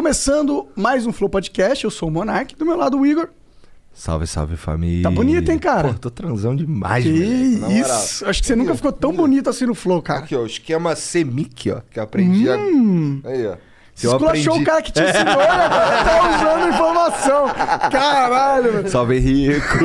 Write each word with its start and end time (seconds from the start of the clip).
Começando 0.00 0.66
mais 0.74 1.04
um 1.06 1.12
Flow 1.12 1.28
Podcast. 1.28 1.84
Eu 1.84 1.90
sou 1.90 2.08
o 2.08 2.10
Monark, 2.10 2.56
do 2.56 2.64
meu 2.64 2.74
lado 2.74 2.98
o 2.98 3.04
Igor. 3.04 3.28
Salve, 3.92 4.26
salve 4.26 4.56
família. 4.56 5.02
Tá 5.02 5.10
bonito, 5.10 5.50
hein, 5.52 5.58
cara? 5.58 5.88
Pô, 5.88 5.94
tô 5.98 6.10
transão 6.10 6.56
demais, 6.56 7.04
Que 7.04 7.58
moral. 7.60 7.70
isso? 7.76 8.26
Acho 8.26 8.40
que 8.40 8.46
você 8.46 8.54
Aqui, 8.54 8.62
nunca 8.62 8.72
ó. 8.72 8.76
ficou 8.76 8.92
tão 8.92 9.12
bonito 9.12 9.50
assim 9.50 9.66
no 9.66 9.74
Flow, 9.74 10.00
cara. 10.00 10.20
Aqui, 10.20 10.34
ó, 10.34 10.40
o 10.40 10.46
esquema 10.46 10.96
Semic, 10.96 11.70
ó, 11.70 11.82
que 11.90 11.98
eu 11.98 12.02
aprendi. 12.04 12.48
a- 12.48 12.54
Aí, 12.54 13.46
ó. 13.46 13.56
Você 13.94 14.06
esculachou 14.06 14.56
o 14.58 14.64
cara 14.64 14.80
que 14.80 14.90
te 14.90 15.02
ensinou 15.02 15.42
e 15.42 15.46
agora 15.46 16.04
tá 16.04 16.30
usando 16.30 16.68
informação. 16.70 17.44
Caralho, 17.92 18.72
velho. 18.72 18.88
Salve, 18.88 19.18
Rico. 19.18 19.60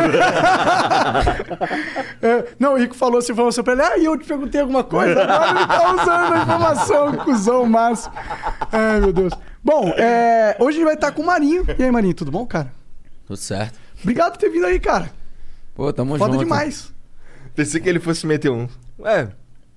É, 2.22 2.46
não, 2.58 2.74
o 2.74 2.78
Rico 2.78 2.96
falou 2.96 3.20
essa 3.20 3.32
informação 3.32 3.64
pra 3.64 3.74
ele. 3.74 3.82
Ah, 3.84 3.98
e 4.00 4.06
eu 4.06 4.18
te 4.18 4.26
perguntei 4.26 4.60
alguma 4.62 4.84
coisa. 4.84 5.22
Agora 5.24 5.50
ele 5.60 5.68
tá 5.68 5.94
usando 5.94 6.34
a 6.34 6.42
informação, 6.42 7.14
cuzão 7.18 7.66
máximo. 7.68 8.14
Ai, 8.72 9.00
meu 9.02 9.14
Deus. 9.14 9.34
Bom, 9.66 9.90
é, 9.98 10.56
hoje 10.60 10.70
a 10.78 10.80
gente 10.80 10.86
vai 10.86 10.94
estar 10.94 11.12
com 11.12 11.24
o 11.24 11.26
Marinho. 11.26 11.66
E 11.78 11.84
aí, 11.84 11.90
Marinho, 11.90 12.14
tudo 12.14 12.30
bom, 12.30 12.46
cara? 12.46 12.72
Tudo 13.26 13.36
certo. 13.38 13.80
Obrigado 14.02 14.34
por 14.34 14.38
ter 14.38 14.50
vindo 14.50 14.66
aí, 14.68 14.80
cara. 14.80 15.10
Pô, 15.74 15.92
tamo 15.92 16.16
Foda 16.20 16.34
junto. 16.34 16.44
demais. 16.44 16.94
Pensei 17.56 17.82
que 17.82 17.90
ele 17.90 18.00
fosse 18.00 18.28
meter 18.28 18.52
um. 18.52 18.68
Ué, 19.00 19.30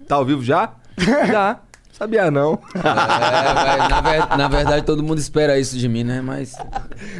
tá 0.06 0.16
ao 0.16 0.26
vivo 0.26 0.42
já? 0.44 0.74
já. 1.26 1.60
Sabia 1.90 2.30
não. 2.30 2.60
É, 2.74 2.80
vai, 2.82 3.88
na, 3.88 4.00
ver- 4.02 4.36
na 4.36 4.48
verdade, 4.48 4.84
todo 4.84 5.02
mundo 5.02 5.18
espera 5.18 5.58
isso 5.58 5.76
de 5.78 5.88
mim, 5.88 6.04
né? 6.04 6.20
Mas. 6.20 6.54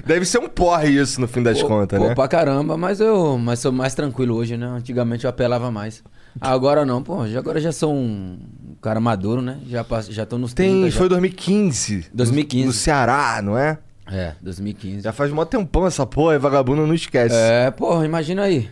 Deve 0.04 0.26
ser 0.26 0.38
um 0.38 0.48
porre 0.48 0.90
isso 0.90 1.20
no 1.20 1.26
fim 1.26 1.42
das 1.42 1.60
pô, 1.62 1.68
contas, 1.68 1.98
pô, 1.98 2.08
né? 2.08 2.14
pra 2.14 2.28
caramba, 2.28 2.76
mas 2.76 3.00
eu 3.00 3.38
mas 3.38 3.58
sou 3.60 3.72
mais 3.72 3.94
tranquilo 3.94 4.36
hoje, 4.36 4.56
né? 4.56 4.66
Antigamente 4.66 5.24
eu 5.24 5.30
apelava 5.30 5.70
mais. 5.70 6.04
Agora 6.40 6.84
não, 6.84 7.02
pô. 7.02 7.26
já- 7.26 7.38
Agora 7.40 7.58
já 7.60 7.72
sou 7.72 7.92
um 7.92 8.38
cara 8.80 9.00
maduro, 9.00 9.40
né? 9.42 9.58
Já, 9.68 9.82
passo- 9.84 10.12
já 10.12 10.24
tô 10.26 10.38
nos 10.38 10.52
30. 10.54 10.72
Tem, 10.82 10.90
já. 10.90 10.98
foi 10.98 11.08
2015. 11.08 12.06
2015. 12.12 12.60
No, 12.62 12.66
no 12.68 12.72
Ceará, 12.72 13.40
não 13.42 13.56
é? 13.58 13.78
É, 14.10 14.34
2015. 14.40 15.02
Já 15.02 15.12
faz 15.12 15.30
mó 15.32 15.44
tempão 15.44 15.86
essa 15.86 16.06
porra, 16.06 16.34
e 16.34 16.38
vagabundo 16.38 16.86
não 16.86 16.94
esquece. 16.94 17.34
É, 17.36 17.70
pô, 17.70 18.02
imagina 18.04 18.42
aí. 18.42 18.70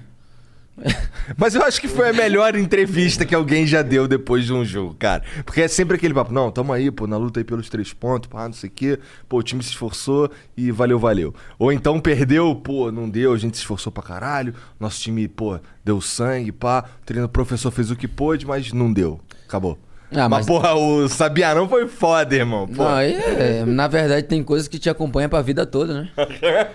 Mas 1.38 1.54
eu 1.54 1.62
acho 1.62 1.81
que 1.81 1.88
foi 1.88 2.10
a 2.10 2.12
melhor 2.12 2.54
entrevista 2.54 3.25
que 3.25 3.34
alguém 3.34 3.66
já 3.66 3.81
deu 3.81 4.06
depois 4.06 4.44
de 4.44 4.53
um 4.53 4.62
jogo, 4.64 4.94
cara. 4.98 5.22
Porque 5.44 5.62
é 5.62 5.69
sempre 5.69 5.97
aquele 5.97 6.12
papo, 6.12 6.32
não, 6.32 6.50
tamo 6.50 6.70
aí, 6.72 6.91
pô, 6.91 7.06
na 7.06 7.16
luta 7.16 7.41
aí 7.41 7.44
pelos 7.44 7.69
três 7.70 7.92
pontos, 7.94 8.28
pá, 8.28 8.44
não 8.47 8.52
sei 8.52 8.69
o 8.69 8.72
quê. 8.72 8.98
Pô, 9.26 9.38
o 9.38 9.42
time 9.42 9.62
se 9.62 9.70
esforçou 9.70 10.31
e 10.56 10.70
valeu, 10.70 10.98
valeu. 10.98 11.34
Ou 11.58 11.72
então 11.72 11.98
perdeu, 11.98 12.54
pô, 12.54 12.92
não 12.92 13.08
deu, 13.08 13.32
a 13.32 13.38
gente 13.38 13.56
se 13.56 13.62
esforçou 13.62 13.91
pra 13.91 14.02
caralho. 14.02 14.54
Nosso 14.78 15.00
time, 15.00 15.26
pô, 15.28 15.58
deu 15.82 15.98
sangue, 16.02 16.52
pá. 16.52 16.84
O 17.02 17.06
treino- 17.06 17.28
professor 17.28 17.70
fez 17.70 17.91
o 17.91 17.97
que 17.97 18.06
pôde, 18.06 18.47
mas 18.47 18.70
não 18.72 18.92
deu. 18.92 19.19
Acabou. 19.48 19.78
Ah, 20.12 20.28
mas, 20.28 20.31
mas- 20.31 20.47
porra, 20.47 20.75
o 20.75 21.09
Sabianão 21.09 21.69
foi 21.69 21.89
foda, 21.89 22.34
irmão. 22.34 22.67
Não, 22.71 22.99
é, 22.99 23.65
na 23.65 23.89
verdade 23.89 24.22
tem 24.27 24.43
coisas 24.43 24.69
que 24.69 24.78
te 24.78 24.89
acompanham 24.89 25.28
pra 25.28 25.43
vida 25.43 25.67
toda, 25.67 26.03
né? 26.03 26.11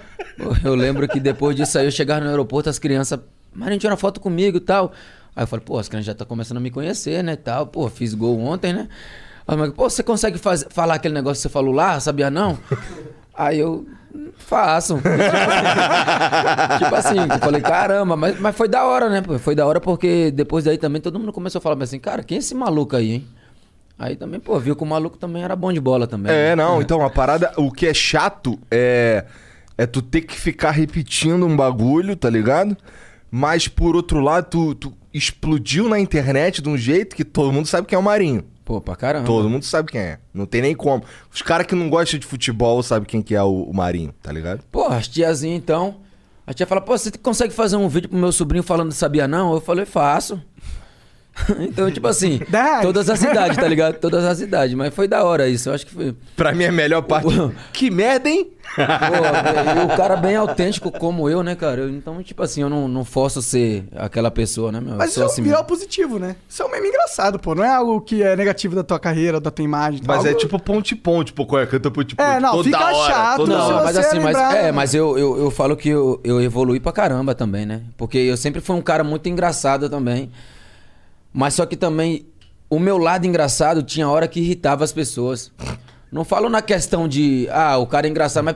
Eu 0.64 0.76
lembro 0.76 1.08
que 1.08 1.20
depois 1.20 1.56
disso 1.56 1.78
aí 1.78 1.86
eu 1.86 1.92
chegava 1.92 2.22
no 2.22 2.30
aeroporto, 2.30 2.70
as 2.70 2.80
crianças, 2.80 3.20
Marinho, 3.54 3.80
tira 3.80 3.92
uma 3.94 3.98
foto 3.98 4.20
comigo 4.20 4.58
e 4.58 4.62
tal. 4.62 4.92
Aí 5.36 5.44
eu 5.44 5.48
falei, 5.48 5.64
pô, 5.66 5.78
as 5.78 5.88
crianças 5.88 6.06
já 6.08 6.12
estão 6.14 6.26
começando 6.28 6.58
a 6.58 6.60
me 6.60 6.72
conhecer, 6.72 7.24
né, 7.24 7.36
tal. 7.36 7.68
Pô, 7.68 7.88
fiz 7.90 8.14
gol 8.14 8.40
ontem, 8.40 8.74
né? 8.74 8.88
Aí, 9.48 9.56
mas, 9.58 9.72
pô, 9.72 9.90
você 9.90 10.02
consegue 10.04 10.38
faz- 10.38 10.66
falar 10.70 10.96
aquele 10.96 11.14
negócio 11.14 11.40
que 11.40 11.44
você 11.44 11.50
falou 11.50 11.74
lá, 11.74 12.00
sabia 12.00 12.30
não? 12.30 12.58
Aí 13.36 13.60
eu 13.60 13.86
"Hum, 13.88 13.94
faço. 14.38 14.96
tipo 16.78 16.96
assim, 16.96 17.18
eu 17.20 17.40
falei, 17.40 17.62
caramba, 17.62 18.16
mas, 18.16 18.40
mas 18.40 18.56
foi 18.56 18.68
da 18.68 18.86
hora, 18.86 19.10
né? 19.10 19.22
Foi 19.40 19.56
da 19.56 19.66
hora 19.66 19.80
porque 19.80 20.32
depois 20.32 20.66
daí 20.66 20.78
também 20.78 21.02
todo 21.02 21.20
mundo 21.20 21.32
começou 21.32 21.60
a 21.60 21.62
falar 21.62 21.82
assim, 21.84 22.00
cara, 22.00 22.24
quem 22.24 22.38
é 22.38 22.40
esse 22.40 22.56
maluco 22.56 22.96
aí, 22.96 23.12
hein? 23.12 23.28
Aí 23.98 24.16
também, 24.16 24.40
pô, 24.40 24.60
viu 24.60 24.76
que 24.76 24.84
o 24.84 24.86
maluco 24.86 25.18
também 25.18 25.44
era 25.44 25.56
bom 25.56 25.72
de 25.72 25.80
bola 25.80 26.08
também. 26.08 26.32
É, 26.32 26.56
né? 26.56 26.56
não, 26.56 26.82
então 26.82 27.06
a 27.06 27.10
parada, 27.10 27.52
o 27.56 27.72
que 27.72 27.86
é 27.86 27.94
chato 27.94 28.60
é 28.70 29.26
é 29.82 29.86
tu 29.88 30.02
ter 30.02 30.22
que 30.22 30.36
ficar 30.36 30.70
repetindo 30.70 31.44
um 31.44 31.56
bagulho, 31.56 32.16
tá 32.16 32.30
ligado? 32.30 32.78
Mas 33.32 33.68
por 33.68 33.96
outro 33.96 34.20
lado, 34.20 34.48
tu, 34.48 34.76
tu 34.76 34.94
explodiu 35.12 35.90
na 35.90 36.00
internet 36.00 36.62
de 36.62 36.70
um 36.70 36.78
jeito 36.78 37.16
que 37.16 37.26
todo 37.26 37.52
mundo 37.52 37.66
sabe 37.66 37.88
quem 37.88 37.96
é 37.96 38.00
o 38.00 38.04
Marinho. 38.04 38.44
Pô, 38.72 38.80
pra 38.80 38.96
caramba. 38.96 39.26
Todo 39.26 39.50
mundo 39.50 39.66
sabe 39.66 39.92
quem 39.92 40.00
é. 40.00 40.20
Não 40.34 40.46
tem 40.46 40.62
nem 40.62 40.74
como. 40.74 41.04
Os 41.30 41.42
caras 41.42 41.68
que 41.68 41.76
não 41.76 41.90
gostam 41.90 42.18
de 42.18 42.26
futebol 42.26 42.82
sabem 42.82 43.06
quem 43.06 43.22
que 43.22 43.36
é 43.36 43.44
o, 43.44 43.64
o 43.64 43.74
Marinho, 43.74 44.14
tá 44.24 44.32
ligado? 44.32 44.64
Pô, 44.72 44.86
as 44.86 45.10
tiazinhas 45.10 45.58
então. 45.58 45.98
A 46.48 46.54
tia 46.54 46.66
fala, 46.66 46.80
pô, 46.80 46.98
você 46.98 47.12
consegue 47.12 47.54
fazer 47.54 47.76
um 47.76 47.90
vídeo 47.90 48.08
pro 48.08 48.18
meu 48.18 48.32
sobrinho 48.32 48.64
falando 48.64 48.94
sabia 48.94 49.28
não? 49.28 49.54
Eu 49.54 49.60
falei, 49.60 49.86
faço. 49.86 50.42
então, 51.62 51.90
tipo 51.90 52.08
assim, 52.08 52.40
todas 52.82 53.10
as 53.10 53.22
idades, 53.24 53.58
tá 53.58 53.68
ligado? 53.68 53.96
Todas 54.00 54.24
as 54.26 54.42
idades. 54.42 54.76
Mas 54.76 54.94
foi 54.94 55.08
da 55.08 55.24
hora 55.24 55.48
isso. 55.48 55.70
Eu 55.70 55.74
acho 55.74 55.86
que 55.86 55.94
foi. 55.94 56.16
Pra 56.36 56.52
mim, 56.54 56.66
a 56.66 56.72
melhor 56.72 57.02
parte. 57.04 57.28
que 57.74 57.90
merda, 57.90 58.30
hein? 58.30 58.52
Pô, 58.76 59.82
e 59.82 59.94
o 59.94 59.98
cara 59.98 60.16
bem 60.16 60.36
autêntico 60.36 60.92
como 60.92 61.30
eu, 61.30 61.44
né, 61.44 61.56
cara? 61.56 61.82
Eu- 61.82 61.90
então, 61.90 62.22
tipo 62.24 62.42
assim, 62.44 62.62
eu 62.62 62.70
não, 62.70 62.88
não 62.88 63.04
forço 63.04 63.42
ser 63.42 63.86
aquela 63.96 64.32
pessoa, 64.32 64.72
né, 64.72 64.80
meu? 64.80 64.92
Eu 64.94 64.98
Mas 64.98 65.12
isso 65.12 65.22
é 65.22 65.26
assim 65.26 65.42
um 65.42 65.46
viral 65.46 65.62
mesmo. 65.62 65.68
positivo, 65.70 66.20
né? 66.20 66.36
Isso 66.48 66.62
é 66.62 66.66
um 66.66 66.70
meme 66.72 66.88
engraçado, 66.88 67.38
pô. 67.40 67.54
Não 67.56 67.64
é 67.64 67.70
algo 67.74 68.00
que 68.02 68.22
é 68.24 68.36
negativo 68.36 68.76
da 68.76 68.84
tua 68.84 69.00
carreira, 69.00 69.40
da 69.42 69.52
tua 69.52 69.64
imagem. 69.66 70.02
Mas 70.06 70.24
é 70.26 70.30
algo- 70.30 70.40
tipo 70.40 70.60
ponte-ponte, 70.62 71.34
pô, 71.34 71.46
qual 71.46 71.62
é? 71.62 71.66
Canta 71.66 71.90
ponte 71.92 72.16
É, 72.18 72.40
não, 72.40 72.52
toda 72.52 72.64
fica 72.64 72.86
hora, 72.94 73.14
chato, 73.14 73.38
toda 73.38 73.52
se 73.54 73.58
Não, 73.58 73.66
hora. 73.76 73.84
mas 73.86 73.96
você 73.96 74.00
assim, 74.02 74.20
mas, 74.20 74.38
é, 74.38 74.72
mas 74.72 74.94
eu, 74.94 75.18
eu, 75.18 75.38
eu 75.40 75.52
falo 75.52 75.76
que 75.76 75.90
eu, 75.90 76.20
eu 76.24 76.42
evolui 76.42 76.80
pra 76.80 76.92
caramba 76.94 77.34
também, 77.36 77.66
né? 77.66 77.82
Porque 77.98 78.18
eu 78.18 78.38
sempre 78.38 78.62
fui 78.62 78.76
um 78.76 78.82
cara 78.82 79.04
muito 79.04 79.28
engraçado 79.28 79.90
também. 79.90 80.32
Mas 81.34 81.54
só 81.54 81.66
que 81.66 81.76
também 81.76 82.26
o 82.70 82.80
meu 82.80 82.98
lado 82.98 83.26
engraçado 83.26 83.84
tinha 83.84 84.08
hora 84.08 84.28
que 84.28 84.40
irritava 84.40 84.84
as 84.84 84.94
pessoas. 84.94 85.52
Não 86.12 86.24
falo 86.24 86.50
na 86.50 86.62
questão 86.62 87.08
de, 87.08 87.48
ah, 87.52 87.78
o 87.78 87.88
cara 87.88 88.08
é 88.08 88.10
engraçado, 88.10 88.44
mas 88.44 88.56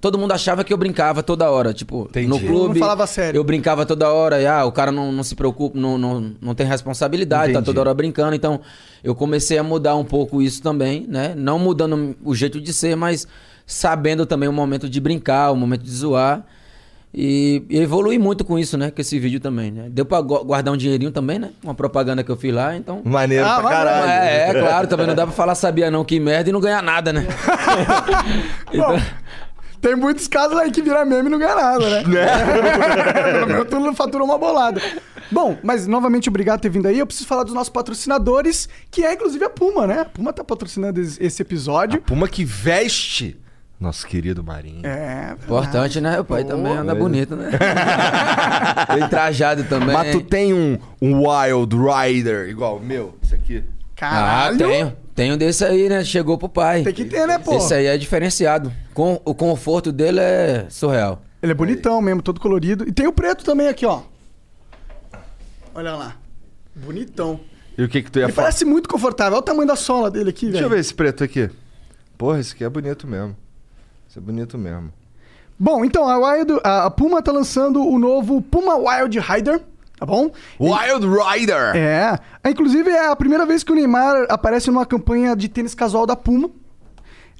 todo 0.00 0.18
mundo 0.18 0.32
achava 0.32 0.62
que 0.62 0.72
eu 0.72 0.76
brincava 0.76 1.22
toda 1.22 1.50
hora. 1.50 1.72
Tipo, 1.72 2.02
Entendi. 2.10 2.28
no 2.28 2.38
clube. 2.38 2.74
Não 2.74 2.86
falava 2.86 3.06
sério. 3.06 3.38
Eu 3.38 3.44
brincava 3.44 3.86
toda 3.86 4.12
hora, 4.12 4.40
e 4.40 4.46
ah, 4.46 4.64
o 4.64 4.70
cara 4.70 4.92
não, 4.92 5.10
não 5.10 5.22
se 5.22 5.34
preocupa, 5.34 5.78
não, 5.78 5.96
não, 5.96 6.32
não 6.40 6.54
tem 6.54 6.66
responsabilidade, 6.66 7.52
tá 7.52 7.58
Entendi. 7.58 7.64
toda 7.64 7.80
hora 7.80 7.94
brincando. 7.94 8.34
Então, 8.34 8.60
eu 9.02 9.14
comecei 9.14 9.56
a 9.56 9.62
mudar 9.62 9.96
um 9.96 10.04
pouco 10.04 10.42
isso 10.42 10.62
também, 10.62 11.06
né? 11.08 11.34
Não 11.36 11.58
mudando 11.58 12.16
o 12.22 12.34
jeito 12.34 12.60
de 12.60 12.72
ser, 12.72 12.94
mas 12.96 13.26
sabendo 13.66 14.26
também 14.26 14.48
o 14.48 14.52
momento 14.52 14.88
de 14.88 15.00
brincar, 15.00 15.50
o 15.50 15.56
momento 15.56 15.82
de 15.82 15.90
zoar. 15.90 16.44
E, 17.16 17.62
e 17.70 17.78
evolui 17.78 18.18
muito 18.18 18.44
com 18.44 18.58
isso, 18.58 18.76
né? 18.76 18.90
Com 18.90 19.00
esse 19.00 19.18
vídeo 19.20 19.38
também, 19.38 19.70
né? 19.70 19.86
Deu 19.88 20.04
pra 20.04 20.20
gu- 20.20 20.44
guardar 20.44 20.74
um 20.74 20.76
dinheirinho 20.76 21.12
também, 21.12 21.38
né? 21.38 21.50
Uma 21.62 21.74
propaganda 21.74 22.24
que 22.24 22.30
eu 22.30 22.36
fiz 22.36 22.52
lá, 22.52 22.74
então. 22.76 23.00
Maneiro 23.04 23.46
Ah, 23.46 23.60
pra 23.60 23.70
caralho. 23.70 24.10
É, 24.10 24.48
é, 24.50 24.60
claro, 24.60 24.88
também 24.88 25.06
não 25.06 25.14
dá 25.14 25.24
pra 25.24 25.34
falar 25.34 25.54
sabia 25.54 25.90
não 25.92 26.04
que 26.04 26.18
merda 26.18 26.50
e 26.50 26.52
não 26.52 26.60
ganhar 26.60 26.82
nada, 26.82 27.12
né? 27.12 27.24
Então, 28.72 28.88
Bom, 28.96 29.00
tem 29.80 29.94
muitos 29.94 30.26
casos 30.26 30.58
aí 30.58 30.72
que 30.72 30.82
vira 30.82 31.04
meme 31.04 31.28
e 31.28 31.30
não 31.30 31.38
ganha 31.38 31.54
nada, 31.54 31.88
né? 31.88 32.02
Pelo 33.68 33.80
menos 33.80 33.94
tu 33.94 33.96
faturou 33.96 34.26
uma 34.26 34.38
bolada. 34.38 34.80
Bom, 35.30 35.56
mas 35.62 35.86
novamente 35.86 36.28
obrigado 36.28 36.58
por 36.58 36.62
ter 36.62 36.68
vindo 36.70 36.86
aí. 36.86 36.98
Eu 36.98 37.06
preciso 37.06 37.28
falar 37.28 37.44
dos 37.44 37.54
nossos 37.54 37.70
patrocinadores, 37.70 38.68
que 38.90 39.04
é 39.04 39.12
inclusive 39.14 39.44
a 39.44 39.50
Puma, 39.50 39.86
né? 39.86 40.00
A 40.00 40.04
Puma 40.04 40.32
tá 40.32 40.42
patrocinando 40.44 41.00
esse 41.00 41.22
esse 41.22 41.42
episódio. 41.42 42.00
Puma 42.02 42.28
que 42.28 42.44
veste 42.44 43.36
nosso 43.84 44.06
querido 44.06 44.42
Marinho. 44.42 44.84
É. 44.84 45.36
importante, 45.42 46.00
né? 46.00 46.18
O 46.18 46.24
pai 46.24 46.44
também 46.44 46.72
anda 46.72 46.94
bonito, 46.94 47.36
né? 47.36 47.50
Bem 48.94 49.08
trajado 49.08 49.64
também. 49.64 49.94
Mas 49.94 50.12
tu 50.12 50.20
tem 50.20 50.52
um, 50.52 50.78
um 51.00 51.28
Wild 51.28 51.76
Rider 51.76 52.48
igual 52.48 52.78
o 52.78 52.80
meu? 52.80 53.16
Isso 53.22 53.34
aqui? 53.34 53.62
Caralho. 53.94 54.54
Ah, 54.54 54.68
tenho. 54.68 54.96
Tenho 55.14 55.36
desse 55.36 55.64
aí, 55.64 55.88
né? 55.88 56.02
Chegou 56.04 56.36
pro 56.36 56.48
pai. 56.48 56.82
Tem 56.82 56.92
que 56.92 57.04
ter, 57.04 57.26
né, 57.26 57.38
pô? 57.38 57.56
Esse 57.56 57.72
aí 57.72 57.86
é 57.86 57.96
diferenciado. 57.96 58.72
Com, 58.92 59.20
o 59.24 59.32
conforto 59.32 59.92
dele 59.92 60.18
é 60.18 60.66
surreal. 60.68 61.22
Ele 61.40 61.52
é 61.52 61.54
bonitão 61.54 62.00
mesmo, 62.00 62.20
todo 62.20 62.40
colorido. 62.40 62.88
E 62.88 62.92
tem 62.92 63.06
o 63.06 63.12
preto 63.12 63.44
também 63.44 63.68
aqui, 63.68 63.86
ó. 63.86 64.00
Olha 65.74 65.94
lá. 65.94 66.16
Bonitão. 66.74 67.38
E 67.76 67.82
o 67.84 67.88
que 67.88 68.02
que 68.02 68.10
tu 68.10 68.18
ia 68.18 68.24
Ele 68.24 68.32
falar? 68.32 68.46
parece 68.46 68.64
muito 68.64 68.88
confortável. 68.88 69.34
Olha 69.34 69.40
o 69.40 69.42
tamanho 69.42 69.68
da 69.68 69.76
sola 69.76 70.10
dele 70.10 70.30
aqui, 70.30 70.46
velho. 70.46 70.52
Deixa 70.52 70.64
eu 70.66 70.70
ver 70.70 70.78
esse 70.80 70.94
preto 70.94 71.22
aqui. 71.22 71.50
Porra, 72.18 72.40
esse 72.40 72.54
aqui 72.54 72.64
é 72.64 72.68
bonito 72.68 73.06
mesmo. 73.06 73.36
Esse 74.14 74.20
é 74.20 74.22
bonito 74.22 74.56
mesmo. 74.56 74.92
Bom, 75.58 75.84
então, 75.84 76.08
a, 76.08 76.16
Wild, 76.16 76.60
a 76.62 76.88
Puma 76.88 77.20
tá 77.20 77.32
lançando 77.32 77.84
o 77.84 77.98
novo 77.98 78.40
Puma 78.40 78.76
Wild 78.76 79.18
Rider, 79.18 79.60
tá 79.98 80.06
bom? 80.06 80.30
Wild 80.60 81.04
Rider! 81.04 81.74
É. 81.74 82.16
Inclusive, 82.48 82.90
é 82.90 83.08
a 83.08 83.16
primeira 83.16 83.44
vez 83.44 83.64
que 83.64 83.72
o 83.72 83.74
Neymar 83.74 84.26
aparece 84.28 84.68
numa 84.68 84.86
campanha 84.86 85.34
de 85.34 85.48
tênis 85.48 85.74
casual 85.74 86.06
da 86.06 86.14
Puma. 86.14 86.48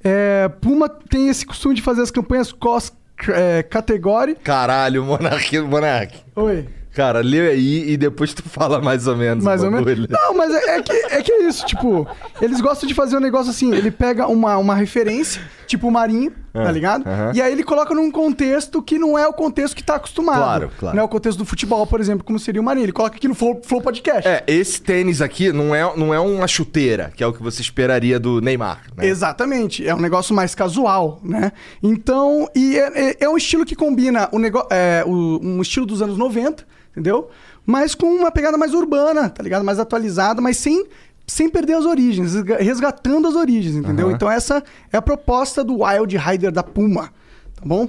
É, 0.03 0.49
Puma 0.61 0.89
tem 0.89 1.29
esse 1.29 1.47
costume 1.47 1.77
de 1.77 1.83
fazer 1.83 2.03
as 2.03 2.11
campanhas 2.11 2.51
cross 2.51 2.93
é, 3.29 3.63
category. 3.63 4.35
Caralho, 4.35 5.05
Monark, 5.05 5.57
Monark. 5.61 6.25
Oi. 6.35 6.67
Cara, 6.93 7.21
lê 7.21 7.51
aí 7.51 7.91
e 7.93 7.97
depois 7.97 8.35
tu 8.35 8.43
fala 8.43 8.81
mais 8.81 9.07
ou 9.07 9.17
menos. 9.17 9.45
Mais 9.45 9.63
o 9.63 9.67
ou 9.67 9.71
menos. 9.71 10.09
Não, 10.09 10.35
mas 10.35 10.53
é, 10.53 10.77
é 10.79 10.83
que, 10.83 10.93
é 10.93 11.23
que 11.23 11.33
é 11.33 11.47
isso, 11.47 11.65
tipo, 11.67 12.05
eles 12.43 12.61
gostam 12.61 12.89
de 12.89 12.95
fazer 12.95 13.17
um 13.17 13.21
negócio 13.21 13.51
assim, 13.51 13.73
ele 13.73 13.93
pega 13.93 14.27
uma, 14.27 14.57
uma 14.59 14.75
referência, 14.75 15.41
tipo 15.69 15.87
o 15.87 15.91
Marinho, 15.93 16.33
tá 16.63 16.69
Ah, 16.69 16.73
ligado? 16.73 17.07
aham. 17.07 17.33
E 17.35 17.43
aí 17.43 17.53
ele 17.53 17.63
coloca 17.65 17.93
num 17.95 18.11
contexto 18.11 18.81
que 18.81 18.99
não 18.99 19.19
é 19.19 19.27
o 19.27 19.33
contexto 19.33 19.75
que 19.77 19.83
tá 19.83 19.97
acostumado. 19.97 20.39
Claro, 20.39 20.71
claro. 20.79 20.97
Não 20.97 21.03
é 21.03 21.05
o 21.05 21.09
contexto 21.09 21.39
do 21.39 21.45
futebol, 21.45 21.87
por 21.87 22.01
exemplo, 22.01 22.25
como 22.25 22.39
seria 22.39 22.61
o 22.61 22.65
Marinho. 22.65 22.85
Ele 22.85 22.93
coloca 22.93 23.17
aqui 23.17 23.27
no 23.29 23.35
Flow, 23.35 23.61
Flow 23.65 23.83
Podcast. 23.83 24.27
É, 24.29 24.43
esse 24.47 24.81
tênis 24.81 25.21
aqui 25.21 25.53
não 25.53 25.75
é, 25.75 25.97
não 25.97 26.15
é 26.15 26.21
uma 26.21 26.47
chuteira, 26.47 27.13
que 27.17 27.23
é 27.23 27.27
o 27.27 27.33
que 27.33 27.43
você 27.43 27.61
esperaria 27.61 28.19
do 28.21 28.41
Neymar, 28.41 28.83
né? 28.97 29.07
Exatamente, 29.07 29.87
é 29.87 29.95
um 29.95 30.01
negócio 30.01 30.35
mais 30.35 30.55
casual, 30.55 31.19
né? 31.23 31.53
Então, 31.83 32.49
e 32.55 32.79
é, 32.79 33.11
é- 33.11 33.17
é 33.21 33.29
um 33.29 33.37
estilo 33.37 33.65
que 33.65 33.75
combina 33.75 34.29
o 34.33 34.39
nego... 34.39 34.67
é, 34.71 35.03
o- 35.07 35.41
um 35.43 35.61
estilo 35.61 35.85
dos 35.85 36.01
anos 36.01 36.17
90, 36.17 36.65
entendeu? 36.93 37.29
Mas 37.67 37.95
com 37.95 38.07
uma 38.07 38.31
pegada 38.31 38.57
mais 38.57 38.75
urbana, 38.75 39.29
tá 39.29 39.43
ligado? 39.43 39.65
Mais 39.65 39.79
atualizada, 39.79 40.41
mas 40.41 40.57
sem, 40.59 40.87
sem 41.27 41.49
perder 41.49 41.75
as 41.75 41.85
origens, 41.85 42.35
resga- 42.35 42.59
resgatando 42.59 43.27
as 43.29 43.35
origens, 43.35 43.77
entendeu? 43.77 44.07
Aham. 44.09 44.15
Então 44.17 44.31
essa 44.31 44.63
é 44.93 44.97
a 44.97 45.03
proposta 45.03 45.65
do 45.65 45.83
Wild 45.83 46.17
Rider 46.17 46.53
da 46.53 46.63
Puma, 46.63 47.13
tá 47.55 47.63
bom? 47.65 47.89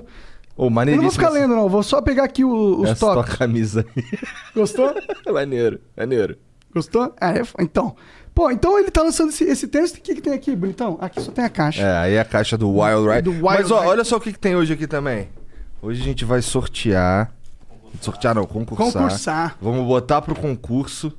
Eu 0.57 0.69
maneiríssimo. 0.69 1.03
não 1.03 1.09
vou 1.11 1.11
ficar 1.11 1.29
lendo, 1.29 1.55
não, 1.55 1.67
vou 1.69 1.83
só 1.83 2.01
pegar 2.01 2.23
aqui 2.23 2.43
o- 2.45 2.79
os 2.81 2.89
essa 2.91 3.13
toques. 3.13 3.35
camisa 3.35 3.85
aí. 3.95 4.03
Gostou? 4.55 4.93
maneiro, 5.33 5.81
maneiro. 5.97 6.37
Gostou? 6.73 7.13
Ah, 7.19 7.31
é, 7.33 7.41
então. 7.59 7.95
Pô, 8.33 8.51
então 8.51 8.77
ele 8.77 8.91
tá 8.91 9.01
lançando 9.01 9.29
esse, 9.29 9.45
esse 9.45 9.65
tênis. 9.67 9.91
O 9.91 9.95
que, 9.95 10.15
que 10.15 10.21
tem 10.21 10.33
aqui, 10.33 10.53
bonitão? 10.55 10.97
Aqui 10.99 11.21
só 11.21 11.31
tem 11.31 11.45
a 11.45 11.49
caixa. 11.49 11.81
É, 11.81 11.97
aí 11.97 12.19
a 12.19 12.25
caixa 12.25 12.57
do 12.57 12.69
Wild 12.69 13.07
Rider. 13.07 13.21
Do 13.23 13.31
Wild 13.31 13.43
Mas 13.43 13.71
ó, 13.71 13.75
Rider. 13.77 13.89
olha 13.91 14.03
só 14.03 14.17
o 14.17 14.19
que, 14.19 14.33
que 14.33 14.39
tem 14.39 14.57
hoje 14.57 14.73
aqui 14.73 14.85
também. 14.85 15.29
Hoje 15.81 16.01
a 16.01 16.03
gente 16.03 16.25
vai 16.25 16.41
sortear. 16.41 17.31
Sortear 18.01 18.35
não, 18.35 18.45
concursar. 18.45 18.91
Concursar. 19.03 19.57
Vamos 19.61 19.87
botar 19.87 20.21
pro 20.21 20.35
concurso. 20.35 21.13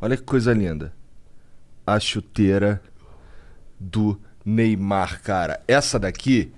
Olha 0.00 0.16
que 0.16 0.22
coisa 0.22 0.52
linda. 0.52 0.92
A 1.86 2.00
chuteira 2.00 2.82
do 3.78 4.18
Neymar, 4.44 5.22
cara. 5.22 5.60
Essa 5.68 5.98
daqui 5.98 6.52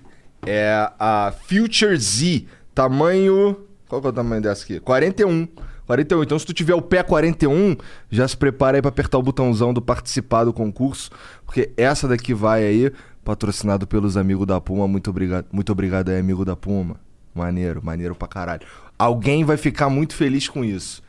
é 0.45 0.91
a 0.99 1.33
Future 1.47 1.97
Z, 1.97 2.45
tamanho. 2.73 3.57
Qual 3.87 4.01
que 4.01 4.07
é 4.07 4.09
o 4.09 4.13
tamanho 4.13 4.41
dessa 4.41 4.63
aqui? 4.63 4.79
41. 4.79 5.47
41. 5.85 6.23
Então, 6.23 6.37
se 6.37 6.45
tu 6.45 6.53
tiver 6.53 6.75
o 6.75 6.81
pé 6.81 7.01
41, 7.01 7.75
já 8.11 8.27
se 8.27 8.37
prepara 8.37 8.77
aí 8.77 8.81
pra 8.81 8.89
apertar 8.89 9.17
o 9.17 9.23
botãozão 9.23 9.73
do 9.73 9.81
participar 9.81 10.43
do 10.43 10.53
concurso, 10.53 11.09
porque 11.45 11.71
essa 11.75 12.07
daqui 12.07 12.33
vai 12.33 12.63
aí, 12.63 12.91
patrocinado 13.23 13.87
pelos 13.87 14.15
amigos 14.15 14.45
da 14.45 14.61
Puma. 14.61 14.87
Muito 14.87 15.09
obrigado, 15.09 15.47
muito 15.51 15.71
obrigado 15.71 16.09
aí, 16.09 16.19
amigo 16.19 16.45
da 16.45 16.55
Puma. 16.55 16.95
Maneiro, 17.33 17.83
maneiro 17.83 18.13
pra 18.13 18.27
caralho. 18.27 18.67
Alguém 18.97 19.43
vai 19.43 19.57
ficar 19.57 19.89
muito 19.89 20.15
feliz 20.15 20.47
com 20.47 20.63
isso. 20.63 21.01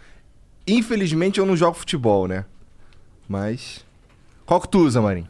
Infelizmente 0.66 1.38
eu 1.40 1.46
não 1.46 1.56
jogo 1.56 1.76
futebol, 1.76 2.26
né? 2.26 2.44
Mas. 3.28 3.84
Qual 4.50 4.60
que 4.60 4.66
tu 4.66 4.80
usa, 4.80 5.00
Marinho? 5.00 5.28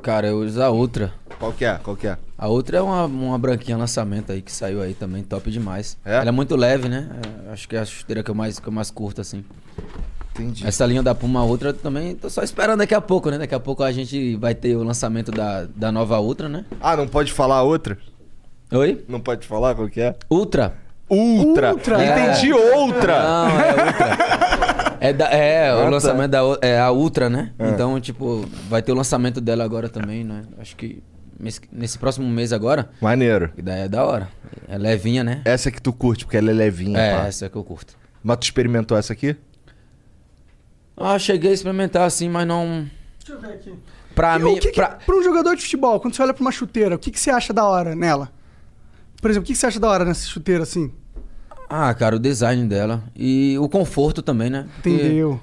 Cara, 0.00 0.28
eu 0.28 0.38
uso 0.38 0.62
a 0.62 0.70
outra. 0.70 1.12
Qual 1.40 1.52
que 1.52 1.64
é? 1.64 1.74
Qual 1.82 1.96
que 1.96 2.06
é? 2.06 2.16
A 2.38 2.46
outra 2.46 2.78
é 2.78 2.80
uma, 2.80 3.06
uma 3.06 3.36
branquinha 3.36 3.76
lançamento 3.76 4.30
aí 4.30 4.40
que 4.40 4.52
saiu 4.52 4.80
aí 4.80 4.94
também, 4.94 5.24
top 5.24 5.50
demais. 5.50 5.98
É? 6.04 6.18
Ela 6.18 6.28
é 6.28 6.30
muito 6.30 6.54
leve, 6.54 6.88
né? 6.88 7.10
É, 7.48 7.52
acho 7.52 7.68
que 7.68 7.74
é 7.74 7.80
a 7.80 7.84
chuteira 7.84 8.22
que 8.22 8.30
eu 8.30 8.34
mais, 8.36 8.60
que 8.60 8.68
eu 8.68 8.72
mais 8.72 8.92
curto, 8.92 9.20
assim. 9.20 9.44
Entendi. 10.36 10.64
Essa 10.64 10.86
linha 10.86 11.02
da 11.02 11.16
Puma 11.16 11.42
Ultra 11.42 11.72
também, 11.72 12.14
tô 12.14 12.30
só 12.30 12.44
esperando 12.44 12.78
daqui 12.78 12.94
a 12.94 13.00
pouco, 13.00 13.28
né? 13.28 13.38
Daqui 13.38 13.56
a 13.56 13.60
pouco 13.60 13.82
a 13.82 13.90
gente 13.90 14.36
vai 14.36 14.54
ter 14.54 14.76
o 14.76 14.84
lançamento 14.84 15.32
da, 15.32 15.66
da 15.74 15.90
nova 15.90 16.20
Ultra, 16.20 16.48
né? 16.48 16.64
Ah, 16.80 16.96
não 16.96 17.08
pode 17.08 17.32
falar 17.32 17.64
outra? 17.64 17.98
Oi? 18.70 19.04
Não 19.08 19.18
pode 19.18 19.44
falar 19.44 19.74
qual 19.74 19.88
que 19.88 20.00
é? 20.00 20.14
Ultra. 20.30 20.76
Ultra! 21.10 21.72
Ultra. 21.72 22.04
Entendi 22.04 22.52
outra! 22.52 23.20
Não, 23.20 23.60
é 23.60 23.68
Ultra. 23.70 24.38
É, 25.00 25.12
da- 25.12 25.28
é 25.30 25.70
Ah, 25.70 25.76
o 25.76 25.82
tá. 25.84 25.88
lançamento 25.90 26.30
da 26.30 26.44
o- 26.44 26.58
é 26.60 26.78
a 26.78 26.90
Ultra, 26.90 27.28
né? 27.30 27.52
Então, 27.58 28.00
tipo, 28.00 28.46
vai 28.68 28.82
ter 28.82 28.92
o 28.92 28.94
lançamento 28.94 29.40
dela 29.40 29.64
agora 29.64 29.88
também, 29.88 30.24
né? 30.24 30.44
Acho 30.58 30.76
que 30.76 31.02
nesse 31.72 31.98
próximo 31.98 32.28
mês 32.28 32.52
agora. 32.52 32.90
Maneiro. 33.00 33.52
E 33.56 33.62
daí 33.62 33.82
é 33.82 33.88
da 33.88 34.04
hora. 34.04 34.28
É 34.68 34.76
levinha, 34.76 35.22
né? 35.22 35.42
Essa 35.44 35.70
que 35.70 35.80
tu 35.80 35.92
curte, 35.92 36.24
porque 36.24 36.36
ela 36.36 36.50
é 36.50 36.54
levinha, 36.54 36.98
É, 36.98 37.16
pá. 37.16 37.26
essa 37.26 37.46
é 37.46 37.48
que 37.48 37.56
eu 37.56 37.64
curto. 37.64 37.94
Mas 38.22 38.36
tu 38.38 38.42
experimentou 38.44 38.96
essa 38.98 39.12
aqui? 39.12 39.36
Ah, 40.96 41.18
cheguei 41.18 41.50
a 41.50 41.54
experimentar 41.54 42.02
assim, 42.06 42.28
mas 42.28 42.46
não. 42.46 42.86
Deixa 43.18 43.32
eu 43.34 43.40
ver 43.40 43.54
aqui. 43.54 43.72
Pra 44.14 44.36
E 44.36 44.42
mim. 44.42 44.54
que, 44.58 44.70
que 44.70 44.74
pra- 44.80 44.98
pra 45.06 45.16
um 45.16 45.22
jogador 45.22 45.54
de 45.54 45.62
futebol, 45.62 46.00
quando 46.00 46.14
você 46.14 46.22
olha 46.22 46.34
pra 46.34 46.40
uma 46.40 46.50
chuteira, 46.50 46.96
o 46.96 46.98
que, 46.98 47.10
que 47.10 47.20
você 47.20 47.30
acha 47.30 47.52
da 47.52 47.64
hora 47.64 47.94
nela? 47.94 48.30
Por 49.22 49.30
exemplo, 49.30 49.44
o 49.44 49.46
que, 49.46 49.52
que 49.52 49.58
você 49.58 49.66
acha 49.66 49.78
da 49.78 49.88
hora 49.88 50.04
nessa 50.04 50.26
chuteira 50.26 50.64
assim? 50.64 50.92
Ah, 51.68 51.92
cara, 51.94 52.16
o 52.16 52.18
design 52.18 52.66
dela. 52.66 53.02
E 53.14 53.56
o 53.60 53.68
conforto 53.68 54.22
também, 54.22 54.48
né? 54.50 54.66
Porque- 54.76 54.90
Entendeu? 54.90 55.40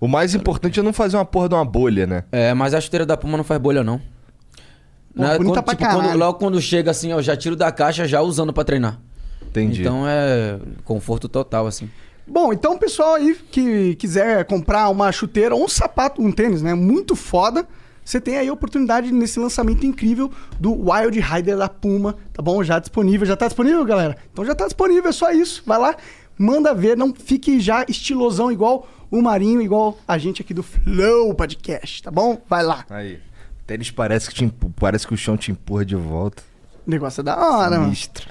O 0.00 0.08
mais 0.08 0.34
importante 0.34 0.80
é 0.80 0.82
não 0.82 0.92
fazer 0.92 1.16
uma 1.16 1.24
porra 1.24 1.48
de 1.48 1.54
uma 1.54 1.64
bolha, 1.64 2.06
né? 2.06 2.24
É, 2.32 2.54
mas 2.54 2.72
a 2.72 2.80
chuteira 2.80 3.04
da 3.04 3.16
Puma 3.16 3.36
não 3.36 3.44
faz 3.44 3.60
bolha, 3.60 3.84
não. 3.84 3.98
Pô, 3.98 5.22
Né, 5.22 5.36
bonita 5.36 5.54
quando- 5.56 5.64
pra 5.64 5.74
tipo, 5.74 5.84
quando- 5.90 6.00
caralho. 6.02 6.18
logo 6.18 6.38
quando 6.38 6.60
chega 6.60 6.90
assim, 6.90 7.10
eu 7.10 7.20
já 7.22 7.36
tiro 7.36 7.54
da 7.56 7.70
caixa 7.70 8.06
já 8.06 8.20
usando 8.22 8.52
pra 8.52 8.64
treinar. 8.64 8.98
Entendi. 9.46 9.80
Então 9.82 10.06
é 10.08 10.58
conforto 10.84 11.28
total, 11.28 11.66
assim. 11.66 11.90
Bom, 12.26 12.52
então 12.52 12.74
o 12.74 12.78
pessoal 12.78 13.14
aí 13.14 13.36
que 13.50 13.96
quiser 13.96 14.44
comprar 14.44 14.88
uma 14.88 15.10
chuteira 15.10 15.54
ou 15.54 15.64
um 15.64 15.68
sapato, 15.68 16.22
um 16.22 16.30
tênis, 16.30 16.62
né? 16.62 16.72
Muito 16.74 17.16
foda. 17.16 17.66
Você 18.10 18.20
tem 18.20 18.36
aí 18.38 18.48
a 18.48 18.52
oportunidade 18.52 19.12
nesse 19.12 19.38
lançamento 19.38 19.86
incrível 19.86 20.32
do 20.58 20.72
Wild 20.90 21.20
Rider 21.20 21.56
da 21.56 21.68
Puma, 21.68 22.16
tá 22.32 22.42
bom? 22.42 22.60
Já 22.64 22.80
disponível. 22.80 23.24
Já 23.24 23.36
tá 23.36 23.46
disponível, 23.46 23.84
galera? 23.84 24.16
Então 24.32 24.44
já 24.44 24.52
tá 24.52 24.64
disponível, 24.64 25.10
é 25.10 25.12
só 25.12 25.30
isso. 25.30 25.62
Vai 25.64 25.78
lá, 25.78 25.94
manda 26.36 26.74
ver, 26.74 26.96
não 26.96 27.14
fique 27.14 27.60
já 27.60 27.84
estilosão 27.88 28.50
igual 28.50 28.88
o 29.12 29.22
Marinho, 29.22 29.62
igual 29.62 29.96
a 30.08 30.18
gente 30.18 30.42
aqui 30.42 30.52
do 30.52 30.64
Flow 30.64 31.32
Podcast, 31.36 32.02
tá 32.02 32.10
bom? 32.10 32.42
Vai 32.48 32.64
lá. 32.64 32.84
Aí. 32.90 33.20
Tênis 33.64 33.92
parece 33.92 34.28
que, 34.28 34.34
te 34.34 34.52
parece 34.74 35.06
que 35.06 35.14
o 35.14 35.16
chão 35.16 35.36
te 35.36 35.52
empurra 35.52 35.84
de 35.84 35.94
volta. 35.94 36.42
Negócio 36.84 37.20
é 37.20 37.22
da 37.22 37.36
hora, 37.36 37.70
mano. 37.78 37.84
Sinistro. 37.84 38.26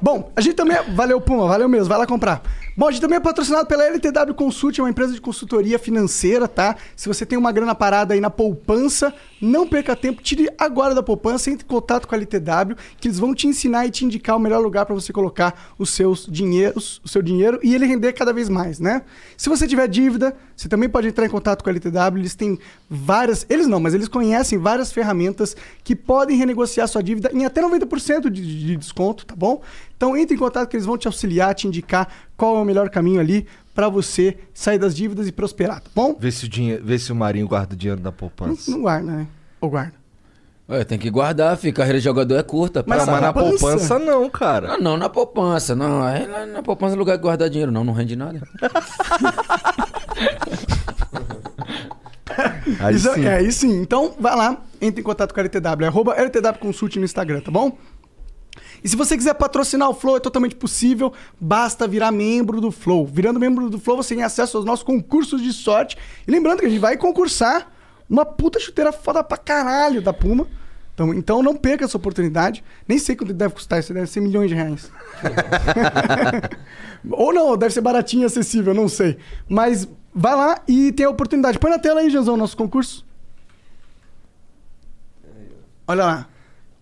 Bom, 0.00 0.32
a 0.34 0.40
gente 0.40 0.54
também. 0.54 0.78
é- 0.78 0.82
Valeu, 0.82 1.20
Puma, 1.20 1.46
valeu 1.46 1.68
mesmo, 1.68 1.86
vai 1.90 1.98
lá 1.98 2.06
comprar. 2.06 2.42
Bom, 2.78 2.90
gente 2.90 3.00
também 3.00 3.16
é 3.16 3.20
patrocinado 3.20 3.66
pela 3.66 3.84
LTW 3.84 4.34
Consult, 4.34 4.78
é 4.78 4.82
uma 4.82 4.90
empresa 4.90 5.14
de 5.14 5.20
consultoria 5.20 5.78
financeira, 5.78 6.46
tá? 6.46 6.76
Se 6.94 7.08
você 7.08 7.24
tem 7.24 7.38
uma 7.38 7.50
grana 7.50 7.74
parada 7.74 8.12
aí 8.12 8.20
na 8.20 8.28
poupança, 8.28 9.14
não 9.40 9.66
perca 9.66 9.96
tempo, 9.96 10.22
tire 10.22 10.50
agora 10.58 10.94
da 10.94 11.02
poupança, 11.02 11.50
entre 11.50 11.64
em 11.64 11.68
contato 11.68 12.06
com 12.06 12.14
a 12.14 12.18
LTW, 12.18 12.76
que 13.00 13.08
eles 13.08 13.18
vão 13.18 13.34
te 13.34 13.46
ensinar 13.46 13.86
e 13.86 13.90
te 13.90 14.04
indicar 14.04 14.36
o 14.36 14.38
melhor 14.38 14.60
lugar 14.60 14.84
para 14.84 14.94
você 14.94 15.10
colocar 15.10 15.72
os 15.78 15.88
seus 15.88 16.26
dinheiros, 16.26 17.00
o 17.02 17.08
seu 17.08 17.22
dinheiro 17.22 17.58
e 17.62 17.74
ele 17.74 17.86
render 17.86 18.12
cada 18.12 18.30
vez 18.30 18.50
mais, 18.50 18.78
né? 18.78 19.00
Se 19.38 19.48
você 19.48 19.66
tiver 19.66 19.88
dívida, 19.88 20.36
você 20.54 20.68
também 20.68 20.86
pode 20.86 21.08
entrar 21.08 21.24
em 21.24 21.30
contato 21.30 21.64
com 21.64 21.70
a 21.70 21.72
LTW, 21.72 22.18
eles 22.18 22.34
têm 22.34 22.58
várias, 22.90 23.46
eles 23.48 23.66
não, 23.66 23.80
mas 23.80 23.94
eles 23.94 24.06
conhecem 24.06 24.58
várias 24.58 24.92
ferramentas 24.92 25.56
que 25.82 25.96
podem 25.96 26.36
renegociar 26.36 26.86
sua 26.88 27.02
dívida 27.02 27.30
em 27.32 27.46
até 27.46 27.62
90% 27.62 28.28
de, 28.28 28.66
de 28.66 28.76
desconto, 28.76 29.24
tá 29.24 29.34
bom? 29.34 29.62
Então 29.96 30.16
entre 30.16 30.36
em 30.36 30.38
contato 30.38 30.68
que 30.68 30.76
eles 30.76 30.86
vão 30.86 30.96
te 30.98 31.06
auxiliar, 31.06 31.54
te 31.54 31.66
indicar 31.66 32.08
qual 32.36 32.56
é 32.58 32.60
o 32.60 32.64
melhor 32.64 32.88
caminho 32.90 33.20
ali 33.20 33.46
para 33.74 33.88
você 33.88 34.36
sair 34.54 34.78
das 34.78 34.94
dívidas 34.94 35.26
e 35.28 35.32
prosperar, 35.32 35.80
tá 35.80 35.90
bom? 35.94 36.16
Vê 36.18 36.30
se 36.30 36.46
o, 36.46 36.48
dinhe... 36.48 36.76
Vê 36.78 36.98
se 36.98 37.12
o 37.12 37.14
Marinho 37.14 37.46
guarda 37.48 37.74
o 37.74 37.76
dinheiro 37.76 38.00
da 38.00 38.10
Não, 38.10 38.16
poupança. 38.16 38.70
não 38.70 38.80
guarda, 38.82 39.10
né? 39.12 39.26
Ou 39.60 39.68
guarda. 39.70 39.92
Ué, 40.68 40.82
tem 40.82 40.98
que 40.98 41.08
guardar, 41.10 41.56
filho. 41.56 41.72
Carreira 41.74 41.98
de 41.98 42.04
jogador 42.04 42.34
é 42.36 42.42
curta. 42.42 42.82
Mas 42.86 43.06
mas 43.06 43.20
na 43.20 43.32
poupança? 43.32 43.98
não, 44.00 44.28
cara. 44.28 44.72
Ah, 44.74 44.78
não, 44.78 44.96
na 44.96 45.08
poupança, 45.08 45.76
não. 45.76 46.02
Aí 46.02 46.26
na, 46.26 46.44
na 46.46 46.62
poupança 46.62 46.94
é 46.96 46.98
lugar 46.98 47.16
de 47.16 47.22
guardar 47.22 47.48
dinheiro, 47.48 47.70
não, 47.70 47.84
não 47.84 47.92
rende 47.92 48.16
nada. 48.16 48.42
Aí 52.80 52.94
Isso- 52.96 53.12
sim. 53.14 53.24
É, 53.24 53.36
aí 53.36 53.52
sim. 53.52 53.80
Então, 53.80 54.14
vai 54.18 54.34
lá, 54.36 54.60
entre 54.80 55.00
em 55.00 55.04
contato 55.04 55.32
com 55.32 55.40
a 55.40 55.42
LTW, 55.44 55.86
arroba 55.86 56.14
LTW 56.14 56.58
Consult 56.58 56.96
no 56.98 57.04
Instagram, 57.04 57.40
tá 57.40 57.50
bom? 57.50 57.78
E 58.86 58.88
se 58.88 58.94
você 58.94 59.16
quiser 59.16 59.34
patrocinar 59.34 59.90
o 59.90 59.94
Flow, 59.94 60.16
é 60.16 60.20
totalmente 60.20 60.54
possível. 60.54 61.12
Basta 61.40 61.88
virar 61.88 62.12
membro 62.12 62.60
do 62.60 62.70
Flow. 62.70 63.04
Virando 63.04 63.40
membro 63.40 63.68
do 63.68 63.80
Flow, 63.80 63.96
você 63.96 64.14
tem 64.14 64.22
acesso 64.22 64.56
aos 64.56 64.64
nossos 64.64 64.84
concursos 64.84 65.42
de 65.42 65.52
sorte. 65.52 65.98
E 66.24 66.30
lembrando 66.30 66.60
que 66.60 66.66
a 66.66 66.68
gente 66.68 66.78
vai 66.78 66.96
concursar 66.96 67.68
uma 68.08 68.24
puta 68.24 68.60
chuteira 68.60 68.92
foda 68.92 69.24
pra 69.24 69.36
caralho 69.36 70.00
da 70.00 70.12
Puma. 70.12 70.46
Então, 70.94 71.12
então 71.12 71.42
não 71.42 71.56
perca 71.56 71.84
essa 71.84 71.96
oportunidade. 71.96 72.62
Nem 72.86 72.96
sei 72.96 73.16
quanto 73.16 73.34
deve 73.34 73.54
custar, 73.54 73.80
isso 73.80 73.92
deve 73.92 74.06
ser 74.06 74.20
milhões 74.20 74.48
de 74.48 74.54
reais. 74.54 74.88
Ou 77.10 77.34
não, 77.34 77.56
deve 77.56 77.74
ser 77.74 77.80
baratinho 77.80 78.22
e 78.22 78.26
acessível, 78.26 78.72
não 78.72 78.88
sei. 78.88 79.18
Mas 79.48 79.88
vai 80.14 80.36
lá 80.36 80.62
e 80.68 80.92
tem 80.92 81.06
a 81.06 81.10
oportunidade. 81.10 81.58
Põe 81.58 81.72
na 81.72 81.80
tela 81.80 82.02
aí, 82.02 82.08
Janzão, 82.08 82.36
nosso 82.36 82.56
concurso. 82.56 83.04
Olha 85.88 86.04
lá. 86.04 86.35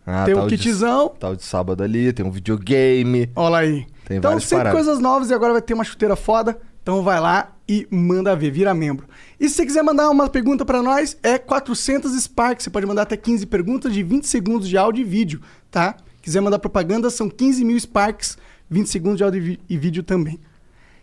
Ah, 0.07 0.25
tem 0.25 0.35
um 0.35 0.47
de- 0.47 0.59
kitzão. 0.59 1.09
Tá 1.19 1.31
o 1.31 1.37
de 1.37 1.43
sábado 1.45 1.83
ali, 1.83 2.13
tem 2.13 2.25
um 2.25 2.31
videogame. 2.31 3.31
Olha 3.35 3.59
aí. 3.59 3.87
Tem 4.05 4.19
então, 4.19 4.39
sempre 4.39 4.59
paradas. 4.59 4.73
coisas 4.85 4.99
novas 5.03 5.31
e 5.31 5.35
agora 5.35 5.53
vai 5.53 5.63
ter 5.63 5.73
uma 5.75 5.85
chuteira 5.85 6.15
foda. 6.15 6.59
Então 6.83 7.03
vai 7.03 7.19
lá 7.19 7.53
e 7.67 7.87
manda 7.91 8.37
ver, 8.37 8.51
vira 8.51 8.75
membro. 8.75 9.07
E 9.41 9.49
se 9.49 9.55
você 9.55 9.65
quiser 9.65 9.83
mandar 9.83 10.11
uma 10.11 10.29
pergunta 10.29 10.67
pra 10.67 10.83
nós, 10.83 11.17
é 11.23 11.39
400 11.39 12.13
Sparks. 12.23 12.65
Você 12.65 12.71
pode 12.71 12.85
mandar 12.87 13.03
até 13.03 13.17
15 13.17 13.47
perguntas 13.47 13.93
de 13.93 14.03
20 14.03 14.27
segundos 14.27 14.69
de 14.69 14.77
áudio 14.77 15.01
e 15.01 15.05
vídeo, 15.05 15.41
tá? 15.71 15.97
Quiser 16.21 16.43
mandar 16.43 16.59
propaganda, 16.59 17.09
são 17.09 17.31
15 17.31 17.65
mil 17.65 17.81
Sparks, 17.81 18.37
20 18.69 18.87
segundos 18.89 19.17
de 19.17 19.25
áudio 19.25 19.43
e 19.43 19.61
e 19.69 19.79
vídeo 19.79 20.03
também. 20.03 20.39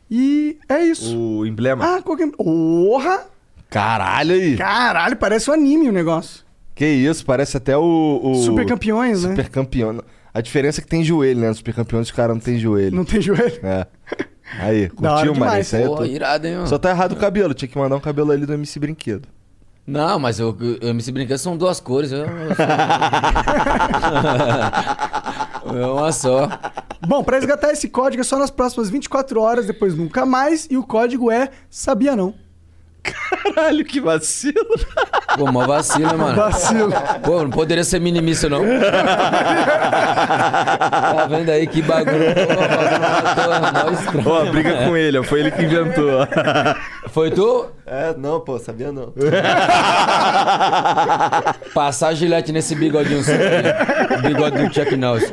E 0.09 0.57
é 0.69 0.83
isso. 0.83 1.17
O 1.17 1.45
emblema. 1.47 1.97
Ah, 1.97 2.01
qualquer... 2.03 2.29
Porra! 2.31 3.25
Caralho 3.69 4.35
aí. 4.35 4.57
Caralho, 4.57 5.15
parece 5.15 5.49
um 5.49 5.53
anime 5.53 5.89
o 5.89 5.91
negócio. 5.93 6.43
Que 6.73 6.85
isso, 6.85 7.25
parece 7.25 7.57
até 7.57 7.77
o. 7.77 8.19
o... 8.23 8.35
Super 8.43 8.65
campeões, 8.65 9.23
né? 9.23 9.31
Super 9.31 9.49
campeão. 9.49 10.01
A 10.33 10.39
diferença 10.41 10.79
é 10.79 10.83
que 10.83 10.89
tem 10.89 11.03
joelho, 11.03 11.39
né? 11.41 11.49
No 11.49 11.55
super 11.55 11.73
campeões 11.73 12.07
os 12.07 12.11
caras 12.11 12.35
não 12.35 12.41
tem 12.41 12.57
joelho. 12.57 12.95
Não 12.95 13.03
tem 13.03 13.21
joelho? 13.21 13.59
É. 13.63 13.85
Aí, 14.59 14.87
curtiu, 14.95 15.09
mano? 15.09 15.33
demais. 15.33 15.67
Isso 15.67 15.75
aí 15.75 15.83
é 15.83 15.87
Pô, 15.87 16.05
irado, 16.05 16.47
hein, 16.47 16.55
mano? 16.55 16.67
Só 16.67 16.77
tá 16.77 16.89
errado 16.89 17.11
o 17.11 17.17
cabelo, 17.17 17.53
tinha 17.53 17.67
que 17.69 17.77
mandar 17.77 17.95
um 17.97 17.99
cabelo 17.99 18.31
ali 18.31 18.45
do 18.45 18.53
MC 18.53 18.79
Brinquedo. 18.79 19.27
Não, 19.85 20.17
mas 20.19 20.39
eu, 20.39 20.55
eu 20.79 20.89
MC 20.89 21.11
Brinquedo 21.11 21.37
são 21.39 21.57
duas 21.57 21.79
cores. 21.81 22.11
Eu, 22.11 22.19
eu 22.19 22.55
sou- 22.55 22.65
é 25.75 25.85
uma 25.87 26.11
só. 26.11 26.47
Bom, 27.05 27.23
pra 27.23 27.37
resgatar 27.37 27.71
esse 27.71 27.89
código 27.89 28.21
é 28.21 28.23
só 28.23 28.37
nas 28.37 28.51
próximas 28.51 28.89
24 28.89 29.41
horas, 29.41 29.65
depois 29.67 29.95
nunca 29.95 30.25
mais. 30.25 30.67
E 30.69 30.77
o 30.77 30.83
código 30.83 31.31
é 31.31 31.49
Sabia 31.69 32.15
Não. 32.15 32.33
Caralho, 33.03 33.83
que 33.83 33.99
vacilo. 33.99 34.53
Pô, 35.37 35.51
mó 35.51 35.65
vacilo, 35.65 36.17
mano. 36.17 36.35
Vacilo. 36.35 36.93
Pô, 37.23 37.41
não 37.43 37.49
poderia 37.49 37.83
ser 37.83 37.99
minimício, 37.99 38.49
não. 38.49 38.61
tá 40.01 41.27
vendo 41.29 41.49
aí 41.49 41.65
que 41.67 41.81
bagulho? 41.81 42.25
Pô, 44.23 44.29
Ó, 44.29 44.45
briga 44.51 44.75
mano. 44.75 44.89
com 44.89 44.97
ele, 44.97 45.17
ó, 45.17 45.23
foi 45.23 45.39
ele 45.39 45.51
que 45.51 45.63
inventou. 45.63 46.27
Foi 47.09 47.31
tu? 47.31 47.67
É, 47.85 48.13
não, 48.17 48.39
pô, 48.39 48.59
sabia 48.59 48.91
não. 48.91 49.13
Passar 51.73 52.09
a 52.09 52.13
gilete 52.13 52.51
nesse 52.51 52.75
bigodinho 52.75 53.21
aí. 53.27 54.17
O 54.19 54.21
bigode 54.21 54.67
do 54.67 54.73
Chuck 54.73 54.95
Norris. 54.95 55.31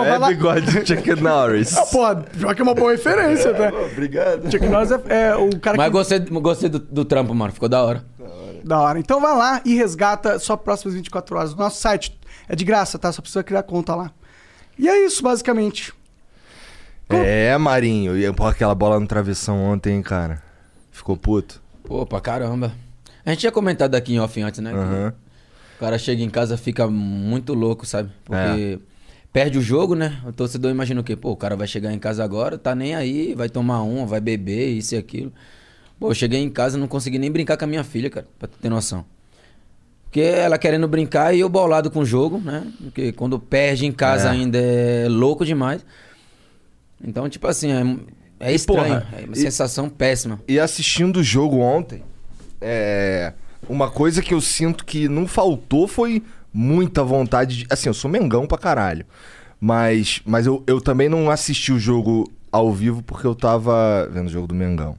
Vai 0.00 0.10
é 0.10 0.18
lá. 0.18 0.28
bigode 0.28 0.66
de 0.66 0.86
Chuck 0.86 1.20
Norris. 1.20 1.76
Ah, 1.76 1.86
pô, 1.92 2.16
pior 2.38 2.54
que 2.54 2.60
é 2.60 2.64
uma 2.64 2.74
boa 2.74 2.92
referência, 2.92 3.52
tá? 3.54 3.72
Obrigado. 3.92 4.50
Chuck 4.50 4.66
Norris 4.66 4.90
é, 4.90 5.30
é 5.30 5.36
o 5.36 5.58
cara 5.58 5.76
Mas 5.76 5.86
que... 5.86 5.92
gostei, 5.92 6.18
gostei 6.20 6.68
do, 6.68 6.78
do 6.78 7.04
trampo, 7.04 7.34
mano. 7.34 7.52
Ficou 7.52 7.68
da 7.68 7.82
hora. 7.82 8.04
Da 8.64 8.80
hora. 8.80 8.98
Então 8.98 9.20
vai 9.20 9.36
lá 9.36 9.60
e 9.64 9.74
resgata 9.74 10.38
só 10.38 10.56
próximas 10.56 10.94
24 10.94 11.36
horas. 11.36 11.54
Nosso 11.54 11.80
site 11.80 12.18
é 12.48 12.56
de 12.56 12.64
graça, 12.64 12.98
tá? 12.98 13.12
Só 13.12 13.20
precisa 13.20 13.42
criar 13.42 13.62
conta 13.62 13.94
lá. 13.94 14.10
E 14.78 14.88
é 14.88 15.04
isso, 15.04 15.22
basicamente. 15.22 15.92
É, 17.08 17.56
Marinho. 17.58 18.16
E 18.16 18.32
pô, 18.32 18.46
aquela 18.46 18.74
bola 18.74 18.98
no 18.98 19.06
travessão 19.06 19.62
ontem, 19.62 19.94
hein, 19.94 20.02
cara. 20.02 20.42
Ficou 20.90 21.16
puto. 21.16 21.62
Pô, 21.84 22.06
pra 22.06 22.20
caramba. 22.20 22.72
A 23.24 23.30
gente 23.30 23.40
tinha 23.40 23.52
comentado 23.52 23.94
aqui 23.94 24.14
em 24.14 24.20
off 24.20 24.40
antes, 24.40 24.60
né? 24.60 24.72
Aham. 24.72 25.14
O 25.76 25.80
cara 25.80 25.98
chega 25.98 26.22
em 26.22 26.30
casa 26.30 26.56
fica 26.56 26.86
muito 26.86 27.52
louco, 27.52 27.84
sabe? 27.84 28.10
Porque 28.24 28.80
É. 28.80 28.93
perde 29.34 29.58
o 29.58 29.60
jogo, 29.60 29.96
né? 29.96 30.18
O 30.24 30.32
torcedor 30.32 30.70
imagina 30.70 31.00
o 31.00 31.04
quê? 31.04 31.16
Pô, 31.16 31.32
o 31.32 31.36
cara 31.36 31.56
vai 31.56 31.66
chegar 31.66 31.92
em 31.92 31.98
casa 31.98 32.22
agora, 32.22 32.56
tá 32.56 32.72
nem 32.74 32.94
aí, 32.94 33.34
vai 33.34 33.48
tomar 33.48 33.82
uma, 33.82 34.06
vai 34.06 34.20
beber, 34.20 34.68
isso 34.68 34.94
e 34.94 34.98
aquilo. 34.98 35.32
Pô, 35.98 36.10
eu 36.10 36.14
cheguei 36.14 36.40
em 36.40 36.48
casa 36.48 36.78
não 36.78 36.86
consegui 36.86 37.18
nem 37.18 37.30
brincar 37.32 37.56
com 37.56 37.64
a 37.64 37.66
minha 37.66 37.82
filha, 37.82 38.08
cara, 38.08 38.26
pra 38.38 38.46
tu 38.46 38.56
ter 38.58 38.68
noção. 38.68 39.04
Porque 40.04 40.20
ela 40.20 40.56
querendo 40.56 40.86
brincar 40.86 41.34
e 41.34 41.40
eu 41.40 41.48
bolado 41.48 41.90
com 41.90 41.98
o 41.98 42.06
jogo, 42.06 42.38
né? 42.38 42.64
Porque 42.80 43.10
quando 43.10 43.36
perde 43.40 43.84
em 43.86 43.90
casa 43.92 44.28
É. 44.28 44.30
ainda 44.30 44.56
é 44.58 45.08
louco 45.08 45.44
demais. 45.44 45.84
Então, 47.02 47.28
tipo 47.28 47.46
assim, 47.48 47.72
é, 48.38 48.48
é 48.50 48.54
estranho. 48.54 49.00
porra, 49.00 49.08
é 49.20 49.24
uma 49.24 49.32
e- 49.34 49.40
sensação 49.40 49.88
péssima. 49.90 50.40
E 50.46 50.60
assistindo 50.60 51.16
o 51.18 51.22
jogo 51.24 51.58
ontem, 51.58 52.02
é. 52.60 53.32
Uma 53.68 53.90
coisa 53.90 54.22
que 54.22 54.32
eu 54.34 54.40
sinto 54.40 54.84
que 54.84 55.08
não 55.08 55.26
faltou 55.26 55.88
foi 55.88 56.22
muita 56.54 57.02
vontade 57.02 57.58
de. 57.58 57.66
Assim, 57.68 57.88
eu 57.88 57.94
sou 57.94 58.08
Mengão 58.08 58.46
pra 58.46 58.56
caralho. 58.56 59.04
Mas, 59.60 60.22
mas 60.24 60.46
eu, 60.46 60.62
eu 60.66 60.80
também 60.80 61.08
não 61.08 61.28
assisti 61.30 61.72
o 61.72 61.78
jogo 61.78 62.30
ao 62.52 62.72
vivo 62.72 63.02
porque 63.02 63.26
eu 63.26 63.34
tava 63.34 64.08
vendo 64.12 64.28
o 64.28 64.30
jogo 64.30 64.46
do 64.46 64.54
Mengão. 64.54 64.96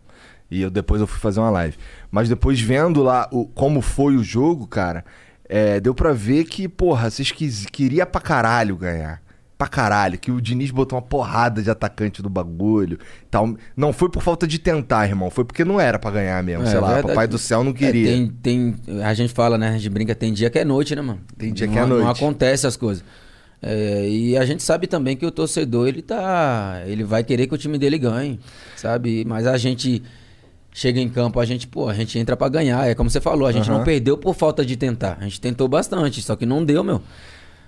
E 0.52 0.62
eu, 0.62 0.70
depois 0.70 1.00
eu 1.00 1.08
fui 1.08 1.20
fazer 1.20 1.40
uma 1.40 1.50
live. 1.50 1.78
Mas 2.12 2.28
depois 2.28 2.60
vendo 2.60 3.02
lá 3.02 3.30
o, 3.32 3.46
como 3.46 3.82
foi 3.82 4.16
o 4.16 4.24
jogo, 4.24 4.68
cara, 4.68 5.06
é, 5.48 5.80
deu 5.80 5.94
pra 5.94 6.12
ver 6.12 6.46
que, 6.46 6.68
porra, 6.68 7.10
vocês 7.10 7.32
quis, 7.32 7.66
queria 7.66 8.06
pra 8.06 8.20
caralho 8.20 8.76
ganhar. 8.76 9.22
Pra 9.58 9.68
caralho. 9.68 10.18
Que 10.18 10.32
o 10.32 10.42
Diniz 10.42 10.70
botou 10.72 10.98
uma 10.98 11.02
porrada 11.02 11.62
de 11.64 11.70
atacante 11.70 12.22
do 12.22 12.30
bagulho. 12.30 13.00
Tal. 13.32 13.56
Não 13.76 13.94
foi 13.94 14.10
por 14.10 14.22
falta 14.22 14.46
de 14.46 14.60
tentar, 14.60 15.08
irmão. 15.08 15.30
Foi 15.30 15.46
porque 15.46 15.64
não 15.64 15.80
era 15.80 15.98
pra 15.98 16.12
ganhar 16.12 16.44
mesmo. 16.44 16.64
É, 16.66 16.68
sei 16.72 16.80
lá, 16.80 16.88
verdade. 16.88 17.08
papai 17.08 17.28
do 17.28 17.38
céu 17.38 17.64
não 17.64 17.72
É, 17.72 17.74
queria. 17.74 18.08
tem, 18.12 18.28
tem, 18.28 18.76
a 19.04 19.14
gente 19.14 19.34
fala, 19.34 19.58
né? 19.58 19.70
A 19.70 19.74
gente 19.78 19.90
brinca, 19.90 20.14
tem 20.14 20.34
dia 20.34 20.50
que 20.50 20.60
é 20.60 20.66
noite, 20.66 20.94
né, 20.96 21.02
mano? 21.02 21.22
Tem 21.38 21.54
dia 21.54 21.68
não, 21.68 21.74
que 21.74 21.80
é 21.80 21.86
noite. 21.86 22.04
Não 22.04 22.12
acontece 22.12 22.68
as 22.68 22.76
coisas. 22.76 23.04
É, 23.62 24.08
e 24.10 24.38
a 24.38 24.46
gente 24.46 24.62
sabe 24.62 24.86
também 24.88 25.16
que 25.16 25.26
o 25.26 25.32
torcedor, 25.32 25.88
ele 25.88 26.02
tá. 26.02 26.82
Ele 26.86 27.04
vai 27.04 27.24
querer 27.24 27.48
que 27.48 27.54
o 27.56 27.58
time 27.58 27.78
dele 27.78 27.98
ganhe, 27.98 28.40
sabe? 28.76 29.24
Mas 29.26 29.48
a 29.48 29.58
gente 29.58 30.04
chega 30.72 31.00
em 31.00 31.08
campo, 31.08 31.40
a 31.40 31.46
gente, 31.46 31.66
pô, 31.66 31.88
a 31.88 31.94
gente 31.94 32.20
entra 32.20 32.36
pra 32.36 32.50
ganhar. 32.50 32.86
É 32.88 32.94
como 32.94 33.10
você 33.10 33.22
falou, 33.22 33.48
a 33.48 33.52
gente 33.54 33.70
Aham. 33.70 33.78
não 33.80 33.86
perdeu 33.86 34.18
por 34.18 34.36
falta 34.36 34.66
de 34.66 34.76
tentar. 34.76 35.18
A 35.20 35.24
gente 35.24 35.40
tentou 35.40 35.68
bastante, 35.70 36.22
só 36.22 36.36
que 36.36 36.46
não 36.46 36.64
deu, 36.64 36.84
meu. 36.84 37.02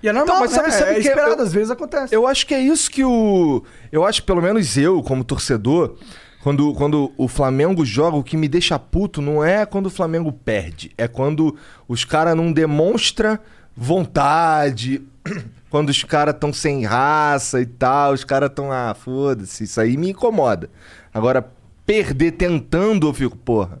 E 0.02 0.08
é 0.08 0.12
normal, 0.12 0.36
Então, 0.36 0.40
mas 0.46 0.50
sabe- 0.52 0.68
né? 0.68 0.74
sabe 0.74 0.90
é 0.94 0.98
esperado, 1.00 1.40
eu- 1.40 1.42
às 1.42 1.52
vezes 1.52 1.70
acontece. 1.70 2.14
Eu 2.14 2.26
acho 2.26 2.46
que 2.46 2.54
é 2.54 2.60
isso 2.60 2.90
que 2.90 3.04
o. 3.04 3.62
Eu 3.90 4.04
acho, 4.04 4.22
pelo 4.22 4.40
menos 4.40 4.76
eu, 4.76 5.02
como 5.02 5.24
torcedor, 5.24 5.96
quando, 6.42 6.72
quando 6.74 7.12
o 7.16 7.26
Flamengo 7.26 7.84
joga, 7.84 8.16
o 8.16 8.22
que 8.22 8.36
me 8.36 8.46
deixa 8.48 8.78
puto 8.78 9.20
não 9.20 9.44
é 9.44 9.66
quando 9.66 9.86
o 9.86 9.90
Flamengo 9.90 10.30
perde. 10.32 10.92
É 10.96 11.08
quando 11.08 11.56
os 11.88 12.04
caras 12.04 12.36
não 12.36 12.52
demonstra 12.52 13.40
vontade. 13.76 15.02
Quando 15.70 15.90
os 15.90 16.02
caras 16.02 16.32
estão 16.34 16.50
sem 16.50 16.86
raça 16.86 17.60
e 17.60 17.66
tal, 17.66 18.14
os 18.14 18.24
caras 18.24 18.48
estão, 18.48 18.72
ah, 18.72 18.94
foda-se, 18.98 19.64
isso 19.64 19.78
aí 19.78 19.98
me 19.98 20.08
incomoda. 20.12 20.70
Agora, 21.12 21.46
perder 21.84 22.32
tentando, 22.32 23.06
eu 23.06 23.12
fico, 23.12 23.36
porra. 23.36 23.78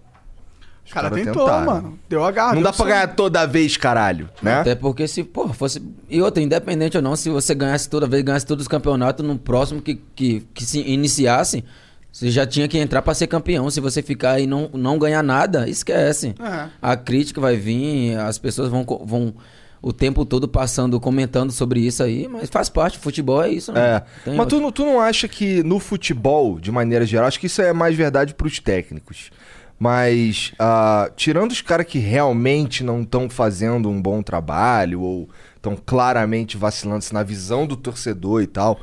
Os 0.88 0.92
O 0.92 0.94
cara 0.94 1.10
caras 1.10 1.24
tentou, 1.24 1.44
tentaram. 1.44 1.66
mano. 1.66 1.98
Deu 2.08 2.24
a 2.24 2.30
garra. 2.30 2.54
Não 2.54 2.62
dá 2.62 2.72
pra 2.72 2.86
ganhar 2.86 3.06
toda 3.08 3.46
vez, 3.46 3.76
caralho, 3.76 4.28
né? 4.42 4.60
Até 4.60 4.74
porque 4.74 5.06
se, 5.06 5.22
pô, 5.22 5.48
fosse. 5.48 5.82
E 6.08 6.20
outra, 6.20 6.42
independente 6.42 6.96
ou 6.96 7.02
não, 7.02 7.14
se 7.14 7.28
você 7.30 7.54
ganhasse 7.54 7.88
toda 7.88 8.06
vez, 8.06 8.22
ganhasse 8.22 8.46
todos 8.46 8.62
os 8.62 8.68
campeonatos, 8.68 9.24
no 9.26 9.38
próximo 9.38 9.80
que, 9.82 10.00
que, 10.16 10.46
que 10.54 10.64
se 10.64 10.80
iniciasse, 10.80 11.62
você 12.10 12.30
já 12.30 12.46
tinha 12.46 12.66
que 12.66 12.78
entrar 12.78 13.02
pra 13.02 13.14
ser 13.14 13.26
campeão. 13.26 13.70
Se 13.70 13.80
você 13.80 14.02
ficar 14.02 14.40
e 14.40 14.46
não, 14.46 14.70
não 14.72 14.98
ganhar 14.98 15.22
nada, 15.22 15.68
esquece. 15.68 16.34
É. 16.40 16.68
A 16.80 16.96
crítica 16.96 17.40
vai 17.40 17.56
vir, 17.56 18.16
as 18.18 18.38
pessoas 18.38 18.70
vão, 18.70 18.84
vão 19.04 19.34
o 19.80 19.92
tempo 19.92 20.24
todo 20.24 20.48
passando, 20.48 20.98
comentando 20.98 21.52
sobre 21.52 21.80
isso 21.80 22.02
aí, 22.02 22.26
mas 22.26 22.48
faz 22.50 22.68
parte, 22.68 22.98
futebol 22.98 23.42
é 23.42 23.50
isso, 23.50 23.72
né? 23.72 24.02
É. 24.26 24.30
Mas 24.32 24.46
tu, 24.48 24.72
tu 24.72 24.84
não 24.84 25.00
acha 25.00 25.28
que 25.28 25.62
no 25.62 25.78
futebol, 25.78 26.58
de 26.58 26.72
maneira 26.72 27.06
geral, 27.06 27.28
acho 27.28 27.38
que 27.38 27.46
isso 27.46 27.62
é 27.62 27.72
mais 27.72 27.94
verdade 27.94 28.34
pros 28.34 28.58
técnicos. 28.58 29.30
Mas, 29.78 30.52
ah, 30.58 31.10
tirando 31.16 31.52
os 31.52 31.62
caras 31.62 31.86
que 31.86 31.98
realmente 31.98 32.82
não 32.82 33.02
estão 33.02 33.30
fazendo 33.30 33.88
um 33.88 34.02
bom 34.02 34.22
trabalho, 34.22 35.00
ou 35.00 35.28
estão 35.54 35.76
claramente 35.76 36.56
vacilando 36.56 37.04
na 37.12 37.22
visão 37.22 37.66
do 37.66 37.76
torcedor 37.76 38.42
e 38.42 38.46
tal, 38.46 38.80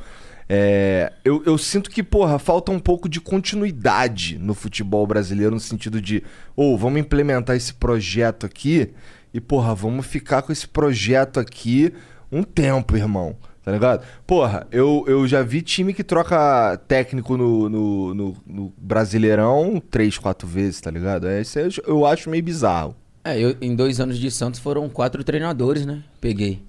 é, 0.48 1.12
eu, 1.24 1.42
eu 1.44 1.58
sinto 1.58 1.90
que, 1.90 2.02
porra, 2.02 2.38
falta 2.38 2.70
um 2.70 2.78
pouco 2.78 3.08
de 3.08 3.20
continuidade 3.20 4.38
no 4.38 4.54
futebol 4.54 5.06
brasileiro, 5.06 5.54
no 5.54 5.60
sentido 5.60 6.00
de, 6.00 6.22
ou 6.54 6.78
vamos 6.78 7.00
implementar 7.00 7.56
esse 7.56 7.74
projeto 7.74 8.46
aqui, 8.46 8.90
e, 9.34 9.40
porra, 9.40 9.74
vamos 9.74 10.06
ficar 10.06 10.42
com 10.42 10.52
esse 10.52 10.66
projeto 10.66 11.38
aqui 11.38 11.92
um 12.30 12.42
tempo, 12.42 12.96
irmão. 12.96 13.36
Tá 13.66 13.72
ligado? 13.72 14.04
Porra, 14.24 14.64
eu, 14.70 15.04
eu 15.08 15.26
já 15.26 15.42
vi 15.42 15.60
time 15.60 15.92
que 15.92 16.04
troca 16.04 16.80
técnico 16.86 17.36
no, 17.36 17.68
no, 17.68 18.14
no- 18.14 18.36
no 18.46 18.72
Brasileirão 18.78 19.82
três, 19.90 20.16
quatro 20.16 20.46
vezes, 20.46 20.80
tá 20.80 20.88
ligado? 20.88 21.26
É, 21.26 21.40
isso 21.40 21.58
eu, 21.58 21.68
eu 21.84 22.06
acho 22.06 22.30
meio 22.30 22.44
bizarro. 22.44 22.94
É, 23.24 23.36
eu, 23.40 23.56
em 23.60 23.74
dois 23.74 23.98
anos 23.98 24.18
de 24.18 24.30
Santos 24.30 24.60
foram 24.60 24.88
quatro 24.88 25.24
treinadores, 25.24 25.84
né? 25.84 26.04
Peguei. 26.20 26.62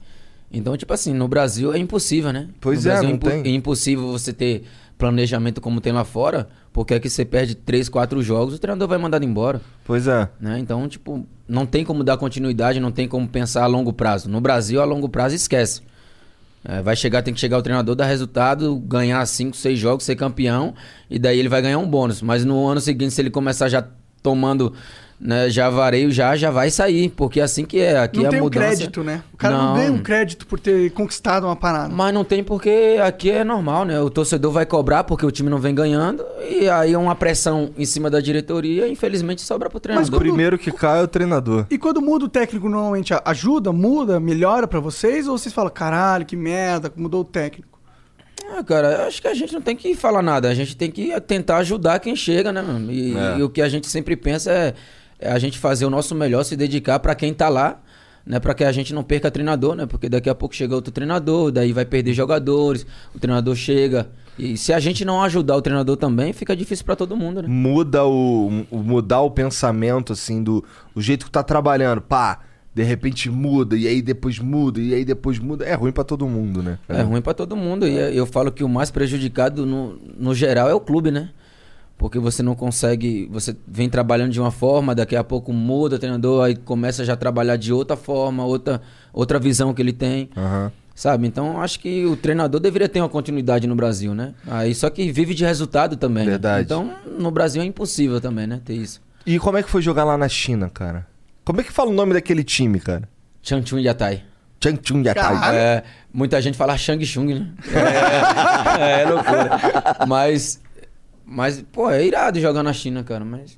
Então, 0.51 0.75
tipo 0.75 0.91
assim, 0.91 1.13
no 1.13 1.27
Brasil 1.27 1.71
é 1.71 1.77
impossível, 1.77 2.33
né? 2.33 2.47
Pois 2.59 2.83
no 2.83 2.89
é, 2.89 2.93
Brasil 2.93 3.09
não 3.09 3.15
impo- 3.17 3.29
tem. 3.29 3.43
é 3.43 3.49
impossível 3.55 4.07
você 4.11 4.33
ter 4.33 4.63
planejamento 4.97 5.61
como 5.61 5.79
tem 5.79 5.93
lá 5.93 6.03
fora, 6.03 6.47
porque 6.73 6.95
aqui 6.95 7.11
você 7.11 7.23
perde 7.23 7.53
três, 7.53 7.87
quatro 7.89 8.23
jogos, 8.23 8.55
o 8.55 8.59
treinador 8.59 8.87
vai 8.87 8.97
mandar 8.97 9.21
embora, 9.21 9.61
Pois 9.85 10.07
é. 10.07 10.27
né? 10.39 10.57
Então, 10.57 10.87
tipo, 10.87 11.27
não 11.47 11.67
tem 11.67 11.85
como 11.85 12.03
dar 12.03 12.17
continuidade, 12.17 12.79
não 12.79 12.91
tem 12.91 13.07
como 13.07 13.27
pensar 13.27 13.63
a 13.65 13.67
longo 13.67 13.93
prazo. 13.93 14.27
No 14.27 14.41
Brasil, 14.41 14.81
a 14.81 14.85
longo 14.85 15.07
prazo, 15.07 15.35
esquece. 15.35 15.81
É, 16.69 16.81
vai 16.81 16.97
chegar, 16.97 17.21
tem 17.21 17.33
que 17.33 17.39
chegar 17.39 17.57
o 17.57 17.61
treinador, 17.61 17.95
dar 17.95 18.05
resultado, 18.05 18.75
ganhar 18.75 19.25
cinco, 19.25 19.55
seis 19.55 19.79
jogos, 19.79 20.03
ser 20.03 20.17
campeão, 20.17 20.73
e 21.09 21.17
daí 21.17 21.39
ele 21.39 21.47
vai 21.47 21.61
ganhar 21.61 21.77
um 21.77 21.87
bônus. 21.87 22.21
Mas 22.21 22.43
no 22.43 22.67
ano 22.67 22.81
seguinte, 22.81 23.13
se 23.13 23.21
ele 23.21 23.29
começar 23.29 23.69
já 23.69 23.87
tomando, 24.21 24.73
né, 25.19 25.49
já 25.49 25.67
vareio, 25.69 26.11
já, 26.11 26.35
já 26.35 26.51
vai 26.51 26.69
sair, 26.69 27.09
porque 27.09 27.39
é 27.39 27.43
assim 27.43 27.65
que 27.65 27.79
é. 27.79 27.97
Aqui 27.97 28.19
não 28.19 28.27
a 28.27 28.29
tem 28.29 28.39
um 28.39 28.43
mudança... 28.43 28.67
crédito, 28.67 29.03
né? 29.03 29.23
O 29.33 29.37
cara 29.37 29.57
não. 29.57 29.65
Não. 29.69 29.75
ganha 29.75 29.91
um 29.91 29.97
crédito 29.97 30.45
por 30.45 30.59
ter 30.59 30.91
conquistado 30.91 31.45
uma 31.45 31.55
parada. 31.55 31.89
Mas 31.93 32.13
não 32.13 32.23
tem 32.23 32.43
porque 32.43 32.97
aqui 33.03 33.31
é 33.31 33.43
normal, 33.43 33.83
né? 33.83 33.99
O 33.99 34.09
torcedor 34.11 34.51
vai 34.51 34.65
cobrar 34.65 35.03
porque 35.05 35.25
o 35.25 35.31
time 35.31 35.49
não 35.49 35.57
vem 35.57 35.73
ganhando. 35.73 36.23
E 36.47 36.69
aí 36.69 36.93
é 36.93 36.97
uma 36.97 37.15
pressão 37.15 37.71
em 37.77 37.85
cima 37.85 38.09
da 38.11 38.19
diretoria, 38.21 38.87
infelizmente 38.87 39.41
sobra 39.41 39.69
pro 39.69 39.77
O 39.77 39.79
treinador. 39.79 40.09
quando- 40.11 40.19
primeiro 40.21 40.57
que 40.57 40.71
cai 40.71 40.99
é 40.99 41.03
o 41.03 41.07
treinador. 41.07 41.65
E 41.71 41.77
quando 41.79 41.99
muda 42.01 42.25
o 42.25 42.29
técnico, 42.29 42.69
normalmente 42.69 43.11
ajuda, 43.25 43.71
muda, 43.73 44.19
melhora 44.19 44.67
pra 44.67 44.79
vocês? 44.79 45.27
Ou 45.27 45.35
vocês 45.37 45.53
falam, 45.53 45.71
caralho, 45.71 46.25
que 46.27 46.35
merda, 46.35 46.91
mudou 46.95 47.21
o 47.21 47.25
técnico? 47.25 47.77
Ah, 48.55 48.63
cara, 48.63 48.91
eu 48.93 49.07
acho 49.07 49.21
que 49.21 49.27
a 49.27 49.33
gente 49.33 49.51
não 49.53 49.61
tem 49.61 49.75
que 49.75 49.93
falar 49.95 50.21
nada. 50.21 50.47
A 50.47 50.53
gente 50.53 50.77
tem 50.77 50.89
que 50.89 51.19
tentar 51.21 51.57
ajudar 51.57 51.99
quem 51.99 52.15
chega, 52.15 52.53
né, 52.53 52.61
mano? 52.61 52.89
E, 52.91 53.17
É. 53.17 53.39
e 53.39 53.43
o 53.43 53.49
que 53.49 53.61
a 53.61 53.67
gente 53.67 53.87
sempre 53.87 54.15
pensa 54.15 54.51
é 54.51 54.73
a 55.21 55.39
gente 55.39 55.57
fazer 55.57 55.85
o 55.85 55.89
nosso 55.89 56.13
melhor, 56.15 56.43
se 56.43 56.55
dedicar 56.55 56.99
pra 56.99 57.15
quem 57.15 57.33
tá 57.33 57.49
lá. 57.49 57.81
Né, 58.25 58.41
para 58.41 58.53
que 58.53 58.65
a 58.65 58.71
gente 58.73 58.93
não 58.93 59.03
perca 59.05 59.31
treinador, 59.31 59.73
né? 59.73 59.85
Porque 59.85 60.09
daqui 60.09 60.29
a 60.29 60.35
pouco 60.35 60.53
chega 60.53 60.75
outro 60.75 60.91
treinador, 60.91 61.49
daí 61.49 61.71
vai 61.71 61.85
perder 61.85 62.13
jogadores, 62.13 62.85
o 63.15 63.19
treinador 63.19 63.55
chega. 63.55 64.09
E 64.37 64.57
se 64.57 64.73
a 64.73 64.79
gente 64.81 65.05
não 65.05 65.23
ajudar 65.23 65.55
o 65.55 65.61
treinador 65.61 65.95
também, 65.95 66.33
fica 66.33 66.53
difícil 66.53 66.83
pra 66.83 66.93
todo 66.93 67.15
mundo, 67.15 67.41
né? 67.41 67.47
Muda 67.47 68.03
o, 68.03 68.65
o- 68.69 68.79
mudar 68.79 69.21
o 69.21 69.31
pensamento, 69.31 70.11
assim, 70.11 70.43
do 70.43 70.61
o 70.93 71.01
jeito 71.01 71.25
que 71.25 71.31
tá 71.31 71.41
trabalhando. 71.41 72.01
Pá, 72.01 72.41
de 72.75 72.83
repente 72.83 73.29
muda, 73.29 73.77
e 73.77 73.87
aí 73.87 74.01
depois 74.01 74.39
muda, 74.39 74.81
e 74.81 74.93
aí 74.93 75.05
depois 75.05 75.39
muda. 75.39 75.63
É 75.63 75.73
ruim 75.75 75.93
pra 75.93 76.03
todo 76.03 76.27
mundo, 76.27 76.61
né? 76.61 76.79
É 76.89 77.01
ruim 77.03 77.21
pra 77.21 77.33
todo 77.33 77.55
mundo. 77.55 77.87
E 77.87 77.95
eu 78.13 78.25
falo 78.25 78.51
que 78.51 78.61
o 78.61 78.67
mais 78.67 78.91
prejudicado 78.91 79.65
no, 79.65 79.97
no 80.17 80.35
geral 80.35 80.67
é 80.69 80.73
o 80.73 80.81
clube, 80.81 81.11
né? 81.11 81.29
Porque 81.97 82.19
você 82.19 82.43
não 82.43 82.53
consegue. 82.55 83.27
Você 83.31 83.55
vem 83.67 83.89
trabalhando 83.89 84.31
de 84.31 84.39
uma 84.39 84.51
forma, 84.51 84.93
daqui 84.93 85.15
a 85.15 85.23
pouco 85.23 85.51
muda 85.51 85.95
o 85.95 85.99
treinador, 85.99 86.45
aí 86.45 86.55
começa 86.55 87.03
já 87.03 87.13
a 87.13 87.17
trabalhar 87.17 87.55
de 87.55 87.73
outra 87.73 87.97
forma, 87.97 88.45
outra, 88.45 88.81
outra 89.11 89.39
visão 89.39 89.73
que 89.73 89.81
ele 89.81 89.93
tem. 89.93 90.29
Aham. 90.37 90.71
Sabe? 90.93 91.27
Então 91.27 91.61
acho 91.61 91.79
que 91.79 92.05
o 92.05 92.15
treinador 92.15 92.59
deveria 92.59 92.89
ter 92.89 92.99
uma 92.99 93.09
continuidade 93.09 93.67
no 93.67 93.75
Brasil, 93.75 94.15
né? 94.15 94.33
Aí 94.47 94.73
só 94.73 94.89
que 94.89 95.11
vive 95.11 95.33
de 95.35 95.45
resultado 95.45 95.95
também. 95.95 96.25
né? 96.25 96.31
Verdade. 96.31 96.63
Então 96.65 96.91
no 97.19 97.29
Brasil 97.29 97.61
é 97.61 97.65
impossível 97.65 98.19
também, 98.19 98.47
né? 98.47 98.59
Ter 98.65 98.73
isso. 98.73 98.99
E 99.25 99.37
como 99.37 99.57
é 99.57 99.63
que 99.63 99.69
foi 99.69 99.81
jogar 99.81 100.03
lá 100.03 100.17
na 100.17 100.27
China, 100.27 100.69
cara? 100.69 101.05
Como 101.45 101.61
é 101.61 101.63
que 101.63 101.71
fala 101.71 101.91
o 101.91 101.93
nome 101.93 102.13
daquele 102.13 102.43
time, 102.43 102.79
cara? 102.79 103.07
Changchun 103.43 103.77
Yatai. 103.79 104.23
Changchun 104.63 105.01
Yatai. 105.03 105.55
É, 105.55 105.83
muita 106.11 106.41
gente 106.41 106.57
fala 106.57 106.75
Shang 106.77 107.05
Chung, 107.05 107.25
né? 107.35 107.47
É, 108.79 109.01
é 109.03 109.05
loucura. 109.05 109.49
Mas, 110.07 110.59
mas, 111.27 111.61
pô, 111.71 111.89
é 111.89 112.05
irado 112.05 112.39
jogar 112.39 112.63
na 112.63 112.73
China, 112.73 113.03
cara. 113.03 113.25
Mas 113.25 113.57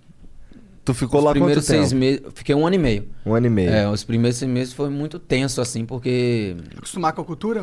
Tu 0.84 0.94
ficou 0.94 1.20
os 1.20 1.26
lá 1.26 1.32
quanto 1.32 1.40
primeiros 1.40 1.66
tempo? 1.68 1.80
seis 1.80 1.94
meses, 1.94 2.22
fiquei 2.34 2.56
um 2.56 2.66
ano 2.66 2.76
e 2.76 2.80
meio. 2.80 3.08
Um 3.26 3.36
ano 3.36 3.46
e 3.46 3.50
meio. 3.50 3.70
É, 3.70 3.88
os 3.88 4.04
primeiros 4.04 4.38
seis 4.40 4.50
meses 4.52 4.74
foi 4.74 4.90
muito 4.90 5.20
tenso, 5.20 5.62
assim, 5.62 5.86
porque 5.86 6.56
Acostumar 6.76 7.14
com 7.14 7.22
a 7.22 7.26
cultura? 7.26 7.62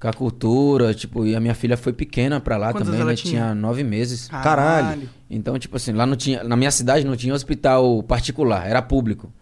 com 0.00 0.08
a 0.08 0.12
cultura, 0.12 0.92
tipo, 0.92 1.24
e 1.24 1.36
a 1.36 1.40
minha 1.40 1.54
filha 1.54 1.76
foi 1.76 1.92
pequena 1.92 2.40
pra 2.40 2.56
lá 2.56 2.72
Quantos 2.72 2.88
também, 2.88 3.00
ela 3.00 3.10
né? 3.10 3.16
tinha? 3.16 3.32
Tinha 3.32 3.54
nove 3.54 3.84
meses. 3.84 4.28
Caralho. 4.28 5.08
Então, 5.30 5.58
tipo 5.58 5.76
assim, 5.76 5.92
lá 5.92 6.04
não 6.04 6.16
tinha. 6.16 6.42
Na 6.42 6.56
minha 6.56 6.70
cidade 6.70 7.06
não 7.06 7.16
tinha 7.16 7.32
hospital 7.32 8.02
particular, 8.02 8.66
era 8.68 8.82
público. 8.82 9.32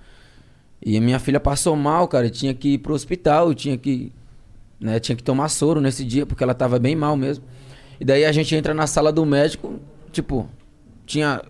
E 0.84 0.96
a 0.96 1.00
minha 1.00 1.18
filha 1.18 1.40
passou 1.40 1.74
mal, 1.74 2.06
cara, 2.08 2.26
e 2.26 2.30
tinha 2.30 2.52
que 2.52 2.74
ir 2.74 2.78
pro 2.78 2.92
hospital, 2.94 3.54
tinha 3.54 3.76
que. 3.78 4.12
Né, 4.78 4.98
tinha 5.00 5.14
que 5.16 5.22
tomar 5.22 5.48
soro 5.48 5.80
nesse 5.80 6.04
dia, 6.04 6.26
porque 6.26 6.42
ela 6.42 6.54
tava 6.54 6.78
bem 6.78 6.94
mal 6.94 7.16
mesmo. 7.16 7.44
E 8.00 8.04
daí 8.04 8.24
a 8.24 8.32
gente 8.32 8.54
entra 8.54 8.74
na 8.74 8.86
sala 8.86 9.12
do 9.12 9.24
médico, 9.24 9.80
tipo, 10.12 10.48
tinha 11.06 11.42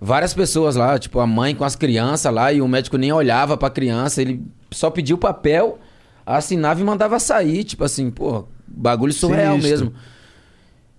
várias 0.00 0.34
pessoas 0.34 0.74
lá, 0.74 0.98
tipo, 0.98 1.20
a 1.20 1.26
mãe 1.26 1.54
com 1.54 1.64
as 1.64 1.76
crianças 1.76 2.32
lá, 2.32 2.52
e 2.52 2.60
o 2.60 2.66
médico 2.66 2.96
nem 2.96 3.12
olhava 3.12 3.56
pra 3.56 3.70
criança, 3.70 4.20
ele 4.20 4.42
só 4.70 4.90
pediu 4.90 5.16
o 5.16 5.18
papel, 5.18 5.78
assinava 6.26 6.80
e 6.80 6.84
mandava 6.84 7.20
sair, 7.20 7.62
tipo 7.62 7.84
assim, 7.84 8.10
pô, 8.10 8.44
bagulho 8.66 9.12
surreal 9.12 9.54
Sinistro. 9.60 9.86
mesmo. 9.86 9.94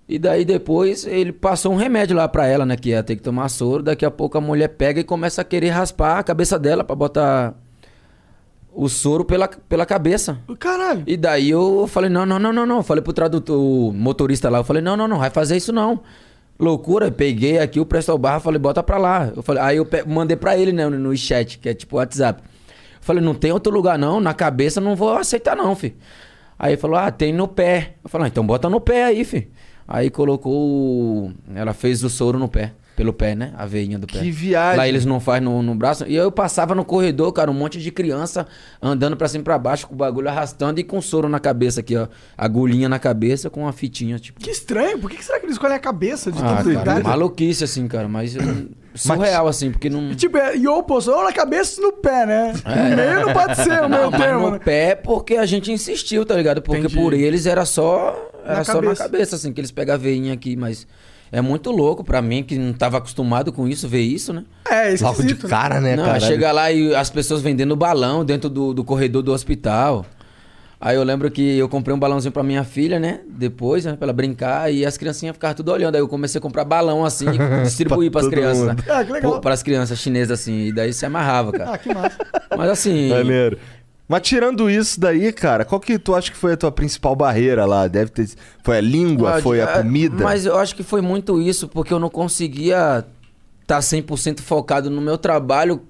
E 0.08 0.20
daí 0.20 0.44
depois 0.44 1.06
ele 1.06 1.32
passou 1.32 1.74
um 1.74 1.76
remédio 1.76 2.16
lá 2.16 2.28
pra 2.28 2.46
ela, 2.46 2.66
né? 2.66 2.76
Que 2.76 2.90
ia 2.90 3.02
ter 3.02 3.16
que 3.16 3.22
tomar 3.22 3.48
soro. 3.50 3.82
Daqui 3.82 4.06
a 4.06 4.12
pouco 4.12 4.38
a 4.38 4.42
mulher 4.42 4.68
pega 4.68 5.00
e 5.00 5.04
começa 5.04 5.42
a 5.42 5.46
querer 5.46 5.70
raspar 5.70 6.20
a 6.20 6.24
cabeça 6.24 6.60
dela 6.60 6.84
pra 6.84 6.96
botar 6.96 7.56
o 8.74 8.90
soro 8.90 9.24
pela, 9.24 9.48
pela 9.48 9.86
cabeça. 9.86 10.38
Caralho. 10.60 11.04
E 11.08 11.16
daí 11.16 11.50
eu 11.50 11.88
falei, 11.88 12.10
não, 12.10 12.26
não, 12.26 12.38
não, 12.38 12.52
não, 12.52 12.66
não. 12.66 12.84
Falei 12.84 13.02
pro 13.02 13.14
tradutor, 13.14 13.58
o 13.58 13.94
motorista 13.94 14.50
lá, 14.50 14.60
eu 14.60 14.64
falei, 14.64 14.82
não, 14.82 14.98
não, 14.98 15.08
não, 15.08 15.20
vai 15.20 15.30
fazer 15.30 15.56
isso 15.56 15.72
não. 15.72 16.02
Loucura, 16.60 17.12
peguei 17.12 17.58
aqui 17.60 17.80
o 17.80 17.86
Presto 17.86 18.18
Barra, 18.18 18.40
falei, 18.40 18.60
bota 18.60 18.84
pra 18.84 18.98
lá. 18.98 19.32
Eu 19.36 19.42
falei, 19.42 19.62
aí 19.64 19.78
eu 19.78 19.88
mandei 20.06 20.38
pra 20.38 20.58
ele, 20.58 20.72
né, 20.72 20.88
no, 20.88 21.16
chat, 21.18 21.58
que 21.58 21.70
é 21.70 21.74
tipo 21.74 21.98
WhatsApp. 21.98 22.42
Eu 22.42 23.02
falei, 23.02 23.24
não 23.24 23.34
tem 23.34 23.52
outro 23.52 23.74
lugar 23.74 23.98
não, 23.98 24.20
na 24.20 24.34
cabeça 24.34 24.80
não 24.80 24.96
vou 24.96 25.14
aceitar 25.14 25.56
não, 25.56 25.76
fi. 25.76 25.96
Aí 26.58 26.78
falou, 26.78 26.98
ah, 26.98 27.12
tem 27.12 27.34
no 27.34 27.48
pé. 27.48 27.96
Eu 28.04 28.10
falei, 28.10 28.26
ah, 28.26 28.30
então 28.30 28.46
bota 28.46 28.70
no 28.70 28.80
pé 28.80 29.06
aí, 29.06 29.26
fi. 29.26 29.50
Aí 29.88 30.10
colocou, 30.10 31.32
ela 31.54 31.74
fez 31.74 32.04
o 32.04 32.10
soro 32.10 32.40
no 32.40 32.48
pé, 32.48 32.74
pelo 32.96 33.12
pé, 33.12 33.34
né, 33.36 33.54
a 33.58 33.66
veinha 33.66 33.98
do 33.98 34.06
pé. 34.06 34.20
Que 34.20 34.30
viagem. 34.30 34.78
Lá 34.78 34.88
eles 34.88 35.04
não 35.06 35.20
fazem 35.20 35.42
no, 35.42 35.62
no 35.64 35.74
braço. 35.74 36.06
E 36.08 36.16
eu 36.16 36.32
passava 36.32 36.76
no 36.76 36.86
corredor, 36.86 37.32
cara, 37.34 37.50
um 37.50 37.54
monte 37.54 37.80
de 37.80 37.92
criança 37.92 38.46
andando 38.82 39.18
pra 39.18 39.28
cima 39.28 39.42
e 39.42 39.44
pra 39.44 39.58
baixo, 39.58 39.88
com 39.88 39.94
o 39.96 39.98
bagulho 39.98 40.30
arrastando 40.30 40.80
e 40.80 40.84
com 40.84 41.02
soro 41.02 41.28
na 41.28 41.40
cabeça 41.40 41.80
aqui, 41.80 41.96
ó. 41.98 42.08
Agulhinha 42.38 42.88
na 42.88 43.00
cabeça 43.00 43.50
com 43.50 43.62
uma 43.62 43.74
fitinha, 43.74 44.20
tipo. 44.20 44.40
Que 44.40 44.52
estranho. 44.52 45.00
Por 45.00 45.10
que 45.10 45.24
será 45.24 45.40
que 45.40 45.46
eles 45.46 45.56
escolhem 45.56 45.76
a 45.76 45.80
cabeça 45.80 46.32
de 46.32 46.40
Ah, 46.42 46.58
tanta 46.58 46.72
idade? 46.72 47.04
maluquice, 47.04 47.64
assim, 47.64 47.88
cara, 47.88 48.08
mas 48.08 48.36
eu- 48.36 48.44
surreal, 48.94 49.48
assim, 49.48 49.72
porque 49.72 49.90
não. 49.90 50.14
Tipo, 50.14 50.38
é, 50.38 50.56
e 50.56 50.68
o 50.68 50.78
oposto, 50.78 51.12
ou 51.12 51.24
na 51.24 51.34
cabeça 51.34 51.82
ou 51.82 51.88
no 51.88 51.94
pé, 51.94 52.26
né? 52.28 52.54
No 52.64 52.96
meio 52.96 53.26
não 53.26 53.34
pode 53.34 53.56
ser 53.56 53.70
o 53.82 53.86
É. 53.86 53.88
Meu 53.88 54.12
termo, 54.12 54.40
no 54.48 54.52
né? 54.52 54.60
pé 54.60 54.94
porque 54.94 55.36
a 55.38 55.46
gente 55.48 55.72
insistiu, 55.72 56.24
tá 56.26 56.36
ligado? 56.36 56.62
Porque 56.62 56.82
Entendi. 56.82 56.96
por 56.96 57.14
eles 57.14 57.46
era 57.48 57.66
só. 57.66 58.30
Era 58.46 58.58
Na 58.58 58.64
só 58.66 58.74
cabeça. 58.74 59.04
na 59.04 59.10
cabeça, 59.10 59.36
assim, 59.38 59.54
que 59.54 59.62
eles 59.62 59.72
pegam 59.72 59.96
a 59.96 59.98
veinha 59.98 60.34
aqui, 60.34 60.56
mas. 60.56 60.86
É 61.34 61.42
muito 61.42 61.72
louco 61.72 62.04
pra 62.04 62.22
mim, 62.22 62.44
que 62.44 62.56
não 62.60 62.74
tava 62.74 63.00
acostumado 63.00 63.52
com 63.52 63.68
isso, 63.68 63.88
ver 63.88 64.02
isso, 64.02 64.32
né? 64.32 64.44
É, 64.70 64.94
Logo 65.02 65.24
de 65.24 65.34
né? 65.34 65.50
cara, 65.50 65.82
né, 65.82 65.96
cara? 65.98 66.20
chega 66.20 66.52
lá 66.52 66.72
e 66.72 66.94
as 66.94 67.10
pessoas 67.10 67.42
vendendo 67.42 67.76
balão 67.76 68.24
dentro 68.24 68.52
do, 68.52 68.72
do 68.72 68.84
corredor 68.84 69.24
do 69.24 69.34
hospital. 69.34 70.06
Aí 70.80 70.96
eu 70.96 71.04
lembro 71.04 71.32
que 71.32 71.58
eu 71.58 71.68
comprei 71.70 71.96
um 71.96 71.98
balãozinho 71.98 72.32
pra 72.32 72.44
minha 72.44 72.64
filha, 72.66 73.00
né? 73.00 73.22
Depois, 73.28 73.86
né? 73.86 73.94
Pra 73.96 74.06
ela 74.06 74.12
brincar. 74.14 74.72
E 74.72 74.86
as 74.86 74.98
criancinhas 74.98 75.34
ficavam 75.34 75.56
tudo 75.56 75.72
olhando. 75.72 75.96
Aí 75.96 76.02
eu 76.02 76.10
comecei 76.10 76.38
a 76.40 76.42
comprar 76.42 76.66
balão 76.66 77.06
assim 77.06 77.26
e 77.32 77.64
distribuir 77.64 78.12
Pra 78.12 78.20
pras 78.20 78.30
crianças. 78.32 78.68
mundo. 78.68 78.84
Ah, 78.90 79.04
que 79.04 79.12
legal. 79.14 79.32
Pô, 79.32 79.40
Pras 79.40 79.64
crianças 79.64 79.98
chinesas 79.98 80.42
assim. 80.42 80.66
E 80.68 80.72
daí 80.74 80.92
se 80.94 81.06
amarrava, 81.06 81.54
cara. 81.54 81.72
Ah, 81.72 81.78
que 81.78 81.92
massa. 81.94 82.18
Mas 82.58 82.70
assim. 82.70 83.10
Maneiro. 83.10 83.58
Mas 84.08 84.22
tirando 84.22 84.70
isso 84.70 85.00
daí, 85.00 85.32
cara, 85.32 85.64
qual 85.64 85.80
que 85.80 85.98
tu 85.98 86.14
acha 86.14 86.30
que 86.30 86.38
foi 86.38 86.54
a 86.54 86.58
tua 86.58 86.72
principal 86.72 87.16
barreira 87.16 87.66
lá? 87.66 87.88
Deve 87.88 88.12
ter. 88.12 88.30
Foi 88.62 88.78
a 88.78 88.82
língua? 88.82 89.38
Ah, 89.38 89.42
foi 89.42 89.62
a 89.62 89.70
é, 89.70 89.78
comida? 89.78 90.24
Mas 90.24 90.46
eu 90.46 90.58
acho 90.58 90.76
que 90.76 90.84
foi 90.84 91.02
muito 91.02 91.42
isso, 91.42 91.68
porque 91.68 91.94
eu 91.94 92.00
não 92.00 92.10
conseguia 92.10 93.06
estar 93.62 93.80
100% 93.80 94.42
focado 94.42 94.90
no 94.90 95.02
meu 95.02 95.18
trabalho, 95.18 95.82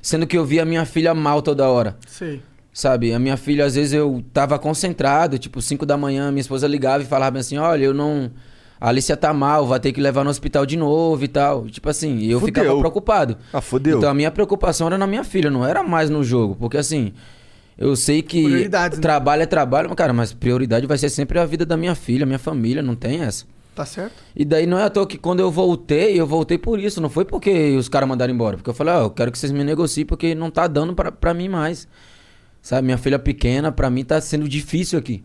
sendo 0.00 0.26
que 0.26 0.36
eu 0.36 0.44
via 0.44 0.64
minha 0.64 0.84
filha 0.86 1.14
mal 1.14 1.42
toda 1.42 1.68
hora. 1.68 1.96
Sei. 2.06 2.42
Sabe, 2.72 3.12
a 3.12 3.18
minha 3.18 3.36
filha, 3.36 3.66
às 3.66 3.74
vezes 3.74 3.92
eu 3.92 4.24
tava 4.32 4.58
concentrado, 4.58 5.38
tipo, 5.38 5.60
5 5.60 5.84
da 5.84 5.94
manhã, 5.94 6.30
minha 6.30 6.40
esposa 6.40 6.66
ligava 6.66 7.02
e 7.02 7.06
falava 7.06 7.38
assim: 7.38 7.58
olha, 7.58 7.84
eu 7.84 7.92
não. 7.92 8.30
A 8.80 8.88
Alicia 8.88 9.16
tá 9.16 9.32
mal, 9.32 9.66
vai 9.66 9.78
ter 9.78 9.92
que 9.92 10.00
levar 10.00 10.24
no 10.24 10.30
hospital 10.30 10.64
de 10.64 10.76
novo 10.76 11.22
e 11.22 11.28
tal. 11.28 11.66
Tipo 11.66 11.90
assim, 11.90 12.16
e 12.16 12.30
eu 12.30 12.40
Fudeu. 12.40 12.64
ficava 12.64 12.78
preocupado. 12.80 13.36
Ah, 13.52 13.60
fodeu. 13.60 13.98
Então 13.98 14.10
a 14.10 14.14
minha 14.14 14.30
preocupação 14.30 14.88
era 14.88 14.98
na 14.98 15.06
minha 15.06 15.22
filha, 15.22 15.50
não 15.50 15.64
era 15.64 15.84
mais 15.84 16.10
no 16.10 16.24
jogo. 16.24 16.56
Porque 16.58 16.76
assim, 16.76 17.12
eu 17.76 17.96
sei 17.96 18.22
que 18.22 18.68
né? 18.68 18.90
trabalho 19.00 19.42
é 19.42 19.46
trabalho, 19.46 19.88
mas, 19.88 19.96
cara, 19.96 20.12
mas 20.12 20.32
prioridade 20.32 20.86
vai 20.86 20.98
ser 20.98 21.08
sempre 21.08 21.38
a 21.38 21.44
vida 21.46 21.64
da 21.64 21.76
minha 21.76 21.94
filha, 21.94 22.26
minha 22.26 22.38
família, 22.38 22.82
não 22.82 22.94
tem 22.94 23.22
essa. 23.22 23.44
Tá 23.74 23.86
certo? 23.86 24.12
E 24.36 24.44
daí 24.44 24.66
não 24.66 24.78
é 24.78 24.84
à 24.84 24.90
toa 24.90 25.06
que 25.06 25.16
quando 25.16 25.40
eu 25.40 25.50
voltei, 25.50 26.20
eu 26.20 26.26
voltei 26.26 26.58
por 26.58 26.78
isso. 26.78 27.00
Não 27.00 27.08
foi 27.08 27.24
porque 27.24 27.74
os 27.74 27.88
caras 27.88 28.06
mandaram 28.06 28.32
embora. 28.32 28.58
Porque 28.58 28.68
eu 28.68 28.74
falei, 28.74 28.92
ó, 28.92 29.00
eu 29.04 29.10
quero 29.10 29.32
que 29.32 29.38
vocês 29.38 29.50
me 29.50 29.64
negociem 29.64 30.04
porque 30.04 30.34
não 30.34 30.50
tá 30.50 30.66
dando 30.66 30.94
pra, 30.94 31.10
pra 31.10 31.32
mim 31.32 31.48
mais. 31.48 31.88
Sabe, 32.60 32.84
minha 32.84 32.98
filha 32.98 33.18
pequena, 33.18 33.72
pra 33.72 33.88
mim 33.88 34.04
tá 34.04 34.20
sendo 34.20 34.46
difícil 34.46 34.98
aqui. 34.98 35.24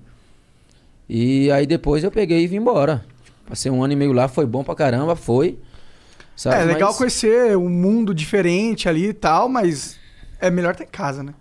E 1.10 1.52
aí 1.52 1.66
depois 1.66 2.04
eu 2.04 2.12
peguei 2.12 2.44
e 2.44 2.48
vim 2.48 2.58
embora. 2.58 3.06
Passei 3.48 3.70
um 3.72 3.84
ano 3.84 3.94
e 3.94 3.96
meio 3.96 4.14
lá, 4.14 4.28
foi 4.28 4.46
bom 4.46 4.64
pra 4.64 4.76
caramba, 4.76 5.16
foi. 5.16 5.60
Sabe, 6.36 6.62
é 6.62 6.66
legal 6.66 6.90
mas- 6.90 6.98
conhecer 6.98 7.58
um 7.58 7.70
mundo 7.70 8.14
diferente 8.14 8.88
ali 8.88 9.08
e 9.08 9.14
tal, 9.14 9.50
mas 9.50 9.98
é 10.40 10.50
melhor 10.50 10.76
em 10.80 10.86
casa, 10.86 11.22
né? 11.22 11.34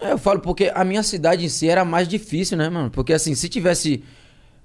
É, 0.00 0.12
eu 0.12 0.18
falo 0.18 0.40
porque 0.40 0.70
a 0.74 0.84
minha 0.84 1.02
cidade 1.02 1.44
em 1.44 1.48
si 1.48 1.68
era 1.68 1.84
mais 1.84 2.06
difícil, 2.06 2.56
né, 2.56 2.68
mano? 2.68 2.90
Porque 2.90 3.12
assim, 3.12 3.34
se 3.34 3.48
tivesse 3.48 4.02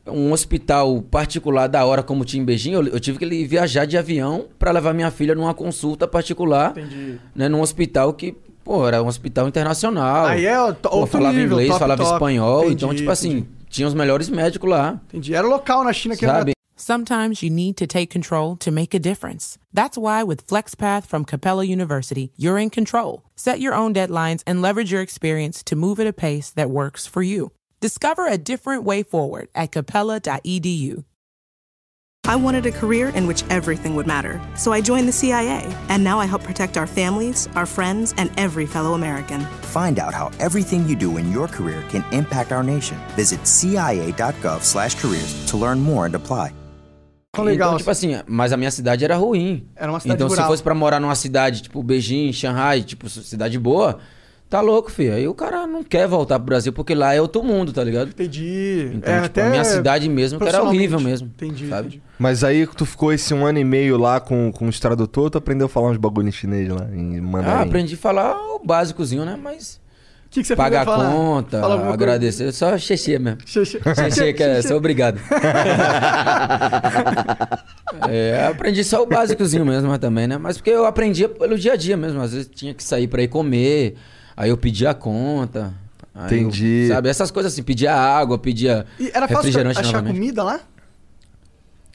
um 0.05 0.31
hospital 0.33 1.01
particular 1.01 1.67
da 1.67 1.85
hora 1.85 2.03
como 2.03 2.25
tinha 2.25 2.41
em 2.41 2.45
Beijing, 2.45 2.73
eu, 2.73 2.87
eu 2.87 2.99
tive 2.99 3.17
que 3.17 3.45
viajar 3.47 3.85
de 3.85 3.97
avião 3.97 4.45
pra 4.59 4.71
levar 4.71 4.93
minha 4.93 5.09
filha 5.09 5.33
numa 5.33 5.53
consulta 5.53 6.07
particular, 6.07 6.71
Entendi. 6.71 7.19
né, 7.33 7.47
num 7.47 7.61
hospital 7.61 8.13
que, 8.13 8.35
pô, 8.63 8.85
era 8.87 9.01
um 9.01 9.07
hospital 9.07 9.47
internacional. 9.47 10.25
Aí 10.25 10.45
é 10.45 10.61
o 10.61 10.73
Pô, 10.73 11.05
falava 11.07 11.33
nível, 11.33 11.53
inglês, 11.53 11.69
top, 11.69 11.79
falava 11.79 12.03
top. 12.03 12.13
espanhol, 12.15 12.59
Entendi, 12.65 12.75
então 12.75 12.93
tipo 12.95 13.09
assim, 13.09 13.29
entendi. 13.29 13.47
tinha 13.69 13.87
os 13.87 13.93
melhores 13.93 14.29
médicos 14.29 14.69
lá, 14.69 14.99
Entendi. 15.07 15.33
Era 15.33 15.47
local 15.47 15.83
na 15.85 15.93
China 15.93 16.15
que 16.17 16.25
era 16.25 16.39
sabe? 16.39 16.51
Sometimes 16.75 17.43
you 17.43 17.49
need 17.49 17.77
to 17.77 17.87
take 17.87 18.09
control 18.09 18.55
to 18.57 18.71
make 18.71 18.93
a 18.93 18.99
difference. 18.99 19.57
That's 19.71 19.97
why 19.97 20.23
with 20.23 20.47
FlexPath 20.47 21.05
from 21.05 21.25
Capella 21.25 21.65
University, 21.65 22.31
you're 22.35 22.57
in 22.57 22.69
control. 22.69 23.23
Set 23.35 23.59
your 23.59 23.73
own 23.73 23.93
deadlines 23.93 24.43
and 24.47 24.61
leverage 24.61 24.91
your 24.91 25.01
experience 25.01 25.63
to 25.63 25.75
move 25.75 25.99
at 25.99 26.07
a 26.07 26.13
pace 26.13 26.49
that 26.51 26.69
works 26.69 27.05
for 27.05 27.21
you. 27.21 27.51
Discover 27.79 28.27
a 28.27 28.37
different 28.37 28.83
way 28.83 29.03
forward 29.03 29.49
at 29.53 29.71
capella.edu. 29.71 31.03
I 32.25 32.37
wanted 32.37 32.65
a 32.65 32.71
career 32.71 33.09
in 33.09 33.27
which 33.27 33.43
everything 33.49 33.95
would 33.95 34.07
matter, 34.07 34.39
so 34.55 34.71
I 34.71 34.79
joined 34.79 35.09
the 35.09 35.11
CIA, 35.11 35.67
and 35.89 36.05
now 36.05 36.19
I 36.19 36.25
help 36.25 36.41
protect 36.41 36.77
our 36.77 36.87
families, 36.87 37.49
our 37.53 37.65
friends, 37.65 38.13
and 38.15 38.31
every 38.37 38.65
fellow 38.65 38.93
American. 38.93 39.41
Find 39.41 39.99
out 39.99 40.13
how 40.13 40.31
everything 40.39 40.87
you 40.87 40.95
do 40.95 41.17
in 41.17 41.33
your 41.33 41.49
career 41.49 41.83
can 41.89 42.05
impact 42.13 42.53
our 42.53 42.63
nation. 42.63 42.97
Visit 43.17 43.45
cia.gov/careers 43.45 45.45
to 45.47 45.57
learn 45.57 45.81
more 45.81 46.05
and 46.05 46.15
apply. 46.15 46.53
Tão 47.35 47.43
legal. 47.43 47.69
Então, 47.69 47.77
tipo 47.79 47.89
assim, 47.89 48.11
mas 48.27 48.53
a 48.53 48.57
minha 48.57 48.69
cidade 48.69 49.03
era 49.03 49.15
ruim. 49.15 49.65
Era 49.75 49.91
uma 49.91 49.99
cidade 49.99 50.15
Então, 50.17 50.27
rural. 50.27 50.45
se 50.45 50.51
fosse 50.51 50.61
pra 50.61 50.75
morar 50.75 50.99
numa 50.99 51.15
cidade, 51.15 51.63
tipo 51.63 51.81
Beijing, 51.81 52.31
Shanghai, 52.31 52.83
tipo, 52.83 53.09
cidade 53.09 53.57
boa, 53.57 53.97
tá 54.47 54.61
louco, 54.61 54.91
filho. 54.91 55.15
Aí 55.15 55.27
o 55.27 55.33
cara 55.33 55.65
não 55.65 55.83
quer 55.83 56.07
voltar 56.07 56.37
pro 56.37 56.45
Brasil 56.45 56.71
porque 56.71 56.93
lá 56.93 57.15
é 57.15 57.19
outro 57.19 57.41
mundo, 57.41 57.73
tá 57.73 57.83
ligado? 57.83 58.09
Entendi. 58.09 58.91
Então, 58.93 59.11
é, 59.11 59.15
tipo, 59.15 59.25
até 59.25 59.47
a 59.47 59.49
minha 59.49 59.63
cidade 59.63 60.07
mesmo, 60.07 60.39
que 60.39 60.47
era 60.47 60.61
horrível 60.61 60.99
mesmo. 60.99 61.27
Entendi, 61.27 61.67
sabe? 61.69 61.87
entendi. 61.87 62.03
Mas 62.19 62.43
aí 62.43 62.67
tu 62.67 62.85
ficou 62.85 63.11
esse 63.11 63.33
um 63.33 63.43
ano 63.43 63.57
e 63.57 63.63
meio 63.63 63.97
lá 63.97 64.19
com, 64.19 64.51
com 64.51 64.67
os 64.67 64.79
tradutor, 64.79 65.31
tu 65.31 65.39
aprendeu 65.39 65.65
a 65.65 65.69
falar 65.69 65.89
uns 65.89 65.97
bagulho 65.97 66.27
em 66.27 66.31
chinês 66.31 66.69
lá, 66.69 66.87
em 66.93 67.19
mandarim. 67.19 67.57
Ah, 67.57 67.61
aprendi 67.61 67.95
a 67.95 67.97
falar 67.97 68.37
o 68.37 68.59
básicozinho, 68.63 69.25
né? 69.25 69.35
Mas 69.41 69.81
que, 70.33 70.41
que 70.41 70.47
você 70.47 70.55
pagar 70.55 70.81
a 70.81 70.85
falar? 70.85 71.11
conta, 71.11 71.59
Fala 71.59 71.73
alguma 71.75 71.91
coisa. 71.91 72.03
agradecer, 72.03 72.51
só 72.51 72.77
xexê 72.77 73.19
mesmo. 73.19 73.39
Xexê. 73.45 73.79
Xexê, 73.95 74.33
que 74.33 74.43
é, 74.43 74.61
sou 74.61 74.77
obrigado. 74.77 75.19
é, 78.09 78.47
aprendi 78.47 78.83
só 78.83 79.03
o 79.03 79.05
básicozinho 79.05 79.65
mesmo 79.65 79.89
mas 79.89 79.99
também, 79.99 80.27
né? 80.27 80.37
Mas 80.37 80.57
porque 80.57 80.69
eu 80.71 80.85
aprendia 80.85 81.29
pelo 81.29 81.57
dia 81.57 81.73
a 81.73 81.75
dia 81.75 81.95
mesmo. 81.97 82.21
Às 82.21 82.33
vezes 82.33 82.49
tinha 82.53 82.73
que 82.73 82.83
sair 82.83 83.07
pra 83.07 83.21
ir 83.21 83.27
comer, 83.27 83.95
aí 84.35 84.49
eu 84.49 84.57
pedia 84.57 84.89
a 84.91 84.93
conta. 84.93 85.73
aí 86.13 86.23
eu- 86.33 86.39
Entendi. 86.41 86.87
sabe, 86.87 87.09
essas 87.09 87.31
coisas 87.31 87.53
assim, 87.53 87.63
pedia 87.63 87.93
água, 87.93 88.37
pedia 88.37 88.85
E 88.99 89.07
era 89.13 89.21
fácil 89.27 89.35
refrigerante 89.37 89.79
achar 89.79 89.91
novamente. 89.93 90.13
comida 90.15 90.43
lá? 90.43 90.59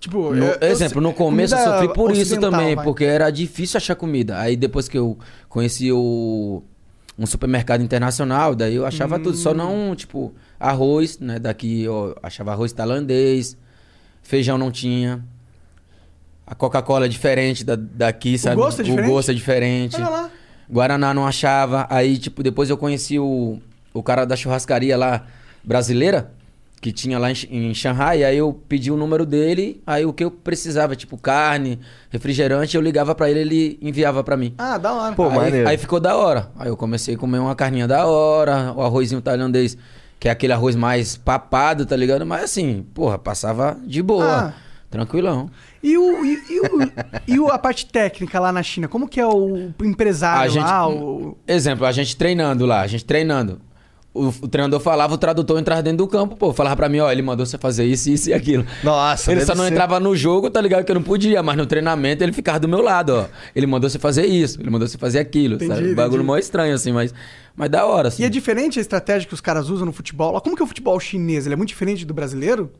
Tipo, 0.00 0.32
No- 0.32 0.44
eu- 0.46 0.58
exemplo, 0.68 1.00
no 1.00 1.12
começo 1.12 1.54
eu 1.56 1.64
sofri 1.64 1.92
por 1.92 2.12
isso 2.12 2.38
também, 2.38 2.76
vai. 2.76 2.84
porque 2.84 3.04
era 3.04 3.30
difícil 3.30 3.78
achar 3.78 3.96
comida. 3.96 4.38
Aí 4.38 4.56
depois 4.56 4.88
que 4.88 4.96
eu 4.96 5.18
conheci 5.48 5.90
o 5.90 6.62
um 7.18 7.26
supermercado 7.26 7.82
internacional, 7.82 8.54
daí 8.54 8.76
eu 8.76 8.86
achava 8.86 9.18
tudo, 9.18 9.34
Hum. 9.34 9.38
só 9.38 9.52
não, 9.52 9.94
tipo, 9.96 10.32
arroz, 10.58 11.18
né, 11.18 11.38
daqui 11.38 11.82
eu 11.82 12.16
achava 12.22 12.52
arroz 12.52 12.72
tailandês, 12.72 13.56
feijão 14.22 14.56
não 14.56 14.70
tinha. 14.70 15.22
A 16.46 16.54
Coca-Cola 16.54 17.06
é 17.06 17.08
diferente 17.08 17.64
da, 17.64 17.76
daqui, 17.76 18.38
sabe? 18.38 18.56
gosto 18.56 18.80
é 18.80 18.84
diferente? 18.84 19.08
O 19.10 19.12
gosto 19.12 19.30
é 19.30 19.34
diferente. 19.34 19.96
Olha 19.96 20.08
lá. 20.08 20.30
Guaraná 20.70 21.12
não 21.12 21.26
achava. 21.26 21.86
Aí, 21.90 22.16
tipo, 22.18 22.42
depois 22.42 22.70
eu 22.70 22.76
conheci 22.76 23.18
o, 23.18 23.58
o 23.92 24.02
cara 24.02 24.24
da 24.24 24.34
churrascaria 24.36 24.96
lá, 24.96 25.26
brasileira, 25.62 26.30
que 26.80 26.92
tinha 26.92 27.18
lá 27.18 27.30
em, 27.30 27.34
em 27.50 27.74
Shanghai. 27.74 28.22
Aí 28.24 28.36
eu 28.38 28.52
pedi 28.52 28.90
o 28.90 28.96
número 28.96 29.26
dele. 29.26 29.82
Aí 29.86 30.04
o 30.06 30.12
que 30.12 30.22
eu 30.24 30.30
precisava, 30.30 30.94
tipo, 30.94 31.16
carne, 31.18 31.78
refrigerante, 32.10 32.76
eu 32.76 32.80
ligava 32.82 33.14
pra 33.14 33.30
ele 33.30 33.40
ele 33.40 33.78
enviava 33.82 34.22
pra 34.24 34.36
mim. 34.36 34.54
Ah, 34.58 34.78
da 34.78 34.92
hora. 34.92 35.14
Pô, 35.14 35.28
aí, 35.28 35.36
maneiro. 35.36 35.68
aí 35.68 35.76
ficou 35.76 35.98
da 36.00 36.16
hora. 36.16 36.50
Aí 36.58 36.68
eu 36.68 36.76
comecei 36.76 37.14
a 37.14 37.18
comer 37.18 37.38
uma 37.38 37.54
carninha 37.54 37.86
da 37.88 38.06
hora, 38.06 38.72
o 38.76 38.82
arrozinho 38.82 39.20
tailandês, 39.20 39.76
que 40.20 40.28
é 40.28 40.30
aquele 40.30 40.52
arroz 40.52 40.74
mais 40.76 41.16
papado, 41.16 41.84
tá 41.86 41.96
ligado? 41.96 42.24
Mas 42.26 42.44
assim, 42.44 42.84
porra, 42.94 43.18
passava 43.18 43.76
de 43.84 44.02
boa. 44.02 44.24
Ah. 44.48 44.52
Tranquilão. 44.90 45.50
E, 45.82 45.98
o, 45.98 46.24
e, 46.24 46.38
e 46.48 46.60
o- 46.60 46.92
e 47.28 47.38
o- 47.38 47.48
a 47.50 47.58
parte 47.58 47.84
técnica 47.84 48.40
lá 48.40 48.50
na 48.50 48.62
China? 48.62 48.88
Como 48.88 49.06
que 49.06 49.20
é 49.20 49.26
o 49.26 49.70
empresário 49.82 50.42
A 50.42 50.48
gente- 50.48 50.64
lá? 50.64 50.88
O... 50.88 51.36
Exemplo, 51.46 51.84
a 51.84 51.92
gente 51.92 52.16
treinando 52.16 52.64
lá, 52.64 52.80
a 52.80 52.86
gente 52.86 53.04
treinando. 53.04 53.60
O, 54.14 54.28
o 54.28 54.48
treinador 54.48 54.80
falava, 54.80 55.14
o 55.14 55.18
tradutor 55.18 55.60
entrava 55.60 55.82
dentro 55.82 55.98
do 55.98 56.06
campo, 56.08 56.34
pô, 56.34 56.52
falava 56.52 56.74
pra 56.74 56.88
mim, 56.88 56.98
ó, 56.98 57.12
ele 57.12 57.20
mandou 57.22 57.44
você 57.44 57.58
fazer 57.58 57.84
isso, 57.84 58.10
isso 58.10 58.30
e 58.30 58.32
aquilo. 58.34 58.64
Nossa, 58.82 59.30
Ele 59.30 59.44
só 59.44 59.54
não 59.54 59.64
ser- 59.64 59.70
entrava 59.72 60.00
no 60.00 60.16
jogo, 60.16 60.50
tá 60.50 60.60
ligado? 60.60 60.82
Que 60.84 60.90
eu 60.90 60.94
não 60.94 61.02
podia, 61.02 61.42
mas 61.42 61.56
no 61.56 61.66
treinamento 61.66 62.24
ele 62.24 62.32
ficava 62.32 62.58
do 62.58 62.66
meu 62.66 62.80
lado, 62.80 63.10
ó. 63.14 63.26
Ele 63.54 63.66
mandou 63.66 63.88
você 63.88 63.98
fazer 63.98 64.26
isso, 64.26 64.60
ele 64.60 64.70
mandou 64.70 64.88
você 64.88 64.96
fazer 64.98 65.18
aquilo, 65.20 65.54
Entendi, 65.56 65.72
sabe? 65.74 65.94
Bagulho 65.94 66.24
mó 66.24 66.36
estranho, 66.38 66.74
assim, 66.74 66.90
mas, 66.90 67.14
mas 67.54 67.70
da 67.70 67.84
hora, 67.86 68.08
assim. 68.08 68.22
E 68.22 68.26
é 68.26 68.28
diferente 68.30 68.78
a 68.78 68.82
estratégia 68.82 69.28
que 69.28 69.34
os 69.34 69.40
caras 69.42 69.68
usam 69.68 69.84
no 69.86 69.92
futebol? 69.92 70.32
lá? 70.32 70.40
Como 70.40 70.56
que 70.56 70.62
é 70.62 70.64
o 70.64 70.68
futebol 70.68 70.98
chinês? 70.98 71.44
Ele 71.46 71.52
é 71.52 71.56
muito 71.56 71.68
diferente 71.68 72.04
do 72.06 72.14
brasileiro? 72.14 72.72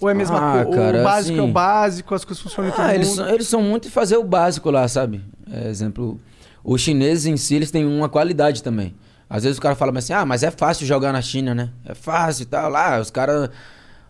Ou 0.00 0.08
é 0.08 0.12
a 0.12 0.14
mesma 0.14 0.60
Ah, 0.60 0.64
coisa? 0.64 0.78
cara, 0.80 1.00
o 1.00 1.04
básico 1.04 1.38
é 1.38 1.40
o 1.40 1.44
assim- 1.44 1.52
básico, 1.52 2.14
as 2.14 2.24
coisas 2.24 2.42
funcionam 2.42 2.70
todo 2.72 2.80
Ah, 2.84 2.94
eles 2.94 3.08
são, 3.08 3.28
eles 3.30 3.46
são 3.48 3.62
muito 3.62 3.90
fazer 3.90 4.16
o 4.16 4.24
básico 4.24 4.70
lá, 4.70 4.86
sabe? 4.88 5.22
É, 5.50 5.68
exemplo, 5.70 6.20
os 6.62 6.80
chineses 6.82 7.24
em 7.26 7.36
si, 7.36 7.54
eles 7.54 7.70
têm 7.70 7.86
uma 7.86 8.08
qualidade 8.08 8.62
também. 8.62 8.94
Às 9.30 9.42
vezes 9.44 9.58
o 9.58 9.60
cara 9.60 9.74
fala 9.74 9.96
assim, 9.98 10.12
ah, 10.12 10.24
mas 10.24 10.42
é 10.42 10.50
fácil 10.50 10.86
jogar 10.86 11.12
na 11.12 11.20
China, 11.20 11.54
né? 11.54 11.70
É 11.84 11.94
fácil 11.94 12.44
e 12.44 12.46
tal. 12.46 12.70
Lá, 12.70 12.98
os 13.00 13.10
caras 13.10 13.50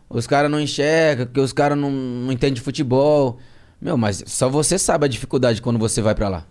os 0.08 0.26
cara 0.26 0.48
não 0.48 0.58
enxergam, 0.60 1.26
porque 1.26 1.40
os 1.40 1.52
caras 1.52 1.76
não, 1.76 1.90
não 1.90 2.32
entendem 2.32 2.54
de 2.54 2.60
futebol. 2.60 3.38
Meu, 3.80 3.96
mas 3.96 4.22
só 4.26 4.48
você 4.48 4.78
sabe 4.78 5.04
a 5.04 5.08
dificuldade 5.08 5.60
quando 5.60 5.78
você 5.78 6.00
vai 6.00 6.14
pra 6.14 6.28
lá. 6.28 6.46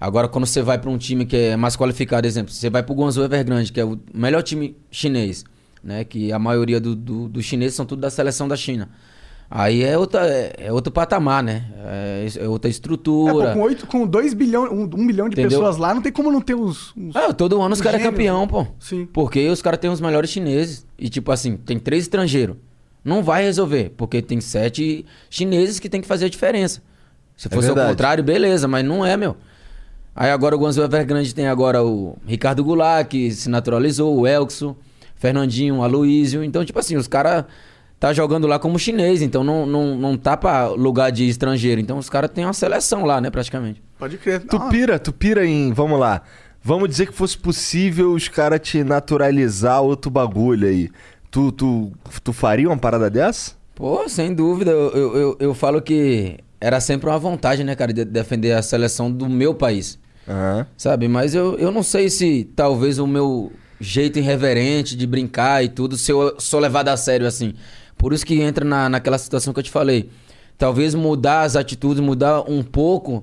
Agora, 0.00 0.26
quando 0.28 0.46
você 0.46 0.60
vai 0.62 0.78
pra 0.78 0.90
um 0.90 0.98
time 0.98 1.24
que 1.24 1.36
é 1.36 1.56
mais 1.56 1.76
qualificado, 1.76 2.26
exemplo, 2.26 2.52
você 2.52 2.68
vai 2.68 2.82
pro 2.82 2.94
Guangzhou 2.94 3.24
Evergrande, 3.24 3.72
que 3.72 3.80
é 3.80 3.84
o 3.84 4.00
melhor 4.12 4.42
time 4.42 4.76
chinês, 4.90 5.44
né? 5.82 6.02
Que 6.02 6.32
a 6.32 6.38
maioria 6.40 6.80
do- 6.80 6.96
do- 6.96 7.28
dos 7.28 7.44
chineses 7.44 7.76
são 7.76 7.86
tudo 7.86 8.00
da 8.00 8.10
seleção 8.10 8.48
da 8.48 8.56
China. 8.56 8.88
Aí 9.54 9.82
é, 9.84 9.98
outra, 9.98 10.26
é, 10.26 10.54
é 10.56 10.72
outro 10.72 10.90
patamar, 10.90 11.42
né? 11.42 11.66
É, 11.84 12.26
é 12.40 12.48
outra 12.48 12.70
É, 12.70 12.72
estrutura. 12.72 13.48
pô, 13.48 13.52
com, 13.52 13.60
oito, 13.60 13.86
com 13.86 14.06
2 14.06 14.32
bilhões, 14.32 14.70
1 14.72 14.74
um, 14.74 14.90
um 14.94 15.04
milhão 15.04 15.28
de 15.28 15.34
Entendeu? 15.34 15.50
pessoas 15.58 15.76
lá, 15.76 15.92
não 15.94 16.00
tem 16.00 16.10
como 16.10 16.32
não 16.32 16.40
ter 16.40 16.54
os. 16.54 16.94
os- 16.96 17.14
Ah, 17.14 17.34
todo 17.34 17.60
ano 17.60 17.74
os 17.74 17.80
caras 17.82 18.00
é 18.00 18.04
campeão, 18.04 18.40
né? 18.42 18.46
pô. 18.50 18.66
Sim. 18.80 19.04
Porque 19.12 19.46
os 19.50 19.60
caras 19.60 19.78
têm 19.78 19.90
os 19.90 20.00
melhores 20.00 20.30
chineses. 20.30 20.86
E 20.98 21.10
tipo 21.10 21.30
assim, 21.30 21.58
tem 21.58 21.78
três 21.78 22.04
estrangeiros. 22.04 22.56
Não 23.04 23.22
vai 23.22 23.42
resolver, 23.42 23.92
porque 23.94 24.22
tem 24.22 24.40
sete 24.40 25.04
chineses 25.28 25.78
que 25.78 25.88
tem 25.90 26.00
que 26.00 26.06
fazer 26.08 26.24
a 26.24 26.28
diferença. 26.30 26.80
Se 27.36 27.48
fosse 27.50 27.68
ao 27.68 27.74
verdade. 27.74 27.90
contrário, 27.90 28.24
beleza, 28.24 28.66
mas 28.66 28.82
não 28.84 29.04
é, 29.04 29.18
meu. 29.18 29.36
Aí 30.16 30.30
agora 30.30 30.56
o 30.56 30.58
Guangzhou 30.60 30.84
Evergrande 30.84 31.34
tem 31.34 31.46
agora 31.48 31.82
o 31.84 32.16
Ricardo 32.26 32.64
Goulart, 32.64 33.06
que 33.08 33.30
se 33.32 33.50
naturalizou, 33.50 34.16
o 34.18 34.26
Elkson, 34.26 34.74
Fernandinho, 35.16 35.76
o 35.76 35.82
Aloysio. 35.82 36.42
Então, 36.42 36.64
tipo 36.64 36.78
assim, 36.78 36.96
os 36.96 37.06
caras 37.08 37.44
tá 38.02 38.12
jogando 38.12 38.48
lá 38.48 38.58
como 38.58 38.80
chinês, 38.80 39.22
então 39.22 39.44
não, 39.44 39.64
não, 39.64 39.96
não 39.96 40.16
tá 40.16 40.36
pra 40.36 40.66
lugar 40.70 41.12
de 41.12 41.28
estrangeiro. 41.28 41.80
Então 41.80 41.98
os 41.98 42.10
caras 42.10 42.28
têm 42.30 42.44
uma 42.44 42.52
seleção 42.52 43.04
lá, 43.04 43.20
né, 43.20 43.30
praticamente. 43.30 43.80
Pode 43.96 44.18
crer. 44.18 44.40
Tu 44.40 44.56
Ah, 44.56 44.68
pira, 44.68 44.98
tu 44.98 45.12
pira 45.12 45.46
em. 45.46 45.72
Vamos 45.72 46.00
lá. 46.00 46.22
Vamos 46.64 46.88
dizer 46.88 47.06
que 47.06 47.12
fosse 47.12 47.38
possível 47.38 48.12
os 48.12 48.26
caras 48.26 48.58
te 48.58 48.82
naturalizar 48.82 49.80
outro 49.82 50.10
bagulho 50.10 50.66
aí. 50.66 50.90
Tu, 51.30 51.52
tu, 51.52 51.92
tu 52.24 52.32
faria 52.32 52.68
uma 52.68 52.76
parada 52.76 53.08
dessa? 53.08 53.52
Pô, 53.72 54.08
sem 54.08 54.34
dúvida. 54.34 54.72
Eu, 54.72 54.90
eu, 54.90 55.16
eu, 55.16 55.36
eu 55.38 55.54
falo 55.54 55.80
que 55.80 56.38
era 56.60 56.80
sempre 56.80 57.08
uma 57.08 57.20
vontade, 57.20 57.62
né, 57.62 57.76
cara, 57.76 57.92
de 57.92 58.04
defender 58.04 58.50
a 58.50 58.62
seleção 58.62 59.12
do 59.12 59.28
meu 59.28 59.54
país. 59.54 59.96
Aham. 60.28 60.66
Sabe? 60.76 61.06
Mas 61.06 61.36
eu, 61.36 61.56
eu 61.56 61.70
não 61.70 61.84
sei 61.84 62.10
se 62.10 62.50
talvez 62.56 62.98
o 62.98 63.06
meu 63.06 63.52
jeito 63.78 64.18
irreverente 64.18 64.96
de 64.96 65.06
brincar 65.06 65.64
e 65.64 65.68
tudo, 65.68 65.96
se 65.96 66.10
eu 66.10 66.34
sou 66.40 66.58
levado 66.58 66.88
a 66.88 66.96
sério 66.96 67.28
assim. 67.28 67.54
Por 68.02 68.12
isso 68.12 68.26
que 68.26 68.40
entra 68.40 68.64
na, 68.64 68.88
naquela 68.88 69.16
situação 69.16 69.52
que 69.52 69.60
eu 69.60 69.62
te 69.62 69.70
falei. 69.70 70.10
Talvez 70.58 70.92
mudar 70.92 71.42
as 71.42 71.54
atitudes, 71.54 72.02
mudar 72.02 72.40
um 72.50 72.60
pouco 72.60 73.22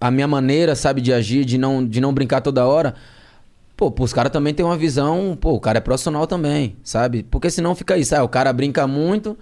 a 0.00 0.10
minha 0.10 0.26
maneira, 0.26 0.74
sabe, 0.74 1.00
de 1.00 1.12
agir, 1.12 1.44
de 1.44 1.56
não, 1.56 1.86
de 1.86 2.00
não 2.00 2.12
brincar 2.12 2.40
toda 2.40 2.66
hora. 2.66 2.92
Pô, 3.76 3.94
os 4.00 4.12
caras 4.12 4.32
também 4.32 4.52
têm 4.52 4.66
uma 4.66 4.76
visão, 4.76 5.38
pô, 5.40 5.52
o 5.52 5.60
cara 5.60 5.78
é 5.78 5.80
profissional 5.80 6.26
também, 6.26 6.74
sabe? 6.82 7.22
Porque 7.22 7.48
senão 7.50 7.72
fica 7.76 7.96
isso, 7.96 8.16
ah, 8.16 8.24
o 8.24 8.28
cara 8.28 8.52
brinca 8.52 8.84
muito, 8.88 9.38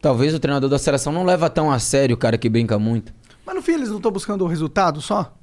talvez 0.00 0.32
o 0.32 0.38
treinador 0.38 0.70
da 0.70 0.78
seleção 0.78 1.12
não 1.12 1.24
leva 1.24 1.50
tão 1.50 1.72
a 1.72 1.80
sério 1.80 2.14
o 2.14 2.18
cara 2.18 2.38
que 2.38 2.48
brinca 2.48 2.78
muito. 2.78 3.12
Mas 3.44 3.56
no 3.56 3.62
fim 3.62 3.72
eles 3.72 3.88
não 3.88 3.96
estão 3.96 4.12
buscando 4.12 4.44
o 4.44 4.46
resultado 4.46 5.00
só? 5.00 5.36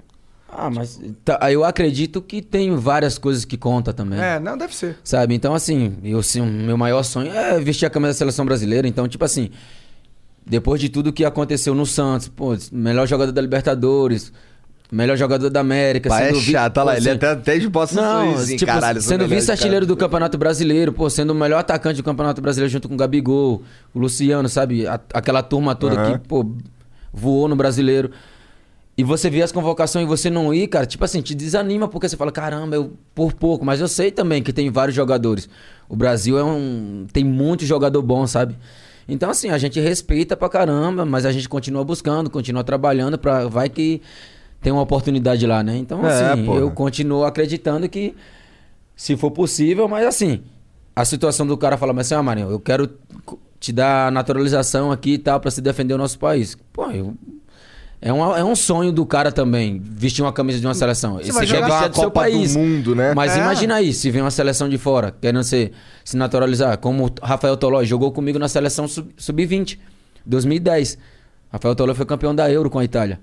Ah, 0.49 0.69
mas 0.69 0.99
tá, 1.25 1.39
eu 1.51 1.63
acredito 1.63 2.21
que 2.21 2.41
tem 2.41 2.75
várias 2.75 3.17
coisas 3.17 3.43
que 3.45 3.57
conta 3.57 3.93
também. 3.93 4.19
É, 4.19 4.39
não, 4.39 4.57
deve 4.57 4.73
ser. 4.75 4.97
Sabe? 5.03 5.35
Então, 5.35 5.53
assim, 5.53 5.97
eu, 6.03 6.19
assim, 6.19 6.41
o 6.41 6.45
meu 6.45 6.77
maior 6.77 7.03
sonho 7.03 7.31
é 7.33 7.59
vestir 7.59 7.85
a 7.85 7.89
camisa 7.89 8.13
da 8.13 8.17
seleção 8.17 8.45
brasileira. 8.45 8.87
Então, 8.87 9.07
tipo 9.07 9.23
assim, 9.25 9.49
depois 10.45 10.79
de 10.79 10.89
tudo 10.89 11.11
que 11.11 11.25
aconteceu 11.25 11.75
no 11.75 11.85
Santos, 11.85 12.27
pô, 12.29 12.55
melhor 12.71 13.05
jogador 13.07 13.31
da 13.33 13.41
Libertadores, 13.41 14.31
melhor 14.89 15.17
jogador 15.17 15.49
da 15.49 15.59
América. 15.59 16.07
Pai 16.09 16.23
é 16.23 16.27
sendo 16.29 16.39
vi- 16.39 16.51
chato, 16.53 16.77
lá, 16.77 16.93
pô, 16.93 16.97
ele 16.97 17.09
até, 17.09 17.27
até 17.31 17.55
esboça 17.57 17.99
um 17.99 18.03
Não, 18.03 18.31
sorrisinho, 18.33 18.57
tipo, 18.59 18.71
caralho. 18.71 19.01
sendo 19.01 19.27
de 19.27 19.35
vice-artilheiro 19.35 19.85
cara. 19.85 19.95
do 19.95 19.97
Campeonato 19.97 20.37
Brasileiro, 20.37 20.93
pô, 20.93 21.09
sendo 21.09 21.31
o 21.31 21.35
melhor 21.35 21.59
atacante 21.59 21.97
do 21.97 22.03
Campeonato 22.03 22.41
Brasileiro 22.41 22.71
junto 22.71 22.87
com 22.87 22.93
o 22.95 22.97
Gabigol, 22.97 23.61
o 23.93 23.99
Luciano, 23.99 24.47
sabe? 24.47 24.87
A- 24.87 24.99
aquela 25.13 25.43
turma 25.43 25.75
toda 25.75 25.95
Aham. 25.99 26.17
que, 26.17 26.27
pô, 26.27 26.49
voou 27.13 27.49
no 27.49 27.55
Brasileiro. 27.55 28.11
E 28.97 29.03
você 29.03 29.29
vê 29.29 29.43
as 29.43 29.51
convocações 29.51 30.05
e 30.05 30.07
você 30.07 30.27
não 30.29 30.51
ir, 30.51 30.67
cara, 30.67 30.85
tipo 30.85 31.05
assim, 31.05 31.21
te 31.21 31.35
desanima 31.35 31.87
porque 31.87 32.09
você 32.09 32.17
fala, 32.17 32.31
caramba, 32.31 32.75
eu 32.75 32.93
por 33.13 33.31
pouco, 33.33 33.63
mas 33.63 33.79
eu 33.79 33.87
sei 33.87 34.09
também 34.09 34.41
que 34.41 34.51
tem 34.51 34.71
vários 34.71 34.95
jogadores. 34.95 35.47
O 35.87 35.95
Brasil 35.95 36.37
é 36.39 36.43
um 36.43 37.05
tem 37.13 37.23
muito 37.23 37.63
jogador 37.63 38.01
bom, 38.01 38.25
sabe? 38.25 38.57
Então 39.07 39.29
assim, 39.29 39.51
a 39.51 39.57
gente 39.59 39.79
respeita 39.79 40.35
pra 40.35 40.49
caramba, 40.49 41.05
mas 41.05 41.25
a 41.27 41.31
gente 41.31 41.47
continua 41.47 41.83
buscando, 41.83 42.27
continua 42.29 42.63
trabalhando 42.63 43.19
pra 43.19 43.47
vai 43.47 43.69
que 43.69 44.01
tem 44.61 44.73
uma 44.73 44.81
oportunidade 44.81 45.45
lá, 45.45 45.61
né? 45.61 45.77
Então 45.77 46.03
É, 46.05 46.31
assim, 46.31 46.45
porra. 46.45 46.59
eu 46.59 46.71
continuo 46.71 47.23
acreditando 47.23 47.87
que 47.87 48.15
se 48.95 49.15
for 49.15 49.29
possível, 49.29 49.87
mas 49.87 50.07
assim, 50.07 50.41
a 50.95 51.05
situação 51.05 51.45
do 51.45 51.55
cara 51.55 51.77
falar, 51.77 51.93
mas 51.93 52.07
assim, 52.07 52.15
ah, 52.15 52.23
Marinho, 52.23 52.49
eu 52.49 52.59
quero 52.59 52.89
te 53.59 53.71
dar 53.71 54.11
naturalização 54.11 54.91
aqui 54.91 55.13
e 55.13 55.17
tal 55.19 55.39
pra 55.39 55.51
se 55.51 55.61
defender 55.61 55.93
o 55.93 55.97
nosso 55.99 56.17
país. 56.17 56.57
Pô, 56.73 56.89
eu 56.89 57.13
é 58.01 58.13
um, 58.13 58.35
é 58.35 58.43
um 58.43 58.55
sonho 58.55 58.91
do 58.91 59.05
cara 59.05 59.31
também, 59.31 59.79
vestir 59.83 60.21
uma 60.23 60.31
camisa 60.33 60.59
de 60.59 60.67
uma 60.67 60.73
seleção. 60.73 61.15
Você 61.17 61.25
Você 61.25 61.31
vai 61.33 61.47
quer 61.47 61.63
vestir 61.65 61.89
do 61.89 61.95
seu 61.95 62.03
Copa 62.05 62.07
do 62.09 62.11
país. 62.11 62.55
Mundo, 62.55 62.95
né? 62.95 63.13
Mas 63.15 63.35
É. 63.35 63.39
imagina 63.39 63.75
aí, 63.75 63.93
se 63.93 64.11
vem 64.11 64.21
uma 64.21 64.31
seleção 64.31 64.69
de 64.69 64.77
fora, 64.77 65.15
querendo 65.19 65.43
ser, 65.43 65.71
se 66.05 66.15
naturalizar, 66.15 66.77
como 66.77 67.11
Rafael 67.21 67.57
Tolói 67.57 67.85
jogou 67.85 68.11
comigo 68.11 68.37
na 68.37 68.47
seleção 68.47 68.87
sub- 68.87 69.09
sub-20, 69.17 69.79
2010. 70.25 70.97
Rafael 71.51 71.73
Tolói 71.75 71.95
foi 71.95 72.05
campeão 72.05 72.35
da 72.35 72.51
Euro 72.51 72.69
com 72.69 72.79
a 72.79 72.83
Itália. 72.83 73.19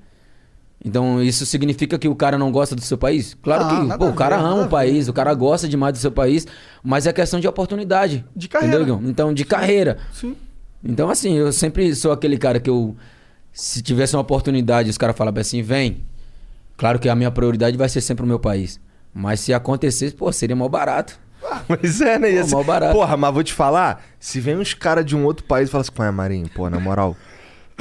Então 0.84 1.22
isso 1.22 1.46
significa 1.46 1.98
que 1.98 2.08
o 2.08 2.14
cara 2.14 2.36
não 2.36 2.50
gosta 2.52 2.74
do 2.74 2.80
seu 2.82 2.98
país? 2.98 3.34
Claro 3.42 3.64
Ah, 3.64 3.68
que 3.92 3.98
pô, 3.98 4.06
o 4.08 4.12
cara 4.12 4.36
ver, 4.36 4.44
ama 4.44 4.62
o 4.64 4.68
país, 4.68 5.08
o 5.08 5.12
cara 5.12 5.32
gosta 5.32 5.66
demais 5.68 5.94
do 5.94 5.98
seu 5.98 6.10
país, 6.10 6.46
mas 6.82 7.06
é 7.06 7.12
questão 7.12 7.40
de 7.40 7.48
oportunidade. 7.48 8.24
De 8.36 8.48
carreira. 8.48 8.76
Entendeu? 8.76 9.00
Então, 9.04 9.32
de 9.32 9.44
carreira. 9.44 9.96
Sim. 10.12 10.36
Então, 10.84 11.08
assim, 11.08 11.38
eu 11.38 11.50
sempre 11.52 11.94
sou 11.94 12.12
aquele 12.12 12.36
cara 12.36 12.60
que 12.60 12.68
eu. 12.68 12.94
Se 13.54 13.80
tivesse 13.80 14.16
uma 14.16 14.22
oportunidade, 14.22 14.90
os 14.90 14.98
caras 14.98 15.16
falavam 15.16 15.40
assim, 15.40 15.62
vem. 15.62 16.04
Claro 16.76 16.98
que 16.98 17.08
a 17.08 17.14
minha 17.14 17.30
prioridade 17.30 17.76
vai 17.76 17.88
ser 17.88 18.00
sempre 18.00 18.24
o 18.24 18.28
meu 18.28 18.38
país. 18.40 18.80
Mas 19.14 19.38
se 19.40 19.54
acontecesse, 19.54 20.12
pô, 20.14 20.30
seria 20.32 20.56
mal 20.56 20.68
barato. 20.68 21.16
Mas 21.68 22.00
é, 22.00 22.18
né? 22.18 22.42
Pô, 22.42 22.56
mó 22.56 22.62
barato. 22.64 22.92
Porra, 22.94 23.16
mas 23.16 23.32
vou 23.32 23.44
te 23.44 23.52
falar, 23.52 24.02
se 24.18 24.40
vem 24.40 24.56
uns 24.56 24.74
caras 24.74 25.06
de 25.06 25.14
um 25.14 25.24
outro 25.24 25.44
país 25.46 25.68
e 25.68 25.70
falam 25.72 25.82
assim, 25.82 25.92
pô, 25.92 26.02
é 26.02 26.10
Marinho, 26.10 26.48
pô, 26.52 26.68
na 26.68 26.80
moral, 26.80 27.14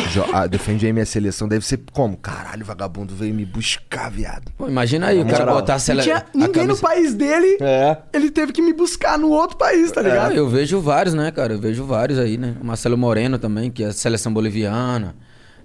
jo- 0.09 0.25
ah, 0.31 0.45
defende 0.45 0.85
aí 0.85 0.93
minha 0.93 1.05
seleção, 1.07 1.47
deve 1.47 1.65
ser 1.65 1.79
como? 1.91 2.15
Caralho, 2.17 2.63
vagabundo 2.63 3.15
veio 3.15 3.33
me 3.33 3.45
buscar, 3.45 4.11
viado. 4.11 4.51
Pô, 4.57 4.67
imagina 4.67 5.07
aí, 5.07 5.19
o 5.21 5.25
cara 5.25 5.39
moral. 5.39 5.55
botar 5.55 5.73
a 5.73 5.75
Não 5.75 5.79
sele... 5.79 6.01
tinha 6.03 6.17
a 6.17 6.25
ninguém 6.37 6.67
no 6.67 6.77
país 6.77 7.15
dele, 7.15 7.57
É. 7.61 7.97
ele 8.13 8.29
teve 8.29 8.51
que 8.51 8.61
me 8.61 8.73
buscar 8.73 9.17
no 9.17 9.29
outro 9.29 9.57
país, 9.57 9.91
tá 9.91 10.01
Ah, 10.01 10.03
ligado? 10.03 10.33
eu 10.33 10.47
vejo 10.47 10.79
vários, 10.81 11.15
né, 11.15 11.31
cara? 11.31 11.53
Eu 11.53 11.59
vejo 11.59 11.83
vários 11.85 12.19
aí, 12.19 12.37
né? 12.37 12.55
O 12.61 12.65
Marcelo 12.65 12.97
Moreno 12.97 13.39
também, 13.39 13.71
que 13.71 13.83
é 13.83 13.87
a 13.87 13.93
seleção 13.93 14.31
boliviana. 14.31 15.15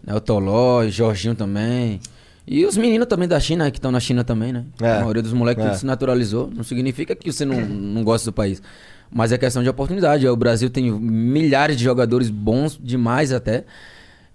Né? 0.04 0.14
O 0.14 0.20
Tolói, 0.20 0.90
Jorginho 0.90 1.34
também. 1.34 2.00
E 2.46 2.64
os 2.64 2.76
meninos 2.76 3.06
também 3.06 3.28
da 3.28 3.38
China, 3.38 3.70
que 3.70 3.78
estão 3.78 3.90
na 3.90 4.00
China 4.00 4.24
também, 4.24 4.52
né? 4.52 4.64
É. 4.80 4.92
A 4.92 5.00
maioria 5.00 5.22
dos 5.22 5.32
moleques 5.34 5.64
É. 5.64 5.74
se 5.74 5.84
naturalizou. 5.84 6.50
Não 6.54 6.64
significa 6.64 7.14
que 7.14 7.30
você 7.30 7.44
não, 7.44 7.60
não 7.60 8.02
gosta 8.02 8.30
do 8.30 8.32
país. 8.32 8.62
Mas 9.10 9.32
é 9.32 9.38
questão 9.38 9.62
de 9.62 9.68
oportunidade. 9.68 10.26
O 10.26 10.36
Brasil 10.36 10.70
tem 10.70 10.90
milhares 10.90 11.76
de 11.76 11.84
jogadores 11.84 12.30
bons 12.30 12.78
demais 12.82 13.32
até. 13.32 13.64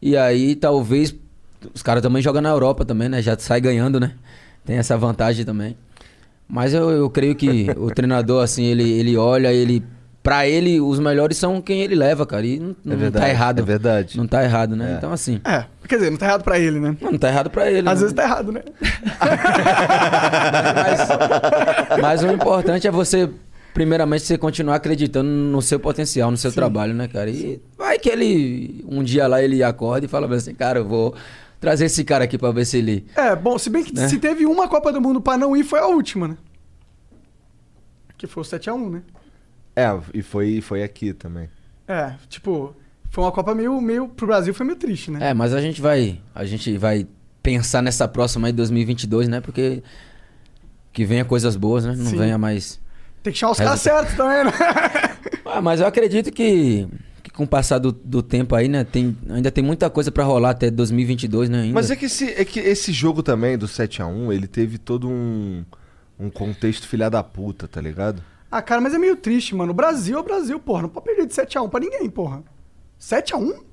E 0.02 0.16
aí, 0.18 0.56
talvez, 0.56 1.16
os 1.74 1.82
caras 1.82 2.04
também 2.04 2.22
jogam 2.22 2.42
na 2.42 2.50
Europa 2.50 2.86
também, 2.86 3.10
né? 3.10 3.22
Já 3.22 3.38
sai 3.38 3.60
ganhando, 3.62 4.00
né? 4.00 4.14
Tem 4.66 4.78
essa 4.78 4.98
vantagem 4.98 5.44
também. 5.46 5.76
Mas 6.48 6.74
eu, 6.74 6.90
eu 6.92 7.10
creio 7.10 7.36
que 7.36 7.68
o 7.78 7.90
treinador, 7.90 8.44
assim, 8.44 8.64
ele, 8.66 8.90
ele 8.92 9.18
olha, 9.18 9.52
ele. 9.52 9.84
Pra 10.24 10.48
ele, 10.48 10.80
os 10.80 11.00
melhores 11.00 11.36
são 11.36 11.62
quem 11.62 11.82
ele 11.82 11.96
leva, 11.96 12.26
cara. 12.26 12.46
E 12.46 12.58
não, 12.58 12.74
não 12.86 12.96
verdade, 12.98 13.26
tá 13.26 13.30
errado. 13.30 13.60
é 13.60 13.62
verdade. 13.62 14.18
Não 14.18 14.26
tá 14.26 14.42
errado, 14.42 14.74
né? 14.74 14.94
É. 14.94 14.98
Então, 14.98 15.12
assim. 15.12 15.42
É, 15.44 15.66
quer 15.86 15.98
dizer, 15.98 16.10
não 16.12 16.18
tá 16.18 16.28
errado 16.28 16.44
pra 16.46 16.58
ele, 16.58 16.80
né? 16.80 16.96
Não, 17.02 17.12
não 17.12 17.20
tá 17.20 17.28
errado 17.28 17.50
pra 17.50 17.70
ele. 17.70 17.80
Às 17.90 17.96
né? 17.96 18.02
vezes 18.02 18.14
tá 18.14 18.24
errado, 18.24 18.52
né? 18.54 18.62
Mas, 20.76 22.00
mas 22.02 22.24
o 22.24 22.28
importante 22.32 22.88
é 22.88 22.92
você, 22.92 23.30
primeiramente, 23.74 24.24
você 24.24 24.38
continuar 24.38 24.76
acreditando 24.76 25.30
no 25.30 25.62
seu 25.62 25.80
potencial, 25.80 26.32
no 26.32 26.38
seu 26.38 26.52
trabalho, 26.52 26.94
né, 26.94 27.08
cara? 27.08 27.30
E 27.30 27.62
vai 27.78 28.00
que 28.00 28.10
ele, 28.10 28.84
um 28.88 29.04
dia 29.04 29.28
lá, 29.28 29.42
ele 29.44 29.62
acorda 29.64 30.06
e 30.06 30.10
fala 30.10 30.34
assim, 30.34 30.54
cara, 30.56 30.80
eu 30.80 30.86
vou 30.88 31.14
trazer 31.60 31.86
esse 31.86 32.04
cara 32.04 32.24
aqui 32.24 32.38
pra 32.38 32.52
ver 32.52 32.66
se 32.66 32.78
ele. 32.78 33.06
É, 33.16 33.36
bom, 33.36 33.58
se 33.58 33.70
bem 33.70 33.84
que 33.84 33.94
Né? 33.94 34.08
se 34.08 34.18
teve 34.20 34.46
uma 34.46 34.68
Copa 34.68 34.92
do 34.92 35.02
Mundo 35.02 35.20
pra 35.22 35.38
não 35.38 35.56
ir, 35.56 35.64
foi 35.64 35.80
a 35.80 35.88
última, 35.88 36.28
né? 36.30 36.38
Que 38.18 38.26
foi 38.26 38.42
o 38.42 38.46
7x1, 38.46 38.90
né? 38.90 39.02
É, 39.76 39.88
e 40.14 40.22
foi, 40.22 40.62
foi 40.62 40.84
aqui 40.84 41.14
também. 41.14 41.50
É, 41.88 42.14
tipo, 42.30 42.76
foi 43.10 43.24
uma 43.24 43.32
Copa 43.32 43.54
meio, 43.54 43.80
meio. 43.80 44.08
Pro 44.08 44.28
Brasil 44.28 44.54
foi 44.54 44.66
meio 44.66 44.78
triste, 44.78 45.12
né? 45.12 45.30
É, 45.30 45.34
mas 45.34 45.54
a 45.54 45.62
gente 45.62 45.80
vai. 45.80 46.20
A 46.34 46.46
gente 46.46 46.78
vai 46.78 47.08
pensar 47.42 47.82
nessa 47.82 48.08
próxima 48.08 48.48
aí, 48.48 48.54
2022, 48.54 49.28
né? 49.28 49.40
Porque. 49.40 49.84
Que 50.92 51.06
venha 51.06 51.26
coisas 51.26 51.56
boas, 51.56 51.86
né? 51.86 51.96
Não 51.96 52.12
Sim. 52.12 52.18
venha 52.18 52.38
mais. 52.38 52.80
Tem 53.24 53.32
que 53.32 53.40
chamar 53.40 53.52
os 53.52 53.58
caras 53.58 53.82
certos 53.82 54.16
também, 54.16 54.46
né? 54.46 54.52
Ah, 55.46 55.62
mas 55.62 55.82
eu 55.82 55.86
acredito 55.86 56.32
que, 56.32 56.88
que 57.22 57.30
com 57.30 57.44
o 57.44 57.48
passar 57.48 57.78
do, 57.78 57.92
do 57.92 58.24
tempo 58.24 58.56
aí, 58.56 58.68
né? 58.68 58.84
Tem, 58.84 59.16
ainda 59.30 59.52
tem 59.52 59.64
muita 59.64 59.88
coisa 59.88 60.12
pra 60.12 60.24
rolar 60.24 60.52
até 60.52 60.72
2022, 60.72 61.48
né? 61.48 61.62
Ainda. 61.64 61.74
Mas 61.76 61.92
é 61.92 61.96
que, 61.96 62.06
esse, 62.06 62.32
é 62.32 62.44
que 62.44 62.60
esse 62.60 62.92
jogo 62.92 63.22
também, 63.22 63.56
do 63.56 63.68
7x1, 63.68 64.34
ele 64.34 64.48
teve 64.48 64.80
todo 64.80 65.08
um, 65.08 65.64
um 66.20 66.32
contexto 66.32 66.88
filha 66.88 67.08
da 67.08 67.22
puta, 67.22 67.68
tá 67.68 67.80
ligado? 67.80 68.24
Ah, 68.56 68.62
cara, 68.62 68.80
mas 68.80 68.94
é 68.94 69.00
meio 69.00 69.16
triste, 69.16 69.56
mano. 69.56 69.72
O 69.72 69.74
Brasil 69.74 70.16
é 70.16 70.20
o 70.20 70.24
Brasil, 70.24 70.60
porra. 70.60 70.84
Não 70.84 70.90
pode 70.90 71.08
perder 71.08 71.26
de 71.26 71.34
7x1 71.34 71.70
pra 71.70 71.80
ninguém, 71.80 72.08
porra. 72.08 72.44
7x1? 73.00 73.64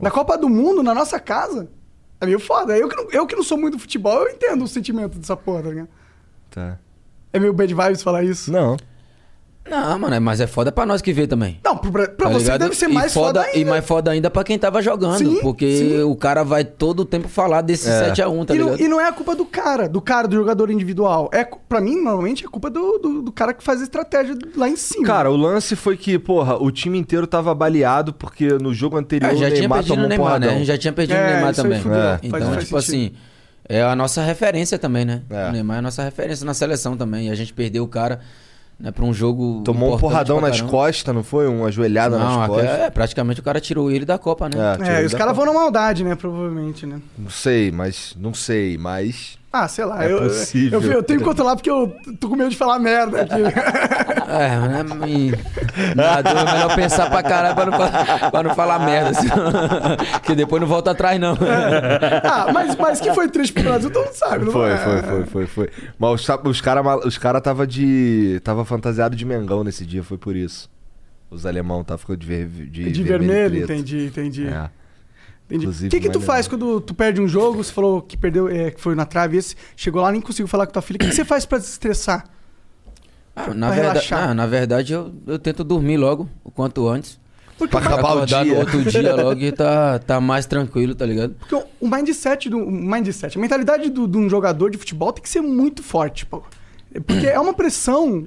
Na 0.00 0.10
Copa 0.10 0.36
do 0.36 0.48
Mundo, 0.48 0.82
na 0.82 0.92
nossa 0.92 1.20
casa? 1.20 1.70
É 2.20 2.26
meio 2.26 2.40
foda. 2.40 2.76
Eu 2.76 2.88
que, 2.88 2.96
não, 2.96 3.10
eu 3.12 3.24
que 3.24 3.36
não 3.36 3.42
sou 3.44 3.56
muito 3.56 3.76
do 3.76 3.80
futebol, 3.80 4.24
eu 4.24 4.34
entendo 4.34 4.64
o 4.64 4.66
sentimento 4.66 5.16
dessa 5.16 5.36
porra, 5.36 5.62
tá 5.62 5.68
ligado? 5.68 5.88
Tá. 6.50 6.76
É 7.32 7.38
meio 7.38 7.52
bad 7.52 7.72
vibes 7.72 8.02
falar 8.02 8.24
isso. 8.24 8.50
Não. 8.50 8.76
Não, 9.68 9.96
mano, 9.98 10.14
é- 10.16 10.20
mas 10.20 10.40
é 10.40 10.46
foda 10.46 10.72
pra 10.72 10.84
nós 10.84 11.00
que 11.00 11.12
vê 11.12 11.26
também. 11.26 11.60
Não, 11.64 11.76
pro 11.76 11.90
Bra- 11.90 12.08
pra 12.08 12.26
Tá 12.26 12.32
você 12.32 12.44
ligado? 12.44 12.60
deve 12.62 12.74
ser 12.76 12.90
E 12.90 12.92
mais 12.92 13.14
foda, 13.14 13.46
E 13.54 13.58
ainda. 13.58 13.70
mais 13.70 13.84
foda 13.86 14.10
ainda 14.10 14.28
pra 14.28 14.42
quem 14.42 14.58
tava 14.58 14.82
jogando. 14.82 15.18
Sim, 15.18 15.38
porque 15.40 15.78
sim. 15.78 16.02
o 16.02 16.16
cara 16.16 16.42
vai 16.42 16.64
todo 16.64 17.00
o 17.00 17.04
tempo 17.04 17.28
falar 17.28 17.62
desse 17.62 17.88
É. 17.88 18.08
7x1, 18.08 18.44
tá 18.44 18.54
e, 18.54 18.58
não, 18.58 18.64
ligado? 18.66 18.80
e 18.82 18.88
não 18.88 19.00
é 19.00 19.06
a 19.08 19.12
culpa 19.12 19.36
do 19.36 19.44
cara, 19.46 19.88
do 19.88 20.00
cara, 20.00 20.26
do 20.26 20.34
jogador 20.36 20.68
individual. 20.70 21.30
É, 21.32 21.44
pra 21.44 21.80
mim, 21.80 21.94
normalmente, 21.94 22.44
é 22.44 22.48
culpa 22.48 22.68
do, 22.68 22.98
do, 22.98 23.22
do 23.22 23.32
cara 23.32 23.54
que 23.54 23.62
faz 23.62 23.80
a 23.80 23.84
estratégia 23.84 24.36
lá 24.56 24.68
em 24.68 24.76
cima. 24.76 25.06
Cara, 25.06 25.30
o 25.30 25.36
lance 25.36 25.76
foi 25.76 25.96
que, 25.96 26.18
porra, 26.18 26.56
o 26.60 26.70
time 26.72 26.98
inteiro 26.98 27.26
tava 27.26 27.54
baleado 27.54 28.12
porque 28.12 28.48
no 28.60 28.74
jogo 28.74 28.96
anterior 28.98 29.30
Ah, 29.30 29.34
já 29.34 29.46
o 29.46 29.48
tinha 29.50 29.60
Neymar 29.60 29.78
perdido 29.78 29.94
tomou 29.94 30.06
o 30.06 30.08
Neymar, 30.08 30.26
porradão. 30.26 30.48
né? 30.48 30.54
A 30.54 30.58
gente 30.58 30.66
já 30.66 30.78
tinha 30.78 30.92
perdido 30.92 31.16
É, 31.16 31.22
o 31.22 31.32
Neymar 31.34 31.54
também. 31.54 31.78
É. 31.78 31.82
Faz- 31.82 32.20
Então, 32.24 32.40
faz 32.40 32.64
tipo 32.64 32.82
sentido. 32.82 33.06
assim, 33.06 33.12
é 33.68 33.80
a 33.82 33.94
nossa 33.94 34.22
referência 34.22 34.76
também, 34.78 35.04
né? 35.04 35.22
É. 35.30 35.48
O 35.48 35.52
Neymar 35.52 35.76
é 35.76 35.78
a 35.78 35.82
nossa 35.82 36.02
referência 36.02 36.44
na 36.44 36.52
seleção 36.52 36.96
também. 36.96 37.28
E 37.28 37.30
a 37.30 37.34
gente 37.36 37.52
perdeu 37.54 37.84
o 37.84 37.88
cara 37.88 38.18
né, 38.78 38.90
pra 38.90 39.04
um 39.04 39.12
jogo. 39.12 39.62
Tomou 39.64 39.94
um 39.94 39.98
porradão 39.98 40.40
nas 40.40 40.60
costas, 40.60 41.14
não 41.14 41.22
foi? 41.22 41.46
Uma 41.46 41.70
joelhada 41.70 42.18
Não, 42.18 42.38
nas 42.38 42.48
costas. 42.48 42.68
é, 42.70 42.90
praticamente 42.90 43.40
o 43.40 43.42
cara 43.42 43.60
tirou 43.60 43.90
ele 43.90 44.04
da 44.04 44.18
Copa, 44.18 44.48
né? 44.48 44.56
É, 44.80 44.98
É, 44.98 45.02
e 45.02 45.06
os 45.06 45.14
caras 45.14 45.36
vão 45.36 45.46
na 45.46 45.52
maldade, 45.52 46.02
né? 46.04 46.14
Provavelmente, 46.14 46.84
né? 46.86 47.00
Não 47.18 47.30
sei, 47.30 47.70
mas. 47.70 48.14
Não 48.18 48.34
sei, 48.34 48.76
mas. 48.76 49.38
Ah, 49.52 49.68
sei 49.68 49.84
lá. 49.84 50.02
É 50.04 50.10
eu, 50.10 50.18
possível. 50.22 50.80
Eu, 50.80 50.92
eu 50.92 51.02
tenho 51.02 51.18
que 51.18 51.24
controlar 51.26 51.56
porque 51.56 51.70
eu 51.70 51.94
tô 52.18 52.28
com 52.30 52.36
medo 52.36 52.48
de 52.50 52.56
falar 52.56 52.78
merda 52.78 53.20
aqui. 53.22 53.34
É, 54.32 54.48
né? 54.56 54.84
E, 55.08 55.94
nada, 55.94 56.30
é 56.30 56.44
melhor 56.54 56.74
pensar 56.74 57.10
pra 57.10 57.22
caralho 57.22 57.54
pra 57.54 57.66
não, 57.66 57.72
fa- 57.76 58.30
pra 58.30 58.42
não 58.42 58.54
falar 58.54 58.78
merda. 58.78 59.10
assim. 59.10 59.28
que 60.24 60.34
depois 60.34 60.58
não 60.62 60.66
volta 60.66 60.92
atrás, 60.92 61.20
não. 61.20 61.34
ah, 62.24 62.50
mas, 62.50 62.74
mas 62.76 62.98
que 62.98 63.12
foi 63.12 63.28
triste 63.28 63.52
pro 63.52 63.64
Brasil, 63.64 63.90
todo 63.90 64.06
mundo 64.06 64.14
sabe, 64.14 64.44
não 64.46 64.52
Foi, 64.52 64.70
é? 64.70 64.76
foi, 64.78 65.02
foi, 65.02 65.26
foi, 65.26 65.46
foi. 65.46 65.70
Mas 65.98 66.12
os, 66.22 66.28
os 66.46 66.60
caras 66.62 67.04
os 67.04 67.18
cara 67.18 67.42
tava 67.42 67.66
de. 67.66 68.40
Tava 68.42 68.64
fantasiado 68.64 69.14
de 69.14 69.26
Mengão 69.26 69.62
nesse 69.62 69.84
dia, 69.84 70.02
foi 70.02 70.16
por 70.16 70.34
isso. 70.34 70.70
Os 71.30 71.44
alemão 71.44 71.84
tá 71.84 71.98
ficando 71.98 72.16
de, 72.18 72.26
ver, 72.26 72.46
de, 72.48 72.90
De 72.90 73.02
vermelho, 73.02 73.66
preto. 73.66 73.72
entendi, 73.72 74.06
entendi. 74.06 74.46
É. 74.48 74.70
entendi. 75.56 75.86
O 75.86 75.90
que 75.90 76.00
que 76.00 76.10
tu 76.10 76.20
faz 76.20 76.46
quando 76.48 76.80
tu 76.80 76.94
perde 76.94 77.20
um 77.20 77.28
jogo, 77.28 77.62
você 77.62 77.72
falou 77.72 78.00
que 78.02 78.16
perdeu, 78.16 78.48
é, 78.48 78.70
que 78.70 78.80
foi 78.80 78.94
na 78.94 79.04
trave, 79.04 79.36
esse 79.36 79.54
chegou 79.76 80.00
lá 80.02 80.10
nem 80.12 80.20
conseguiu 80.20 80.48
falar 80.48 80.66
com 80.66 80.72
tua 80.72 80.82
filha. 80.82 80.96
O 80.96 81.00
que, 81.00 81.08
que 81.08 81.14
você 81.14 81.24
faz 81.24 81.44
pra 81.46 81.58
desestressar? 81.58 82.24
Ah, 83.34 83.48
na, 83.54 83.66
Pra 83.68 83.76
verda- 83.76 83.88
relaxar. 83.92 84.28
ah, 84.30 84.34
na 84.34 84.46
verdade, 84.46 84.92
eu, 84.92 85.12
eu 85.26 85.38
tento 85.38 85.64
dormir 85.64 85.96
logo, 85.96 86.28
o 86.44 86.50
quanto 86.50 86.86
antes. 86.88 87.18
Porque, 87.56 87.70
Pra 87.70 87.80
acabar 87.80 88.14
o 88.16 88.26
dia. 88.26 88.44
no 88.44 88.56
outro 88.58 88.82
dia 88.84 89.14
logo 89.14 89.40
e 89.40 89.52
tá, 89.52 89.98
tá 90.00 90.20
mais 90.20 90.46
tranquilo, 90.46 90.94
tá 90.94 91.06
ligado? 91.06 91.34
porque 91.38 91.54
o- 91.54 91.88
mindset 91.88 92.50
do 92.50 92.58
o 92.58 92.70
mindset, 92.70 93.38
a 93.38 93.40
mentalidade 93.40 93.88
do- 93.88 94.08
de 94.08 94.18
um 94.18 94.28
jogador 94.28 94.70
de 94.70 94.76
futebol 94.78 95.12
tem 95.12 95.22
que 95.22 95.28
ser 95.28 95.40
muito 95.40 95.82
forte, 95.82 96.26
pô. 96.26 96.42
Porque 97.06 97.26
é 97.26 97.38
uma 97.38 97.54
pressão 97.54 98.26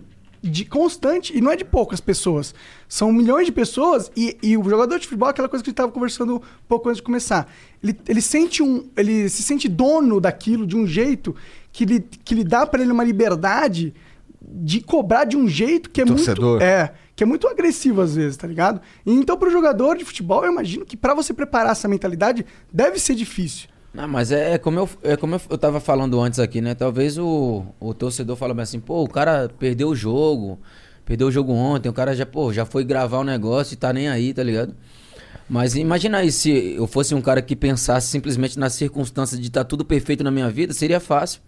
de 0.50 0.66
constante, 0.66 1.36
e 1.36 1.42
não 1.42 1.52
é 1.52 1.56
de 1.56 1.66
poucas 1.66 2.00
pessoas. 2.00 2.54
São 2.88 3.12
milhões 3.12 3.46
de 3.46 3.52
pessoas, 3.52 4.12
e, 4.16 4.38
e 4.42 4.58
o 4.58 4.64
jogador 4.64 5.00
de 5.00 5.06
futebol, 5.06 5.28
é 5.28 5.32
aquela 5.32 5.50
coisa 5.50 5.64
que 5.64 5.70
a 5.70 5.72
gente 5.72 5.76
estava 5.76 5.92
conversando 5.92 6.38
um 6.38 6.42
pouco 6.68 6.90
antes 6.90 6.98
de 6.98 7.04
começar. 7.04 7.52
Ele, 7.84 7.98
ele 8.08 8.22
sente 8.22 8.62
um. 8.62 8.88
Ele 8.96 9.30
se 9.30 9.44
sente 9.44 9.68
dono 9.68 10.20
daquilo 10.20 10.66
de 10.66 10.76
um 10.76 10.86
jeito 10.88 11.36
que 11.72 11.86
lhe, 11.86 12.00
que 12.00 12.36
lhe 12.36 12.44
dá 12.44 12.66
para 12.66 12.82
ele 12.82 12.92
uma 12.92 13.04
liberdade 13.04 13.94
de 14.42 14.82
cobrar 14.82 15.26
de 15.26 15.36
um 15.36 15.48
jeito 15.48 15.90
que 15.90 16.02
é 16.02 16.06
Torcedor. 16.06 16.52
muito. 16.52 16.64
É, 16.64 16.94
que 17.16 17.24
é 17.24 17.26
muito 17.26 17.48
agressivo 17.48 18.02
às 18.02 18.16
vezes, 18.16 18.38
tá 18.38 18.48
ligado? 18.48 18.82
E 19.06 19.12
então, 19.12 19.38
pro 19.38 19.50
jogador 19.50 19.98
de 19.98 20.06
futebol, 20.06 20.44
eu 20.46 20.52
imagino 20.52 20.86
que 20.86 20.96
para 20.96 21.14
você 21.14 21.34
preparar 21.34 21.72
essa 21.72 21.88
mentalidade 21.88 22.46
deve 22.72 23.00
ser 23.00 23.16
difícil. 23.16 23.70
Não, 23.96 24.10
mas 24.10 24.30
é, 24.30 24.56
é 24.56 24.58
como, 24.58 24.80
eu, 24.80 24.90
é 25.04 25.16
como 25.16 25.36
eu, 25.36 25.42
eu 25.50 25.58
tava 25.58 25.80
falando 25.80 26.20
antes 26.20 26.38
aqui, 26.38 26.60
né? 26.60 26.76
Talvez 26.76 27.18
o, 27.18 27.64
o 27.80 27.94
torcedor 27.94 28.36
fala 28.36 28.54
bem 28.54 28.64
assim, 28.64 28.78
pô, 28.78 29.02
o 29.02 29.08
cara 29.08 29.50
perdeu 29.58 29.88
o 29.88 29.96
jogo, 29.96 30.60
perdeu 31.06 31.28
o 31.28 31.32
jogo 31.32 31.54
ontem, 31.54 31.88
o 31.88 31.94
cara 31.94 32.14
já, 32.14 32.26
pô, 32.26 32.52
já 32.52 32.66
foi 32.66 32.84
gravar 32.84 33.20
o 33.20 33.24
negócio 33.24 33.74
e 33.74 33.78
tá 33.78 33.94
nem 33.94 34.10
aí, 34.10 34.34
tá 34.34 34.44
ligado? 34.44 34.76
Mas 35.48 35.78
imagina 35.78 36.18
aí, 36.18 36.30
se 36.30 36.74
eu 36.76 36.86
fosse 36.88 37.16
um 37.16 37.22
cara 37.22 37.42
que 37.42 37.56
pensasse 37.56 38.08
simplesmente 38.08 38.60
nas 38.60 38.74
circunstâncias 38.74 39.40
de 39.40 39.48
estar 39.48 39.64
tudo 39.64 39.86
perfeito 39.86 40.26
na 40.26 40.32
minha 40.32 40.50
vida, 40.50 40.74
seria 40.74 41.00
fácil. 41.00 41.40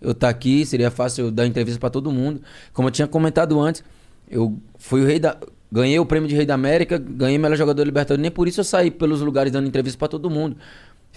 Eu 0.00 0.12
estar 0.12 0.30
aqui, 0.30 0.64
seria 0.64 0.90
fácil 0.90 1.26
eu 1.26 1.30
dar 1.30 1.46
entrevista 1.46 1.78
pra 1.78 1.90
todo 1.90 2.10
mundo. 2.10 2.40
Como 2.72 2.88
eu 2.88 2.92
tinha 2.92 3.06
comentado 3.06 3.60
antes, 3.60 3.84
eu 4.30 4.58
fui 4.78 5.02
o 5.02 5.06
rei 5.06 5.18
da. 5.18 5.36
Ganhei 5.72 5.98
o 6.00 6.06
prêmio 6.06 6.28
de 6.28 6.34
Rei 6.34 6.44
da 6.44 6.54
América, 6.54 6.98
ganhei 6.98 7.38
melhor 7.38 7.56
jogador 7.56 7.78
da 7.78 7.84
Libertadores. 7.84 8.20
Nem 8.20 8.30
por 8.30 8.48
isso 8.48 8.58
eu 8.58 8.64
saí 8.64 8.90
pelos 8.90 9.20
lugares 9.20 9.52
dando 9.52 9.68
entrevista 9.68 9.96
pra 9.96 10.08
todo 10.08 10.28
mundo. 10.28 10.56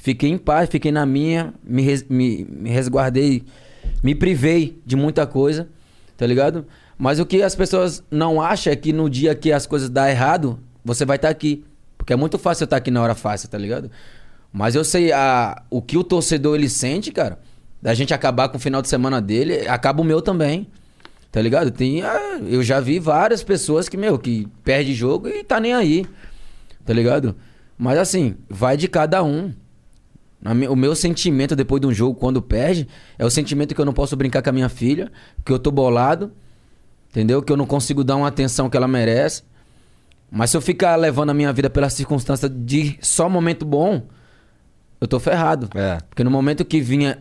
Fiquei 0.04 0.30
em 0.30 0.38
paz, 0.38 0.68
fiquei 0.70 0.92
na 0.92 1.06
minha, 1.06 1.54
me, 1.63 1.82
res- 1.82 2.06
me, 2.10 2.44
me 2.44 2.70
resguardei, 2.70 3.42
me 4.04 4.13
privei 4.13 4.78
de 4.86 4.98
muita 4.98 5.26
coisa, 5.26 5.70
tá 6.18 6.28
ligado? 6.28 6.66
Mas 6.98 7.22
o 7.22 7.26
que 7.26 7.42
as 7.42 7.56
pessoas 7.56 8.04
não 8.12 8.42
acham 8.42 8.74
é 8.74 8.76
que 8.76 8.92
no 8.92 9.10
dia 9.10 9.34
que 9.34 9.50
as 9.50 9.66
coisas 9.66 9.89
dão 9.89 10.06
errado, 10.06 10.60
você 10.84 11.06
vai 11.06 11.16
estar 11.16 11.30
aqui. 11.30 11.63
Porque 11.98 12.12
é 12.12 12.18
muito 12.18 12.38
fácil 12.38 12.63
eu 12.63 12.66
estar 12.66 12.76
aqui 12.76 12.92
na 12.92 13.02
hora 13.02 13.16
fácil, 13.16 13.48
tá 13.48 13.58
ligado? 13.58 13.89
Mas 14.52 14.76
eu 14.76 14.84
sei 14.84 15.13
a, 15.13 15.63
o 15.70 15.82
que 15.82 15.98
o 15.98 16.04
torcedor 16.04 16.56
ele 16.58 16.68
sente, 16.68 17.10
cara, 17.10 17.39
da 17.82 17.94
gente 17.94 18.13
acabar 18.13 18.50
com 18.50 18.58
o 18.58 18.60
final 18.60 18.82
de 18.82 18.89
semana 18.89 19.22
dele, 19.22 19.70
acaba 19.70 20.02
o 20.02 20.04
meu 20.06 20.22
também. 20.22 20.68
Tá 21.32 21.42
ligado? 21.42 21.72
Tem, 21.72 22.02
ah, 22.04 22.42
eu 22.46 22.62
já 22.62 22.82
vi 22.82 23.00
várias 23.00 23.42
pessoas 23.42 23.88
que, 23.88 23.96
meu, 23.96 24.20
que 24.20 24.50
perde 24.66 24.94
jogo 24.94 25.30
e 25.30 25.46
tá 25.46 25.62
nem 25.62 25.74
aí. 25.74 26.06
Tá 26.86 26.92
ligado? 26.92 27.38
Mas 27.78 27.98
assim, 27.98 28.36
vai 28.50 28.76
de 28.76 28.89
cada 28.89 29.24
um. 29.24 29.54
O 30.69 30.75
meu 30.75 30.95
sentimento 30.95 31.56
depois 31.56 31.79
de 31.79 31.88
um 31.88 31.93
jogo, 31.93 32.19
quando 32.19 32.41
perde, 32.41 32.88
é 33.17 33.25
o 33.25 33.29
sentimento 33.29 33.73
que 33.73 33.79
eu 33.79 33.86
não 33.86 33.93
posso 33.93 34.15
brincar 34.15 34.41
com 34.41 34.49
a 34.49 34.53
minha 34.53 34.69
filha, 34.69 35.12
que 35.45 35.51
eu 35.51 35.58
tô 35.58 35.71
bolado, 35.71 36.32
entendeu? 37.10 37.41
Que 37.41 37.51
eu 37.51 37.58
não 37.58 37.65
consigo 37.65 38.03
dar 38.03 38.17
uma 38.17 38.27
atenção 38.27 38.69
que 38.69 38.75
ela 38.75 38.88
merece. 38.88 39.43
Mas 40.29 40.49
se 40.49 40.58
eu 40.58 40.62
ficar 40.62 40.95
levando 40.95 41.29
a 41.29 41.34
minha 41.34 41.53
vida 41.53 41.69
pela 41.69 41.89
circunstância 41.89 42.49
de 42.49 42.97
só 43.01 43.29
momento 43.29 43.65
bom, 43.65 44.08
eu 44.99 45.08
tô 45.08 45.19
ferrado. 45.19 45.69
É. 45.75 45.99
Porque 46.10 46.23
no 46.23 46.32
momento 46.32 46.65
que 46.65 46.82
vinha 46.82 47.19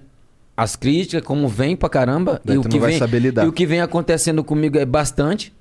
as 0.56 0.76
críticas, 0.76 1.22
como 1.22 1.46
vem 1.46 1.76
pra 1.76 1.88
caramba, 1.88 2.40
Daí 2.44 2.56
e 2.56 2.58
o, 2.58 2.62
que 2.62 2.78
vem, 2.78 2.98
e 2.98 3.46
o 3.46 3.52
que 3.52 3.66
vem 3.66 3.80
acontecendo 3.80 4.42
comigo 4.42 4.78
é 4.78 4.84
bastante. 4.84 5.52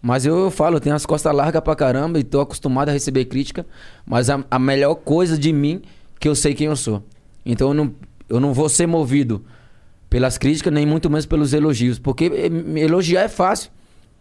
Mas 0.00 0.26
eu, 0.26 0.36
eu 0.36 0.50
falo, 0.50 0.76
eu 0.76 0.80
tenho 0.80 0.96
as 0.96 1.06
costas 1.06 1.34
largas 1.34 1.62
pra 1.62 1.76
caramba 1.76 2.18
e 2.18 2.24
tô 2.24 2.40
acostumado 2.40 2.88
a 2.88 2.92
receber 2.92 3.24
crítica. 3.26 3.64
Mas 4.04 4.28
a, 4.28 4.44
a 4.50 4.58
melhor 4.58 4.96
coisa 4.96 5.38
de 5.38 5.52
mim, 5.52 5.80
que 6.22 6.28
eu 6.28 6.36
sei 6.36 6.54
quem 6.54 6.68
eu 6.68 6.76
sou. 6.76 7.02
Então 7.44 7.70
eu 7.70 7.74
não, 7.74 7.94
eu 8.28 8.38
não 8.38 8.54
vou 8.54 8.68
ser 8.68 8.86
movido 8.86 9.44
pelas 10.08 10.38
críticas, 10.38 10.72
nem 10.72 10.86
muito 10.86 11.10
menos 11.10 11.26
pelos 11.26 11.52
elogios. 11.52 11.98
Porque 11.98 12.26
eh, 12.26 12.80
elogiar 12.80 13.22
é 13.22 13.28
fácil. 13.28 13.72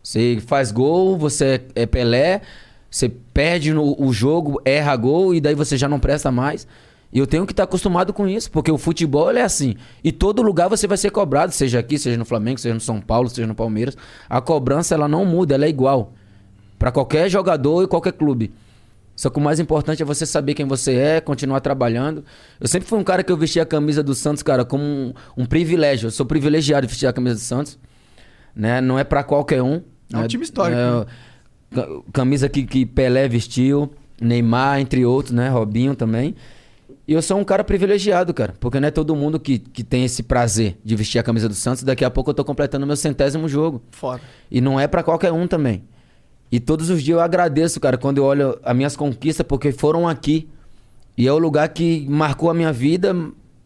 Você 0.01 0.41
faz 0.47 0.71
gol, 0.71 1.15
você 1.15 1.61
é 1.75 1.85
Pelé, 1.85 2.41
você 2.89 3.07
perde 3.07 3.71
no, 3.71 3.95
o 4.01 4.11
jogo, 4.11 4.59
erra 4.65 4.95
gol 4.95 5.35
e 5.35 5.39
daí 5.39 5.53
você 5.53 5.77
já 5.77 5.87
não 5.87 5.99
presta 5.99 6.31
mais. 6.31 6.67
E 7.13 7.19
eu 7.19 7.27
tenho 7.27 7.45
que 7.45 7.53
estar 7.53 7.65
acostumado 7.65 8.11
com 8.13 8.27
isso, 8.27 8.49
porque 8.49 8.71
o 8.71 8.79
futebol 8.79 9.29
é 9.29 9.43
assim. 9.43 9.75
E 10.03 10.11
todo 10.11 10.41
lugar 10.41 10.69
você 10.69 10.87
vai 10.87 10.97
ser 10.97 11.11
cobrado, 11.11 11.51
seja 11.51 11.77
aqui, 11.77 11.99
seja 11.99 12.17
no 12.17 12.25
Flamengo, 12.25 12.59
seja 12.59 12.73
no 12.73 12.81
São 12.81 12.99
Paulo, 12.99 13.29
seja 13.29 13.45
no 13.45 13.53
Palmeiras. 13.53 13.95
A 14.27 14.41
cobrança 14.41 14.95
ela 14.95 15.07
não 15.07 15.23
muda, 15.23 15.53
ela 15.53 15.65
é 15.65 15.69
igual 15.69 16.13
Pra 16.79 16.91
qualquer 16.91 17.29
jogador 17.29 17.83
e 17.83 17.87
qualquer 17.87 18.13
clube. 18.13 18.51
Só 19.15 19.29
que 19.29 19.37
o 19.37 19.41
mais 19.41 19.59
importante 19.59 20.01
é 20.01 20.05
você 20.05 20.25
saber 20.25 20.53
quem 20.53 20.65
você 20.65 20.95
é, 20.95 21.21
continuar 21.21 21.59
trabalhando. 21.59 22.23
Eu 22.59 22.67
sempre 22.67 22.87
fui 22.87 22.97
um 22.97 23.03
cara 23.03 23.23
que 23.23 23.31
eu 23.31 23.37
vestia 23.37 23.63
a 23.63 23.65
camisa 23.65 24.01
do 24.01 24.15
Santos, 24.15 24.41
cara, 24.41 24.65
como 24.65 24.83
um, 24.83 25.13
um 25.37 25.45
privilégio. 25.45 26.07
Eu 26.07 26.11
sou 26.11 26.25
privilegiado 26.25 26.87
de 26.87 26.91
vestir 26.91 27.07
a 27.07 27.13
camisa 27.13 27.35
do 27.35 27.41
Santos. 27.41 27.77
Né? 28.55 28.81
Não 28.81 28.97
é 28.97 29.03
pra 29.03 29.23
qualquer 29.23 29.61
um. 29.61 29.81
É 30.11 30.17
um 30.17 30.21
né? 30.21 30.27
time 30.27 30.43
histórico, 30.43 30.79
É, 30.79 31.75
ca- 31.75 31.87
camisa 32.11 32.49
que, 32.49 32.65
que 32.65 32.85
Pelé 32.85 33.27
vestiu, 33.27 33.91
Neymar, 34.19 34.79
entre 34.79 35.05
outros, 35.05 35.33
né? 35.33 35.49
Robinho 35.49 35.95
também. 35.95 36.35
E 37.07 37.13
eu 37.13 37.21
sou 37.21 37.37
um 37.37 37.43
cara 37.43 37.63
privilegiado, 37.63 38.33
cara. 38.33 38.53
Porque 38.59 38.79
não 38.79 38.87
é 38.87 38.91
todo 38.91 39.15
mundo 39.15 39.39
que, 39.39 39.59
que 39.59 39.83
tem 39.83 40.03
esse 40.05 40.23
prazer 40.23 40.77
de 40.83 40.95
vestir 40.95 41.19
a 41.19 41.23
camisa 41.23 41.47
do 41.49 41.55
Santos. 41.55 41.83
Daqui 41.83 42.05
a 42.05 42.09
pouco 42.09 42.29
eu 42.29 42.33
tô 42.33 42.43
completando 42.45 42.85
meu 42.87 42.95
centésimo 42.95 43.47
jogo. 43.49 43.81
Fora. 43.91 44.21
E 44.49 44.61
não 44.61 44.79
é 44.79 44.87
pra 44.87 45.03
qualquer 45.03 45.31
um 45.31 45.47
também. 45.47 45.83
E 46.51 46.59
todos 46.59 46.89
os 46.89 47.01
dias 47.01 47.15
eu 47.17 47.21
agradeço, 47.21 47.79
cara, 47.79 47.97
quando 47.97 48.17
eu 48.17 48.25
olho 48.25 48.59
as 48.63 48.75
minhas 48.75 48.95
conquistas, 48.95 49.45
porque 49.47 49.71
foram 49.71 50.07
aqui. 50.07 50.49
E 51.17 51.27
é 51.27 51.31
o 51.31 51.37
lugar 51.37 51.69
que 51.69 52.05
marcou 52.09 52.49
a 52.49 52.53
minha 52.53 52.73
vida. 52.73 53.15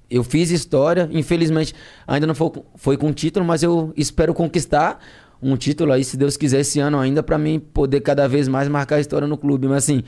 Eu 0.10 0.24
fiz 0.24 0.52
história. 0.52 1.10
Infelizmente, 1.12 1.74
ainda 2.08 2.28
não 2.28 2.36
foi, 2.36 2.52
foi 2.76 2.98
com 2.98 3.12
título, 3.12 3.44
mas 3.46 3.64
eu 3.64 3.92
espero 3.98 4.34
conquistar 4.34 5.00
um 5.42 5.58
título 5.58 5.92
aí, 5.92 6.04
se 6.04 6.16
Deus 6.16 6.38
quiser, 6.38 6.62
esse 6.62 6.80
ano 6.80 7.00
ainda, 7.00 7.22
pra 7.24 7.38
mim 7.38 7.60
poder 7.60 8.02
cada 8.02 8.28
vez 8.28 8.48
mais 8.48 8.68
marcar 8.68 8.98
a 8.98 9.00
história 9.00 9.28
no 9.28 9.38
clube. 9.38 9.68
Mas 9.68 9.78
assim, 9.84 10.04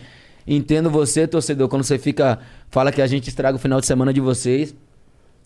entendo 0.46 0.90
você, 0.90 1.28
torcedor, 1.28 1.68
quando 1.68 1.84
você 1.84 1.98
fica. 1.98 2.40
Fala 2.70 2.92
que 2.92 3.02
a 3.02 3.08
gente 3.08 3.28
estraga 3.28 3.56
o 3.56 3.60
final 3.60 3.80
de 3.80 3.88
semana 3.88 4.14
de 4.14 4.22
vocês. 4.22 4.76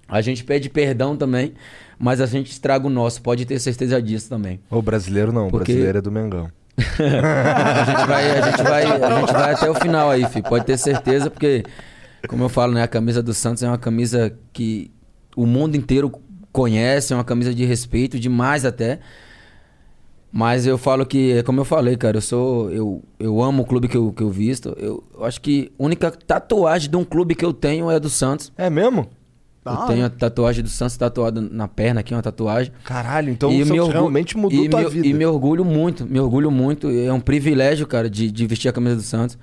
A 0.08 0.20
gente 0.20 0.44
pede 0.44 0.70
perdão 0.70 1.16
também, 1.16 1.54
mas 1.98 2.20
a 2.20 2.26
gente 2.26 2.52
estraga 2.52 2.86
o 2.86 2.90
nosso, 2.90 3.22
pode 3.22 3.46
ter 3.46 3.58
certeza 3.60 4.02
disso 4.02 4.28
também. 4.28 4.60
O 4.70 4.82
brasileiro 4.82 5.32
não, 5.32 5.48
o 5.48 5.50
Porque- 5.50 5.72
brasileiro 5.72 5.98
é 6.00 6.02
do 6.02 6.12
Mengão. 6.12 6.50
A 6.78 7.84
gente 7.84 8.08
vai, 8.08 8.32
a 8.32 8.42
gente 8.42 8.64
vai, 8.64 8.86
a 8.86 9.20
gente 9.20 9.34
vai 9.34 9.54
até 9.54 9.70
o 9.70 9.76
final 9.76 10.10
aí, 10.10 10.26
filho. 10.26 10.44
Pode 10.44 10.66
ter 10.66 10.78
certeza, 10.78 11.30
porque, 11.30 11.64
como 12.28 12.44
eu 12.44 12.50
falo, 12.50 12.74
né? 12.74 12.84
A 12.84 12.88
camisa 12.88 13.22
do 13.22 13.34
Santos 13.34 13.64
é 13.64 13.68
uma 13.68 13.78
camisa 13.78 14.34
que 14.54 14.92
o 15.36 15.46
mundo 15.46 15.76
inteiro 15.76 16.12
conhece, 16.52 17.14
é 17.14 17.16
uma 17.16 17.24
camisa 17.24 17.54
de 17.54 17.66
respeito, 17.66 18.20
demais 18.20 18.66
até. 18.66 19.00
Mas 20.32 20.66
eu 20.66 20.78
falo 20.78 21.06
que, 21.06 21.34
é 21.34 21.44
como 21.44 21.60
eu 21.60 21.66
falei, 21.66 21.98
cara, 21.98 22.18
eu 22.18 22.22
sou. 22.22 22.72
Eu, 22.72 23.04
eu 23.20 23.42
amo 23.44 23.64
o 23.64 23.66
clube 23.66 23.90
que 23.90 23.98
eu, 23.98 24.14
que 24.14 24.24
eu 24.24 24.30
visto. 24.30 24.74
Eu, 24.78 25.04
eu 25.14 25.26
acho 25.26 25.42
que 25.42 25.72
a 25.78 25.84
única 25.84 26.10
tatuagem 26.10 26.90
de 26.90 26.96
um 26.96 27.04
clube 27.04 27.36
que 27.36 27.44
eu 27.44 27.52
tenho 27.52 27.92
é 27.92 28.00
do 28.00 28.10
Santos. 28.10 28.52
É 28.58 28.70
mesmo? 28.70 29.10
Da 29.64 29.72
eu 29.74 29.78
hora. 29.78 29.94
tenho 29.94 30.06
a 30.06 30.10
tatuagem 30.10 30.64
do 30.64 30.70
Santos 30.70 30.98
tatuada 30.98 31.40
na 31.40 31.68
perna 31.68 32.00
aqui, 32.00 32.14
uma 32.16 32.22
tatuagem. 32.22 32.72
Caralho, 32.84 33.30
então 33.32 33.50
o 33.50 33.54
Santos 33.66 33.80
orgu- 33.80 33.92
realmente 33.92 34.36
mudou 34.38 34.66
e 34.66 34.70
tua 34.70 34.82
me, 34.82 34.90
vida. 34.90 35.08
E 35.08 35.14
me 35.14 35.26
orgulho 35.26 35.64
muito, 35.64 36.06
me 36.06 36.20
orgulho 36.20 36.50
muito. 36.50 36.90
É 36.90 37.14
um 37.14 37.20
privilégio, 37.20 37.86
cara, 37.86 38.10
de, 38.10 38.32
de 38.32 38.48
vestir 38.48 38.70
a 38.70 38.74
camisa 38.74 38.96
do 38.96 39.02
Santos. 39.04 39.38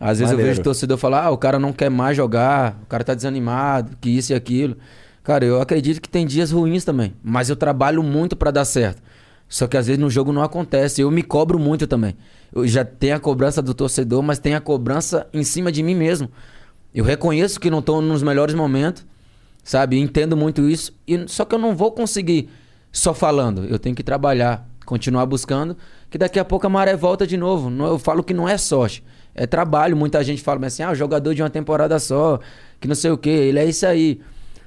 Às 0.00 0.18
vezes 0.18 0.32
eu 0.32 0.38
Maneiro. 0.38 0.50
vejo 0.56 0.62
torcedor 0.62 0.96
falar, 0.98 1.24
ah, 1.24 1.30
o 1.30 1.36
cara 1.38 1.58
não 1.58 1.72
quer 1.72 1.90
mais 1.90 2.16
jogar, 2.16 2.78
o 2.82 2.86
cara 2.86 3.04
tá 3.04 3.14
desanimado, 3.14 3.96
que 4.00 4.10
isso 4.10 4.32
e 4.32 4.34
aquilo. 4.34 4.76
Cara, 5.22 5.44
eu 5.44 5.60
acredito 5.60 6.00
que 6.00 6.08
tem 6.08 6.26
dias 6.26 6.50
ruins 6.50 6.84
também, 6.84 7.14
mas 7.22 7.48
eu 7.48 7.56
trabalho 7.56 8.02
muito 8.02 8.34
pra 8.36 8.50
dar 8.50 8.64
certo. 8.64 9.02
Só 9.48 9.66
que 9.66 9.76
às 9.76 9.86
vezes 9.86 10.00
no 10.00 10.10
jogo 10.10 10.32
não 10.32 10.42
acontece. 10.42 11.00
Eu 11.02 11.10
me 11.10 11.22
cobro 11.22 11.58
muito 11.58 11.86
também. 11.86 12.16
Eu 12.52 12.66
já 12.66 12.84
tenho 12.84 13.14
a 13.16 13.20
cobrança 13.20 13.60
do 13.62 13.72
torcedor, 13.74 14.22
mas 14.22 14.38
tem 14.38 14.54
a 14.54 14.60
cobrança 14.60 15.26
em 15.32 15.44
cima 15.44 15.70
de 15.70 15.82
mim 15.82 15.94
mesmo. 15.94 16.28
Eu 16.94 17.04
reconheço 17.04 17.60
que 17.60 17.70
não 17.70 17.80
tô 17.82 18.00
nos 18.00 18.22
melhores 18.22 18.54
momentos, 18.54 19.06
sabe? 19.64 19.98
Entendo 19.98 20.36
muito 20.36 20.68
isso. 20.68 20.94
E, 21.08 21.26
só 21.26 21.44
que 21.44 21.54
eu 21.54 21.58
não 21.58 21.74
vou 21.74 21.90
conseguir 21.90 22.50
só 22.92 23.12
falando. 23.14 23.64
Eu 23.64 23.78
tenho 23.78 23.96
que 23.96 24.02
trabalhar, 24.02 24.68
continuar 24.84 25.26
buscando, 25.26 25.76
que 26.10 26.18
daqui 26.18 26.38
a 26.38 26.44
pouco 26.44 26.66
a 26.66 26.70
maré 26.70 26.94
volta 26.94 27.26
de 27.26 27.36
novo. 27.36 27.70
Eu 27.84 27.98
falo 27.98 28.22
que 28.22 28.34
não 28.34 28.48
é 28.48 28.56
sorte, 28.58 29.02
é 29.34 29.46
trabalho. 29.46 29.96
Muita 29.96 30.22
gente 30.22 30.42
fala 30.42 30.64
assim, 30.66 30.82
ah, 30.82 30.92
o 30.92 30.94
jogador 30.94 31.34
de 31.34 31.42
uma 31.42 31.50
temporada 31.50 31.98
só, 31.98 32.38
que 32.78 32.86
não 32.86 32.94
sei 32.94 33.10
o 33.10 33.18
que, 33.18 33.30
ele 33.30 33.58
é 33.58 33.64
isso 33.64 33.86
aí. 33.86 34.20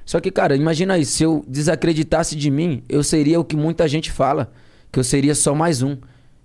Só 0.04 0.20
que, 0.20 0.32
cara, 0.32 0.56
imagina 0.56 0.96
aí, 0.96 1.06
se 1.06 1.24
eu 1.24 1.44
desacreditasse 1.48 2.36
de 2.36 2.50
mim, 2.50 2.82
eu 2.90 3.04
seria 3.04 3.40
o 3.40 3.44
que 3.44 3.56
muita 3.58 3.88
gente 3.88 4.10
fala, 4.12 4.52
que 4.92 5.00
eu 5.00 5.04
seria 5.04 5.36
só 5.36 5.54
mais 5.54 5.82
um, 5.82 5.98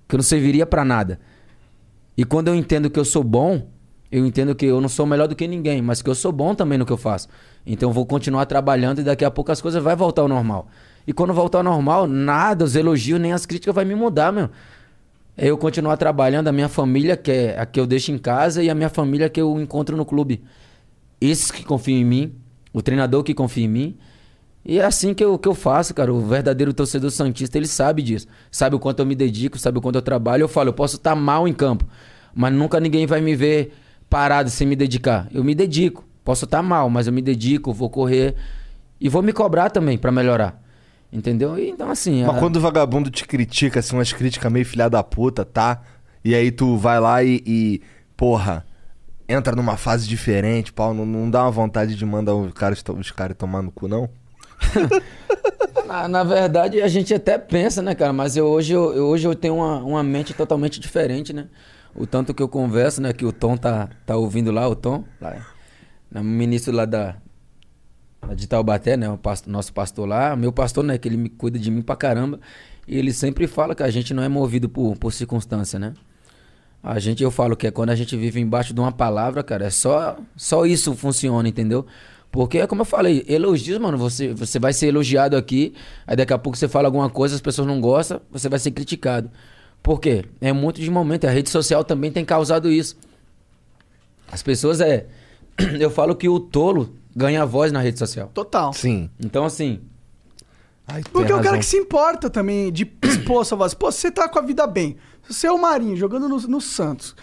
que 0.09 0.15
eu 0.15 0.19
não 0.19 0.25
serviria 0.25 0.67
pra 0.67 0.85
nada. 0.85 1.21
E 2.17 2.25
quando 2.25 2.49
eu 2.49 2.55
entendo 2.57 2.91
que 2.91 2.99
eu 2.99 3.05
sou 3.05 3.23
bom, 3.23 3.69
eu 4.11 4.27
entendo 4.27 4.55
que 4.55 4.67
eu 4.67 4.81
não 4.81 4.89
sou 4.89 5.07
melhor 5.07 5.27
do 5.27 5.35
que 5.35 5.47
ninguém, 5.47 5.81
mas 5.81 6.03
que 6.03 6.11
eu 6.11 6.15
sou 6.15 6.31
bom 6.33 6.55
também 6.55 6.77
no 6.77 6.85
que 6.85 6.93
eu 6.93 6.97
faço. 6.97 7.29
Então 7.67 7.93
vou 7.93 8.05
continuar 8.05 8.47
trabalhando 8.47 9.01
e 9.01 9.05
daqui 9.05 9.25
a 9.25 9.31
pouco 9.31 9.53
as 9.53 9.61
coisas 9.61 9.83
vai 9.83 9.95
voltar 9.95 10.23
ao 10.23 10.29
normal. 10.29 10.69
E 11.07 11.13
quando 11.13 11.33
voltar 11.33 11.59
ao 11.59 11.65
normal, 11.65 12.07
nada, 12.07 12.65
os 12.65 12.77
elogios 12.77 13.21
nem 13.21 13.33
as 13.33 13.47
críticas 13.47 13.75
vai 13.75 13.85
me 13.85 13.95
mudar, 13.95 14.33
meu. 14.33 14.51
É 15.37 15.47
eu 15.47 15.57
continuar 15.57 15.97
trabalhando, 15.97 16.49
a 16.49 16.53
minha 16.53 16.69
família, 16.69 17.17
que 17.17 17.31
é 17.31 17.59
a 17.59 17.65
que 17.65 17.81
eu 17.81 17.87
deixo 17.87 18.13
em 18.13 18.19
casa, 18.19 18.63
e 18.63 18.69
a 18.69 18.75
minha 18.75 18.91
família 18.91 19.29
que 19.31 19.41
eu 19.41 19.59
encontro 19.61 19.97
no 19.97 20.05
clube. 20.05 20.43
Esses 21.21 21.51
que 21.51 21.65
confiam 21.65 21.99
em 21.99 22.05
mim, 22.05 22.35
o 22.73 22.83
treinador 22.83 23.23
que 23.23 23.33
confia 23.35 23.65
em 23.65 23.69
mim, 23.69 23.99
E 24.65 24.79
é 24.79 24.85
assim 24.85 25.13
que 25.13 25.25
eu, 25.25 25.39
que 25.39 25.49
eu 25.49 25.55
faço, 25.55 25.93
cara. 25.93 26.13
O 26.13 26.21
verdadeiro 26.21 26.73
torcedor 26.73 27.11
santista, 27.11 27.59
ele 27.59 27.67
sabe 27.67 28.03
disso. 28.03 28.27
Sabe 28.51 28.77
o 28.77 28.79
quanto 28.79 29.01
eu 29.01 29.07
me 29.07 29.15
dedico, 29.15 29.59
sabe 29.59 29.79
o 29.79 29.81
quanto 29.81 29.97
eu 29.97 30.03
trabalho. 30.03 30.43
Eu 30.43 30.49
falo, 30.49 30.69
eu 30.69 30.73
posso 30.73 30.97
estar 30.97 31.15
mal 31.17 31.49
em 31.49 31.53
campo, 31.53 31.85
mas 32.35 32.53
nunca 32.53 32.79
ninguém 32.79 33.07
vai 33.07 33.21
me 33.21 33.35
ver 33.35 33.75
parado 34.09 34.51
sem 34.51 34.67
me 34.67 34.77
dedicar. 34.77 35.29
Eu 35.33 35.43
me 35.43 35.55
dedico. 35.55 36.05
Posso 36.25 36.45
estar 36.45 36.63
mal, 36.63 36.89
mas 36.89 37.07
eu 37.07 37.13
me 37.13 37.21
dedico, 37.23 37.73
vou 37.73 37.91
correr 37.91 38.35
e 39.01 39.09
vou 39.09 39.23
me 39.23 39.33
cobrar 39.33 39.71
também 39.71 39.99
pra 39.99 40.13
melhorar. 40.13 40.61
Entendeu? 41.13 41.59
E, 41.59 41.69
então, 41.71 41.91
assim. 41.91 42.25
Mas 42.25 42.37
a- 42.37 42.39
quando 42.39 42.57
o 42.57 42.61
vagabundo 42.61 43.11
te 43.11 43.27
critica, 43.27 43.81
assim, 43.81 43.97
umas 43.97 44.13
críticas 44.13 44.51
meio 44.51 44.65
filha 44.65 44.89
da 44.89 45.03
puta, 45.03 45.45
tá? 45.45 45.83
E 46.25 46.35
aí 46.35 46.51
tu 46.51 46.77
vai 46.77 46.99
lá 47.01 47.23
e, 47.23 47.43
e, 47.45 47.83
porra, 48.17 48.65
entra 49.29 49.55
numa 49.57 49.77
fase 49.77 50.07
diferente, 50.09 50.73
pau, 50.73 50.95
não, 50.95 51.05
não 51.05 51.29
dá 51.31 51.43
uma 51.43 51.51
vontade 51.51 51.95
de 51.97 52.07
mandar 52.07 52.35
os 52.35 52.53
caras, 52.53 52.83
os 52.99 53.11
caras 53.11 53.37
tomar 53.37 53.61
no 53.63 53.71
cu, 53.73 53.89
não? 53.89 54.09
Na, 55.87 56.09
na 56.09 56.25
verdade, 56.25 56.81
a 56.81 56.89
gente 56.89 57.13
até 57.13 57.37
pensa, 57.37 57.83
né, 57.83 57.95
cara? 57.95 58.13
Mas 58.13 58.37
eu, 58.37 58.47
hoje, 58.47 58.73
eu, 58.73 58.95
eu- 58.95 59.07
hoje 59.07 59.27
eu 59.27 59.35
tenho 59.35 59.57
uma, 59.57 59.79
uma 59.83 60.03
mente 60.03 60.33
totalmente 60.33 60.79
diferente, 60.81 61.33
né? 61.33 61.47
O 61.95 62.07
tanto 62.07 62.33
que 62.33 62.43
eu 62.43 62.49
converso, 62.49 63.03
né? 63.03 63.13
Que 63.13 63.25
o 63.25 63.33
Tom 63.33 63.57
tá, 63.57 63.89
tá 64.07 64.17
ouvindo 64.17 64.51
lá, 64.51 64.67
o 64.69 64.75
Tom, 64.75 65.05
lá, 65.21 65.37
o 66.21 66.25
ministro 66.25 66.75
lá 66.75 66.85
da, 66.85 67.17
de 68.35 68.47
Taubaté, 68.47 68.97
né? 68.97 69.09
O 69.09 69.19
nosso 69.47 69.73
pastor 69.73 70.07
lá, 70.07 70.37
meu 70.37 70.53
pastor, 70.53 70.85
né? 70.85 70.99
Que 70.99 71.09
ele 71.09 71.17
me 71.17 71.29
cuida 71.29 71.59
de 71.59 71.71
mim 71.71 71.83
pra 71.83 71.97
caramba. 71.97 72.41
E 72.87 72.97
ele 72.97 73.13
sempre 73.13 73.47
fala 73.47 73.75
que 73.75 73.83
a 73.83 73.91
gente 73.91 74.13
não 74.13 74.23
é 74.23 74.29
movido 74.29 74.69
por, 74.69 74.97
por 74.97 75.13
circunstância, 75.13 75.79
né? 75.79 75.95
A 76.83 76.99
gente, 76.99 77.23
eu 77.23 77.31
falo 77.31 77.57
que 77.57 77.67
é 77.67 77.71
quando 77.71 77.91
a 77.91 77.95
gente 77.95 78.17
vive 78.17 78.41
embaixo 78.41 78.75
de 78.75 78.81
uma 78.81 78.91
palavra, 78.91 79.43
cara, 79.43 79.67
é 79.67 79.71
só, 79.71 80.19
só 80.37 80.67
isso 80.67 80.95
funciona, 80.97 81.49
entendeu? 81.49 81.87
Porque 82.33 82.59
é 82.59 82.67
como 82.67 82.81
eu 82.81 82.87
falei, 82.87 83.25
elogios, 83.29 83.79
mano, 83.79 83.97
você, 83.97 84.35
você 84.35 84.59
vai 84.59 84.73
ser 84.73 84.89
elogiado 84.89 85.37
aqui, 85.37 85.75
aí 86.07 86.17
daqui 86.17 86.33
a 86.33 86.39
pouco 86.39 86.59
você 86.59 86.67
fala 86.67 86.89
alguma 86.89 87.09
coisa, 87.09 87.37
as 87.37 87.41
pessoas 87.41 87.69
não 87.69 87.81
gostam, 87.81 88.21
você 88.33 88.49
vai 88.49 88.59
ser 88.59 88.73
criticado. 88.73 89.31
Por 89.83 90.01
quê? 90.01 90.25
É 90.41 90.53
muito 90.53 90.81
de 90.81 90.91
momento, 90.91 91.27
a 91.27 91.31
rede 91.31 91.51
social 91.51 91.85
também 91.85 92.11
tem 92.11 92.25
causado 92.25 92.71
isso. 92.71 92.97
As 94.31 94.43
pessoas 94.43 94.81
é. 94.81 95.07
Eu 95.79 95.91
falo 95.91 96.15
que 96.15 96.29
o 96.29 96.41
tolo 96.41 96.95
ganha 97.15 97.45
voz 97.45 97.71
na 97.73 97.81
rede 97.81 97.99
social. 97.99 98.31
Total. 98.33 98.73
Sim. 98.73 99.11
Então, 99.21 99.45
assim, 99.45 99.81
Ai, 100.87 101.03
Porque 101.13 101.31
é 101.31 101.35
o 101.35 101.43
cara 101.43 101.59
que 101.59 101.65
se 101.65 101.77
importa 101.77 102.29
também 102.29 102.73
de 102.73 102.91
expor 103.03 103.45
sua 103.45 103.57
voz. 103.59 103.75
Pô, 103.75 103.91
você 103.91 104.11
tá 104.11 104.29
com 104.29 104.39
a 104.39 104.43
vida 104.43 104.67
bem. 104.67 104.97
Se 105.23 105.35
você 105.35 105.47
é 105.47 105.53
o 105.53 105.59
Marinho 105.59 105.97
jogando 105.97 106.29
no, 106.29 106.39
no 106.41 106.61
Santos, 106.61 107.15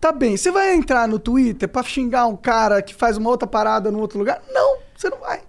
tá 0.00 0.12
bem. 0.12 0.36
Você 0.36 0.50
vai 0.50 0.74
entrar 0.74 1.08
no 1.08 1.18
Twitter 1.18 1.68
pra 1.68 1.82
xingar 1.82 2.26
um 2.26 2.36
cara 2.36 2.82
que 2.82 2.94
faz 2.94 3.16
uma 3.16 3.30
outra 3.30 3.48
parada 3.48 3.90
num 3.90 4.00
outro 4.00 4.18
lugar? 4.18 4.42
Não, 4.52 4.78
você 4.94 5.08
não 5.08 5.18
vai. 5.18 5.40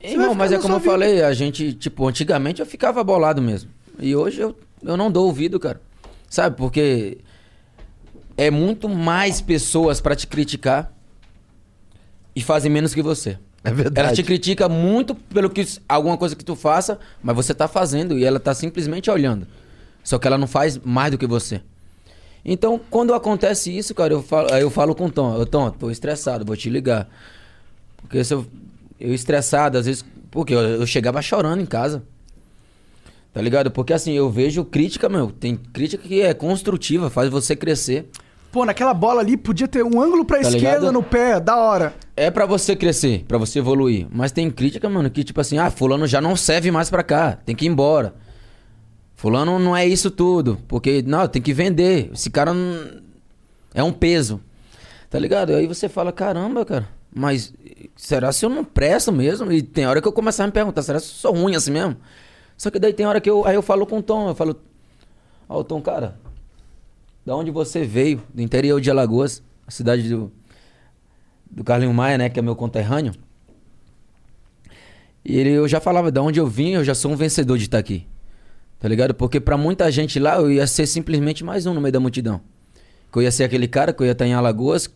Você 0.00 0.12
Irmão, 0.12 0.28
vai 0.28 0.36
mas 0.36 0.52
é 0.52 0.58
como 0.58 0.74
eu 0.74 0.80
vida. 0.80 0.90
falei, 0.90 1.22
a 1.22 1.32
gente, 1.32 1.72
tipo, 1.74 2.06
antigamente 2.06 2.60
eu 2.60 2.66
ficava 2.66 3.02
bolado 3.04 3.40
mesmo. 3.40 3.70
E 3.98 4.16
hoje 4.16 4.40
eu, 4.40 4.56
eu 4.82 4.96
não 4.96 5.10
dou 5.10 5.26
ouvido, 5.26 5.60
cara. 5.60 5.80
Sabe, 6.28 6.56
porque 6.56 7.18
é 8.36 8.50
muito 8.50 8.88
mais 8.88 9.40
pessoas 9.40 10.00
pra 10.00 10.16
te 10.16 10.26
criticar 10.26 10.92
e 12.34 12.40
fazem 12.42 12.70
menos 12.70 12.94
que 12.94 13.02
você. 13.02 13.38
É 13.64 13.70
verdade. 13.72 14.06
Ela 14.06 14.16
te 14.16 14.22
critica 14.22 14.68
muito 14.68 15.14
pelo 15.14 15.48
que 15.48 15.64
alguma 15.88 16.16
coisa 16.16 16.34
que 16.34 16.44
tu 16.44 16.56
faça, 16.56 16.98
mas 17.22 17.36
você 17.36 17.54
tá 17.54 17.68
fazendo 17.68 18.18
e 18.18 18.24
ela 18.24 18.40
tá 18.40 18.52
simplesmente 18.54 19.10
olhando. 19.10 19.46
Só 20.02 20.18
que 20.18 20.26
ela 20.26 20.36
não 20.36 20.48
faz 20.48 20.78
mais 20.78 21.12
do 21.12 21.18
que 21.18 21.26
você. 21.26 21.60
Então, 22.44 22.80
quando 22.90 23.14
acontece 23.14 23.76
isso, 23.76 23.94
cara, 23.94 24.12
eu 24.14 24.22
falo, 24.22 24.48
eu 24.48 24.68
falo 24.68 24.94
com 24.96 25.06
o 25.06 25.10
Tom, 25.10 25.36
ô 25.38 25.46
Tom, 25.46 25.70
tô 25.70 25.90
estressado, 25.92 26.44
vou 26.44 26.56
te 26.56 26.68
ligar. 26.68 27.08
Porque 27.98 28.24
se 28.24 28.34
eu, 28.34 28.44
eu 28.98 29.14
estressado, 29.14 29.78
às 29.78 29.86
vezes, 29.86 30.04
porque 30.28 30.52
eu, 30.52 30.58
eu 30.60 30.86
chegava 30.86 31.22
chorando 31.22 31.60
em 31.60 31.66
casa. 31.66 32.02
Tá 33.32 33.40
ligado? 33.40 33.70
Porque 33.70 33.92
assim, 33.92 34.12
eu 34.12 34.28
vejo 34.28 34.64
crítica, 34.64 35.08
meu, 35.08 35.30
tem 35.30 35.54
crítica 35.56 36.02
que 36.06 36.20
é 36.20 36.34
construtiva, 36.34 37.08
faz 37.08 37.30
você 37.30 37.54
crescer. 37.54 38.08
Pô, 38.50 38.66
naquela 38.66 38.92
bola 38.92 39.20
ali 39.22 39.36
podia 39.38 39.66
ter 39.66 39.82
um 39.82 40.02
ângulo 40.02 40.24
pra 40.24 40.40
Tá 40.40 40.48
esquerda 40.48 40.78
ligado? 40.80 40.92
no 40.92 41.02
pé, 41.02 41.40
da 41.40 41.56
hora. 41.56 41.94
É 42.22 42.30
pra 42.30 42.46
você 42.46 42.76
crescer, 42.76 43.24
pra 43.26 43.36
você 43.36 43.58
evoluir. 43.58 44.06
Mas 44.08 44.30
tem 44.30 44.48
crítica, 44.48 44.88
mano, 44.88 45.10
que 45.10 45.24
tipo 45.24 45.40
assim, 45.40 45.58
ah, 45.58 45.72
fulano 45.72 46.06
já 46.06 46.20
não 46.20 46.36
serve 46.36 46.70
mais 46.70 46.88
pra 46.88 47.02
cá, 47.02 47.32
tem 47.32 47.52
que 47.52 47.64
ir 47.64 47.68
embora. 47.68 48.14
Fulano 49.16 49.58
não 49.58 49.76
é 49.76 49.84
isso 49.84 50.08
tudo, 50.08 50.56
porque 50.68 51.02
não, 51.02 51.26
tem 51.26 51.42
que 51.42 51.52
vender. 51.52 52.10
Esse 52.12 52.30
cara 52.30 52.54
não... 52.54 53.02
é 53.74 53.82
um 53.82 53.92
peso. 53.92 54.40
Tá 55.10 55.18
ligado? 55.18 55.52
Aí 55.52 55.66
você 55.66 55.88
fala, 55.88 56.12
caramba, 56.12 56.64
cara, 56.64 56.88
mas 57.12 57.52
será 57.96 58.30
se 58.30 58.46
eu 58.46 58.50
não 58.50 58.64
presto 58.64 59.10
mesmo? 59.10 59.50
E 59.50 59.60
tem 59.60 59.84
hora 59.88 60.00
que 60.00 60.06
eu 60.06 60.12
começo 60.12 60.40
a 60.44 60.46
me 60.46 60.52
perguntar, 60.52 60.82
será 60.82 61.00
se 61.00 61.06
eu 61.06 61.14
sou 61.14 61.34
ruim 61.34 61.56
assim 61.56 61.72
mesmo? 61.72 61.96
Só 62.56 62.70
que 62.70 62.78
daí 62.78 62.92
tem 62.92 63.04
hora 63.04 63.20
que 63.20 63.28
eu, 63.28 63.44
aí 63.44 63.56
eu 63.56 63.62
falo 63.62 63.84
com 63.84 63.98
o 63.98 64.02
Tom, 64.02 64.28
eu 64.28 64.34
falo, 64.36 64.60
ó, 65.48 65.58
o 65.58 65.64
Tom, 65.64 65.82
cara, 65.82 66.16
da 67.26 67.34
onde 67.34 67.50
você 67.50 67.84
veio? 67.84 68.22
Do 68.32 68.40
interior 68.40 68.80
de 68.80 68.92
Alagoas, 68.92 69.42
a 69.66 69.72
cidade 69.72 70.08
do, 70.08 70.30
do 71.52 71.62
Carlinho 71.62 71.92
Maia, 71.92 72.16
né, 72.16 72.28
que 72.30 72.38
é 72.38 72.42
meu 72.42 72.56
conterrâneo. 72.56 73.12
E 75.24 75.36
ele, 75.36 75.50
eu 75.50 75.68
já 75.68 75.80
falava, 75.80 76.10
da 76.10 76.22
onde 76.22 76.40
eu 76.40 76.46
vim, 76.46 76.70
eu 76.70 76.84
já 76.84 76.94
sou 76.94 77.12
um 77.12 77.16
vencedor 77.16 77.58
de 77.58 77.64
estar 77.64 77.78
aqui. 77.78 78.06
Tá 78.80 78.88
ligado? 78.88 79.14
Porque 79.14 79.38
pra 79.38 79.56
muita 79.56 79.90
gente 79.92 80.18
lá, 80.18 80.36
eu 80.36 80.50
ia 80.50 80.66
ser 80.66 80.86
simplesmente 80.86 81.44
mais 81.44 81.66
um 81.66 81.74
no 81.74 81.80
meio 81.80 81.92
da 81.92 82.00
multidão. 82.00 82.40
Que 83.12 83.18
eu 83.18 83.22
ia 83.22 83.30
ser 83.30 83.44
aquele 83.44 83.68
cara 83.68 83.92
que 83.92 84.02
eu 84.02 84.06
ia 84.06 84.12
estar 84.12 84.26
em 84.26 84.34
Alagoas, 84.34 84.88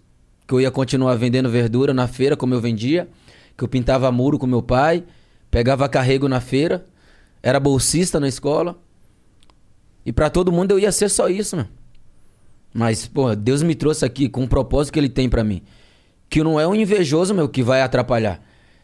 que 0.46 0.54
eu 0.54 0.61
ia 0.61 0.70
continuar 0.70 1.14
vendendo 1.14 1.48
verdura 1.48 1.94
na 1.94 2.09
feira 2.09 2.36
como 2.36 2.54
eu 2.54 2.61
vendia, 2.61 3.09
que 3.57 3.62
eu 3.62 3.68
pintava 3.68 4.11
muro 4.11 4.38
com 4.38 4.46
meu 4.46 4.62
pai, 4.62 5.04
pegava 5.50 5.88
carrego 5.88 6.28
na 6.28 6.40
feira, 6.40 6.84
era 7.42 7.61
bolsista 7.61 8.18
na 8.18 8.26
escola. 8.26 8.76
E 10.04 10.12
pra 10.12 10.30
todo 10.30 10.50
mundo 10.50 10.72
eu 10.72 10.78
ia 10.78 10.90
ser 10.90 11.09
só 11.09 11.28
isso, 11.28 11.57
meu. 11.57 11.66
Mas, 12.74 13.07
pô, 13.07 13.34
Deus 13.34 13.62
me 13.62 13.74
trouxe 13.74 14.04
aqui 14.04 14.28
com 14.28 14.44
o 14.44 14.48
propósito 14.48 14.92
que 14.92 14.98
ele 14.98 15.09
tem 15.09 15.28
pra 15.28 15.44
mim. 15.44 15.62
Que 16.28 16.42
não 16.42 16.58
é 16.58 16.66
um 16.66 16.74
invejoso, 16.74 17.34
meu, 17.34 17.48
que 17.48 17.62
vai 17.62 17.82
atrapalhar. 17.82 18.40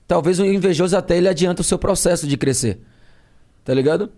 Talvez 0.06 0.38
o 0.38 0.44
invejoso 0.44 0.96
até 0.96 1.16
ele 1.16 1.28
adianta 1.28 1.62
o 1.62 1.64
seu 1.64 1.78
processo 1.78 2.26
de 2.26 2.36
crescer. 2.36 2.80
Tá 3.64 3.72
ligado? 3.72 4.10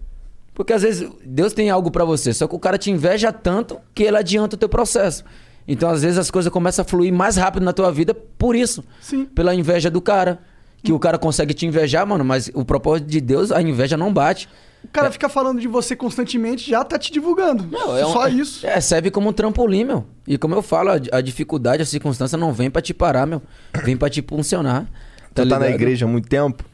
Porque 0.55 0.73
às 0.73 0.83
vezes 0.83 1.11
Deus 1.25 1.53
tem 1.53 1.69
algo 1.69 1.91
pra 1.91 2.05
você, 2.05 2.33
só 2.33 2.47
que 2.47 2.55
o 2.55 2.59
cara 2.59 2.79
te 2.79 2.91
inveja 2.91 3.33
tanto 3.33 3.79
que 3.95 4.05
ele 4.05 4.17
adianta 4.17 4.55
o 4.55 4.59
teu 4.59 4.69
processo. 4.69 5.25
Então 5.67 5.91
às 5.91 6.03
vezes 6.03 6.19
as 6.19 6.31
coisas 6.31 6.53
começam 6.53 6.85
a 6.85 6.87
fluir 6.87 7.13
mais 7.13 7.37
rápido 7.37 7.65
na 7.65 7.73
tua 7.73 7.91
vida 7.91 8.15
por 8.15 8.55
isso. 8.55 8.85
Sim. 9.01 9.25
Pela 9.25 9.55
inveja 9.55 9.91
do 9.91 10.01
cara. 10.01 10.39
Que 10.83 10.93
o 10.93 10.99
cara 10.99 11.19
consegue 11.19 11.55
te 11.55 11.67
invejar, 11.67 12.07
mano, 12.07 12.23
mas 12.23 12.51
o 12.53 12.63
propósito 12.63 13.09
de 13.09 13.19
Deus, 13.19 13.51
a 13.51 13.63
inveja 13.63 13.97
não 13.97 14.13
bate. 14.13 14.49
O 14.85 14.89
cara 14.93 15.11
fica 15.11 15.29
falando 15.29 15.61
de 15.61 15.67
você 15.67 15.97
constantemente, 15.97 16.69
já 16.71 16.85
tá 16.85 16.99
te 16.99 17.11
divulgando. 17.11 17.67
Não, 17.71 17.97
é 17.97 18.07
um- 18.07 18.13
Só 18.13 18.29
isso. 18.29 18.67
É, 18.67 18.81
serve 18.81 19.11
como 19.11 19.31
um 19.31 19.33
trampolim, 19.33 19.85
meu. 19.85 20.05
E 20.27 20.39
como 20.39 20.55
eu 20.55 20.63
falo, 20.63 20.91
a, 20.91 21.01
a 21.13 21.21
dificuldade, 21.21 21.83
a 21.83 21.87
circunstância 21.87 22.37
não 22.39 22.53
vem 22.53 22.71
pra 22.71 22.81
te 22.83 22.93
parar, 22.95 23.27
meu. 23.27 23.43
Vem 23.85 23.97
pra 23.97 24.09
te 24.11 24.21
impulsionar. 24.21 24.87
Tu 25.35 25.47
tá 25.49 25.59
na 25.59 25.65
ligado? 25.67 25.81
igreja 25.81 26.05
há 26.05 26.09
muito 26.09 26.29
tempo? 26.29 26.65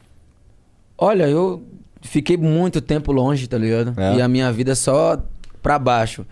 Olha, 0.97 1.27
eu 1.27 1.63
fiquei 2.01 2.37
muito 2.37 2.79
tempo 2.81 3.11
longe, 3.11 3.47
tá 3.47 3.57
ligado? 3.57 3.99
É. 3.99 4.15
E 4.17 4.21
a 4.21 4.27
minha 4.27 4.51
vida 4.51 4.73
é 4.73 4.75
só 4.75 5.17
pra 5.61 5.79
baixo. 5.79 6.25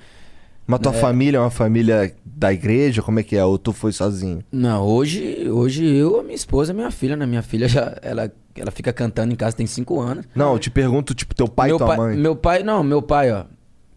Mas 0.70 0.82
tua 0.82 0.94
família 0.94 1.38
é 1.38 1.42
uma 1.42 1.50
família 1.50 2.14
da 2.24 2.54
igreja? 2.54 3.02
Como 3.02 3.20
é 3.20 3.24
que 3.24 3.36
é? 3.36 3.44
Ou 3.44 3.58
tu 3.58 3.74
foi 3.74 3.92
sozinho? 3.92 4.44
Não, 4.52 4.86
hoje, 4.86 5.50
hoje 5.50 5.84
eu, 5.84 6.20
a 6.20 6.24
minha 6.24 6.36
esposa 6.36 6.72
e 6.72 6.76
minha 6.76 6.92
filha, 6.92 7.16
né? 7.16 7.26
Minha 7.26 7.42
filha 7.42 7.68
já, 7.68 7.98
ela, 8.04 8.32
ela 8.56 8.70
fica 8.70 8.94
cantando 8.94 9.34
em 9.34 9.36
casa 9.36 9.56
tem 9.56 9.66
cinco 9.66 10.00
anos. 10.00 10.26
Não, 10.36 10.54
eu 10.54 10.60
te 10.60 10.70
pergunto, 10.70 11.16
tipo, 11.16 11.34
teu 11.34 11.48
pai 11.48 11.70
e 11.70 11.72
meu 11.72 11.78
tua 11.80 11.88
pai, 11.88 11.98
mãe. 11.98 12.18
Meu 12.18 12.36
pai, 12.36 12.62
não, 12.62 12.84
meu 12.84 13.02
pai, 13.02 13.32
ó. 13.32 13.46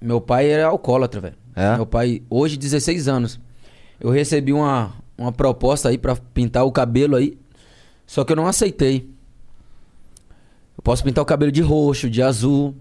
Meu 0.01 0.19
pai 0.19 0.51
era 0.51 0.67
alcoólatra, 0.67 1.21
velho. 1.21 1.35
É? 1.55 1.77
Meu 1.77 1.85
pai, 1.85 2.23
hoje, 2.31 2.57
16 2.57 3.07
anos. 3.07 3.39
Eu 4.01 4.09
recebi 4.09 4.55
uma, 4.55 4.95
uma 5.19 5.31
proposta 5.31 5.91
aí 5.91 5.99
pra 5.99 6.17
pintar 6.17 6.65
o 6.65 6.73
cabelo 6.73 7.17
aí. 7.17 7.39
Só 8.07 8.25
que 8.25 8.33
eu 8.33 8.37
não 8.37 8.47
aceitei. 8.47 9.11
Eu 10.77 10.83
posso 10.83 11.05
pintar 11.05 11.21
o 11.21 11.27
cabelo 11.27 11.53
de 11.53 11.61
roxo, 11.61 12.09
de 12.09 12.23
azul. 12.23 12.75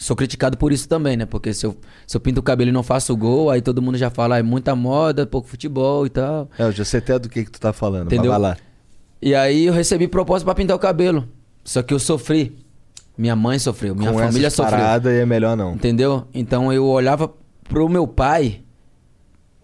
Sou 0.00 0.16
criticado 0.16 0.56
por 0.56 0.72
isso 0.72 0.88
também, 0.88 1.14
né? 1.14 1.26
Porque 1.26 1.52
se 1.52 1.66
eu, 1.66 1.76
se 2.06 2.16
eu 2.16 2.20
pinto 2.22 2.40
o 2.40 2.42
cabelo 2.42 2.70
e 2.70 2.72
não 2.72 2.82
faço 2.82 3.14
gol, 3.14 3.50
aí 3.50 3.60
todo 3.60 3.82
mundo 3.82 3.98
já 3.98 4.08
fala, 4.08 4.36
ah, 4.36 4.38
é 4.38 4.42
muita 4.42 4.74
moda, 4.74 5.26
pouco 5.26 5.46
futebol 5.46 6.06
e 6.06 6.08
tal. 6.08 6.48
É, 6.58 6.62
eu 6.62 6.72
já 6.72 6.86
sei 6.86 7.00
até 7.00 7.18
do 7.18 7.28
que, 7.28 7.44
que 7.44 7.50
tu 7.50 7.60
tá 7.60 7.70
falando. 7.70 8.06
Entendeu? 8.06 8.30
Vai 8.30 8.40
lá. 8.40 8.56
E 9.20 9.34
aí 9.34 9.66
eu 9.66 9.74
recebi 9.74 10.08
proposta 10.08 10.42
pra 10.42 10.54
pintar 10.54 10.74
o 10.74 10.80
cabelo. 10.80 11.28
Só 11.62 11.82
que 11.82 11.92
eu 11.92 11.98
sofri. 11.98 12.56
Minha 13.16 13.36
mãe 13.36 13.58
sofreu, 13.58 13.94
minha 13.94 14.10
Com 14.10 14.18
família 14.18 14.46
essas 14.46 14.56
sofreu. 14.56 14.78
paradas 14.78 15.12
aí 15.12 15.18
é 15.18 15.26
melhor 15.26 15.54
não. 15.54 15.74
Entendeu? 15.74 16.26
Então 16.32 16.72
eu 16.72 16.86
olhava 16.86 17.30
pro 17.64 17.86
meu 17.86 18.08
pai, 18.08 18.62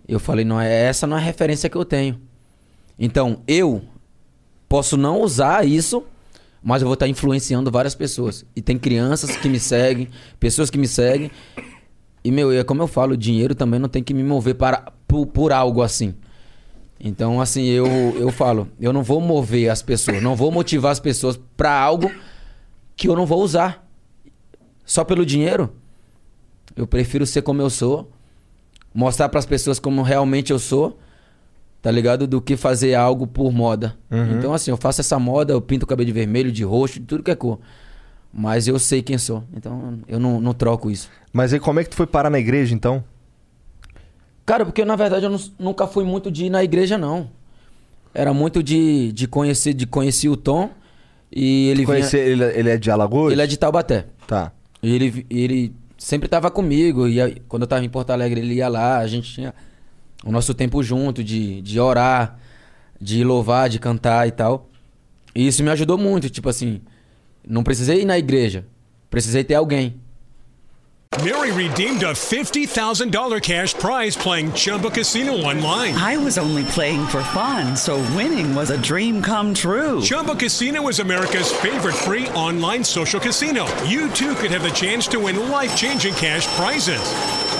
eu 0.06 0.20
falei, 0.20 0.44
não 0.44 0.60
é 0.60 0.70
essa 0.70 1.06
não 1.06 1.16
é 1.16 1.20
a 1.20 1.22
referência 1.22 1.70
que 1.70 1.76
eu 1.78 1.84
tenho. 1.86 2.20
Então 2.98 3.38
eu 3.48 3.82
posso 4.68 4.98
não 4.98 5.22
usar 5.22 5.66
isso, 5.66 6.04
mas 6.66 6.82
eu 6.82 6.88
vou 6.88 6.94
estar 6.94 7.06
influenciando 7.06 7.70
várias 7.70 7.94
pessoas. 7.94 8.44
E 8.56 8.60
tem 8.60 8.76
crianças 8.76 9.36
que 9.36 9.48
me 9.48 9.60
seguem, 9.60 10.08
pessoas 10.40 10.68
que 10.68 10.76
me 10.76 10.88
seguem. 10.88 11.30
E 12.24 12.32
meu, 12.32 12.50
é 12.50 12.64
como 12.64 12.82
eu 12.82 12.88
falo, 12.88 13.12
o 13.12 13.16
dinheiro 13.16 13.54
também 13.54 13.78
não 13.78 13.88
tem 13.88 14.02
que 14.02 14.12
me 14.12 14.24
mover 14.24 14.56
para 14.56 14.92
por, 15.06 15.26
por 15.28 15.52
algo 15.52 15.80
assim. 15.80 16.12
Então, 16.98 17.40
assim, 17.40 17.66
eu, 17.66 17.86
eu 18.18 18.32
falo, 18.32 18.68
eu 18.80 18.92
não 18.92 19.04
vou 19.04 19.20
mover 19.20 19.70
as 19.70 19.80
pessoas, 19.80 20.20
não 20.20 20.34
vou 20.34 20.50
motivar 20.50 20.90
as 20.90 20.98
pessoas 20.98 21.38
para 21.56 21.72
algo 21.72 22.10
que 22.96 23.08
eu 23.08 23.14
não 23.14 23.26
vou 23.26 23.44
usar. 23.44 23.88
Só 24.84 25.04
pelo 25.04 25.24
dinheiro, 25.24 25.72
eu 26.74 26.84
prefiro 26.84 27.24
ser 27.24 27.42
como 27.42 27.62
eu 27.62 27.70
sou, 27.70 28.10
mostrar 28.92 29.28
pras 29.28 29.46
pessoas 29.46 29.78
como 29.78 30.02
realmente 30.02 30.50
eu 30.50 30.58
sou, 30.58 30.98
tá 31.82 31.90
ligado? 31.90 32.26
Do 32.26 32.40
que 32.40 32.56
fazer 32.56 32.94
algo 32.94 33.26
por 33.26 33.52
moda. 33.52 33.96
Então, 34.38 34.52
assim, 34.54 34.70
eu 34.70 34.76
faço 34.76 35.00
essa 35.00 35.18
moda, 35.18 35.52
eu 35.52 35.60
pinto 35.60 35.84
o 35.84 35.86
cabelo 35.86 36.06
de 36.06 36.12
vermelho, 36.12 36.50
de 36.50 36.64
roxo, 36.64 36.98
de 37.00 37.06
tudo 37.06 37.22
que 37.22 37.30
é 37.30 37.34
cor. 37.34 37.58
Mas 38.32 38.66
eu 38.68 38.78
sei 38.78 39.02
quem 39.02 39.16
sou. 39.16 39.44
Então, 39.54 39.98
eu 40.06 40.18
não, 40.20 40.40
não 40.40 40.52
troco 40.52 40.90
isso. 40.90 41.08
Mas 41.32 41.52
aí 41.52 41.60
como 41.60 41.80
é 41.80 41.84
que 41.84 41.90
tu 41.90 41.96
foi 41.96 42.06
parar 42.06 42.28
na 42.28 42.38
igreja, 42.38 42.74
então? 42.74 43.02
Cara, 44.44 44.64
porque 44.64 44.84
na 44.84 44.94
verdade 44.96 45.24
eu 45.24 45.30
nu- 45.30 45.40
nunca 45.58 45.86
fui 45.86 46.04
muito 46.04 46.30
de 46.30 46.46
ir 46.46 46.50
na 46.50 46.62
igreja, 46.62 46.96
não. 46.96 47.28
Era 48.14 48.32
muito 48.32 48.62
de, 48.62 49.12
de 49.12 49.26
conhecer, 49.26 49.74
de 49.74 49.86
conhecer 49.86 50.28
o 50.28 50.36
Tom. 50.36 50.70
E 51.34 51.68
ele 51.68 51.76
vinha- 51.84 51.86
Conhecer, 51.98 52.26
ele, 52.28 52.44
ele 52.44 52.70
é 52.70 52.76
de 52.76 52.90
Alagoas? 52.90 53.32
Ele 53.32 53.42
é 53.42 53.46
de 53.46 53.56
Taubaté. 53.58 54.06
Tá. 54.26 54.52
E 54.82 54.94
ele, 54.94 55.26
ele 55.28 55.74
sempre 55.98 56.28
tava 56.28 56.50
comigo. 56.50 57.08
E 57.08 57.40
quando 57.48 57.62
eu 57.62 57.66
tava 57.66 57.84
em 57.84 57.88
Porto 57.88 58.10
Alegre, 58.10 58.40
ele 58.40 58.54
ia 58.54 58.68
lá. 58.68 58.98
A 58.98 59.06
gente 59.06 59.32
tinha 59.32 59.52
o 60.24 60.32
nosso 60.32 60.54
tempo 60.54 60.82
junto 60.82 61.22
de, 61.22 61.60
de 61.62 61.78
orar, 61.78 62.38
de 63.00 63.22
louvar, 63.24 63.68
de 63.68 63.78
cantar 63.78 64.26
e 64.26 64.30
tal. 64.30 64.68
E 65.34 65.46
isso 65.46 65.62
me 65.62 65.70
ajudou 65.70 65.98
muito. 65.98 66.30
Tipo 66.30 66.48
assim, 66.48 66.80
não 67.46 67.62
precisei 67.62 68.02
ir 68.02 68.04
na 68.04 68.18
igreja. 68.18 68.66
Precisei 69.10 69.44
ter 69.44 69.54
alguém. 69.54 70.00
Mary 71.24 71.50
redeemed 71.50 72.02
a 72.02 72.12
$50,000 72.12 73.40
cash 73.40 73.72
prize 73.72 74.16
playing 74.16 74.52
Chumba 74.52 74.90
Casino 74.90 75.32
online. 75.32 75.94
I 75.94 76.18
was 76.18 76.36
only 76.36 76.64
playing 76.64 77.06
for 77.06 77.22
fun, 77.22 77.74
so 77.74 77.96
winning 78.14 78.54
was 78.54 78.70
a 78.70 78.76
dream 78.76 79.22
come 79.22 79.54
true. 79.54 80.02
Chumba 80.02 80.34
Casino 80.34 80.88
is 80.88 80.98
America's 80.98 81.50
favorite 81.50 81.94
free 81.94 82.28
online 82.30 82.84
social 82.84 83.20
casino. 83.20 83.64
You 83.84 84.10
too 84.10 84.34
could 84.34 84.50
have 84.50 84.62
the 84.62 84.70
chance 84.70 85.06
to 85.08 85.20
win 85.20 85.48
life 85.48 85.74
changing 85.74 86.14
cash 86.14 86.46
prizes. 86.48 87.00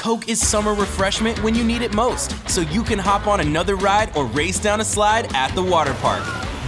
Coke 0.00 0.30
is 0.30 0.40
summer 0.40 0.72
refreshment 0.72 1.38
when 1.44 1.54
you 1.54 1.62
need 1.62 1.82
it 1.82 1.92
most, 1.94 2.32
so 2.48 2.62
you 2.62 2.82
can 2.82 2.98
hop 2.98 3.26
on 3.26 3.40
another 3.40 3.76
ride 3.76 4.10
or 4.16 4.24
race 4.24 4.58
down 4.58 4.80
a 4.80 4.84
slide 4.84 5.28
at 5.34 5.54
the 5.54 5.62
water 5.62 5.92
park. 6.00 6.22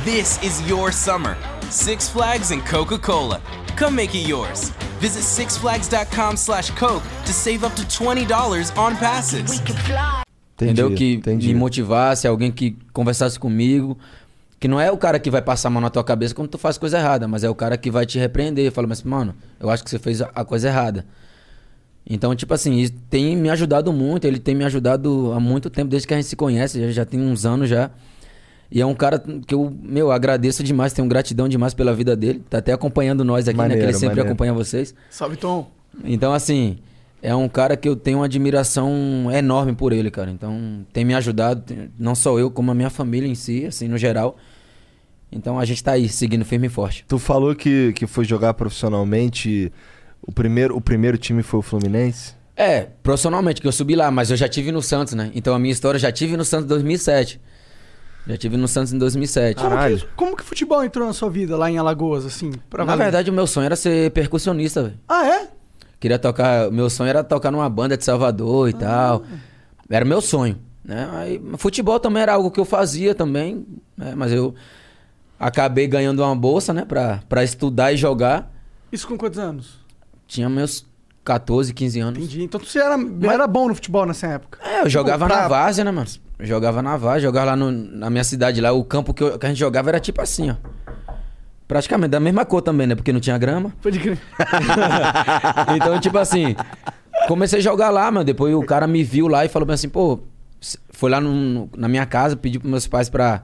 This 0.04 0.38
is 0.44 0.60
your 0.68 0.92
summer. 0.92 1.34
Six 1.70 2.10
Flags 2.10 2.50
and 2.50 2.62
Coca 2.66 2.98
Cola. 2.98 3.40
Come 3.74 3.96
make 3.96 4.14
it 4.14 4.28
yours. 4.28 4.68
Visit 5.00 5.22
sixflags.com 5.22 6.36
slash 6.36 6.72
Coke 6.72 7.02
to 7.24 7.32
save 7.32 7.64
up 7.64 7.74
to 7.76 7.82
$20 7.84 8.76
on 8.76 8.96
passes. 8.96 9.62
entendeu? 10.60 10.94
Que 10.94 11.22
me 11.24 11.54
motivasse, 11.54 12.28
alguém 12.28 12.52
que 12.52 12.76
conversasse 12.92 13.38
comigo. 13.38 13.96
Que 14.60 14.68
não 14.68 14.78
é 14.78 14.92
o 14.92 14.98
cara 14.98 15.18
que 15.18 15.30
vai 15.30 15.40
passar 15.40 15.68
a 15.68 15.70
mão 15.70 15.80
na 15.80 15.88
tua 15.88 16.04
cabeça 16.04 16.34
quando 16.34 16.50
tu 16.50 16.58
faz 16.58 16.76
coisa 16.76 16.98
errada, 16.98 17.26
mas 17.26 17.42
é 17.42 17.48
o 17.48 17.54
cara 17.54 17.78
que 17.78 17.90
vai 17.90 18.04
te 18.04 18.18
repreender. 18.18 18.70
Fala, 18.70 18.86
mas, 18.86 19.02
mano, 19.02 19.34
eu 19.58 19.70
acho 19.70 19.82
que 19.82 19.88
você 19.88 19.98
fez 19.98 20.20
a 20.20 20.44
coisa 20.44 20.68
errada. 20.68 21.06
Então, 22.08 22.34
tipo 22.34 22.52
assim, 22.52 22.88
tem 23.08 23.36
me 23.36 23.48
ajudado 23.48 23.92
muito. 23.92 24.26
Ele 24.26 24.38
tem 24.38 24.54
me 24.54 24.64
ajudado 24.64 25.32
há 25.32 25.40
muito 25.40 25.70
tempo, 25.70 25.88
desde 25.88 26.06
que 26.06 26.14
a 26.14 26.16
gente 26.16 26.26
se 26.26 26.36
conhece. 26.36 26.80
Já, 26.80 26.90
já 26.90 27.04
tem 27.04 27.20
uns 27.20 27.46
anos 27.46 27.68
já. 27.68 27.90
E 28.70 28.80
é 28.80 28.86
um 28.86 28.94
cara 28.94 29.22
que 29.46 29.54
eu, 29.54 29.70
meu, 29.82 30.10
agradeço 30.10 30.64
demais, 30.64 30.92
tenho 30.94 31.06
gratidão 31.06 31.46
demais 31.46 31.74
pela 31.74 31.94
vida 31.94 32.16
dele. 32.16 32.42
Tá 32.48 32.58
até 32.58 32.72
acompanhando 32.72 33.22
nós 33.22 33.46
aqui, 33.46 33.56
né? 33.56 33.64
Maneiro, 33.64 33.82
Que 33.82 33.86
ele 33.86 33.92
sempre 33.92 34.08
maneiro. 34.08 34.28
acompanha 34.30 34.52
vocês. 34.54 34.94
Salve, 35.10 35.36
Tom. 35.36 35.70
Então, 36.04 36.32
assim, 36.32 36.78
é 37.20 37.34
um 37.34 37.48
cara 37.48 37.76
que 37.76 37.86
eu 37.86 37.94
tenho 37.94 38.18
uma 38.18 38.24
admiração 38.24 39.28
enorme 39.30 39.74
por 39.74 39.92
ele, 39.92 40.10
cara. 40.10 40.30
Então, 40.30 40.86
tem 40.90 41.04
me 41.04 41.14
ajudado, 41.14 41.62
não 41.98 42.14
só 42.14 42.38
eu, 42.38 42.50
como 42.50 42.70
a 42.70 42.74
minha 42.74 42.88
família 42.88 43.28
em 43.28 43.34
si, 43.34 43.66
assim, 43.66 43.88
no 43.88 43.98
geral. 43.98 44.38
Então, 45.30 45.58
a 45.58 45.64
gente 45.66 45.84
tá 45.84 45.92
aí, 45.92 46.08
seguindo 46.08 46.44
firme 46.44 46.66
e 46.66 46.70
forte. 46.70 47.04
Tu 47.06 47.18
falou 47.18 47.54
que, 47.54 47.92
que 47.92 48.06
foi 48.06 48.24
jogar 48.24 48.54
profissionalmente. 48.54 49.70
O 50.24 50.32
primeiro, 50.32 50.76
o 50.76 50.80
primeiro 50.80 51.18
time 51.18 51.42
foi 51.42 51.58
o 51.58 51.62
Fluminense? 51.62 52.34
É, 52.56 52.82
profissionalmente, 53.02 53.60
que 53.60 53.66
eu 53.66 53.72
subi 53.72 53.96
lá, 53.96 54.10
mas 54.10 54.30
eu 54.30 54.36
já 54.36 54.48
tive 54.48 54.70
no 54.70 54.80
Santos, 54.82 55.14
né? 55.14 55.30
Então, 55.34 55.54
a 55.54 55.58
minha 55.58 55.72
história, 55.72 55.96
eu 55.96 56.00
já 56.00 56.12
tive 56.12 56.36
no 56.36 56.44
Santos 56.44 56.66
em 56.66 56.68
2007. 56.68 57.40
Já 58.26 58.36
tive 58.36 58.56
no 58.56 58.68
Santos 58.68 58.92
em 58.92 58.98
2007. 58.98 59.56
Como 59.60 59.76
que, 59.76 60.06
como 60.14 60.36
que 60.36 60.44
futebol 60.44 60.84
entrou 60.84 61.06
na 61.06 61.12
sua 61.12 61.28
vida 61.28 61.56
lá 61.56 61.68
em 61.70 61.76
Alagoas, 61.78 62.24
assim? 62.24 62.52
Pra 62.70 62.84
Na 62.84 62.92
valer? 62.92 63.04
verdade, 63.04 63.30
o 63.30 63.32
meu 63.32 63.46
sonho 63.48 63.64
era 63.64 63.74
ser 63.74 64.12
percussionista, 64.12 64.82
velho. 64.84 64.98
Ah, 65.08 65.26
é? 65.26 65.48
Queria 65.98 66.18
tocar. 66.18 66.70
Meu 66.70 66.88
sonho 66.88 67.08
era 67.10 67.24
tocar 67.24 67.50
numa 67.50 67.68
banda 67.68 67.96
de 67.96 68.04
Salvador 68.04 68.66
Ah. 68.66 68.70
e 68.70 68.72
tal. 68.74 69.22
Era 69.90 70.04
meu 70.04 70.20
sonho. 70.20 70.56
Né? 70.84 71.08
Aí, 71.14 71.42
futebol 71.58 71.98
também 71.98 72.22
era 72.22 72.34
algo 72.34 72.50
que 72.50 72.60
eu 72.60 72.64
fazia 72.64 73.12
também. 73.14 73.66
né? 73.96 74.14
Mas 74.16 74.30
eu 74.30 74.54
acabei 75.38 75.86
ganhando 75.88 76.22
uma 76.22 76.34
bolsa, 76.36 76.72
né? 76.72 76.84
Pra, 76.84 77.20
pra 77.28 77.42
estudar 77.42 77.92
e 77.92 77.96
jogar. 77.96 78.52
Isso 78.92 79.06
com 79.08 79.16
quantos 79.18 79.38
anos? 79.38 79.80
Tinha 80.32 80.48
meus 80.48 80.86
14, 81.22 81.74
15 81.74 82.00
anos. 82.00 82.18
Entendi. 82.18 82.42
Então 82.42 82.58
você 82.58 82.78
era, 82.78 82.96
era 83.30 83.46
bom 83.46 83.68
no 83.68 83.74
futebol 83.74 84.06
nessa 84.06 84.26
época. 84.28 84.58
É, 84.66 84.80
eu 84.80 84.88
jogava 84.88 85.26
Pra- 85.26 85.42
na 85.42 85.48
várzea, 85.48 85.84
né, 85.84 85.90
mano? 85.90 86.06
Jogava 86.40 86.80
na 86.80 86.96
várzea, 86.96 87.20
jogava 87.28 87.46
lá 87.50 87.56
no- 87.56 87.70
na 87.70 88.08
minha 88.08 88.24
cidade 88.24 88.58
lá. 88.58 88.72
O 88.72 88.82
campo 88.82 89.12
que, 89.12 89.22
eu- 89.22 89.38
que 89.38 89.44
a 89.44 89.48
gente 89.50 89.58
jogava 89.58 89.90
era 89.90 90.00
tipo 90.00 90.22
assim, 90.22 90.50
ó. 90.50 90.54
Praticamente 91.68 92.08
da 92.12 92.18
mesma 92.18 92.46
cor 92.46 92.62
também, 92.62 92.86
né? 92.86 92.94
Porque 92.94 93.12
não 93.12 93.20
tinha 93.20 93.36
grama. 93.36 93.74
Pode 93.82 93.98
crer. 94.00 94.18
então, 95.76 96.00
tipo 96.00 96.16
assim, 96.16 96.56
comecei 97.28 97.58
a 97.58 97.62
jogar 97.62 97.90
lá, 97.90 98.10
mano. 98.10 98.24
Depois 98.24 98.54
o 98.54 98.62
cara 98.62 98.86
me 98.86 99.04
viu 99.04 99.28
lá 99.28 99.44
e 99.44 99.48
falou 99.50 99.70
assim, 99.70 99.90
pô, 99.90 100.18
foi 100.90 101.10
lá 101.10 101.20
no- 101.20 101.68
na 101.76 101.88
minha 101.88 102.06
casa, 102.06 102.36
pediu 102.36 102.58
pros 102.58 102.70
meus 102.70 102.86
pais 102.86 103.10
pra. 103.10 103.42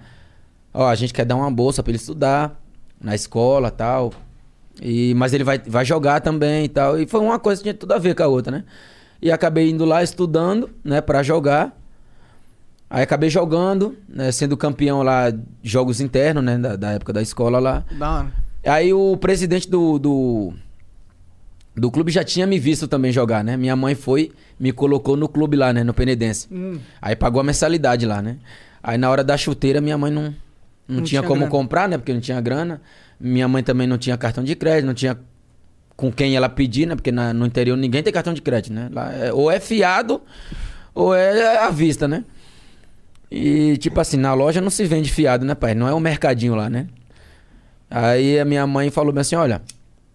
Ó, 0.72 0.86
a 0.88 0.94
gente 0.94 1.12
quer 1.12 1.26
dar 1.26 1.36
uma 1.36 1.50
bolsa 1.50 1.82
pra 1.82 1.90
ele 1.90 1.98
estudar 1.98 2.58
na 2.98 3.14
escola 3.14 3.70
tal. 3.70 4.10
E, 4.82 5.14
mas 5.14 5.32
ele 5.32 5.44
vai, 5.44 5.58
vai 5.58 5.84
jogar 5.84 6.20
também 6.20 6.64
e 6.64 6.68
tal. 6.68 6.98
E 6.98 7.06
foi 7.06 7.20
uma 7.20 7.38
coisa 7.38 7.60
que 7.60 7.64
tinha 7.64 7.74
tudo 7.74 7.92
a 7.92 7.98
ver 7.98 8.14
com 8.14 8.22
a 8.22 8.26
outra, 8.28 8.50
né? 8.58 8.64
E 9.20 9.30
acabei 9.32 9.70
indo 9.70 9.84
lá 9.84 10.02
estudando, 10.02 10.70
né, 10.84 11.00
pra 11.00 11.22
jogar. 11.22 11.76
Aí 12.88 13.02
acabei 13.02 13.28
jogando, 13.28 13.96
né, 14.08 14.30
sendo 14.32 14.56
campeão 14.56 15.02
lá 15.02 15.30
de 15.30 15.38
jogos 15.62 16.00
internos, 16.00 16.42
né, 16.42 16.56
da, 16.56 16.76
da 16.76 16.92
época 16.92 17.12
da 17.12 17.20
escola 17.20 17.58
lá. 17.58 17.84
Da. 17.98 18.26
Aí 18.64 18.92
o 18.94 19.16
presidente 19.16 19.68
do, 19.68 19.98
do, 19.98 20.52
do 21.76 21.90
clube 21.90 22.10
já 22.10 22.24
tinha 22.24 22.46
me 22.46 22.58
visto 22.58 22.86
também 22.88 23.12
jogar, 23.12 23.42
né? 23.44 23.56
Minha 23.56 23.76
mãe 23.76 23.94
foi, 23.94 24.32
me 24.58 24.72
colocou 24.72 25.16
no 25.16 25.28
clube 25.28 25.56
lá, 25.56 25.72
né? 25.72 25.82
No 25.84 25.92
Penedense. 25.92 26.48
Hum. 26.50 26.78
Aí 27.00 27.14
pagou 27.14 27.40
a 27.40 27.44
mensalidade 27.44 28.06
lá, 28.06 28.22
né? 28.22 28.36
Aí 28.82 28.96
na 28.96 29.10
hora 29.10 29.22
da 29.24 29.36
chuteira, 29.36 29.80
minha 29.80 29.98
mãe 29.98 30.10
não, 30.10 30.22
não, 30.22 30.34
Não 30.88 30.96
tinha, 30.96 31.20
tinha 31.20 31.22
como 31.22 31.40
grana. 31.40 31.50
comprar, 31.50 31.88
né? 31.88 31.98
Porque 31.98 32.12
não 32.12 32.20
tinha 32.20 32.40
grana. 32.40 32.80
Minha 33.20 33.48
mãe 33.48 33.62
também 33.62 33.86
não 33.86 33.98
tinha 33.98 34.16
cartão 34.16 34.44
de 34.44 34.54
crédito, 34.54 34.86
não 34.86 34.94
tinha 34.94 35.18
com 35.96 36.12
quem 36.12 36.36
ela 36.36 36.48
pedir, 36.48 36.86
né? 36.86 36.94
Porque 36.94 37.10
na- 37.10 37.32
no 37.34 37.44
interior 37.44 37.76
ninguém 37.76 38.02
tem 38.02 38.12
cartão 38.12 38.32
de 38.32 38.40
crédito, 38.40 38.72
né? 38.72 38.88
Lá 38.92 39.12
é- 39.12 39.32
ou 39.32 39.50
é 39.50 39.58
fiado 39.58 40.20
ou 40.94 41.14
é 41.14 41.58
à 41.58 41.70
vista, 41.70 42.06
né? 42.06 42.24
E 43.30 43.76
tipo 43.78 44.00
assim, 44.00 44.16
na 44.16 44.32
loja 44.34 44.60
não 44.60 44.70
se 44.70 44.84
vende 44.84 45.10
fiado, 45.10 45.44
né, 45.44 45.54
pai? 45.54 45.74
Não 45.74 45.88
é 45.88 45.94
um 45.94 46.00
mercadinho 46.00 46.54
lá, 46.54 46.70
né? 46.70 46.86
Aí 47.90 48.38
a 48.38 48.44
minha 48.44 48.66
mãe 48.66 48.90
falou 48.90 49.16
assim, 49.18 49.34
olha, 49.34 49.60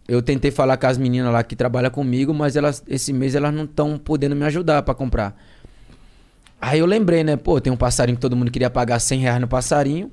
eu 0.07 0.21
tentei 0.21 0.51
falar 0.51 0.77
com 0.77 0.87
as 0.87 0.97
meninas 0.97 1.31
lá 1.31 1.43
que 1.43 1.55
trabalham 1.55 1.91
comigo, 1.91 2.33
mas 2.33 2.55
elas 2.55 2.83
esse 2.87 3.11
mês 3.11 3.35
elas 3.35 3.53
não 3.53 3.65
estão 3.65 3.97
podendo 3.97 4.35
me 4.35 4.45
ajudar 4.45 4.81
pra 4.83 4.93
comprar. 4.93 5.35
Aí 6.61 6.79
eu 6.79 6.85
lembrei, 6.85 7.23
né? 7.23 7.35
Pô, 7.35 7.59
tem 7.59 7.71
um 7.73 7.77
passarinho 7.77 8.15
que 8.15 8.21
todo 8.21 8.35
mundo 8.35 8.49
queria 8.49 8.69
pagar 8.69 8.99
100 8.99 9.19
reais 9.19 9.41
no 9.41 9.47
passarinho. 9.47 10.09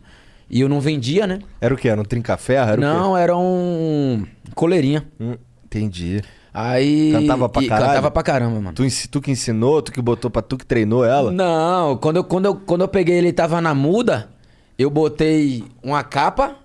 E 0.50 0.60
eu 0.60 0.68
não 0.68 0.80
vendia, 0.80 1.26
né? 1.26 1.38
Era 1.60 1.72
o 1.72 1.76
quê? 1.76 1.88
Era 1.88 2.00
um 2.00 2.04
trinca-ferro? 2.04 2.70
Era 2.72 2.80
não, 2.80 3.16
era 3.16 3.36
um 3.36 4.24
coleirinha. 4.54 5.06
Hum, 5.20 5.36
entendi. 5.64 6.20
Aí. 6.52 7.12
Cantava 7.12 7.48
pra 7.48 7.62
caralho? 7.68 7.86
Cantava 7.88 8.10
pra 8.10 8.22
caramba, 8.24 8.60
mano. 8.60 8.72
Tu, 8.74 8.82
tu 9.08 9.20
que 9.20 9.30
ensinou, 9.30 9.80
tu 9.80 9.92
que 9.92 10.02
botou 10.02 10.28
pra 10.30 10.42
tu 10.42 10.56
que 10.58 10.66
treinou 10.66 11.04
ela? 11.04 11.30
Não, 11.30 11.96
quando 11.96 12.16
eu, 12.16 12.24
quando, 12.24 12.46
eu, 12.46 12.54
quando 12.56 12.80
eu 12.80 12.88
peguei 12.88 13.16
ele 13.16 13.32
tava 13.32 13.60
na 13.60 13.72
muda, 13.72 14.28
eu 14.76 14.90
botei 14.90 15.64
uma 15.80 16.02
capa, 16.02 16.56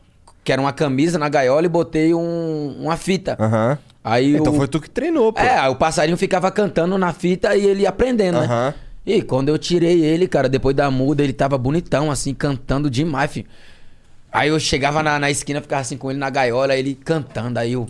que 0.44 0.52
era 0.52 0.60
uma 0.60 0.74
camisa 0.74 1.20
na 1.20 1.30
gaiola, 1.30 1.66
e 1.68 1.70
botei 1.70 2.14
um- 2.16 2.76
uma 2.82 2.98
fita. 2.98 3.38
Aham. 3.40 3.78
Aí 4.04 4.36
Então 4.36 4.54
o- 4.54 4.56
foi 4.56 4.68
tu 4.68 4.80
que 4.82 4.90
treinou, 4.90 5.32
pô. 5.32 5.40
É, 5.40 5.68
o 5.70 5.76
passarinho 5.76 6.18
ficava 6.18 6.50
cantando 6.50 6.98
na 6.98 7.14
fita 7.14 7.56
e 7.56 7.66
ele 7.66 7.84
ia 7.84 7.90
aprendendo, 7.90 8.40
né? 8.40 8.46
Aham. 8.46 8.74
E 9.06 9.22
quando 9.22 9.50
eu 9.50 9.58
tirei 9.60 10.04
ele, 10.04 10.28
cara, 10.28 10.50
depois 10.50 10.76
da 10.76 10.90
muda, 10.90 11.24
ele 11.24 11.34
tava 11.34 11.60
bonitão, 11.60 12.10
assim, 12.10 12.34
cantando 12.34 12.90
demais, 12.90 13.32
filho. 13.32 13.46
Aí 14.36 14.50
eu 14.50 14.60
chegava 14.60 15.02
na, 15.02 15.18
na 15.20 15.30
esquina, 15.32 15.62
ficava 15.62 15.82
assim 15.82 15.98
com 15.98 16.10
ele 16.12 16.20
na 16.20 16.30
gaiola, 16.30 16.76
ele 16.76 16.96
cantando, 16.96 17.58
aí 17.60 17.74
eu. 17.74 17.88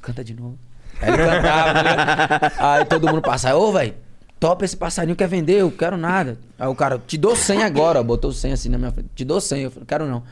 Canta 0.00 0.22
de 0.24 0.34
novo. 0.34 0.58
Aí 1.00 1.08
ele 1.12 1.18
cantava, 1.18 1.72
ligado? 1.82 2.52
Aí 2.58 2.84
todo 2.86 3.06
mundo 3.08 3.20
passava, 3.22 3.58
ô, 3.58 3.70
velho, 3.72 3.94
top 4.40 4.64
esse 4.64 4.76
passarinho, 4.76 5.16
quer 5.16 5.28
vender? 5.28 5.60
Eu 5.60 5.70
quero 5.70 5.96
nada. 5.96 6.38
Aí 6.58 6.68
o 6.68 6.74
cara, 6.74 6.98
te 7.06 7.18
dou 7.18 7.34
100 7.36 7.62
agora, 7.62 8.02
botou 8.02 8.32
100 8.32 8.52
assim 8.52 8.68
na 8.68 8.78
minha 8.78 8.92
frente, 8.92 9.08
te 9.14 9.24
dou 9.24 9.40
100. 9.40 9.62
Eu 9.62 9.70
falei, 9.70 9.86
quero 9.86 10.06
não. 10.06 10.22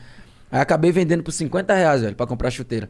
Aí 0.51 0.59
acabei 0.59 0.91
vendendo 0.91 1.23
por 1.23 1.31
50 1.31 1.73
reais, 1.73 2.01
velho, 2.01 2.15
pra 2.15 2.25
comprar 2.27 2.47
a 2.47 2.51
chuteira. 2.51 2.89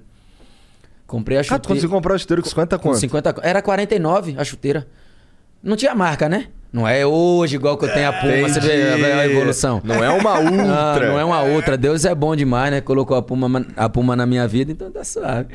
Comprei 1.08 1.38
a 1.38 1.42
Ah, 1.42 1.44
tu 1.44 1.48
chuteira. 1.48 1.68
conseguiu 1.68 1.90
comprar 1.90 2.16
o 2.16 2.20
chuteiro 2.20 2.42
com 2.42 2.50
50 2.50 2.78
Com 2.78 2.90
quanto? 2.90 3.00
50 3.00 3.34
co- 3.34 3.42
Era 3.44 3.62
49 3.62 4.36
a 4.38 4.44
chuteira. 4.44 4.88
Não 5.62 5.76
tinha 5.76 5.94
marca, 5.96 6.28
né? 6.30 6.48
Não 6.74 6.88
é 6.88 7.06
hoje 7.06 7.56
igual 7.56 7.78
que 7.78 7.86
eu 7.86 7.94
tenho 7.94 8.10
a 8.10 8.14
Puma, 8.14 8.50
você 8.50 8.60
vê 8.60 8.72
a- 8.72 8.98
Entendi. 8.98 9.32
evolução. 9.36 9.80
Não 9.84 10.04
é 10.04 10.10
uma 10.10 10.32
Ah, 10.36 10.40
Ultra. 10.42 11.08
não 11.12 11.20
é 11.20 11.24
uma 11.24 11.42
outra. 11.44 11.78
Deus 11.78 12.04
é 12.04 12.16
bom 12.16 12.36
demais, 12.36 12.72
né? 12.72 12.82
Colocou 12.82 13.16
a 13.16 13.22
Puma, 13.22 13.64
a 13.78 13.88
Puma 13.88 14.16
na 14.16 14.26
minha 14.26 14.48
vida, 14.48 14.72
então 14.72 14.92
tá 14.92 15.04
suave. 15.04 15.50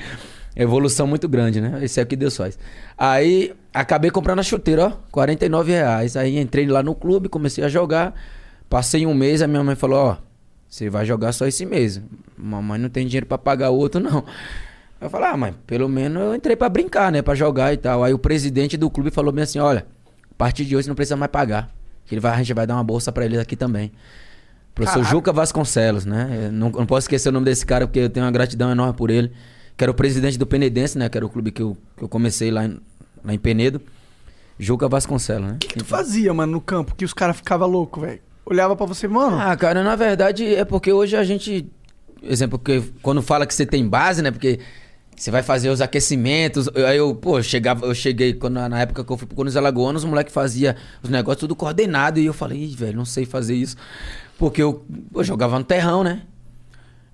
Evolução 0.54 1.06
muito 1.08 1.28
grande, 1.28 1.60
né? 1.60 1.80
Esse 1.82 1.98
é 2.00 2.02
o 2.04 2.06
que 2.06 2.14
Deus 2.16 2.36
faz. 2.36 2.56
Aí 2.96 3.52
acabei 3.74 4.10
comprando 4.12 4.38
a 4.38 4.42
chuteira, 4.44 4.86
ó, 4.86 4.92
49 5.10 5.72
reais. 5.72 6.16
Aí 6.16 6.38
entrei 6.38 6.66
lá 6.66 6.82
no 6.84 6.94
clube, 6.94 7.28
comecei 7.28 7.64
a 7.64 7.68
jogar. 7.68 8.14
Passei 8.70 9.04
um 9.04 9.14
mês, 9.14 9.42
a 9.42 9.46
minha 9.48 9.62
mãe 9.64 9.74
falou: 9.74 9.98
Ó, 9.98 10.16
você 10.68 10.88
vai 10.88 11.04
jogar 11.04 11.32
só 11.32 11.46
esse 11.46 11.66
mês. 11.66 12.00
Mamãe 12.36 12.78
não 12.78 12.88
tem 12.88 13.06
dinheiro 13.06 13.26
pra 13.26 13.38
pagar 13.38 13.70
outro, 13.70 14.00
não. 14.00 14.24
Eu 15.00 15.08
falei, 15.08 15.28
ah, 15.28 15.36
mãe, 15.36 15.54
pelo 15.66 15.88
menos 15.88 16.20
eu 16.22 16.34
entrei 16.34 16.56
pra 16.56 16.68
brincar, 16.68 17.12
né? 17.12 17.22
Pra 17.22 17.34
jogar 17.34 17.72
e 17.72 17.76
tal. 17.76 18.02
Aí 18.02 18.12
o 18.12 18.18
presidente 18.18 18.76
do 18.76 18.90
clube 18.90 19.10
falou 19.12 19.32
bem 19.32 19.44
assim: 19.44 19.58
olha, 19.60 19.86
partir 20.38 20.64
de 20.64 20.76
hoje 20.76 20.88
não 20.88 20.94
precisa 20.94 21.16
mais 21.16 21.30
pagar. 21.30 21.68
Que 22.06 22.14
ele 22.14 22.20
vai, 22.20 22.32
a 22.32 22.38
gente 22.38 22.54
vai 22.54 22.66
dar 22.66 22.74
uma 22.74 22.84
bolsa 22.84 23.12
pra 23.12 23.24
ele 23.24 23.38
aqui 23.38 23.56
também. 23.56 23.92
Professor 24.74 25.00
Caraca. 25.00 25.10
Juca 25.10 25.32
Vasconcelos, 25.32 26.06
né? 26.06 26.48
Não, 26.52 26.70
não 26.70 26.86
posso 26.86 27.04
esquecer 27.04 27.28
o 27.28 27.32
nome 27.32 27.44
desse 27.44 27.66
cara, 27.66 27.86
porque 27.86 27.98
eu 27.98 28.08
tenho 28.08 28.24
uma 28.24 28.32
gratidão 28.32 28.70
enorme 28.70 28.94
por 28.94 29.10
ele. 29.10 29.32
Que 29.76 29.84
era 29.84 29.90
o 29.90 29.94
presidente 29.94 30.38
do 30.38 30.46
Penedense, 30.46 30.96
né? 30.96 31.08
Que 31.08 31.18
era 31.18 31.26
o 31.26 31.28
clube 31.28 31.50
que 31.50 31.60
eu, 31.60 31.76
que 31.96 32.04
eu 32.04 32.08
comecei 32.08 32.50
lá 32.50 32.64
em, 32.64 32.80
lá 33.24 33.34
em 33.34 33.38
Penedo. 33.38 33.80
Juca 34.58 34.88
Vasconcelos, 34.88 35.48
né? 35.48 35.54
O 35.54 35.58
que 35.58 35.78
tu 35.78 35.84
fazia, 35.84 36.32
mano, 36.32 36.52
no 36.52 36.60
campo 36.60 36.94
que 36.94 37.04
os 37.04 37.12
caras 37.12 37.36
ficavam 37.36 37.68
loucos, 37.68 38.02
velho? 38.02 38.20
Olhava 38.46 38.74
pra 38.74 38.86
você, 38.86 39.06
mano. 39.06 39.38
Ah, 39.38 39.54
cara, 39.56 39.82
na 39.82 39.94
verdade 39.94 40.54
é 40.54 40.64
porque 40.64 40.92
hoje 40.92 41.16
a 41.16 41.22
gente. 41.22 41.70
Exemplo, 42.22 42.58
porque 42.58 42.82
quando 43.02 43.20
fala 43.20 43.46
que 43.46 43.54
você 43.54 43.66
tem 43.66 43.86
base, 43.86 44.22
né? 44.22 44.30
Porque 44.30 44.58
você 45.18 45.30
vai 45.30 45.42
fazer 45.42 45.68
os 45.70 45.80
aquecimentos. 45.80 46.68
eu- 46.74 46.86
Aí 46.86 46.96
eu, 46.98 47.14
pô, 47.14 47.38
eu 47.38 47.42
chegava, 47.42 47.84
eu 47.86 47.94
cheguei, 47.94 48.32
quando, 48.34 48.54
na 48.54 48.80
época 48.80 49.04
que 49.04 49.10
eu 49.12 49.16
fui 49.16 49.26
pro 49.26 49.36
Conos 49.36 49.56
Alagoanos, 49.56 50.04
o 50.04 50.08
moleque 50.08 50.30
fazia 50.32 50.76
os 51.02 51.10
negócios 51.10 51.40
tudo 51.40 51.54
coordenado. 51.56 52.18
E 52.20 52.26
eu 52.26 52.32
falei, 52.32 52.58
Ih, 52.62 52.74
velho, 52.76 52.96
não 52.96 53.04
sei 53.04 53.24
fazer 53.24 53.54
isso. 53.54 53.76
Porque 54.38 54.62
eu, 54.62 54.84
eu 55.14 55.24
jogava 55.24 55.58
no 55.58 55.64
terrão, 55.64 56.02
né? 56.04 56.22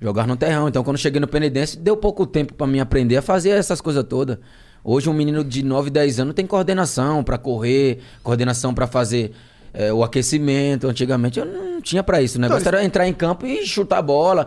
Jogava 0.00 0.28
no 0.28 0.36
terrão. 0.36 0.68
Então, 0.68 0.84
quando 0.84 0.98
cheguei 0.98 1.20
no 1.20 1.26
Penedense, 1.28 1.78
deu 1.78 1.96
pouco 1.96 2.26
tempo 2.26 2.52
pra 2.54 2.66
mim 2.66 2.80
aprender 2.80 3.16
a 3.16 3.22
fazer 3.22 3.50
essas 3.50 3.80
coisas 3.80 4.04
todas. 4.04 4.36
Hoje, 4.82 5.08
um 5.08 5.14
menino 5.14 5.42
de 5.42 5.62
9, 5.62 5.88
10 5.88 6.20
anos 6.20 6.34
tem 6.34 6.46
coordenação 6.46 7.24
pra 7.24 7.38
correr, 7.38 8.00
coordenação 8.22 8.74
pra 8.74 8.86
fazer 8.86 9.32
é, 9.72 9.90
o 9.92 10.04
aquecimento. 10.04 10.86
Antigamente 10.88 11.38
eu 11.38 11.46
não 11.46 11.80
tinha 11.80 12.02
pra 12.02 12.20
isso. 12.20 12.36
O 12.36 12.40
negócio 12.40 12.60
Então, 12.60 12.78
era 12.78 12.84
entrar 12.84 13.08
em 13.08 13.14
campo 13.14 13.46
e 13.46 13.66
chutar 13.66 13.98
a 13.98 14.02
bola, 14.02 14.46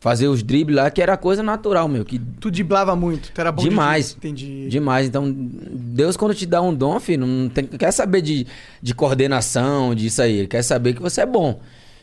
fazer 0.00 0.28
os 0.28 0.42
dribles 0.42 0.76
lá, 0.76 0.90
que 0.90 1.02
era 1.02 1.16
coisa 1.16 1.42
natural, 1.42 1.88
meu. 1.88 2.04
Que 2.04 2.18
Tu 2.18 2.50
driblava 2.50 2.94
muito, 2.94 3.32
tu 3.32 3.40
era 3.40 3.50
bom 3.50 3.62
de 3.62 3.68
Demais. 3.68 4.12
drible, 4.12 4.28
Entendi. 4.30 4.68
Demais. 4.68 5.06
Então, 5.06 5.30
Deus, 5.30 6.16
quando 6.16 6.34
te 6.34 6.46
dá 6.46 6.62
um 6.62 6.74
dom, 6.74 6.98
filho, 7.00 7.26
não 7.26 7.48
tem, 7.48 7.64
quer 7.66 7.92
saber 7.92 8.22
de, 8.22 8.46
de 8.82 8.94
coordenação, 8.94 9.94
disso 9.94 10.22
aí. 10.22 10.38
Ele 10.38 10.48
quer 10.48 10.62
saber 10.62 10.94
que 10.94 11.02
você 11.02 11.22
é 11.22 11.26
bom. 11.26 11.60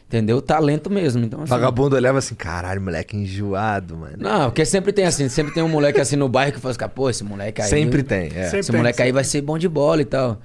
Entendeu? 0.08 0.40
Talento 0.40 0.88
mesmo. 0.88 1.26
Então, 1.26 1.42
assim, 1.42 1.50
Vagabundo 1.50 1.96
olhava 1.96 2.20
assim, 2.20 2.36
caralho, 2.36 2.80
moleque 2.80 3.18
enjoado, 3.18 3.98
mano. 3.98 4.16
Não, 4.20 4.46
porque 4.46 4.64
sempre 4.64 4.94
tem 4.94 5.06
assim, 5.06 5.28
sempre 5.30 5.52
tem 5.52 5.64
um 5.64 5.68
moleque 5.68 6.00
assim 6.00 6.16
no 6.16 6.30
bairro 6.30 6.54
que 6.54 6.60
fala 6.60 6.76
assim, 6.80 6.94
pô, 6.94 7.10
esse 7.10 7.24
moleque 7.24 7.60
aí. 7.60 7.68
Sempre 7.68 8.04
tem, 8.04 8.28
é. 8.28 8.46
Sempre 8.46 8.60
esse 8.60 8.72
tem, 8.72 8.80
moleque 8.80 9.02
aí 9.02 9.08
sempre 9.08 9.14
vai 9.14 9.24
ser 9.24 9.42
bom 9.42 9.58
de 9.58 9.68
bola 9.68 10.04
e 10.04 10.06
tal. 10.06 10.40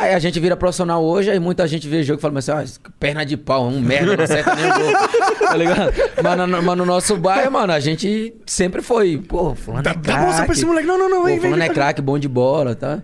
Aí 0.00 0.14
a 0.14 0.18
gente 0.18 0.40
vira 0.40 0.56
profissional 0.56 1.04
hoje, 1.04 1.30
aí 1.30 1.38
muita 1.38 1.66
gente 1.68 1.86
vê 1.86 2.02
jogo 2.02 2.18
e 2.18 2.22
fala 2.22 2.38
assim, 2.38 2.52
esse 2.62 2.80
perna 2.98 3.24
de 3.24 3.36
pau, 3.36 3.66
um 3.66 3.80
merda, 3.80 4.16
não 4.16 4.24
acerta 4.24 4.54
nem 4.54 4.64
gol. 4.66 4.92
tá 5.46 5.56
ligado? 5.56 5.92
Mas 6.22 6.38
no, 6.48 6.62
mas 6.62 6.78
no 6.78 6.86
nosso 6.86 7.16
bairro, 7.18 7.52
mano, 7.52 7.72
a 7.72 7.78
gente 7.80 8.34
sempre 8.46 8.80
foi, 8.80 9.18
pô, 9.18 9.54
fulano 9.54 9.80
é 9.88 9.92
Dá- 9.94 10.00
dá 10.16 10.24
bolsa 10.24 10.44
pra 10.44 10.54
esse 10.54 10.64
moleque. 10.64 10.86
Não, 10.86 10.98
não, 10.98 11.08
não, 11.10 11.18
Pô, 11.20 11.24
vem, 11.26 11.34
vem, 11.38 11.50
fulano 11.50 11.62
é 11.62 11.66
vem. 11.66 11.74
craque, 11.74 12.00
bom 12.00 12.18
de 12.18 12.28
bola, 12.28 12.74
tá? 12.74 13.02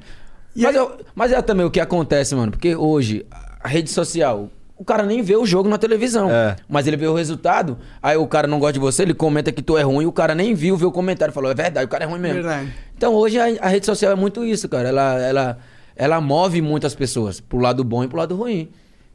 Mas, 0.57 0.75
eu- 0.75 0.97
mas 1.15 1.33
é 1.33 1.43
também 1.43 1.67
o 1.67 1.71
que 1.71 1.81
acontece, 1.81 2.35
mano, 2.35 2.51
porque 2.53 2.75
hoje, 2.75 3.27
a 3.63 3.69
rede 3.69 3.91
social, 3.91 4.49
o 4.79 4.85
cara 4.85 5.03
nem 5.03 5.21
vê 5.21 5.37
o 5.37 5.45
jogo 5.45 5.69
na 5.69 5.77
televisão. 5.77 6.31
É. 6.31 6.57
Mas 6.67 6.87
ele 6.87 6.97
vê 6.97 7.07
o 7.07 7.15
resultado, 7.15 7.77
aí 8.03 8.17
o 8.17 8.27
cara 8.27 8.47
não 8.47 8.59
gosta 8.59 8.73
de 8.75 8.79
você, 8.79 9.03
ele 9.03 9.13
comenta 9.13 9.53
que 9.53 9.61
tu 9.63 9.77
é 9.77 9.83
ruim, 9.83 10.07
o 10.07 10.13
cara 10.13 10.35
nem 10.35 10.55
viu, 10.55 10.77
vê 10.79 10.87
o 10.87 10.93
comentário, 10.93 11.35
falou, 11.35 11.51
é 11.51 11.55
verdade, 11.55 11.85
o 11.85 11.89
cara 11.89 12.05
é 12.05 12.07
ruim 12.07 12.19
mesmo. 12.21 12.43
Verdade. 12.43 12.73
Então 12.97 13.13
hoje 13.13 13.39
a, 13.39 13.45
a 13.61 13.69
rede 13.69 13.85
social 13.85 14.13
é 14.13 14.15
muito 14.15 14.43
isso, 14.45 14.67
cara. 14.67 14.89
Ela, 14.89 15.19
ela, 15.21 15.59
ela 15.97 16.21
move 16.21 16.61
muitas 16.61 16.95
pessoas 16.95 17.41
pro 17.41 17.59
lado 17.59 17.83
bom 17.83 18.05
e 18.05 18.09
pro 18.09 18.19
lado 18.19 18.37
ruim. 18.37 18.69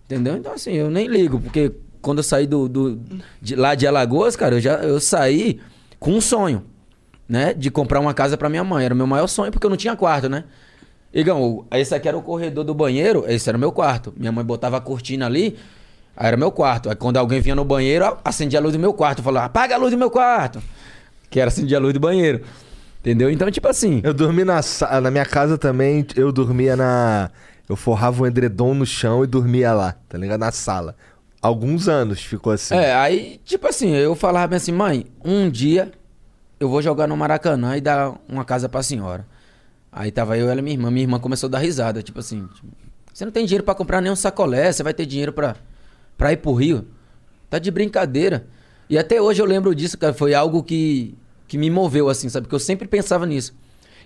Entendeu? 0.05 0.35
Então, 0.35 0.53
assim, 0.53 0.73
eu 0.73 0.89
nem 0.89 1.07
ligo, 1.07 1.39
porque 1.39 1.71
quando 2.01 2.17
eu 2.17 2.23
saí 2.23 2.45
do, 2.47 2.67
do- 2.67 2.99
de, 3.41 3.55
lá 3.55 3.75
de 3.75 3.85
Alagoas, 3.87 4.35
cara, 4.35 4.55
eu 4.55 4.59
já 4.59 4.73
eu 4.83 4.99
saí 4.99 5.59
com 5.99 6.11
um 6.13 6.19
sonho, 6.21 6.63
né? 7.29 7.53
De 7.53 7.69
comprar 7.71 7.99
uma 7.99 8.13
casa 8.13 8.35
pra 8.35 8.49
minha 8.49 8.63
mãe. 8.63 8.83
Era 8.83 8.93
o 8.93 8.97
meu 8.97 9.07
maior 9.07 9.27
sonho, 9.27 9.51
porque 9.51 9.65
eu 9.65 9.69
não 9.69 9.77
tinha 9.77 9.95
quarto, 9.95 10.27
né? 10.27 10.43
Igão, 11.13 11.65
esse 11.71 11.93
aqui 11.93 12.07
era 12.07 12.17
o 12.17 12.21
corredor 12.21 12.63
do 12.63 12.73
banheiro, 12.73 13.23
esse 13.27 13.47
era 13.47 13.57
o 13.57 13.59
meu 13.59 13.71
quarto. 13.71 14.13
Minha 14.17 14.31
mãe 14.31 14.43
botava 14.43 14.77
a 14.77 14.81
cortina 14.81 15.25
ali, 15.25 15.57
aí 16.15 16.27
era 16.27 16.37
meu 16.37 16.51
quarto. 16.51 16.89
Aí 16.89 16.95
quando 16.95 17.17
alguém 17.17 17.39
vinha 17.41 17.55
no 17.55 17.63
banheiro, 17.65 18.17
acendia 18.23 18.59
a 18.59 18.61
luz 18.61 18.73
do 18.73 18.79
meu 18.79 18.93
quarto. 18.93 19.21
Falava, 19.21 19.45
apaga 19.45 19.75
a 19.75 19.77
luz 19.77 19.91
do 19.91 19.97
meu 19.97 20.09
quarto. 20.09 20.61
Que 21.29 21.39
era 21.39 21.49
acendia 21.49 21.77
a 21.77 21.79
luz 21.79 21.93
do 21.93 21.99
banheiro. 21.99 22.41
Entendeu? 23.01 23.31
Então, 23.31 23.49
tipo 23.49 23.67
assim. 23.67 23.99
Eu 24.03 24.13
dormi 24.13 24.43
na 24.45 24.61
na 25.01 25.11
minha 25.11 25.25
casa 25.25 25.57
também, 25.57 26.05
eu 26.15 26.31
dormia 26.31 26.75
na. 26.75 27.31
Eu 27.67 27.75
forrava 27.75 28.21
um 28.23 28.27
edredom 28.27 28.75
no 28.75 28.85
chão 28.85 29.23
e 29.23 29.27
dormia 29.27 29.73
lá, 29.73 29.95
tá 30.07 30.17
ligado? 30.17 30.39
Na 30.39 30.51
sala. 30.51 30.95
Alguns 31.41 31.87
anos 31.89 32.21
ficou 32.21 32.53
assim. 32.53 32.75
É, 32.75 32.93
aí, 32.93 33.41
tipo 33.43 33.67
assim, 33.67 33.95
eu 33.95 34.13
falava 34.13 34.55
assim, 34.55 34.71
mãe, 34.71 35.07
um 35.25 35.49
dia 35.49 35.91
eu 36.59 36.69
vou 36.69 36.81
jogar 36.81 37.07
no 37.07 37.17
Maracanã 37.17 37.75
e 37.75 37.81
dar 37.81 38.13
uma 38.29 38.45
casa 38.45 38.69
pra 38.69 38.83
senhora. 38.83 39.25
Aí 39.91 40.11
tava 40.11 40.37
eu, 40.37 40.47
ela 40.47 40.59
e 40.59 40.63
minha 40.63 40.75
irmã. 40.75 40.91
Minha 40.91 41.05
irmã 41.05 41.19
começou 41.19 41.47
a 41.47 41.51
dar 41.51 41.57
risada, 41.57 42.03
tipo 42.03 42.19
assim, 42.19 42.47
você 43.11 43.25
não 43.25 43.31
tem 43.31 43.45
dinheiro 43.45 43.63
pra 43.63 43.73
comprar 43.73 43.99
nenhum 43.99 44.15
sacolé, 44.15 44.71
você 44.71 44.83
vai 44.83 44.93
ter 44.93 45.07
dinheiro 45.07 45.33
pra, 45.33 45.55
pra 46.15 46.31
ir 46.31 46.37
pro 46.37 46.53
Rio. 46.53 46.85
Tá 47.49 47.57
de 47.57 47.71
brincadeira. 47.71 48.45
E 48.89 48.97
até 48.97 49.21
hoje 49.21 49.41
eu 49.41 49.45
lembro 49.45 49.73
disso, 49.73 49.97
cara, 49.97 50.13
foi 50.13 50.33
algo 50.33 50.61
que, 50.61 51.15
que 51.51 51.57
me 51.57 51.69
moveu, 51.69 52.07
assim, 52.07 52.29
sabe? 52.29 52.45
Porque 52.45 52.55
eu 52.55 52.59
sempre 52.61 52.87
pensava 52.87 53.25
nisso. 53.25 53.53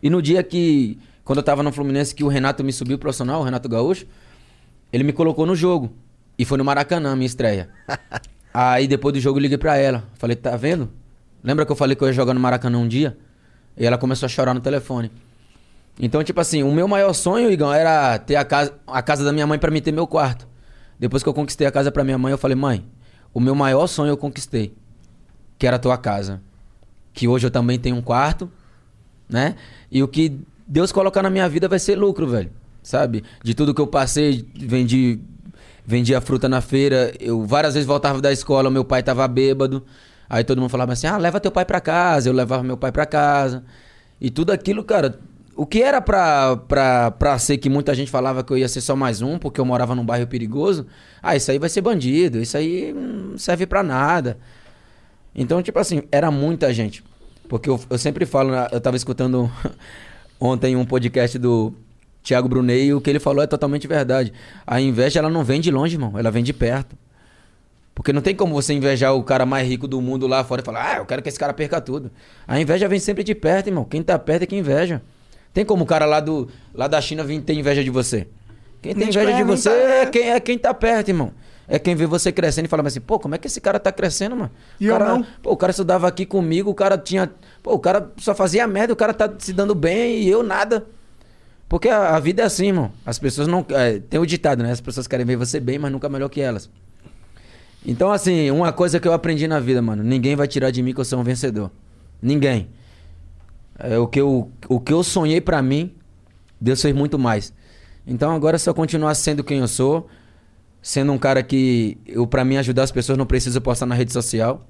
E 0.02 0.10
no 0.10 0.20
dia 0.20 0.41
que, 0.41 0.98
quando 1.24 1.38
eu 1.38 1.43
tava 1.43 1.62
no 1.62 1.72
Fluminense, 1.72 2.16
que 2.16 2.24
o 2.24 2.28
Renato 2.28 2.64
me 2.64 2.74
subiu 2.74 2.98
profissional, 2.98 3.41
o 3.41 3.43
Renato 3.43 3.70
Gaúcho, 3.70 4.08
ele 4.91 5.04
me 5.04 5.14
colocou 5.14 5.46
no 5.46 5.56
jogo. 5.56 5.93
E 6.39 6.43
foi 6.43 6.58
no 6.58 6.66
Maracanã, 6.66 7.16
minha 7.16 7.28
estreia. 7.28 7.70
Aí 8.52 8.88
depois 8.88 9.14
do 9.14 9.20
jogo 9.20 9.38
eu 9.38 9.43
liguei 9.43 9.60
pra 9.60 9.78
ela. 9.78 10.06
Falei, 10.16 10.36
tá 10.36 10.58
vendo? 10.58 10.89
Lembra 11.43 11.68
que 11.68 11.72
eu 11.72 11.76
falei 11.76 11.96
que 11.96 12.04
eu 12.04 12.08
ia 12.08 12.14
jogar 12.16 12.34
no 12.34 12.39
Maracanã 12.39 12.80
um 12.80 12.88
dia? 12.88 13.16
E 13.78 13.86
ela 13.86 14.00
começou 14.00 14.26
a 14.26 14.30
chorar 14.30 14.56
no 14.56 14.60
telefone. 14.60 15.12
Então, 16.00 16.24
tipo 16.24 16.41
assim, 16.41 16.64
o 16.64 16.72
meu 16.72 16.88
maior 16.88 17.14
sonho, 17.14 17.52
Igão, 17.52 17.72
era 17.72 18.18
ter 18.18 18.38
a 18.38 18.43
casa, 18.43 18.74
a 18.88 19.04
casa 19.04 19.24
da 19.24 19.32
minha 19.32 19.46
mãe 19.46 19.60
pra 19.60 19.70
mim 19.70 19.84
ter 19.84 19.91
meu 19.91 20.08
quarto. 20.08 20.48
Depois 20.98 21.22
que 21.22 21.30
eu 21.30 21.34
conquistei 21.34 21.68
a 21.68 21.72
casa 21.72 21.91
pra 21.91 22.04
minha 22.04 22.18
mãe, 22.18 22.32
eu 22.32 22.39
falei, 22.39 22.56
mãe, 22.56 22.88
o 23.32 23.39
meu 23.39 23.54
maior 23.54 23.86
sonho 23.86 24.10
eu 24.10 24.18
conquistei. 24.18 24.76
Que 25.60 25.68
era 25.68 25.76
a 25.76 25.80
tua 25.80 25.96
casa. 25.96 26.41
Que 27.16 27.28
hoje 27.28 27.47
eu 27.47 27.51
também 27.51 27.80
tenho 27.80 27.95
um 27.95 28.01
quarto, 28.01 28.51
né? 29.28 29.55
E 29.89 30.03
o 30.03 30.07
que 30.07 30.38
Deus 30.68 30.91
colocar 30.91 31.24
na 31.24 31.30
minha 31.30 31.47
vida 31.47 31.68
vai 31.68 31.80
ser 31.80 31.95
lucro, 31.95 32.28
velho. 32.28 32.51
Sabe? 32.84 33.24
De 33.41 33.55
tudo 33.55 33.74
que 33.74 33.82
eu 33.82 33.88
passei, 33.88 34.45
vendi, 34.53 35.20
vendi 35.84 36.13
a 36.13 36.22
fruta 36.22 36.47
na 36.47 36.61
feira. 36.61 37.13
Eu 37.20 37.43
várias 37.45 37.74
vezes 37.74 37.88
voltava 37.88 38.22
da 38.22 38.32
escola, 38.32 38.70
meu 38.70 38.84
pai 38.84 39.01
tava 39.01 39.28
bêbado. 39.28 39.84
Aí 40.30 40.43
todo 40.43 40.59
mundo 40.59 40.70
falava 40.70 40.93
assim: 40.93 41.07
ah, 41.07 41.18
leva 41.18 41.39
teu 41.39 41.51
pai 41.51 41.66
pra 41.66 41.80
casa. 41.80 42.30
Eu 42.30 42.34
levava 42.34 42.61
meu 42.63 42.78
pai 42.78 42.91
pra 42.91 43.05
casa. 43.05 43.63
E 44.20 44.30
tudo 44.30 44.51
aquilo, 44.51 44.84
cara. 44.84 45.18
O 45.55 45.66
que 45.66 45.82
era 45.82 46.01
pra, 46.01 46.57
pra, 46.57 47.11
pra 47.11 47.39
ser 47.39 47.57
que 47.57 47.70
muita 47.70 47.95
gente 47.95 48.11
falava 48.11 48.43
que 48.43 48.51
eu 48.51 48.57
ia 48.57 48.68
ser 48.68 48.82
só 48.82 48.93
mais 48.93 49.22
um, 49.22 49.39
porque 49.39 49.59
eu 49.61 49.63
morava 49.63 49.95
num 49.95 50.05
bairro 50.05 50.28
perigoso. 50.28 50.86
Ah, 51.24 51.34
isso 51.34 51.49
aí 51.49 51.57
vai 51.57 51.70
ser 51.70 51.80
bandido. 51.80 52.39
Isso 52.39 52.57
aí 52.57 52.93
não 52.93 53.38
serve 53.38 53.66
pra 53.66 53.82
nada. 53.82 54.38
Então, 55.36 55.61
tipo 55.61 55.77
assim, 55.79 56.03
era 56.11 56.31
muita 56.31 56.73
gente. 56.73 57.03
Porque 57.49 57.69
eu, 57.69 57.79
eu 57.89 57.97
sempre 57.97 58.25
falo, 58.25 58.51
né, 58.51 58.67
eu 58.71 58.79
tava 58.81 58.95
escutando 58.97 59.51
ontem 60.39 60.75
um 60.75 60.86
podcast 60.86 61.38
do 61.38 61.73
Thiago 62.23 62.47
Brunei 62.47 62.86
e 62.86 62.93
o 62.93 63.01
que 63.01 63.09
ele 63.09 63.19
falou 63.19 63.43
é 63.43 63.47
totalmente 63.47 63.88
verdade. 63.88 64.33
A 64.65 64.79
inveja, 64.81 65.19
ela 65.19 65.29
não 65.29 65.43
vem 65.43 65.61
de 65.61 65.69
longe, 65.69 65.95
irmão, 65.95 66.17
ela 66.17 66.31
vem 66.31 66.43
de 66.43 66.53
perto. 66.53 66.95
Porque 67.93 68.11
não 68.11 68.21
tem 68.21 68.36
como 68.36 68.53
você 68.53 68.73
invejar 68.73 69.13
o 69.15 69.23
cara 69.23 69.45
mais 69.45 69.67
rico 69.67 69.88
do 69.88 70.01
mundo 70.01 70.27
lá 70.27 70.43
fora 70.43 70.61
e 70.61 70.65
falar, 70.65 70.91
ah, 70.91 70.97
eu 70.97 71.05
quero 71.05 71.21
que 71.21 71.29
esse 71.29 71.39
cara 71.39 71.53
perca 71.53 71.79
tudo. 71.79 72.11
A 72.45 72.59
inveja 72.59 72.88
vem 72.89 72.99
sempre 72.99 73.23
de 73.23 73.33
perto, 73.33 73.67
irmão. 73.67 73.86
Quem 73.86 74.03
tá 74.03 74.19
perto 74.19 74.43
é 74.43 74.45
que 74.45 74.55
inveja. 74.55 75.01
Tem 75.53 75.63
como 75.63 75.83
o 75.83 75.88
cara 75.88 76.05
lá, 76.05 76.19
do, 76.19 76.49
lá 76.73 76.88
da 76.88 76.99
China 76.99 77.23
vir 77.23 77.39
ter 77.41 77.53
inveja 77.53 77.81
de 77.81 77.89
você? 77.89 78.27
Quem 78.81 78.93
tem 78.93 79.07
inveja 79.07 79.33
de 79.33 79.41
é, 79.41 79.43
você 79.45 79.69
tá- 79.69 79.75
é 79.75 80.05
quem, 80.07 80.29
é 80.29 80.39
quem 80.41 80.57
tá 80.57 80.73
perto, 80.73 81.07
irmão. 81.09 81.31
É 81.68 81.80
quem 81.80 81.95
vê 81.95 82.05
você 82.05 82.32
crescendo 82.32 82.66
e 82.66 82.68
fala 82.68 82.86
assim, 82.88 83.01
pô, 83.01 83.18
como 83.20 83.34
é 83.36 83.38
que 83.38 83.47
esse 83.47 83.59
cara 83.59 83.80
tá 83.80 83.91
crescendo, 83.91 84.36
mano? 84.36 84.51
E 84.80 84.88
o 84.88 84.91
eu 84.91 84.97
cara, 84.97 85.13
não. 85.13 85.26
Pô, 85.41 85.51
o 85.51 85.57
cara 85.57 85.72
estudava 85.72 86.07
aqui 86.07 86.26
comigo, 86.26 86.70
o 86.70 86.76
cara 86.76 86.97
tinha 86.97 87.32
Pô, 87.66 87.74
o 87.74 87.80
cara 87.80 88.11
só 88.18 88.36
fazia 88.36 88.68
merda, 88.68 88.93
o 88.93 88.95
cara 88.95 89.11
tá 89.11 89.28
se 89.39 89.51
dando 89.51 89.74
bem 89.74 90.22
e 90.22 90.30
eu 90.30 90.43
nada. 90.43 90.86
Porque 91.68 91.89
a, 91.89 92.16
a 92.16 92.20
vida 92.20 92.43
é 92.43 92.45
assim, 92.45 92.68
irmão. 92.68 92.91
As 93.03 93.18
pessoas 93.18 93.47
não. 93.47 93.66
é, 93.70 93.97
tem 93.97 94.20
o 94.20 94.26
ditado, 94.26 94.61
né? 94.61 94.72
As 94.72 94.80
pessoas 94.80 95.07
querem 95.07 95.26
ver 95.26 95.36
você 95.36 95.59
bem, 95.59 95.80
mas 95.80 95.91
nunca 95.91 96.07
melhor 96.07 96.30
que 96.30 96.39
elas. 96.39 96.70
Então, 97.84 98.11
assim, 98.11 98.51
uma 98.51 98.72
coisa 98.72 98.99
que 98.99 99.07
eu 99.07 99.13
aprendi 99.13 99.47
na 99.47 99.59
vida, 99.59 99.82
mano. 99.82 100.03
Ninguém 100.03 100.36
vai 100.36 100.47
tirar 100.47 100.70
de 100.70 100.84
mim 100.84 100.93
que 100.93 100.99
eu 100.99 101.05
sou 101.05 101.20
um 101.20 101.24
vencedor. 101.24 101.72
Ninguém. 102.22 102.70
É, 103.80 103.97
o, 103.97 104.05
que 104.05 104.22
eu, 104.22 104.51
o 104.70 104.80
que 104.80 104.93
eu 104.93 105.03
sonhei 105.03 105.41
pra 105.41 105.59
mim, 105.63 105.91
Deus 106.61 106.80
fez 106.80 106.93
muito 106.93 107.18
mais. 107.18 107.51
Então 108.05 108.32
agora 108.32 108.57
é 108.57 108.59
só 108.59 108.76
continuar 108.76 109.16
sendo 109.16 109.43
quem 109.43 109.57
eu 109.57 109.68
sou. 109.68 110.07
Sendo 110.86 111.11
um 111.11 111.17
cara 111.17 111.41
que, 111.41 111.97
eu, 112.05 112.27
pra 112.27 112.45
mim, 112.45 112.57
ajudar 112.57 112.83
as 112.83 112.91
pessoas, 112.91 113.17
não 113.17 113.25
preciso 113.25 113.59
postar 113.59 113.88
na 113.88 113.95
rede 113.95 114.13
social. 114.13 114.69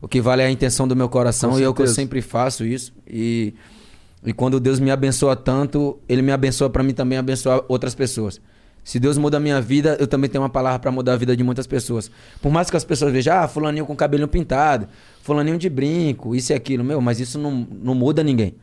O 0.00 0.06
que 0.06 0.20
vale 0.20 0.40
é 0.40 0.46
a 0.46 0.50
intenção 0.52 0.86
do 0.86 0.94
meu 0.94 1.08
coração 1.08 1.58
e 1.58 1.64
é 1.64 1.68
o 1.68 1.74
que 1.74 1.82
eu 1.82 1.88
sempre 1.88 2.22
faço 2.22 2.64
isso. 2.64 2.92
E, 3.04 3.52
e 4.24 4.32
quando 4.32 4.60
Deus 4.60 4.78
me 4.78 4.88
abençoa 4.88 5.34
tanto, 5.34 5.98
Ele 6.08 6.22
me 6.22 6.30
abençoa 6.30 6.70
pra 6.70 6.84
mim 6.84 6.94
também 6.94 7.18
abençoar 7.18 7.60
outras 7.66 7.92
pessoas. 7.92 8.40
Se 8.84 9.00
Deus 9.00 9.18
muda 9.18 9.38
a 9.38 9.40
minha 9.40 9.60
vida, 9.60 9.96
eu 9.98 10.06
também 10.06 10.30
tenho 10.30 10.44
uma 10.44 10.48
palavra 10.48 10.78
pra 10.78 10.92
mudar 10.92 11.14
a 11.14 11.16
vida 11.16 11.36
de 11.36 11.42
muitas 11.42 11.66
pessoas. 11.66 12.08
Por 12.40 12.52
mais 12.52 12.70
que 12.70 12.76
as 12.76 12.84
pessoas 12.84 13.12
vejam, 13.12 13.36
ah, 13.36 13.48
fulaninho 13.48 13.84
com 13.84 13.96
cabelinho 13.96 14.28
pintado, 14.28 14.86
fulaninho 15.22 15.58
de 15.58 15.68
brinco, 15.68 16.36
isso 16.36 16.52
e 16.52 16.54
aquilo, 16.54 16.84
meu, 16.84 17.00
mas 17.00 17.18
isso 17.18 17.36
não, 17.36 17.66
não 17.82 17.96
muda 17.96 18.22
ninguém. 18.22 18.54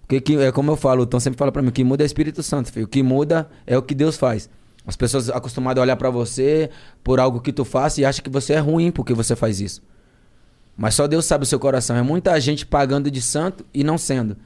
Porque 0.00 0.22
que, 0.22 0.36
é 0.38 0.50
como 0.50 0.70
eu 0.70 0.76
falo, 0.76 1.02
o 1.02 1.06
Tom 1.06 1.20
sempre 1.20 1.36
fala 1.36 1.52
pra 1.52 1.60
mim, 1.60 1.68
o 1.68 1.72
que 1.72 1.84
muda 1.84 2.02
é 2.02 2.06
o 2.06 2.06
Espírito 2.06 2.42
Santo, 2.42 2.72
filho. 2.72 2.86
O 2.86 2.88
que 2.88 3.02
muda 3.02 3.46
é 3.66 3.76
o 3.76 3.82
que 3.82 3.94
Deus 3.94 4.16
faz. 4.16 4.48
As 4.86 4.96
pessoas 4.96 5.28
acostumadas 5.28 5.80
a 5.80 5.82
olhar 5.82 5.96
pra 5.96 6.10
você 6.10 6.70
por 7.02 7.18
algo 7.18 7.40
que 7.40 7.52
tu 7.52 7.64
faça 7.64 8.00
e 8.00 8.04
acham 8.04 8.22
que 8.22 8.30
você 8.30 8.52
é 8.52 8.58
ruim 8.58 8.92
porque 8.92 9.12
você 9.12 9.34
faz 9.34 9.60
isso. 9.60 9.82
Mas 10.76 10.94
só 10.94 11.06
Deus 11.06 11.24
sabe 11.24 11.42
o 11.42 11.46
seu 11.46 11.58
coração. 11.58 11.96
É 11.96 12.02
muita 12.02 12.38
gente 12.40 12.64
pagando 12.64 13.10
de 13.10 13.20
santo 13.20 13.64
e 13.74 13.82
não 13.82 13.98
sendo. 13.98 14.36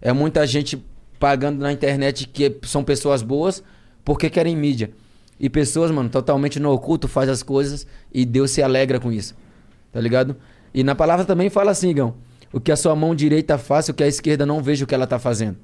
É 0.00 0.12
muita 0.12 0.46
gente 0.46 0.82
pagando 1.18 1.60
na 1.60 1.70
internet 1.70 2.26
que 2.26 2.56
são 2.62 2.82
pessoas 2.82 3.22
boas 3.22 3.62
porque 4.04 4.30
querem 4.30 4.56
mídia. 4.56 4.90
E 5.38 5.50
pessoas, 5.50 5.90
mano, 5.90 6.08
totalmente 6.08 6.58
no 6.58 6.70
oculto 6.70 7.06
faz 7.06 7.28
as 7.28 7.42
coisas 7.42 7.86
e 8.12 8.24
Deus 8.24 8.50
se 8.52 8.62
alegra 8.62 8.98
com 8.98 9.12
isso. 9.12 9.34
Tá 9.92 10.00
ligado? 10.00 10.36
E 10.72 10.82
na 10.82 10.94
palavra 10.94 11.24
também 11.24 11.50
fala 11.50 11.72
assim, 11.72 11.92
Gão. 11.94 12.14
O 12.52 12.60
que 12.60 12.72
a 12.72 12.76
sua 12.76 12.96
mão 12.96 13.14
direita 13.14 13.58
faz, 13.58 13.88
o 13.88 13.94
que 13.94 14.02
a 14.02 14.08
esquerda 14.08 14.44
não 14.44 14.62
veja 14.62 14.84
o 14.84 14.86
que 14.86 14.94
ela 14.94 15.06
tá 15.06 15.18
fazendo. 15.18 15.56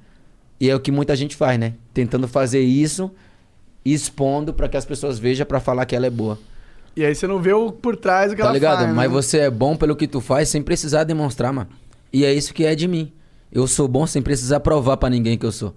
E 0.61 0.71
é 0.71 0.75
o 0.75 0.81
que 0.81 0.93
muita 0.93 1.17
gente 1.17 1.37
faz, 1.37 1.59
né? 1.59 1.75
Tentando 1.93 2.29
fazer 2.29 2.61
isso, 2.61 3.11
expondo 3.93 4.53
pra 4.53 4.69
que 4.69 4.77
as 4.77 4.85
pessoas 4.85 5.19
vejam 5.19 5.47
pra 5.47 5.61
falar 5.61 5.85
que 5.87 5.95
ela 5.97 6.07
é 6.07 6.11
boa. 6.11 6.39
E 6.97 7.05
aí 7.05 7.15
você 7.15 7.27
não 7.27 7.39
vê 7.41 7.53
o 7.53 7.71
por 7.71 7.95
trás 7.97 8.31
do 8.31 8.37
que 8.37 8.41
Tá 8.43 8.49
ela 8.49 8.55
ligado? 8.55 8.83
faz, 8.85 8.95
Mas 8.95 9.09
né? 9.09 9.15
você 9.15 9.39
é 9.41 9.51
bom 9.51 9.77
pelo 9.77 9.95
que 9.95 10.07
tu 10.07 10.21
faz 10.21 10.49
sem 10.49 10.63
precisar 10.63 11.05
demonstrar, 11.05 11.53
mano. 11.53 11.69
E 12.13 12.25
é 12.25 12.33
isso 12.33 12.55
que 12.55 12.65
é 12.65 12.75
de 12.75 12.89
mim. 12.89 13.13
Eu 13.53 13.67
sou 13.67 13.87
bom 13.87 14.07
sem 14.07 14.23
precisar 14.23 14.61
provar 14.61 14.97
pra 14.97 15.11
ninguém 15.11 15.37
que 15.37 15.45
eu 15.45 15.53
sou. 15.53 15.75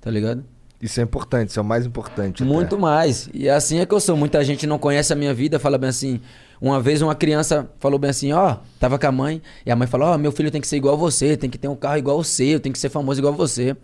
Tá 0.00 0.10
ligado? 0.10 0.44
Isso 0.82 1.00
é 1.00 1.02
importante, 1.02 1.50
isso 1.50 1.58
é 1.58 1.62
o 1.62 1.64
mais 1.64 1.86
importante. 1.86 2.42
até. 2.42 2.52
Muito 2.52 2.78
mais. 2.78 3.30
E 3.32 3.48
assim 3.48 3.78
é 3.78 3.86
que 3.86 3.94
eu 3.94 4.00
sou. 4.00 4.16
Muita 4.16 4.44
gente 4.44 4.66
não 4.66 4.78
conhece 4.78 5.12
a 5.12 5.16
minha 5.16 5.32
vida, 5.32 5.58
fala 5.58 5.78
bem 5.78 5.88
assim. 5.88 6.20
Uma 6.60 6.80
vez 6.80 7.00
uma 7.00 7.14
criança 7.14 7.68
falou 7.78 7.98
bem 7.98 8.10
assim, 8.10 8.32
ó, 8.32 8.56
tava 8.80 8.98
com 8.98 9.06
a 9.06 9.12
mãe, 9.12 9.42
e 9.64 9.70
a 9.70 9.76
mãe 9.76 9.86
falou, 9.86 10.08
ó, 10.08 10.18
meu 10.18 10.32
filho 10.32 10.50
tem 10.50 10.60
que 10.60 10.66
ser 10.66 10.76
igual 10.76 10.94
a 10.94 10.96
você, 10.98 11.36
tem 11.36 11.48
que 11.50 11.58
ter 11.58 11.68
um 11.68 11.76
carro 11.76 11.98
igual 11.98 12.16
ao 12.16 12.24
seu, 12.24 12.58
tem 12.58 12.72
que 12.72 12.78
ser 12.78 12.88
famoso 12.88 13.20
igual 13.20 13.34
a 13.34 13.36
você. 13.36 13.76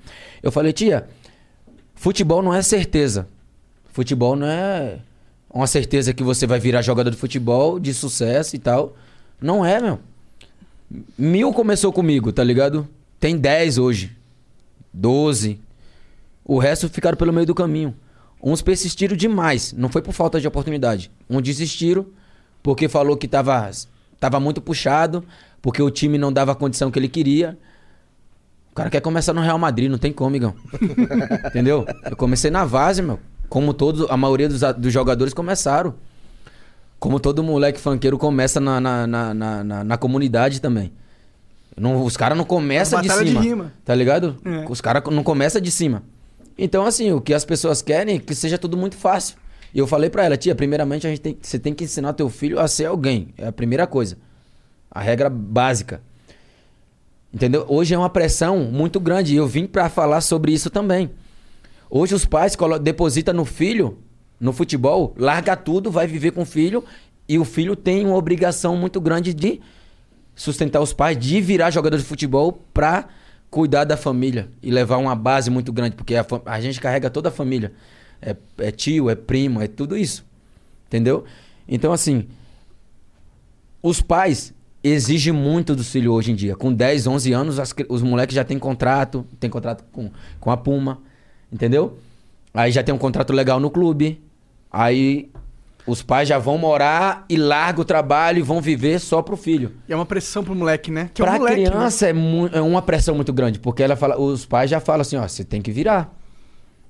Eu 0.43 0.51
falei, 0.51 0.73
tia, 0.73 1.07
futebol 1.95 2.43
não 2.43 2.53
é 2.53 2.63
certeza. 2.63 3.29
Futebol 3.93 4.35
não 4.35 4.47
é 4.47 4.99
uma 5.53 5.67
certeza 5.67 6.15
que 6.15 6.23
você 6.23 6.47
vai 6.47 6.59
virar 6.59 6.83
jogador 6.83 7.11
de 7.11 7.17
futebol, 7.17 7.79
de 7.79 7.93
sucesso 7.93 8.57
e 8.57 8.59
tal. 8.59 8.97
Não 9.41 9.65
é, 9.65 9.81
meu. 9.81 10.01
Mil 11.17 11.53
começou 11.53 11.93
comigo, 11.93 12.33
tá 12.33 12.43
ligado? 12.43 12.89
Tem 13.21 13.37
10 13.37 13.79
hoje. 13.79 14.17
12. 14.93 15.61
O 16.45 16.59
resto 16.59 16.89
ficaram 16.89 17.17
pelo 17.17 17.33
meio 17.33 17.47
do 17.47 17.55
caminho. 17.55 17.95
Uns 18.43 18.61
persistiram 18.61 19.17
demais, 19.17 19.73
não 19.73 19.89
foi 19.89 20.03
por 20.03 20.13
falta 20.13 20.41
de 20.41 20.49
oportunidade. 20.49 21.11
Uns 21.31 21.43
desistiram 21.43 22.07
porque 22.63 22.89
falou 22.89 23.17
que 23.17 23.29
tava, 23.29 23.71
tava 24.19 24.41
muito 24.41 24.61
puxado, 24.61 25.25
porque 25.61 25.83
o 25.83 25.91
time 25.91 26.19
não 26.19 26.33
dava 26.33 26.53
a 26.53 26.55
condição 26.55 26.91
que 26.91 26.99
ele 26.99 27.09
queria. 27.09 27.59
O 28.71 28.75
cara 28.75 28.91
quer 28.91 29.01
começar 29.01 29.33
no 29.33 29.41
Real 29.41 29.59
Madrid, 29.59 29.91
não 29.91 29.99
tem 29.99 30.13
como, 30.13 30.35
Igão. 30.35 30.55
Entendeu? 31.47 31.87
Eu 32.05 32.17
comecei 32.17 32.51
na 32.51 32.67
base, 32.67 33.03
meu. 33.03 33.21
Como 33.53 33.75
todos, 33.75 34.09
a 34.11 34.17
maioria 34.17 34.49
dos, 34.49 34.63
dos 34.79 34.91
jogadores 34.91 35.35
começaram. 35.35 35.93
Como 36.99 37.21
todo 37.21 37.43
moleque 37.43 37.79
funkeiro 37.79 38.17
começa 38.17 38.59
na, 38.59 38.81
na, 38.81 39.07
na, 39.07 39.35
na, 39.35 39.85
na- 39.85 39.99
comunidade 39.99 40.59
também. 40.59 40.91
Não, 41.77 42.03
os 42.03 42.17
caras 42.17 42.39
não 42.39 42.47
começam 42.47 42.99
de 43.03 43.09
batalha 43.09 43.27
de 43.27 43.31
cima. 43.33 43.43
rima. 43.43 43.73
Tá 43.85 43.95
ligado? 43.95 44.37
É. 44.43 44.65
Os 44.71 44.81
caras 44.81 45.03
não 45.13 45.23
começam 45.23 45.61
de 45.61 45.71
cima. 45.71 46.03
Então, 46.57 46.87
assim, 46.87 47.13
o 47.13 47.21
que 47.21 47.35
as 47.35 47.45
pessoas 47.45 47.83
querem 47.83 48.17
é 48.17 48.19
que 48.19 48.35
seja 48.35 48.57
tudo 48.57 48.75
muito 48.75 48.97
fácil. 48.97 49.37
E 49.75 49.79
eu 49.79 49.87
falei 49.87 50.09
pra 50.09 50.25
ela, 50.25 50.35
tia, 50.39 50.55
primeiramente 50.55 51.07
a 51.07 51.11
gente 51.11 51.21
tem, 51.21 51.37
você 51.39 51.59
tem 51.59 51.75
que 51.75 51.85
ensinar 51.85 52.15
teu 52.15 52.31
filho 52.31 52.59
a 52.59 52.67
ser 52.67 52.87
alguém. 52.87 53.35
É 53.37 53.49
a 53.49 53.53
primeira 53.53 53.87
coisa. 53.87 54.17
A 54.91 55.03
regra 55.03 55.29
básica. 55.29 56.01
Entendeu? 57.35 57.67
Hoje 57.69 57.93
é 57.93 57.99
uma 57.99 58.09
pressão 58.09 58.61
muito 58.61 58.99
grande 58.99 59.35
e 59.35 59.37
eu 59.37 59.47
vim 59.47 59.67
pra 59.67 59.91
falar 59.91 60.23
sobre 60.23 60.53
isso 60.53 60.71
também. 60.71 61.11
Hoje 61.95 62.15
os 62.15 62.25
pais 62.25 62.57
depositam 62.81 63.35
no 63.35 63.45
filho, 63.45 63.99
no 64.41 64.51
futebol, 64.51 65.15
larga 65.15 65.55
tudo, 65.55 65.91
vai 65.91 66.07
viver 66.07 66.31
com 66.31 66.41
o 66.41 66.47
filho 66.47 66.83
e 67.29 67.39
o 67.39 67.45
filho 67.45 67.77
tem 67.77 68.07
uma 68.07 68.17
obrigação 68.17 68.75
muito 68.79 68.99
grande 68.99 69.35
de 69.35 69.61
sustentar 70.35 70.81
os 70.81 70.95
pais, 70.95 71.19
de 71.19 71.39
virar 71.43 71.71
jogador 71.71 71.99
de 71.99 72.03
futebol 72.03 72.65
pra 72.73 73.09
cuidar 73.51 73.85
da 73.85 73.95
família 73.95 74.49
e 74.63 74.71
levar 74.71 74.97
uma 74.97 75.15
base 75.15 75.51
muito 75.51 75.71
grande, 75.71 75.95
porque 75.95 76.15
a, 76.15 76.25
a 76.47 76.59
gente 76.63 76.81
carrega 76.81 77.11
toda 77.11 77.29
a 77.29 77.33
família. 77.33 77.75
É, 78.23 78.35
é 78.57 78.71
tio, 78.71 79.11
é 79.11 79.15
primo, 79.15 79.61
é 79.61 79.69
tudo 79.69 79.95
isso. 79.95 80.25
Entendeu? 80.87 81.27
Então, 81.69 81.93
assim, 81.93 82.27
os 83.83 84.01
pais 84.01 84.55
exigem 84.83 85.35
muito 85.35 85.77
dos 85.77 85.93
filhos 85.93 86.15
hoje 86.15 86.33
em 86.33 86.35
dia. 86.35 86.57
Com 86.57 86.73
10, 86.73 87.07
11 87.07 87.33
anos, 87.35 87.59
as 87.59 87.75
os 87.91 88.01
moleques 88.01 88.35
já 88.35 88.45
têm 88.45 88.59
contrato, 88.59 89.27
tem 89.39 89.51
contrato 89.51 89.85
com, 89.93 90.11
com 90.41 90.51
a 90.51 90.57
Puma, 90.57 91.03
entendeu? 91.53 91.99
Aí 92.55 92.71
já 92.73 92.83
tem 92.83 92.95
um 92.95 92.99
contrato 92.99 93.33
legal 93.33 93.59
no 93.61 93.71
clube. 93.71 94.21
Aí 94.71 95.31
os 95.87 96.03
pais 96.03 96.29
já 96.29 96.39
vão 96.39 96.57
morar 96.59 97.25
e 97.29 97.37
largam 97.37 97.83
o 97.83 97.85
trabalho 97.85 98.39
e 98.39 98.43
vão 98.43 98.61
viver 98.61 98.99
só 99.01 99.21
pro 99.23 99.37
filho. 99.37 99.73
E 99.89 99.93
é 99.93 99.97
uma 99.97 100.07
pressão 100.07 100.43
pro 100.45 100.55
moleque, 100.55 100.91
né? 100.91 101.11
Que 101.13 101.23
é 101.23 101.25
pra 101.25 101.35
um 101.35 101.39
moleque, 101.39 101.65
criança 101.65 102.07
é, 102.09 102.13
mu- 102.13 102.49
é 102.53 102.61
uma 102.61 102.81
pressão 102.83 103.15
muito 103.15 103.33
grande, 103.33 103.59
porque 103.59 103.83
ela 103.83 103.97
fala, 103.97 104.19
os 104.21 104.47
pais 104.47 104.71
já 104.71 104.81
falam 104.81 105.01
assim, 105.03 105.17
ó, 105.17 105.27
você 105.27 105.45
tem 105.45 105.61
que 105.61 105.71
virar. 105.73 106.15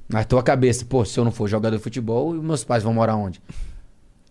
Na 0.09 0.25
tua 0.25 0.43
cabeça, 0.43 0.85
pô, 0.85 1.05
se 1.07 1.19
eu 1.19 1.25
não 1.25 1.33
for 1.33 1.49
jogador 1.49 1.77
de 1.77 1.83
futebol, 1.83 2.35
meus 2.35 2.63
pais 2.65 2.83
vão 2.83 2.93
morar 2.93 3.17
onde? 3.17 3.41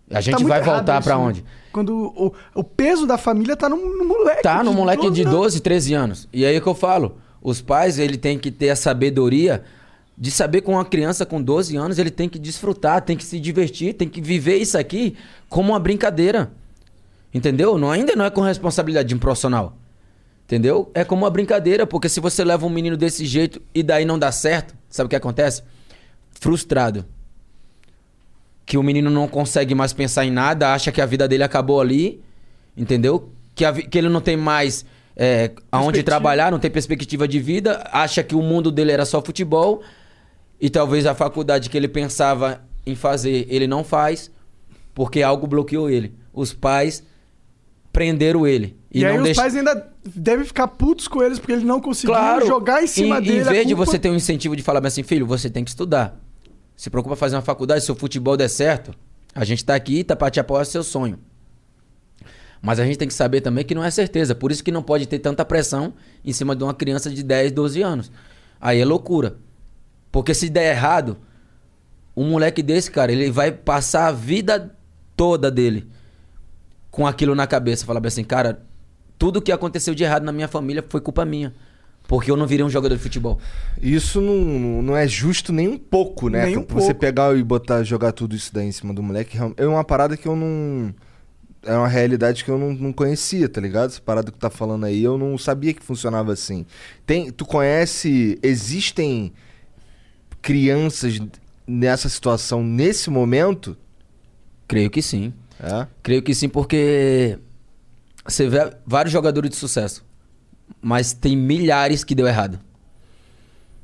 A 0.10 0.16
Tá 0.16 0.22
gente 0.22 0.36
muito 0.36 0.48
vai 0.50 0.62
voltar 0.62 1.02
pra 1.02 1.16
né? 1.18 1.22
onde? 1.24 1.46
Quando 1.72 1.96
o, 2.16 2.34
o 2.54 2.64
peso 2.64 3.08
da 3.08 3.18
família 3.18 3.56
tá 3.56 3.68
no, 3.70 3.78
no 3.78 4.06
moleque. 4.06 4.44
Tá, 4.44 4.62
no 4.64 4.74
moleque 4.74 5.10
de 5.10 5.24
12 5.24 5.36
12, 5.36 5.60
13 5.62 5.94
anos. 5.94 6.28
E 6.32 6.46
aí 6.46 6.56
é 6.56 6.62
que 6.62 6.68
eu 6.68 6.76
falo, 6.76 7.18
os 7.42 7.62
pais, 7.62 7.98
ele 7.98 8.18
tem 8.18 8.38
que 8.38 8.52
ter 8.52 8.70
a 8.70 8.76
sabedoria 8.76 9.64
de 10.22 10.30
saber 10.30 10.62
com 10.62 10.74
uma 10.74 10.86
criança 10.86 11.26
com 11.26 11.42
12 11.42 11.76
anos, 11.76 11.98
ele 11.98 12.12
tem 12.12 12.30
que 12.30 12.38
desfrutar, 12.38 13.02
tem 13.02 13.18
que 13.18 13.24
se 13.24 13.40
divertir, 13.40 13.96
tem 13.96 14.08
que 14.08 14.22
viver 14.22 14.58
isso 14.58 14.78
aqui 14.78 15.18
como 15.50 15.72
uma 15.72 15.80
brincadeira. 15.80 16.52
Entendeu? 17.34 17.76
Não, 17.76 17.90
ainda 17.90 18.16
não 18.16 18.24
é 18.24 18.30
com 18.30 18.42
responsabilidade 18.42 19.10
de 19.10 19.16
um 19.16 19.18
profissional. 19.18 19.76
Entendeu? 20.46 20.92
É 20.94 21.04
como 21.04 21.24
uma 21.24 21.30
brincadeira, 21.32 21.88
porque 21.88 22.08
se 22.08 22.20
você 22.20 22.44
leva 22.44 22.68
um 22.68 22.70
menino 22.70 22.96
desse 22.96 23.26
jeito 23.26 23.60
e 23.74 23.82
daí 23.82 24.06
não 24.06 24.20
dá 24.20 24.32
certo, 24.32 24.76
sabe 24.88 25.08
o 25.08 25.10
que 25.10 25.16
acontece? 25.16 25.64
Frustrado. 26.30 27.04
Que 28.64 28.78
o 28.78 28.84
menino 28.84 29.10
não 29.10 29.28
consegue 29.28 29.74
mais 29.74 29.92
pensar 29.92 30.24
em 30.24 30.30
nada, 30.30 30.72
acha 30.72 30.92
que 30.92 31.02
a 31.02 31.06
vida 31.08 31.28
dele 31.28 31.44
acabou 31.44 31.82
ali, 31.82 32.22
entendeu? 32.78 33.32
Que, 33.56 33.66
a 33.66 33.74
que 33.74 33.98
ele 33.98 34.08
não 34.08 34.22
tem 34.22 34.38
mais 34.38 34.86
é, 35.16 35.50
aonde 35.72 36.04
trabalhar, 36.04 36.52
não 36.52 36.60
tem 36.60 36.70
perspectiva 36.70 37.28
de 37.28 37.40
vida, 37.40 37.90
acha 37.92 38.22
que 38.22 38.36
o 38.36 38.42
mundo 38.44 38.72
dele 38.72 38.92
era 38.92 39.04
só 39.04 39.20
futebol 39.20 39.82
e 40.62 40.70
talvez 40.70 41.08
a 41.08 41.16
faculdade 41.16 41.70
que 41.70 41.76
ele 41.76 41.88
pensava 41.88 42.62
em 42.86 42.96
fazer 42.96 43.48
ele 43.50 43.66
não 43.68 43.84
faz 43.84 44.30
porque 44.94 45.22
algo 45.24 45.48
bloqueou 45.48 45.90
ele. 45.90 46.14
Os 46.32 46.54
pais 46.54 47.04
prenderam 47.92 48.46
ele. 48.48 48.78
E, 48.94 49.00
E, 49.02 49.06
aí 49.06 49.18
os 49.18 49.24
deixa... 49.24 49.42
pais 49.42 49.56
ainda 49.56 49.90
devem 50.06 50.46
ficar 50.46 50.68
putos 50.68 51.08
com 51.08 51.24
eles 51.24 51.40
porque 51.40 51.54
ele 51.54 51.66
não 51.66 51.82
conseguiu 51.82 52.14
Claro. 52.14 52.46
jogar 52.46 52.84
em 52.84 52.88
cima 52.88 53.18
em, 53.20 53.22
dele. 53.24 53.40
Em 53.40 53.44
vez 53.44 53.68
de 53.68 53.76
culpa. 53.76 53.92
você 53.92 54.00
ter 54.00 54.10
um 54.10 54.16
incentivo 54.16 54.56
de 54.56 54.62
falar 54.62 54.86
assim, 54.86 55.04
filho, 55.04 55.26
você 55.26 55.50
tem 55.50 55.64
que 55.64 55.70
estudar. 55.70 56.20
Se 56.76 56.90
preocupa 56.90 57.16
em 57.16 57.18
fazer 57.18 57.36
uma 57.36 57.42
faculdade, 57.42 57.84
se 57.84 57.92
o 57.92 57.96
futebol 57.96 58.36
der 58.38 58.50
certo, 58.50 58.94
a 59.34 59.44
gente 59.44 59.64
tá 59.64 59.76
aqui, 59.76 60.04
tá 60.04 60.16
pra 60.16 60.30
te 60.30 60.40
apoiar 60.40 60.66
seu 60.66 60.84
sonho. 60.84 61.18
Mas 62.62 62.80
a 62.80 62.86
gente 62.86 62.98
tem 62.98 63.08
que 63.08 63.14
saber 63.14 63.42
também 63.42 63.66
que 63.66 63.74
não 63.74 63.84
é 63.84 63.90
certeza. 63.90 64.36
Por 64.36 64.52
isso 64.52 64.64
que 64.64 64.72
não 64.72 64.84
pode 64.84 65.08
ter 65.08 65.20
tanta 65.20 65.44
pressão 65.44 65.94
em 66.24 66.32
cima 66.32 66.56
de 66.56 66.64
uma 66.64 66.74
criança 66.74 67.10
de 67.10 67.24
10, 67.24 67.52
12 67.52 67.82
anos. 67.82 68.12
Aí 68.60 68.80
é 68.80 68.86
loucura. 68.86 69.38
Porque 70.12 70.34
se 70.34 70.50
der 70.50 70.76
errado, 70.76 71.18
um 72.16 72.30
moleque 72.30 72.62
desse, 72.62 72.92
cara, 72.92 73.12
ele 73.12 73.32
vai 73.32 73.52
passar 73.52 74.08
a 74.08 74.12
vida 74.12 74.76
toda 75.16 75.50
dele 75.50 75.88
com 76.90 77.08
aquilo 77.08 77.34
na 77.34 77.48
cabeça. 77.48 77.86
Falar 77.86 78.00
bem 78.00 78.10
assim, 78.10 78.24
cara, 78.24 78.62
tudo 79.18 79.42
que 79.42 79.52
aconteceu 79.52 79.96
de 79.96 80.04
errado 80.04 80.24
na 80.24 80.32
minha 80.32 80.48
família 80.48 80.84
foi 80.88 81.00
culpa 81.00 81.24
minha. 81.24 81.54
Porque 82.08 82.30
eu 82.30 82.36
não 82.36 82.46
virei 82.46 82.66
um 82.66 82.70
jogador 82.70 82.96
de 82.96 83.02
futebol. 83.02 83.40
Isso 83.82 84.20
não, 84.20 84.82
não 84.82 84.98
é 84.98 85.08
justo 85.08 85.54
nem 85.54 85.68
um 85.70 85.78
pouco, 85.78 86.28
né? 86.28 86.46
Nem 86.46 86.58
um 86.58 86.66
Você 86.68 86.88
pouco. 86.88 86.96
pegar 86.96 87.38
e 87.38 87.44
botar, 87.44 87.84
jogar 87.84 88.12
tudo 88.12 88.36
isso 88.36 88.54
daí 88.54 88.68
em 88.68 88.72
cima 88.72 88.94
do 88.94 89.02
moleque, 89.02 89.38
é 89.56 89.66
uma 89.66 89.84
parada 89.84 90.18
que 90.18 90.28
eu 90.28 90.36
não. 90.36 90.94
É 91.64 91.74
uma 91.74 91.88
realidade 91.88 92.44
que 92.44 92.50
eu 92.50 92.58
não, 92.58 92.74
não 92.74 92.92
conhecia, 92.92 93.48
tá 93.48 93.62
ligado? 93.62 93.92
Essa 93.92 94.02
parada 94.02 94.32
que 94.32 94.38
tu 94.38 94.42
tá 94.42 94.50
falando 94.50 94.84
aí, 94.86 95.04
eu 95.04 95.16
não 95.16 95.38
sabia 95.38 95.74
que 95.74 95.84
funcionava 95.84 96.34
assim. 96.34 96.66
Tem, 97.06 97.32
tu 97.32 97.46
conhece. 97.46 98.38
Existem 98.42 99.32
crianças 100.42 101.20
nessa 101.68 102.10
situação 102.10 102.64
nesse 102.64 103.10
momento? 103.10 103.78
Creio 104.68 104.90
que 104.90 105.02
sim. 105.02 105.34
É? 105.60 105.88
Creio 106.02 106.22
que 106.22 106.34
sim, 106.34 106.50
porque 106.50 107.38
você 108.26 108.48
vê 108.50 108.74
vários 108.86 109.12
jogadores 109.12 109.50
de 109.50 109.56
sucesso, 109.56 110.04
mas 110.82 111.14
tem 111.14 111.36
milhares 111.36 112.04
que 112.04 112.16
deu 112.16 112.28
errado. 112.28 112.60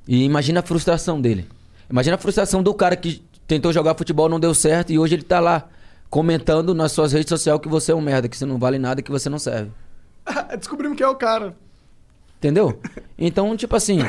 E 0.08 0.24
imagina 0.24 0.62
a 0.62 0.64
frustração 0.64 1.20
dele. 1.20 1.48
Imagina 1.90 2.16
a 2.16 2.20
frustração 2.20 2.64
do 2.64 2.74
cara 2.74 2.96
que 2.96 3.24
tentou 3.46 3.72
jogar 3.72 3.96
futebol, 3.96 4.28
não 4.28 4.40
deu 4.40 4.54
certo 4.54 4.92
e 4.92 5.00
hoje 5.00 5.16
ele 5.16 5.24
tá 5.24 5.40
lá 5.40 5.70
comentando 6.10 6.74
nas 6.74 6.92
suas 6.92 7.14
redes 7.14 7.30
sociais 7.30 7.60
que 7.62 7.68
você 7.68 7.92
é 7.92 7.96
um 7.96 8.02
merda, 8.02 8.28
que 8.28 8.38
você 8.38 8.46
não 8.46 8.58
vale 8.58 8.80
nada, 8.80 9.02
que 9.02 9.12
você 9.12 9.30
não 9.30 9.40
serve. 9.40 9.72
Descobrimos 10.58 10.98
que 10.98 11.04
é 11.04 11.08
o 11.08 11.16
cara. 11.16 11.56
Entendeu? 12.38 12.80
Então, 13.18 13.56
tipo 13.58 13.76
assim, 13.76 14.00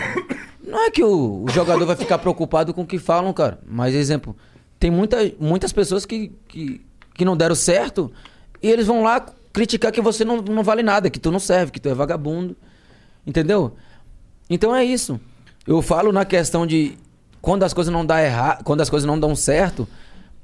não 0.68 0.86
é 0.86 0.90
que 0.90 1.02
o, 1.02 1.44
o 1.44 1.50
jogador 1.50 1.84
vai 1.84 1.96
ficar 1.96 2.18
preocupado 2.18 2.72
com 2.72 2.82
o 2.82 2.86
que 2.86 2.98
falam, 2.98 3.32
cara. 3.32 3.58
Mas, 3.66 3.94
exemplo, 3.94 4.36
tem 4.78 4.90
muita, 4.90 5.16
muitas 5.40 5.72
pessoas 5.72 6.06
que, 6.06 6.32
que, 6.46 6.80
que 7.14 7.24
não 7.24 7.36
deram 7.36 7.54
certo 7.54 8.12
e 8.62 8.70
eles 8.70 8.86
vão 8.86 9.02
lá 9.02 9.24
criticar 9.52 9.90
que 9.90 10.00
você 10.00 10.24
não, 10.24 10.42
não 10.42 10.62
vale 10.62 10.82
nada, 10.82 11.10
que 11.10 11.18
tu 11.18 11.30
não 11.30 11.40
serve, 11.40 11.72
que 11.72 11.80
tu 11.80 11.88
é 11.88 11.94
vagabundo. 11.94 12.56
Entendeu? 13.26 13.74
Então 14.48 14.74
é 14.74 14.84
isso. 14.84 15.20
Eu 15.66 15.82
falo 15.82 16.12
na 16.12 16.24
questão 16.24 16.66
de 16.66 16.96
quando 17.42 17.62
as 17.62 17.72
coisas 17.72 17.92
não 17.92 18.04
dão 18.04 18.18
errado, 18.18 18.62
quando 18.64 18.80
as 18.80 18.90
coisas 18.90 19.06
não 19.06 19.18
dão 19.18 19.34
certo, 19.34 19.86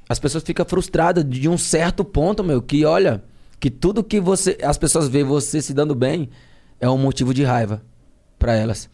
as 0.08 0.18
pessoas 0.18 0.44
ficam 0.44 0.66
frustradas 0.66 1.24
de 1.28 1.48
um 1.48 1.56
certo 1.56 2.04
ponto, 2.04 2.44
meu, 2.44 2.60
que 2.60 2.84
olha, 2.84 3.22
que 3.58 3.70
tudo 3.70 4.04
que 4.04 4.20
você 4.20 4.58
as 4.62 4.76
pessoas 4.76 5.08
veem 5.08 5.24
você 5.24 5.62
se 5.62 5.72
dando 5.72 5.94
bem 5.94 6.28
é 6.78 6.88
um 6.88 6.98
motivo 6.98 7.32
de 7.32 7.42
raiva 7.42 7.82
pra 8.38 8.54
elas. 8.54 8.90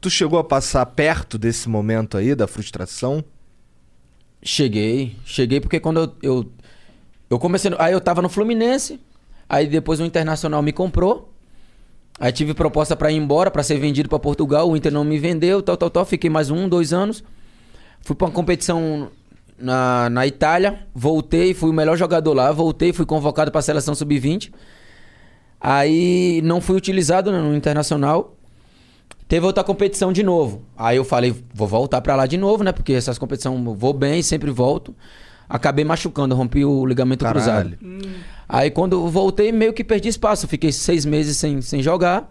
Tu 0.00 0.08
chegou 0.08 0.38
a 0.38 0.44
passar 0.44 0.86
perto 0.86 1.36
desse 1.36 1.68
momento 1.68 2.16
aí, 2.16 2.34
da 2.34 2.46
frustração? 2.46 3.22
Cheguei, 4.42 5.16
cheguei 5.24 5.60
porque 5.60 5.78
quando 5.78 6.00
eu, 6.00 6.14
eu, 6.22 6.52
eu 7.28 7.38
comecei. 7.38 7.70
Aí 7.78 7.92
eu 7.92 8.00
tava 8.00 8.22
no 8.22 8.28
Fluminense, 8.30 8.98
aí 9.46 9.66
depois 9.66 10.00
o 10.00 10.04
Internacional 10.04 10.62
me 10.62 10.72
comprou. 10.72 11.30
Aí 12.18 12.32
tive 12.32 12.54
proposta 12.54 12.96
pra 12.96 13.10
ir 13.10 13.16
embora, 13.16 13.50
pra 13.50 13.62
ser 13.62 13.78
vendido 13.78 14.08
pra 14.08 14.18
Portugal. 14.18 14.70
O 14.70 14.76
Inter 14.76 14.92
não 14.92 15.04
me 15.04 15.18
vendeu, 15.18 15.62
tal, 15.62 15.76
tal, 15.76 15.90
tal. 15.90 16.04
Fiquei 16.04 16.30
mais 16.30 16.50
um, 16.50 16.68
dois 16.68 16.92
anos. 16.92 17.22
Fui 18.02 18.16
pra 18.16 18.26
uma 18.26 18.32
competição 18.32 19.10
na, 19.58 20.08
na 20.10 20.26
Itália, 20.26 20.86
voltei, 20.94 21.52
fui 21.54 21.70
o 21.70 21.72
melhor 21.72 21.96
jogador 21.96 22.32
lá. 22.32 22.50
Voltei, 22.52 22.92
fui 22.92 23.06
convocado 23.06 23.50
pra 23.50 23.62
seleção 23.62 23.94
sub-20. 23.94 24.50
Aí 25.60 26.40
não 26.42 26.60
fui 26.60 26.76
utilizado 26.76 27.30
né, 27.30 27.38
no 27.38 27.54
Internacional. 27.54 28.36
Teve 29.30 29.46
outra 29.46 29.62
competição 29.62 30.12
de 30.12 30.24
novo. 30.24 30.62
Aí 30.76 30.96
eu 30.96 31.04
falei, 31.04 31.32
vou 31.54 31.68
voltar 31.68 32.00
pra 32.00 32.16
lá 32.16 32.26
de 32.26 32.36
novo, 32.36 32.64
né? 32.64 32.72
Porque 32.72 32.92
essas 32.92 33.16
competições 33.16 33.64
eu 33.64 33.74
vou 33.76 33.92
bem, 33.92 34.20
sempre 34.22 34.50
volto. 34.50 34.92
Acabei 35.48 35.84
machucando, 35.84 36.34
rompi 36.34 36.64
o 36.64 36.84
ligamento 36.84 37.24
Caralho. 37.24 37.78
cruzado. 37.78 38.08
Aí 38.48 38.72
quando 38.72 38.94
eu 38.94 39.06
voltei, 39.06 39.52
meio 39.52 39.72
que 39.72 39.84
perdi 39.84 40.08
espaço. 40.08 40.48
Fiquei 40.48 40.72
seis 40.72 41.04
meses 41.04 41.36
sem, 41.36 41.62
sem 41.62 41.80
jogar. 41.80 42.28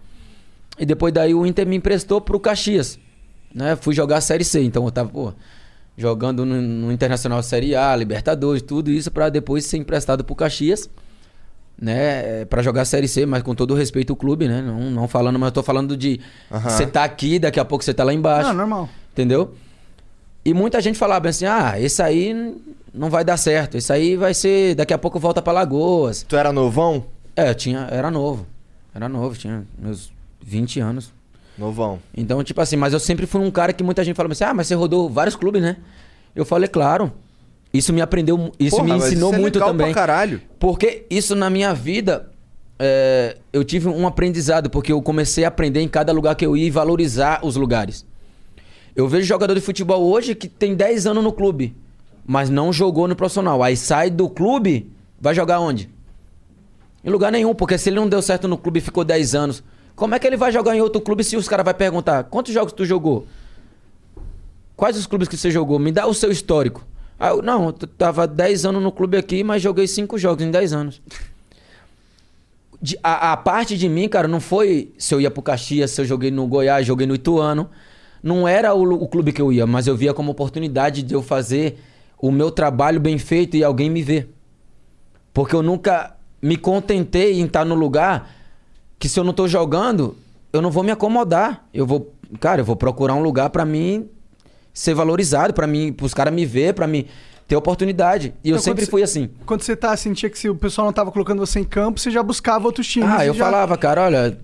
E 0.78 0.86
depois 0.86 1.14
daí 1.14 1.34
o 1.34 1.45
Inter 1.45 1.66
me 1.66 1.78
emprestou 1.78 2.20
pro 2.20 2.38
Caxias. 2.38 3.00
Né? 3.56 3.78
Fui 3.78 3.95
jogar 3.95 4.18
a 4.18 4.22
Série 4.22 4.43
C. 4.43 4.62
Então 4.62 4.84
eu 4.84 4.91
tava, 4.91 5.08
pô, 5.08 5.32
jogando 5.95 6.45
no, 6.45 6.62
no 6.62 6.91
Internacional 6.91 7.41
Série 7.41 7.78
A, 7.78 7.95
Libertadores, 7.95 8.62
tudo 8.62 8.91
isso 8.91 9.10
pra 9.10 9.30
depois 9.30 9.66
ser 9.66 9.78
emprestado 9.78 10.22
pro 10.22 10.36
Caxias. 10.36 10.89
Né, 11.82 12.44
para 12.44 12.62
jogar 12.62 12.82
a 12.82 12.86
Série 12.86 13.08
C, 13.08 13.26
mas 13.26 13.42
com 13.42 13.56
todo 13.56 13.72
o 13.72 13.74
respeito 13.74 14.12
ao 14.12 14.18
clube, 14.18 14.50
né? 14.50 14.62
Não, 14.62 14.92
não 14.92 15.08
falando, 15.08 15.40
mas 15.40 15.48
eu 15.48 15.54
tô 15.54 15.64
falando 15.64 15.96
de 15.96 16.20
você 16.52 16.86
tá 16.86 17.06
aqui, 17.06 17.40
daqui 17.40 17.58
a 17.58 17.64
pouco 17.64 17.86
você 17.86 17.94
tá 17.94 18.04
lá 18.04 18.14
embaixo. 18.14 18.50
Ah, 18.50 18.54
normal. 18.54 18.90
Entendeu? 19.14 19.54
E 20.44 20.54
muita 20.54 20.82
gente 20.82 20.98
falava 20.98 21.30
assim: 21.30 21.46
ah, 21.46 21.80
esse 21.80 22.02
aí 22.02 22.56
não 22.94 23.10
vai 23.10 23.24
dar 23.24 23.38
certo. 23.38 23.78
Esse 23.78 23.92
aí 23.94 24.16
vai 24.16 24.34
ser. 24.34 24.76
Daqui 24.76 24.94
a 24.94 24.98
pouco 24.98 25.20
volta 25.20 25.42
pra 25.42 25.54
Lagoas. 25.54 26.26
Tu 26.28 26.36
era 26.36 26.52
novão? 26.52 27.06
É, 27.36 27.50
eu 27.50 27.56
tinha. 27.56 27.88
Era 27.92 28.10
novo. 28.12 28.46
Era 28.94 29.08
novo, 29.08 29.38
tinha 29.38 29.64
meus 29.78 30.12
20 30.42 30.80
anos. 30.80 31.14
Novão. 31.58 32.00
Então, 32.16 32.44
tipo 32.44 32.60
assim, 32.62 32.76
mas 32.76 32.94
eu 32.94 33.00
sempre 33.00 33.26
fui 33.26 33.42
um 33.42 33.52
cara 33.52 33.74
que 33.74 33.84
muita 33.84 34.04
gente 34.04 34.16
falava 34.16 34.34
assim: 34.34 34.44
ah, 34.44 34.54
mas 34.54 34.68
você 34.68 34.76
rodou 34.76 35.10
vários 35.10 35.36
clubes, 35.36 35.62
né? 35.62 35.78
Eu 36.36 36.46
falei, 36.46 36.68
claro. 36.68 37.12
Isso 37.74 37.93
me 37.93 38.01
aprendeu, 38.01 38.51
isso 38.59 38.78
Porra, 38.78 38.88
me 38.88 38.97
ensinou 38.97 39.30
isso 39.30 39.38
é 39.38 39.41
muito 39.41 39.55
legal 39.55 39.70
também. 39.70 39.88
pra 39.88 39.93
caralho. 39.95 40.41
Porque 40.57 41.05
isso 41.09 41.36
na 41.36 41.49
minha 41.49 41.74
vida, 41.74 42.32
é, 42.80 43.38
eu 43.53 43.63
tive 43.63 43.88
um 43.88 44.07
aprendizado, 44.07 44.70
porque 44.70 44.91
eu 44.91 45.01
comecei 45.01 45.45
a 45.45 45.49
aprender 45.49 45.82
em 45.82 45.88
cada 45.88 46.11
lugar 46.11 46.36
que 46.36 46.45
eu 46.45 46.57
ia 46.57 46.65
e 46.65 46.72
valorizar 46.72 47.41
os 47.43 47.55
lugares. 47.55 48.05
Eu 48.95 49.07
vejo 49.07 49.28
jogador 49.28 49.53
de 49.53 49.61
futebol 49.61 50.03
hoje 50.03 50.34
que 50.34 50.47
tem 50.47 50.76
10 50.76 51.05
anos 51.05 51.24
no 51.24 51.32
clube, 51.32 51.76
mas 52.26 52.49
não 52.49 52.74
jogou 52.74 53.07
no 53.07 53.15
profissional. 53.15 53.61
Aí 53.61 53.78
sai 53.78 54.09
do 54.09 54.28
clube, 54.28 54.91
vai 55.22 55.36
jogar 55.36 55.59
onde? 55.59 55.89
Em 57.03 57.09
lugar 57.09 57.32
nenhum, 57.32 57.53
porque 57.53 57.78
se 57.78 57.89
ele 57.89 57.97
não 57.97 58.09
deu 58.09 58.22
certo 58.22 58.47
no 58.47 58.57
clube 58.57 58.80
e 58.80 58.82
ficou 58.82 59.05
10 59.05 59.36
anos, 59.36 59.63
como 59.95 60.15
é 60.15 60.20
que 60.20 60.26
ele 60.26 60.36
vai 60.38 60.51
jogar 60.51 60.76
em 60.76 60.82
outro 60.82 60.99
clube 60.99 61.24
se 61.24 61.38
os 61.38 61.47
caras 61.47 61.63
vão 61.63 61.74
perguntar 61.74 62.24
quantos 62.24 62.53
jogos 62.53 62.74
tu 62.74 62.84
jogou? 62.84 63.28
Quais 64.76 64.97
os 64.97 65.05
clubes 65.05 65.28
que 65.28 65.38
você 65.38 65.51
jogou? 65.51 65.78
Me 65.78 65.91
dá 65.91 66.07
o 66.07 66.13
seu 66.13 66.32
histórico. 66.32 66.86
Ah, 67.20 67.30
eu, 67.30 67.41
não, 67.41 67.65
eu 67.65 67.74
tava 67.74 68.26
10 68.26 68.65
anos 68.65 68.82
no 68.82 68.91
clube 68.91 69.17
aqui, 69.17 69.43
mas 69.43 69.61
joguei 69.61 69.86
5 69.88 70.17
jogos 70.17 70.43
em 70.45 70.49
10 70.49 70.72
anos. 70.74 71.01
De- 72.82 72.97
a, 73.03 73.34
a 73.34 73.38
parte 73.38 73.78
de 73.78 73.89
mim, 73.89 74.07
cara, 74.07 74.28
não 74.28 74.39
foi 74.39 74.93
se 74.97 75.13
eu 75.13 75.20
ia 75.20 75.30
pro 75.30 75.41
Caxias, 75.41 75.91
se 75.91 75.99
eu 76.01 76.05
joguei 76.05 76.32
no 76.32 76.47
Goiás, 76.47 76.88
joguei 76.88 77.05
no 77.05 77.15
Ituano. 77.15 77.70
Não 78.24 78.47
era 78.47 78.74
o, 78.74 78.84
o 79.03 79.07
clube 79.07 79.34
que 79.34 79.41
eu 79.41 79.51
ia, 79.51 79.67
mas 79.67 79.86
eu 79.88 79.95
via 79.97 80.13
como 80.13 80.32
oportunidade 80.32 81.03
de 81.03 81.13
eu 81.13 81.22
fazer 81.22 81.80
o 82.22 82.32
meu 82.32 82.51
trabalho 82.51 82.99
bem 82.99 83.17
feito 83.17 83.55
e 83.57 83.63
alguém 83.63 83.89
me 83.89 84.01
ver. 84.01 84.34
Porque 85.34 85.55
eu 85.55 85.61
nunca 85.61 86.15
me 86.41 86.55
contentei 86.55 87.39
em 87.39 87.45
estar 87.45 87.65
no 87.65 87.76
lugar 87.76 88.34
que 88.97 89.07
se 89.09 89.20
eu 89.20 89.24
não 89.24 89.34
tô 89.34 89.47
jogando, 89.47 90.15
eu 90.51 90.61
não 90.61 90.72
vou 90.72 90.84
me 90.84 90.91
acomodar. 90.91 91.65
Eu 91.74 91.86
vou, 91.86 92.13
cara, 92.39 92.61
eu 92.61 92.65
vou 92.65 92.76
procurar 92.76 93.13
um 93.15 93.22
lugar 93.22 93.49
pra 93.49 93.65
mim 93.65 94.09
ser 94.74 94.93
valorizado, 94.93 95.53
pra 95.53 95.67
mim, 95.67 95.91
pros 95.91 96.13
caras 96.13 96.34
me 96.34 96.45
ver, 96.45 96.74
pra 96.74 96.88
mim 96.88 97.05
ter 97.47 97.55
oportunidade. 97.55 98.34
E 98.43 98.49
eu 98.49 98.55
Então, 98.55 98.63
sempre 98.63 98.86
quando 98.86 98.91
fui 98.91 99.03
assim. 99.03 99.30
Quando 99.45 99.61
você 99.63 99.76
tá, 99.76 99.95
sentia 99.97 100.30
que 100.30 100.38
se 100.38 100.49
o 100.49 100.55
pessoal 100.55 100.86
não 100.86 100.93
tava 100.93 101.11
colocando 101.11 101.39
você 101.39 101.59
em 101.59 101.63
campo, 101.63 101.99
você 101.99 102.11
já 102.11 102.22
buscava 102.22 102.65
outros 102.65 102.88
times. 102.88 103.09
Ah, 103.09 103.26
eu 103.26 103.34
já- 103.34 103.43
falava, 103.43 103.76
cara, 103.78 104.03
olha, 104.03 104.38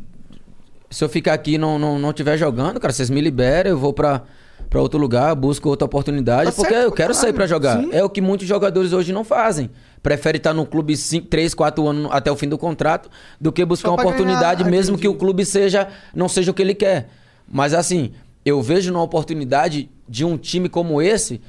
se 0.90 1.04
eu 1.04 1.10
ficar 1.10 1.34
aqui 1.34 1.54
e 1.54 1.58
não, 1.58 1.78
não, 1.78 2.00
não 2.00 2.12
tiver 2.14 2.38
jogando, 2.38 2.80
cara, 2.80 2.92
vocês 2.94 3.10
me 3.10 3.22
liberam, 3.22 3.70
eu 3.72 3.78
vou 3.78 3.94
pra, 3.94 4.24
pra 4.70 4.82
outro 4.82 5.00
lugar, 5.00 5.36
busco 5.36 5.70
outra 5.70 5.86
oportunidade, 5.86 6.50
Tá 6.50 6.56
porque 6.56 6.74
certo 6.74 6.86
eu 6.86 6.92
quero 6.92 7.14
sair 7.14 7.34
pra 7.34 7.46
jogar. 7.46 7.80
sim. 7.82 7.90
É 7.92 8.04
o 8.04 8.10
que 8.10 8.22
muitos 8.22 8.48
jogadores 8.48 8.92
hoje 8.94 9.14
não 9.14 9.24
fazem. 9.24 9.70
Prefere 10.02 10.38
estar 10.38 10.54
no 10.54 10.66
clube 10.66 10.96
3, 11.30 11.54
4 11.54 11.88
anos 11.88 12.10
até 12.12 12.32
o 12.32 12.36
fim 12.36 12.48
do 12.48 12.58
contrato 12.58 13.10
do 13.40 13.52
que 13.52 13.64
buscar 13.66 13.90
uma 13.90 14.00
oportunidade, 14.02 14.64
ganhar, 14.64 14.72
mesmo 14.76 14.94
entendi. 14.96 15.02
que 15.04 15.08
o 15.08 15.16
clube 15.16 15.46
seja 15.46 15.88
não 16.14 16.28
seja 16.30 16.50
o 16.52 16.54
que 16.54 16.62
ele 16.62 16.74
quer. 16.76 17.10
Mas 17.52 17.74
assim, 17.74 18.12
eu 18.46 18.62
vejo 18.62 18.92
uma 18.92 19.02
oportunidade 19.02 19.90
de 20.08 20.24
um 20.24 20.38
time 20.38 20.70
como 20.70 21.02
esse 21.02 21.42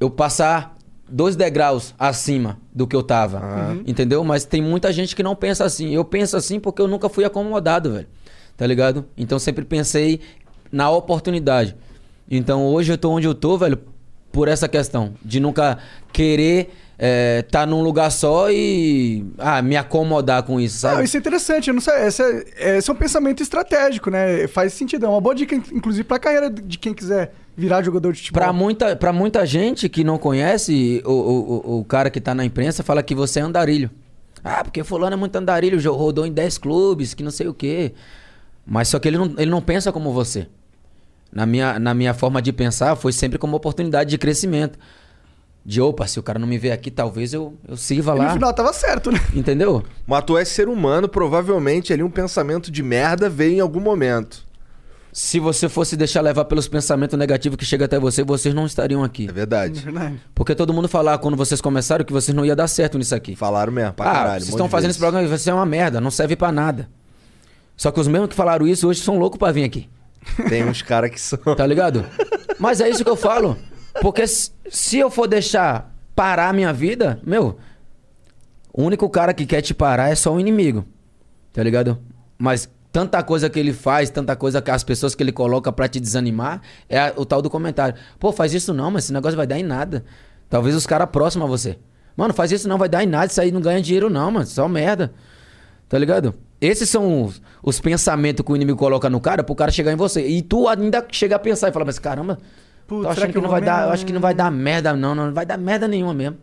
eu 0.00 0.10
passar 0.10 0.76
dois 1.08 1.36
degraus 1.36 1.94
acima 1.98 2.58
do 2.72 2.86
que 2.86 2.96
eu 2.96 3.02
tava. 3.02 3.40
Uhum. 3.40 3.82
Entendeu? 3.86 4.24
Mas 4.24 4.44
tem 4.46 4.62
muita 4.62 4.90
gente 4.90 5.14
que 5.14 5.22
não 5.22 5.36
pensa 5.36 5.64
assim. 5.64 5.90
Eu 5.90 6.04
penso 6.04 6.36
assim 6.36 6.58
porque 6.58 6.80
eu 6.80 6.88
nunca 6.88 7.08
fui 7.08 7.24
acomodado, 7.24 7.92
velho. 7.92 8.08
Tá 8.56 8.66
ligado? 8.66 9.04
Então 9.16 9.38
sempre 9.38 9.64
pensei 9.64 10.20
na 10.70 10.90
oportunidade. 10.90 11.76
Então 12.30 12.66
hoje 12.66 12.92
eu 12.92 12.98
tô 12.98 13.10
onde 13.10 13.26
eu 13.26 13.34
tô, 13.34 13.58
velho, 13.58 13.78
por 14.32 14.48
essa 14.48 14.66
questão. 14.66 15.12
De 15.22 15.38
nunca 15.38 15.78
querer 16.12 16.72
estar 17.04 17.60
tá 17.60 17.66
num 17.66 17.82
lugar 17.82 18.10
só 18.10 18.48
e 18.50 19.26
ah, 19.36 19.60
me 19.60 19.76
acomodar 19.76 20.44
com 20.44 20.60
isso, 20.60 20.78
sabe? 20.78 20.96
Não, 20.96 21.02
isso 21.02 21.16
é 21.16 21.20
interessante. 21.20 21.68
Eu 21.68 21.74
não 21.74 21.80
sei, 21.80 21.94
esse, 22.06 22.22
é, 22.56 22.78
esse 22.78 22.88
é 22.88 22.92
um 22.92 22.96
pensamento 22.96 23.42
estratégico, 23.42 24.08
né? 24.08 24.46
Faz 24.46 24.72
sentido. 24.72 25.06
É 25.06 25.08
uma 25.08 25.20
boa 25.20 25.34
dica, 25.34 25.54
inclusive, 25.54 26.04
pra 26.04 26.18
carreira 26.18 26.48
de 26.48 26.78
quem 26.78 26.94
quiser 26.94 27.34
virar 27.56 27.82
jogador 27.82 28.12
de 28.12 28.20
futebol. 28.20 28.40
Pra 28.42 28.52
muita, 28.52 28.94
pra 28.94 29.12
muita 29.12 29.44
gente 29.44 29.88
que 29.88 30.04
não 30.04 30.16
conhece, 30.16 31.02
o, 31.04 31.10
o, 31.10 31.78
o- 31.80 31.84
cara 31.84 32.08
que 32.08 32.20
tá 32.20 32.34
na 32.34 32.44
imprensa 32.44 32.82
fala 32.84 33.02
que 33.02 33.14
você 33.14 33.40
é 33.40 33.42
andarilho. 33.42 33.90
Ah, 34.44 34.62
porque 34.62 34.84
fulano 34.84 35.14
é 35.14 35.16
muito 35.16 35.34
andarilho, 35.36 35.92
rodou 35.92 36.24
em 36.24 36.32
10 36.32 36.58
clubes, 36.58 37.14
que 37.14 37.22
não 37.22 37.30
sei 37.30 37.48
o 37.48 37.54
quê. 37.54 37.92
Mas 38.64 38.88
só 38.88 38.98
que 38.98 39.08
ele 39.08 39.18
não, 39.18 39.34
ele 39.38 39.50
não 39.50 39.60
pensa 39.60 39.90
como 39.90 40.12
você. 40.12 40.46
Na 41.32 41.46
minha, 41.46 41.78
na 41.78 41.94
minha 41.94 42.14
forma 42.14 42.40
de 42.40 42.52
pensar, 42.52 42.94
foi 42.94 43.12
sempre 43.12 43.38
como 43.38 43.56
oportunidade 43.56 44.10
de 44.10 44.18
crescimento. 44.18 44.78
De 45.64 45.80
opa, 45.80 46.06
se 46.08 46.18
o 46.18 46.22
cara 46.22 46.38
não 46.38 46.46
me 46.48 46.58
ver 46.58 46.72
aqui, 46.72 46.90
talvez 46.90 47.32
eu, 47.32 47.54
eu 47.68 47.76
sirva 47.76 48.14
E 48.14 48.18
lá. 48.18 48.24
no 48.26 48.32
final 48.32 48.52
tava 48.52 48.72
certo, 48.72 49.12
né? 49.12 49.20
Entendeu? 49.32 49.82
Mas 50.06 50.24
tu 50.24 50.36
é 50.36 50.44
ser 50.44 50.68
humano, 50.68 51.08
provavelmente 51.08 51.92
ali 51.92 52.02
um 52.02 52.10
pensamento 52.10 52.70
de 52.70 52.82
merda 52.82 53.28
veio 53.30 53.54
em 53.56 53.60
algum 53.60 53.80
momento. 53.80 54.44
Se 55.12 55.38
você 55.38 55.68
fosse 55.68 55.94
deixar 55.94 56.22
levar 56.22 56.46
pelos 56.46 56.66
pensamentos 56.66 57.18
negativos 57.18 57.56
que 57.56 57.66
chegam 57.66 57.84
até 57.84 57.98
você, 57.98 58.24
vocês 58.24 58.54
não 58.54 58.64
estariam 58.64 59.04
aqui. 59.04 59.28
É 59.28 59.32
verdade. 59.32 59.80
Verdade. 59.80 60.18
Porque 60.34 60.54
todo 60.54 60.72
mundo 60.72 60.88
falava 60.88 61.18
quando 61.18 61.36
vocês 61.36 61.60
começaram 61.60 62.02
que 62.04 62.12
vocês 62.14 62.34
não 62.34 62.46
ia 62.46 62.56
dar 62.56 62.66
certo 62.66 62.96
nisso 62.96 63.14
aqui. 63.14 63.36
Falaram 63.36 63.70
mesmo, 63.72 63.92
pra 63.92 64.10
ah, 64.10 64.14
caralho. 64.14 64.40
vocês 64.40 64.48
um 64.48 64.56
estão 64.56 64.68
fazendo 64.70 64.88
vezes. 64.88 64.96
esse 64.96 65.00
programa, 65.00 65.28
você 65.28 65.50
é 65.50 65.54
uma 65.54 65.66
merda, 65.66 66.00
não 66.00 66.10
serve 66.10 66.34
pra 66.34 66.50
nada. 66.50 66.88
Só 67.76 67.90
que 67.90 68.00
os 68.00 68.08
mesmos 68.08 68.30
que 68.30 68.34
falaram 68.34 68.66
isso 68.66 68.88
hoje 68.88 69.00
são 69.00 69.18
loucos 69.18 69.38
pra 69.38 69.52
vir 69.52 69.64
aqui. 69.64 69.88
Tem 70.48 70.64
uns 70.64 70.80
caras 70.82 71.10
que 71.10 71.20
são. 71.20 71.38
Tá 71.56 71.66
ligado? 71.66 72.06
Mas 72.58 72.80
é 72.80 72.88
isso 72.88 73.04
que 73.04 73.10
eu 73.10 73.16
falo. 73.16 73.56
Porque 74.00 74.26
se 74.26 74.98
eu 74.98 75.10
for 75.10 75.26
deixar 75.26 75.94
parar 76.14 76.48
a 76.48 76.52
minha 76.52 76.72
vida, 76.72 77.20
meu, 77.24 77.58
o 78.72 78.82
único 78.82 79.08
cara 79.08 79.34
que 79.34 79.44
quer 79.44 79.60
te 79.60 79.74
parar 79.74 80.10
é 80.10 80.14
só 80.14 80.32
o 80.32 80.40
inimigo. 80.40 80.84
Tá 81.52 81.62
ligado? 81.62 81.98
Mas 82.38 82.68
tanta 82.90 83.22
coisa 83.22 83.48
que 83.48 83.58
ele 83.58 83.72
faz, 83.72 84.10
tanta 84.10 84.34
coisa 84.36 84.60
que 84.62 84.70
as 84.70 84.82
pessoas 84.82 85.14
que 85.14 85.22
ele 85.22 85.32
coloca 85.32 85.72
pra 85.72 85.88
te 85.88 86.00
desanimar, 86.00 86.60
é 86.88 87.12
o 87.16 87.24
tal 87.24 87.42
do 87.42 87.50
comentário. 87.50 87.94
Pô, 88.18 88.32
faz 88.32 88.54
isso 88.54 88.72
não, 88.72 88.90
mas 88.90 89.04
esse 89.04 89.12
negócio 89.12 89.36
vai 89.36 89.46
dar 89.46 89.58
em 89.58 89.62
nada. 89.62 90.04
Talvez 90.48 90.74
os 90.74 90.86
caras 90.86 91.08
próximos 91.10 91.46
a 91.46 91.48
você. 91.48 91.78
Mano, 92.16 92.34
faz 92.34 92.52
isso 92.52 92.68
não, 92.68 92.76
vai 92.76 92.88
dar 92.88 93.02
em 93.02 93.06
nada, 93.06 93.26
isso 93.26 93.40
aí 93.40 93.50
não 93.50 93.60
ganha 93.60 93.80
dinheiro 93.80 94.10
não, 94.10 94.30
mano, 94.30 94.46
só 94.46 94.68
merda. 94.68 95.12
Tá 95.88 95.98
ligado? 95.98 96.34
Esses 96.60 96.88
são 96.88 97.24
os, 97.24 97.40
os 97.62 97.80
pensamentos 97.80 98.44
que 98.44 98.52
o 98.52 98.56
inimigo 98.56 98.78
coloca 98.78 99.08
no 99.10 99.20
cara 99.20 99.42
pro 99.42 99.54
cara 99.54 99.70
chegar 99.70 99.92
em 99.92 99.96
você. 99.96 100.26
E 100.26 100.42
tu 100.42 100.68
ainda 100.68 101.04
chega 101.10 101.36
a 101.36 101.38
pensar 101.38 101.68
e 101.68 101.72
falar, 101.72 101.86
mas 101.86 101.98
caramba, 101.98 102.38
Putz, 102.92 103.00
será 103.00 103.12
achando 103.12 103.26
que 103.26 103.32
que, 103.32 103.38
eu 103.38 103.42
não 103.42 103.48
vai 103.48 103.62
dar, 103.62 103.86
eu 103.86 103.92
acho 103.92 104.04
que 104.04 104.12
não 104.12 104.20
vai 104.20 104.34
dar 104.34 104.50
merda 104.50 104.92
não, 104.94 105.14
não 105.14 105.32
vai 105.32 105.46
dar 105.46 105.56
merda 105.56 105.88
nenhuma 105.88 106.12
mesmo. 106.12 106.36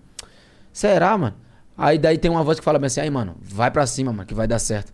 Será, 0.73 1.15
mano? 1.15 1.35
Aí 1.77 1.99
daí 1.99 2.17
tem 2.17 2.31
uma 2.31 2.43
voz 2.43 2.57
que 2.57 2.65
fala 2.65 2.79
bem 2.79 2.87
assim, 2.87 3.01
aí, 3.01 3.09
mano, 3.09 3.35
vai 3.39 3.69
pra 3.69 3.85
cima, 3.85 4.11
mano, 4.11 4.25
que 4.25 4.33
vai 4.33 4.47
dar 4.47 4.57
certo. 4.57 4.91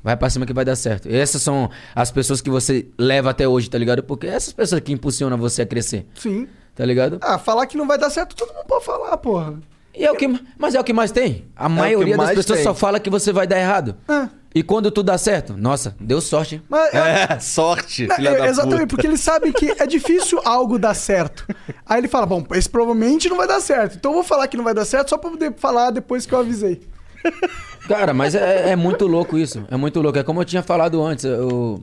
Vai 0.00 0.16
pra 0.16 0.30
cima 0.30 0.46
que 0.46 0.52
vai 0.52 0.64
dar 0.64 0.76
certo. 0.76 1.08
Essas 1.08 1.42
são 1.42 1.68
as 1.92 2.12
pessoas 2.12 2.40
que 2.40 2.48
você 2.48 2.86
leva 2.96 3.30
até 3.30 3.48
hoje, 3.48 3.68
tá 3.68 3.76
ligado? 3.76 4.00
Porque 4.04 4.28
essas 4.28 4.52
pessoas 4.52 4.80
que 4.80 4.92
impulsionam 4.92 5.36
você 5.36 5.62
a 5.62 5.66
crescer, 5.66 6.06
Sim. 6.14 6.46
tá 6.76 6.86
ligado? 6.86 7.18
Ah, 7.20 7.36
falar 7.36 7.66
que 7.66 7.76
não 7.76 7.88
vai 7.88 7.98
dar 7.98 8.08
certo, 8.08 8.36
todo 8.36 8.54
mundo 8.54 8.66
pode 8.66 8.84
falar, 8.84 9.16
porra. 9.16 9.58
E 9.92 10.04
é 10.04 10.12
o 10.12 10.14
que, 10.14 10.28
mas 10.56 10.76
é 10.76 10.80
o 10.80 10.84
que 10.84 10.92
mais 10.92 11.10
tem. 11.10 11.46
A 11.56 11.68
maioria 11.68 12.16
das 12.16 12.30
pessoas 12.30 12.58
tem. 12.58 12.64
só 12.64 12.74
fala 12.74 13.00
que 13.00 13.10
você 13.10 13.32
vai 13.32 13.46
dar 13.46 13.58
errado. 13.58 13.96
É. 14.08 14.28
E 14.58 14.62
quando 14.62 14.90
tudo 14.90 15.04
dá 15.08 15.18
certo, 15.18 15.54
nossa, 15.54 15.94
deu 16.00 16.18
sorte. 16.18 16.54
hein? 16.54 16.62
Mas 16.66 16.94
é- 16.94 17.26
É, 17.34 17.38
sorte, 17.40 18.06
Não, 18.06 18.16
é, 18.16 18.38
da 18.38 18.46
exatamente, 18.48 18.78
puta. 18.80 18.86
porque 18.88 19.06
ele 19.06 19.18
sabe 19.18 19.52
que 19.52 19.70
é 19.78 19.86
difícil 19.86 20.40
algo 20.46 20.78
dar 20.78 20.94
certo. 20.94 21.46
Aí 21.84 22.00
ele 22.00 22.08
fala, 22.08 22.24
bom, 22.24 22.42
esse 22.52 22.66
provavelmente 22.66 23.28
não 23.28 23.36
vai 23.36 23.46
dar 23.46 23.60
certo. 23.60 23.96
Então 23.98 24.12
eu 24.12 24.14
vou 24.14 24.24
falar 24.24 24.48
que 24.48 24.56
não 24.56 24.64
vai 24.64 24.72
dar 24.72 24.86
certo 24.86 25.10
só 25.10 25.18
pra 25.18 25.28
poder 25.30 25.52
falar 25.58 25.90
depois 25.90 26.24
que 26.24 26.32
eu 26.32 26.38
avisei. 26.38 26.80
Cara, 27.86 28.14
mas 28.14 28.34
é, 28.34 28.70
é 28.70 28.76
muito 28.76 29.06
louco 29.06 29.36
isso. 29.36 29.62
É 29.70 29.76
muito 29.76 30.00
louco. 30.00 30.18
É 30.18 30.22
como 30.22 30.40
eu 30.40 30.44
tinha 30.46 30.62
falado 30.62 31.02
antes. 31.04 31.26
Eu, 31.26 31.82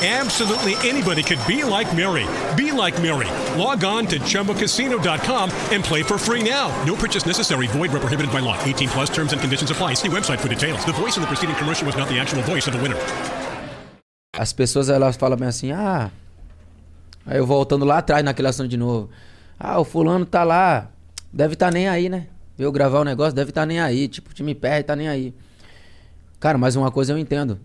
Absolutely 0.00 0.76
anybody 0.88 1.24
could 1.24 1.44
be 1.44 1.64
like 1.64 1.92
Mary. 1.94 2.24
Be 2.56 2.70
like 2.70 3.02
Mary. 3.02 3.28
Log 3.60 3.82
on 3.84 4.06
to 4.06 4.20
chumbacasino.com 4.20 5.50
and 5.72 5.82
play 5.82 6.04
for 6.04 6.18
free 6.18 6.48
now. 6.48 6.70
No 6.84 6.94
purchase 6.94 7.26
necessary. 7.26 7.66
Void 7.66 7.90
where 7.90 8.00
prohibited 8.00 8.32
by 8.32 8.38
law. 8.38 8.56
18 8.62 8.88
plus 8.88 9.10
terms 9.10 9.32
and 9.32 9.40
conditions 9.40 9.72
apply. 9.72 9.94
See 9.94 10.08
website 10.08 10.38
for 10.38 10.48
details. 10.48 10.84
The 10.86 10.92
voice 10.92 11.16
in 11.16 11.22
the 11.22 11.26
preceding 11.26 11.56
commercial 11.56 11.84
was 11.84 11.96
not 11.96 12.08
the 12.08 12.18
actual 12.18 12.42
voice 12.42 12.68
of 12.68 12.74
the 12.74 12.80
winner. 12.80 12.96
as 14.38 14.52
pessoas 14.52 14.88
elas 14.88 15.16
falam 15.16 15.36
bem 15.36 15.48
assim, 15.48 15.72
ah. 15.72 16.12
Aí 17.26 17.38
eu 17.38 17.46
voltando 17.46 17.84
lá 17.84 17.98
atrás 17.98 18.24
naquele 18.24 18.46
assunto 18.46 18.68
de 18.68 18.76
novo. 18.76 19.10
Ah, 19.58 19.80
o 19.80 19.84
fulano 19.84 20.24
tá 20.24 20.44
lá. 20.44 20.90
Deve 21.32 21.56
tá 21.56 21.70
nem 21.72 21.88
aí, 21.88 22.08
né? 22.08 22.28
Eu 22.56 22.70
gravar 22.70 23.00
o 23.00 23.04
negócio, 23.04 23.34
deve 23.34 23.50
tá 23.50 23.66
nem 23.66 23.80
aí. 23.80 24.06
Tipo, 24.06 24.30
o 24.30 24.32
time 24.34 24.54
perde, 24.54 24.84
tá 24.84 24.94
nem 24.94 25.08
aí. 25.08 25.34
Cara, 26.38 26.56
mas 26.56 26.76
uma 26.76 26.90
coisa 26.90 27.12
eu 27.12 27.18
entendo. 27.18 27.58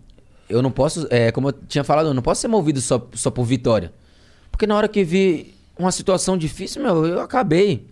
Eu 0.50 0.62
não 0.62 0.72
posso, 0.72 1.08
é, 1.10 1.32
como 1.32 1.50
eu 1.50 1.54
tinha 1.54 1.84
falado, 1.84 2.08
eu 2.08 2.14
não 2.14 2.22
posso 2.22 2.42
ser 2.42 2.48
movido 2.48 2.82
só, 2.82 3.08
só 3.14 3.32
por 3.32 3.44
vitória. 3.44 3.94
Porque 4.52 4.68
na 4.68 4.76
hora 4.76 4.88
que 4.88 5.04
vi 5.04 5.56
uma 5.78 5.92
situação 5.92 6.38
difícil, 6.38 6.82
meu, 6.82 7.06
eu 7.06 7.22
acabei. 7.22 7.88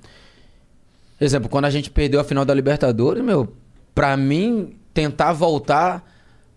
Exemplo, 1.19 1.49
quando 1.49 1.65
a 1.65 1.69
gente 1.69 1.89
perdeu 1.89 2.19
a 2.19 2.23
final 2.23 2.45
da 2.45 2.53
Libertadores, 2.53 3.23
meu, 3.23 3.53
pra 3.93 4.15
mim 4.17 4.75
tentar 4.93 5.33
voltar 5.33 6.07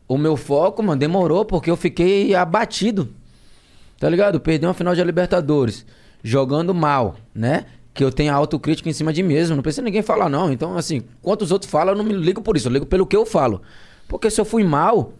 o 0.06 0.18
meu 0.18 0.36
foco, 0.36 0.82
mano, 0.82 0.98
demorou 0.98 1.44
porque 1.44 1.70
eu 1.70 1.76
fiquei 1.76 2.34
abatido. 2.34 3.08
Tá 3.98 4.08
ligado? 4.08 4.40
Perdi 4.40 4.66
uma 4.66 4.74
final 4.74 4.94
de 4.94 5.02
Libertadores, 5.02 5.86
jogando 6.22 6.74
mal, 6.74 7.16
né? 7.34 7.66
Que 7.92 8.02
eu 8.02 8.10
tenho 8.10 8.34
autocrítica 8.34 8.88
em 8.88 8.92
cima 8.92 9.12
de 9.12 9.22
mim 9.22 9.34
mesmo. 9.34 9.56
Não 9.56 9.62
precisa 9.62 9.82
ninguém 9.82 10.02
falar, 10.02 10.28
não. 10.28 10.52
Então, 10.52 10.76
assim, 10.76 11.02
quantos 11.22 11.52
outros 11.52 11.70
falam, 11.70 11.94
eu 11.94 11.96
não 11.96 12.04
me 12.04 12.12
ligo 12.12 12.42
por 12.42 12.56
isso. 12.56 12.68
Eu 12.68 12.72
ligo 12.72 12.86
pelo 12.86 13.06
que 13.06 13.16
eu 13.16 13.24
falo. 13.24 13.62
Porque 14.08 14.28
se 14.30 14.40
eu 14.40 14.44
fui 14.44 14.64
mal, 14.64 15.12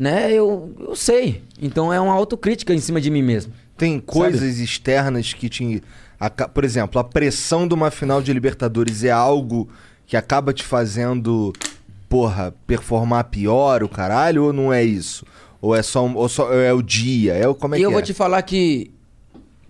né, 0.00 0.32
eu, 0.32 0.74
eu 0.80 0.96
sei. 0.96 1.44
Então 1.60 1.92
é 1.92 2.00
uma 2.00 2.14
autocrítica 2.14 2.72
em 2.72 2.80
cima 2.80 3.00
de 3.02 3.10
mim 3.10 3.22
mesmo. 3.22 3.52
Tem 3.76 4.00
coisas 4.00 4.58
externas 4.58 5.34
que 5.34 5.48
te. 5.50 5.82
Por 6.54 6.64
exemplo, 6.64 6.98
a 6.98 7.04
pressão 7.04 7.68
de 7.68 7.74
uma 7.74 7.90
final 7.90 8.22
de 8.22 8.32
Libertadores 8.32 9.04
é 9.04 9.10
algo 9.10 9.68
que 10.06 10.16
acaba 10.16 10.52
te 10.54 10.62
fazendo, 10.64 11.52
porra, 12.08 12.54
performar 12.66 13.24
pior 13.24 13.82
o 13.82 13.88
caralho, 13.88 14.44
ou 14.44 14.52
não 14.52 14.72
é 14.72 14.82
isso? 14.82 15.24
Ou 15.62 15.76
é 15.76 15.82
só, 15.82 16.04
um- 16.04 16.16
ou 16.16 16.28
só 16.28 16.52
é 16.52 16.72
o 16.72 16.82
dia? 16.82 17.34
É 17.34 17.54
como 17.54 17.74
é 17.74 17.78
e 17.78 17.80
que 17.80 17.86
eu 17.86 17.90
é? 17.90 17.92
vou 17.92 18.02
te 18.02 18.14
falar 18.14 18.40
que, 18.42 18.90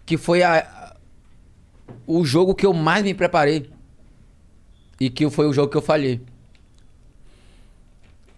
que 0.06 0.16
foi 0.16 0.42
a, 0.44 0.94
o 2.06 2.24
jogo 2.24 2.54
que 2.54 2.64
eu 2.66 2.72
mais 2.72 3.02
me 3.04 3.14
preparei. 3.14 3.68
E 5.00 5.08
que 5.10 5.28
foi 5.30 5.46
o 5.46 5.52
jogo 5.52 5.68
que 5.70 5.76
eu 5.76 5.82
falhei. 5.82 6.20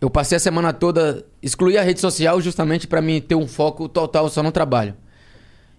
Eu 0.03 0.11
passei 0.11 0.34
a 0.34 0.40
semana 0.40 0.72
toda, 0.72 1.24
excluí 1.40 1.78
a 1.78 1.82
rede 1.82 2.00
social 2.00 2.40
justamente 2.40 2.88
pra 2.88 3.00
mim 3.00 3.20
ter 3.20 3.36
um 3.36 3.46
foco 3.46 3.88
total 3.88 4.28
só 4.28 4.42
no 4.42 4.50
trabalho. 4.50 4.96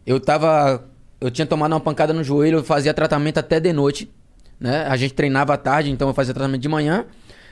Eu 0.08 0.18
tava. 0.18 0.82
Eu 1.20 1.30
tinha 1.30 1.46
tomado 1.46 1.74
uma 1.74 1.80
pancada 1.82 2.14
no 2.14 2.24
joelho, 2.24 2.60
eu 2.60 2.64
fazia 2.64 2.94
tratamento 2.94 3.38
até 3.38 3.60
de 3.60 3.74
noite. 3.74 4.10
Né? 4.58 4.86
A 4.88 4.96
gente 4.96 5.14
treinava 5.14 5.54
à 5.54 5.58
tarde, 5.58 5.92
então 5.92 6.08
eu 6.08 6.14
fazia 6.14 6.34
tratamento 6.34 6.62
de 6.62 6.70
manhã. 6.70 7.06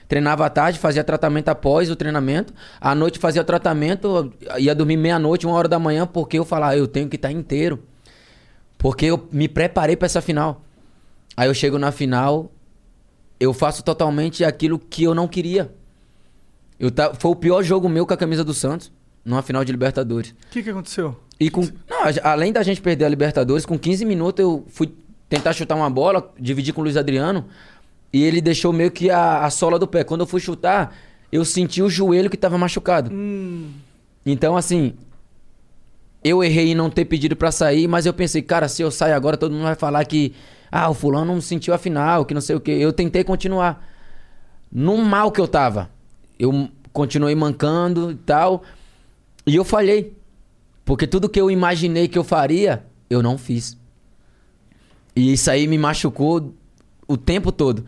Treinava 0.07 0.45
à 0.45 0.49
tarde, 0.49 0.79
fazia 0.79 1.03
tratamento 1.03 1.49
após 1.49 1.91
o 1.91 1.95
treinamento. 1.95 2.53
À 2.79 2.95
noite 2.95 3.19
fazia 3.19 3.43
tratamento, 3.43 4.33
ia 4.57 4.73
dormir 4.73 4.95
meia-noite, 4.95 5.45
uma 5.45 5.57
hora 5.57 5.67
da 5.67 5.77
manhã, 5.77 6.07
porque 6.07 6.39
eu 6.39 6.45
falava, 6.45 6.71
"Ah, 6.71 6.77
eu 6.77 6.87
tenho 6.87 7.09
que 7.09 7.17
estar 7.17 7.33
inteiro. 7.33 7.83
Porque 8.77 9.07
eu 9.07 9.27
me 9.29 9.49
preparei 9.49 9.97
pra 9.97 10.05
essa 10.05 10.21
final. 10.21 10.61
Aí 11.35 11.49
eu 11.49 11.53
chego 11.53 11.77
na 11.77 11.91
final, 11.91 12.49
eu 13.41 13.53
faço 13.53 13.83
totalmente 13.83 14.45
aquilo 14.45 14.79
que 14.79 15.03
eu 15.03 15.13
não 15.13 15.27
queria. 15.27 15.69
Eu 16.81 16.89
ta... 16.89 17.13
Foi 17.13 17.29
o 17.29 17.35
pior 17.35 17.61
jogo 17.61 17.87
meu 17.87 18.07
com 18.07 18.13
a 18.13 18.17
camisa 18.17 18.43
do 18.43 18.55
Santos, 18.55 18.91
numa 19.23 19.43
final 19.43 19.63
de 19.63 19.71
Libertadores. 19.71 20.31
O 20.31 20.35
que, 20.49 20.63
que 20.63 20.69
aconteceu? 20.71 21.15
E 21.39 21.47
com. 21.51 21.61
Não, 21.61 21.99
além 22.23 22.51
da 22.51 22.63
gente 22.63 22.81
perder 22.81 23.05
a 23.05 23.09
Libertadores, 23.09 23.67
com 23.67 23.77
15 23.77 24.03
minutos 24.03 24.41
eu 24.41 24.65
fui 24.67 24.91
tentar 25.29 25.53
chutar 25.53 25.75
uma 25.75 25.91
bola, 25.91 26.33
dividir 26.39 26.73
com 26.73 26.81
o 26.81 26.83
Luiz 26.83 26.97
Adriano. 26.97 27.45
E 28.11 28.23
ele 28.23 28.41
deixou 28.41 28.73
meio 28.73 28.89
que 28.89 29.11
a, 29.11 29.45
a 29.45 29.49
sola 29.51 29.77
do 29.77 29.87
pé. 29.87 30.03
Quando 30.03 30.21
eu 30.21 30.27
fui 30.27 30.41
chutar, 30.41 30.93
eu 31.31 31.45
senti 31.45 31.83
o 31.83 31.89
joelho 31.89 32.31
que 32.31 32.35
tava 32.35 32.57
machucado. 32.57 33.11
Então, 34.25 34.57
assim. 34.57 34.95
Eu 36.23 36.43
errei 36.43 36.71
em 36.71 36.75
não 36.75 36.87
ter 36.87 37.05
pedido 37.05 37.35
pra 37.35 37.51
sair, 37.51 37.87
mas 37.87 38.05
eu 38.05 38.13
pensei, 38.13 38.43
cara, 38.43 38.67
se 38.67 38.83
eu 38.83 38.91
sair 38.91 39.13
agora, 39.13 39.37
todo 39.37 39.51
mundo 39.53 39.63
vai 39.63 39.75
falar 39.75 40.03
que. 40.05 40.33
Ah, 40.71 40.89
o 40.89 40.93
fulano 40.93 41.33
não 41.33 41.41
sentiu 41.41 41.73
a 41.73 41.77
final, 41.77 42.25
que 42.25 42.33
não 42.33 42.41
sei 42.41 42.55
o 42.55 42.59
quê. 42.59 42.71
Eu 42.71 42.91
tentei 42.91 43.23
continuar. 43.23 43.87
No 44.71 44.97
mal 44.97 45.31
que 45.31 45.39
eu 45.39 45.47
tava. 45.47 45.89
Eu 46.41 46.69
continuei 46.91 47.35
mancando 47.35 48.11
e 48.11 48.15
tal. 48.15 48.63
E 49.45 49.55
eu 49.55 49.63
falhei. 49.63 50.17
Porque 50.83 51.05
tudo 51.05 51.29
que 51.29 51.39
eu 51.39 51.51
imaginei 51.51 52.07
que 52.07 52.17
eu 52.17 52.23
faria, 52.23 52.83
eu 53.07 53.21
não 53.21 53.37
fiz. 53.37 53.77
E 55.15 55.33
isso 55.33 55.51
aí 55.51 55.67
me 55.67 55.77
machucou 55.77 56.51
o 57.07 57.15
tempo 57.15 57.51
todo. 57.51 57.85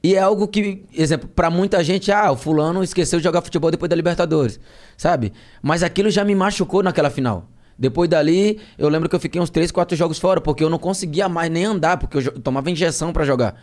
E 0.00 0.14
é 0.14 0.20
algo 0.20 0.46
que, 0.46 0.84
exemplo, 0.94 1.28
pra 1.28 1.50
muita 1.50 1.82
gente, 1.82 2.12
ah, 2.12 2.30
o 2.30 2.36
fulano 2.36 2.84
esqueceu 2.84 3.18
de 3.18 3.24
jogar 3.24 3.42
futebol 3.42 3.68
depois 3.68 3.90
da 3.90 3.96
Libertadores, 3.96 4.60
sabe? 4.96 5.32
Mas 5.60 5.82
aquilo 5.82 6.08
já 6.08 6.24
me 6.24 6.36
machucou 6.36 6.84
naquela 6.84 7.10
final. 7.10 7.48
Depois 7.76 8.08
dali, 8.08 8.60
eu 8.78 8.88
lembro 8.88 9.08
que 9.08 9.16
eu 9.16 9.20
fiquei 9.20 9.40
uns 9.40 9.50
3, 9.50 9.72
4 9.72 9.96
jogos 9.96 10.18
fora, 10.18 10.40
porque 10.40 10.62
eu 10.62 10.70
não 10.70 10.78
conseguia 10.78 11.28
mais 11.28 11.50
nem 11.50 11.64
andar, 11.64 11.96
porque 11.96 12.18
eu 12.18 12.40
tomava 12.40 12.70
injeção 12.70 13.12
pra 13.12 13.24
jogar. 13.24 13.60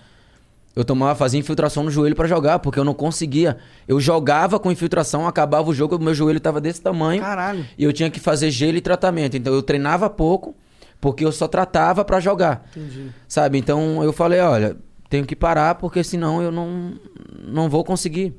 Eu 0.76 0.84
tomava, 0.84 1.16
fazia 1.16 1.40
infiltração 1.40 1.84
no 1.84 1.90
joelho 1.90 2.16
pra 2.16 2.28
jogar, 2.28 2.60
porque 2.60 2.78
eu 2.78 2.84
não 2.84 2.94
conseguia. 2.94 3.58
Eu 3.88 4.00
jogava 4.00 4.60
com 4.60 4.70
infiltração, 4.72 5.26
acabava 5.26 5.70
o 5.70 5.74
jogo, 5.74 5.96
o 5.96 6.00
meu 6.04 6.14
joelho 6.14 6.40
tava 6.40 6.60
desse 6.60 6.82
tamanho. 6.82 7.22
Caralho. 7.22 7.66
E 7.78 7.84
eu 7.84 7.94
tinha 7.94 8.10
que 8.10 8.20
fazer 8.20 8.52
gelo 8.52 8.76
e 8.78 8.82
tratamento. 8.82 9.38
Então 9.38 9.54
eu 9.54 9.64
treinava 9.64 10.10
pouco, 10.10 10.54
porque 11.00 11.24
eu 11.24 11.32
só 11.32 11.48
tratava 11.48 12.04
pra 12.04 12.20
jogar. 12.20 12.68
Entendi. 12.76 13.10
Sabe? 13.28 13.58
Então 13.58 14.04
eu 14.04 14.12
falei, 14.12 14.42
olha, 14.42 14.76
tenho 15.10 15.26
que 15.26 15.36
parar 15.36 15.76
porque 15.76 16.04
senão 16.04 16.42
eu 16.42 16.52
não, 16.52 16.94
não 17.48 17.70
vou 17.70 17.84
conseguir. 17.86 18.36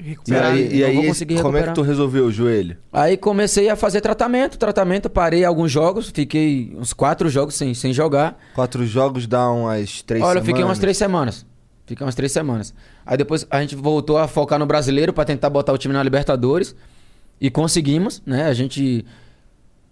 E 0.00 0.04
Recuperar. 0.04 0.50
aí, 0.52 0.74
e 0.78 0.82
aí 0.82 0.94
vou 0.96 1.04
conseguir 1.04 1.34
como 1.36 1.56
é 1.56 1.60
que 1.60 1.66
recuperar. 1.68 1.74
tu 1.76 1.82
resolveu 1.82 2.24
o 2.26 2.32
joelho? 2.32 2.76
Aí 2.92 3.16
comecei 3.16 3.68
a 3.68 3.76
fazer 3.76 4.00
tratamento, 4.00 4.58
tratamento, 4.58 5.08
parei 5.08 5.44
alguns 5.44 5.70
jogos, 5.70 6.10
fiquei 6.12 6.74
uns 6.76 6.92
quatro 6.92 7.28
jogos 7.28 7.54
sem, 7.54 7.72
sem 7.72 7.92
jogar. 7.92 8.36
Quatro 8.52 8.84
jogos 8.84 9.28
dá 9.28 9.48
umas 9.48 10.02
três 10.02 10.20
Olha, 10.24 10.30
eu 10.30 10.32
semanas? 10.32 10.46
fiquei 10.46 10.64
umas 10.64 10.78
três 10.80 10.96
semanas. 10.96 11.46
Fiquei 11.86 12.04
umas 12.04 12.14
três 12.14 12.32
semanas. 12.32 12.72
Aí 13.04 13.16
depois 13.16 13.46
a 13.50 13.60
gente 13.60 13.74
voltou 13.74 14.18
a 14.18 14.28
focar 14.28 14.58
no 14.58 14.66
brasileiro 14.66 15.12
pra 15.12 15.24
tentar 15.24 15.50
botar 15.50 15.72
o 15.72 15.78
time 15.78 15.92
na 15.92 16.02
Libertadores. 16.02 16.74
E 17.40 17.50
conseguimos, 17.50 18.22
né? 18.24 18.46
A 18.46 18.54
gente, 18.54 19.04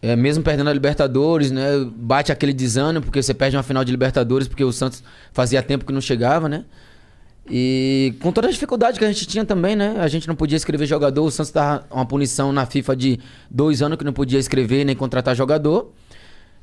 é, 0.01 0.15
mesmo 0.15 0.45
perdendo 0.45 0.71
a 0.71 0.73
Libertadores, 0.73 1.51
né? 1.51 1.85
Bate 1.97 2.31
aquele 2.31 2.53
desânimo, 2.53 3.05
porque 3.05 3.23
você 3.23 3.35
perde 3.35 3.57
uma 3.57 3.63
final 3.63 3.85
de 3.85 3.91
Libertadores, 3.91 4.47
porque 4.47 4.63
o 4.63 4.73
Santos 4.73 5.03
fazia 5.33 5.63
tempo 5.63 5.85
que 5.85 5.93
não 5.93 6.01
chegava, 6.01 6.49
né? 6.49 6.65
E 7.49 8.15
com 8.21 8.31
toda 8.31 8.47
a 8.47 8.51
dificuldade 8.51 8.99
que 8.99 9.05
a 9.05 9.09
gente 9.09 9.27
tinha 9.27 9.45
também, 9.45 9.75
né? 9.75 9.97
A 9.99 10.07
gente 10.07 10.29
não 10.29 10.37
podia 10.37 10.57
escrever 10.57 10.87
jogador. 10.87 11.25
O 11.25 11.31
Santos 11.31 11.51
tava 11.51 11.85
uma 11.91 12.07
punição 12.07 12.53
na 12.53 12.65
FIFA 12.65 12.95
de 12.95 13.19
dois 13.51 13.83
anos 13.83 13.99
que 13.99 14.05
não 14.05 14.13
podia 14.13 14.39
escrever 14.39 14.85
nem 14.85 14.95
contratar 14.95 15.35
jogador. 15.35 15.91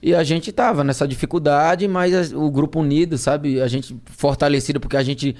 E 0.01 0.13
a 0.13 0.23
gente 0.23 0.51
tava 0.51 0.83
nessa 0.83 1.07
dificuldade, 1.07 1.87
mas 1.87 2.31
o 2.31 2.49
grupo 2.51 2.79
unido, 2.79 3.17
sabe? 3.17 3.59
A 3.59 3.67
gente 3.67 3.99
fortalecido 4.05 4.79
porque 4.79 4.97
a 4.97 5.03
gente 5.03 5.35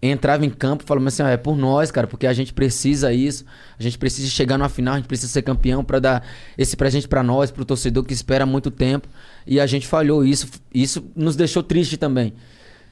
entrava 0.00 0.44
em 0.44 0.50
campo 0.50 0.84
falava 0.84 1.08
assim, 1.08 1.22
ah, 1.22 1.30
é 1.30 1.36
por 1.36 1.56
nós, 1.56 1.90
cara, 1.90 2.06
porque 2.06 2.26
a 2.26 2.32
gente 2.32 2.52
precisa 2.52 3.12
isso. 3.12 3.44
A 3.78 3.82
gente 3.82 3.98
precisa 3.98 4.28
chegar 4.28 4.58
numa 4.58 4.68
final, 4.68 4.94
a 4.94 4.96
gente 4.98 5.06
precisa 5.06 5.32
ser 5.32 5.42
campeão 5.42 5.82
pra 5.82 5.98
dar 5.98 6.26
esse 6.56 6.76
presente 6.76 7.08
pra 7.08 7.22
nós, 7.22 7.50
pro 7.50 7.64
torcedor 7.64 8.04
que 8.04 8.12
espera 8.12 8.46
muito 8.46 8.70
tempo. 8.70 9.08
E 9.46 9.58
a 9.58 9.66
gente 9.66 9.86
falhou 9.86 10.24
isso, 10.24 10.48
isso 10.72 11.04
nos 11.14 11.34
deixou 11.34 11.62
triste 11.62 11.96
também. 11.96 12.34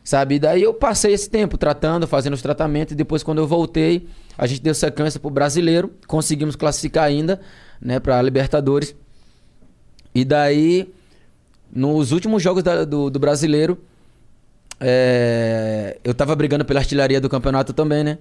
Sabe? 0.03 0.35
E 0.35 0.39
daí 0.39 0.63
eu 0.63 0.75
passei 0.75 1.15
esse 1.15 1.31
tempo 1.31 1.57
tratando, 1.57 2.07
fazendo 2.07 2.35
os 2.35 2.43
tratamentos, 2.43 2.93
e 2.93 2.97
depois 2.97 3.23
quando 3.23 3.39
eu 3.39 3.47
voltei, 3.47 4.07
a 4.37 4.47
gente 4.47 4.61
deu 4.61 4.75
sequência 4.75 5.19
pro 5.19 5.31
brasileiro, 5.31 5.93
conseguimos 6.07 6.57
classificar 6.57 7.05
ainda, 7.05 7.41
né, 7.81 7.99
pra 7.99 8.21
Libertadores. 8.21 8.95
E 10.15 10.23
daí, 10.23 10.93
nos 11.75 12.13
últimos 12.13 12.43
jogos 12.43 12.63
da- 12.63 12.85
do, 12.85 13.11
do 13.11 13.19
brasileiro, 13.19 13.79
é, 14.81 15.99
eu 16.05 16.15
tava 16.15 16.35
brigando 16.35 16.65
pela 16.65 16.81
artilharia 16.81 17.21
do 17.21 17.29
campeonato 17.29 17.73
também, 17.73 18.05
né? 18.05 18.19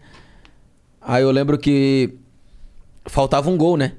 Aí 1.01 1.23
eu 1.23 1.31
lembro 1.31 1.57
que 1.57 2.13
faltava 3.05 3.49
um 3.49 3.57
gol, 3.57 3.75
né? 3.77 3.93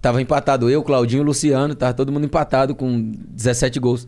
Tava 0.00 0.20
empatado 0.20 0.68
eu, 0.68 0.82
Claudinho 0.82 1.22
Luciano, 1.22 1.74
tava 1.74 1.94
todo 1.94 2.12
mundo 2.12 2.24
empatado 2.26 2.74
com 2.74 3.12
17 3.30 3.80
gols. 3.80 4.06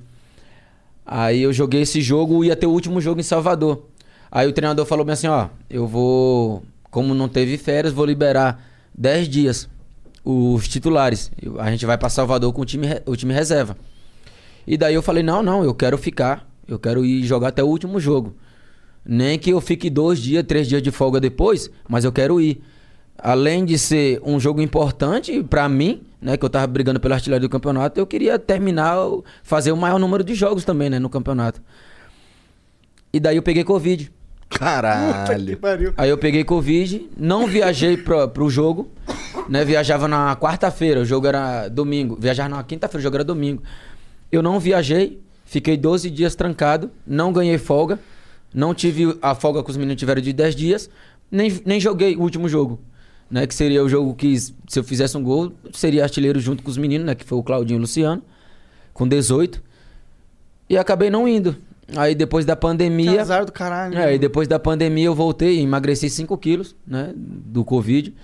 Aí 1.04 1.40
eu 1.42 1.52
joguei 1.52 1.82
esse 1.82 2.00
jogo, 2.02 2.44
ia 2.44 2.54
ter 2.56 2.66
o 2.66 2.70
último 2.70 3.00
jogo 3.00 3.20
em 3.20 3.22
Salvador. 3.22 3.86
Aí 4.30 4.46
o 4.46 4.52
treinador 4.52 4.84
falou 4.84 5.04
bem 5.04 5.14
assim, 5.14 5.28
ó, 5.28 5.48
eu 5.70 5.86
vou, 5.86 6.62
como 6.90 7.14
não 7.14 7.28
teve 7.28 7.56
férias, 7.56 7.94
vou 7.94 8.04
liberar 8.04 8.62
10 8.96 9.28
dias 9.28 9.68
os 10.24 10.68
titulares. 10.68 11.30
A 11.58 11.70
gente 11.70 11.86
vai 11.86 11.96
pra 11.96 12.08
Salvador 12.10 12.52
com 12.52 12.60
o 12.60 12.64
time, 12.64 12.88
o 13.06 13.16
time 13.16 13.32
reserva. 13.32 13.76
E 14.66 14.76
daí 14.76 14.94
eu 14.94 15.02
falei, 15.02 15.22
não, 15.22 15.42
não, 15.42 15.62
eu 15.62 15.74
quero 15.74 15.96
ficar. 15.96 16.48
Eu 16.66 16.78
quero 16.78 17.04
ir 17.04 17.22
jogar 17.24 17.48
até 17.48 17.62
o 17.62 17.66
último 17.66 18.00
jogo. 18.00 18.34
Nem 19.04 19.38
que 19.38 19.50
eu 19.50 19.60
fique 19.60 19.88
dois 19.88 20.18
dias, 20.18 20.42
três 20.42 20.66
dias 20.66 20.82
de 20.82 20.90
folga 20.90 21.20
depois, 21.20 21.70
mas 21.88 22.04
eu 22.04 22.10
quero 22.10 22.40
ir. 22.40 22.60
Além 23.18 23.64
de 23.64 23.78
ser 23.78 24.20
um 24.24 24.38
jogo 24.38 24.60
importante 24.60 25.42
pra 25.42 25.68
mim, 25.68 26.02
né, 26.20 26.36
que 26.36 26.44
eu 26.44 26.50
tava 26.50 26.66
brigando 26.66 27.00
pela 27.00 27.14
artilharia 27.14 27.48
do 27.48 27.50
campeonato, 27.50 27.98
eu 27.98 28.06
queria 28.06 28.38
terminar, 28.38 28.96
fazer 29.42 29.72
o 29.72 29.76
maior 29.76 29.98
número 29.98 30.24
de 30.24 30.34
jogos 30.34 30.64
também, 30.64 30.90
né, 30.90 30.98
no 30.98 31.08
campeonato. 31.08 31.62
E 33.12 33.20
daí 33.20 33.36
eu 33.36 33.42
peguei 33.42 33.64
Covid. 33.64 34.12
Caralho. 34.48 35.56
Pariu. 35.56 35.94
Aí 35.96 36.10
eu 36.10 36.18
peguei 36.18 36.44
Covid, 36.44 37.08
não 37.16 37.46
viajei 37.46 37.96
pra, 37.96 38.28
pro 38.28 38.48
jogo, 38.48 38.90
né? 39.48 39.64
Viajava 39.64 40.06
na 40.06 40.36
quarta-feira, 40.36 41.00
o 41.00 41.04
jogo 41.04 41.26
era 41.26 41.68
domingo. 41.68 42.16
Viajava 42.18 42.48
na 42.48 42.62
quinta-feira, 42.62 43.00
o 43.00 43.02
jogo 43.02 43.16
era 43.16 43.24
domingo. 43.24 43.62
Eu 44.30 44.42
não 44.42 44.58
viajei, 44.58 45.20
fiquei 45.44 45.76
12 45.76 46.10
dias 46.10 46.34
trancado, 46.34 46.90
não 47.06 47.32
ganhei 47.32 47.58
folga, 47.58 47.98
não 48.52 48.74
tive 48.74 49.16
a 49.22 49.34
folga 49.34 49.62
que 49.62 49.70
os 49.70 49.76
meninos 49.76 49.98
tiveram 49.98 50.20
de 50.20 50.32
10 50.32 50.54
dias, 50.56 50.90
nem, 51.30 51.60
nem 51.64 51.80
joguei 51.80 52.16
o 52.16 52.20
último 52.22 52.48
jogo. 52.48 52.80
Né, 53.28 53.44
que 53.44 53.54
seria 53.56 53.82
o 53.82 53.88
jogo 53.88 54.14
que, 54.14 54.38
se 54.38 54.54
eu 54.76 54.84
fizesse 54.84 55.16
um 55.16 55.22
gol, 55.22 55.52
seria 55.72 56.04
artilheiro 56.04 56.38
junto 56.38 56.62
com 56.62 56.70
os 56.70 56.78
meninos, 56.78 57.04
né? 57.04 57.12
Que 57.12 57.24
foi 57.24 57.36
o 57.36 57.42
Claudinho 57.42 57.76
e 57.76 57.78
o 57.78 57.80
Luciano, 57.80 58.22
com 58.94 59.06
18. 59.08 59.60
E 60.70 60.78
acabei 60.78 61.10
não 61.10 61.26
indo. 61.26 61.56
Aí 61.96 62.14
depois 62.14 62.44
da 62.44 62.54
Que 62.54 62.62
pandemia. 62.62 63.20
azar 63.20 63.44
do 63.44 63.50
caralho. 63.50 63.98
É, 63.98 64.14
e 64.14 64.18
depois 64.18 64.46
da 64.46 64.60
pandemia 64.60 65.06
eu 65.06 65.14
voltei, 65.14 65.58
emagreci 65.60 66.08
5 66.08 66.38
quilos, 66.38 66.76
né? 66.86 67.12
Do 67.16 67.64
Covid. 67.64 68.14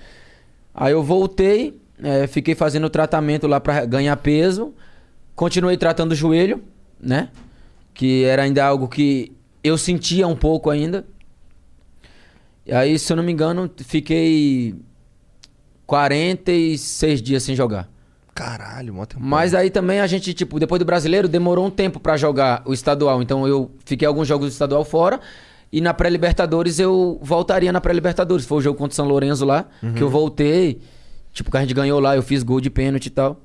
Aí 0.72 0.92
eu 0.92 1.03
voltei, 1.03 1.80
é, 2.00 2.28
fiquei 2.28 2.55
fazendo 2.55 2.88
tratamento 2.88 3.48
lá 3.48 3.59
pra 3.59 3.84
ganhar 3.84 4.16
peso. 4.18 4.72
Continuei 5.35 5.76
tratando 5.76 6.12
o 6.12 6.14
joelho, 6.14 6.62
né? 7.01 7.28
Que 7.95 8.24
era 8.24 8.43
ainda 8.43 8.64
algo 8.64 8.89
que 8.89 9.33
eu 9.62 9.76
sentia 9.78 10.26
um 10.26 10.37
pouco 10.37 10.70
ainda. 10.70 11.05
E 12.66 12.72
aí, 12.72 12.99
se 12.99 13.12
eu 13.12 13.16
não 13.16 13.24
me 13.24 13.33
engano, 13.33 13.70
fiquei 13.78 14.74
46 15.87 17.20
dias 17.20 17.43
sem 17.43 17.57
jogar. 17.57 17.89
Caralho, 18.35 18.95
mó 18.95 19.05
tempo. 19.05 19.22
Mas 19.22 19.55
aí 19.55 19.68
também 19.68 20.01
a 20.01 20.07
gente, 20.07 20.33
tipo, 20.33 20.59
depois 20.59 20.78
do 20.78 20.85
brasileiro, 20.85 21.28
demorou 21.28 21.66
um 21.66 21.70
tempo 21.70 22.01
pra 22.01 22.16
jogar 22.16 22.62
o 22.64 22.72
estadual. 22.72 23.20
Então 23.20 23.47
eu 23.47 23.70
fiquei 23.85 24.07
alguns 24.09 24.26
jogos 24.26 24.49
do 24.49 24.53
estadual 24.53 24.85
fora. 24.85 25.20
E 25.70 25.80
na 25.80 25.93
pré-Libertadores 25.95 26.78
eu 26.78 27.18
voltaria 27.22 27.72
na 27.72 27.80
pré-Libertadores. 27.80 28.47
Foi 28.47 28.59
o 28.59 28.61
jogo 28.61 28.78
contra 28.78 28.93
o 28.93 28.97
São 28.97 29.07
Lourenço 29.07 29.45
lá, 29.45 29.66
que 29.97 30.03
eu 30.03 30.09
voltei. 30.09 30.80
Tipo, 31.33 31.51
que 31.51 31.57
a 31.57 31.61
gente 31.61 31.74
ganhou 31.74 31.99
lá, 31.99 32.14
eu 32.14 32.22
fiz 32.22 32.43
gol 32.43 32.61
de 32.61 32.70
pênalti 32.70 33.07
e 33.07 33.11
tal. 33.11 33.41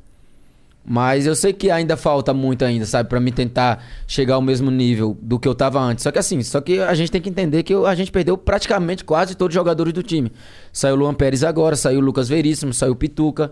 Mas 0.89 1.25
eu 1.25 1.35
sei 1.35 1.51
que 1.51 1.69
ainda 1.69 1.97
falta 1.97 2.33
muito 2.33 2.63
ainda, 2.63 2.85
sabe? 2.85 3.09
Pra 3.09 3.19
mim 3.19 3.33
tentar 3.33 3.83
chegar 4.07 4.35
ao 4.35 4.41
mesmo 4.41 4.71
nível 4.71 5.17
do 5.21 5.37
que 5.37 5.45
eu 5.45 5.53
tava 5.53 5.81
antes. 5.81 6.01
Só 6.01 6.11
que 6.13 6.17
assim, 6.17 6.41
só 6.41 6.61
que 6.61 6.79
a 6.79 6.93
gente 6.93 7.11
tem 7.11 7.19
que 7.19 7.27
entender 7.27 7.63
que 7.63 7.73
a 7.73 7.93
gente 7.93 8.09
perdeu 8.09 8.37
praticamente 8.37 9.03
quase 9.03 9.35
todos 9.35 9.53
os 9.53 9.59
jogadores 9.59 9.91
do 9.91 10.01
time. 10.01 10.31
Saiu 10.71 10.95
o 10.95 10.99
Luan 10.99 11.13
Pérez 11.13 11.43
agora, 11.43 11.75
saiu 11.75 11.99
o 11.99 12.01
Lucas 12.01 12.29
Veríssimo, 12.29 12.73
saiu 12.73 12.93
o 12.93 12.95
Pituca. 12.95 13.51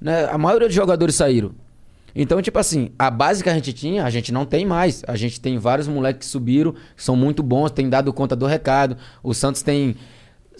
Né? 0.00 0.24
A 0.24 0.38
maioria 0.38 0.68
dos 0.68 0.74
jogadores 0.74 1.16
saíram. 1.16 1.52
Então, 2.14 2.40
tipo 2.40 2.58
assim, 2.58 2.90
a 2.98 3.10
base 3.10 3.44
que 3.44 3.50
a 3.50 3.54
gente 3.54 3.74
tinha, 3.74 4.04
a 4.04 4.10
gente 4.10 4.32
não 4.32 4.46
tem 4.46 4.64
mais. 4.64 5.02
A 5.06 5.16
gente 5.16 5.38
tem 5.38 5.58
vários 5.58 5.86
moleques 5.86 6.26
que 6.26 6.32
subiram, 6.32 6.74
são 6.96 7.14
muito 7.14 7.42
bons, 7.42 7.70
têm 7.70 7.90
dado 7.90 8.10
conta 8.10 8.34
do 8.34 8.46
recado. 8.46 8.96
O 9.22 9.34
Santos 9.34 9.60
tem. 9.60 9.96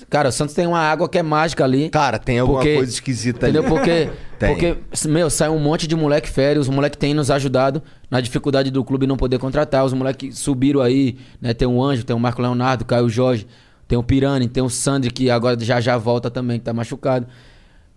Cara, 0.09 0.29
o 0.29 0.33
Santos 0.33 0.55
tem 0.55 0.67
uma 0.67 0.79
água 0.81 1.09
que 1.09 1.19
é 1.19 1.23
mágica 1.23 1.65
ali. 1.65 1.89
Cara, 1.91 2.19
tem 2.19 2.39
alguma 2.39 2.61
Porque- 2.61 2.77
coisa 2.77 2.91
esquisita 2.93 3.49
Entendeu? 3.49 3.63
ali. 3.63 3.71
Porque, 3.71 4.11
Tem. 4.39 4.49
porque, 4.49 4.77
meu, 5.09 5.29
sai 5.29 5.49
um 5.51 5.59
monte 5.59 5.87
de 5.87 5.95
moleque 5.95 6.29
férias, 6.29 6.69
os 6.69 6.75
moleques 6.75 6.99
têm 6.99 7.13
nos 7.13 7.31
ajudado 7.31 7.83
na 8.11 8.21
dificuldade 8.21 8.71
do 8.71 8.83
clube 8.85 9.07
não 9.07 9.17
poder 9.17 9.39
contratar. 9.39 9.85
Os 9.85 9.93
moleques 9.93 10.39
subiram 10.39 10.81
aí, 10.81 11.17
né? 11.41 11.53
Tem 11.53 11.69
o 11.69 11.83
Anjo, 11.83 12.05
tem 12.05 12.17
o 12.17 12.19
Marco 12.21 12.41
Leonardo, 12.41 12.85
Caio 12.85 13.09
Jorge, 13.09 13.47
tem 13.87 13.99
o 13.99 14.03
Pirani, 14.03 14.49
tem 14.49 14.63
o 14.63 14.71
Sandri, 14.71 15.11
que 15.11 15.31
agora 15.31 15.59
já 15.61 15.81
já 15.81 15.97
volta 15.99 16.31
também, 16.31 16.59
que 16.59 16.65
tá 16.65 16.73
machucado. 16.73 17.27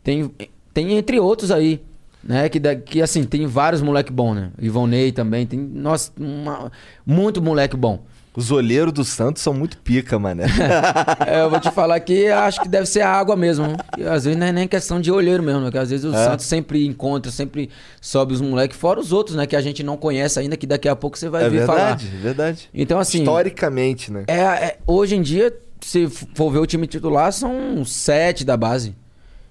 Tem, 0.03 0.29
tem 0.73 0.93
entre 0.97 1.19
outros 1.19 1.49
aí, 1.51 1.81
né? 2.23 2.49
Que, 2.49 2.59
que 2.85 3.01
assim, 3.01 3.23
tem 3.23 3.45
vários 3.47 3.81
moleque 3.81 4.11
bom, 4.11 4.33
né? 4.33 4.51
Ivonei 4.59 5.11
também, 5.11 5.45
tem, 5.45 5.59
nossa, 5.59 6.11
uma- 6.19 6.71
muito 7.05 7.41
moleque 7.41 7.77
bom. 7.77 8.03
Os 8.35 8.49
olheiros 8.51 8.91
do 8.91 9.03
Santos 9.05 9.41
são 9.43 9.53
muito 9.53 9.77
pica, 9.77 10.17
mané. 10.17 10.45
É, 11.27 11.41
eu 11.41 11.49
vou 11.49 11.59
te 11.59 11.69
falar 11.71 11.99
que 11.99 12.27
acho 12.27 12.61
que 12.61 12.67
deve 12.67 12.85
ser 12.87 13.01
a 13.01 13.09
água 13.11 13.35
mesmo. 13.35 13.65
E 13.97 14.03
às 14.03 14.25
vezes 14.25 14.39
não 14.39 14.47
é 14.47 14.51
nem 14.51 14.67
questão 14.67 14.99
de 14.99 15.11
olheiro 15.11 15.43
mesmo, 15.43 15.59
né? 15.59 15.65
Porque 15.67 15.77
às 15.77 15.89
vezes 15.89 16.05
o 16.05 16.13
É. 16.15 16.23
Santos 16.25 16.45
sempre 16.45 16.85
encontra, 16.85 17.31
sempre 17.31 17.69
sobe 18.01 18.33
os 18.33 18.41
moleques, 18.41 18.77
fora 18.77 18.99
os 18.99 19.11
outros, 19.13 19.35
né? 19.35 19.45
Que 19.45 19.55
a 19.55 19.61
gente 19.61 19.83
não 19.83 19.95
conhece 19.97 20.39
ainda, 20.39 20.57
que 20.57 20.65
daqui 20.65 20.89
a 20.89 20.95
pouco 20.95 21.17
você 21.17 21.29
vai 21.29 21.43
é 21.45 21.49
vir 21.49 21.57
verdade, 21.59 22.05
falar. 22.07 22.17
é 22.17 22.21
verdade. 22.21 22.69
Então, 22.73 22.99
assim. 22.99 23.19
Historicamente, 23.19 24.11
né? 24.11 24.23
É, 24.27 24.39
é- 24.41 24.77
hoje 24.87 25.15
em 25.15 25.21
dia, 25.21 25.55
se 25.79 26.07
for 26.33 26.51
ver 26.51 26.59
o 26.59 26.65
time 26.65 26.87
titular, 26.87 27.31
são 27.31 27.85
sete 27.85 28.43
da 28.43 28.57
base. 28.57 28.95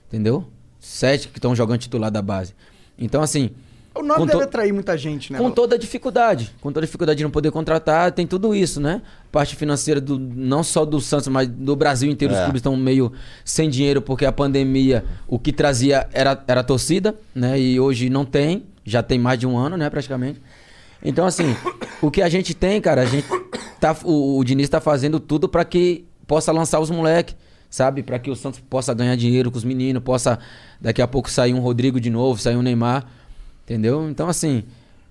Entendeu? 0.08 0.44
Sete 0.80 1.28
que 1.28 1.38
estão 1.38 1.54
jogando 1.54 1.78
titular 1.78 2.10
da 2.10 2.20
base. 2.20 2.52
Então, 2.98 3.22
assim. 3.22 3.50
O 3.94 4.02
nome 4.02 4.26
deve 4.26 4.38
to- 4.38 4.44
atrair 4.44 4.72
muita 4.72 4.96
gente, 4.96 5.32
né? 5.32 5.38
com 5.38 5.50
toda 5.50 5.74
a 5.74 5.78
dificuldade. 5.78 6.50
Com 6.60 6.70
toda 6.70 6.84
a 6.84 6.86
dificuldade 6.86 7.18
de 7.18 7.24
não 7.24 7.30
poder 7.30 7.50
contratar, 7.50 8.10
tem 8.12 8.26
tudo 8.26 8.54
isso, 8.54 8.80
né? 8.80 9.02
Parte 9.30 9.54
financeira 9.54 10.00
do, 10.00 10.18
não 10.18 10.62
só 10.62 10.84
do 10.84 11.00
Santos, 11.00 11.28
mas 11.28 11.46
do 11.48 11.76
Brasil 11.76 12.10
inteiro. 12.10 12.32
Os 12.34 12.40
É. 12.40 12.44
clubes 12.44 12.60
estão 12.60 12.76
meio 12.76 13.12
sem 13.44 13.68
dinheiro 13.68 14.00
porque 14.00 14.24
a 14.24 14.32
pandemia, 14.32 15.04
o 15.28 15.38
que 15.38 15.52
trazia 15.52 16.08
era, 16.12 16.42
era 16.46 16.60
a 16.60 16.64
torcida, 16.64 17.14
né? 17.34 17.58
E 17.60 17.78
hoje 17.78 18.08
não 18.08 18.24
tem. 18.24 18.64
Já 18.84 19.02
tem 19.02 19.18
mais 19.18 19.38
de 19.38 19.46
um 19.46 19.56
ano, 19.56 19.76
né? 19.76 19.88
Praticamente. 19.90 20.40
Então, 21.04 21.26
assim, 21.26 21.54
o 22.00 22.10
que 22.10 22.22
a 22.22 22.28
gente 22.28 22.54
tem, 22.54 22.80
cara, 22.80 23.02
a 23.02 23.06
gente 23.06 23.26
tá, 23.80 23.96
o, 24.04 24.38
o 24.38 24.44
Diniz 24.44 24.68
tá 24.68 24.80
fazendo 24.80 25.18
tudo 25.20 25.48
para 25.48 25.64
que 25.64 26.04
possa 26.26 26.50
lançar 26.52 26.78
os 26.80 26.90
moleques, 26.90 27.34
sabe? 27.68 28.02
Para 28.02 28.18
que 28.18 28.30
o 28.30 28.36
Santos 28.36 28.60
possa 28.60 28.94
ganhar 28.94 29.16
dinheiro 29.16 29.50
com 29.50 29.58
os 29.58 29.64
meninos, 29.64 30.02
possa 30.02 30.38
daqui 30.80 31.02
a 31.02 31.06
pouco 31.08 31.28
sair 31.30 31.52
um 31.54 31.60
Rodrigo 31.60 32.00
de 32.00 32.08
novo, 32.10 32.40
sair 32.40 32.56
um 32.56 32.62
Neymar, 32.62 33.04
entendeu? 33.72 34.08
Então, 34.08 34.28
assim, 34.28 34.64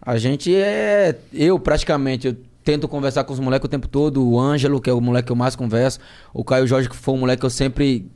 A 0.03 0.17
gente 0.17 0.55
é. 0.55 1.15
Eu, 1.31 1.59
praticamente, 1.59 2.27
eu 2.27 2.35
tento 2.63 2.87
conversar 2.87 3.23
com 3.23 3.33
os 3.33 3.39
moleques 3.39 3.65
o 3.65 3.69
tempo 3.69 3.87
todo. 3.87 4.27
O 4.27 4.39
Ângelo, 4.39 4.81
que 4.81 4.89
é 4.89 4.93
o 4.93 4.99
moleque 4.99 5.27
que 5.27 5.31
eu 5.31 5.35
mais 5.35 5.55
converso. 5.55 5.99
O 6.33 6.43
Caio 6.43 6.65
Jorge, 6.65 6.89
que 6.89 6.95
foi 6.95 7.13
um 7.13 7.17
moleque 7.17 7.41
que 7.41 7.45
eu 7.45 7.51
sempre 7.51 8.09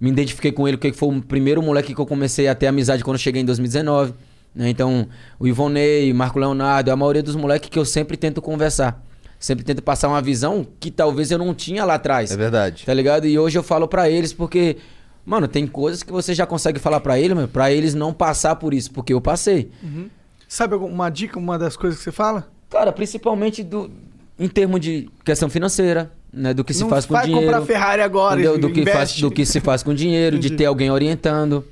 me 0.00 0.10
identifiquei 0.10 0.52
com 0.52 0.66
ele, 0.66 0.78
porque 0.78 0.92
foi 0.94 1.14
o 1.14 1.22
primeiro 1.22 1.62
moleque 1.62 1.94
que 1.94 2.00
eu 2.00 2.06
comecei 2.06 2.48
a 2.48 2.54
ter 2.54 2.66
amizade 2.66 3.04
quando 3.04 3.16
eu 3.16 3.20
cheguei 3.20 3.42
em 3.42 3.44
2019. 3.44 4.14
Né? 4.54 4.70
Então, 4.70 5.06
o 5.38 5.46
Ivonei, 5.46 6.12
Marco 6.14 6.38
Leonardo, 6.38 6.90
a 6.90 6.96
maioria 6.96 7.22
dos 7.22 7.36
moleques 7.36 7.68
que 7.68 7.78
eu 7.78 7.84
sempre 7.84 8.16
tento 8.16 8.40
conversar. 8.40 9.04
Sempre 9.38 9.66
tento 9.66 9.82
passar 9.82 10.08
uma 10.08 10.22
visão 10.22 10.66
que 10.80 10.90
talvez 10.90 11.30
eu 11.30 11.36
não 11.36 11.54
tinha 11.54 11.84
lá 11.84 11.96
atrás. 11.96 12.30
É 12.30 12.36
verdade. 12.38 12.86
Tá 12.86 12.94
ligado? 12.94 13.26
E 13.26 13.38
hoje 13.38 13.58
eu 13.58 13.62
falo 13.62 13.86
pra 13.86 14.08
eles 14.08 14.32
porque, 14.32 14.78
mano, 15.26 15.48
tem 15.48 15.66
coisas 15.66 16.02
que 16.02 16.12
você 16.12 16.32
já 16.32 16.46
consegue 16.46 16.78
falar 16.78 17.00
pra 17.00 17.18
eles, 17.18 17.36
mas 17.36 17.50
pra 17.50 17.70
eles 17.72 17.94
não 17.94 18.12
passar 18.12 18.54
por 18.56 18.72
isso, 18.72 18.92
porque 18.92 19.12
eu 19.12 19.20
passei. 19.20 19.70
Uhum. 19.82 20.08
Sabe 20.48 20.74
alguma 20.74 21.10
dica, 21.10 21.38
uma 21.38 21.58
das 21.58 21.76
coisas 21.76 21.98
que 21.98 22.04
você 22.04 22.12
fala? 22.12 22.48
Cara, 22.70 22.92
principalmente 22.92 23.64
do, 23.64 23.90
em 24.38 24.48
termos 24.48 24.80
de 24.80 25.10
questão 25.24 25.50
financeira, 25.50 26.12
né? 26.32 26.54
Do 26.54 26.62
que 26.62 26.72
se 26.72 26.82
Não 26.82 26.88
faz 26.88 27.04
com 27.04 27.14
vai 27.14 27.26
dinheiro. 27.26 27.46
comprar 27.46 27.66
Ferrari 27.66 28.02
agora, 28.02 28.40
entendeu? 28.40 28.58
Do 28.58 28.70
que, 28.72 28.86
faz, 28.86 29.20
do 29.20 29.30
que 29.30 29.44
se 29.44 29.60
faz 29.60 29.82
com 29.82 29.92
dinheiro, 29.92 30.38
de 30.38 30.50
ter 30.50 30.66
alguém 30.66 30.90
orientando, 30.90 31.64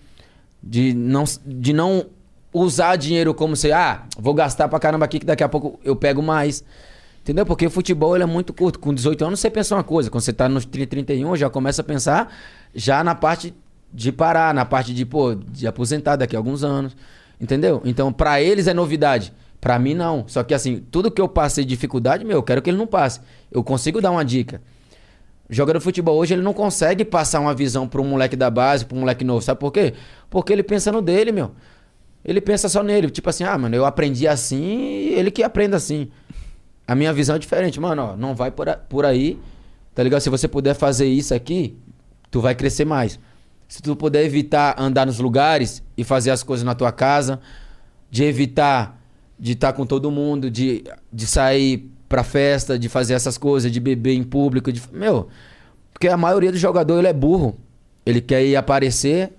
de 0.62 0.92
não, 0.92 1.24
de 1.46 1.72
não 1.72 2.06
usar 2.52 2.96
dinheiro 2.96 3.34
como 3.34 3.54
se, 3.54 3.70
ah, 3.72 4.02
vou 4.18 4.34
gastar 4.34 4.68
pra 4.68 4.78
caramba 4.78 5.04
aqui 5.04 5.18
que 5.20 5.26
daqui 5.26 5.44
a 5.44 5.48
pouco 5.48 5.78
eu 5.84 5.94
pego 5.94 6.22
mais. 6.22 6.64
Entendeu? 7.24 7.46
Porque 7.46 7.66
o 7.66 7.70
futebol 7.70 8.14
ele 8.14 8.22
é 8.22 8.26
muito 8.26 8.52
curto. 8.52 8.78
Com 8.78 8.92
18 8.92 9.24
anos 9.24 9.40
você 9.40 9.48
pensa 9.48 9.74
uma 9.74 9.82
coisa. 9.82 10.10
Quando 10.10 10.22
você 10.22 10.32
tá 10.32 10.46
nos 10.46 10.66
30, 10.66 10.90
31, 10.90 11.34
já 11.36 11.48
começa 11.48 11.80
a 11.80 11.84
pensar 11.84 12.30
já 12.74 13.02
na 13.02 13.14
parte 13.14 13.54
de 13.90 14.12
parar, 14.12 14.52
na 14.52 14.66
parte 14.66 14.92
de, 14.92 15.06
pô, 15.06 15.34
de 15.34 15.66
aposentar 15.66 16.16
daqui 16.16 16.36
a 16.36 16.38
alguns 16.38 16.62
anos. 16.62 16.94
Entendeu? 17.40 17.80
Então, 17.82 18.12
pra 18.12 18.42
eles 18.42 18.66
é 18.66 18.74
novidade. 18.74 19.32
Pra 19.58 19.78
mim, 19.78 19.94
não. 19.94 20.24
Só 20.28 20.42
que 20.42 20.52
assim, 20.52 20.84
tudo 20.90 21.10
que 21.10 21.18
eu 21.18 21.26
passei 21.26 21.64
de 21.64 21.70
dificuldade, 21.70 22.26
meu, 22.26 22.36
eu 22.36 22.42
quero 22.42 22.60
que 22.60 22.68
ele 22.68 22.76
não 22.76 22.86
passe. 22.86 23.22
Eu 23.50 23.64
consigo 23.64 24.02
dar 24.02 24.10
uma 24.10 24.22
dica. 24.22 24.60
Jogador 25.48 25.78
de 25.78 25.84
futebol 25.84 26.18
hoje, 26.18 26.34
ele 26.34 26.42
não 26.42 26.52
consegue 26.52 27.06
passar 27.06 27.40
uma 27.40 27.54
visão 27.54 27.88
pra 27.88 28.02
um 28.02 28.04
moleque 28.04 28.36
da 28.36 28.50
base, 28.50 28.84
pra 28.84 28.98
um 28.98 29.00
moleque 29.00 29.24
novo. 29.24 29.40
Sabe 29.40 29.58
por 29.58 29.72
quê? 29.72 29.94
Porque 30.28 30.52
ele 30.52 30.62
pensa 30.62 30.92
no 30.92 31.00
dele, 31.00 31.32
meu. 31.32 31.52
Ele 32.22 32.42
pensa 32.42 32.68
só 32.68 32.82
nele. 32.82 33.08
Tipo 33.08 33.30
assim, 33.30 33.44
ah, 33.44 33.56
mano, 33.56 33.74
eu 33.74 33.86
aprendi 33.86 34.28
assim, 34.28 35.08
ele 35.14 35.30
que 35.30 35.42
aprenda 35.42 35.78
assim. 35.78 36.10
A 36.86 36.94
minha 36.94 37.12
visão 37.12 37.36
é 37.36 37.38
diferente. 37.38 37.80
Mano, 37.80 38.02
ó, 38.12 38.16
não 38.16 38.34
vai 38.34 38.50
por, 38.50 38.68
a- 38.68 38.76
por 38.76 39.04
aí, 39.04 39.38
tá 39.94 40.02
ligado? 40.02 40.20
Se 40.20 40.30
você 40.30 40.46
puder 40.48 40.74
fazer 40.74 41.06
isso 41.06 41.34
aqui, 41.34 41.76
tu 42.30 42.40
vai 42.40 42.54
crescer 42.54 42.84
mais. 42.84 43.18
Se 43.68 43.82
tu 43.82 43.96
puder 43.96 44.24
evitar 44.24 44.74
andar 44.78 45.06
nos 45.06 45.18
lugares 45.18 45.82
e 45.96 46.04
fazer 46.04 46.30
as 46.30 46.42
coisas 46.42 46.64
na 46.64 46.74
tua 46.74 46.92
casa, 46.92 47.40
de 48.10 48.24
evitar 48.24 49.00
de 49.38 49.52
estar 49.52 49.72
com 49.72 49.84
todo 49.84 50.10
mundo, 50.12 50.48
de, 50.48 50.84
de 51.12 51.26
sair 51.26 51.90
pra 52.08 52.22
festa, 52.22 52.78
de 52.78 52.88
fazer 52.88 53.14
essas 53.14 53.36
coisas, 53.36 53.70
de 53.72 53.80
beber 53.80 54.14
em 54.14 54.22
público, 54.22 54.70
de, 54.70 54.80
meu, 54.92 55.28
porque 55.92 56.06
a 56.06 56.16
maioria 56.16 56.52
do 56.52 56.58
jogador 56.58 56.98
ele 56.98 57.08
é 57.08 57.12
burro. 57.12 57.56
Ele 58.06 58.20
quer 58.20 58.44
ir 58.44 58.54
aparecer 58.54 59.32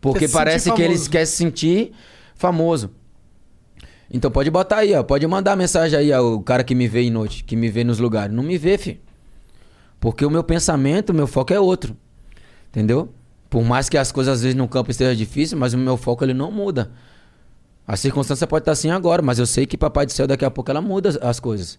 porque 0.00 0.26
parece 0.32 0.70
que 0.76 0.82
ele 0.82 1.08
quer 1.10 1.26
se 1.26 1.36
sentir 1.36 1.92
famoso. 2.34 2.90
Então 4.10 4.30
pode 4.30 4.50
botar 4.50 4.78
aí, 4.78 4.94
ó. 4.94 5.02
Pode 5.02 5.26
mandar 5.26 5.56
mensagem 5.56 5.98
aí, 5.98 6.12
ó, 6.12 6.34
o 6.34 6.42
cara 6.42 6.64
que 6.64 6.74
me 6.74 6.88
vê 6.88 7.02
em 7.02 7.10
noite, 7.10 7.44
que 7.44 7.54
me 7.54 7.68
vê 7.68 7.84
nos 7.84 7.98
lugares. 7.98 8.34
Não 8.34 8.42
me 8.42 8.58
vê, 8.58 8.76
filho. 8.76 8.98
Porque 10.00 10.24
o 10.24 10.30
meu 10.30 10.42
pensamento, 10.42 11.10
o 11.10 11.14
meu 11.14 11.26
foco 11.26 11.52
é 11.52 11.60
outro. 11.60 11.96
Entendeu? 12.70 13.12
Por 13.48 13.62
mais 13.62 13.88
que 13.88 13.98
as 13.98 14.10
coisas 14.10 14.34
às 14.34 14.42
vezes 14.42 14.56
no 14.56 14.66
campo 14.68 14.90
estejam 14.90 15.14
difíceis, 15.14 15.58
mas 15.58 15.74
o 15.74 15.78
meu 15.78 15.96
foco 15.96 16.24
ele 16.24 16.34
não 16.34 16.50
muda. 16.50 16.90
A 17.86 17.96
circunstância 17.96 18.46
pode 18.46 18.62
estar 18.62 18.72
assim 18.72 18.90
agora, 18.90 19.20
mas 19.20 19.38
eu 19.38 19.46
sei 19.46 19.66
que 19.66 19.76
Papai 19.76 20.06
do 20.06 20.12
Céu 20.12 20.26
daqui 20.26 20.44
a 20.44 20.50
pouco 20.50 20.70
ela 20.70 20.80
muda 20.80 21.18
as 21.20 21.40
coisas. 21.40 21.78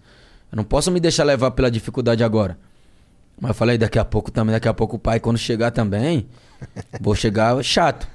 Eu 0.51 0.57
não 0.57 0.63
posso 0.63 0.91
me 0.91 0.99
deixar 0.99 1.23
levar 1.23 1.51
pela 1.51 1.71
dificuldade 1.71 2.23
agora. 2.23 2.57
Mas 3.39 3.49
eu 3.49 3.55
falei, 3.55 3.77
daqui 3.77 3.97
a 3.97 4.03
pouco 4.03 4.29
também, 4.29 4.51
daqui 4.51 4.67
a 4.67 4.73
pouco 4.73 4.97
o 4.97 4.99
pai, 4.99 5.19
quando 5.19 5.37
chegar 5.37 5.71
também, 5.71 6.27
vou 6.99 7.15
chegar 7.15 7.63
chato. 7.63 8.07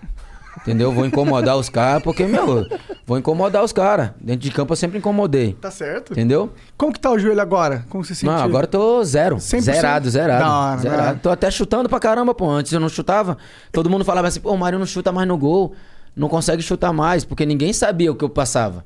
Entendeu? 0.62 0.90
Vou 0.92 1.06
incomodar 1.06 1.56
os 1.56 1.68
caras, 1.68 2.02
porque, 2.02 2.24
meu, 2.26 2.66
vou 3.06 3.18
incomodar 3.18 3.62
os 3.62 3.72
caras. 3.72 4.10
Dentro 4.20 4.40
de 4.40 4.50
campo 4.50 4.72
eu 4.72 4.76
sempre 4.76 4.98
incomodei. 4.98 5.52
Tá 5.54 5.70
certo. 5.70 6.12
Entendeu? 6.12 6.52
Como 6.76 6.92
que 6.92 6.98
tá 6.98 7.10
o 7.10 7.18
joelho 7.18 7.40
agora? 7.40 7.84
Como 7.88 8.04
você 8.04 8.14
sentiu? 8.14 8.32
Não, 8.32 8.42
agora 8.42 8.64
eu 8.64 8.70
tô 8.70 9.04
zero. 9.04 9.36
100%? 9.36 9.60
Zerado, 9.60 10.10
zerado. 10.10 10.44
Da 10.44 10.58
hora, 10.58 10.80
zerado. 10.80 11.20
Tô 11.20 11.30
até 11.30 11.50
chutando 11.50 11.88
pra 11.88 12.00
caramba, 12.00 12.34
pô. 12.34 12.50
Antes 12.50 12.72
eu 12.72 12.80
não 12.80 12.88
chutava. 12.88 13.36
Todo 13.70 13.88
mundo 13.88 14.04
falava 14.04 14.28
assim, 14.28 14.40
pô, 14.40 14.52
o 14.52 14.58
Mário 14.58 14.78
não 14.78 14.86
chuta 14.86 15.12
mais 15.12 15.28
no 15.28 15.38
gol. 15.38 15.74
Não 16.16 16.30
consegue 16.30 16.62
chutar 16.62 16.94
mais, 16.94 17.26
porque 17.26 17.44
ninguém 17.44 17.74
sabia 17.74 18.10
o 18.10 18.14
que 18.14 18.24
eu 18.24 18.30
passava. 18.30 18.82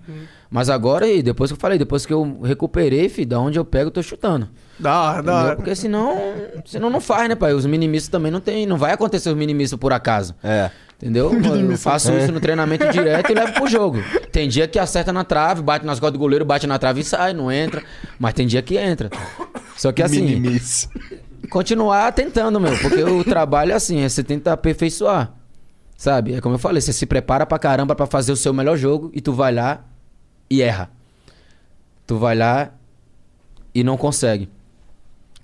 Mas 0.50 0.68
agora, 0.68 1.06
e 1.06 1.22
depois 1.22 1.52
que 1.52 1.54
eu 1.54 1.60
falei, 1.60 1.78
depois 1.78 2.04
que 2.04 2.12
eu 2.12 2.40
recuperei, 2.42 3.08
filho, 3.08 3.28
da 3.28 3.38
onde 3.38 3.56
eu 3.56 3.64
pego, 3.64 3.86
eu 3.86 3.92
tô 3.92 4.02
chutando. 4.02 4.48
Da 4.76 5.00
hora, 5.00 5.22
da 5.22 5.36
hora. 5.36 5.56
Porque 5.56 5.76
senão, 5.76 6.18
senão 6.64 6.90
não 6.90 7.00
faz, 7.00 7.28
né, 7.28 7.36
pai? 7.36 7.54
Os 7.54 7.64
minimissos 7.64 8.08
também 8.08 8.32
não 8.32 8.40
tem. 8.40 8.66
Não 8.66 8.76
vai 8.76 8.92
acontecer 8.92 9.28
os 9.28 9.36
minimissos 9.36 9.78
por 9.78 9.92
acaso. 9.92 10.34
É. 10.42 10.72
Entendeu? 11.00 11.32
Eu 11.40 11.78
faço 11.78 12.12
isso 12.12 12.30
no 12.30 12.40
treinamento 12.40 12.86
direto 12.90 13.32
e 13.32 13.34
levo 13.34 13.54
pro 13.54 13.66
jogo. 13.66 13.98
Tem 14.30 14.46
dia 14.46 14.68
que 14.68 14.78
acerta 14.78 15.10
na 15.10 15.24
trave, 15.24 15.62
bate 15.62 15.86
nas 15.86 15.98
costas 15.98 16.12
do 16.12 16.18
goleiro, 16.18 16.44
bate 16.44 16.66
na 16.66 16.78
trave 16.78 17.00
e 17.00 17.04
sai, 17.04 17.32
não 17.32 17.50
entra. 17.50 17.82
Mas 18.18 18.34
tem 18.34 18.46
dia 18.46 18.60
que 18.60 18.76
entra. 18.76 19.08
Só 19.76 19.92
que 19.92 20.02
assim. 20.02 20.22
Minimice. 20.22 20.90
Continuar 21.48 22.12
tentando, 22.12 22.60
meu. 22.60 22.76
Porque 22.78 23.02
o 23.02 23.24
trabalho 23.24 23.72
é 23.72 23.74
assim, 23.74 24.00
é 24.00 24.08
você 24.08 24.22
tenta 24.22 24.52
aperfeiçoar. 24.52 25.32
Sabe? 25.96 26.34
É 26.34 26.40
como 26.40 26.56
eu 26.56 26.58
falei, 26.58 26.82
você 26.82 26.92
se 26.92 27.06
prepara 27.06 27.46
pra 27.46 27.58
caramba 27.58 27.94
pra 27.94 28.06
fazer 28.06 28.32
o 28.32 28.36
seu 28.36 28.52
melhor 28.52 28.76
jogo 28.76 29.10
e 29.14 29.22
tu 29.22 29.32
vai 29.32 29.52
lá 29.52 29.84
e 30.50 30.60
erra. 30.60 30.90
Tu 32.06 32.18
vai 32.18 32.36
lá 32.36 32.72
e 33.74 33.82
não 33.82 33.96
consegue. 33.96 34.50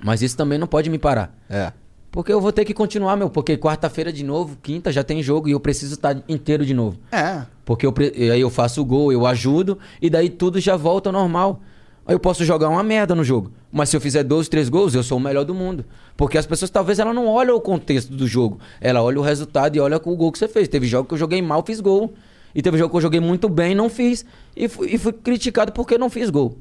Mas 0.02 0.20
isso 0.20 0.36
também 0.36 0.58
não 0.58 0.66
pode 0.66 0.90
me 0.90 0.98
parar. 0.98 1.34
É. 1.48 1.72
Porque 2.16 2.32
eu 2.32 2.40
vou 2.40 2.50
ter 2.50 2.64
que 2.64 2.72
continuar, 2.72 3.14
meu. 3.14 3.28
Porque 3.28 3.58
quarta-feira 3.58 4.10
de 4.10 4.24
novo, 4.24 4.56
quinta 4.62 4.90
já 4.90 5.04
tem 5.04 5.22
jogo 5.22 5.50
e 5.50 5.52
eu 5.52 5.60
preciso 5.60 5.96
estar 5.96 6.16
inteiro 6.26 6.64
de 6.64 6.72
novo. 6.72 6.96
É. 7.12 7.42
Porque 7.62 7.84
eu, 7.84 7.92
aí 8.32 8.40
eu 8.40 8.48
faço 8.48 8.80
o 8.80 8.86
gol, 8.86 9.12
eu 9.12 9.26
ajudo 9.26 9.78
e 10.00 10.08
daí 10.08 10.30
tudo 10.30 10.58
já 10.58 10.76
volta 10.76 11.10
ao 11.10 11.12
normal. 11.12 11.60
Aí 12.06 12.14
eu 12.14 12.18
posso 12.18 12.42
jogar 12.42 12.70
uma 12.70 12.82
merda 12.82 13.14
no 13.14 13.22
jogo. 13.22 13.52
Mas 13.70 13.90
se 13.90 13.98
eu 13.98 14.00
fizer 14.00 14.22
12, 14.22 14.48
3 14.48 14.70
gols, 14.70 14.94
eu 14.94 15.02
sou 15.02 15.18
o 15.18 15.20
melhor 15.20 15.44
do 15.44 15.54
mundo. 15.54 15.84
Porque 16.16 16.38
as 16.38 16.46
pessoas 16.46 16.70
talvez 16.70 16.98
ela 16.98 17.12
não 17.12 17.26
olham 17.26 17.54
o 17.54 17.60
contexto 17.60 18.10
do 18.14 18.26
jogo. 18.26 18.60
Ela 18.80 19.02
olha 19.02 19.20
o 19.20 19.22
resultado 19.22 19.76
e 19.76 19.80
olha 19.80 20.00
o 20.02 20.16
gol 20.16 20.32
que 20.32 20.38
você 20.38 20.48
fez. 20.48 20.68
Teve 20.68 20.86
jogo 20.86 21.06
que 21.06 21.12
eu 21.12 21.18
joguei 21.18 21.42
mal, 21.42 21.62
fiz 21.66 21.82
gol. 21.82 22.14
E 22.54 22.62
teve 22.62 22.78
jogo 22.78 22.92
que 22.92 22.96
eu 22.96 23.02
joguei 23.02 23.20
muito 23.20 23.46
bem, 23.46 23.74
não 23.74 23.90
fiz. 23.90 24.24
E 24.56 24.68
fui, 24.68 24.88
e 24.88 24.96
fui 24.96 25.12
criticado 25.12 25.70
porque 25.70 25.98
não 25.98 26.08
fiz 26.08 26.30
gol. 26.30 26.56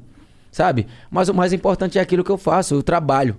Sabe? 0.52 0.86
Mas 1.10 1.30
o 1.30 1.34
mais 1.34 1.54
importante 1.54 1.98
é 1.98 2.02
aquilo 2.02 2.22
que 2.22 2.30
eu 2.30 2.36
faço, 2.36 2.76
o 2.76 2.82
trabalho. 2.82 3.36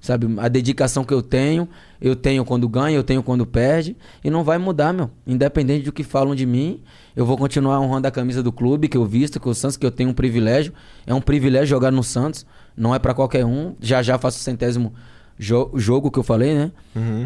Sabe? 0.00 0.26
A 0.38 0.48
dedicação 0.48 1.04
que 1.04 1.12
eu 1.12 1.20
tenho, 1.20 1.68
eu 2.00 2.16
tenho 2.16 2.42
quando 2.44 2.66
ganha, 2.68 2.96
eu 2.96 3.02
tenho 3.04 3.22
quando 3.22 3.44
perde. 3.44 3.94
E 4.24 4.30
não 4.30 4.42
vai 4.42 4.56
mudar, 4.56 4.92
meu. 4.94 5.10
Independente 5.26 5.84
do 5.84 5.92
que 5.92 6.02
falam 6.02 6.34
de 6.34 6.46
mim, 6.46 6.80
eu 7.14 7.26
vou 7.26 7.36
continuar 7.36 7.78
honrando 7.80 8.08
a 8.08 8.10
camisa 8.10 8.42
do 8.42 8.50
clube 8.50 8.88
que 8.88 8.96
eu 8.96 9.04
visto, 9.04 9.38
que 9.38 9.46
o 9.48 9.54
Santos, 9.54 9.76
que 9.76 9.84
eu 9.84 9.90
tenho 9.90 10.08
um 10.08 10.14
privilégio. 10.14 10.72
É 11.06 11.12
um 11.12 11.20
privilégio 11.20 11.66
jogar 11.66 11.90
no 11.90 12.02
Santos. 12.02 12.46
Não 12.74 12.94
é 12.94 12.98
pra 12.98 13.12
qualquer 13.12 13.44
um. 13.44 13.74
Já 13.78 14.02
já 14.02 14.16
faço 14.18 14.38
o 14.38 14.40
centésimo 14.40 14.94
jo- 15.38 15.70
jogo 15.74 16.10
que 16.10 16.18
eu 16.18 16.22
falei, 16.22 16.54
né? 16.54 16.72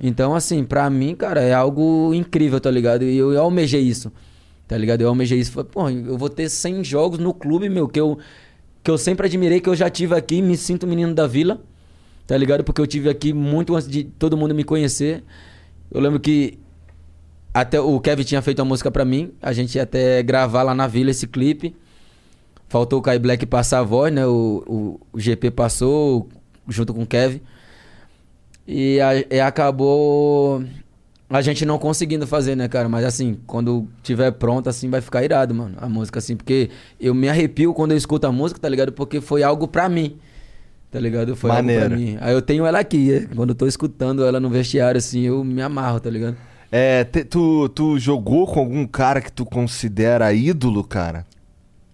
Então, 0.03 0.35
assim, 0.35 0.65
pra 0.65 0.91
mim, 0.91 1.15
cara, 1.15 1.41
é 1.43 1.55
algo 1.55 2.13
incrível, 2.13 2.61
tá 2.61 2.73
ligado? 2.73 3.05
E 3.05 3.17
eu, 3.17 3.33
eu 3.33 3.41
almejei 3.41 3.83
isso. 3.83 4.11
Tá 4.67 4.77
ligado? 4.77 5.01
Eu 5.01 5.09
almejei 5.11 5.39
isso. 5.39 5.53
Falei, 5.53 5.71
Pô, 5.71 5.89
eu 5.91 6.19
vou 6.19 6.29
ter 6.29 6.49
100 6.49 6.83
jogos 6.83 7.21
no 7.21 7.33
clube, 7.33 7.69
meu, 7.69 7.87
que 7.87 8.01
eu, 8.01 8.19
que 8.83 8.91
eu 8.91 8.99
sempre 8.99 9.27
admirei, 9.29 9.61
que 9.61 9.69
eu 9.69 9.77
já 9.77 9.89
tive 9.89 10.17
aqui, 10.17 10.43
me 10.43 10.57
sinto 10.57 10.89
menino 10.89 11.15
da 11.15 11.29
vila. 11.29 11.61
Tá 12.27 12.37
ligado? 12.37 12.65
Porque 12.65 12.81
eu 12.81 12.87
tive 12.87 13.09
aqui 13.11 13.33
muito 13.33 13.75
antes 13.75 13.89
de 13.89 14.05
todo 14.05 14.37
mundo 14.37 14.55
me 14.55 14.65
conhecer. 14.65 15.23
Eu 15.91 16.01
lembro 16.01 16.21
que 16.21 16.59
até 17.53 17.81
o 17.81 18.01
Kevin 18.01 18.25
tinha 18.25 18.43
feito 18.43 18.61
a 18.63 18.65
música 18.65 18.91
pra 18.91 19.05
mim. 19.05 19.33
A 19.43 19.53
gente 19.53 19.77
ia 19.77 19.83
até 19.85 20.23
gravar 20.23 20.63
lá 20.63 20.75
na 20.75 20.87
vila 20.87 21.11
esse 21.11 21.27
clipe. 21.27 21.75
Faltou 22.69 22.99
o 22.99 23.03
Kai 23.03 23.19
Black 23.19 23.47
passar 23.47 23.81
a 23.81 23.83
voz, 23.83 24.13
né? 24.13 24.27
O, 24.27 24.65
o, 24.67 25.01
o 25.13 25.21
GP 25.21 25.51
passou 25.51 26.29
junto 26.69 26.95
com 26.95 27.03
o 27.03 27.07
Kevin. 27.07 27.41
E, 28.67 29.01
a- 29.01 29.15
e 29.37 29.41
acabou 29.41 30.63
a 31.29 31.41
gente 31.43 31.65
não 31.67 31.79
conseguindo 31.79 32.27
fazer, 32.27 32.55
né, 32.57 32.69
cara? 32.69 32.89
Mas 32.89 33.05
assim, 33.05 33.39
quando 33.47 33.89
tiver 34.03 34.31
pronto, 34.33 34.69
assim, 34.69 34.89
vai 34.91 35.01
ficar 35.01 35.25
irado, 35.25 35.55
mano. 35.55 35.75
A 35.81 35.89
música, 35.89 36.19
assim, 36.21 36.37
porque 36.37 36.71
eu 37.01 37.15
me 37.15 37.29
arrepio 37.29 37.75
quando 37.75 37.91
eu 37.93 37.97
escuto 37.99 38.27
a 38.27 38.33
música, 38.33 38.61
tá 38.61 38.69
ligado? 38.69 38.93
Porque 38.93 39.21
foi 39.21 39.43
algo 39.43 39.67
pra 39.67 39.89
mim. 39.89 40.17
Tá 40.95 41.01
ligado? 41.01 41.35
Foi 41.35 41.51
algo 41.51 41.61
Maneiro. 41.65 41.87
pra 41.89 41.97
mim. 41.97 42.17
Aí 42.21 42.33
eu 42.33 42.41
tenho 42.41 42.65
ela 42.65 42.79
aqui. 42.79 43.13
é. 43.13 43.27
Quando 43.35 43.49
eu 43.49 43.57
tô 43.57 43.67
escutando 43.67 44.25
ela 44.25 44.39
no 44.39 44.49
vestiário, 44.49 44.97
assim, 44.97 45.23
eu 45.23 45.43
me 45.43 45.61
amarro, 45.61 45.99
tá 45.99 46.09
ligado? 46.09 46.37
É, 46.71 47.03
te- 47.03 47.25
tu, 47.25 47.69
tu 47.71 47.99
jogou 47.99 48.47
com 48.47 48.61
algum 48.61 48.87
cara 48.87 49.21
que 49.21 49.33
tu 49.33 49.45
considera 49.45 50.33
ídolo, 50.33 50.85
cara? 50.85 51.27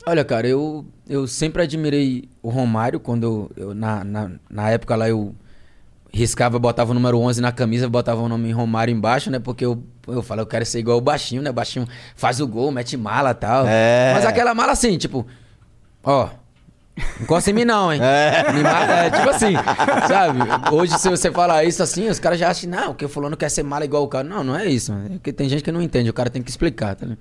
Olha, 0.07 0.23
cara, 0.23 0.47
eu, 0.47 0.85
eu 1.09 1.27
sempre 1.27 1.63
admirei 1.63 2.29
o 2.43 2.51
Romário 2.51 3.01
quando 3.01 3.25
eu, 3.25 3.51
eu- 3.57 3.75
na, 3.75 4.05
na, 4.05 4.31
na 4.51 4.69
época 4.69 4.95
lá 4.97 5.09
eu 5.09 5.35
riscava, 6.13 6.59
botava 6.59 6.91
o 6.91 6.95
número 6.95 7.19
11 7.21 7.41
na 7.41 7.53
camisa, 7.53 7.89
botava 7.89 8.21
o 8.21 8.29
nome 8.29 8.53
Romário 8.53 8.93
embaixo, 8.95 9.31
né? 9.31 9.39
Porque 9.39 9.65
eu, 9.65 9.83
eu 10.09 10.21
falei, 10.23 10.43
eu 10.43 10.47
quero 10.47 10.67
ser 10.67 10.81
igual 10.81 10.99
o 10.99 11.01
baixinho, 11.01 11.41
né? 11.41 11.49
O 11.49 11.55
baixinho 11.55 11.87
faz 12.15 12.39
o 12.39 12.47
gol, 12.47 12.71
mete 12.71 12.99
mala 12.99 13.31
e 13.31 13.35
tal. 13.35 13.65
É. 13.67 14.13
Mas 14.13 14.27
aquela 14.27 14.53
mala 14.55 14.73
assim, 14.73 14.99
tipo, 14.99 15.27
ó. 16.05 16.29
Não 17.17 17.23
encosta 17.25 17.51
em 17.51 17.55
mim, 17.55 17.65
não, 17.65 17.93
hein? 17.93 18.01
Me 18.55 18.63
mata- 18.63 18.93
é, 18.93 19.11
tipo 19.11 19.29
assim, 19.31 19.53
sabe? 20.09 20.39
Hoje, 20.73 20.99
se 20.99 21.09
você 21.09 21.31
falar 21.31 21.65
isso 21.65 21.83
assim, 21.83 22.09
os 22.09 22.19
caras 22.19 22.39
já 22.39 22.49
acham, 22.51 22.71
não, 22.71 22.95
que 22.95 23.05
o 23.05 23.09
fulano 23.09 23.37
quer 23.37 23.49
ser 23.51 23.63
mala 23.63 23.85
igual 23.85 24.03
o 24.05 24.09
cara. 24.09 24.25
Não, 24.25 24.43
não 24.45 24.57
é 24.57 24.67
isso, 24.67 24.93
mano. 24.93 25.07
É 25.07 25.09
porque 25.11 25.33
tem 25.33 25.49
gente 25.49 25.63
que 25.63 25.73
não 25.73 25.83
entende, 25.83 26.09
o 26.11 26.15
cara 26.15 26.31
tem 26.31 26.43
que 26.43 26.51
explicar, 26.51 26.95
tá 26.95 27.05
ligado? 27.07 27.19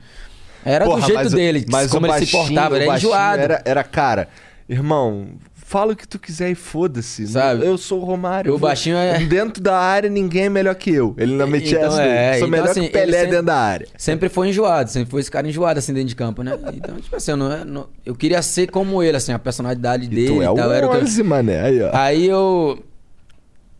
Era 0.65 0.85
Porra, 0.85 0.99
do 1.01 1.05
jeito 1.07 1.23
mas 1.23 1.33
dele, 1.33 1.65
mas 1.71 1.91
como 1.91 2.05
ele 2.05 2.13
se 2.13 2.19
baixinho- 2.19 2.43
portava, 2.45 2.73
o 2.73 2.77
ele 2.77 2.85
era 2.85 2.95
enjoado. 2.97 3.41
Era, 3.41 3.61
era, 3.63 3.83
cara, 3.83 4.27
irmão, 4.67 5.29
fala 5.69 5.93
o 5.93 5.95
que 5.95 6.07
tu 6.07 6.17
quiser 6.17 6.49
e 6.49 6.55
foda-se. 6.55 7.27
Sabe? 7.27 7.63
Eu 7.63 7.77
sou 7.77 8.01
o 8.01 8.03
Romário. 8.03 8.51
O 8.55 8.57
baixinho 8.57 8.97
é- 8.97 9.19
Dentro 9.19 9.61
da 9.61 9.77
área, 9.77 10.09
ninguém 10.09 10.45
é 10.45 10.49
melhor 10.49 10.73
que 10.73 10.89
eu. 10.89 11.13
Ele 11.15 11.33
não 11.33 11.45
metia 11.45 11.77
Então, 11.77 11.89
essa. 11.91 12.01
é, 12.03 12.29
sou 12.29 12.37
então, 12.37 12.49
melhor 12.49 12.69
assim, 12.69 12.81
que 12.81 12.87
o 12.87 12.91
Pelé 12.91 13.11
sempre- 13.19 13.29
dentro 13.31 13.45
da 13.45 13.55
área. 13.55 13.87
Sempre 13.95 14.29
foi 14.29 14.49
enjoado, 14.49 14.89
sempre 14.89 15.11
foi 15.11 15.21
esse 15.21 15.29
cara 15.29 15.47
enjoado 15.47 15.77
assim 15.77 15.93
dentro 15.93 16.09
de 16.09 16.15
campo, 16.15 16.41
né? 16.41 16.57
Então, 16.73 16.95
tipo 16.99 17.15
assim, 17.15 17.29
eu, 17.31 17.37
não, 17.37 17.65
não- 17.65 17.87
eu 18.03 18.15
queria 18.15 18.41
ser 18.41 18.71
como 18.71 19.03
ele, 19.03 19.15
assim, 19.15 19.31
a 19.31 19.37
personalidade 19.37 20.07
dele 20.07 20.27
tu 20.37 20.41
é 20.41 20.49
o 20.49 20.55
tal. 20.55 20.71
era 20.71 20.87
o 20.87 20.89
que 20.89 20.95
eu- 20.97 21.01
11, 21.01 21.21
mané. 21.21 21.61
Aí, 21.61 21.81
ó. 21.83 21.89
Aí 21.93 22.25
eu. 22.27 22.83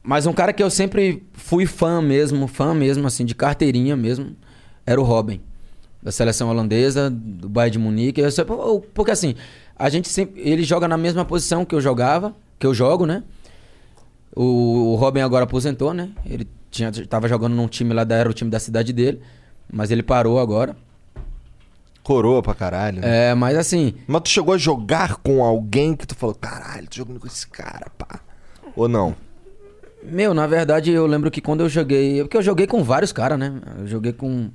Mas 0.03 0.25
um 0.25 0.33
cara 0.33 0.53
que 0.53 0.61
eu 0.63 0.69
sempre 0.69 1.23
fui 1.33 1.65
fã 1.65 2.01
mesmo, 2.01 2.47
fã 2.47 2.73
mesmo, 2.73 3.05
assim, 3.07 3.25
de 3.25 3.33
carteirinha 3.35 3.95
mesmo, 3.95 4.35
era 4.85 4.99
o 5.01 5.03
Robin. 5.03 5.41
Da 6.01 6.11
seleção 6.11 6.49
holandesa, 6.49 7.09
do 7.09 7.49
Bayern 7.49 7.71
de 7.73 7.79
Munique. 7.79 8.21
Eu 8.21 8.31
sempre- 8.31 8.55
porque 8.93 9.11
assim, 9.11 9.35
a 9.79 9.89
gente 9.89 10.09
sempre. 10.09 10.41
Ele 10.41 10.63
joga 10.63 10.87
na 10.87 10.97
mesma 10.97 11.23
posição 11.23 11.63
que 11.63 11.73
eu 11.73 11.79
jogava, 11.79 12.35
que 12.59 12.67
eu 12.67 12.73
jogo, 12.73 13.05
né? 13.05 13.23
O, 14.35 14.91
o 14.91 14.95
Robin 14.95 15.21
agora 15.21 15.45
aposentou, 15.45 15.93
né? 15.93 16.09
Ele 16.25 16.47
tinha, 16.69 16.91
tava 17.07 17.27
jogando 17.27 17.55
num 17.55 17.67
time 17.67 17.93
lá, 17.93 18.03
da, 18.03 18.15
era 18.15 18.29
o 18.29 18.33
time 18.33 18.51
da 18.51 18.59
cidade 18.59 18.91
dele, 18.93 19.21
mas 19.71 19.89
ele 19.89 20.03
parou 20.03 20.39
agora. 20.39 20.75
Coroa 22.03 22.41
pra 22.41 22.53
caralho. 22.53 23.01
né? 23.01 23.29
É, 23.29 23.33
mas 23.35 23.57
assim. 23.57 23.93
Mas 24.07 24.21
tu 24.23 24.29
chegou 24.29 24.53
a 24.53 24.57
jogar 24.57 25.17
com 25.17 25.43
alguém 25.43 25.95
que 25.95 26.05
tu 26.05 26.15
falou, 26.15 26.35
caralho, 26.35 26.87
tô 26.87 26.97
jogando 26.97 27.19
com 27.19 27.27
esse 27.27 27.47
cara, 27.47 27.87
pá. 27.97 28.19
Ou 28.75 28.87
não? 28.87 29.15
Meu, 30.03 30.33
na 30.33 30.47
verdade, 30.47 30.91
eu 30.91 31.05
lembro 31.05 31.29
que 31.29 31.41
quando 31.41 31.61
eu 31.61 31.69
joguei. 31.69 32.21
Porque 32.21 32.37
eu 32.37 32.41
joguei 32.41 32.67
com 32.67 32.83
vários 32.83 33.11
caras, 33.11 33.37
né? 33.37 33.61
Eu 33.79 33.87
joguei 33.87 34.13
com 34.13 34.49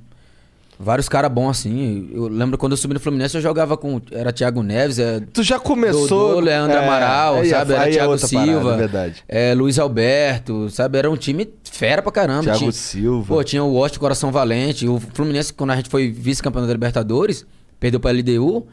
vários 0.79 1.07
caras 1.09 1.31
bons, 1.31 1.51
assim. 1.51 2.09
Eu 2.13 2.27
lembro 2.27 2.57
quando 2.57 2.73
eu 2.73 2.77
subi 2.77 2.93
no 2.93 2.99
Fluminense, 2.99 3.35
eu 3.35 3.41
jogava 3.41 3.75
com. 3.77 4.01
Era 4.11 4.31
Thiago 4.31 4.61
Neves, 4.63 4.99
é. 4.99 5.21
Tu 5.33 5.43
já 5.43 5.59
começou- 5.59 6.07
Dodô, 6.07 6.39
Leandro 6.39 6.77
é, 6.77 6.83
Amaral, 6.83 7.37
é- 7.37 7.45
sabe? 7.45 7.73
Era 7.73 7.89
é 7.89 7.91
Thiago 7.91 8.11
outra 8.11 8.27
parada, 8.27 8.51
Silva. 8.51 8.73
é 8.73 8.77
verdade. 8.77 9.23
é, 9.27 9.53
Luiz 9.53 9.79
Alberto, 9.79 10.69
sabe? 10.69 10.97
Era 10.97 11.09
um 11.09 11.17
time 11.17 11.47
fera 11.63 12.01
pra 12.01 12.11
caramba. 12.11 12.43
Thiago 12.43 12.59
tinha, 12.59 12.71
Silva. 12.71 13.27
Pô, 13.35 13.43
tinha 13.43 13.63
o 13.63 13.73
Washington 13.73 13.99
Coração 13.99 14.31
Valente. 14.31 14.87
O 14.87 14.99
Fluminense, 15.13 15.53
quando 15.53 15.71
a 15.71 15.75
gente 15.75 15.89
foi 15.89 16.09
vice-campeão 16.11 16.65
da 16.65 16.71
Libertadores, 16.71 17.45
perdeu 17.79 17.99
pra 17.99 18.11
LDU. 18.11 18.65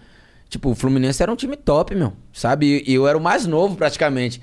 Tipo, 0.49 0.71
o 0.71 0.75
Fluminense 0.75 1.23
era 1.23 1.33
um 1.33 1.37
time 1.37 1.57
top, 1.57 1.95
meu. 1.95 2.13
Sabe? 2.33 2.85
E 2.87 2.93
eu 2.95 3.09
era 3.09 3.17
o 3.17 3.21
mais 3.21 3.47
novo, 3.47 3.75
praticamente. 3.75 4.41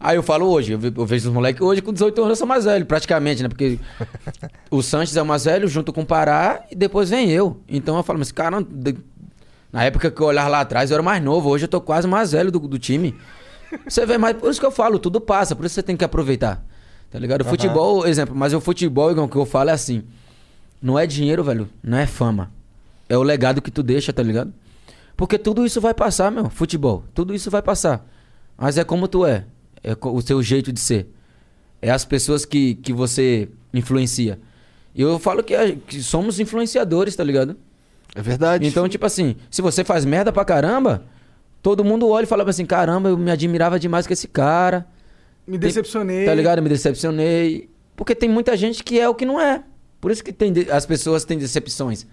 Aí 0.00 0.16
eu 0.16 0.22
falo 0.22 0.46
hoje, 0.46 0.72
eu 0.72 0.78
ve- 0.78 0.92
eu 0.96 1.04
vejo 1.04 1.28
os 1.28 1.34
moleques 1.34 1.60
hoje 1.60 1.82
com 1.82 1.92
18 1.92 2.18
anos 2.20 2.30
eu 2.30 2.36
sou 2.36 2.46
mais 2.46 2.64
velho, 2.64 2.86
praticamente, 2.86 3.42
né? 3.42 3.48
Porque 3.48 3.78
o 4.70 4.80
Sanches 4.82 5.16
é 5.16 5.22
o 5.22 5.26
mais 5.26 5.44
velho 5.44 5.66
junto 5.66 5.92
com 5.92 6.02
o 6.02 6.06
Pará 6.06 6.64
e 6.70 6.74
depois 6.76 7.10
vem 7.10 7.30
eu. 7.30 7.60
Então 7.68 7.96
eu 7.96 8.02
falo, 8.04 8.18
mas 8.20 8.30
cara, 8.30 8.64
na 9.72 9.84
época 9.84 10.10
que 10.10 10.20
eu 10.20 10.26
olhava 10.26 10.48
lá 10.48 10.60
atrás 10.60 10.90
eu 10.90 10.94
era 10.94 11.02
mais 11.02 11.22
novo, 11.22 11.48
hoje 11.50 11.64
eu 11.64 11.68
tô 11.68 11.80
quase 11.80 12.06
mais 12.06 12.30
velho 12.32 12.50
do, 12.52 12.60
do 12.60 12.78
time. 12.78 13.14
Você 13.86 14.06
vê, 14.06 14.16
mas 14.16 14.36
por 14.36 14.50
isso 14.50 14.60
que 14.60 14.64
eu 14.66 14.70
falo, 14.70 14.98
tudo 14.98 15.20
passa, 15.20 15.56
por 15.56 15.64
isso 15.66 15.74
você 15.74 15.82
tem 15.82 15.96
que 15.96 16.04
aproveitar. 16.04 16.64
Tá 17.10 17.18
ligado? 17.18 17.40
O 17.40 17.44
Aham. 17.44 17.50
futebol, 17.50 18.06
exemplo, 18.06 18.36
mas 18.36 18.54
o 18.54 18.60
futebol, 18.60 19.10
igual 19.10 19.28
que 19.28 19.36
eu 19.36 19.46
falo, 19.46 19.70
é 19.70 19.72
assim: 19.72 20.04
não 20.80 20.98
é 20.98 21.06
dinheiro, 21.06 21.42
velho, 21.42 21.68
não 21.82 21.98
é 21.98 22.06
fama. 22.06 22.50
É 23.08 23.16
o 23.16 23.22
legado 23.22 23.60
que 23.62 23.70
tu 23.70 23.82
deixa, 23.82 24.12
tá 24.12 24.22
ligado? 24.22 24.52
Porque 25.16 25.38
tudo 25.38 25.64
isso 25.66 25.80
vai 25.80 25.92
passar, 25.94 26.30
meu, 26.30 26.48
futebol. 26.50 27.02
Tudo 27.14 27.34
isso 27.34 27.50
vai 27.50 27.62
passar. 27.62 28.06
Mas 28.56 28.76
é 28.78 28.84
como 28.84 29.08
tu 29.08 29.24
é. 29.26 29.44
É 29.82 29.96
o 30.00 30.20
seu 30.20 30.42
jeito 30.42 30.72
de 30.72 30.80
ser. 30.80 31.08
É 31.80 31.90
as 31.90 32.04
pessoas 32.04 32.44
que, 32.44 32.74
que 32.76 32.92
você 32.92 33.48
influencia. 33.72 34.38
E 34.94 35.00
eu 35.02 35.18
falo 35.18 35.42
que, 35.44 35.54
é- 35.54 35.76
que 35.86 36.02
somos 36.02 36.40
influenciadores, 36.40 37.14
tá 37.14 37.22
ligado? 37.22 37.56
É 38.14 38.22
verdade. 38.22 38.66
Então, 38.66 38.88
tipo 38.88 39.06
assim, 39.06 39.36
se 39.50 39.62
você 39.62 39.84
faz 39.84 40.04
merda 40.04 40.32
pra 40.32 40.44
caramba, 40.44 41.04
todo 41.62 41.84
mundo 41.84 42.08
olha 42.08 42.24
e 42.24 42.26
fala 42.26 42.48
assim: 42.48 42.66
caramba, 42.66 43.10
eu 43.10 43.16
me 43.18 43.30
admirava 43.30 43.78
demais 43.78 44.06
com 44.06 44.12
esse 44.12 44.26
cara. 44.26 44.86
Me 45.46 45.56
decepcionei. 45.56 46.24
Tá 46.26 46.34
ligado? 46.34 46.58
Eu 46.58 46.62
me 46.64 46.68
decepcionei. 46.68 47.68
Porque 47.94 48.14
tem 48.14 48.28
muita 48.28 48.56
gente 48.56 48.82
que 48.82 48.98
é 48.98 49.08
o 49.08 49.14
que 49.14 49.24
não 49.24 49.40
é. 49.40 49.62
Por 50.00 50.10
isso 50.10 50.22
que 50.24 50.32
tem 50.32 50.52
de- 50.52 50.70
as 50.70 50.84
pessoas 50.86 51.24
têm 51.24 51.38
decepções. 51.38 52.06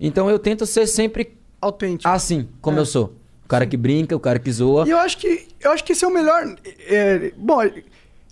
Então 0.00 0.28
eu 0.28 0.38
tento 0.38 0.64
ser 0.66 0.86
sempre 0.86 1.36
autêntico. 1.60 2.08
Assim, 2.08 2.48
como 2.60 2.78
eu 2.78 2.86
sou. 2.86 3.14
O 3.48 3.54
cara 3.56 3.66
que 3.66 3.78
brinca, 3.78 4.14
o 4.14 4.20
cara 4.20 4.38
que 4.38 4.52
zoa. 4.52 4.86
E 4.86 4.90
eu 4.90 4.98
acho 4.98 5.16
que 5.16 5.48
eu 5.58 5.70
acho 5.70 5.82
que 5.82 5.92
esse 5.92 6.04
é 6.04 6.08
o 6.08 6.12
melhor. 6.12 6.54
é, 6.86 7.32
bom, 7.34 7.62
é 7.62 7.82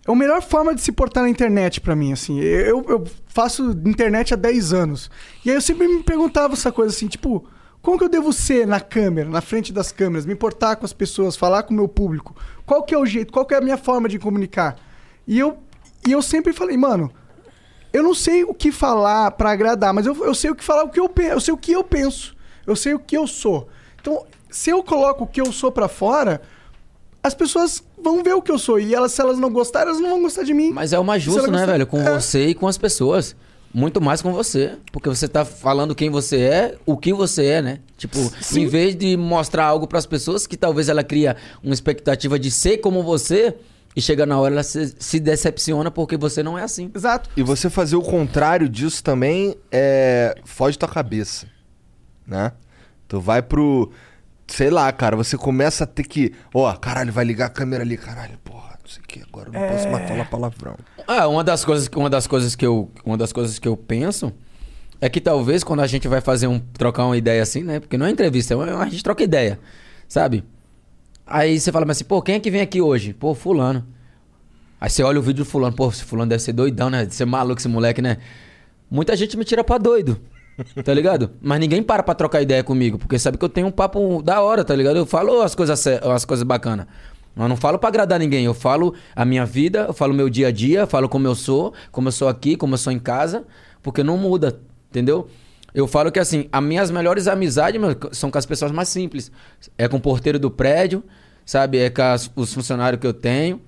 a 0.07 0.15
melhor 0.15 0.43
forma 0.43 0.75
de 0.75 0.83
se 0.83 0.93
portar 0.93 1.23
na 1.23 1.31
internet 1.31 1.81
pra 1.81 1.97
mim, 1.97 2.13
assim. 2.13 2.39
Eu, 2.39 2.85
eu 2.87 3.03
faço 3.27 3.71
internet 3.87 4.35
há 4.35 4.37
10 4.37 4.75
anos. 4.75 5.11
E 5.43 5.49
aí 5.49 5.57
eu 5.57 5.61
sempre 5.63 5.89
me 5.89 6.03
perguntava 6.03 6.53
essa 6.53 6.71
coisa 6.71 6.95
assim, 6.95 7.09
tipo, 7.09 7.49
como 7.81 7.97
que 7.97 8.05
eu 8.05 8.11
devo 8.11 8.31
ser 8.31 8.67
na 8.67 8.79
câmera, 8.79 9.27
na 9.27 9.41
frente 9.41 9.73
das 9.73 9.91
câmeras, 9.91 10.27
me 10.27 10.35
portar 10.35 10.77
com 10.77 10.85
as 10.85 10.93
pessoas, 10.93 11.35
falar 11.35 11.63
com 11.63 11.73
o 11.73 11.77
meu 11.77 11.89
público? 11.89 12.37
Qual 12.67 12.83
que 12.83 12.95
é 12.95 12.99
o 12.99 13.07
jeito, 13.07 13.33
qual 13.33 13.47
que 13.47 13.55
é 13.55 13.57
a 13.57 13.63
minha 13.63 13.79
forma 13.79 14.11
de 14.11 14.19
comunicar? 14.19 14.77
E 15.27 15.39
eu, 15.39 15.57
e 16.07 16.13
eu 16.13 16.21
sempre 16.21 16.53
falei, 16.53 16.77
mano, 16.77 17.11
eu 17.91 18.03
não 18.03 18.13
sei 18.13 18.45
o 18.45 18.53
que 18.53 18.71
falar 18.71 19.31
pra 19.31 19.51
agradar, 19.51 19.95
mas 19.95 20.05
eu, 20.05 20.15
eu 20.27 20.35
sei 20.35 20.51
o 20.51 20.55
que 20.55 20.63
falar, 20.63 20.85
o 20.85 20.91
que 20.91 21.01
eu 21.01 21.09
penso, 21.09 21.33
eu 21.33 21.41
sei 21.41 21.55
o 21.55 21.57
que 21.57 21.73
eu 21.73 21.83
penso, 21.83 22.37
eu 22.67 22.77
sei 22.77 22.93
o 22.93 22.99
que 22.99 23.17
eu 23.17 23.27
sou. 23.27 23.67
Então, 23.99 24.27
se 24.57 24.71
eu 24.71 24.83
coloco 24.83 25.25
o 25.25 25.27
que 25.27 25.41
eu 25.41 25.53
sou 25.53 25.71
pra 25.71 25.87
fora, 25.89 26.41
as 27.23 27.35
pessoas 27.35 27.83
vão 28.03 28.23
ver 28.23 28.35
o 28.35 28.41
que 28.41 28.51
eu 28.51 28.59
sou 28.59 28.79
e 28.81 28.95
elas, 28.95 29.13
se 29.13 29.21
elas 29.21 29.39
não 29.39 29.53
gostarem, 29.53 29.89
elas 29.89 30.01
não 30.01 30.11
vão 30.11 30.23
gostar 30.23 30.45
de 30.45 30.55
mim. 30.55 30.71
Mas 30.73 30.93
é 30.93 30.99
o 30.99 31.05
mais 31.05 31.23
Se 31.23 31.27
justo, 31.27 31.41
ela 31.41 31.49
né, 31.49 31.59
gostar- 31.59 31.73
velho? 31.73 31.87
Com 31.87 32.01
É. 32.01 32.19
você 32.19 32.47
e 32.49 32.55
com 32.55 32.67
as 32.67 32.79
pessoas. 32.79 33.37
Muito 33.75 34.01
mais 34.01 34.23
com 34.23 34.33
você. 34.33 34.77
Porque 34.91 35.09
você 35.11 35.29
tá 35.29 35.45
falando 35.45 35.95
quem 35.95 36.09
você 36.09 36.39
é, 36.41 36.75
o 36.87 36.97
que 36.97 37.13
você 37.13 37.45
é, 37.45 37.61
né? 37.63 37.81
Tipo, 37.99 38.19
Sim. 38.41 38.63
em 38.63 38.67
vez 38.67 38.97
de 38.97 39.15
mostrar 39.19 39.67
algo 39.67 39.87
pras 39.87 40.07
pessoas 40.07 40.47
que 40.47 40.57
talvez 40.57 40.89
ela 40.89 41.05
cria 41.05 41.37
uma 41.63 41.75
expectativa 41.75 42.39
de 42.39 42.51
ser 42.51 42.79
como 42.79 43.03
você 43.03 43.55
e 43.95 44.01
chega 44.01 44.25
na 44.25 44.39
hora 44.41 44.55
ela 44.55 44.63
se, 44.63 44.95
se 44.99 45.21
decepciona 45.21 45.91
porque 45.91 46.17
você 46.17 46.43
não 46.43 46.57
é 46.59 46.63
assim. 46.63 46.91
Exato. 46.95 47.29
E 47.37 47.43
você 47.43 47.69
fazer 47.69 47.97
o 47.97 48.03
contrário 48.03 48.67
disso 48.69 49.05
também 49.05 49.55
é. 49.71 50.35
Foge 50.45 50.79
tua 50.79 50.89
cabeça. 50.89 51.47
Né? 52.27 52.53
Tu 53.09 53.21
vai 53.21 53.43
pro. 53.43 53.91
Sei 54.47 54.71
lá, 54.71 54.91
cara, 54.93 55.17
você 55.17 55.37
começa 55.37 55.85
a 55.85 55.87
ter 55.87 56.05
que. 56.05 56.33
Ó, 56.55 56.73
caralho, 56.75 57.13
vai 57.13 57.25
ligar 57.25 57.47
a 57.47 57.51
câmera 57.51 57.83
ali, 57.83 57.97
caralho, 57.97 58.39
porra, 58.45 58.79
não 58.83 58.89
sei 58.89 59.03
o 59.03 59.07
que, 59.07 59.23
agora 59.29 59.49
eu 59.49 59.53
não 59.53 59.69
posso 59.69 59.89
mais 59.89 60.09
falar 60.09 60.25
palavrão. 60.27 60.77
Ah, 61.07 61.27
uma 61.29 61.43
das 61.43 61.65
coisas, 61.65 61.89
uma 61.97 62.09
das 62.09 62.27
coisas 62.27 62.55
que 62.55 62.65
eu, 62.65 62.91
uma 63.05 63.17
das 63.17 63.33
coisas 63.33 63.59
que 63.59 63.67
eu 63.67 63.77
penso 63.77 64.33
é 65.01 65.09
que 65.09 65.21
talvez 65.21 65.65
quando 65.65 65.81
a 65.81 65.87
gente 65.87 66.07
vai 66.09 66.21
fazer 66.21 66.47
um 66.47 66.59
trocar 66.59 67.05
uma 67.07 67.17
ideia 67.17 67.43
assim, 67.43 67.63
né? 67.65 67.81
Porque 67.81 67.99
não 67.99 68.07
é 68.07 68.11
entrevista, 68.11 68.55
é 68.55 68.57
uma- 68.57 68.83
a 68.83 68.89
gente 68.89 69.03
troca 69.03 69.23
ideia, 69.23 69.59
sabe? 70.09 70.45
Aí 71.27 71.59
você 71.59 71.73
fala 71.73 71.85
mas 71.85 71.97
assim, 71.99 72.05
pô, 72.05 72.23
quem 72.23 72.37
é 72.37 72.41
que 72.41 72.51
vem 72.51 72.61
aqui 72.61 72.81
hoje? 72.81 73.13
Pô, 73.13 73.35
fulano. 73.35 73.85
Aí 74.81 74.89
você 74.89 75.03
olha 75.03 75.19
o 75.19 75.23
vídeo 75.23 75.45
do 75.45 75.51
fulano, 75.51 75.75
pô, 75.75 75.89
esse 75.89 76.05
fulano 76.05 76.29
deve 76.29 76.43
ser 76.43 76.53
doidão, 76.53 76.89
né? 76.89 77.01
Deve 77.01 77.15
ser 77.15 77.25
maluco 77.25 77.61
esse 77.61 77.69
moleque, 77.69 78.01
né? 78.01 78.19
Muita 78.89 79.17
gente 79.17 79.37
me 79.37 79.45
tira 79.45 79.65
pra 79.65 79.77
doido. 79.79 80.21
Tá 80.85 80.95
ligado? 80.95 81.33
Mas 81.41 81.61
ninguém 81.61 81.83
para 81.83 82.03
pra 82.03 82.15
trocar 82.15 82.41
ideia 82.41 82.65
comigo, 82.65 82.99
porque 82.99 83.19
sabe 83.19 83.37
que 83.37 83.45
eu 83.45 83.49
tenho 83.49 83.67
um 83.67 83.71
papo 83.71 84.23
da 84.23 84.41
hora, 84.41 84.65
tá 84.65 84.75
ligado? 84.75 84.97
Eu 84.97 85.07
falo 85.07 85.43
as 85.43 85.55
coisas, 85.55 85.87
as 85.87 86.25
coisas 86.25 86.43
bacanas. 86.43 86.87
Eu 87.37 87.49
não 87.49 87.57
falo 87.57 87.79
pra 87.79 87.89
agradar 87.91 88.19
ninguém, 88.19 88.47
eu 88.47 88.55
falo 88.55 88.95
a 89.15 89.25
minha 89.25 89.45
vida, 89.45 89.85
eu 89.89 89.93
falo 89.93 90.15
meu 90.15 90.31
dia 90.31 90.49
a 90.49 90.51
dia, 90.51 90.87
falo 90.87 91.07
como 91.09 91.27
eu 91.27 91.35
sou, 91.35 91.75
como 91.93 92.09
eu 92.09 92.13
sou 92.13 92.29
aqui, 92.29 92.57
como 92.57 92.73
eu 92.75 92.79
sou 92.79 92.91
em 92.91 92.99
casa, 92.99 93.45
porque 93.83 94.03
não 94.03 94.17
muda, 94.17 94.59
entendeu? 94.91 95.29
Eu 95.75 95.87
falo 95.87 96.11
que 96.11 96.19
assim, 96.19 96.49
as 96.51 96.63
minhas 96.65 96.91
melhores 96.91 97.29
amizades 97.29 97.79
são 98.13 98.31
com 98.31 98.39
as 98.39 98.47
pessoas 98.47 98.73
mais 98.73 98.89
simples. 98.89 99.31
É 99.77 99.87
com 99.87 99.99
o 99.99 100.01
porteiro 100.01 100.39
do 100.39 100.51
prédio, 100.51 101.05
sabe? 101.45 101.77
É 101.79 101.91
com 101.91 102.01
as- 102.01 102.31
os 102.35 102.55
funcionários 102.55 102.99
que 102.99 103.07
eu 103.07 103.13
tenho. 103.13 103.61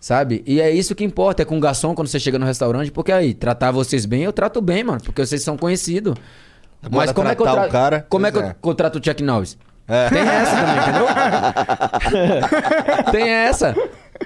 Sabe? 0.00 0.42
E 0.46 0.62
é 0.62 0.70
isso 0.70 0.94
que 0.94 1.04
importa, 1.04 1.42
é 1.42 1.44
com 1.44 1.58
o 1.58 1.60
garçom 1.60 1.94
quando 1.94 2.08
você 2.08 2.18
chega 2.18 2.38
no 2.38 2.46
restaurante, 2.46 2.90
porque 2.90 3.12
aí, 3.12 3.34
tratar 3.34 3.70
vocês 3.70 4.06
bem, 4.06 4.22
eu 4.22 4.32
trato 4.32 4.62
bem, 4.62 4.82
mano, 4.82 5.00
porque 5.04 5.24
vocês 5.24 5.42
são 5.42 5.58
conhecidos. 5.58 6.14
Agora, 6.82 7.06
Mas 7.06 7.12
como 7.12 7.28
é 7.28 7.34
que 7.34 7.42
eu 7.42 7.46
trato. 7.46 7.70
cara, 7.70 8.06
como 8.08 8.26
é 8.26 8.32
que 8.32 8.38
eu, 8.38 8.42
é. 8.42 8.56
que 8.60 8.68
eu 8.68 8.74
trato 8.74 8.98
o 8.98 9.04
Chuck 9.04 9.22
Norris? 9.22 9.58
Tem 10.10 10.20
essa 10.20 10.56
também, 10.56 10.78
entendeu? 10.82 11.06
Tem 13.12 13.28
essa. 13.28 13.74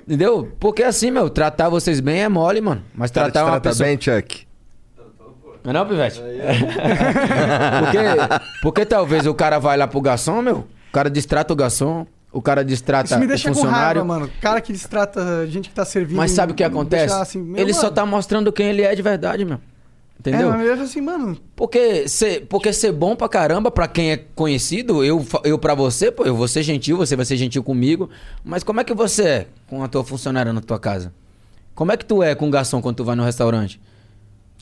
Entendeu? 0.06 0.52
Porque 0.60 0.82
assim, 0.82 1.10
meu, 1.10 1.28
tratar 1.28 1.68
vocês 1.68 1.98
bem 2.00 2.22
é 2.22 2.28
mole, 2.28 2.60
mano. 2.60 2.82
Mas 2.94 3.10
Cara, 3.10 3.28
te 3.28 3.32
tratar 3.32 3.46
uma 3.46 3.60
trata 3.60 3.70
pessoa. 3.70 3.88
bem, 3.88 3.98
Chuck? 4.00 4.46
Não 5.64 5.70
é 5.70 5.72
não, 5.72 5.86
Pivete? 5.86 6.20
porque, 7.80 7.98
porque 8.62 8.84
talvez 8.84 9.26
o 9.26 9.34
cara 9.34 9.58
vai 9.58 9.76
lá 9.78 9.88
pro 9.88 10.00
garçom, 10.00 10.42
meu, 10.42 10.58
o 10.58 10.92
cara 10.92 11.08
distrata 11.10 11.52
o 11.52 11.56
garçom, 11.56 12.06
o 12.34 12.42
cara 12.42 12.64
destrata 12.64 13.06
Isso 13.06 13.18
me 13.18 13.24
o 13.24 13.28
deixa 13.28 13.48
com 13.48 13.54
funcionário. 13.54 14.00
raiva, 14.00 14.04
mano. 14.04 14.30
Cara 14.40 14.60
que 14.60 14.72
destrata 14.72 15.46
gente 15.46 15.68
que 15.68 15.74
tá 15.74 15.84
servindo. 15.84 16.16
Mas 16.16 16.32
sabe 16.32 16.52
o 16.52 16.54
que 16.54 16.64
acontece? 16.64 17.06
deixa 17.06 17.22
assim, 17.22 17.54
ele 17.56 17.72
só 17.72 17.84
mano. 17.84 17.94
tá 17.94 18.04
mostrando 18.06 18.52
quem 18.52 18.68
ele 18.68 18.82
é 18.82 18.94
de 18.94 19.02
verdade, 19.02 19.44
meu. 19.44 19.58
Entendeu? 20.18 20.52
É, 20.52 20.56
mas 20.56 20.66
eu 20.66 20.84
assim, 20.84 21.00
mano. 21.00 21.36
Porque 21.54 22.08
ser, 22.08 22.46
porque 22.46 22.72
ser 22.72 22.92
bom 22.92 23.14
pra 23.14 23.28
caramba, 23.28 23.70
pra 23.70 23.86
quem 23.86 24.12
é 24.12 24.16
conhecido, 24.34 25.04
eu, 25.04 25.24
eu 25.44 25.58
pra 25.58 25.74
você, 25.74 26.10
pô, 26.10 26.24
eu 26.24 26.34
vou 26.34 26.48
ser 26.48 26.62
gentil, 26.62 26.96
você 26.96 27.14
vai 27.14 27.24
ser 27.24 27.36
gentil 27.36 27.62
comigo. 27.62 28.08
Mas 28.42 28.64
como 28.64 28.80
é 28.80 28.84
que 28.84 28.94
você 28.94 29.22
é 29.22 29.46
com 29.68 29.82
a 29.82 29.88
tua 29.88 30.02
funcionária 30.04 30.52
na 30.52 30.60
tua 30.60 30.78
casa? 30.78 31.12
Como 31.74 31.92
é 31.92 31.96
que 31.96 32.04
tu 32.04 32.22
é 32.22 32.34
com 32.34 32.48
o 32.48 32.50
garçom 32.50 32.80
quando 32.80 32.96
tu 32.96 33.04
vai 33.04 33.16
no 33.16 33.24
restaurante? 33.24 33.80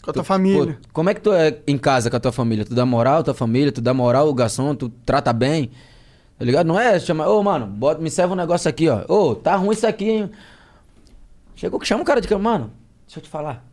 Com 0.03 0.11
a 0.11 0.15
tua 0.15 0.25
família. 0.25 0.79
Pô, 0.83 0.89
como 0.93 1.11
é 1.11 1.15
que 1.15 1.21
tu 1.21 1.33
é 1.33 1.59
em 1.67 1.79
casa 1.79 2.11
com 2.11 2.17
a 2.17 2.21
tua 2.21 2.33
família? 2.33 2.65
Tu 2.65 2.75
dá 2.75 2.85
moral 2.85 3.21
à 3.21 3.23
tua 3.23 3.35
família, 3.35 3.71
tu 3.71 3.81
dá 3.81 3.95
moral 3.95 4.27
ao 4.27 4.35
garçom, 4.35 4.75
tu 4.75 4.89
trata 5.07 5.33
bem. 5.33 5.71
Tá 6.43 6.47
ligado? 6.47 6.67
Não 6.67 6.77
é 6.77 6.99
chamar, 6.99 7.29
ô 7.29 7.41
mano, 7.41 7.69
bota, 7.69 8.03
me 8.03 8.11
serve 8.11 8.33
um 8.33 8.37
negócio 8.37 8.69
aqui, 8.69 8.89
ó. 8.89 9.05
Ô, 9.07 9.37
tá 9.37 9.55
ruim 9.55 9.71
isso 9.71 9.87
aqui, 9.87 10.11
hein? 10.11 10.31
Chegou 11.55 11.79
que 11.79 11.87
chama 11.87 12.03
o 12.03 12.05
cara 12.05 12.21
de 12.21 12.27
cama, 12.27 12.51
mano, 12.51 12.73
deixa 13.07 13.21
eu 13.21 13.23
te 13.23 13.29
falar. 13.29 13.65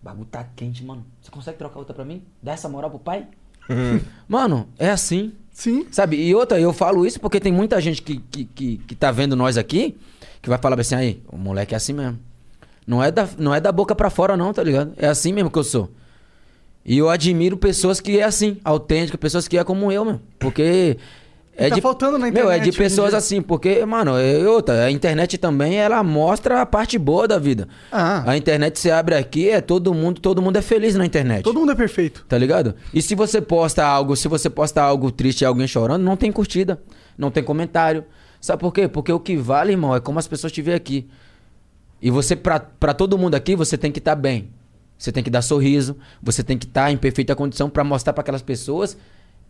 O 0.00 0.04
bagulho 0.04 0.26
tá 0.26 0.46
quente, 0.54 0.84
mano. 0.84 1.04
Você 1.20 1.32
consegue 1.32 1.58
trocar 1.58 1.80
outra 1.80 1.92
pra 1.92 2.04
mim? 2.04 2.22
Dá 2.40 2.52
essa 2.52 2.68
moral 2.68 2.90
pro 2.90 3.00
pai? 3.00 3.26
Mano, 4.28 4.68
é 4.78 4.88
assim. 4.88 5.32
Sim. 5.52 5.88
Sabe? 5.90 6.16
E 6.16 6.32
outra, 6.32 6.60
eu 6.60 6.72
falo 6.72 7.04
isso 7.04 7.18
porque 7.18 7.40
tem 7.40 7.52
muita 7.52 7.80
gente 7.80 8.02
que, 8.02 8.18
que, 8.18 8.44
que, 8.44 8.76
que 8.78 8.94
tá 8.94 9.10
vendo 9.10 9.34
nós 9.34 9.58
aqui 9.58 9.98
que 10.40 10.48
vai 10.48 10.58
falar 10.58 10.78
assim, 10.78 10.94
aí, 10.94 11.22
o 11.28 11.36
moleque 11.36 11.74
é 11.74 11.76
assim 11.76 11.92
mesmo. 11.92 12.20
Não 12.86 13.02
é 13.02 13.10
da, 13.10 13.28
não 13.36 13.52
é 13.52 13.60
da 13.60 13.72
boca 13.72 13.96
pra 13.96 14.10
fora, 14.10 14.36
não, 14.36 14.52
tá 14.52 14.62
ligado? 14.62 14.92
É 14.96 15.08
assim 15.08 15.32
mesmo 15.32 15.50
que 15.50 15.58
eu 15.58 15.64
sou. 15.64 15.90
E 16.84 16.96
eu 16.96 17.10
admiro 17.10 17.56
pessoas 17.56 18.00
que 18.00 18.20
é 18.20 18.22
assim, 18.22 18.58
autênticas, 18.64 19.20
pessoas 19.20 19.46
que 19.48 19.58
é 19.58 19.64
como 19.64 19.90
eu, 19.92 20.04
meu. 20.04 20.20
Porque. 20.38 20.96
É 21.60 21.68
tá 21.68 21.74
de, 21.74 21.80
faltando 21.82 22.16
na 22.16 22.30
Meu, 22.30 22.50
é 22.50 22.56
internet 22.56 22.72
de 22.72 22.78
pessoas 22.78 23.12
assim, 23.12 23.42
porque, 23.42 23.84
mano, 23.84 24.16
é 24.16 24.48
outra, 24.48 24.84
a 24.84 24.90
internet 24.90 25.36
também, 25.36 25.76
ela 25.76 26.02
mostra 26.02 26.62
a 26.62 26.64
parte 26.64 26.96
boa 26.96 27.28
da 27.28 27.38
vida. 27.38 27.68
Ah. 27.92 28.24
A 28.26 28.34
internet 28.34 28.78
você 28.78 28.90
abre 28.90 29.14
aqui, 29.14 29.50
é 29.50 29.60
todo 29.60 29.92
mundo, 29.92 30.22
todo 30.22 30.40
mundo 30.40 30.56
é 30.56 30.62
feliz 30.62 30.94
na 30.94 31.04
internet. 31.04 31.42
Todo 31.42 31.60
mundo 31.60 31.72
é 31.72 31.74
perfeito. 31.74 32.24
Tá 32.26 32.38
ligado? 32.38 32.74
E 32.94 33.02
se 33.02 33.14
você 33.14 33.42
posta 33.42 33.84
algo, 33.84 34.16
se 34.16 34.26
você 34.26 34.48
posta 34.48 34.80
algo 34.80 35.10
triste 35.10 35.42
e 35.42 35.44
alguém 35.44 35.66
chorando, 35.66 36.02
não 36.02 36.16
tem 36.16 36.32
curtida, 36.32 36.80
não 37.18 37.30
tem 37.30 37.44
comentário. 37.44 38.06
Sabe 38.40 38.58
por 38.58 38.72
quê? 38.72 38.88
Porque 38.88 39.12
o 39.12 39.20
que 39.20 39.36
vale, 39.36 39.72
irmão, 39.72 39.94
é 39.94 40.00
como 40.00 40.18
as 40.18 40.26
pessoas 40.26 40.50
te 40.50 40.62
veem 40.62 40.78
aqui. 40.78 41.06
E 42.00 42.10
você, 42.10 42.34
pra, 42.34 42.58
pra 42.58 42.94
todo 42.94 43.18
mundo 43.18 43.34
aqui, 43.34 43.54
você 43.54 43.76
tem 43.76 43.92
que 43.92 43.98
estar 43.98 44.14
bem. 44.14 44.48
Você 44.96 45.12
tem 45.12 45.22
que 45.22 45.28
dar 45.28 45.42
sorriso, 45.42 45.94
você 46.22 46.42
tem 46.42 46.56
que 46.56 46.64
estar 46.64 46.90
em 46.90 46.96
perfeita 46.96 47.36
condição 47.36 47.68
pra 47.68 47.84
mostrar 47.84 48.14
pra 48.14 48.22
aquelas 48.22 48.40
pessoas, 48.40 48.96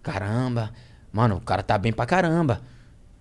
caramba, 0.02 0.72
mano, 1.12 1.36
o 1.36 1.40
cara 1.40 1.62
tá 1.62 1.76
bem 1.78 1.92
pra 1.92 2.06
caramba. 2.06 2.60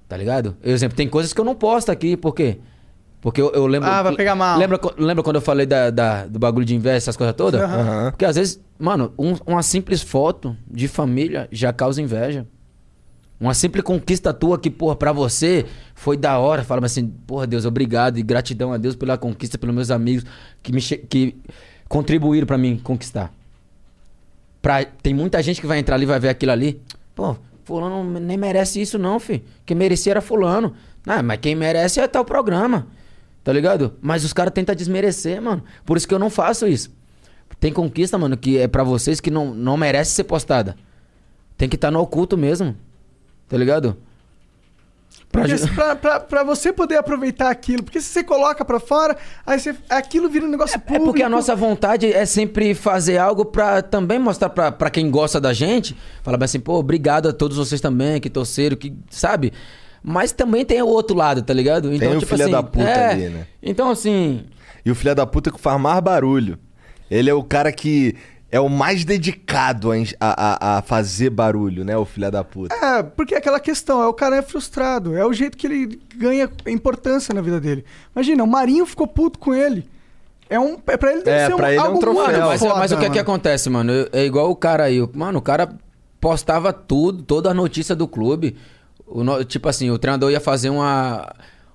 Tá 0.07 0.17
ligado? 0.17 0.57
Eu, 0.63 0.73
exemplo, 0.73 0.95
tem 0.97 1.07
coisas 1.07 1.33
que 1.33 1.39
eu 1.39 1.45
não 1.45 1.53
posto 1.55 1.91
aqui, 1.91 2.17
por 2.17 2.33
quê? 2.33 2.57
Porque 3.21 3.41
eu, 3.41 3.51
eu 3.51 3.67
lembro. 3.67 3.87
Ah, 3.89 4.01
vai 4.01 4.15
pegar 4.15 4.33
mal. 4.33 4.57
Lembra, 4.57 4.79
lembra 4.97 5.23
quando 5.23 5.35
eu 5.35 5.41
falei 5.41 5.65
da, 5.65 5.89
da- 5.91 6.25
do 6.25 6.39
bagulho 6.39 6.65
de 6.65 6.73
inveja, 6.73 6.95
essas 6.97 7.17
coisas 7.17 7.35
todas? 7.35 7.61
Aham. 7.61 8.11
Porque 8.11 8.25
às 8.25 8.35
vezes, 8.35 8.59
mano, 8.79 9.13
um- 9.19 9.35
uma 9.45 9.61
simples 9.61 10.01
foto 10.01 10.55
de 10.67 10.87
família 10.87 11.47
já 11.51 11.71
causa 11.73 12.01
inveja. 12.01 12.47
Uma 13.39 13.53
simples 13.53 13.83
conquista 13.83 14.33
tua 14.33 14.57
que, 14.57 14.69
porra, 14.69 14.95
pra 14.95 15.11
você 15.11 15.65
foi 15.93 16.17
da 16.17 16.37
hora. 16.39 16.63
Fala 16.63 16.85
assim, 16.85 17.07
porra, 17.07 17.45
Deus, 17.45 17.65
obrigado 17.65 18.17
e 18.17 18.23
gratidão 18.23 18.73
a 18.73 18.77
Deus 18.77 18.95
pela 18.95 19.17
conquista, 19.17 19.57
pelos 19.57 19.75
meus 19.75 19.91
amigos 19.91 20.25
que, 20.63 20.71
me 20.73 20.81
que 20.81 21.35
contribuíram 21.87 22.47
pra 22.47 22.57
mim 22.57 22.77
conquistar. 22.83 23.31
Pra, 24.61 24.83
tem 24.83 25.13
muita 25.13 25.41
gente 25.41 25.61
que 25.61 25.67
vai 25.67 25.79
entrar 25.79 25.95
ali 25.95 26.03
e 26.03 26.07
vai 26.07 26.19
ver 26.19 26.29
aquilo 26.29 26.51
ali. 26.51 26.81
Pô, 27.15 27.35
fulano 27.69 28.03
nem 28.19 28.35
merece 28.35 28.81
isso 28.81 28.97
não, 28.97 29.19
filho. 29.19 29.43
Quem 29.63 29.77
merecia 29.77 30.13
era 30.13 30.21
fulano. 30.21 30.73
Ah, 31.05 31.21
mas 31.21 31.37
quem 31.39 31.55
merece 31.55 31.99
é 31.99 32.07
tal 32.07 32.25
programa. 32.25 32.87
Tá 33.43 33.53
ligado? 33.53 33.93
Mas 34.01 34.25
os 34.25 34.33
caras 34.33 34.51
tentam 34.53 34.73
desmerecer, 34.73 35.39
mano. 35.39 35.63
Por 35.85 35.95
isso 35.95 36.07
que 36.07 36.13
eu 36.13 36.17
não 36.17 36.31
faço 36.31 36.67
isso. 36.67 36.91
Tem 37.59 37.71
conquista, 37.71 38.17
mano, 38.17 38.35
que 38.35 38.57
é 38.57 38.67
pra 38.67 38.83
vocês 38.83 39.19
que 39.19 39.29
não, 39.29 39.53
não 39.53 39.77
merece 39.77 40.11
ser 40.11 40.23
postada. 40.23 40.75
Tem 41.55 41.69
que 41.69 41.75
estar 41.75 41.91
no 41.91 41.99
oculto 41.99 42.35
mesmo. 42.35 42.75
Tá 43.47 43.55
ligado? 43.55 43.95
Pra 45.31 45.41
Porque 45.43 45.57
ju- 45.57 45.63
se- 45.67 45.71
pra, 45.75 45.95
pra, 45.95 46.19
pra 46.19 46.43
você 46.43 46.73
poder 46.73 46.95
aproveitar 46.97 47.51
aquilo. 47.51 47.83
Porque 47.83 48.01
se 48.01 48.07
você 48.07 48.23
coloca 48.23 48.65
pra 48.65 48.79
fora, 48.79 49.15
aí 49.45 49.59
você, 49.59 49.75
aquilo 49.87 50.27
vira 50.27 50.43
um 50.45 50.49
negócio 50.49 50.75
É 50.75 50.79
público. 50.79 51.05
porque 51.05 51.21
a 51.21 51.29
nossa 51.29 51.55
vontade 51.55 52.11
é 52.11 52.25
sempre 52.25 52.73
fazer 52.73 53.17
algo 53.19 53.45
pra 53.45 53.81
também 53.83 54.17
mostrar 54.17 54.49
pra, 54.49 54.71
pra 54.71 54.89
quem 54.89 55.11
gosta 55.11 55.39
da 55.39 55.53
gente. 55.53 55.95
Falar 56.23 56.37
bem 56.37 56.45
assim, 56.45 56.59
pô, 56.59 56.73
obrigado 56.79 57.29
a 57.29 57.33
todos 57.33 57.57
vocês 57.57 57.79
também 57.79 58.19
que 58.19 58.29
torceram, 58.29 58.75
que, 58.75 58.91
sabe? 59.11 59.53
Mas 60.01 60.31
também 60.31 60.65
tem 60.65 60.81
o 60.81 60.87
outro 60.87 61.15
lado, 61.15 61.43
tá 61.43 61.53
ligado? 61.53 61.89
Tem 61.99 62.17
o 62.17 62.21
filho 62.21 62.49
da 62.49 62.63
puta 62.63 62.83
é, 62.89 63.11
ali, 63.11 63.29
né? 63.29 63.45
Então, 63.61 63.91
assim, 63.91 64.45
E 64.83 64.89
o 64.89 64.95
filho 64.95 65.13
da 65.13 65.27
puta 65.27 65.51
que 65.51 65.59
faz 65.59 65.79
mais 65.79 65.99
barulho. 65.99 66.57
Ele 67.11 67.29
é 67.29 67.33
o 67.33 67.43
cara 67.43 67.71
que 67.71 68.15
é 68.51 68.59
o 68.59 68.67
mais 68.69 69.05
dedicado 69.05 69.91
a, 69.91 69.97
a, 70.19 70.77
a- 70.77 70.81
fazer 70.81 71.29
barulho, 71.29 71.83
né? 71.85 71.95
O 71.97 72.05
filho 72.05 72.31
da 72.31 72.43
puta. 72.43 72.73
É, 72.75 73.03
porque 73.03 73.35
é 73.35 73.37
aquela 73.37 73.59
questão, 73.59 74.01
é 74.01 74.07
o 74.07 74.13
cara 74.13 74.37
é 74.37 74.41
frustrado, 74.41 75.15
é 75.15 75.25
o 75.25 75.31
jeito 75.33 75.57
que 75.57 75.67
ele 75.67 75.99
ganha 76.15 76.49
importância 76.67 77.33
na 77.33 77.41
vida 77.41 77.59
dele. 77.59 77.85
Imagina, 78.15 78.43
o 78.43 78.47
Marinho 78.47 78.85
ficou 78.85 79.05
puto 79.07 79.37
com 79.39 79.53
ele. 79.53 79.87
É 80.49 80.59
um, 80.59 80.77
é 80.87 80.97
pra 80.97 81.11
ele 81.11 81.21
deve 81.21 81.37
É, 81.37 81.45
ser 81.47 81.55
pra 81.55 81.71
ele 81.71 81.79
é 81.79 81.83
um 81.83 81.99
troféu. 81.99 82.23
muito 82.25 82.39
mas, 82.39 82.59
foda, 82.59 82.75
mas 82.75 82.91
o 82.91 82.97
que 82.97 83.01
é 83.05 83.05
que 83.05 83.09
mano. 83.09 83.21
acontece, 83.21 83.69
mano? 83.69 83.91
É 84.11 84.25
igual 84.25 84.49
o 84.49 84.55
cara 84.55 84.85
aí. 84.85 84.99
o- 84.99 85.09
Mano, 85.13 85.37
o 85.37 85.41
cara 85.43 85.69
postava 86.19 86.73
tudo, 86.73 87.21
toda 87.21 87.51
a 87.51 87.53
notícia 87.53 87.95
do 87.95 88.07
clube. 88.07 88.57
O 89.05 89.43
tipo 89.43 89.69
assim, 89.69 89.91
o 89.91 89.97
treinador 89.99 90.31
ia 90.31 90.39
fazer 90.39 90.69
uma, 90.71 91.31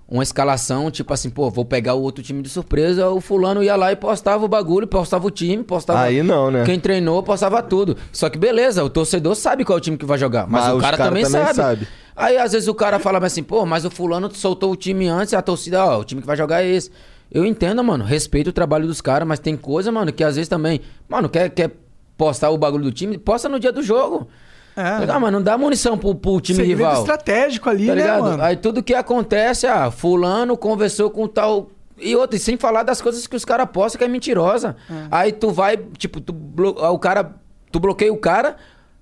uma 0.06 0.22
escalação, 0.22 0.90
tipo 0.90 1.12
assim, 1.12 1.30
pô, 1.30 1.50
vou 1.50 1.64
pegar 1.64 1.94
o 1.94 2.02
outro 2.02 2.22
time 2.22 2.42
de 2.42 2.48
surpresa. 2.48 3.08
O 3.08 3.20
fulano 3.20 3.62
ia 3.62 3.74
lá 3.74 3.90
e 3.90 3.96
postava 3.96 4.44
o 4.44 4.48
bagulho, 4.48 4.86
postava 4.86 5.26
o 5.26 5.30
time, 5.30 5.62
postava. 5.64 6.00
Aí 6.02 6.22
não, 6.22 6.50
né? 6.50 6.64
Quem 6.64 6.78
treinou, 6.78 7.22
postava 7.22 7.62
tudo. 7.62 7.96
Só 8.12 8.28
que 8.28 8.38
beleza, 8.38 8.84
o 8.84 8.90
torcedor 8.90 9.34
sabe 9.34 9.64
qual 9.64 9.78
é 9.78 9.80
o 9.80 9.82
time 9.82 9.96
que 9.96 10.04
vai 10.04 10.18
jogar. 10.18 10.46
Mas, 10.46 10.64
Mas 10.64 10.72
o 10.72 10.76
os 10.76 10.82
cara, 10.82 10.96
cara 10.96 11.08
também, 11.08 11.24
também 11.24 11.40
sabe. 11.40 11.54
sabe. 11.54 11.88
Aí 12.14 12.36
às 12.36 12.52
vezes 12.52 12.68
o 12.68 12.74
cara 12.74 12.98
fala 12.98 13.24
assim, 13.24 13.42
pô, 13.42 13.64
mas 13.64 13.84
o 13.84 13.90
fulano 13.90 14.32
soltou 14.34 14.70
o 14.70 14.76
time 14.76 15.08
antes, 15.08 15.34
a 15.34 15.42
torcida, 15.42 15.84
ó, 15.84 16.00
o 16.00 16.04
time 16.04 16.20
que 16.20 16.26
vai 16.26 16.36
jogar 16.36 16.62
é 16.62 16.68
esse. 16.68 16.90
Eu 17.32 17.44
entendo, 17.44 17.82
mano, 17.82 18.04
respeito 18.04 18.50
o 18.50 18.52
trabalho 18.52 18.86
dos 18.86 19.00
caras, 19.00 19.26
mas 19.26 19.40
tem 19.40 19.56
coisa, 19.56 19.90
mano, 19.90 20.12
que 20.12 20.22
às 20.22 20.36
vezes 20.36 20.48
também, 20.48 20.80
mano, 21.08 21.28
quer, 21.28 21.48
quer 21.50 21.72
postar 22.16 22.50
o 22.50 22.58
bagulho 22.58 22.84
do 22.84 22.92
time, 22.92 23.18
posta 23.18 23.48
no 23.48 23.58
dia 23.58 23.72
do 23.72 23.82
jogo. 23.82 24.28
É. 24.76 25.10
Ah, 25.10 25.20
mas 25.20 25.32
não 25.32 25.40
dá 25.42 25.56
munição 25.56 25.96
pro, 25.96 26.14
pro 26.14 26.40
time 26.40 26.56
Segredo 26.58 26.78
rival. 26.78 26.98
estratégico 27.00 27.68
ali, 27.70 27.86
Tá 27.86 27.94
né, 27.94 28.02
ligado? 28.02 28.22
mano? 28.22 28.42
Aí 28.42 28.56
tudo 28.56 28.82
que 28.82 28.94
acontece, 28.94 29.66
ah, 29.66 29.90
fulano 29.90 30.56
conversou 30.56 31.10
com 31.10 31.26
tal. 31.28 31.70
E 32.00 32.16
outra, 32.16 32.36
e 32.36 32.40
sem 32.40 32.56
falar 32.56 32.82
das 32.82 33.00
coisas 33.00 33.26
que 33.26 33.36
os 33.36 33.44
caras 33.44 33.68
postam 33.72 33.98
que 34.00 34.04
é 34.04 34.08
mentirosa. 34.08 34.74
Aí 35.10 35.30
tu 35.32 35.50
vai, 35.50 35.76
tipo, 35.96 36.20
tu 36.20 36.32
blo... 36.32 36.70
o 36.70 36.98
cara. 36.98 37.34
Tu 37.70 37.78
bloqueia 37.80 38.12
o 38.12 38.16
cara, 38.16 38.56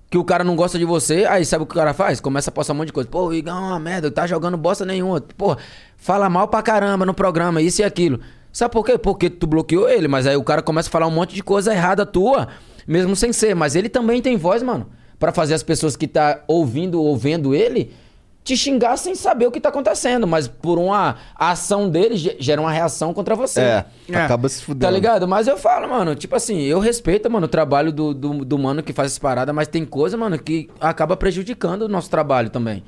que 0.09 0.17
o 0.17 0.23
cara 0.23 0.43
não 0.43 0.55
gosta 0.55 0.77
de 0.79 0.85
você, 0.85 1.25
aí 1.25 1.45
sabe 1.45 1.63
o 1.63 1.67
que 1.67 1.73
o 1.73 1.75
cara 1.77 1.93
faz? 1.93 2.19
Começa 2.19 2.49
a 2.49 2.53
postar 2.53 2.73
um 2.73 2.77
monte 2.77 2.87
de 2.87 2.93
coisa. 2.93 3.07
Pô, 3.09 3.27
o 3.27 3.33
Igão 3.33 3.55
é 3.57 3.67
uma 3.67 3.79
merda, 3.79 4.09
tá 4.11 4.25
jogando 4.27 4.57
bosta 4.57 4.83
nenhuma. 4.85 5.21
Pô, 5.21 5.55
fala 5.97 6.27
mal 6.29 6.47
pra 6.47 6.61
caramba 6.63 7.05
no 7.05 7.13
programa, 7.13 7.61
isso 7.61 7.81
e 7.81 7.83
aquilo. 7.83 8.19
Sabe 8.51 8.71
por 8.71 8.83
quê? 8.85 8.97
Porque 8.97 9.29
tu 9.29 9.45
bloqueou 9.47 9.87
ele, 9.89 10.07
mas 10.07 10.25
aí 10.27 10.35
o 10.35 10.43
cara 10.43 10.61
começa 10.61 10.87
a 10.89 10.91
falar 10.91 11.05
um 11.07 11.11
monte 11.11 11.33
de 11.35 11.43
coisa 11.43 11.71
errada 11.73 12.03
tua, 12.05 12.47
mesmo 12.87 13.15
sem 13.15 13.31
ser. 13.33 13.55
Mas 13.55 13.75
ele 13.75 13.89
também 13.89 14.21
tem 14.21 14.37
voz, 14.37 14.61
mano. 14.63 14.87
Pra 15.23 15.31
fazer 15.31 15.53
as 15.53 15.63
pessoas 15.63 15.95
que 15.95 16.05
tá 16.05 16.41
ouvindo 16.49 17.01
ou 17.01 17.15
vendo 17.15 17.55
ele 17.55 17.93
te 18.43 18.57
xingar 18.57 18.97
sem 18.97 19.15
saber 19.15 19.47
o 19.47 19.51
que 19.51 19.61
tá 19.61 19.69
acontecendo. 19.69 20.27
Mas 20.27 20.49
por 20.49 20.77
uma 20.77 21.15
ação 21.33 21.89
dele, 21.89 22.17
ge- 22.17 22.35
gera 22.41 22.59
uma 22.59 22.69
reação 22.73 23.13
contra 23.13 23.33
você. 23.33 23.61
É, 23.61 23.85
É. 24.09 24.17
acaba 24.17 24.49
se 24.49 24.61
fudendo. 24.61 24.81
Tá 24.85 24.91
ligado? 24.91 25.25
Mas 25.25 25.47
eu 25.47 25.57
falo, 25.57 25.87
mano, 25.87 26.13
tipo 26.13 26.35
assim, 26.35 26.59
eu 26.63 26.77
respeito, 26.77 27.31
mano, 27.31 27.45
o 27.45 27.47
trabalho 27.47 27.89
do, 27.93 28.13
do, 28.13 28.43
do 28.43 28.59
mano 28.59 28.83
que 28.83 28.91
faz 28.91 29.11
essas 29.11 29.19
paradas, 29.19 29.55
mas 29.55 29.69
tem 29.69 29.85
coisa, 29.85 30.17
mano, 30.17 30.37
que 30.37 30.69
acaba 30.81 31.15
prejudicando 31.15 31.83
o 31.83 31.87
nosso 31.87 32.09
trabalho 32.09 32.49
também. 32.49 32.83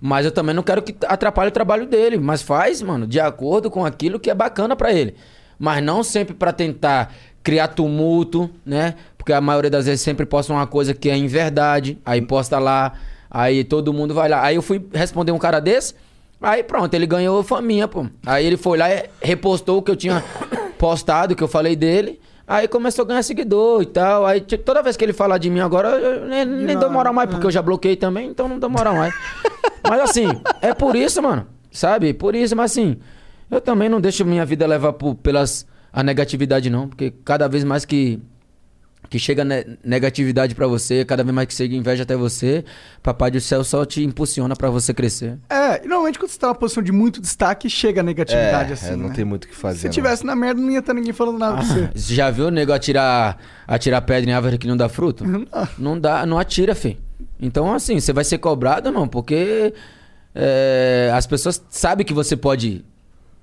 Mas 0.00 0.24
eu 0.24 0.30
também 0.30 0.54
não 0.54 0.62
quero 0.62 0.82
que 0.82 0.94
atrapalhe 1.08 1.48
o 1.48 1.52
trabalho 1.52 1.86
dele. 1.86 2.18
Mas 2.18 2.40
faz, 2.40 2.80
mano, 2.80 3.04
de 3.04 3.18
acordo 3.18 3.68
com 3.68 3.84
aquilo 3.84 4.20
que 4.20 4.30
é 4.30 4.34
bacana 4.34 4.76
pra 4.76 4.92
ele. 4.92 5.16
Mas 5.58 5.82
não 5.82 6.04
sempre 6.04 6.34
pra 6.34 6.52
tentar 6.52 7.12
criar 7.42 7.66
tumulto, 7.68 8.48
né? 8.64 8.94
Porque 9.30 9.38
a 9.38 9.40
maioria 9.40 9.70
das 9.70 9.86
vezes 9.86 10.00
sempre 10.00 10.26
posta 10.26 10.52
uma 10.52 10.66
coisa 10.66 10.92
que 10.92 11.08
é 11.08 11.16
em 11.16 11.28
verdade, 11.28 11.96
aí 12.04 12.20
posta 12.20 12.58
lá, 12.58 12.94
aí 13.30 13.62
todo 13.62 13.92
mundo 13.92 14.12
vai 14.12 14.28
lá. 14.28 14.42
Aí 14.42 14.56
eu 14.56 14.62
fui 14.62 14.84
responder 14.92 15.30
um 15.30 15.38
cara 15.38 15.60
desse, 15.60 15.94
aí 16.42 16.64
pronto, 16.64 16.92
ele 16.94 17.06
ganhou 17.06 17.40
faminha, 17.44 17.86
pô. 17.86 18.06
Aí 18.26 18.44
ele 18.44 18.56
foi 18.56 18.76
lá 18.76 18.92
e 18.92 19.04
repostou 19.22 19.78
o 19.78 19.82
que 19.82 19.90
eu 19.92 19.94
tinha 19.94 20.20
postado, 20.76 21.36
que 21.36 21.44
eu 21.44 21.46
falei 21.46 21.76
dele. 21.76 22.18
Aí 22.44 22.66
começou 22.66 23.04
a 23.04 23.06
ganhar 23.06 23.22
seguidor 23.22 23.82
e 23.82 23.86
tal. 23.86 24.26
Aí 24.26 24.40
tipo, 24.40 24.64
toda 24.64 24.82
vez 24.82 24.96
que 24.96 25.04
ele 25.04 25.12
falar 25.12 25.38
de 25.38 25.48
mim 25.48 25.60
agora, 25.60 25.90
eu 25.90 26.26
nem, 26.26 26.44
nem 26.44 26.76
dou 26.76 26.90
moral 26.90 27.14
mais, 27.14 27.30
porque 27.30 27.46
eu 27.46 27.52
já 27.52 27.62
bloqueei 27.62 27.94
também, 27.94 28.30
então 28.30 28.48
não 28.48 28.58
dou 28.58 28.68
moral 28.68 28.96
mais. 28.96 29.14
mas 29.88 30.00
assim, 30.00 30.26
é 30.60 30.74
por 30.74 30.96
isso, 30.96 31.22
mano. 31.22 31.46
Sabe? 31.70 32.12
Por 32.12 32.34
isso, 32.34 32.56
mas 32.56 32.72
assim, 32.72 32.96
eu 33.48 33.60
também 33.60 33.88
não 33.88 34.00
deixo 34.00 34.24
minha 34.24 34.44
vida 34.44 34.66
levar 34.66 34.94
por- 34.94 35.14
pelas 35.14 35.64
a 35.92 36.02
negatividade, 36.02 36.68
não. 36.68 36.88
Porque 36.88 37.12
cada 37.24 37.46
vez 37.46 37.62
mais 37.62 37.84
que 37.84 38.20
que 39.08 39.18
chega 39.18 39.44
ne- 39.44 39.64
negatividade 39.84 40.54
pra 40.54 40.66
você, 40.66 41.04
cada 41.04 41.24
vez 41.24 41.34
mais 41.34 41.48
que 41.48 41.54
chega 41.54 41.74
inveja 41.74 42.02
até 42.04 42.14
você, 42.16 42.64
papai 43.02 43.30
do 43.30 43.40
céu 43.40 43.64
só 43.64 43.84
te 43.84 44.04
impulsiona 44.04 44.54
pra 44.54 44.70
você 44.70 44.94
crescer. 44.94 45.36
É, 45.48 45.84
e 45.84 45.88
normalmente 45.88 46.18
quando 46.18 46.30
você 46.30 46.38
tá 46.38 46.46
numa 46.48 46.54
posição 46.54 46.82
de 46.82 46.92
muito 46.92 47.20
destaque, 47.20 47.68
chega 47.68 48.00
a 48.02 48.04
negatividade 48.04 48.70
É, 48.70 48.74
assim. 48.74 48.92
é, 48.92 48.96
não 48.96 49.08
né? 49.08 49.14
tem 49.14 49.24
muito 49.24 49.44
o 49.44 49.48
que 49.48 49.56
fazer. 49.56 49.78
Se 49.80 49.84
não. 49.86 49.92
tivesse 49.92 50.24
na 50.24 50.36
merda, 50.36 50.60
não 50.60 50.70
ia 50.70 50.78
estar 50.78 50.94
ninguém 50.94 51.12
falando 51.12 51.38
nada 51.38 51.56
pra 51.56 51.64
você. 51.64 51.90
Você 51.94 52.14
já 52.14 52.30
viu 52.30 52.46
o 52.46 52.50
nego 52.50 52.72
atirar, 52.72 53.38
atirar 53.66 54.02
pedra 54.02 54.30
em 54.30 54.32
árvore 54.32 54.58
que 54.58 54.68
não 54.68 54.76
dá 54.76 54.88
fruto? 54.88 55.24
Não 55.78 55.98
dá, 55.98 56.24
não 56.24 56.38
atira, 56.38 56.74
fi. 56.74 56.96
Então, 57.40 57.72
assim, 57.72 57.98
você 57.98 58.12
vai 58.12 58.22
ser 58.22 58.38
cobrado, 58.38 58.92
não, 58.92 59.08
porque 59.08 59.72
é, 60.34 61.10
as 61.14 61.26
pessoas 61.26 61.60
sabem 61.70 62.04
que 62.06 62.12
você 62.14 62.36
pode, 62.36 62.84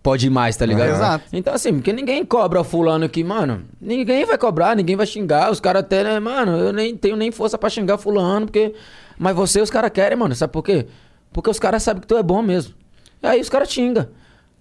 pode 0.07 0.27
ir 0.27 0.29
mais, 0.29 0.55
tá 0.55 0.65
ligado? 0.65 0.87
Aham. 0.87 0.95
Exato. 0.95 1.25
Então, 1.33 1.53
assim, 1.53 1.73
porque 1.73 1.91
ninguém 1.91 2.23
cobra 2.23 2.61
o 2.61 2.63
fulano 2.63 3.09
que, 3.09 3.21
mano, 3.25 3.63
ninguém 3.81 4.23
vai 4.23 4.37
cobrar, 4.37 4.73
ninguém 4.73 4.95
vai 4.95 5.05
xingar. 5.05 5.51
Os 5.51 5.59
caras 5.59 5.81
até, 5.81 6.01
né, 6.01 6.17
mano, 6.17 6.57
eu 6.57 6.71
nem 6.71 6.95
tenho 6.95 7.17
nem 7.17 7.29
força 7.29 7.57
pra 7.57 7.69
xingar 7.69 7.97
fulano, 7.97 8.45
porque. 8.45 8.73
Mas 9.19 9.35
você, 9.35 9.59
os 9.59 9.69
caras 9.69 9.91
querem, 9.91 10.17
mano, 10.17 10.33
sabe 10.33 10.53
por 10.53 10.63
quê? 10.63 10.85
Porque 11.33 11.49
os 11.49 11.59
caras 11.59 11.83
sabem 11.83 11.99
que 11.99 12.07
tu 12.07 12.15
é 12.15 12.23
bom 12.23 12.41
mesmo. 12.41 12.73
E 13.21 13.27
aí 13.27 13.41
os 13.41 13.49
caras 13.49 13.69
xingam. 13.69 14.07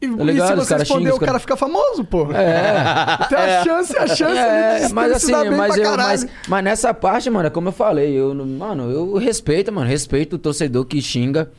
E, 0.03 0.09
Tá 0.09 0.23
e 0.23 0.27
ligado? 0.27 0.49
se 0.49 0.55
você 0.67 0.77
responder, 0.79 1.01
xingam, 1.05 1.17
o 1.17 1.21
cara 1.21 1.27
caras- 1.31 1.43
fica 1.43 1.57
famoso, 1.57 2.05
pô. 2.05 2.33
É. 2.33 3.17
Tem 3.31 3.39
a 3.39 3.63
chance, 3.65 3.97
a 3.97 4.07
chance 4.09 4.37
É, 4.39 4.79
de, 4.81 4.89
de 4.89 4.93
mas 4.95 5.13
assim, 5.13 5.33
mas, 5.33 5.77
eu, 5.77 5.97
mas, 5.97 6.27
mas 6.49 6.65
nessa 6.65 6.93
parte, 6.93 7.31
mano, 7.31 7.47
é 7.47 7.51
como 7.51 7.69
eu 7.69 7.73
falei, 7.73 8.13
eu, 8.13 8.35
mano, 8.35 8.91
eu 8.91 9.15
respeito, 9.17 9.73
mano, 9.73 9.87
respeito 9.89 10.35
o 10.37 10.39
torcedor 10.41 10.85
que 10.87 11.01
xinga, 11.01 11.51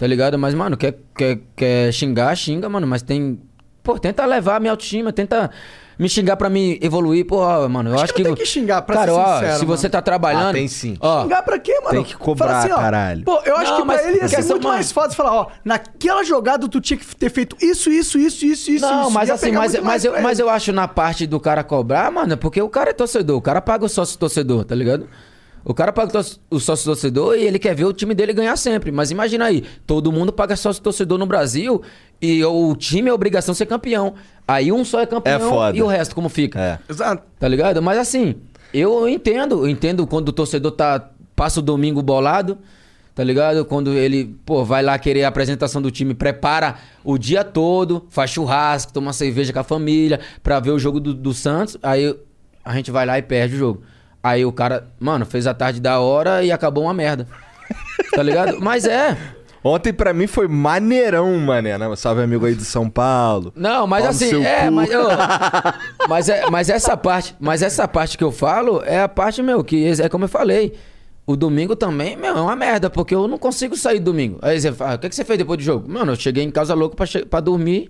tá 0.00 0.06
ligado? 0.06 0.38
Mas, 0.38 0.54
mano, 0.54 0.78
quer, 0.78 0.98
quer, 1.14 1.38
quer 1.54 1.92
xingar, 1.92 2.34
xinga, 2.34 2.70
mano, 2.70 2.86
mas 2.86 3.02
tem. 3.02 3.38
Pô, 3.82 3.98
tenta 3.98 4.24
levar 4.24 4.56
a 4.56 4.60
minha 4.60 4.70
autoestima, 4.72 5.12
tenta 5.12 5.50
me 5.98 6.08
xingar 6.08 6.36
pra 6.36 6.48
me 6.48 6.78
evoluir, 6.80 7.26
pô, 7.26 7.36
ó, 7.36 7.68
mano, 7.68 7.90
eu 7.90 7.98
acho, 7.98 8.14
que 8.14 8.22
não 8.22 8.34
tem 8.34 8.42
que 8.42 8.50
xingar, 8.50 8.80
pra 8.80 8.94
Cara, 8.94 9.12
ser 9.12 9.18
ó, 9.18 9.34
sincero, 9.34 9.58
se 9.58 9.64
você 9.66 9.90
tá 9.90 10.00
trabalhando. 10.00 10.48
Ah, 10.48 10.52
tem 10.54 10.66
sim. 10.68 10.96
Ó, 11.00 11.22
Xingar 11.22 11.42
pra 11.42 11.58
quê, 11.58 11.78
mano? 11.80 11.90
Tem 11.90 12.04
que 12.04 12.16
cobrar, 12.16 12.46
Fala 12.46 12.58
assim, 12.60 12.72
ó, 12.72 12.76
caralho. 12.76 13.24
Pô, 13.24 13.42
eu 13.44 13.56
acho 13.58 13.72
Não, 13.72 13.80
que 13.82 13.86
mas 13.86 14.00
pra 14.00 14.10
ele 14.10 14.20
ia 14.22 14.28
ser 14.28 14.36
muito 14.38 14.62
mano. 14.62 14.74
mais 14.76 14.90
fácil 14.90 15.16
falar, 15.18 15.34
ó, 15.34 15.46
naquela 15.62 16.24
jogada 16.24 16.66
tu 16.66 16.80
tinha 16.80 16.96
que 16.96 17.14
ter 17.16 17.30
feito 17.30 17.54
isso, 17.60 17.90
isso, 17.90 18.18
isso, 18.18 18.46
isso, 18.46 18.70
isso. 18.70 18.86
Não, 18.86 19.02
isso. 19.02 19.10
mas 19.10 19.28
assim, 19.28 19.52
mas, 19.52 19.78
mas, 19.80 20.04
eu, 20.06 20.22
mas 20.22 20.38
eu 20.38 20.48
acho 20.48 20.72
na 20.72 20.88
parte 20.88 21.26
do 21.26 21.38
cara 21.38 21.62
cobrar, 21.62 22.10
mano, 22.10 22.32
é 22.32 22.36
porque 22.36 22.62
o 22.62 22.70
cara 22.70 22.88
é 22.90 22.94
torcedor, 22.94 23.36
o 23.36 23.42
cara 23.42 23.60
paga 23.60 23.84
o 23.84 23.88
sócio 23.88 24.18
torcedor, 24.18 24.64
tá 24.64 24.74
ligado? 24.74 25.06
O 25.64 25.74
cara 25.74 25.92
paga 25.92 26.20
o 26.50 26.58
sócio 26.58 26.84
torcedor 26.84 27.36
e 27.36 27.42
ele 27.42 27.58
quer 27.58 27.74
ver 27.74 27.84
o 27.84 27.92
time 27.92 28.14
dele 28.14 28.32
ganhar 28.32 28.56
sempre. 28.56 28.90
Mas 28.90 29.10
imagina 29.10 29.44
aí, 29.44 29.62
todo 29.86 30.10
mundo 30.10 30.32
paga 30.32 30.56
sócio 30.56 30.82
torcedor 30.82 31.18
no 31.18 31.26
Brasil 31.26 31.82
e 32.20 32.44
o 32.44 32.74
time 32.74 33.10
é 33.10 33.12
obrigação 33.12 33.54
ser 33.54 33.66
campeão. 33.66 34.14
Aí 34.48 34.72
um 34.72 34.84
só 34.84 35.00
é 35.00 35.06
campeão 35.06 35.68
É 35.68 35.76
e 35.76 35.82
o 35.82 35.86
resto 35.86 36.14
como 36.14 36.28
fica? 36.28 36.60
É. 36.60 36.78
Exato. 36.88 37.22
Tá 37.38 37.46
ligado? 37.46 37.82
Mas 37.82 37.98
assim, 37.98 38.36
eu 38.72 39.08
entendo, 39.08 39.64
eu 39.64 39.68
entendo 39.68 40.06
quando 40.06 40.28
o 40.30 40.32
torcedor 40.32 40.72
tá 40.72 41.10
passa 41.36 41.60
o 41.60 41.62
domingo 41.62 42.02
bolado, 42.02 42.58
tá 43.14 43.24
ligado? 43.24 43.64
Quando 43.64 43.94
ele, 43.94 44.36
pô, 44.44 44.62
vai 44.62 44.82
lá 44.82 44.98
querer 44.98 45.24
a 45.24 45.28
apresentação 45.28 45.80
do 45.80 45.90
time, 45.90 46.12
prepara 46.12 46.76
o 47.02 47.16
dia 47.16 47.42
todo, 47.42 48.06
faz 48.10 48.30
churrasco, 48.30 48.92
toma 48.92 49.12
cerveja 49.12 49.52
com 49.52 49.58
a 49.58 49.64
família 49.64 50.20
pra 50.42 50.60
ver 50.60 50.70
o 50.70 50.78
jogo 50.78 51.00
do, 51.00 51.14
do 51.14 51.32
Santos, 51.32 51.78
aí 51.82 52.14
a 52.62 52.74
gente 52.74 52.90
vai 52.90 53.06
lá 53.06 53.18
e 53.18 53.22
perde 53.22 53.54
o 53.54 53.58
jogo. 53.58 53.82
Aí 54.22 54.44
o 54.44 54.52
cara, 54.52 54.86
mano, 54.98 55.24
fez 55.24 55.46
a 55.46 55.54
tarde 55.54 55.80
da 55.80 55.98
hora 56.00 56.42
e 56.44 56.52
acabou 56.52 56.84
uma 56.84 56.94
merda. 56.94 57.26
Tá 58.12 58.22
ligado? 58.22 58.58
Mas 58.60 58.84
é. 58.84 59.16
Ontem 59.62 59.92
pra 59.92 60.12
mim 60.14 60.26
foi 60.26 60.48
maneirão, 60.48 61.36
mané. 61.38 61.76
Né? 61.76 61.94
Salve 61.96 62.22
amigo 62.22 62.46
aí 62.46 62.54
de 62.54 62.64
São 62.64 62.88
Paulo. 62.88 63.52
Não, 63.54 63.86
mas 63.86 64.06
assim, 64.06 64.42
é, 64.42 64.70
mas, 64.70 64.90
eu- 64.90 65.06
mas, 66.08 66.28
é, 66.28 66.48
mas 66.50 66.68
essa 66.70 66.96
parte, 66.96 67.34
mas 67.38 67.62
essa 67.62 67.86
parte 67.86 68.16
que 68.16 68.24
eu 68.24 68.32
falo 68.32 68.82
é 68.84 69.02
a 69.02 69.08
parte, 69.08 69.42
meu, 69.42 69.62
que 69.62 69.86
é 70.00 70.08
como 70.08 70.24
eu 70.24 70.28
falei. 70.28 70.74
O 71.26 71.36
domingo 71.36 71.76
também, 71.76 72.16
meu, 72.16 72.36
é 72.36 72.40
uma 72.40 72.56
merda, 72.56 72.90
porque 72.90 73.14
eu 73.14 73.28
não 73.28 73.38
consigo 73.38 73.76
sair 73.76 74.00
domingo. 74.00 74.38
Aí 74.42 74.58
você 74.60 74.72
fala, 74.72 74.94
o 74.96 74.98
que, 74.98 75.08
que 75.08 75.14
você 75.14 75.24
fez 75.24 75.38
depois 75.38 75.58
do 75.58 75.62
jogo? 75.62 75.88
Mano, 75.88 76.12
eu 76.12 76.16
cheguei 76.16 76.42
em 76.42 76.50
casa 76.50 76.74
louco 76.74 76.96
pra, 76.96 77.06
che- 77.06 77.24
pra 77.24 77.38
dormir, 77.40 77.88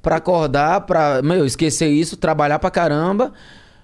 pra 0.00 0.16
acordar, 0.16 0.82
pra, 0.82 1.20
meu, 1.20 1.44
esquecer 1.44 1.88
isso, 1.88 2.16
trabalhar 2.16 2.58
pra 2.60 2.70
caramba. 2.70 3.32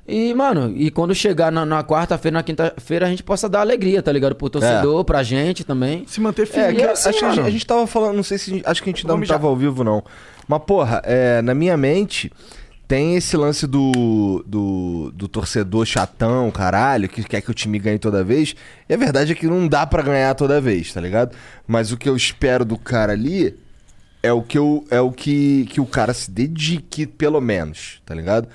E, 0.07 0.35
mano, 0.35 0.71
e 0.77 0.91
quando 0.91 1.15
chegar 1.15 1.51
na, 1.51 1.65
na 1.65 1.83
quarta-feira, 1.83 2.35
na 2.37 2.43
quinta-feira, 2.43 3.07
a 3.07 3.09
gente 3.11 3.23
possa 3.23 3.49
dar 3.49 3.61
alegria, 3.61 4.03
tá 4.03 4.13
ligado? 4.13 4.35
Pro 4.35 4.51
torcedor, 4.51 5.03
pra 5.05 5.23
gente 5.23 5.65
também. 5.65 6.05
Se 6.07 6.21
manter 6.21 6.43
É, 6.43 6.47
firme. 6.47 6.75
que 6.75 6.81
E 6.83 6.85
eu- 6.85 6.91
assim, 6.91 7.09
acho 7.09 7.19
que 7.19 7.25
a 7.25 7.29
gente, 7.29 7.37
mano. 7.37 7.49
a 7.49 7.51
gente 7.51 7.67
tava 7.67 7.87
falando, 7.87 8.17
não 8.17 8.23
sei 8.23 8.37
se. 8.37 8.51
a 8.51 8.55
gente- 8.55 8.67
Acho 8.67 8.83
que 8.83 8.91
a 8.91 8.93
gente 8.93 9.07
não 9.07 9.17
mijar. 9.17 9.39
tava 9.39 9.49
ao 9.49 9.57
vivo, 9.57 9.83
não. 9.83 10.05
Mas, 10.47 10.63
porra, 10.67 11.01
é, 11.05 11.41
na 11.41 11.55
minha 11.55 11.75
mente, 11.75 12.31
tem 12.87 13.17
esse 13.17 13.35
lance 13.35 13.67
do, 13.67 14.45
do, 14.47 15.11
do 15.15 15.27
torcedor 15.27 15.87
chatão, 15.87 16.51
caralho, 16.51 17.09
que 17.09 17.25
quer 17.25 17.41
que 17.41 17.51
o 17.51 17.55
time 17.55 17.79
ganhe 17.79 17.99
toda 17.99 18.23
vez. 18.23 18.55
E 18.87 18.93
a 18.93 18.97
verdade 18.99 19.33
é 19.33 19.35
que 19.35 19.47
não 19.47 19.67
dá 19.67 19.87
pra 19.87 20.03
ganhar 20.03 20.35
toda 20.35 20.61
vez, 20.61 20.93
tá 20.93 21.01
ligado? 21.01 21.35
Mas 21.67 21.93
o 21.93 21.97
que 21.97 22.07
eu 22.07 22.15
espero 22.15 22.63
do 22.63 22.77
cara 22.77 23.13
ali 23.15 23.57
é 24.23 24.31
o 24.35 24.43
que, 24.43 24.59
eu, 24.59 24.85
é 24.91 25.01
o 25.01 25.11
que, 25.11 25.65
que 25.71 25.81
o 25.81 25.87
cara 25.87 26.13
se 26.13 26.31
dedique, 26.31 27.07
pelo 27.07 27.41
menos, 27.41 28.03
tá 28.05 28.15
ligado? 28.15 28.49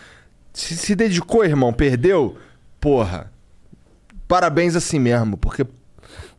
Se 0.53 0.76
se 0.76 0.95
dedicou, 0.95 1.45
irmão, 1.45 1.71
perdeu, 1.71 2.35
porra, 2.80 3.31
parabéns 4.27 4.76
assim 4.76 4.99
mesmo, 4.99 5.38
porque 5.38 5.65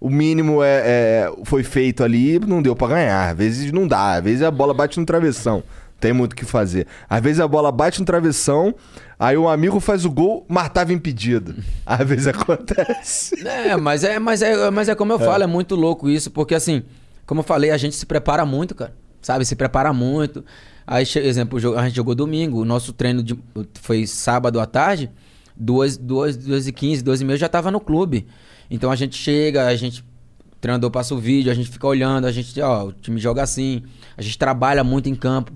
o 0.01 0.11
mínimo 0.11 0.63
é, 0.63 0.83
é- 0.85 1.33
foi 1.45 1.63
feito 1.63 2.03
ali 2.03 2.39
não 2.39 2.63
deu 2.63 2.75
pra 2.75 2.89
ganhar. 2.89 3.31
Às 3.31 3.37
vezes 3.37 3.73
não 3.73 3.87
dá, 3.87 4.15
às 4.15 4.25
vezes 4.25 4.43
a 4.43 4.51
bola 4.51 4.75
bate 4.75 4.99
no 4.99 5.07
travessão. 5.07 5.63
Tem 6.01 6.15
muito 6.15 6.33
o 6.33 6.37
que 6.37 6.47
fazer. 6.47 6.87
Às 7.11 7.21
vezes 7.23 7.41
a 7.41 7.47
bola 7.47 7.71
bate 7.71 8.01
no 8.01 8.07
travessão, 8.07 8.75
aí 9.19 9.37
um 9.37 9.47
amigo 9.47 9.79
faz 9.81 10.07
o 10.07 10.11
gol, 10.11 10.47
mas 10.49 10.71
tava 10.71 10.95
impedido. 10.95 11.55
Às 11.85 12.09
vezes 12.09 12.27
acontece. 12.27 13.35
É, 13.47 13.77
mas 13.77 14.03
é, 14.03 14.19
mas 14.19 14.41
é, 14.41 14.71
mas 14.71 14.89
é 14.89 14.95
como 14.95 15.13
eu 15.13 15.19
falo, 15.19 15.45
é 15.45 15.47
muito 15.47 15.75
louco 15.77 16.09
isso, 16.09 16.31
porque 16.31 16.55
assim, 16.55 16.83
como 17.27 17.41
eu 17.41 17.45
falei, 17.45 17.71
a 17.71 17.77
gente 17.77 17.95
se 17.97 18.07
prepara 18.07 18.47
muito, 18.47 18.75
cara. 18.75 18.95
Sabe, 19.21 19.45
se 19.45 19.55
prepara 19.55 19.93
muito. 19.93 20.43
Aí, 20.91 21.05
exemplo, 21.15 21.57
a 21.79 21.85
gente 21.85 21.95
jogou 21.95 22.17
domingo, 22.17 22.61
o 22.61 22.65
nosso 22.65 22.93
treino 22.93 23.23
de- 23.23 23.39
foi 23.81 24.09
sábado 24.09 24.59
à 24.59 24.67
tarde, 24.67 25.09
duas, 25.57 25.97
duas, 25.97 26.37
duas 26.37 26.67
e 26.67 26.73
quinze, 26.73 27.01
duas 27.01 27.21
e 27.21 27.25
meia 27.25 27.39
já 27.39 27.49
tava 27.49 27.71
no 27.71 27.79
clube. 27.79 28.27
Então 28.69 28.91
a 28.91 28.97
gente 28.97 29.17
chega, 29.17 29.69
a 29.69 29.77
gente 29.77 30.01
o 30.01 30.61
treinador 30.61 30.91
passa 30.91 31.15
o 31.15 31.19
vídeo, 31.19 31.53
a 31.53 31.55
gente 31.55 31.71
fica 31.71 31.87
olhando, 31.87 32.25
a 32.27 32.33
gente, 32.33 32.61
ó, 32.61 32.87
o 32.89 32.93
time 32.93 33.21
joga 33.21 33.41
assim, 33.41 33.85
a 34.17 34.21
gente 34.21 34.37
trabalha 34.37 34.83
muito 34.83 35.09
em 35.09 35.15
campo, 35.15 35.53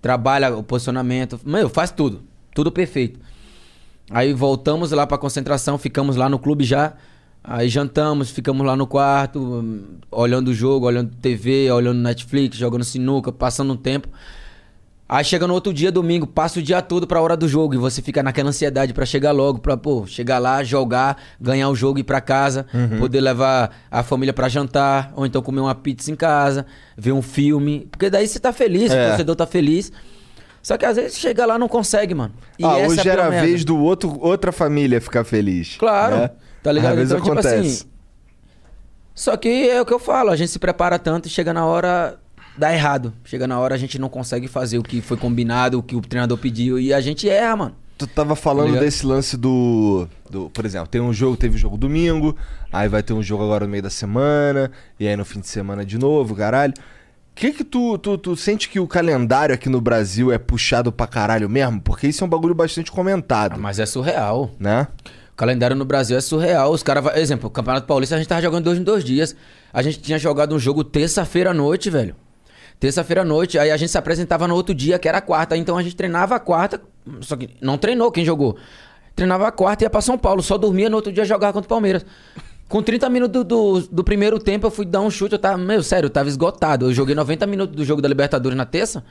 trabalha 0.00 0.54
o 0.56 0.64
posicionamento, 0.64 1.38
meu, 1.44 1.68
faz 1.68 1.92
tudo, 1.92 2.24
tudo 2.52 2.72
perfeito. 2.72 3.20
Aí 4.10 4.32
voltamos 4.32 4.90
lá 4.90 5.06
pra 5.06 5.16
concentração, 5.16 5.78
ficamos 5.78 6.16
lá 6.16 6.28
no 6.28 6.40
clube 6.40 6.64
já. 6.64 6.94
Aí 7.44 7.68
jantamos, 7.68 8.30
ficamos 8.30 8.66
lá 8.66 8.76
no 8.76 8.86
quarto, 8.86 9.38
hum, 9.40 9.84
olhando 10.10 10.48
o 10.48 10.54
jogo, 10.54 10.86
olhando 10.86 11.14
TV, 11.16 11.70
olhando 11.70 11.98
Netflix, 12.00 12.56
jogando 12.56 12.84
sinuca, 12.84 13.30
passando 13.32 13.72
um 13.72 13.76
tempo. 13.76 14.08
Aí 15.14 15.22
chega 15.22 15.46
no 15.46 15.52
outro 15.52 15.74
dia, 15.74 15.92
domingo, 15.92 16.26
passa 16.26 16.58
o 16.58 16.62
dia 16.62 16.80
todo 16.80 17.06
pra 17.06 17.20
hora 17.20 17.36
do 17.36 17.46
jogo 17.46 17.74
e 17.74 17.76
você 17.76 18.00
fica 18.00 18.22
naquela 18.22 18.48
ansiedade 18.48 18.94
pra 18.94 19.04
chegar 19.04 19.30
logo, 19.32 19.58
pra, 19.58 19.76
pô, 19.76 20.06
chegar 20.06 20.38
lá, 20.38 20.64
jogar, 20.64 21.18
ganhar 21.38 21.68
o 21.68 21.74
jogo 21.74 21.98
e 21.98 22.00
ir 22.00 22.04
pra 22.04 22.18
casa, 22.18 22.64
poder 22.98 23.20
levar 23.20 23.76
a 23.90 24.02
família 24.02 24.32
pra 24.32 24.48
jantar, 24.48 25.12
ou 25.14 25.26
então 25.26 25.42
comer 25.42 25.60
uma 25.60 25.74
pizza 25.74 26.10
em 26.10 26.16
casa, 26.16 26.64
ver 26.96 27.12
um 27.12 27.20
filme, 27.20 27.86
porque 27.90 28.08
daí 28.08 28.26
você 28.26 28.40
tá 28.40 28.54
feliz, 28.54 28.90
É. 28.90 29.04
o 29.04 29.08
torcedor 29.08 29.36
tá 29.36 29.46
feliz. 29.46 29.92
Só 30.62 30.78
que 30.78 30.86
às 30.86 30.96
vezes 30.96 31.18
chega 31.18 31.44
lá 31.44 31.56
e 31.56 31.58
não 31.58 31.68
consegue, 31.68 32.14
mano. 32.14 32.32
E 32.58 32.64
ah, 32.64 32.78
essa 32.78 32.92
hoje 32.92 33.06
é 33.08 33.12
era 33.12 33.26
a 33.26 33.30
merda. 33.30 33.46
vez 33.46 33.64
do 33.66 33.76
outro, 33.76 34.16
outra 34.18 34.50
família 34.50 34.98
ficar 34.98 35.24
feliz. 35.24 35.76
Claro, 35.76 36.16
né? 36.16 36.30
tá 36.62 36.72
ligado? 36.72 36.92
Às 36.92 36.96
vezes 36.96 37.12
Então, 37.12 37.22
tipo 37.22 37.32
acontece. 37.38 37.58
assim, 37.82 37.90
Só 39.14 39.36
que 39.36 39.68
é 39.68 39.78
o 39.78 39.84
que 39.84 39.92
eu 39.92 39.98
falo, 39.98 40.30
a 40.30 40.36
gente 40.36 40.50
se 40.50 40.58
prepara 40.58 40.98
tanto 40.98 41.26
e 41.26 41.30
chega 41.30 41.52
na 41.52 41.66
hora 41.66 42.18
dá 42.56 42.72
errado. 42.72 43.12
Chega 43.24 43.46
na 43.46 43.58
hora 43.58 43.74
a 43.74 43.78
gente 43.78 43.98
não 43.98 44.08
consegue 44.08 44.48
fazer 44.48 44.78
o 44.78 44.82
que 44.82 45.00
foi 45.00 45.16
combinado, 45.16 45.78
o 45.78 45.82
que 45.82 45.96
o 45.96 46.00
treinador 46.00 46.38
pediu 46.38 46.78
e 46.78 46.92
a 46.92 47.00
gente 47.00 47.28
erra, 47.28 47.56
mano. 47.56 47.74
Tu 47.98 48.06
tava 48.06 48.34
falando 48.34 48.68
ligado? 48.68 48.84
desse 48.84 49.06
lance 49.06 49.36
do, 49.36 50.08
do. 50.28 50.50
Por 50.50 50.64
exemplo, 50.64 50.88
tem 50.88 51.00
um 51.00 51.12
jogo, 51.12 51.36
teve 51.36 51.54
um 51.54 51.58
jogo 51.58 51.76
domingo, 51.76 52.36
aí 52.72 52.88
vai 52.88 53.02
ter 53.02 53.12
um 53.12 53.22
jogo 53.22 53.44
agora 53.44 53.64
no 53.64 53.70
meio 53.70 53.82
da 53.82 53.90
semana, 53.90 54.72
e 54.98 55.06
aí 55.06 55.16
no 55.16 55.24
fim 55.24 55.40
de 55.40 55.46
semana 55.46 55.84
de 55.84 55.98
novo, 55.98 56.34
caralho. 56.34 56.74
O 56.74 57.34
que 57.34 57.52
que 57.52 57.64
tu, 57.64 57.96
tu, 57.98 58.18
tu 58.18 58.36
sente 58.36 58.68
que 58.68 58.78
o 58.78 58.86
calendário 58.86 59.54
aqui 59.54 59.68
no 59.68 59.80
Brasil 59.80 60.30
é 60.30 60.36
puxado 60.36 60.92
pra 60.92 61.06
caralho 61.06 61.48
mesmo? 61.48 61.80
Porque 61.80 62.06
isso 62.06 62.22
é 62.22 62.26
um 62.26 62.30
bagulho 62.30 62.54
bastante 62.54 62.92
comentado. 62.92 63.58
Mas 63.58 63.78
é 63.78 63.86
surreal. 63.86 64.50
Né? 64.58 64.86
O 65.32 65.36
calendário 65.36 65.74
no 65.74 65.84
Brasil 65.84 66.16
é 66.16 66.20
surreal. 66.20 66.72
Os 66.72 66.82
caras, 66.82 67.16
exemplo, 67.16 67.48
o 67.48 67.50
Campeonato 67.50 67.86
Paulista 67.86 68.16
a 68.16 68.18
gente 68.18 68.28
tava 68.28 68.42
jogando 68.42 68.64
dois 68.64 68.78
em 68.78 68.82
dois 68.82 69.02
dias. 69.02 69.34
A 69.72 69.80
gente 69.80 70.00
tinha 70.00 70.18
jogado 70.18 70.54
um 70.54 70.58
jogo 70.58 70.84
terça-feira 70.84 71.52
à 71.52 71.54
noite, 71.54 71.88
velho. 71.88 72.14
Terça-feira 72.82 73.20
à 73.20 73.24
noite, 73.24 73.60
aí 73.60 73.70
a 73.70 73.76
gente 73.76 73.92
se 73.92 73.96
apresentava 73.96 74.48
no 74.48 74.56
outro 74.56 74.74
dia, 74.74 74.98
que 74.98 75.08
era 75.08 75.20
quarta. 75.20 75.56
Então 75.56 75.78
a 75.78 75.82
gente 75.84 75.94
treinava 75.94 76.34
a 76.34 76.40
quarta, 76.40 76.82
só 77.20 77.36
que 77.36 77.50
não 77.60 77.78
treinou 77.78 78.10
quem 78.10 78.24
jogou. 78.24 78.56
Treinava 79.14 79.46
a 79.46 79.52
quarta 79.52 79.84
e 79.84 79.86
ia 79.86 79.90
pra 79.90 80.00
São 80.00 80.18
Paulo, 80.18 80.42
só 80.42 80.58
dormia 80.58 80.90
no 80.90 80.96
outro 80.96 81.12
dia 81.12 81.24
jogar 81.24 81.52
contra 81.52 81.66
o 81.66 81.68
Palmeiras. 81.68 82.04
Com 82.68 82.82
30 82.82 83.08
minutos 83.08 83.44
do, 83.44 83.44
do, 83.44 83.80
do 83.86 84.02
primeiro 84.02 84.36
tempo, 84.36 84.66
eu 84.66 84.70
fui 84.72 84.84
dar 84.84 85.00
um 85.00 85.08
chute, 85.08 85.34
eu 85.34 85.38
tava, 85.38 85.56
meu, 85.58 85.80
sério, 85.80 86.08
eu 86.08 86.10
tava 86.10 86.28
esgotado. 86.28 86.86
Eu 86.86 86.92
joguei 86.92 87.14
90 87.14 87.46
minutos 87.46 87.76
do 87.76 87.84
jogo 87.84 88.02
da 88.02 88.08
Libertadores 88.08 88.58
na 88.58 88.66
terça. 88.66 89.04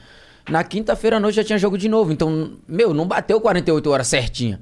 Na 0.50 0.62
quinta-feira 0.62 1.16
à 1.16 1.20
noite 1.20 1.36
já 1.36 1.44
tinha 1.44 1.58
jogo 1.58 1.78
de 1.78 1.88
novo. 1.88 2.12
Então, 2.12 2.58
meu, 2.68 2.92
não 2.92 3.06
bateu 3.06 3.40
48 3.40 3.90
horas 3.90 4.06
certinha. 4.06 4.60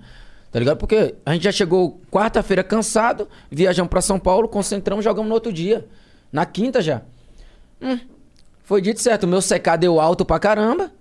Tá 0.52 0.60
ligado? 0.60 0.76
Porque 0.76 1.16
a 1.26 1.32
gente 1.32 1.42
já 1.42 1.50
chegou 1.50 2.00
quarta-feira 2.12 2.62
cansado, 2.62 3.26
viajamos 3.50 3.90
pra 3.90 4.00
São 4.00 4.20
Paulo, 4.20 4.46
concentramos, 4.46 5.04
jogamos 5.04 5.28
no 5.28 5.34
outro 5.34 5.52
dia. 5.52 5.84
Na 6.32 6.46
quinta 6.46 6.80
já. 6.80 7.02
Hum, 7.82 7.98
foi 8.70 8.80
dito 8.80 9.00
certo. 9.00 9.24
O 9.24 9.26
meu 9.26 9.42
secar 9.42 9.76
deu 9.76 9.98
alto 10.00 10.24
pra 10.24 10.38
caramba. 10.38 10.92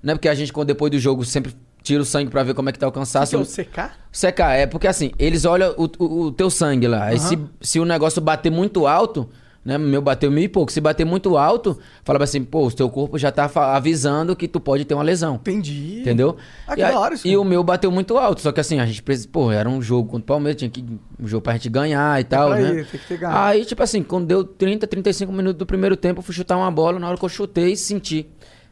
Né? 0.00 0.14
Porque 0.14 0.28
a 0.28 0.34
gente, 0.36 0.52
depois 0.64 0.88
do 0.92 0.98
jogo, 1.00 1.24
sempre 1.24 1.52
tira 1.82 2.00
o 2.00 2.04
sangue 2.04 2.30
pra 2.30 2.44
ver 2.44 2.54
como 2.54 2.68
é 2.68 2.72
que 2.72 2.78
tá 2.78 2.86
o 2.86 2.92
cansaço. 2.92 3.30
Que 3.30 3.36
é 3.36 3.38
o 3.40 3.44
secar? 3.44 3.98
Secar, 4.12 4.54
é 4.54 4.66
porque 4.66 4.86
assim, 4.86 5.10
eles 5.18 5.44
olham 5.44 5.74
o, 5.76 5.88
o- 5.98 6.20
o 6.26 6.32
teu 6.32 6.48
sangue 6.48 6.86
lá. 6.86 7.06
Aí 7.06 7.18
se, 7.18 7.36
se 7.60 7.80
o 7.80 7.84
negócio 7.84 8.22
bater 8.22 8.50
muito 8.52 8.86
alto, 8.86 9.28
né? 9.64 9.76
Meu 9.76 10.00
bateu 10.00 10.30
mil 10.30 10.44
e 10.44 10.48
pouco. 10.48 10.72
Se 10.72 10.80
bater 10.80 11.04
muito 11.04 11.36
alto, 11.36 11.78
falava 12.04 12.24
assim, 12.24 12.42
pô, 12.42 12.66
o 12.66 12.72
teu 12.72 12.88
corpo 12.88 13.18
já 13.18 13.30
tá 13.30 13.50
avisando 13.74 14.34
que 14.34 14.48
tu 14.48 14.58
pode 14.60 14.84
ter 14.84 14.94
uma 14.94 15.02
lesão. 15.02 15.34
Entendi. 15.36 16.00
Entendeu? 16.00 16.36
Ah, 16.66 16.74
que 16.74 16.80
e, 16.80 16.84
aí- 16.84 16.92
da 16.92 16.98
hora 17.00 17.14
isso, 17.14 17.26
e 17.28 17.36
o 17.36 17.44
meu 17.44 17.62
bateu 17.62 17.90
muito 17.90 18.16
alto. 18.16 18.40
Só 18.40 18.50
que 18.52 18.60
assim, 18.60 18.80
a 18.80 18.86
gente 18.86 19.02
precisa. 19.02 19.28
Pô, 19.30 19.52
era 19.52 19.68
um 19.68 19.82
jogo 19.82 20.08
contra 20.08 20.22
o 20.24 20.26
Palmeiras, 20.26 20.58
tinha 20.58 20.70
que. 20.70 20.84
Um 21.20 21.26
jogo 21.26 21.42
pra 21.42 21.52
gente 21.54 21.68
ganhar 21.68 22.20
e 22.20 22.24
tal, 22.24 22.50
pra 22.50 22.58
né? 22.60 22.80
ir. 23.10 23.24
Aí, 23.26 23.64
tipo 23.64 23.82
assim, 23.82 24.02
quando 24.02 24.26
deu 24.26 24.44
30, 24.44 24.86
35 24.86 25.32
minutos 25.32 25.58
do 25.58 25.66
primeiro 25.66 25.96
tempo, 25.96 26.20
eu 26.20 26.22
fui 26.22 26.34
chutar 26.34 26.56
uma 26.56 26.70
bola. 26.70 26.98
Na 26.98 27.08
hora 27.08 27.18
que 27.18 27.24
eu 27.24 27.28
chutei, 27.28 27.76
senti 27.76 28.26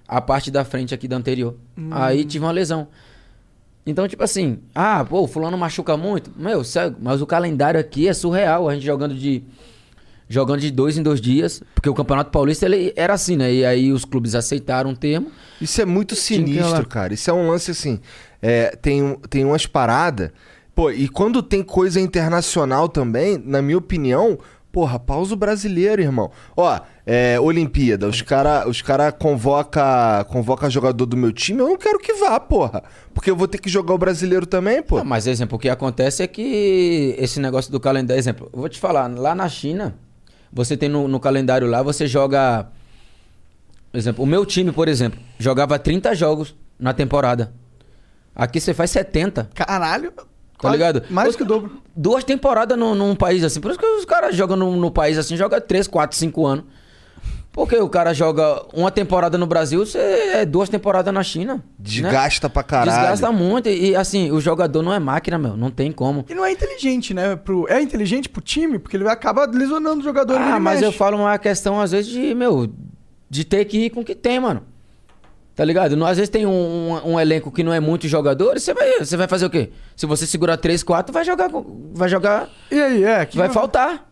a 0.09 0.21
parte 0.21 0.51
da 0.51 0.65
frente 0.65 0.95
aqui 0.95 1.07
da 1.09 1.17
anterior. 1.17 1.57
Hum. 1.77 1.89
Aí 1.91 2.25
tive 2.25 2.45
uma 2.45 2.53
lesão. 2.53 2.89
Então, 3.89 4.09
tipo 4.09 4.23
assim, 4.25 4.59
ah, 4.75 5.05
pô, 5.05 5.21
o 5.23 5.29
fulano 5.29 5.57
machuca 5.57 5.97
muito. 5.97 6.31
Meu, 6.37 6.65
sério, 6.65 6.97
mas 7.01 7.23
o 7.23 7.27
calendário 7.27 7.79
aqui 7.79 8.09
é 8.09 8.13
surreal. 8.13 8.69
A 8.69 8.75
gente 8.75 8.85
jogando 8.85 9.15
de. 9.15 9.45
Jogando 10.28 10.61
de 10.61 10.70
dois 10.70 10.98
em 10.98 11.03
dois 11.03 11.20
dias. 11.20 11.62
Porque 11.74 11.89
o 11.89 11.94
Campeonato 11.94 12.31
Paulista 12.31 12.66
ele 12.66 12.93
era 12.97 13.15
assim, 13.15 13.36
né? 13.36 13.53
E 13.53 13.65
aí 13.65 13.93
os 13.93 14.05
clubes 14.05 14.35
aceitaram 14.35 14.90
o 14.90 14.97
termo. 14.97 15.31
Isso 15.61 15.81
é 15.81 15.85
muito 15.85 16.16
sinistro, 16.16 16.86
cara. 16.86 17.15
Isso 17.15 17.31
é 17.31 17.32
um 17.32 17.48
lance 17.48 17.70
assim. 17.70 18.01
é, 18.43 18.77
tem, 18.77 19.16
tem 19.31 19.44
umas 19.44 19.66
paradas. 19.66 20.31
Pô, 20.74 20.90
e 20.90 21.09
quando 21.09 21.43
tem 21.43 21.62
coisa 21.62 21.98
internacional 21.98 22.89
também, 22.89 23.40
na 23.43 23.62
minha 23.62 23.78
opinião, 23.78 24.39
porra, 24.70 24.98
pausa 24.98 25.32
o 25.32 25.36
brasileiro, 25.39 26.03
irmão. 26.03 26.31
Ó, 26.55 26.78
é, 27.07 27.40
Olimpíada, 27.40 28.07
os 28.07 28.20
cara, 28.20 28.69
os 28.69 28.82
cara 28.82 29.11
convoca, 29.11 30.27
convoca 30.28 30.69
jogador 30.69 31.07
do 31.07 31.16
meu 31.16 31.32
time, 31.32 31.61
eu 31.61 31.69
não 31.69 31.78
quero 31.78 31.98
que 31.98 32.12
vá, 32.12 32.39
porra. 32.39 32.82
Porque 33.15 33.31
eu 33.31 33.36
vou 33.36 33.48
ter 33.48 33.57
que 33.57 33.70
jogar 33.70 33.94
o 33.94 33.98
brasileiro 33.98 34.44
também, 34.44 34.82
pô. 34.82 34.98
Não, 34.98 35.05
mas, 35.07 35.27
exemplo, 35.27 35.57
o 35.57 35.59
que 35.59 35.70
acontece 35.70 36.23
é 36.23 36.27
que 36.27 37.15
esse 37.16 37.40
negócio 37.40 37.73
do 37.73 37.81
calendário, 37.81 38.19
exemplo, 38.19 38.51
eu 38.53 38.61
vou 38.61 38.69
te 38.69 38.78
falar, 38.78 39.09
lá 39.19 39.35
na 39.35 39.48
China, 39.48 39.97
você 40.57 40.74
tem 40.77 40.89
no, 40.89 41.07
no 41.07 41.20
calendário 41.20 41.69
lá, 41.69 41.83
você 41.83 42.07
joga. 42.07 42.66
Exemplo, 43.93 44.24
o 44.24 44.27
meu 44.27 44.45
time, 44.47 44.73
por 44.73 44.89
exemplo, 44.89 45.20
jogava 45.39 45.78
30 45.78 46.15
jogos 46.15 46.55
na 46.78 46.95
temporada. 46.95 47.53
Aqui 48.35 48.59
você 48.59 48.73
faz 48.73 48.91
70. 48.91 49.51
Caralho. 49.55 50.12
Tá 50.59 50.70
ligado? 50.70 51.03
Mais 51.11 51.28
Os- 51.31 51.37
que 51.37 51.43
o 51.43 51.47
dobro. 51.47 51.83
Duas 51.95 52.24
temporadas 52.24 52.78
num, 52.78 52.95
num 52.95 53.15
país 53.15 53.45
assim. 53.45 53.61
Por 53.61 53.70
isso 53.70 53.78
que 53.78 53.85
os 53.87 54.07
caras 54.07 54.35
jogam 54.35 54.57
no, 54.57 54.74
no 54.77 54.91
país 54.91 55.19
assim, 55.19 55.37
joga 55.37 55.61
3, 55.61 55.87
4, 55.87 56.16
5 56.16 56.47
anos. 56.47 56.65
Porque 57.57 57.74
o 57.77 57.89
cara 57.89 58.12
joga 58.12 58.62
uma 58.74 58.91
temporada 58.91 59.39
no 59.39 59.47
Brasil, 59.47 59.85
você 59.87 59.99
é 59.99 60.45
duas 60.45 60.69
temporadas 60.69 61.12
na 61.12 61.23
China. 61.23 61.55
né? 61.55 61.62
Desgasta 61.78 62.51
pra 62.51 62.62
caralho. 62.62 62.91
Desgasta 62.91 63.33
muito. 63.33 63.69
E, 63.70 63.97
assim, 63.97 64.31
o 64.31 64.39
jogador 64.43 64.83
não 64.83 64.93
é 64.93 64.99
máquina, 64.99 65.39
meu. 65.39 65.57
Não 65.57 65.70
tem 65.70 65.91
como. 65.91 66.27
E 66.28 66.35
não 66.35 66.45
é 66.45 66.53
inteligente, 66.53 67.15
né? 67.15 67.35
Pro... 67.35 67.66
É 67.69 67.81
inteligente 67.81 68.28
pro 68.28 68.43
time, 68.43 68.78
porque 68.78 68.95
ele 68.99 69.09
acaba 69.09 69.47
lesionando 69.47 70.01
o 70.01 70.05
jogador. 70.05 70.37
Ah, 70.39 70.61
mas 70.61 70.83
eu 70.83 70.93
falo 70.93 71.16
uma 71.16 71.39
questão, 71.39 71.81
às 71.81 71.93
vezes, 71.93 72.12
de, 72.12 72.35
meu, 72.35 72.70
de 73.31 73.43
ter 73.43 73.65
que 73.65 73.87
ir 73.87 73.91
com 73.91 74.01
o 74.01 74.05
que 74.05 74.15
tem, 74.15 74.39
mano. 74.39 74.62
Tá 75.55 75.65
ligado? 75.65 75.97
Não- 75.97 76.07
Às 76.07 76.19
vezes 76.19 76.28
tem 76.28 76.45
um, 76.45 76.51
um- 76.51 77.12
um 77.15 77.19
elenco 77.19 77.51
que 77.51 77.62
não 77.65 77.73
é 77.73 77.81
muito 77.81 78.07
jogadores, 78.07 78.62
você 78.65 78.74
vai, 78.74 78.99
você 78.99 79.16
vai 79.16 79.27
fazer 79.27 79.47
o 79.47 79.51
quê? 79.51 79.70
Se 79.97 80.05
você 80.05 80.27
segurar 80.27 80.59
3, 80.59 80.83
4, 80.83 81.11
vai 81.11 81.24
jogar. 81.24 81.49
com- 81.49 81.65
Vai 81.95 82.11
jogar. 82.11 82.51
E 82.70 82.78
aí, 82.78 83.03
é? 83.05 83.24
Que 83.24 83.39
vai 83.39 83.49
faltar. 83.49 84.07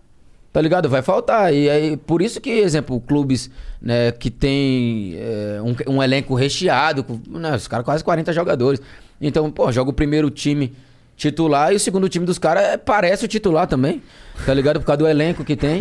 Tá 0.55 0.61
ligado? 0.61 0.89
Vai 0.89 1.03
faltar. 1.03 1.53
E 1.53 1.69
aí, 1.69 1.97
por 1.97 2.23
isso 2.23 2.41
que, 2.41 2.49
exemplo, 2.49 3.01
clubes 3.01 3.51
né, 3.83 4.13
que 4.13 4.31
tem 4.31 5.17
é, 5.17 5.59
um, 5.61 5.97
um 5.97 6.01
elenco 6.01 6.33
recheado, 6.37 7.03
com, 7.03 7.21
né, 7.27 7.57
os 7.57 7.67
caras 7.67 7.85
quase 7.85 8.05
40 8.05 8.33
jogadores. 8.33 8.81
Então, 9.21 9.51
pô, 9.51 9.73
joga 9.73 9.91
o 9.91 9.93
primeiro 9.93 10.31
time 10.31 10.73
titular 11.17 11.73
e 11.73 11.75
o 11.75 11.81
segundo 11.81 12.09
time 12.09 12.25
dos 12.25 12.39
caras 12.39 12.63
é, 12.63 12.77
parece 12.77 13.25
o 13.25 13.29
titular 13.29 13.67
também. 13.67 14.01
Tá 14.47 14.55
ligado? 14.55 14.79
Por 14.79 14.87
causa 14.87 14.99
do 14.99 15.09
elenco 15.09 15.45
que 15.45 15.57
tem. 15.57 15.81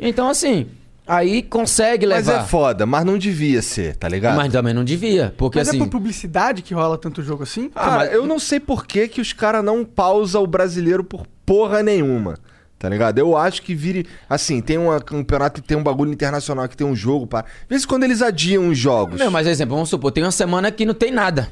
Então, 0.00 0.30
assim, 0.30 0.66
aí 1.06 1.42
consegue 1.42 2.06
Mas 2.06 2.26
levar. 2.26 2.40
é 2.40 2.46
foda, 2.46 2.86
mas 2.86 3.04
não 3.04 3.18
devia 3.18 3.60
ser, 3.60 3.96
tá 3.96 4.08
ligado? 4.08 4.36
Mas 4.36 4.50
também 4.50 4.72
não 4.72 4.82
devia. 4.82 5.34
Porque 5.36 5.58
Mas 5.58 5.68
assim. 5.68 5.76
é 5.76 5.80
por 5.80 5.90
publicidade 5.90 6.62
que 6.62 6.72
rola 6.72 6.96
tanto 6.96 7.22
jogo 7.22 7.42
assim? 7.42 7.70
Ah, 7.76 8.06
eu 8.06 8.26
não 8.26 8.38
sei 8.38 8.60
por 8.60 8.86
que, 8.86 9.08
que 9.08 9.20
os 9.20 9.34
caras 9.34 9.62
não 9.62 9.84
pausam 9.84 10.42
o 10.42 10.46
brasileiro 10.46 11.04
por 11.04 11.26
porra 11.44 11.82
nenhuma. 11.82 12.38
Tá 12.78 12.88
ligado? 12.88 13.18
Eu 13.18 13.36
acho 13.36 13.62
que 13.62 13.74
vire. 13.74 14.06
Assim, 14.28 14.60
tem 14.60 14.76
um 14.76 14.98
campeonato 15.00 15.62
que 15.62 15.68
tem 15.68 15.76
um 15.76 15.82
bagulho 15.82 16.12
internacional 16.12 16.68
que 16.68 16.76
tem 16.76 16.86
um 16.86 16.94
jogo 16.94 17.26
para. 17.26 17.46
Vezes 17.68 17.86
quando 17.86 18.04
eles 18.04 18.20
adiam 18.20 18.68
os 18.68 18.78
jogos. 18.78 19.18
Não, 19.18 19.30
mas 19.30 19.46
exemplo, 19.46 19.74
vamos 19.74 19.88
supor, 19.88 20.12
tem 20.12 20.22
uma 20.22 20.30
semana 20.30 20.70
que 20.70 20.84
não 20.84 20.94
tem 20.94 21.10
nada. 21.10 21.48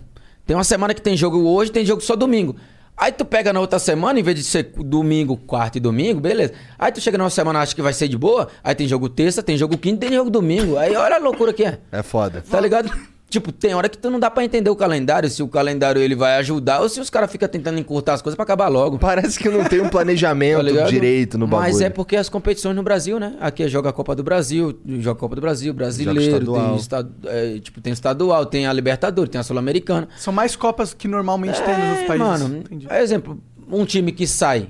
Tem 0.47 0.55
uma 0.55 0.65
semana 0.65 0.93
que 0.93 1.01
tem 1.01 1.17
jogo 1.17 1.39
hoje, 1.39 1.73
tem 1.73 1.87
jogo 1.87 2.03
só 2.03 2.15
domingo. 2.15 2.57
Aí 2.97 3.11
tu 3.11 3.25
pega 3.25 3.53
na 3.53 3.59
outra 3.59 3.79
semana, 3.79 4.21
em 4.21 4.23
vez 4.23 4.37
de 4.37 4.45
ser 4.45 4.71
domingo, 4.77 5.37
quarta 5.37 5.79
e 5.79 5.81
domingo, 5.81 6.21
beleza. 6.21 6.53
Aí 6.79 6.93
tu 6.93 7.01
chega 7.01 7.19
na 7.19 7.25
outra 7.25 7.35
semana, 7.35 7.59
acha 7.59 7.75
que 7.75 7.83
vai 7.83 7.93
ser 7.93 8.07
de 8.07 8.17
boa, 8.17 8.49
aí 8.63 8.75
tem 8.75 8.87
jogo 8.87 9.09
terça, 9.09 9.43
tem 9.43 9.57
jogo 9.57 9.77
quinta, 9.77 10.07
tem 10.07 10.15
jogo 10.15 10.31
domingo. 10.31 10.77
Aí 10.77 10.95
olha 10.95 11.17
a 11.17 11.19
loucura 11.19 11.53
que 11.53 11.65
é. 11.65 11.79
É 11.91 12.03
foda. 12.03 12.45
Tá 12.49 12.61
ligado? 12.61 12.93
Tipo, 13.31 13.51
tem 13.51 13.75
hora 13.75 13.89
que 13.89 13.99
tu 13.99 14.11
não 14.11 14.21
dá 14.21 14.31
pra 14.31 14.45
entender 14.45 14.71
o 14.71 14.77
calendário, 14.77 15.29
se 15.29 15.43
o 15.43 15.49
calendário 15.49 16.01
ele 16.01 16.15
vai 16.15 16.37
ajudar 16.37 16.81
ou 16.81 16.89
se 16.89 17.01
os 17.01 17.11
caras 17.11 17.33
ficam 17.33 17.49
tentando 17.49 17.81
encurtar 17.81 18.15
as 18.15 18.23
coisas 18.23 18.37
pra 18.37 18.45
acabar 18.45 18.69
logo. 18.69 18.97
Parece 18.97 19.39
que 19.41 19.49
não 19.49 19.65
tem 19.65 19.81
um 19.81 19.89
planejamento 19.91 20.73
Tá 20.73 20.85
direito 20.85 21.37
no 21.37 21.47
bagulho. 21.49 21.69
Mas 21.73 21.81
é 21.81 21.91
porque 21.91 22.15
as 22.17 22.29
competições 22.29 22.77
no 22.77 22.83
Brasil, 22.85 23.19
né? 23.19 23.35
Aqui 23.41 23.65
é 23.65 23.69
joga 23.69 23.89
a 23.91 23.93
Copa 23.93 24.15
do 24.15 24.23
Brasil, 24.23 24.79
joga 25.01 25.19
a 25.19 25.21
Copa 25.21 25.35
do 25.35 25.41
Brasil, 25.41 25.75
brasileiro, 25.75 26.21
estadual. 26.21 26.67
tem, 26.69 26.77
estadu- 26.77 27.13
é, 27.29 27.59
tipo, 27.59 27.81
tem 27.81 27.93
estadual, 27.93 28.47
tem 28.47 28.67
a 28.69 28.73
Libertadores, 28.73 29.31
tem 29.33 29.41
a 29.41 29.45
Sul-Americana. 29.45 30.09
São 30.17 30.33
mais 30.33 30.55
copas 30.55 30.95
que 30.95 31.09
normalmente 31.09 31.61
tem 31.63 31.75
nos 31.77 31.85
outros 31.89 32.03
É, 32.05 32.07
países. 32.07 32.27
Mano, 32.29 32.57
Entendi. 32.59 32.87
é 32.89 33.03
exemplo, 33.03 33.43
um 33.69 33.85
time 33.85 34.13
que 34.13 34.29
sai 34.29 34.69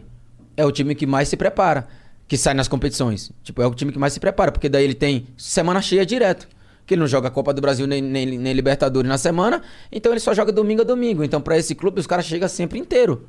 é 0.56 0.64
o 0.64 0.72
time 0.72 0.94
que 0.94 1.04
mais 1.06 1.28
se 1.28 1.36
prepara, 1.36 1.86
que 2.26 2.38
sai 2.38 2.54
nas 2.54 2.68
competições. 2.68 3.30
Tipo, 3.42 3.60
é 3.60 3.66
o 3.66 3.74
time 3.74 3.92
que 3.92 3.98
mais 3.98 4.14
se 4.14 4.20
prepara, 4.20 4.50
porque 4.50 4.70
daí 4.70 4.84
ele 4.84 4.94
tem 4.94 5.26
semana 5.36 5.82
cheia 5.82 6.06
direto. 6.06 6.48
Que 6.86 6.94
ele 6.94 7.00
não 7.00 7.06
joga 7.08 7.30
Copa 7.30 7.52
do 7.54 7.60
Brasil 7.62 7.86
nem, 7.86 8.02
nem, 8.02 8.38
nem 8.38 8.52
Libertadores 8.52 9.08
na 9.08 9.16
semana, 9.18 9.62
então 9.90 10.12
ele 10.12 10.20
só 10.20 10.34
joga 10.34 10.52
domingo 10.52 10.82
a 10.82 10.84
domingo. 10.84 11.24
Então, 11.24 11.40
pra 11.40 11.56
esse 11.56 11.74
clube, 11.74 11.98
os 12.00 12.06
caras 12.06 12.26
chegam 12.26 12.48
sempre 12.48 12.78
inteiro. 12.78 13.26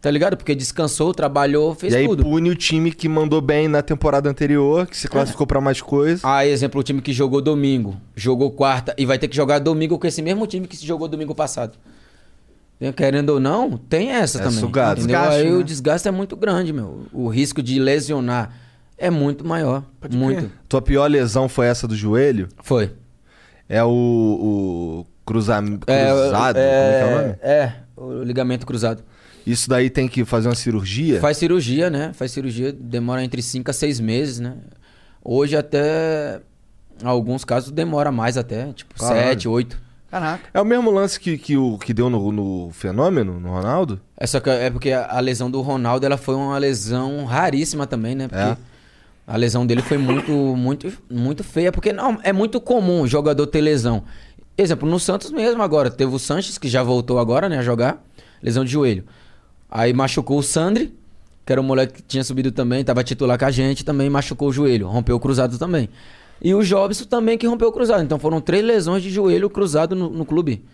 Tá 0.00 0.10
ligado? 0.10 0.34
Porque 0.34 0.54
descansou, 0.54 1.12
trabalhou, 1.12 1.74
fez 1.74 1.92
e 1.92 1.96
aí 1.98 2.08
tudo. 2.08 2.22
pune 2.22 2.48
o 2.48 2.54
time 2.54 2.90
que 2.90 3.06
mandou 3.06 3.40
bem 3.42 3.68
na 3.68 3.82
temporada 3.82 4.30
anterior, 4.30 4.86
que 4.86 4.96
se 4.96 5.06
classificou 5.06 5.46
pra 5.46 5.60
mais 5.60 5.82
coisas. 5.82 6.24
Ah, 6.24 6.44
exemplo, 6.46 6.80
o 6.80 6.82
time 6.82 7.02
que 7.02 7.12
jogou 7.12 7.42
domingo, 7.42 7.96
jogou 8.16 8.50
quarta 8.50 8.94
e 8.96 9.04
vai 9.04 9.18
ter 9.18 9.28
que 9.28 9.36
jogar 9.36 9.58
domingo 9.58 9.98
com 9.98 10.06
esse 10.06 10.22
mesmo 10.22 10.46
time 10.46 10.66
que 10.66 10.74
se 10.74 10.86
jogou 10.86 11.06
domingo 11.06 11.34
passado. 11.34 11.76
Querendo 12.96 13.28
ou 13.30 13.40
não, 13.40 13.76
tem 13.76 14.10
essa 14.10 14.38
É 14.38 14.42
também. 14.42 14.58
sugado. 14.58 14.96
Desgaste, 14.96 15.40
Aí 15.40 15.50
né? 15.50 15.56
o 15.56 15.62
desgaste 15.62 16.08
é 16.08 16.10
muito 16.10 16.34
grande, 16.34 16.72
meu. 16.72 17.02
O 17.12 17.28
risco 17.28 17.62
de 17.62 17.78
lesionar 17.78 18.54
é 19.00 19.10
muito 19.10 19.46
maior. 19.46 19.82
Pode 19.98 20.16
muito. 20.16 20.38
crer. 20.38 20.50
Tua 20.68 20.82
pior 20.82 21.10
lesão 21.10 21.48
foi 21.48 21.66
essa 21.66 21.88
do 21.88 21.96
joelho? 21.96 22.48
Foi. 22.62 22.92
É 23.66 23.82
o, 23.82 23.88
o 23.88 25.06
cruza... 25.24 25.56
É, 25.86 26.10
cruzado? 26.10 26.56
Como 26.56 26.66
é 26.66 26.98
que 26.98 27.02
é 27.02 27.06
o 27.06 27.16
nome? 27.16 27.36
É, 27.40 27.72
o 27.96 28.22
ligamento 28.22 28.66
cruzado. 28.66 29.02
Isso 29.46 29.68
daí 29.70 29.88
tem 29.88 30.06
que 30.06 30.24
fazer 30.24 30.48
uma 30.48 30.54
cirurgia? 30.54 31.18
Faz 31.18 31.38
cirurgia, 31.38 31.88
né? 31.88 32.12
Faz 32.12 32.30
cirurgia, 32.30 32.72
demora 32.72 33.24
entre 33.24 33.40
5 33.40 33.70
a 33.70 33.74
6 33.74 34.00
meses, 34.00 34.38
né? 34.38 34.54
Hoje 35.24 35.56
até. 35.56 36.40
Alguns 37.02 37.42
casos 37.42 37.70
demora 37.70 38.12
mais 38.12 38.36
até, 38.36 38.70
tipo 38.74 38.94
Caralho. 38.94 39.28
7, 39.30 39.48
8. 39.48 39.80
Caraca. 40.10 40.42
É 40.52 40.60
o 40.60 40.64
mesmo 40.64 40.90
lance 40.90 41.18
que, 41.18 41.38
que, 41.38 41.56
o, 41.56 41.78
que 41.78 41.94
deu 41.94 42.10
no, 42.10 42.30
no 42.32 42.70
Fenômeno, 42.72 43.40
no 43.40 43.48
Ronaldo? 43.48 43.98
É, 44.16 44.26
só 44.26 44.40
que 44.40 44.50
é 44.50 44.68
porque 44.68 44.90
a 44.90 45.16
a 45.16 45.20
lesão 45.20 45.50
do 45.50 45.62
Ronaldo 45.62 46.04
ela 46.04 46.18
foi 46.18 46.34
uma 46.34 46.58
lesão 46.58 47.24
raríssima 47.24 47.86
também, 47.86 48.14
né? 48.14 48.28
Porque 48.28 48.42
É. 48.42 48.56
a 49.30 49.36
lesão 49.36 49.64
dele 49.64 49.80
foi 49.80 49.96
muito, 49.96 50.32
muito, 50.32 50.92
muito 51.08 51.44
feia. 51.44 51.70
Porque 51.70 51.92
não, 51.92 52.18
é 52.24 52.32
muito 52.32 52.60
comum 52.60 53.02
o 53.02 53.06
jogador 53.06 53.46
ter 53.46 53.60
lesão. 53.60 54.02
Exemplo, 54.58 54.90
no 54.90 54.98
Santos 54.98 55.30
mesmo 55.30 55.62
agora. 55.62 55.88
Teve 55.88 56.12
o 56.12 56.18
Sanches, 56.18 56.58
que 56.58 56.68
já 56.68 56.82
voltou 56.82 57.20
agora, 57.20 57.48
né, 57.48 57.58
a 57.58 57.62
jogar. 57.62 58.04
Lesão 58.42 58.64
de 58.64 58.72
joelho. 58.72 59.04
Aí 59.70 59.92
machucou 59.92 60.36
o 60.36 60.42
Sandri, 60.42 60.92
que 61.46 61.52
era 61.52 61.60
um 61.60 61.64
moleque 61.64 61.94
que 61.94 62.02
tinha 62.02 62.24
subido 62.24 62.50
também, 62.50 62.82
tava 62.82 63.04
titular 63.04 63.38
com 63.38 63.44
a 63.44 63.50
gente, 63.52 63.84
também 63.84 64.10
machucou 64.10 64.48
o 64.48 64.52
joelho. 64.52 64.88
Rompeu 64.88 65.14
o 65.14 65.20
cruzado 65.20 65.56
também. 65.56 65.88
E 66.42 66.52
o 66.52 66.64
Jobson 66.64 67.04
também 67.04 67.38
que 67.38 67.46
rompeu 67.46 67.68
o 67.68 67.72
cruzado. 67.72 68.02
Então 68.02 68.18
foram 68.18 68.40
três 68.40 68.64
lesões 68.64 69.00
de 69.00 69.10
joelho 69.10 69.48
cruzado 69.48 69.94
no, 69.94 70.10
no 70.10 70.24
clube. 70.24 70.64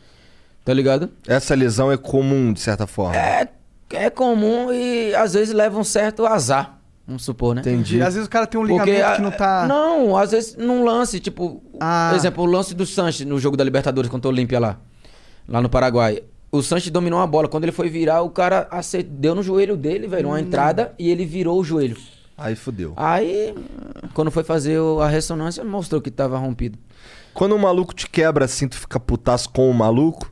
Tá 0.65 0.73
ligado? 0.73 1.11
Essa 1.29 1.55
lesão 1.55 1.93
é 1.93 1.99
comum, 1.99 2.55
de 2.55 2.61
certa 2.61 2.87
forma. 2.87 3.17
É, 3.17 3.47
é 3.91 4.09
comum 4.09 4.73
e 4.73 5.15
às 5.15 5.35
vezes 5.35 5.53
leva 5.53 5.79
um 5.79 5.85
certo 5.85 6.25
azar, 6.25 6.76
vamos 7.07 7.25
supor, 7.25 7.55
né? 7.55 7.61
Entendi. 7.61 7.99
E 7.99 8.03
às 8.03 8.15
vezes 8.15 8.27
o 8.27 8.31
cara 8.31 8.47
tem 8.47 8.61
um 8.61 8.65
ligamento 8.65 9.05
a- 9.05 9.17
que 9.17 9.23
não 9.23 9.31
tá. 9.31 9.67
Não, 9.69 10.17
às 10.17 10.31
vezes 10.33 10.57
num 10.57 10.85
lance, 10.85 11.21
tipo, 11.21 11.63
Ah. 11.81 12.09
por 12.11 12.17
exemplo, 12.17 12.43
o 12.45 12.47
lance 12.47 12.75
do 12.75 12.85
Sanches 12.87 13.27
no 13.27 13.39
jogo 13.39 13.57
da 13.57 13.65
Libertadores 13.65 14.11
contra 14.11 14.29
o 14.29 14.33
Olímpia 14.33 14.59
lá, 14.59 14.79
lá 15.49 15.61
no 15.61 15.69
Paraguai. 15.69 16.23
o 16.53 16.63
Sanches 16.63 16.91
dominou 16.91 17.21
a 17.21 17.27
bola. 17.27 17.49
Quando 17.49 17.65
ele 17.65 17.73
foi 17.73 17.89
virar, 17.91 18.23
o 18.23 18.31
cara 18.31 18.67
deu 19.11 19.35
no 19.35 19.43
joelho 19.43 19.77
dele, 19.77 20.07
velho, 20.07 20.29
uma 20.29 20.41
entrada 20.41 20.95
e 20.99 21.11
ele 21.11 21.27
virou 21.27 21.61
o 21.61 21.65
joelho. 21.65 21.97
Aí 22.39 22.55
fudeu. 22.55 22.93
Aí, 22.97 23.55
quando 24.15 24.31
foi 24.31 24.43
fazer 24.45 24.79
o- 24.79 25.01
a 25.01 25.09
ressonância, 25.09 25.63
mostrou 25.65 26.01
que 26.01 26.11
tava 26.11 26.39
rompido. 26.39 26.79
Quando 27.35 27.55
um 27.55 27.59
maluco 27.59 27.95
te 27.95 28.09
quebra 28.09 28.45
assim, 28.47 28.69
tu 28.69 28.77
fica 28.77 28.99
putaço 28.99 29.51
com 29.51 29.69
o 29.71 29.75
maluco? 29.75 30.31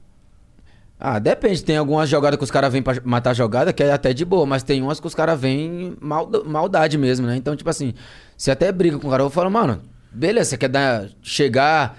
Ah, 0.98 1.18
depende. 1.18 1.62
Tem 1.62 1.76
algumas 1.76 2.08
jogadas 2.08 2.38
que 2.38 2.44
os 2.44 2.50
caras 2.50 2.72
vêm 2.72 2.82
pra 2.82 2.94
matar 3.04 3.30
a 3.30 3.34
jogada, 3.34 3.72
que 3.72 3.82
é 3.82 3.92
até 3.92 4.12
de 4.12 4.24
boa, 4.24 4.46
mas 4.46 4.62
tem 4.62 4.80
umas 4.80 5.00
que 5.00 5.06
os 5.06 5.14
caras 5.14 5.38
vêm 5.38 5.96
mal, 6.00 6.30
maldade 6.46 6.96
mesmo, 6.96 7.26
né? 7.26 7.36
Então, 7.36 7.54
tipo 7.56 7.68
assim, 7.68 7.92
você 8.36 8.50
até 8.50 8.70
briga 8.72 8.98
com 8.98 9.08
o 9.08 9.10
cara, 9.10 9.22
eu 9.22 9.28
falo, 9.30 9.50
mano, 9.50 9.82
beleza, 10.12 10.50
você 10.50 10.56
quer 10.56 10.68
dar, 10.68 11.06
chegar, 11.20 11.98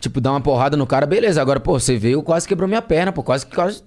tipo, 0.00 0.20
dar 0.20 0.30
uma 0.30 0.40
porrada 0.40 0.76
no 0.76 0.86
cara, 0.86 1.04
beleza. 1.04 1.42
Agora, 1.42 1.60
pô, 1.60 1.78
você 1.78 1.96
veio, 1.96 2.22
quase 2.22 2.46
quebrou 2.48 2.68
minha 2.68 2.80
perna, 2.80 3.12
pô, 3.12 3.22
quase, 3.22 3.44
quase 3.46 3.82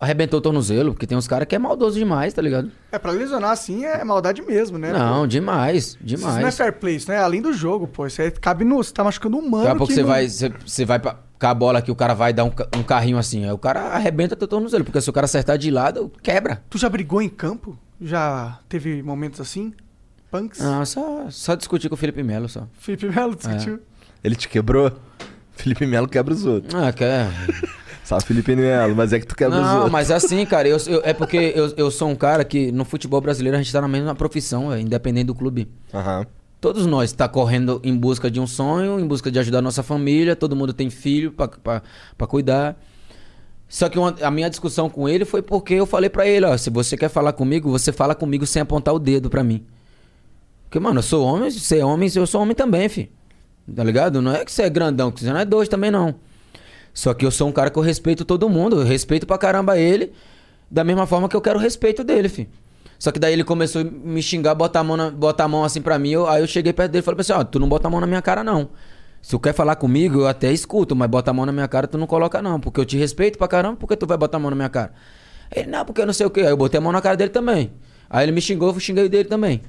arrebentou 0.00 0.38
o 0.38 0.42
tornozelo, 0.42 0.92
porque 0.92 1.06
tem 1.06 1.16
uns 1.16 1.26
caras 1.28 1.46
que 1.48 1.54
é 1.54 1.58
maldoso 1.58 1.96
demais, 1.98 2.34
tá 2.34 2.42
ligado? 2.42 2.70
É, 2.92 2.98
pra 2.98 3.12
lesionar 3.12 3.52
assim 3.52 3.84
é 3.86 4.04
maldade 4.04 4.42
mesmo, 4.42 4.76
né? 4.76 4.92
Não, 4.92 5.20
pô? 5.20 5.26
demais, 5.26 5.96
Isso 6.04 6.22
não 6.22 6.32
é 6.34 6.36
demais. 6.38 6.56
fair 6.56 6.72
play, 6.74 6.96
isso 6.96 7.08
não 7.08 7.14
é 7.14 7.20
além 7.20 7.40
do 7.40 7.52
jogo, 7.52 7.86
pô. 7.86 8.06
Isso 8.06 8.20
aí 8.20 8.30
cabe 8.32 8.64
no. 8.64 8.82
Você 8.82 8.92
tá 8.92 9.02
machucando 9.02 9.38
um 9.38 9.48
mano. 9.48 9.64
Daqui 9.64 9.76
a 9.76 9.78
pouco 9.78 9.92
você 9.92 10.00
não- 10.02 10.08
vai, 10.08 10.28
você, 10.28 10.52
você 10.66 10.84
vai 10.84 10.98
pra, 10.98 11.16
com 11.44 11.48
a 11.50 11.54
bola 11.54 11.82
que 11.82 11.90
o 11.90 11.94
cara 11.94 12.14
vai 12.14 12.32
dar 12.32 12.44
um, 12.44 12.52
um 12.76 12.82
carrinho 12.82 13.18
assim, 13.18 13.44
aí 13.44 13.52
o 13.52 13.58
cara 13.58 13.80
arrebenta 13.88 14.34
teu 14.34 14.48
tornozelo, 14.48 14.82
porque 14.84 15.00
se 15.00 15.10
o 15.10 15.12
cara 15.12 15.26
acertar 15.26 15.58
de 15.58 15.70
lado, 15.70 16.10
quebra. 16.22 16.62
Tu 16.70 16.78
já 16.78 16.88
brigou 16.88 17.20
em 17.20 17.28
campo? 17.28 17.78
Já 18.00 18.58
teve 18.68 19.02
momentos 19.02 19.40
assim? 19.40 19.72
Punks? 20.30 20.58
Não, 20.60 20.84
só, 20.86 21.26
só 21.30 21.54
discutir 21.54 21.88
com 21.90 21.94
o 21.94 21.98
Felipe 21.98 22.22
Melo, 22.22 22.48
só. 22.48 22.66
Felipe 22.78 23.06
Melo 23.08 23.36
discutiu. 23.36 23.80
Ele 24.22 24.34
te 24.34 24.48
quebrou? 24.48 24.90
Felipe 25.52 25.86
Melo 25.86 26.08
quebra 26.08 26.32
os 26.32 26.44
outros. 26.46 26.74
Ah, 26.74 26.92
quer. 26.92 27.28
Salve 28.02 28.26
Felipe 28.26 28.56
Melo, 28.56 28.94
mas 28.96 29.12
é 29.12 29.20
que 29.20 29.26
tu 29.26 29.34
quebra 29.36 29.58
os 29.58 29.64
Não, 29.66 29.74
outros. 29.76 29.92
mas 29.92 30.10
assim, 30.10 30.44
cara, 30.44 30.66
eu, 30.68 30.76
eu- 30.86 31.02
é 31.04 31.12
porque 31.14 31.52
eu, 31.54 31.72
eu 31.76 31.90
sou 31.90 32.08
um 32.08 32.14
cara 32.16 32.44
que 32.44 32.70
no 32.72 32.84
futebol 32.84 33.20
brasileiro 33.20 33.56
a 33.56 33.62
gente 33.62 33.72
tá 33.72 33.80
na 33.80 33.88
mesma 33.88 34.14
profissão, 34.14 34.68
véio, 34.70 34.80
independente 34.80 35.26
do 35.26 35.34
clube. 35.34 35.68
Aham. 35.92 36.26
Todos 36.64 36.86
nós 36.86 37.12
tá 37.12 37.28
correndo 37.28 37.78
em 37.84 37.94
busca 37.94 38.30
de 38.30 38.40
um 38.40 38.46
sonho, 38.46 38.98
em 38.98 39.06
busca 39.06 39.30
de 39.30 39.38
ajudar 39.38 39.58
a 39.58 39.60
nossa 39.60 39.82
família, 39.82 40.34
todo 40.34 40.56
mundo 40.56 40.72
tem 40.72 40.88
filho 40.88 41.30
pra 41.30 42.26
cuidar. 42.26 42.82
Só 43.68 43.86
que 43.86 43.98
uma- 43.98 44.14
a 44.22 44.30
minha 44.30 44.48
discussão 44.48 44.88
com 44.88 45.06
ele 45.06 45.26
foi 45.26 45.42
porque 45.42 45.74
eu 45.74 45.84
falei 45.84 46.08
pra 46.08 46.26
ele, 46.26 46.46
ó, 46.46 46.56
se 46.56 46.70
você 46.70 46.96
quer 46.96 47.10
falar 47.10 47.34
comigo, 47.34 47.70
você 47.70 47.92
fala 47.92 48.14
comigo 48.14 48.46
sem 48.46 48.62
apontar 48.62 48.94
o 48.94 48.98
dedo 48.98 49.28
pra 49.28 49.44
mim. 49.44 49.62
Porque, 50.62 50.80
mano, 50.80 51.00
eu 51.00 51.02
sou 51.02 51.26
homem, 51.26 51.50
você 51.50 51.80
é 51.80 51.84
homem, 51.84 52.10
eu 52.14 52.26
sou 52.26 52.40
homem 52.40 52.54
também, 52.54 52.88
fi. 52.88 53.12
Tá 53.76 53.84
ligado? 53.84 54.22
Não 54.22 54.34
é 54.34 54.42
que 54.42 54.50
você 54.50 54.62
é 54.62 54.70
grandão, 54.70 55.12
que 55.12 55.20
você 55.20 55.30
não 55.30 55.40
é 55.40 55.44
dois 55.44 55.68
também, 55.68 55.90
não. 55.90 56.14
Só 56.94 57.12
que 57.12 57.26
eu 57.26 57.30
sou 57.30 57.46
um 57.46 57.52
cara 57.52 57.68
que 57.68 57.78
eu 57.78 57.82
respeito 57.82 58.24
todo 58.24 58.48
mundo, 58.48 58.80
eu 58.80 58.86
respeito 58.86 59.26
pra 59.26 59.36
caramba 59.36 59.78
ele, 59.78 60.12
da 60.70 60.82
mesma 60.82 61.06
forma 61.06 61.28
que 61.28 61.36
eu 61.36 61.42
quero 61.42 61.58
respeito 61.58 62.02
dele, 62.02 62.30
fi. 62.30 62.48
Só 62.98 63.10
que 63.10 63.18
daí 63.18 63.32
ele 63.32 63.44
começou 63.44 63.82
a 63.82 63.84
me 63.84 64.22
xingar, 64.22 64.54
botar 64.54 64.80
a 64.80 64.84
mão, 64.84 64.96
na- 64.96 65.10
botar 65.10 65.44
a 65.44 65.48
mão 65.48 65.64
assim 65.64 65.80
pra 65.80 65.98
mim, 65.98 66.10
eu- 66.10 66.26
aí 66.28 66.42
eu 66.42 66.46
cheguei 66.46 66.72
perto 66.72 66.92
dele 66.92 67.02
e 67.02 67.04
falei 67.04 67.20
assim, 67.20 67.32
ó, 67.32 67.44
tu 67.44 67.58
não 67.58 67.68
bota 67.68 67.88
a 67.88 67.90
mão 67.90 68.00
na 68.00 68.06
minha 68.06 68.22
cara, 68.22 68.42
não. 68.44 68.70
Se 69.20 69.30
tu 69.30 69.38
quer 69.40 69.54
falar 69.54 69.76
comigo, 69.76 70.20
eu 70.20 70.26
até 70.26 70.52
escuto, 70.52 70.94
mas 70.94 71.08
bota 71.08 71.30
a 71.30 71.34
mão 71.34 71.46
na 71.46 71.52
minha 71.52 71.66
cara, 71.68 71.86
tu 71.86 71.96
não 71.98 72.06
coloca, 72.06 72.42
não. 72.42 72.60
Porque 72.60 72.78
eu 72.80 72.84
te 72.84 72.96
respeito 72.98 73.38
pra 73.38 73.48
caramba, 73.48 73.76
por 73.76 73.88
que 73.88 73.96
tu 73.96 74.06
vai 74.06 74.16
botar 74.18 74.36
a 74.36 74.40
mão 74.40 74.50
na 74.50 74.56
minha 74.56 74.68
cara? 74.68 74.92
Ele, 75.54 75.68
não, 75.70 75.84
porque 75.84 76.00
eu 76.00 76.06
não 76.06 76.12
sei 76.12 76.26
o 76.26 76.30
quê. 76.30 76.40
Aí 76.40 76.48
eu 76.48 76.56
botei 76.56 76.78
a 76.78 76.80
mão 76.80 76.92
na 76.92 77.00
cara 77.00 77.16
dele 77.16 77.30
também. 77.30 77.72
Aí 78.10 78.24
ele 78.24 78.32
me 78.32 78.40
xingou, 78.40 78.72
eu 78.72 78.80
xinguei 78.80 79.08
dele 79.08 79.28
também. 79.28 79.62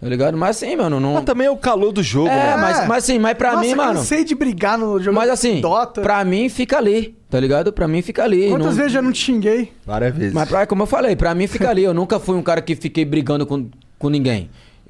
Tá 0.00 0.08
ligado? 0.08 0.38
Mas 0.38 0.56
assim, 0.62 0.76
mano, 0.76 1.00
não. 1.00 1.14
Mas 1.14 1.24
também 1.24 1.48
é 1.48 1.50
o 1.50 1.56
calor 1.56 1.90
do 1.90 2.02
jogo, 2.04 2.28
É, 2.28 2.50
né? 2.50 2.56
mas, 2.56 2.86
mas 2.86 3.04
assim, 3.04 3.18
mas 3.18 3.36
pra 3.36 3.52
Nossa, 3.54 3.66
mim, 3.66 3.74
mano. 3.74 3.94
cansei 3.94 4.22
de 4.22 4.32
brigar 4.34 4.78
no 4.78 5.00
jogo 5.00 5.16
Mas 5.16 5.28
assim, 5.28 5.60
Dota. 5.60 6.00
pra 6.02 6.24
mim 6.24 6.48
fica 6.48 6.78
ali, 6.78 7.16
tá 7.28 7.40
ligado? 7.40 7.72
Pra 7.72 7.88
mim 7.88 8.00
fica 8.00 8.22
ali. 8.22 8.48
Quantas 8.48 8.66
não- 8.68 8.74
vezes 8.74 8.92
já 8.92 9.02
não 9.02 9.10
te 9.10 9.18
xinguei? 9.24 9.72
Várias 9.84 10.14
vezes. 10.14 10.32
Mas 10.32 10.48
pra- 10.48 10.66
como 10.68 10.84
eu 10.84 10.86
falei, 10.86 11.16
pra 11.16 11.34
mim 11.34 11.48
fica 11.48 11.68
ali. 11.68 11.82
Eu 11.82 11.92
nunca 11.92 12.20
fui 12.20 12.36
um 12.36 12.42
cara 12.42 12.62
que 12.62 12.76
fiquei 12.76 13.04
brigando 13.04 13.44
com, 13.44 13.68
com 13.98 14.08
ninguém. 14.08 14.48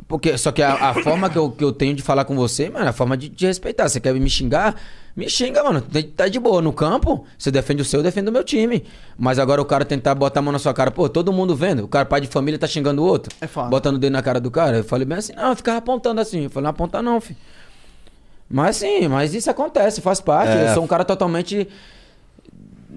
Porque, 0.09 0.39
só 0.39 0.51
que 0.51 0.63
a, 0.63 0.73
a 0.73 0.95
forma 0.95 1.29
que 1.29 1.37
eu, 1.37 1.51
que 1.51 1.63
eu 1.63 1.71
tenho 1.71 1.95
de 1.95 2.03
falar 2.03 2.25
com 2.25 2.35
você, 2.35 2.71
mano, 2.71 2.87
é 2.87 2.89
a 2.89 2.93
forma 2.95 3.15
de 3.15 3.29
te 3.29 3.45
respeitar. 3.47 3.87
Você 3.89 4.01
quer 4.01 4.15
me 4.15 4.31
xingar? 4.31 4.75
Me 5.15 5.29
xinga, 5.29 5.63
mano. 5.63 5.83
Tem- 5.83 6.03
Tá 6.05 6.27
de 6.29 6.41
boa. 6.41 6.63
No 6.63 6.73
campo, 6.73 7.27
você 7.37 7.51
defende 7.51 7.83
o 7.83 7.85
seu, 7.85 8.01
eu 8.01 8.05
defendo 8.05 8.29
o 8.29 8.33
meu 8.33 8.43
time. 8.43 8.85
Mas 9.19 9.39
agora 9.39 9.61
o 9.61 9.67
cara 9.67 9.85
tentar 9.85 10.15
botar 10.15 10.41
a 10.41 10.43
mão 10.43 10.51
na 10.53 10.59
sua 10.59 10.73
cara, 10.73 10.91
pô, 10.91 11.11
todo 11.11 11.31
mundo 11.31 11.55
vendo. 11.55 11.85
O 11.85 11.89
cara, 11.89 12.07
pai 12.07 12.23
de 12.23 12.27
família, 12.27 12.59
tá 12.59 12.67
xingando 12.67 13.03
o 13.03 13.07
outro. 13.07 13.35
É 13.39 13.47
foda. 13.47 13.69
Botando 13.69 13.97
o 13.97 13.99
dedo 13.99 14.13
na 14.15 14.23
cara 14.23 14.41
do 14.41 14.51
cara. 14.51 14.79
Eu 14.79 14.85
falei 14.85 15.05
bem 15.05 15.19
assim, 15.19 15.35
não, 15.35 15.51
eu 15.51 15.57
ficava 15.57 15.77
apontando 15.77 16.21
assim. 16.23 16.45
Eu 16.45 16.51
falei, 16.51 16.65
não 16.65 16.71
aponta 16.71 17.03
não, 17.03 17.21
filho. 17.21 17.39
Mas 18.51 18.77
sim, 18.77 19.09
mas 19.09 19.35
isso 19.35 19.51
acontece, 19.51 20.01
faz 20.01 20.21
parte. 20.23 20.53
É. 20.57 20.71
Eu 20.71 20.75
sou 20.75 20.83
um 20.83 20.87
cara 20.87 21.05
totalmente. 21.05 21.69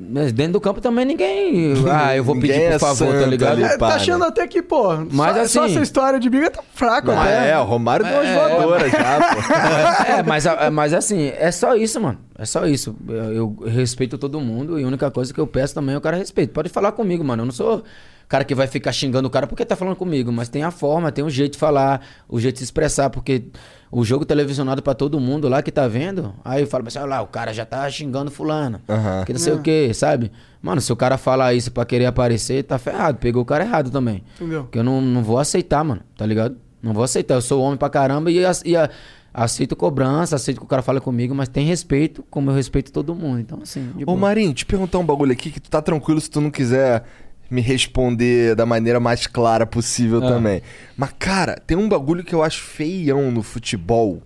Mas 0.09 0.31
dentro 0.31 0.53
do 0.53 0.61
campo 0.61 0.81
também 0.81 1.05
ninguém. 1.05 1.73
Ah, 1.91 2.15
eu 2.15 2.23
vou 2.23 2.33
pedir 2.35 2.53
Ninguém 2.53 2.69
por 2.69 2.75
é 2.75 2.79
favor, 2.79 3.19
tá 3.19 3.25
ligado? 3.27 3.63
É, 3.63 3.77
pá, 3.77 3.89
tá 3.89 3.95
achando 3.95 4.21
né? 4.21 4.27
até 4.27 4.47
que, 4.47 4.61
pô, 4.61 4.95
Mas 5.11 5.35
só, 5.51 5.59
só 5.59 5.63
assim- 5.65 5.73
essa 5.75 5.83
história 5.83 6.19
de 6.19 6.29
briga 6.29 6.49
tá 6.49 6.63
fraco 6.73 7.11
Ah, 7.11 7.21
até. 7.21 7.51
é, 7.51 7.57
o 7.59 7.63
Romário 7.63 8.05
deu 8.05 8.15
umas 8.15 8.25
É, 8.27 8.35
voadoras 8.35 8.91
já, 8.91 9.19
pô. 9.19 10.11
É, 10.19 10.23
mas, 10.23 10.45
mas 10.73 10.93
assim, 10.93 11.31
é 11.37 11.51
só 11.51 11.75
isso, 11.75 12.01
mano. 12.01 12.17
É 12.37 12.45
só 12.45 12.65
isso. 12.65 12.95
Eu, 13.07 13.55
eu 13.61 13.69
respeito 13.69 14.17
todo 14.17 14.39
mundo 14.41 14.79
e 14.79 14.83
a 14.83 14.87
única 14.87 15.11
coisa 15.11 15.31
que 15.33 15.39
eu 15.39 15.45
peço 15.45 15.73
também 15.75 15.93
é 15.93 15.97
o 15.97 16.01
cara 16.01 16.17
respeito. 16.17 16.51
Pode 16.51 16.69
falar 16.69 16.91
comigo, 16.93 17.23
mano. 17.23 17.43
Eu 17.43 17.45
não 17.45 17.53
sou 17.53 17.83
cara 18.31 18.43
que 18.45 18.55
vai 18.55 18.65
ficar 18.67 18.91
xingando 18.91 19.27
o 19.27 19.31
cara 19.31 19.45
porque 19.45 19.65
tá 19.65 19.75
falando 19.75 19.95
comigo, 19.95 20.31
mas 20.31 20.47
tem 20.49 20.63
a 20.63 20.71
forma, 20.71 21.11
tem 21.11 21.23
um 21.23 21.29
jeito 21.29 21.53
de 21.53 21.57
falar, 21.59 22.01
o 22.29 22.39
jeito 22.39 22.55
de 22.55 22.59
se 22.59 22.63
expressar, 22.65 23.09
porque 23.09 23.43
o 23.91 24.03
jogo 24.05 24.23
televisionado 24.25 24.81
pra 24.81 24.93
todo 24.93 25.19
mundo 25.19 25.49
lá 25.49 25.61
que 25.61 25.71
tá 25.71 25.87
vendo, 25.87 26.33
aí 26.45 26.61
eu 26.61 26.67
falo 26.67 26.87
assim, 26.87 26.97
olha 26.99 27.07
lá, 27.07 27.21
o 27.21 27.27
cara 27.27 27.53
já 27.53 27.65
tá 27.65 27.89
xingando 27.89 28.31
fulano, 28.31 28.79
Aham. 28.87 29.25
que 29.25 29.33
não 29.33 29.39
sei 29.39 29.53
o 29.53 29.59
que, 29.61 29.93
sabe? 29.93 30.31
Mano, 30.61 30.79
se 30.79 30.91
o 30.93 30.95
cara 30.95 31.17
falar 31.17 31.53
isso 31.53 31.71
pra 31.71 31.83
querer 31.85 32.05
aparecer, 32.05 32.63
tá 32.63 32.77
ferrado, 32.79 33.17
pegou 33.17 33.41
o 33.41 33.45
cara 33.45 33.63
errado 33.65 33.91
também. 33.91 34.23
Entendeu? 34.35 34.63
Porque 34.63 34.79
eu 34.79 34.83
não, 34.83 35.01
não 35.01 35.21
vou 35.23 35.37
aceitar, 35.37 35.83
mano, 35.83 36.01
tá 36.17 36.25
ligado? 36.25 36.55
Não 36.81 36.93
vou 36.93 37.03
aceitar. 37.03 37.33
Eu 37.35 37.41
sou 37.41 37.61
homem 37.61 37.77
pra 37.77 37.89
caramba 37.89 38.31
e, 38.31 38.37
e 38.65 38.75
a- 38.77 38.89
aceito 39.33 39.75
cobrança, 39.75 40.35
aceito 40.35 40.57
que 40.59 40.63
o 40.65 40.67
cara 40.67 40.81
fale 40.81 40.99
comigo, 40.99 41.33
mas 41.35 41.47
tem 41.47 41.65
respeito, 41.65 42.23
como 42.29 42.49
eu 42.49 42.55
respeito 42.55 42.91
todo 42.91 43.13
mundo. 43.13 43.39
Então, 43.39 43.59
assim, 43.61 43.91
de 43.95 44.03
Ô 44.03 44.07
boa. 44.07 44.17
Marinho, 44.17 44.53
te 44.53 44.65
perguntar 44.65 44.97
um 44.99 45.05
bagulho 45.05 45.31
aqui 45.31 45.51
que 45.51 45.59
tu 45.59 45.69
tá 45.69 45.81
tranquilo 45.81 46.19
se 46.21 46.29
tu 46.29 46.39
não 46.41 46.49
quiser 46.51 47.03
me 47.51 47.59
responder 47.61 48.55
da 48.55 48.65
maneira 48.65 48.99
mais 48.99 49.27
clara 49.27 49.65
possível 49.65 50.23
Ah. 50.23 50.27
também. 50.29 50.61
Mas, 50.95 51.11
cara, 51.19 51.61
tem 51.67 51.77
um 51.77 51.89
bagulho 51.89 52.23
que 52.23 52.33
eu 52.33 52.41
acho 52.41 52.63
feião 52.63 53.29
no 53.29 53.43
futebol. 53.43 54.23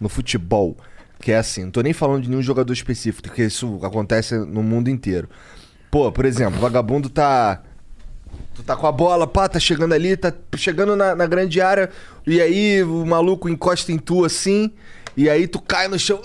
No 0.00 0.08
futebol. 0.08 0.76
Que 1.20 1.32
é 1.32 1.36
assim, 1.36 1.64
não 1.64 1.70
tô 1.70 1.80
nem 1.82 1.92
falando 1.92 2.22
de 2.22 2.30
nenhum 2.30 2.42
jogador 2.42 2.72
específico, 2.72 3.28
porque 3.28 3.44
isso 3.44 3.78
acontece 3.82 4.36
no 4.38 4.62
mundo 4.62 4.88
inteiro. 4.88 5.28
Pô, 5.90 6.10
por 6.10 6.24
exemplo, 6.24 6.58
o 6.58 6.60
vagabundo 6.60 7.08
tá. 7.08 7.62
Tu 8.54 8.62
tá 8.62 8.74
com 8.74 8.86
a 8.86 8.92
bola, 8.92 9.26
pá, 9.26 9.48
tá 9.48 9.58
chegando 9.60 9.92
ali, 9.94 10.16
tá 10.16 10.32
chegando 10.56 10.96
na, 10.96 11.14
na 11.14 11.26
grande 11.26 11.60
área, 11.60 11.90
e 12.26 12.40
aí 12.40 12.82
o 12.82 13.04
maluco 13.06 13.48
encosta 13.48 13.92
em 13.92 13.98
tu 13.98 14.24
assim, 14.24 14.70
e 15.16 15.28
aí 15.28 15.46
tu 15.46 15.60
cai 15.60 15.88
no 15.88 15.98
chão. 15.98 16.20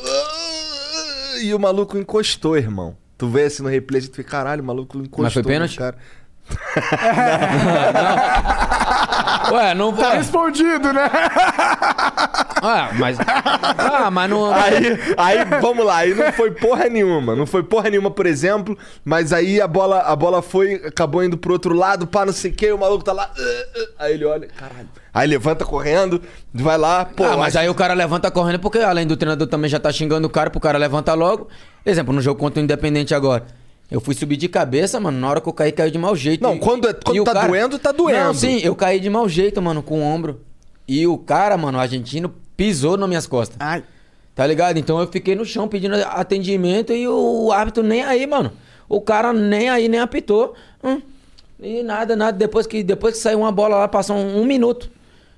E 1.41 1.53
o 1.53 1.59
maluco 1.59 1.97
encostou, 1.97 2.57
irmão. 2.57 2.95
Tu 3.17 3.27
vê 3.29 3.43
assim 3.43 3.63
no 3.63 3.69
replay, 3.69 4.01
tu 4.01 4.15
fica, 4.15 4.29
caralho, 4.29 4.61
o 4.63 4.65
maluco 4.65 4.97
encostou. 4.97 5.23
Mas 5.23 5.33
foi 5.33 5.43
pênalti? 5.43 5.77
Cara. 5.77 5.95
Ué, 9.51 9.73
não 9.73 9.91
vou. 9.91 10.03
Tá 10.03 10.11
respondido, 10.13 10.93
né? 10.93 11.09
Ah, 12.63 12.89
mas. 12.97 13.17
Ah, 13.19 14.09
mas 14.11 14.29
não. 14.29 14.53
Aí, 14.53 14.99
aí, 15.17 15.45
vamos 15.59 15.85
lá, 15.85 15.97
aí 15.97 16.13
não 16.13 16.31
foi 16.31 16.51
porra 16.51 16.87
nenhuma. 16.89 17.35
Não 17.35 17.45
foi 17.45 17.63
porra 17.63 17.89
nenhuma, 17.89 18.11
por 18.11 18.25
exemplo, 18.25 18.77
mas 19.03 19.33
aí 19.33 19.59
a 19.59 19.67
bola, 19.67 20.01
a 20.01 20.15
bola 20.15 20.41
foi, 20.41 20.75
acabou 20.85 21.23
indo 21.23 21.37
pro 21.37 21.53
outro 21.53 21.73
lado, 21.73 22.05
pá, 22.07 22.25
não 22.25 22.33
sei 22.33 22.51
o 22.51 22.53
que, 22.53 22.71
o 22.71 22.77
maluco 22.77 23.03
tá 23.03 23.11
lá. 23.13 23.29
ah, 23.37 23.63
ah, 23.75 24.05
aí 24.05 24.13
ele 24.13 24.25
olha, 24.25 24.47
caralho. 24.47 24.87
Aí 25.13 25.27
levanta 25.27 25.65
correndo, 25.65 26.21
vai 26.53 26.77
lá, 26.77 27.03
pô. 27.03 27.25
ah, 27.25 27.35
mas 27.35 27.49
acho- 27.55 27.59
aí 27.59 27.69
o 27.69 27.75
cara 27.75 27.93
levanta 27.93 28.31
correndo 28.31 28.59
porque 28.59 28.77
além 28.79 29.05
do 29.05 29.17
treinador 29.17 29.47
também 29.47 29.69
já 29.69 29.79
tá 29.79 29.91
xingando 29.91 30.25
o 30.27 30.29
cara 30.29 30.49
pro 30.49 30.59
cara 30.61 30.77
levantar 30.77 31.15
logo. 31.15 31.49
Exemplo, 31.85 32.13
no 32.13 32.21
jogo 32.21 32.39
contra 32.39 32.61
o 32.61 32.63
Independente 32.63 33.13
agora. 33.13 33.43
Eu 33.91 33.99
fui 33.99 34.15
subir 34.15 34.37
de 34.37 34.47
cabeça, 34.47 34.97
mano, 35.01 35.19
na 35.19 35.29
hora 35.29 35.41
que 35.41 35.49
eu 35.49 35.53
caí, 35.53 35.71
caiu 35.71 35.91
de 35.91 35.97
mau 35.97 36.15
jeito. 36.15 36.41
Não, 36.41 36.55
E- 36.55 36.59
quando 36.59 36.87
é- 36.87 36.93
quando 36.93 37.23
tá 37.25 37.45
doendo, 37.45 37.77
tá 37.77 37.91
doendo. 37.91 38.19
Não, 38.27 38.33
sim, 38.33 38.59
eu 38.63 38.73
caí 38.73 38.99
de 39.01 39.09
mau 39.09 39.27
jeito, 39.27 39.61
mano, 39.61 39.83
com 39.83 39.99
o 39.99 40.03
ombro. 40.03 40.39
E 40.87 41.05
o 41.05 41.17
cara, 41.17 41.57
mano, 41.57 41.77
o 41.77 41.81
argentino, 41.81 42.33
pisou 42.55 42.95
nas 42.95 43.09
minhas 43.09 43.27
costas. 43.27 43.57
Ai. 43.59 43.83
Tá 44.33 44.47
ligado? 44.47 44.77
Então 44.77 44.97
eu 44.99 45.07
fiquei 45.07 45.35
no 45.35 45.43
chão 45.45 45.67
pedindo 45.67 45.95
atendimento 45.95 46.93
e 46.93 47.05
o 47.05 47.51
árbitro 47.51 47.83
nem 47.83 48.01
aí, 48.01 48.25
mano. 48.25 48.53
O 48.87 49.01
cara 49.01 49.33
nem 49.33 49.69
aí, 49.69 49.89
nem 49.89 49.99
apitou. 49.99 50.53
Hum. 50.81 51.01
E 51.59 51.83
nada, 51.83 52.15
nada. 52.15 52.37
Depois 52.37 52.65
que, 52.65 52.81
depois 52.81 53.15
que 53.15 53.19
saiu 53.19 53.39
uma 53.39 53.51
bola 53.51 53.75
lá, 53.75 53.87
passou 53.89 54.15
um, 54.15 54.41
um 54.41 54.45
minuto. 54.45 54.89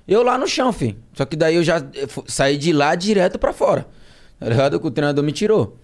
Eu 0.06 0.22
lá 0.22 0.38
no 0.38 0.46
chão, 0.46 0.72
filho. 0.72 0.96
Só 1.12 1.24
que 1.24 1.34
daí 1.34 1.56
eu 1.56 1.64
já 1.64 1.82
saí 2.26 2.56
de 2.56 2.72
lá 2.72 2.94
direto 2.94 3.36
pra 3.38 3.52
fora. 3.52 3.84
Tá 4.38 4.48
ligado? 4.48 4.78
Que 4.78 4.86
o 4.86 4.90
treinador 4.90 5.24
me 5.24 5.32
tirou. 5.32 5.76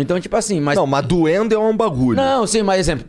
Então, 0.00 0.18
tipo 0.20 0.36
assim, 0.36 0.60
mas. 0.60 0.76
Não, 0.76 0.86
mas 0.86 1.04
doendo 1.06 1.54
é 1.54 1.58
um 1.58 1.76
bagulho. 1.76 2.16
Não, 2.16 2.46
sim, 2.46 2.62
mas 2.62 2.78
exemplo. 2.80 3.04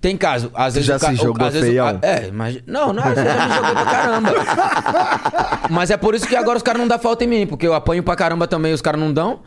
Tem 0.00 0.16
caso, 0.16 0.50
às 0.54 0.74
vezes 0.74 0.86
já 0.88 0.96
o 0.96 1.00
ca- 1.00 1.08
se 1.10 1.14
jogou 1.14 1.46
às 1.46 1.52
vezes 1.54 1.74
ca- 1.76 1.98
É, 2.02 2.30
mas 2.32 2.58
não, 2.66 2.92
não, 2.92 3.04
às 3.04 3.14
vezes 3.14 3.30
eu 3.32 3.48
me 3.48 3.54
joguei 3.54 3.72
pra 3.74 3.84
caramba. 3.84 4.30
mas 5.70 5.90
é 5.90 5.96
por 5.96 6.14
isso 6.14 6.26
que 6.26 6.34
agora 6.34 6.56
os 6.56 6.62
caras 6.62 6.80
não 6.80 6.88
dão 6.88 6.98
falta 6.98 7.22
em 7.22 7.26
mim, 7.28 7.46
porque 7.46 7.66
eu 7.66 7.72
apanho 7.74 8.02
pra 8.02 8.16
caramba 8.16 8.48
também, 8.48 8.72
os 8.72 8.80
caras 8.82 9.00
não 9.00 9.12
dão. 9.12 9.40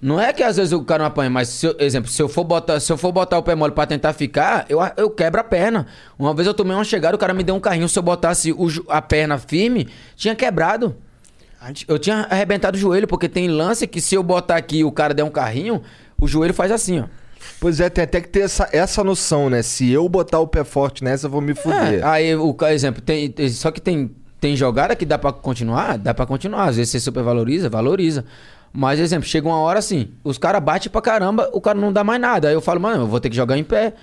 Não 0.00 0.20
é 0.20 0.32
que 0.32 0.42
às 0.42 0.56
vezes 0.58 0.72
o 0.72 0.84
cara 0.84 1.00
não 1.02 1.06
apanha, 1.08 1.30
mas, 1.30 1.48
se 1.48 1.66
eu- 1.66 1.74
exemplo, 1.80 2.10
se 2.10 2.20
eu 2.22 2.28
for 2.28 2.44
botar, 2.44 2.78
se 2.78 2.92
eu 2.92 2.96
for 2.96 3.10
botar 3.10 3.38
o 3.38 3.42
pé 3.42 3.54
mole 3.54 3.72
pra 3.72 3.86
tentar 3.86 4.12
ficar, 4.12 4.64
eu, 4.68 4.78
eu 4.96 5.08
quebro 5.10 5.40
a 5.40 5.44
perna. 5.44 5.86
Uma 6.18 6.34
vez 6.34 6.46
eu 6.46 6.54
tomei 6.54 6.74
uma 6.76 6.84
chegada, 6.84 7.16
o 7.16 7.18
cara 7.18 7.32
me 7.32 7.42
deu 7.42 7.54
um 7.54 7.60
carrinho, 7.60 7.88
se 7.88 7.98
eu 7.98 8.02
botasse 8.02 8.52
o 8.52 8.68
a 8.88 9.00
perna 9.02 9.38
firme, 9.38 9.88
tinha 10.14 10.34
quebrado. 10.34 10.94
Eu 11.88 11.98
tinha 11.98 12.26
arrebentado 12.28 12.76
o 12.76 12.80
joelho, 12.80 13.08
porque 13.08 13.26
tem 13.26 13.48
lance 13.48 13.86
que 13.86 13.98
se 13.98 14.14
eu 14.14 14.22
botar 14.22 14.56
aqui 14.56 14.80
e 14.80 14.84
o 14.84 14.92
cara 14.92 15.14
der 15.14 15.24
um 15.24 15.30
carrinho, 15.30 15.80
o 16.24 16.28
joelho 16.28 16.54
faz 16.54 16.72
assim, 16.72 17.00
ó. 17.00 17.04
Pois 17.60 17.80
é, 17.80 17.88
tem 17.88 18.04
até 18.04 18.20
que 18.20 18.28
ter 18.28 18.40
essa, 18.40 18.68
essa 18.72 19.04
noção, 19.04 19.48
né? 19.48 19.62
Se 19.62 19.90
eu 19.90 20.08
botar 20.08 20.40
o 20.40 20.46
pé 20.46 20.64
forte 20.64 21.04
nessa, 21.04 21.26
eu 21.26 21.30
vou 21.30 21.40
me 21.40 21.54
fuder. 21.54 22.00
É, 22.00 22.02
aí 22.02 22.34
o 22.34 22.56
exemplo, 22.68 23.02
tem, 23.02 23.32
só 23.50 23.70
que 23.70 23.80
tem, 23.80 24.10
tem 24.40 24.56
jogada 24.56 24.96
que 24.96 25.04
dá 25.04 25.18
pra 25.18 25.32
continuar, 25.32 25.98
dá 25.98 26.12
pra 26.12 26.26
continuar. 26.26 26.64
Às 26.64 26.76
vezes 26.76 26.92
você 26.92 27.00
supervaloriza, 27.00 27.68
valoriza. 27.68 28.24
Mas, 28.72 28.98
exemplo, 28.98 29.28
chega 29.28 29.46
uma 29.46 29.58
hora 29.58 29.78
assim, 29.78 30.08
os 30.24 30.36
caras 30.36 30.62
batem 30.62 30.90
pra 30.90 31.00
caramba, 31.00 31.48
o 31.52 31.60
cara 31.60 31.78
não 31.78 31.92
dá 31.92 32.02
mais 32.02 32.20
nada. 32.20 32.48
Aí 32.48 32.54
eu 32.54 32.60
falo, 32.60 32.80
mano, 32.80 33.04
eu 33.04 33.06
vou 33.06 33.20
ter 33.20 33.30
que 33.30 33.36
jogar 33.36 33.56
em 33.56 33.64
pé. 33.64 33.94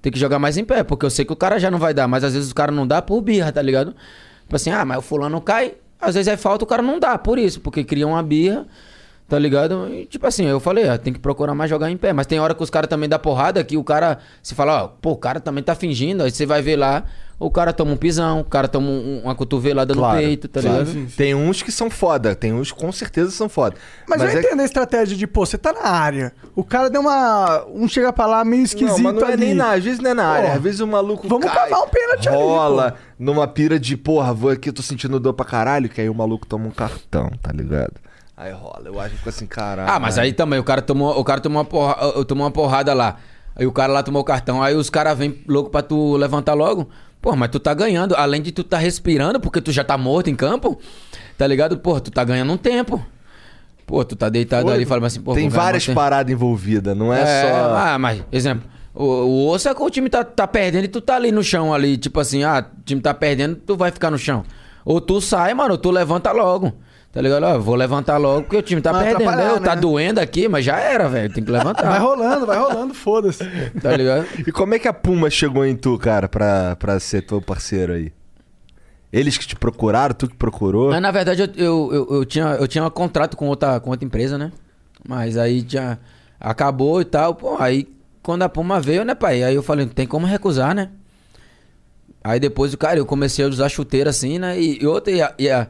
Tem 0.00 0.12
que 0.12 0.18
jogar 0.18 0.38
mais 0.38 0.56
em 0.56 0.64
pé, 0.64 0.82
porque 0.84 1.04
eu 1.04 1.10
sei 1.10 1.24
que 1.24 1.32
o 1.32 1.36
cara 1.36 1.58
já 1.58 1.70
não 1.70 1.78
vai 1.78 1.94
dar, 1.94 2.06
mas 2.06 2.22
às 2.22 2.34
vezes 2.34 2.50
o 2.50 2.54
cara 2.54 2.70
não 2.70 2.86
dá 2.86 3.00
por 3.00 3.20
birra, 3.22 3.50
tá 3.50 3.62
ligado? 3.62 3.94
Tipo 4.42 4.54
assim, 4.54 4.70
ah, 4.70 4.84
mas 4.84 4.98
o 4.98 5.00
fulano 5.00 5.40
cai, 5.40 5.74
às 5.98 6.14
vezes 6.14 6.28
é 6.28 6.36
falta, 6.36 6.62
o 6.62 6.66
cara 6.66 6.82
não 6.82 7.00
dá, 7.00 7.16
por 7.16 7.38
isso, 7.38 7.58
porque 7.60 7.82
cria 7.82 8.06
uma 8.06 8.22
birra, 8.22 8.66
tá 9.28 9.38
ligado? 9.38 9.88
E, 9.92 10.06
tipo 10.06 10.26
assim, 10.26 10.44
eu 10.46 10.60
falei, 10.60 10.88
ah, 10.88 10.98
tem 10.98 11.12
que 11.12 11.18
procurar 11.18 11.54
mais 11.54 11.70
jogar 11.70 11.90
em 11.90 11.96
pé. 11.96 12.12
Mas 12.12 12.26
tem 12.26 12.38
hora 12.40 12.54
que 12.54 12.62
os 12.62 12.70
caras 12.70 12.88
também 12.88 13.08
dá 13.08 13.18
porrada, 13.18 13.62
que 13.64 13.76
o 13.76 13.84
cara 13.84 14.18
se 14.42 14.54
fala, 14.54 14.84
ó, 14.84 14.88
pô, 14.88 15.12
o 15.12 15.16
cara 15.16 15.40
também 15.40 15.62
tá 15.64 15.74
fingindo, 15.74 16.22
aí 16.22 16.30
você 16.30 16.44
vai 16.46 16.60
ver 16.62 16.76
lá, 16.76 17.04
o 17.38 17.50
cara 17.50 17.72
toma 17.72 17.90
um 17.92 17.96
pisão, 17.96 18.40
o 18.40 18.44
cara 18.44 18.68
toma 18.68 18.86
um- 18.86 19.22
uma 19.24 19.34
cotovelada 19.34 19.92
Claro, 19.92 20.16
no 20.16 20.22
peito, 20.22 20.46
tá 20.46 20.60
ligado? 20.60 21.06
Tem 21.16 21.34
uns 21.34 21.62
que 21.62 21.72
são 21.72 21.90
foda, 21.90 22.34
tem 22.34 22.52
uns 22.52 22.70
que 22.70 22.78
com 22.78 22.92
certeza 22.92 23.30
são 23.32 23.48
foda. 23.48 23.76
Mas, 24.08 24.22
eu 24.22 24.28
é- 24.28 24.38
entendo 24.38 24.60
a 24.60 24.64
estratégia 24.64 25.16
de, 25.16 25.26
pô, 25.26 25.44
você 25.44 25.58
tá 25.58 25.72
na 25.72 25.88
área. 25.88 26.32
O 26.54 26.62
cara 26.62 26.88
deu 26.88 27.00
uma. 27.00 27.64
Um 27.66 27.88
chega 27.88 28.12
pra 28.12 28.26
lá 28.26 28.44
meio 28.44 28.62
esquisito 28.62 28.96
Não, 28.98 29.02
mas 29.12 29.14
não 29.14 29.28
é 29.28 29.32
ali. 29.32 29.46
nem 29.46 29.54
na, 29.54 29.72
às 29.72 29.82
vezes 29.82 29.98
não 30.00 30.10
é 30.10 30.14
na 30.14 30.26
área, 30.26 30.50
Pô, 30.50 30.56
às 30.56 30.62
vezes 30.62 30.80
o 30.80 30.86
maluco 30.86 31.26
Vamos 31.28 31.46
cai, 31.46 31.68
cavar 31.70 31.82
um 31.86 31.88
pênalti 31.88 32.28
ali, 32.28 32.36
rola 32.36 32.94
numa 33.18 33.48
pira 33.48 33.80
de, 33.80 33.96
porra, 33.96 34.32
vou 34.32 34.50
aqui, 34.50 34.70
tô 34.70 34.82
sentindo 34.82 35.18
dor 35.18 35.34
pra 35.34 35.44
caralho, 35.44 35.88
que 35.88 36.00
aí 36.00 36.08
o 36.08 36.14
maluco 36.14 36.46
toma 36.46 36.66
um 36.66 36.70
cartão, 36.70 37.30
tá 37.42 37.50
ligado? 37.52 37.94
Aí 38.36 38.52
rola, 38.52 38.82
eu 38.86 38.98
acho 38.98 39.10
que 39.10 39.18
fica 39.18 39.30
assim, 39.30 39.46
caralho. 39.46 39.90
Ah, 39.90 40.00
mas 40.00 40.18
aí 40.18 40.32
também, 40.32 40.58
o 40.58 40.64
cara 40.64 40.82
tomou, 40.82 41.18
o 41.18 41.24
cara 41.24 41.40
tomou, 41.40 41.58
uma, 41.58 41.64
porra, 41.64 42.24
tomou 42.24 42.44
uma 42.44 42.50
porrada 42.50 42.92
lá. 42.92 43.16
Aí 43.54 43.66
o 43.66 43.72
cara 43.72 43.92
lá 43.92 44.02
tomou 44.02 44.22
o 44.22 44.24
cartão. 44.24 44.62
Aí 44.62 44.74
os 44.74 44.90
caras 44.90 45.16
vêm 45.16 45.42
louco 45.46 45.70
pra 45.70 45.82
tu 45.82 46.16
levantar 46.16 46.54
logo. 46.54 46.88
Pô, 47.22 47.34
mas 47.36 47.48
tu 47.48 47.60
tá 47.60 47.72
ganhando. 47.72 48.14
Além 48.16 48.42
de 48.42 48.50
tu 48.50 48.64
tá 48.64 48.76
respirando, 48.76 49.38
porque 49.38 49.60
tu 49.60 49.70
já 49.70 49.84
tá 49.84 49.96
morto 49.96 50.28
em 50.28 50.34
campo, 50.34 50.78
tá 51.38 51.46
ligado? 51.46 51.78
Pô, 51.78 52.00
tu 52.00 52.10
tá 52.10 52.24
ganhando 52.24 52.52
um 52.52 52.56
tempo. 52.56 53.04
Pô, 53.86 54.04
tu 54.04 54.16
tá 54.16 54.28
deitado 54.28 54.66
Pô, 54.66 54.72
ali 54.72 54.82
e 54.82 54.86
fala 54.86 55.06
assim, 55.06 55.20
pô... 55.20 55.34
Tem 55.34 55.48
várias 55.48 55.86
paradas 55.86 56.32
envolvidas, 56.32 56.96
não 56.96 57.12
é, 57.12 57.42
só... 57.42 57.76
Ah, 57.76 57.98
mas, 57.98 58.24
exemplo, 58.32 58.66
o, 58.94 59.04
o 59.04 59.48
osso 59.50 59.68
é 59.68 59.74
que 59.74 59.82
o 59.82 59.90
time 59.90 60.08
tá, 60.08 60.24
tá 60.24 60.46
perdendo 60.46 60.84
e 60.86 60.88
tu 60.88 61.02
tá 61.02 61.16
ali 61.16 61.30
no 61.30 61.44
chão 61.44 61.72
ali. 61.72 61.98
Tipo 61.98 62.18
assim, 62.18 62.42
ah, 62.44 62.66
o 62.66 62.82
time 62.82 63.00
tá 63.00 63.12
perdendo, 63.12 63.56
tu 63.56 63.76
vai 63.76 63.90
ficar 63.90 64.10
no 64.10 64.18
chão. 64.18 64.42
Ou 64.84 65.00
tu 65.00 65.20
sai, 65.20 65.52
mano, 65.52 65.72
ou 65.72 65.78
tu 65.78 65.90
levanta 65.90 66.32
logo. 66.32 66.72
Tá 67.14 67.20
ligado? 67.22 67.44
Ó, 67.44 67.58
vou 67.60 67.76
levantar 67.76 68.16
logo 68.16 68.42
porque 68.42 68.56
o 68.56 68.62
time 68.62 68.80
tá 68.80 68.90
Vai 68.90 69.14
perdendo. 69.14 69.60
Tá 69.60 69.74
né? 69.76 69.80
doendo 69.80 70.18
aqui, 70.20 70.48
mas 70.48 70.64
já 70.64 70.78
era, 70.80 71.08
velho. 71.08 71.32
Tem 71.32 71.44
que 71.44 71.50
levantar. 71.50 71.84
Vai 71.88 72.00
rolando, 72.00 72.44
vai 72.44 72.58
rolando, 72.58 72.92
foda-se. 72.92 73.44
Tá 73.80 73.96
ligado? 73.96 74.26
E 74.44 74.50
como 74.50 74.74
é 74.74 74.80
que 74.80 74.88
a 74.88 74.92
Puma 74.92 75.30
chegou 75.30 75.64
em 75.64 75.76
tu, 75.76 75.96
cara, 75.96 76.28
pra, 76.28 76.74
pra 76.74 76.98
ser 76.98 77.22
teu 77.22 77.40
parceiro 77.40 77.92
aí? 77.92 78.12
Eles 79.12 79.38
que 79.38 79.46
te 79.46 79.54
procuraram, 79.54 80.12
tu 80.12 80.26
que 80.28 80.34
procurou? 80.34 80.90
Mas 80.90 81.00
na 81.00 81.12
verdade 81.12 81.42
eu, 81.42 81.48
eu, 81.56 81.90
eu, 81.92 82.08
eu 82.16 82.24
tinha, 82.24 82.46
eu 82.58 82.66
tinha 82.66 82.84
um 82.84 82.90
contrato 82.90 83.36
com 83.36 83.46
outra, 83.46 83.78
com 83.78 83.90
outra 83.90 84.04
empresa, 84.04 84.36
né? 84.36 84.50
Mas 85.08 85.36
aí 85.38 85.62
tinha. 85.62 86.00
Acabou 86.40 87.00
e 87.00 87.04
tal. 87.04 87.32
Pô, 87.36 87.56
aí 87.60 87.86
quando 88.24 88.42
a 88.42 88.48
Puma 88.48 88.80
veio, 88.80 89.04
né, 89.04 89.14
pai? 89.14 89.44
Aí 89.44 89.54
eu 89.54 89.62
falei, 89.62 89.86
não 89.86 89.92
tem 89.92 90.04
como 90.06 90.26
recusar, 90.26 90.74
né? 90.74 90.90
Aí 92.24 92.40
depois, 92.40 92.74
cara, 92.74 92.98
eu 92.98 93.06
comecei 93.06 93.44
a 93.44 93.48
usar 93.48 93.68
chuteira 93.68 94.10
assim, 94.10 94.38
né? 94.38 94.58
E, 94.58 94.82
e 94.82 94.86
outra, 94.86 95.12
e, 95.12 95.22
a- 95.22 95.34
e, 95.38 95.48
a- 95.48 95.68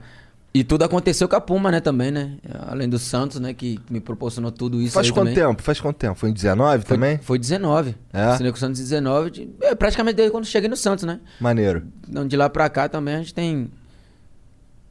e 0.55 0.62
tudo 0.62 0.85
aconteceu 0.85 1.28
com 1.28 1.35
a 1.35 1.40
Puma, 1.40 1.70
né, 1.72 1.81
também, 1.81 2.12
né? 2.12 2.36
Além 2.68 2.89
do 2.89 2.97
Santos, 2.98 3.40
né, 3.40 3.52
que 3.52 3.81
me 3.90 4.01
proporcionou 4.01 4.52
tudo 4.52 4.81
isso 4.81 4.93
Faz 4.94 5.06
aí 5.09 5.12
quanto 5.12 5.28
também. 5.31 5.35
tempo? 5.35 5.62
Faz 5.62 5.81
quanto 5.81 5.97
tempo? 5.97 6.14
Foi 6.14 6.31
em 6.31 6.32
19 6.32 6.85
Foi, 6.85 6.97
também? 6.97 7.18
Foi 7.18 7.39
19. 7.39 7.97
É? 8.12 8.22
Assinei 8.22 8.52
com 8.52 8.56
o 8.56 8.60
Santos 8.60 8.78
em 8.78 8.85
19. 8.85 9.31
de- 9.31 9.51
é, 9.60 9.74
praticamente 9.74 10.14
desde 10.16 10.31
quando 10.31 10.44
cheguei 10.44 10.68
no 10.70 10.76
Santos, 10.76 11.05
né? 11.05 11.18
Maneiro. 11.40 11.82
Então, 12.09 12.24
de 12.26 12.36
lá 12.36 12.48
pra 12.48 12.68
cá 12.70 12.89
também 12.89 13.16
a 13.16 13.18
gente 13.18 13.35
tem 13.35 13.68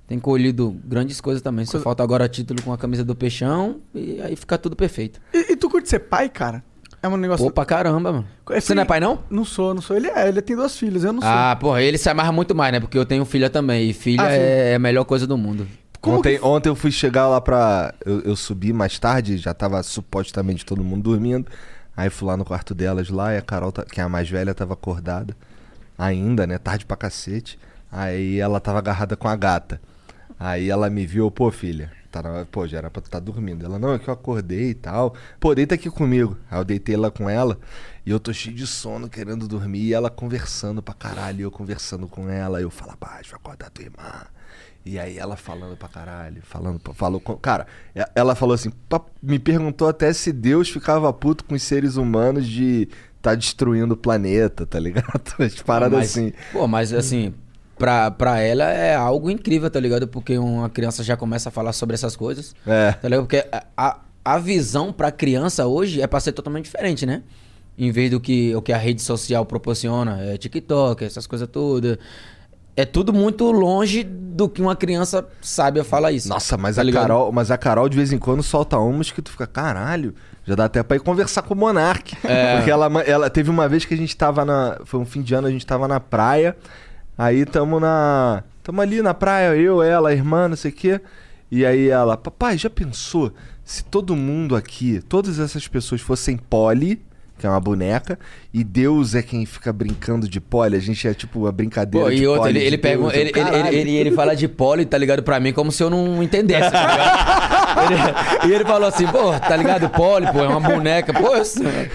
tem 0.05 0.19
colhido 0.19 0.77
grandes 0.83 1.21
coisas 1.21 1.41
também. 1.41 1.65
Só 1.65 1.79
falta 1.79 2.03
agora 2.03 2.27
título 2.27 2.61
com 2.61 2.73
a 2.73 2.77
camisa 2.77 3.03
do 3.05 3.15
Peixão 3.15 3.79
e 3.95 4.19
aí 4.21 4.35
fica 4.35 4.57
tudo 4.57 4.75
perfeito. 4.75 5.19
E, 5.33 5.53
e 5.53 5.55
tu 5.55 5.69
curte 5.69 5.87
ser 5.87 5.99
pai, 5.99 6.27
cara? 6.29 6.61
É 7.03 7.07
um 7.09 7.17
negócio. 7.17 7.45
Pô, 7.45 7.51
pra 7.51 7.65
caramba, 7.65 8.13
mano. 8.13 8.27
É 8.49 8.61
Você 8.61 8.73
não 8.73 8.81
é 8.83 8.85
pai, 8.85 8.99
não? 9.01 9.19
Não 9.29 9.43
sou, 9.43 9.73
não 9.73 9.81
sou. 9.81 9.95
Ele 9.97 10.07
é, 10.07 10.27
ele 10.29 10.41
tem 10.41 10.55
duas 10.55 10.77
filhas, 10.77 11.03
eu 11.03 11.11
não 11.11 11.21
sou. 11.21 11.29
Ah, 11.29 11.53
porra, 11.59 11.81
ele 11.81 11.97
se 11.97 12.09
amarra 12.09 12.31
muito 12.31 12.55
mais, 12.55 12.71
né? 12.71 12.79
Porque 12.79 12.97
eu 12.97 13.05
tenho 13.05 13.25
filha 13.25 13.49
também. 13.49 13.89
E 13.89 13.93
filha 13.93 14.23
Ah, 14.23 14.29
sim. 14.29 14.37
é 14.39 14.75
a 14.75 14.79
melhor 14.79 15.03
coisa 15.03 15.27
do 15.27 15.37
mundo. 15.37 15.67
Ontem, 16.01 16.39
ontem 16.41 16.69
eu 16.69 16.75
fui 16.75 16.91
chegar 16.91 17.27
lá 17.27 17.39
pra. 17.41 17.93
Eu, 18.05 18.21
eu 18.21 18.35
subi 18.37 18.71
mais 18.73 18.97
tarde, 18.99 19.37
já 19.37 19.53
tava 19.53 19.83
supostamente 19.83 20.65
todo 20.65 20.83
mundo 20.83 21.03
dormindo. 21.03 21.45
Aí 21.95 22.09
fui 22.09 22.27
lá 22.27 22.35
no 22.37 22.43
quarto 22.45 22.73
delas 22.73 23.09
lá 23.09 23.33
e 23.33 23.37
a 23.37 23.41
Carol, 23.41 23.71
tá- 23.71 23.83
que 23.83 23.99
é 24.01 24.03
a 24.03 24.09
mais 24.09 24.29
velha, 24.29 24.53
tava 24.53 24.73
acordada. 24.73 25.35
Ainda, 25.97 26.47
né? 26.47 26.57
Tarde 26.57 26.85
pra 26.85 26.97
cacete. 26.97 27.59
Aí 27.91 28.39
ela 28.39 28.59
tava 28.59 28.79
agarrada 28.79 29.15
com 29.15 29.27
a 29.27 29.35
gata. 29.35 29.79
Aí 30.39 30.69
ela 30.69 30.89
me 30.89 31.05
viu, 31.05 31.29
pô, 31.31 31.49
filha. 31.51 31.91
Tá 32.11 32.21
na... 32.21 32.45
Pô, 32.45 32.67
já 32.67 32.77
era 32.79 32.89
pra 32.91 33.01
tu 33.01 33.09
tá 33.09 33.19
dormindo. 33.19 33.65
Ela, 33.65 33.79
não, 33.79 33.93
é 33.93 33.99
que 33.99 34.07
eu 34.07 34.13
acordei 34.13 34.69
e 34.71 34.73
tal. 34.73 35.15
Pô, 35.39 35.55
deita 35.55 35.75
aqui 35.75 35.89
comigo. 35.89 36.37
Aí 36.51 36.59
eu 36.59 36.63
deitei 36.65 36.95
lá 36.95 37.09
com 37.09 37.29
ela. 37.29 37.57
E 38.05 38.11
eu 38.11 38.19
tô 38.19 38.31
cheio 38.33 38.55
de 38.55 38.67
sono, 38.67 39.09
querendo 39.09 39.47
dormir. 39.47 39.83
E 39.83 39.93
ela 39.93 40.09
conversando 40.09 40.81
pra 40.83 40.93
caralho. 40.93 41.41
Eu 41.41 41.51
conversando 41.51 42.07
com 42.07 42.29
ela. 42.29 42.61
Eu 42.61 42.69
falo 42.69 42.93
baixo, 42.99 43.31
vai 43.31 43.39
acordar 43.39 43.69
tua 43.71 43.85
irmã. 43.85 44.25
E 44.85 44.99
aí 44.99 45.17
ela 45.17 45.37
falando 45.37 45.77
pra 45.77 45.87
caralho, 45.87 46.41
falando, 46.43 46.77
falou 46.93 47.17
com... 47.21 47.37
Cara, 47.37 47.65
ela 48.13 48.35
falou 48.35 48.53
assim, 48.53 48.69
"Pa- 48.89 48.99
me 49.21 49.39
perguntou 49.39 49.87
até 49.87 50.11
se 50.11 50.33
Deus 50.33 50.69
ficava 50.69 51.11
puto 51.13 51.45
com 51.45 51.55
os 51.55 51.63
seres 51.63 51.95
humanos 51.95 52.45
de 52.45 52.89
tá 53.21 53.33
destruindo 53.33 53.93
o 53.93 53.97
planeta, 53.97 54.65
tá 54.65 54.77
ligado? 54.77 55.21
As 55.39 55.55
paradas 55.61 55.97
Mas- 55.99 56.09
assim. 56.11 56.33
Pô, 56.51 56.67
mas 56.67 56.91
assim, 56.91 57.33
pra, 57.77 58.11
pra 58.11 58.39
ela 58.39 58.65
é 58.65 58.95
algo 58.95 59.29
incrível, 59.29 59.69
tá 59.69 59.79
ligado? 59.79 60.07
Porque 60.07 60.37
uma 60.37 60.69
criança 60.69 61.03
já 61.03 61.17
começa 61.17 61.49
a 61.49 61.51
falar 61.51 61.73
sobre 61.73 61.93
essas 61.93 62.15
coisas. 62.15 62.55
É. 62.65 62.93
Tá 62.93 63.07
ligado? 63.07 63.23
Porque 63.23 63.45
a, 63.77 63.99
a, 64.23 64.37
visão 64.37 64.91
pra 64.91 65.11
criança 65.11 65.65
hoje 65.67 66.01
é 66.01 66.07
pra 66.07 66.19
ser 66.19 66.31
totalmente 66.31 66.65
diferente, 66.65 67.05
né? 67.05 67.23
Em 67.77 67.91
vez 67.91 68.11
do 68.11 68.19
que 68.19 68.55
o 68.55 68.61
que 68.61 68.71
a 68.71 68.77
rede 68.77 69.01
social 69.01 69.45
proporciona, 69.45 70.21
é 70.21 70.37
TikTok, 70.37 71.03
essas 71.03 71.25
coisas 71.25 71.47
todas. 71.47 71.97
É 72.75 72.85
tudo 72.85 73.13
muito 73.13 73.51
longe 73.51 74.03
do 74.03 74.49
que 74.49 74.59
uma 74.59 74.75
criança 74.75 75.27
saiba 75.41 75.83
falar 75.83 76.11
isso. 76.11 76.27
Nossa, 76.27 76.57
mas 76.57 76.75
tá 76.75 76.81
a 76.81 76.83
ligado? 76.83 77.03
Carol, 77.03 77.31
mas 77.31 77.51
a 77.51 77.57
Carol 77.57 77.87
de 77.87 77.95
vez 77.95 78.11
em 78.11 78.17
quando 78.17 78.41
solta 78.41 78.79
umas 78.79 79.11
que 79.11 79.21
tu 79.21 79.29
fica, 79.29 79.45
caralho, 79.45 80.15
já 80.43 80.55
dá 80.55 80.65
até 80.65 80.81
pra 80.81 80.97
ir 80.97 80.99
conversar 80.99 81.43
com 81.43 81.53
o 81.53 81.57
Monark. 81.57 82.15
É. 82.23 82.57
Porque 82.57 82.71
ela, 82.71 82.87
ela 83.03 83.29
teve 83.29 83.51
uma 83.51 83.69
vez 83.69 83.85
que 83.85 83.93
a 83.93 83.97
gente 83.97 84.15
tava 84.17 84.43
na, 84.43 84.79
foi 84.85 84.99
um 84.99 85.05
fim 85.05 85.21
de 85.21 85.35
ano, 85.35 85.47
a 85.47 85.51
gente 85.51 85.65
tava 85.65 85.87
na 85.87 85.99
praia. 85.99 86.55
Aí 87.17 87.45
tamo 87.45 87.79
na, 87.79 88.43
tamo 88.63 88.81
ali 88.81 89.01
na 89.01 89.13
praia, 89.13 89.55
eu, 89.55 89.81
ela, 89.81 90.09
a 90.09 90.13
irmã, 90.13 90.47
não 90.47 90.55
sei 90.55 90.71
o 90.71 90.73
quê. 90.73 91.01
E 91.51 91.65
aí 91.65 91.89
ela, 91.89 92.17
papai, 92.17 92.57
já 92.57 92.69
pensou 92.69 93.31
se 93.63 93.83
todo 93.85 94.15
mundo 94.15 94.55
aqui, 94.55 95.01
todas 95.07 95.39
essas 95.39 95.67
pessoas 95.67 96.01
fossem 96.01 96.35
Polly, 96.35 97.01
que 97.43 97.47
é 97.47 97.49
uma 97.49 97.59
boneca, 97.59 98.17
e 98.53 98.63
Deus 98.63 99.15
é 99.15 99.21
quem 99.21 99.45
fica 99.45 99.73
brincando 99.73 100.29
de 100.29 100.39
Polly, 100.39 100.77
a 100.77 100.79
gente 100.79 101.05
é 101.05 101.13
tipo 101.13 101.45
a 101.45 101.51
brincadeira 101.51 102.07
Pô, 102.07 102.15
de 102.15 102.23
e 102.23 102.25
outro, 102.25 102.43
Polly 102.43 102.57
ele, 102.57 102.67
ele, 102.67 102.77
pega, 102.77 103.01
um- 103.03 103.09
Deus. 103.09 103.15
Eu, 103.15 103.19
ele, 103.19 103.31
ele, 103.35 103.67
ele, 103.67 103.77
ele, 103.79 103.95
ele 103.97 104.11
fala 104.13 104.33
de 104.33 104.47
poli, 104.47 104.85
tá 104.85 104.97
ligado? 104.97 105.21
Pra 105.21 105.41
mim, 105.41 105.51
como 105.51 105.69
se 105.69 105.83
eu 105.83 105.89
não 105.89 106.23
entendesse, 106.23 106.71
tá 106.71 106.87
ligado? 106.87 107.91
Ele- 108.45 108.49
e 108.49 108.55
ele 108.55 108.63
falou 108.63 108.87
assim, 108.87 109.05
pô, 109.07 109.37
tá 109.37 109.57
ligado? 109.57 109.89
Poli, 109.89 110.31
pô, 110.31 110.39
é 110.39 110.47
uma 110.47 110.61
boneca. 110.61 111.11
Pô, 111.11 111.31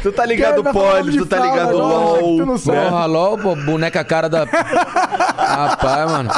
Tu 0.02 0.12
tá 0.12 0.26
ligado, 0.26 0.62
Polly, 0.64 1.16
tu 1.16 1.24
tá 1.24 1.38
ligado, 1.38 1.78
LOL. 1.78 2.58
Porra, 2.62 3.06
LOL, 3.06 3.38
pô, 3.38 3.56
boneca 3.56 4.04
cara 4.04 4.28
da. 4.28 4.44
Rapaz, 4.44 6.10
mano. 6.10 6.30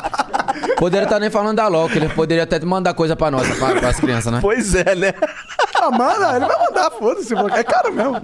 Poderia 0.77 1.05
estar 1.05 1.19
nem 1.19 1.31
falando 1.31 1.57
da 1.57 1.67
LOL, 1.69 1.89
que 1.89 1.99
ele 1.99 2.09
poderia 2.11 2.45
até 2.45 2.59
mandar 2.61 2.95
coisa 2.95 3.17
pra 3.17 3.31
nós, 3.31 3.49
pra, 3.59 3.75
pras 3.75 3.99
crianças, 3.99 4.33
né? 4.33 4.39
Pois 4.41 4.75
é, 4.75 4.95
né? 4.95 5.13
Ah, 5.83 5.91
manda, 5.91 6.37
ele 6.37 6.45
vai 6.47 6.59
mandar, 6.59 6.91
foda-se. 6.91 7.33
É 7.35 7.63
caro 7.65 7.93
mesmo. 7.93 8.17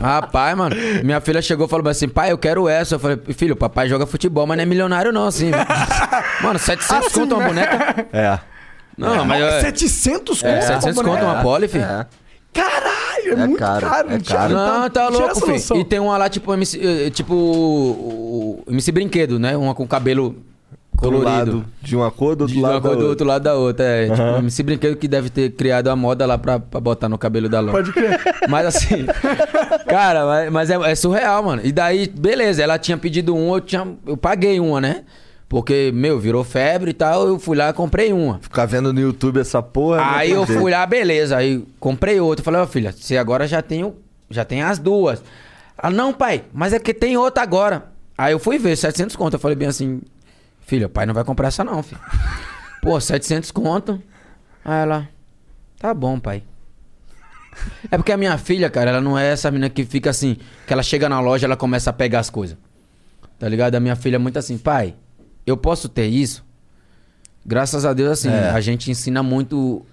Rapaz, 0.00 0.56
mano, 0.56 0.76
minha 1.02 1.20
filha 1.20 1.40
chegou 1.40 1.66
e 1.66 1.68
falou 1.68 1.88
assim, 1.88 2.08
pai, 2.08 2.30
eu 2.32 2.38
quero 2.38 2.68
essa. 2.68 2.96
Eu 2.96 2.98
falei, 2.98 3.18
filho, 3.34 3.56
papai 3.56 3.88
joga 3.88 4.06
futebol, 4.06 4.46
mas 4.46 4.56
não 4.56 4.62
é 4.62 4.66
milionário 4.66 5.12
não, 5.12 5.26
assim. 5.26 5.50
Mano, 6.42 6.58
700 6.58 7.06
Assim, 7.06 7.20
conto 7.20 7.34
uma 7.36 7.42
né? 7.42 7.48
boneca? 7.48 8.06
É. 8.12 8.38
Não, 8.98 9.24
mas... 9.24 9.42
é- 9.42 9.60
700 9.62 10.42
É, 10.42 10.52
conto? 10.54 10.62
700 10.66 10.84
uma 10.84 10.94
conto 10.94 11.06
boneca? 11.06 11.24
uma 11.26 11.42
pole, 11.42 11.68
filho. 11.68 11.84
É. 11.84 12.06
Caralho, 12.52 13.28
é, 13.28 13.30
É 13.30 13.36
muito 13.36 13.58
caro, 13.58 13.86
caro. 13.86 14.12
é 14.12 14.18
caro. 14.20 14.54
Não, 14.54 14.90
tá 14.90 15.08
louco, 15.08 15.40
filho. 15.58 15.80
E 15.80 15.84
tem 15.84 16.00
uma 16.00 16.16
lá, 16.18 16.28
tipo, 16.28 16.52
MC, 16.52 17.06
eh, 17.06 17.10
tipo 17.10 17.32
o, 17.34 18.62
o 18.66 18.72
MC 18.72 18.90
Brinquedo, 18.92 19.38
né? 19.38 19.56
Uma 19.56 19.74
com 19.74 19.86
cabelo 19.86 20.36
colorido. 21.08 21.28
lado 21.28 21.64
de 21.82 21.96
uma 21.96 22.10
cor, 22.10 22.36
do 22.36 22.42
outro 22.42 22.54
De 22.56 22.60
lado 22.62 22.74
uma 22.74 22.80
cor 22.80 22.90
da 22.90 22.94
do 22.96 22.98
outra. 23.00 23.08
outro 23.10 23.26
lado 23.26 23.42
da 23.42 23.54
outra. 23.54 23.84
É, 23.84 24.08
Aham. 24.10 24.34
tipo, 24.36 24.46
esse 24.48 24.62
brinquedo 24.62 24.96
que 24.96 25.08
deve 25.08 25.30
ter 25.30 25.50
criado 25.52 25.88
a 25.88 25.96
moda 25.96 26.26
lá 26.26 26.36
pra, 26.38 26.58
pra 26.60 26.80
botar 26.80 27.08
no 27.08 27.16
cabelo 27.18 27.48
da 27.48 27.60
Lon. 27.60 27.72
Pode 27.72 27.92
crer. 27.92 28.20
Mas 28.48 28.66
assim, 28.66 29.06
cara, 29.88 30.24
mas, 30.26 30.52
mas 30.52 30.70
é, 30.70 30.90
é 30.90 30.94
surreal, 30.94 31.42
mano. 31.42 31.62
E 31.64 31.72
daí, 31.72 32.06
beleza, 32.08 32.62
ela 32.62 32.78
tinha 32.78 32.96
pedido 32.96 33.34
um, 33.34 33.54
eu, 33.54 33.60
tinha, 33.60 33.86
eu 34.06 34.16
paguei 34.16 34.60
uma, 34.60 34.80
né? 34.80 35.02
Porque, 35.48 35.90
meu, 35.92 36.16
virou 36.18 36.44
febre 36.44 36.90
e 36.90 36.94
tal, 36.94 37.26
eu 37.26 37.38
fui 37.38 37.56
lá 37.56 37.70
e 37.70 37.72
comprei 37.72 38.12
uma. 38.12 38.38
Ficar 38.40 38.66
vendo 38.66 38.92
no 38.92 39.00
YouTube 39.00 39.40
essa 39.40 39.60
porra. 39.60 40.00
Aí 40.16 40.30
eu 40.30 40.46
fui 40.46 40.70
lá, 40.70 40.86
beleza. 40.86 41.36
Aí 41.36 41.64
comprei 41.80 42.20
outra. 42.20 42.44
Falei, 42.44 42.60
ó, 42.60 42.66
filha, 42.68 42.92
você 42.96 43.16
agora 43.16 43.48
já 43.48 43.60
tem, 43.60 43.82
o- 43.82 43.96
já 44.30 44.44
tem 44.44 44.62
as 44.62 44.78
duas. 44.78 45.20
Ela, 45.82 45.92
não, 45.92 46.12
pai, 46.12 46.44
mas 46.52 46.72
é 46.72 46.78
que 46.78 46.94
tem 46.94 47.16
outra 47.16 47.42
agora. 47.42 47.86
Aí 48.16 48.32
eu 48.32 48.38
fui 48.38 48.58
ver, 48.58 48.76
700 48.76 49.16
conto. 49.16 49.34
Eu 49.34 49.40
falei 49.40 49.56
bem 49.56 49.66
assim, 49.66 50.00
filha, 50.70 50.88
pai 50.88 51.04
não 51.04 51.12
vai 51.14 51.24
comprar 51.24 51.48
essa 51.48 51.64
não, 51.64 51.82
filho. 51.82 52.00
Pô, 52.80 52.98
700 53.00 53.50
conto. 53.50 54.00
Aí 54.64 54.82
ela, 54.82 55.08
tá 55.78 55.92
bom, 55.92 56.18
pai. 56.20 56.42
É 57.90 57.96
porque 57.98 58.12
a 58.12 58.16
minha 58.16 58.38
filha, 58.38 58.70
cara, 58.70 58.90
ela 58.90 59.00
não 59.00 59.18
é 59.18 59.32
essa 59.32 59.50
menina 59.50 59.68
que 59.68 59.84
fica 59.84 60.08
assim, 60.10 60.36
que 60.66 60.72
ela 60.72 60.82
chega 60.82 61.08
na 61.08 61.20
loja 61.20 61.46
ela 61.46 61.56
começa 61.56 61.90
a 61.90 61.92
pegar 61.92 62.20
as 62.20 62.30
coisas. 62.30 62.56
Tá 63.38 63.48
ligado? 63.48 63.74
A 63.74 63.80
minha 63.80 63.96
filha 63.96 64.16
é 64.16 64.18
muito 64.18 64.38
assim, 64.38 64.56
pai, 64.56 64.94
eu 65.46 65.56
posso 65.56 65.88
ter 65.88 66.06
isso? 66.06 66.44
Graças 67.44 67.84
a 67.84 67.92
Deus, 67.92 68.12
assim, 68.12 68.30
É. 68.30 68.50
a 68.50 68.60
gente 68.60 68.90
ensina 68.90 69.22
muito 69.22 69.84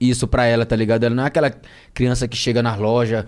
isso 0.00 0.26
pra 0.26 0.44
ela, 0.46 0.66
tá 0.66 0.74
ligado? 0.74 1.04
Ela 1.04 1.14
não 1.14 1.22
é 1.22 1.26
aquela 1.26 1.52
criança 1.94 2.26
que 2.26 2.36
chega 2.36 2.62
na 2.62 2.74
loja 2.74 3.26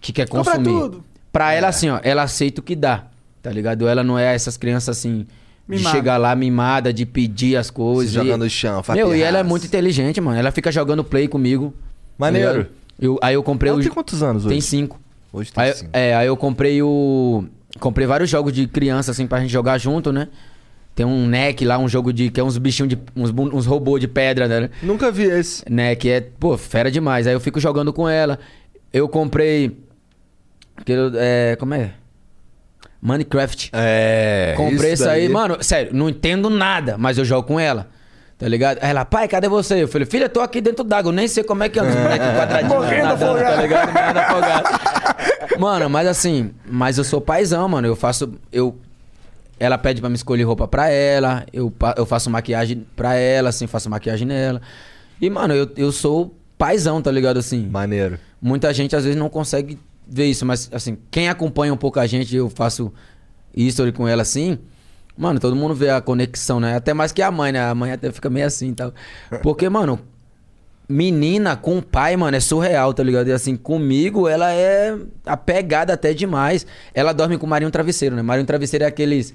que 0.00 0.12
quer 0.12 0.28
Compra 0.28 0.56
consumir. 0.58 0.78
tudo. 0.80 1.04
Pra 1.32 1.52
ela, 1.54 1.68
assim, 1.68 1.88
ó, 1.88 1.98
ela 2.02 2.22
aceita 2.24 2.60
o 2.60 2.64
que 2.64 2.76
dá, 2.76 3.06
tá 3.42 3.50
ligado? 3.50 3.88
Ela 3.88 4.04
não 4.04 4.18
é 4.18 4.34
essas 4.34 4.56
crianças 4.56 4.96
assim. 4.98 5.26
De 5.68 5.76
Mimada. 5.76 5.96
chegar 5.96 6.16
lá 6.18 6.34
mimada, 6.36 6.92
de 6.92 7.06
pedir 7.06 7.56
as 7.56 7.70
coisas. 7.70 8.12
Se 8.12 8.18
jogar 8.18 8.36
no 8.36 8.48
chão, 8.50 8.82
Meu, 8.94 9.16
e 9.16 9.22
ela 9.22 9.38
é 9.38 9.42
muito 9.42 9.64
inteligente, 9.64 10.20
mano. 10.20 10.38
Ela 10.38 10.50
fica 10.50 10.70
jogando 10.70 11.02
play 11.02 11.26
comigo. 11.26 11.70
tá 11.70 11.76
Maneiro. 12.18 12.50
ligado? 12.52 12.68
Eu, 13.00 13.18
aí 13.22 13.34
eu 13.34 13.42
comprei 13.42 13.70
Ela 13.70 13.78
o. 13.80 13.82
tem 13.82 13.90
quantos 13.90 14.22
anos 14.22 14.44
hoje? 14.44 14.52
Tem 14.54 14.60
cinco. 14.60 15.00
Hoje 15.32 15.50
tem 15.52 15.64
Aí, 15.64 15.72
cinco. 15.72 15.90
é, 15.92 16.14
aí 16.14 16.26
eu 16.26 16.36
comprei 16.36 16.82
o. 16.82 17.44
Comprei 17.80 18.06
vários 18.06 18.28
jogos 18.30 18.52
de 18.52 18.66
criança, 18.66 19.10
assim, 19.10 19.26
pra 19.26 19.40
gente 19.40 19.50
jogar 19.50 19.78
junto, 19.78 20.12
né? 20.12 20.28
Tem 20.94 21.04
um 21.04 21.26
NEC 21.26 21.64
lá, 21.64 21.76
um 21.78 21.88
jogo 21.88 22.12
de. 22.12 22.30
que 22.30 22.38
é 22.38 22.44
uns 22.44 22.58
bichinhos 22.58 22.90
de. 22.90 22.98
uns, 23.16 23.30
uns 23.30 23.64
robôs 23.66 24.00
de 24.00 24.06
pedra, 24.06 24.46
né? 24.46 24.70
Nunca 24.82 25.10
vi 25.10 25.24
esse. 25.24 25.64
Né? 25.68 25.94
Que 25.96 26.10
é, 26.10 26.20
pô, 26.20 26.56
fera 26.58 26.90
demais. 26.90 27.26
Aí 27.26 27.32
eu 27.32 27.40
fico 27.40 27.58
jogando 27.58 27.90
com 27.92 28.06
ela. 28.08 28.38
Eu 28.92 29.08
comprei. 29.08 29.76
aquele, 30.76 31.10
é, 31.16 31.56
como 31.58 31.72
é? 31.74 31.94
Minecraft. 33.04 33.70
É. 33.74 34.54
Comprei 34.56 34.94
isso 34.94 35.06
aí, 35.06 35.28
mano, 35.28 35.62
sério, 35.62 35.92
não 35.92 36.08
entendo 36.08 36.48
nada, 36.48 36.96
mas 36.96 37.18
eu 37.18 37.24
jogo 37.24 37.46
com 37.46 37.60
ela. 37.60 37.88
Tá 38.38 38.48
ligado? 38.48 38.78
Aí 38.80 38.90
ela, 38.90 39.04
pai, 39.04 39.28
cadê 39.28 39.46
você? 39.46 39.82
Eu 39.82 39.88
falei, 39.88 40.06
filha, 40.06 40.26
tô 40.28 40.40
aqui 40.40 40.60
dentro 40.60 40.82
d'água, 40.82 41.10
eu 41.10 41.14
nem 41.14 41.28
sei 41.28 41.44
como 41.44 41.62
é 41.62 41.68
que 41.68 41.78
anda 41.78 41.90
os 41.90 41.96
moleques 41.96 42.26
quadradinhos 42.34 42.74
Morrendo 42.74 43.04
nadando, 43.04 43.38
tá 43.38 43.56
ligado? 43.56 43.92
Morrendo 43.92 44.18
afogado. 44.18 45.60
Mano, 45.60 45.90
mas 45.90 46.08
assim, 46.08 46.50
mas 46.66 46.96
eu 46.96 47.04
sou 47.04 47.20
paizão, 47.20 47.68
mano. 47.68 47.86
Eu 47.86 47.94
faço. 47.94 48.32
Eu, 48.50 48.76
ela 49.60 49.76
pede 49.76 50.00
pra 50.00 50.08
me 50.08 50.16
escolher 50.16 50.42
roupa 50.44 50.66
pra 50.66 50.88
ela, 50.88 51.44
eu, 51.52 51.72
eu 51.96 52.06
faço 52.06 52.30
maquiagem 52.30 52.86
pra 52.96 53.14
ela, 53.14 53.50
assim, 53.50 53.66
faço 53.66 53.88
maquiagem 53.90 54.26
nela. 54.26 54.62
E, 55.20 55.28
mano, 55.28 55.54
eu, 55.54 55.70
eu 55.76 55.92
sou 55.92 56.34
paizão, 56.56 57.02
tá 57.02 57.12
ligado? 57.12 57.38
Assim. 57.38 57.68
Maneiro. 57.68 58.18
Muita 58.40 58.72
gente 58.72 58.96
às 58.96 59.04
vezes 59.04 59.18
não 59.18 59.28
consegue 59.28 59.78
ver 60.06 60.26
isso, 60.26 60.44
mas 60.44 60.68
assim, 60.72 60.98
quem 61.10 61.28
acompanha 61.28 61.72
um 61.72 61.76
pouco 61.76 61.98
a 61.98 62.06
gente, 62.06 62.34
eu 62.34 62.50
faço 62.50 62.92
history 63.54 63.92
com 63.92 64.06
ela 64.06 64.22
assim, 64.22 64.58
mano, 65.16 65.38
todo 65.40 65.54
mundo 65.56 65.74
vê 65.74 65.90
a 65.90 66.00
conexão, 66.00 66.60
né? 66.60 66.76
Até 66.76 66.92
mais 66.92 67.12
que 67.12 67.22
a 67.22 67.30
mãe, 67.30 67.52
né? 67.52 67.60
A 67.60 67.74
mãe 67.74 67.92
até 67.92 68.10
fica 68.10 68.28
meio 68.28 68.46
assim 68.46 68.70
e 68.70 68.74
tal. 68.74 68.92
Porque, 69.42 69.68
mano, 69.68 70.00
menina 70.88 71.56
com 71.56 71.80
pai, 71.80 72.16
mano, 72.16 72.36
é 72.36 72.40
surreal, 72.40 72.92
tá 72.92 73.02
ligado? 73.02 73.28
E 73.28 73.32
assim, 73.32 73.56
comigo 73.56 74.28
ela 74.28 74.52
é 74.52 74.96
apegada 75.24 75.92
até 75.92 76.12
demais. 76.12 76.66
Ela 76.92 77.12
dorme 77.12 77.38
com 77.38 77.46
o 77.46 77.48
Marinho 77.48 77.70
Travesseiro, 77.70 78.14
né? 78.16 78.22
Marinho 78.22 78.46
Travesseiro 78.46 78.84
é 78.84 78.88
aqueles. 78.88 79.34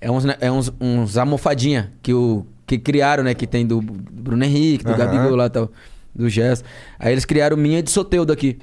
É 0.00 0.10
uns, 0.10 0.24
né, 0.24 0.34
é 0.40 0.50
uns, 0.50 0.72
uns 0.80 1.18
almofadinha 1.18 1.92
que, 2.02 2.14
o, 2.14 2.46
que 2.66 2.78
criaram, 2.78 3.22
né? 3.22 3.34
Que 3.34 3.46
tem 3.46 3.66
do 3.66 3.80
Bruno 3.80 4.42
Henrique, 4.42 4.84
do 4.84 4.90
Aham. 4.90 4.98
Gabigol 4.98 5.36
lá 5.36 5.46
e 5.46 5.50
tal, 5.50 5.70
do 6.14 6.28
Gesso. 6.28 6.64
Aí 6.98 7.12
eles 7.12 7.24
criaram 7.24 7.56
minha 7.56 7.82
de 7.82 7.90
Soteudo 7.90 8.32
aqui. 8.32 8.58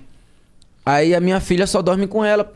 Aí 0.88 1.14
a 1.14 1.19
minha 1.19 1.41
filha 1.41 1.68
só 1.68 1.81
dorme 1.81 2.07
com 2.07 2.23
ela, 2.23 2.53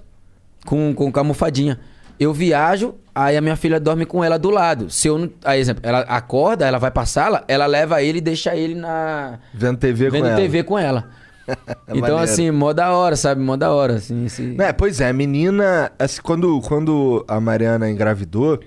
com, 0.65 0.95
com, 0.95 1.11
com 1.11 1.19
a 1.19 1.21
almofadinha. 1.21 1.77
Eu 2.17 2.33
viajo, 2.33 2.95
aí 3.13 3.35
a 3.35 3.41
minha 3.41 3.57
filha 3.57 3.77
dorme 3.77 4.05
com 4.05 4.23
ela 4.23 4.39
do 4.39 4.49
lado. 4.49 4.89
Se 4.89 5.09
eu 5.09 5.17
não. 5.17 5.29
Aí, 5.43 5.59
exemplo, 5.59 5.81
ela 5.85 5.99
acorda, 6.01 6.65
ela 6.65 6.77
vai 6.77 6.91
pra 6.91 7.05
sala, 7.05 7.43
ela 7.45 7.65
leva 7.65 8.01
ele 8.01 8.19
e 8.19 8.21
deixa 8.21 8.55
ele 8.55 8.73
na. 8.73 9.37
Vendo 9.53 9.79
TV 9.79 10.05
com 10.05 10.11
vendo 10.11 10.27
ela. 10.27 10.35
TV 10.37 10.63
com 10.63 10.79
ela. 10.79 11.09
então, 11.89 11.99
maneiro. 11.99 12.17
assim, 12.19 12.49
mó 12.51 12.71
da 12.71 12.93
hora, 12.93 13.17
sabe? 13.17 13.41
Mó 13.41 13.57
da 13.57 13.73
hora, 13.73 13.95
assim. 13.95 14.23
Esse... 14.23 14.55
É, 14.61 14.71
pois 14.71 15.01
é, 15.01 15.09
a 15.09 15.13
menina. 15.13 15.91
assim, 15.99 16.21
quando, 16.21 16.61
quando 16.61 17.25
a 17.27 17.37
Mariana 17.41 17.89
engravidou, 17.89 18.61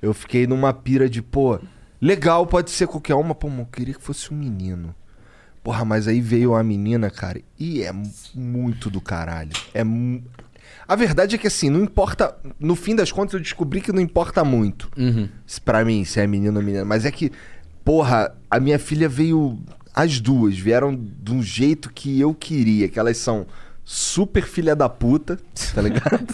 eu 0.00 0.14
fiquei 0.14 0.46
numa 0.46 0.72
pira 0.72 1.10
de, 1.10 1.20
pô, 1.20 1.58
legal, 2.00 2.46
pode 2.46 2.70
ser 2.70 2.86
qualquer 2.86 3.16
uma, 3.16 3.34
pô, 3.34 3.48
eu 3.48 3.68
queria 3.70 3.92
que 3.92 4.02
fosse 4.02 4.32
um 4.32 4.36
menino. 4.36 4.94
Porra, 5.64 5.84
mas 5.84 6.06
aí 6.06 6.20
veio 6.20 6.54
a 6.54 6.62
menina, 6.62 7.10
cara, 7.10 7.40
e 7.58 7.82
é 7.82 7.90
mu- 7.90 8.12
muito 8.34 8.88
do 8.90 9.00
caralho. 9.00 9.50
É. 9.72 9.82
A 10.86 10.94
verdade 10.94 11.34
é 11.34 11.38
que 11.38 11.46
assim, 11.46 11.70
não 11.70 11.82
importa. 11.82 12.36
No 12.60 12.76
fim 12.76 12.94
das 12.94 13.10
contas, 13.10 13.32
eu 13.34 13.40
descobri 13.40 13.80
que 13.80 13.90
não 13.90 14.02
importa 14.02 14.44
muito. 14.44 14.90
Uhum. 14.96 15.26
Pra 15.64 15.82
mim, 15.82 16.04
se 16.04 16.20
é 16.20 16.26
menino 16.26 16.58
ou 16.60 16.62
menina. 16.64 16.84
Mas 16.84 17.06
é 17.06 17.10
que, 17.10 17.32
porra, 17.82 18.34
a 18.50 18.60
minha 18.60 18.78
filha 18.78 19.08
veio. 19.08 19.58
As 19.94 20.20
duas 20.20 20.58
vieram 20.58 20.94
de 20.94 21.32
um 21.32 21.42
jeito 21.42 21.90
que 21.90 22.20
eu 22.20 22.34
queria, 22.34 22.86
que 22.88 22.98
elas 22.98 23.16
são 23.16 23.46
super 23.84 24.42
filha 24.44 24.74
da 24.76 24.88
puta, 24.88 25.38
tá 25.74 25.80
ligado? 25.80 26.26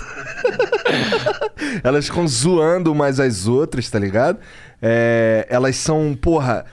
elas 1.85 2.07
ficam 2.07 2.27
zoando 2.27 2.91
umas 2.91 3.21
as 3.21 3.47
outras, 3.47 3.89
tá 3.89 3.99
ligado? 3.99 4.39
É, 4.81 5.47
elas 5.49 5.77
são, 5.77 6.17
porra. 6.21 6.65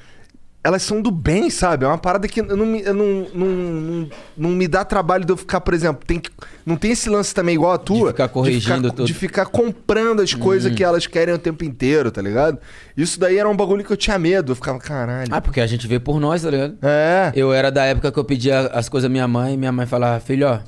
Elas 0.64 0.82
são 0.84 1.02
do 1.02 1.12
bem, 1.12 1.50
sabe? 1.50 1.86
É 1.86 1.88
uma 1.88 1.98
parada 1.98 2.28
que 2.28 2.42
não, 2.42 2.66
me- 2.66 2.82
não, 2.82 2.94
não, 3.34 3.48
não, 3.48 4.10
não 4.36 4.50
me 4.50 4.68
dá 4.68 4.84
trabalho 4.84 5.24
de 5.24 5.32
eu 5.32 5.38
ficar, 5.38 5.62
por 5.62 5.74
exemplo, 5.74 6.04
tem 6.06 6.20
que, 6.20 6.30
não 6.66 6.76
tem 6.76 6.92
esse 6.92 7.10
lance 7.10 7.34
também 7.34 7.56
igual 7.56 7.72
a 7.72 7.78
tua. 7.78 8.10
ficar 8.10 8.28
corrigindo 8.28 8.60
de 8.60 8.82
ficar, 8.84 8.96
tudo. 8.96 9.06
de 9.06 9.14
ficar 9.14 9.46
comprando 9.46 10.22
as 10.22 10.34
coisas 10.34 10.74
que 10.76 10.84
elas 10.84 11.08
querem 11.08 11.34
o 11.34 11.38
tempo 11.38 11.64
inteiro, 11.64 12.12
tá 12.12 12.22
ligado? 12.22 12.58
Isso 12.98 13.18
daí 13.18 13.38
era 13.38 13.48
um 13.48 13.56
bagulho 13.56 13.86
que 13.86 13.92
eu 13.94 13.96
tinha 13.96 14.20
medo. 14.20 14.52
Eu 14.52 14.56
ficava, 14.56 14.78
caralho. 14.78 15.30
Ah, 15.32 15.40
porque 15.40 15.62
a 15.62 15.68
gente 15.68 15.88
vê 15.88 16.00
por 16.00 16.20
nós, 16.20 16.42
tá 16.42 16.50
ligado? 16.50 16.76
É. 16.82 17.32
Eu 17.34 17.54
era 17.54 17.72
da 17.72 17.86
época 17.86 18.12
que 18.12 18.20
eu 18.20 18.26
pedia 18.26 18.68
as 18.74 18.90
coisas 18.90 19.06
à 19.06 19.10
minha 19.10 19.28
mãe 19.28 19.54
e 19.54 19.58
minha 19.58 19.72
mãe 19.72 19.86
falava, 19.86 20.20
filho, 20.20 20.48
ó. 20.50 20.60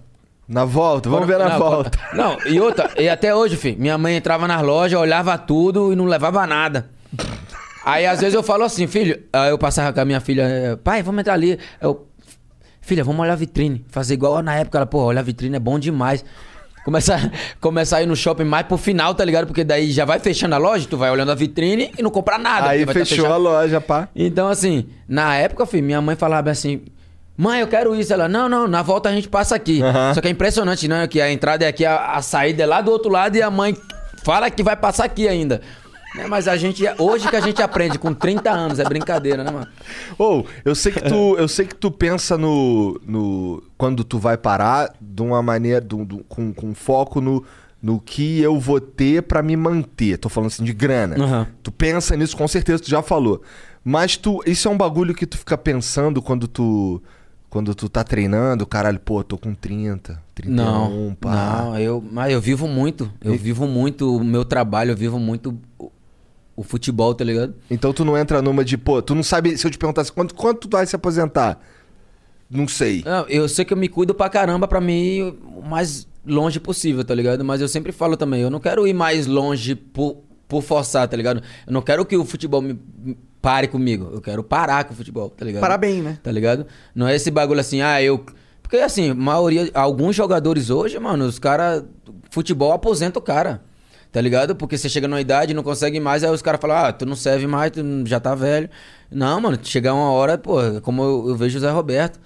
Na 0.48 0.64
volta, 0.66 1.10
vamos 1.10 1.28
ver 1.28 1.38
na 1.38 1.50
não, 1.50 1.60
volta. 1.60 2.00
Não, 2.14 2.38
e 2.48 2.60
outra, 2.60 2.90
e 2.98 3.08
até 3.08 3.36
hoje, 3.36 3.56
filho, 3.56 3.78
minha 3.80 3.98
mãe 4.00 4.16
entrava 4.16 4.48
nas 4.48 4.64
lojas, 4.64 5.00
olhava 5.00 5.38
tudo 5.38 5.92
e 5.94 5.96
não 5.96 6.06
levava 6.06 6.48
nada. 6.48 6.90
Aí 7.90 8.06
às 8.06 8.20
vezes 8.20 8.36
eu 8.36 8.44
falo 8.44 8.64
assim, 8.64 8.86
filho, 8.86 9.20
aí 9.34 9.50
eu 9.50 9.58
passava 9.58 9.92
com 9.92 10.00
a 10.00 10.06
minha 10.06 10.20
filha, 10.20 10.44
eh, 10.44 10.76
pai, 10.76 11.02
vamos 11.02 11.22
entrar 11.22 11.34
ali. 11.34 11.58
Eu, 11.82 12.08
filha, 12.82 13.04
vamos 13.04 13.20
olhar 13.20 13.34
a 13.34 13.36
vitrine. 13.36 13.84
Fazer 13.90 14.14
igual 14.14 14.44
na 14.44 14.56
época, 14.56 14.78
ela, 14.78 14.86
pô, 14.86 15.04
olhar 15.06 15.22
a 15.22 15.24
vitrine 15.24 15.56
é 15.56 15.60
bom 15.60 15.80
demais. 15.80 16.24
Começar, 16.86 17.32
começar 17.60 17.98
a 17.98 18.04
ir 18.04 18.06
no 18.06 18.16
shopping 18.16 18.44
mais 18.44 18.68
pro 18.68 18.78
final, 18.78 19.16
tá 19.16 19.26
ligado? 19.26 19.48
Porque 19.48 19.64
daí 19.64 19.90
já 19.92 20.06
vai 20.06 20.20
fechando 20.20 20.54
a 20.54 20.60
loja, 20.60 20.88
tu 20.88 20.98
vai 20.98 21.10
olhando 21.10 21.32
a 21.32 21.36
vitrine 21.36 21.92
e 21.98 22.04
não 22.04 22.12
comprar 22.12 22.38
nada. 22.38 22.70
Aí 22.70 22.86
tá 22.86 22.94
fechou 22.94 23.18
fechado. 23.18 23.34
a 23.34 23.38
loja, 23.38 23.82
pá. 23.82 24.08
Então, 24.16 24.48
assim, 24.48 24.88
na 25.08 25.36
época, 25.36 25.66
filho, 25.66 25.84
minha 25.84 26.00
mãe 26.00 26.16
falava 26.16 26.52
assim: 26.52 26.84
Mãe, 27.36 27.62
eu 27.62 27.68
quero 27.68 27.96
isso. 27.96 28.14
Ela, 28.14 28.28
não, 28.28 28.48
não, 28.48 28.68
na 28.68 28.84
volta 28.84 29.10
a 29.10 29.12
gente 29.12 29.28
passa 29.28 29.56
aqui. 29.56 29.82
Só 30.14 30.22
que 30.22 30.28
é 30.28 30.32
impressionante, 30.32 30.88
né? 30.88 31.08
Que 31.08 31.20
a 31.20 31.32
entrada 31.32 31.66
é 31.66 31.70
aqui, 31.70 31.86
a, 31.86 32.12
a 32.12 32.22
saída 32.22 32.62
é 32.62 32.66
lá 32.68 32.82
do 32.82 32.92
outro 32.92 33.10
lado 33.10 33.36
e 33.36 33.42
a 33.42 33.50
mãe 33.50 33.76
fala 34.24 34.52
que 34.52 34.62
vai 34.62 34.76
passar 34.76 35.06
aqui 35.06 35.28
ainda. 35.28 35.62
Né, 36.14 36.26
Mas 36.28 36.48
a 36.48 36.58
gente, 36.58 36.84
hoje 36.98 37.30
que 37.30 37.36
a 37.36 37.42
gente 37.42 37.62
aprende, 37.62 38.00
com 38.00 38.14
30 38.14 38.52
anos, 38.52 38.80
é 38.80 38.84
brincadeira, 38.84 39.44
né, 39.44 39.52
mano? 39.52 39.68
Ou, 40.18 40.46
eu 40.66 40.74
sei 40.76 40.92
que 40.92 41.02
tu, 41.02 41.36
eu 41.38 41.48
sei 41.48 41.66
que 41.68 41.76
tu 41.76 41.92
pensa 41.92 42.38
no, 42.38 43.00
no 43.06 43.64
quando 43.78 44.04
tu 44.04 44.18
vai 44.18 44.38
parar 44.38 44.94
de 45.00 45.22
uma 45.22 45.42
maneira 45.44 45.80
do- 45.82 46.04
do- 46.06 46.24
com, 46.24 46.52
com 46.54 46.74
foco 46.74 47.22
no, 47.22 47.44
no 47.82 48.00
que 48.00 48.40
eu 48.42 48.60
vou 48.60 48.82
ter 48.82 49.22
pra 49.24 49.44
me 49.44 49.56
manter. 49.56 50.18
Tô 50.18 50.30
falando 50.30 50.48
assim 50.48 50.64
de 50.64 50.74
grana. 50.74 51.16
Aham. 51.24 51.48
Tu 51.62 51.72
pensa 51.72 52.16
nisso, 52.18 52.36
com 52.36 52.48
certeza 52.48 52.82
tu 52.84 52.90
já 52.90 53.02
falou. 53.04 53.42
Mas 53.84 54.18
tu, 54.18 54.42
isso 54.46 54.68
é 54.68 54.72
um 54.72 54.78
bagulho 54.78 55.14
que 55.14 55.26
tu 55.26 55.38
fica 55.38 55.58
pensando 55.58 56.22
quando 56.22 56.48
tu 56.48 57.02
quando 57.50 57.74
tu 57.74 57.90
tá 57.90 58.04
treinando, 58.04 58.64
caralho, 58.68 59.00
pô, 59.00 59.24
tô 59.24 59.36
com 59.36 59.56
30, 59.56 60.22
31, 60.36 60.54
Não, 60.56 61.18
pá. 61.20 61.64
não, 61.64 61.80
eu, 61.80 62.04
mas 62.12 62.32
eu 62.32 62.40
vivo 62.40 62.68
muito. 62.68 63.12
Eu 63.24 63.36
vivo 63.36 63.66
muito 63.66 64.16
o 64.18 64.24
meu 64.24 64.46
trabalho, 64.46 64.92
eu 64.92 64.96
vivo 64.96 65.18
muito 65.18 65.58
o, 66.60 66.64
futebol, 66.64 67.14
tá 67.14 67.24
ligado? 67.24 67.56
Então 67.70 67.94
tu 67.94 68.04
não 68.04 68.18
entra 68.18 68.42
numa 68.42 68.64
de, 68.64 68.78
pô, 68.78 69.02
tu 69.02 69.16
não 69.16 69.24
sabe, 69.24 69.58
se 69.58 69.66
eu 69.66 69.72
te 69.72 69.78
perguntasse 69.78 70.12
quanto, 70.12 70.36
quanto 70.36 70.68
tu 70.68 70.78
vai 70.78 70.86
se 70.86 70.96
aposentar? 70.96 71.60
Não 72.50 72.68
sei. 72.68 73.04
Não, 73.06 73.28
eu 73.28 73.48
sei 73.48 73.64
que 73.64 73.74
eu 73.74 73.78
me 73.78 73.88
cuido 73.88 74.14
pra 74.14 74.30
caramba 74.30 74.68
pra 74.68 74.82
mim 74.82 75.02
ir 75.02 75.24
o 75.56 75.62
mais 75.62 76.08
longe 76.26 76.60
possível, 76.60 77.04
tá 77.04 77.14
ligado? 77.14 77.46
Mas 77.46 77.62
eu 77.62 77.68
sempre 77.68 77.92
falo 77.92 78.18
também, 78.18 78.42
eu 78.42 78.50
não 78.50 78.60
quero 78.60 78.88
ir 78.88 78.94
mais 78.94 79.28
longe 79.28 79.76
por, 79.76 80.24
por 80.48 80.62
forçar, 80.62 81.08
tá 81.08 81.16
ligado? 81.16 81.42
Eu 81.68 81.74
não 81.74 81.82
quero 81.82 82.06
que 82.06 82.18
o 82.18 82.26
futebol 82.26 82.62
me 82.62 82.80
me 83.02 83.18
pare 83.42 83.68
comigo. 83.68 84.10
Eu 84.14 84.22
quero 84.22 84.44
parar 84.44 84.84
com 84.84 84.94
o 84.94 84.96
futebol, 84.96 85.30
tá 85.30 85.46
ligado? 85.46 85.62
Parar 85.62 85.78
bem, 85.78 86.02
né? 86.02 86.20
Tá 86.22 86.32
ligado? 86.32 86.66
Não 86.94 87.08
é 87.08 87.16
esse 87.16 87.32
bagulho 87.32 87.60
assim, 87.60 87.82
ah, 87.82 88.02
eu. 88.02 88.26
Porque 88.62 88.78
assim, 88.78 89.14
maioria. 89.14 89.70
Alguns 89.74 90.16
jogadores 90.16 90.70
hoje, 90.70 91.00
mano, 91.00 91.26
os 91.26 91.40
caras. 91.40 91.84
Futebol 92.30 92.72
aposenta 92.72 93.18
o 93.18 93.22
cara. 93.22 93.62
Tá 94.12 94.20
ligado? 94.20 94.56
Porque 94.56 94.78
você 94.78 94.90
chega 94.90 95.08
numa 95.08 95.22
idade 95.22 95.54
não 95.54 95.62
consegue 95.62 96.00
mais, 96.00 96.24
aí 96.24 96.32
os 96.32 96.42
caras 96.42 96.60
falam, 96.60 96.78
ah, 96.78 96.92
tu 96.92 97.06
não 97.06 97.16
serve 97.16 97.46
mais, 97.46 97.72
tu 97.72 97.82
já 98.06 98.20
tá 98.20 98.34
velho. 98.34 98.70
Não, 99.12 99.40
mano, 99.40 99.60
chegar 99.62 99.94
uma 99.94 100.12
hora, 100.12 100.38
pô, 100.38 100.58
como 100.82 101.04
eu, 101.04 101.30
eu 101.30 101.36
vejo 101.36 101.58
o 101.58 101.62
Zé 101.62 101.70
Roberto. 101.70 102.20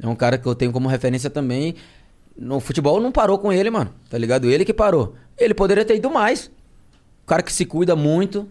É 0.00 0.06
um 0.06 0.16
cara 0.16 0.36
que 0.38 0.46
eu 0.46 0.54
tenho 0.54 0.72
como 0.72 0.88
referência 0.88 1.30
também. 1.30 1.74
No 2.36 2.60
futebol 2.60 3.00
não 3.00 3.10
parou 3.12 3.38
com 3.38 3.52
ele, 3.52 3.70
mano. 3.70 3.92
Tá 4.08 4.16
ligado? 4.16 4.48
Ele 4.48 4.64
que 4.64 4.72
parou. 4.72 5.14
Ele 5.36 5.54
poderia 5.54 5.84
ter 5.84 5.96
ido 5.96 6.10
mais. 6.10 6.50
Cara 7.26 7.42
que 7.42 7.52
se 7.52 7.64
cuida 7.64 7.96
muito. 7.96 8.48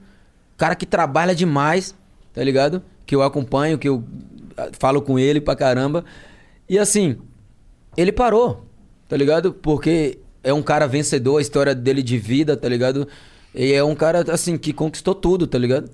Cara 0.57 0.75
que 0.75 0.85
trabalha 0.85 1.33
demais. 1.33 1.95
Tá 2.33 2.43
ligado? 2.43 2.83
Que 3.05 3.15
eu 3.15 3.21
acompanho, 3.21 3.77
que 3.77 3.87
eu 3.87 4.03
ah, 4.57 4.69
falo 4.77 5.01
com 5.01 5.17
ele 5.17 5.39
pra 5.39 5.55
caramba. 5.55 6.03
E 6.69 6.77
assim, 6.77 7.17
ele 7.95 8.11
parou. 8.11 8.65
Tá 9.07 9.15
ligado? 9.15 9.53
Porque 9.53 10.19
é 10.43 10.53
um 10.53 10.61
cara 10.61 10.87
vencedor, 10.87 11.37
a 11.37 11.41
história 11.41 11.75
dele 11.75 12.01
de 12.01 12.17
vida, 12.17 12.55
tá 12.55 12.67
ligado? 12.67 13.07
E 13.53 13.73
é 13.73 13.83
um 13.83 13.95
cara, 13.95 14.23
assim, 14.31 14.57
que 14.57 14.71
conquistou 14.71 15.15
tudo, 15.15 15.47
tá 15.47 15.57
ligado? 15.57 15.89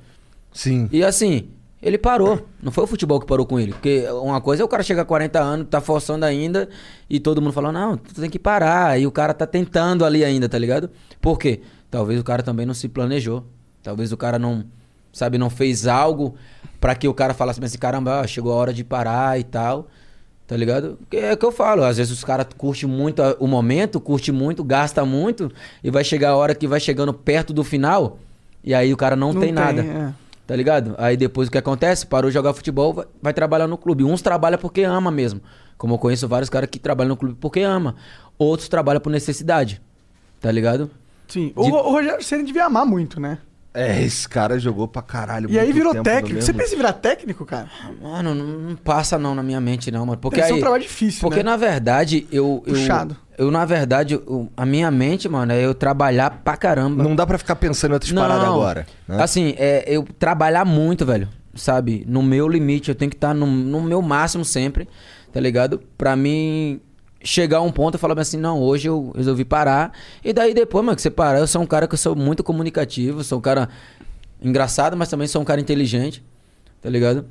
Sim. 0.51 0.87
E 0.91 1.03
assim, 1.03 1.49
ele 1.81 1.97
parou. 1.97 2.45
Não 2.61 2.71
foi 2.71 2.85
o 2.85 2.87
futebol 2.87 3.19
que 3.19 3.25
parou 3.25 3.45
com 3.45 3.59
ele. 3.59 3.73
Porque 3.73 4.05
uma 4.21 4.39
coisa 4.39 4.63
é 4.63 4.65
o 4.65 4.67
cara 4.67 4.83
chegar 4.83 5.01
a 5.01 5.05
40 5.05 5.39
anos, 5.39 5.67
tá 5.69 5.81
forçando 5.81 6.25
ainda, 6.25 6.69
e 7.09 7.19
todo 7.19 7.41
mundo 7.41 7.51
fala, 7.53 7.71
não, 7.71 7.97
tu 7.97 8.19
tem 8.21 8.29
que 8.29 8.39
parar. 8.39 8.99
E 8.99 9.05
o 9.05 9.11
cara 9.11 9.33
tá 9.33 9.45
tentando 9.45 10.05
ali 10.05 10.23
ainda, 10.23 10.47
tá 10.47 10.57
ligado? 10.57 10.89
Por 11.19 11.37
quê? 11.37 11.61
Talvez 11.91 12.19
o 12.19 12.23
cara 12.23 12.41
também 12.41 12.65
não 12.65 12.73
se 12.73 12.87
planejou. 12.87 13.45
Talvez 13.81 14.11
o 14.13 14.17
cara 14.17 14.39
não, 14.39 14.63
sabe, 15.11 15.37
não 15.37 15.49
fez 15.49 15.85
algo 15.85 16.35
pra 16.79 16.95
que 16.95 17.07
o 17.07 17.13
cara 17.13 17.33
falasse 17.33 17.63
assim, 17.63 17.77
caramba, 17.77 18.25
chegou 18.27 18.53
a 18.53 18.55
hora 18.55 18.73
de 18.73 18.83
parar 18.83 19.39
e 19.39 19.43
tal. 19.43 19.87
Tá 20.53 20.57
ligado? 20.57 20.97
Porque 20.99 21.17
é 21.17 21.33
o 21.33 21.37
que 21.37 21.43
eu 21.47 21.51
falo, 21.51 21.83
às 21.83 21.97
vezes 21.97 22.13
os 22.13 22.23
caras 22.23 22.45
curtem 22.55 22.87
muito 22.87 23.23
o 23.39 23.47
momento, 23.47 23.99
curte 23.99 24.31
muito, 24.31 24.63
gasta 24.63 25.03
muito, 25.03 25.51
e 25.83 25.89
vai 25.89 26.03
chegar 26.03 26.29
a 26.29 26.35
hora 26.37 26.53
que 26.53 26.67
vai 26.67 26.79
chegando 26.79 27.11
perto 27.11 27.51
do 27.51 27.63
final, 27.63 28.19
e 28.63 28.71
aí 28.71 28.93
o 28.93 28.95
cara 28.97 29.15
não, 29.15 29.33
Não 29.33 29.41
tem, 29.41 29.51
tem, 29.51 29.51
nada. 29.51 29.81
é. 29.81 30.13
Tá 30.45 30.55
ligado? 30.55 30.93
Aí 30.99 31.17
depois 31.17 31.47
o 31.47 31.51
que 31.51 31.57
acontece? 31.57 32.05
Parou 32.05 32.29
de 32.29 32.35
jogar 32.35 32.53
futebol, 32.53 32.93
vai, 32.93 33.05
vai 33.19 33.33
trabalhar 33.33 33.65
no 33.67 33.79
clube. 33.79 34.03
Uns 34.03 34.21
trabalham 34.21 34.59
porque 34.59 34.83
ama 34.83 35.09
mesmo. 35.09 35.41
Como 35.75 35.95
eu 35.95 35.97
conheço 35.97 36.27
vários 36.27 36.51
caras 36.51 36.69
que 36.69 36.77
trabalham 36.77 37.09
no 37.09 37.17
clube 37.17 37.35
porque 37.41 37.61
ama. 37.61 37.95
Outros 38.37 38.69
trabalham 38.69 39.01
por 39.01 39.09
necessidade. 39.09 39.81
Tá 40.39 40.51
ligado? 40.51 40.91
Sim. 41.29 41.51
O, 41.55 41.67
Ro- 41.67 41.87
o 41.87 41.91
Rogério 41.93 42.23
Ceni 42.23 42.43
devia 42.43 42.65
amar 42.65 42.85
muito, 42.85 43.19
né? 43.19 43.39
É, 43.73 44.01
esse 44.03 44.29
cara 44.29 44.59
jogou 44.59 44.87
pra 44.87 45.01
caralho. 45.01 45.49
E 45.49 45.57
aí 45.57 45.73
virou 45.73 45.95
técnico. 46.03 46.41
Você 46.41 46.53
pensa 46.53 46.73
em 46.75 46.77
virar 46.77 46.93
técnico, 46.93 47.43
cara? 47.45 47.67
Mano, 48.01 48.35
não, 48.35 48.45
não 48.45 48.75
passa 48.75 49.17
não 49.17 49.33
na 49.33 49.41
minha 49.41 49.59
mente 49.59 49.89
não, 49.89 50.05
mano. 50.05 50.19
Porque 50.19 50.35
Deve 50.35 50.47
ser 50.47 50.53
aí, 50.53 50.59
um 50.59 50.61
trabalho 50.61 50.83
difícil, 50.83 51.21
Porque 51.21 51.37
né? 51.37 51.43
na 51.43 51.57
verdade, 51.57 52.27
eu... 52.31 52.63
eu 52.67 52.73
Puxado. 52.73 53.17
Eu, 53.35 53.49
na 53.49 53.65
verdade, 53.65 54.13
eu- 54.13 54.47
a 54.55 54.63
minha 54.63 54.91
mente, 54.91 55.27
mano, 55.27 55.51
é 55.51 55.65
eu 55.65 55.73
trabalhar 55.73 56.41
pra 56.43 56.55
caramba. 56.55 57.01
Não 57.03 57.15
dá 57.15 57.25
pra 57.25 57.39
ficar 57.39 57.55
pensando 57.55 57.91
em 57.91 57.93
outras 57.95 58.11
paradas 58.11 58.47
agora. 58.47 58.85
né? 59.07 59.23
Assim, 59.23 59.55
é 59.57 59.83
eu 59.87 60.03
trabalhar 60.19 60.63
muito, 60.65 61.03
velho. 61.03 61.27
Sabe? 61.55 62.03
No 62.07 62.21
meu 62.21 62.47
limite, 62.47 62.89
eu 62.89 62.95
tenho 62.95 63.09
que 63.09 63.17
estar 63.17 63.33
no, 63.33 63.47
no 63.47 63.81
meu 63.81 64.01
máximo 64.03 64.45
sempre, 64.45 64.87
tá 65.31 65.39
ligado? 65.39 65.81
Pra 65.97 66.15
mim 66.15 66.79
chegar 67.23 67.57
a 67.57 67.61
um 67.61 67.71
ponto 67.71 67.95
e 67.95 67.97
falar 67.97 68.19
assim, 68.19 68.37
não, 68.37 68.59
hoje 68.61 68.87
eu 68.89 69.11
resolvi 69.15 69.45
parar. 69.45 69.93
E 70.23 70.33
daí 70.33 70.53
depois, 70.53 70.83
mano, 70.85 70.95
que 70.95 71.01
você 71.01 71.09
parar, 71.09 71.39
eu 71.39 71.47
sou 71.47 71.61
um 71.61 71.65
cara 71.65 71.87
que 71.87 71.93
eu 71.93 71.97
sou 71.97 72.15
muito 72.15 72.43
comunicativo, 72.43 73.23
sou 73.23 73.37
um 73.39 73.41
cara 73.41 73.69
engraçado, 74.41 74.95
mas 74.97 75.09
também 75.09 75.27
sou 75.27 75.41
um 75.41 75.45
cara 75.45 75.61
inteligente, 75.61 76.23
tá 76.81 76.89
ligado? 76.89 77.25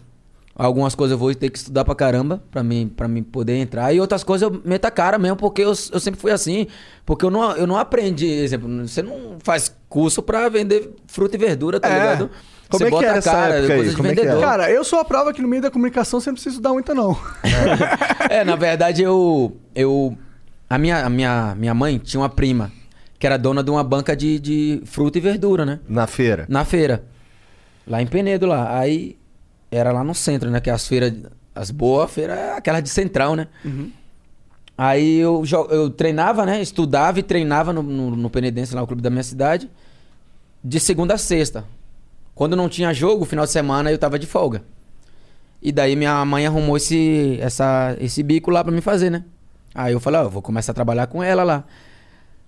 Algumas 0.54 0.94
coisas 0.94 1.12
eu 1.12 1.18
vou 1.18 1.34
ter 1.34 1.48
que 1.48 1.56
estudar 1.58 1.82
pra 1.82 1.94
caramba 1.94 2.42
pra 2.50 2.62
mim, 2.62 2.86
pra 2.94 3.08
mim 3.08 3.22
poder 3.22 3.56
entrar. 3.56 3.92
E 3.94 3.98
outras 4.00 4.22
coisas 4.22 4.50
eu 4.50 4.60
meto 4.64 4.84
a 4.84 4.90
cara 4.90 5.18
mesmo, 5.18 5.36
porque 5.36 5.62
eu, 5.62 5.68
eu 5.68 5.98
sempre 6.00 6.20
fui 6.20 6.30
assim. 6.30 6.66
Porque 7.06 7.24
eu 7.24 7.30
não, 7.30 7.52
eu 7.56 7.66
não 7.66 7.78
aprendi, 7.78 8.26
exemplo, 8.26 8.68
você 8.86 9.00
não 9.02 9.38
faz 9.42 9.74
curso 9.88 10.22
pra 10.22 10.50
vender 10.50 10.90
fruta 11.06 11.36
e 11.36 11.38
verdura, 11.38 11.80
tá 11.80 11.88
É. 11.88 11.94
ligado? 11.94 12.30
Como 12.72 12.78
você 12.78 12.84
é 12.84 12.86
que 12.86 12.90
bota 12.90 13.06
era 13.06 13.14
a 13.14 13.18
essa 13.18 13.30
cara, 13.30 13.54
época 13.54 13.72
aí? 13.72 13.78
coisa 13.78 13.90
de 13.90 13.96
Como 13.96 14.08
é 14.08 14.14
que 14.14 14.20
era? 14.20 14.30
vendedor. 14.30 14.48
Cara, 14.50 14.70
eu 14.70 14.84
sou 14.84 14.98
a 14.98 15.04
prova 15.04 15.32
que 15.32 15.40
no 15.40 15.48
meio 15.48 15.62
da 15.62 15.70
comunicação 15.70 16.18
você 16.20 16.30
não 16.30 16.34
precisa 16.34 16.54
estudar 16.54 16.72
muito, 16.72 16.94
não. 16.94 17.16
É, 18.28 18.44
na 18.44 18.56
verdade, 18.56 19.02
eu. 19.02 19.56
eu 19.74 20.16
a 20.68 20.78
minha, 20.78 21.04
a 21.04 21.10
minha, 21.10 21.54
minha 21.54 21.74
mãe 21.74 21.98
tinha 21.98 22.20
uma 22.20 22.28
prima 22.30 22.72
que 23.18 23.26
era 23.26 23.36
dona 23.36 23.62
de 23.62 23.70
uma 23.70 23.84
banca 23.84 24.16
de, 24.16 24.38
de 24.40 24.82
fruta 24.84 25.18
e 25.18 25.20
verdura, 25.20 25.64
né? 25.64 25.78
Na 25.88 26.06
feira. 26.08 26.44
Na 26.48 26.64
feira. 26.64 27.04
Lá 27.86 28.02
em 28.02 28.06
Penedo, 28.06 28.46
lá. 28.46 28.78
Aí 28.78 29.16
era 29.70 29.92
lá 29.92 30.02
no 30.02 30.14
centro, 30.14 30.50
né? 30.50 30.60
Que 30.60 30.70
as 30.70 30.88
feiras. 30.88 31.12
As 31.54 31.70
boas 31.70 32.10
feiras 32.10 32.36
é 32.38 32.56
aquela 32.56 32.80
de 32.80 32.88
central, 32.88 33.36
né? 33.36 33.46
Aí 34.76 35.18
eu, 35.18 35.44
eu 35.70 35.90
treinava, 35.90 36.46
né? 36.46 36.60
Estudava 36.62 37.20
e 37.20 37.22
treinava 37.22 37.72
no, 37.72 37.82
no, 37.82 38.16
no 38.16 38.30
Penedense, 38.30 38.74
lá 38.74 38.82
o 38.82 38.86
clube 38.86 39.02
da 39.02 39.10
minha 39.10 39.22
cidade, 39.22 39.70
de 40.64 40.80
segunda 40.80 41.14
a 41.14 41.18
sexta. 41.18 41.64
Quando 42.34 42.56
não 42.56 42.68
tinha 42.68 42.92
jogo, 42.94 43.24
final 43.24 43.44
de 43.44 43.50
semana 43.52 43.90
eu 43.90 43.98
tava 43.98 44.18
de 44.18 44.26
folga. 44.26 44.62
E 45.60 45.70
daí 45.70 45.94
minha 45.94 46.24
mãe 46.24 46.46
arrumou 46.46 46.76
esse, 46.76 47.38
essa, 47.40 47.96
esse 48.00 48.22
bico 48.22 48.50
lá 48.50 48.64
pra 48.64 48.72
me 48.72 48.80
fazer, 48.80 49.10
né? 49.10 49.24
Aí 49.74 49.92
eu 49.92 50.00
falei, 50.00 50.20
ó, 50.20 50.24
eu 50.24 50.30
vou 50.30 50.42
começar 50.42 50.72
a 50.72 50.74
trabalhar 50.74 51.06
com 51.06 51.22
ela 51.22 51.44
lá. 51.44 51.64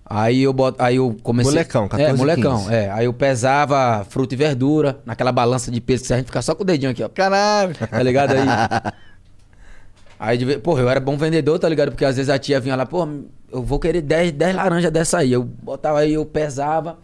Aí 0.07 0.43
eu 0.43 0.53
boto, 0.53 0.81
aí 0.83 0.97
eu 0.97 1.15
comecei. 1.23 1.51
Molecão, 1.51 1.87
14, 1.87 2.11
É, 2.11 2.13
molecão, 2.15 2.57
15. 2.59 2.73
é. 2.73 2.91
Aí 2.91 3.05
eu 3.05 3.13
pesava 3.13 4.05
fruta 4.07 4.35
e 4.35 4.37
verdura, 4.37 4.99
naquela 5.05 5.31
balança 5.31 5.71
de 5.71 5.81
peso 5.81 6.05
que 6.05 6.13
a 6.13 6.17
gente 6.17 6.27
fica 6.27 6.41
só 6.41 6.53
com 6.53 6.61
o 6.61 6.65
dedinho 6.65 6.91
aqui, 6.91 7.01
ó. 7.03 7.09
Caralho. 7.09 7.73
Tá 7.75 8.03
ligado? 8.03 8.33
Aí. 8.33 8.39
Aí, 10.19 10.37
de 10.37 10.57
porra, 10.59 10.81
eu 10.81 10.89
era 10.89 10.99
bom 10.99 11.17
vendedor, 11.17 11.59
tá 11.59 11.67
ligado? 11.67 11.89
Porque 11.91 12.05
às 12.05 12.15
vezes 12.15 12.29
a 12.29 12.39
tia 12.39 12.59
vinha 12.59 12.75
lá, 12.75 12.85
pô, 12.85 13.05
eu 13.51 13.61
vou 13.61 13.79
querer 13.79 14.01
10, 14.01 14.31
10 14.31 14.55
laranjas 14.55 14.91
dessa 14.91 15.17
aí. 15.19 15.31
Eu 15.33 15.43
botava 15.43 15.99
aí, 15.99 16.13
eu 16.13 16.25
pesava. 16.25 16.97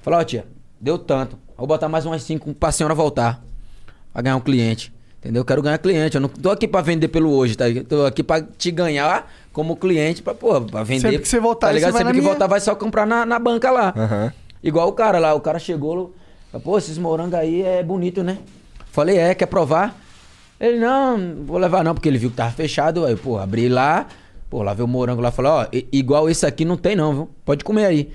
Falava, 0.00 0.22
ó, 0.22 0.24
tia, 0.24 0.44
deu 0.80 0.98
tanto. 0.98 1.38
Vou 1.56 1.66
botar 1.66 1.88
mais 1.88 2.04
umas 2.06 2.22
5 2.22 2.54
pra 2.54 2.70
senhora 2.72 2.94
voltar. 2.94 3.42
Pra 4.12 4.22
ganhar 4.22 4.36
um 4.36 4.40
cliente. 4.40 4.92
Entendeu? 5.18 5.40
Eu 5.40 5.44
quero 5.44 5.62
ganhar 5.62 5.78
cliente. 5.78 6.14
Eu 6.16 6.20
não 6.20 6.28
tô 6.28 6.50
aqui 6.50 6.68
pra 6.68 6.80
vender 6.80 7.08
pelo 7.08 7.30
hoje, 7.32 7.56
tá 7.56 7.66
ligado? 7.66 7.86
Tô 7.86 8.04
aqui 8.06 8.22
pra 8.22 8.42
te 8.42 8.70
ganhar 8.70 9.30
como 9.52 9.76
cliente, 9.76 10.22
pra, 10.22 10.34
pô, 10.34 10.60
pra 10.60 10.82
vender. 10.82 11.00
Sempre 11.00 11.18
que 11.18 11.28
você 11.28 11.40
voltar 11.40 11.68
tá 11.68 11.72
ligado? 11.72 11.90
você 11.90 11.92
vai 11.94 12.00
Sempre 12.00 12.12
na 12.12 12.14
que 12.14 12.20
minha. 12.20 12.30
voltar, 12.32 12.46
vai 12.46 12.60
só 12.60 12.74
comprar 12.74 13.06
na, 13.06 13.24
na 13.26 13.38
banca 13.38 13.70
lá. 13.70 13.92
Aham. 13.96 14.32
Igual 14.62 14.88
o 14.88 14.92
cara 14.92 15.18
lá, 15.18 15.32
o 15.34 15.40
cara 15.40 15.58
chegou, 15.58 16.14
pô, 16.62 16.76
esses 16.78 16.98
morangos 16.98 17.34
aí 17.34 17.62
é 17.62 17.82
bonito, 17.82 18.22
né? 18.22 18.38
Falei, 18.90 19.16
é, 19.18 19.34
quer 19.34 19.46
provar? 19.46 19.98
Ele, 20.60 20.78
não, 20.78 21.16
não 21.18 21.44
vou 21.44 21.58
levar 21.58 21.84
não, 21.84 21.94
porque 21.94 22.08
ele 22.08 22.18
viu 22.18 22.30
que 22.30 22.36
tava 22.36 22.50
fechado. 22.50 23.04
Aí, 23.04 23.14
pô, 23.16 23.38
abri 23.38 23.68
lá, 23.68 24.06
pô, 24.48 24.62
lá 24.62 24.72
veio 24.74 24.86
o 24.86 24.88
morango 24.88 25.20
lá, 25.20 25.30
falou, 25.30 25.52
ó, 25.52 25.66
igual 25.92 26.28
esse 26.30 26.46
aqui 26.46 26.64
não 26.64 26.76
tem 26.76 26.96
não, 26.96 27.12
viu? 27.12 27.30
Pode 27.44 27.64
comer 27.64 27.84
aí. 27.86 28.10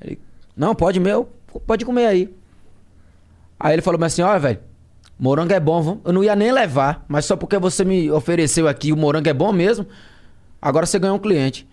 Ele, 0.00 0.18
não, 0.56 0.74
pode 0.74 0.98
meu, 1.00 1.28
pode 1.60 1.84
comer 1.84 2.06
aí. 2.06 2.34
Aí 3.58 3.72
ele 3.74 3.82
falou 3.82 4.02
assim, 4.04 4.22
ó, 4.22 4.38
velho, 4.38 4.58
morango 5.18 5.52
é 5.52 5.60
bom, 5.60 5.80
viu? 5.82 6.00
Eu 6.04 6.12
não 6.12 6.24
ia 6.24 6.36
nem 6.36 6.52
levar, 6.52 7.04
mas 7.08 7.24
só 7.24 7.36
porque 7.36 7.58
você 7.58 7.84
me 7.84 8.10
ofereceu 8.10 8.68
aqui, 8.68 8.92
o 8.92 8.96
morango 8.96 9.28
é 9.28 9.32
bom 9.32 9.52
mesmo, 9.52 9.86
agora 10.60 10.86
você 10.86 10.98
ganhou 10.98 11.16
um 11.16 11.20
cliente. 11.20 11.66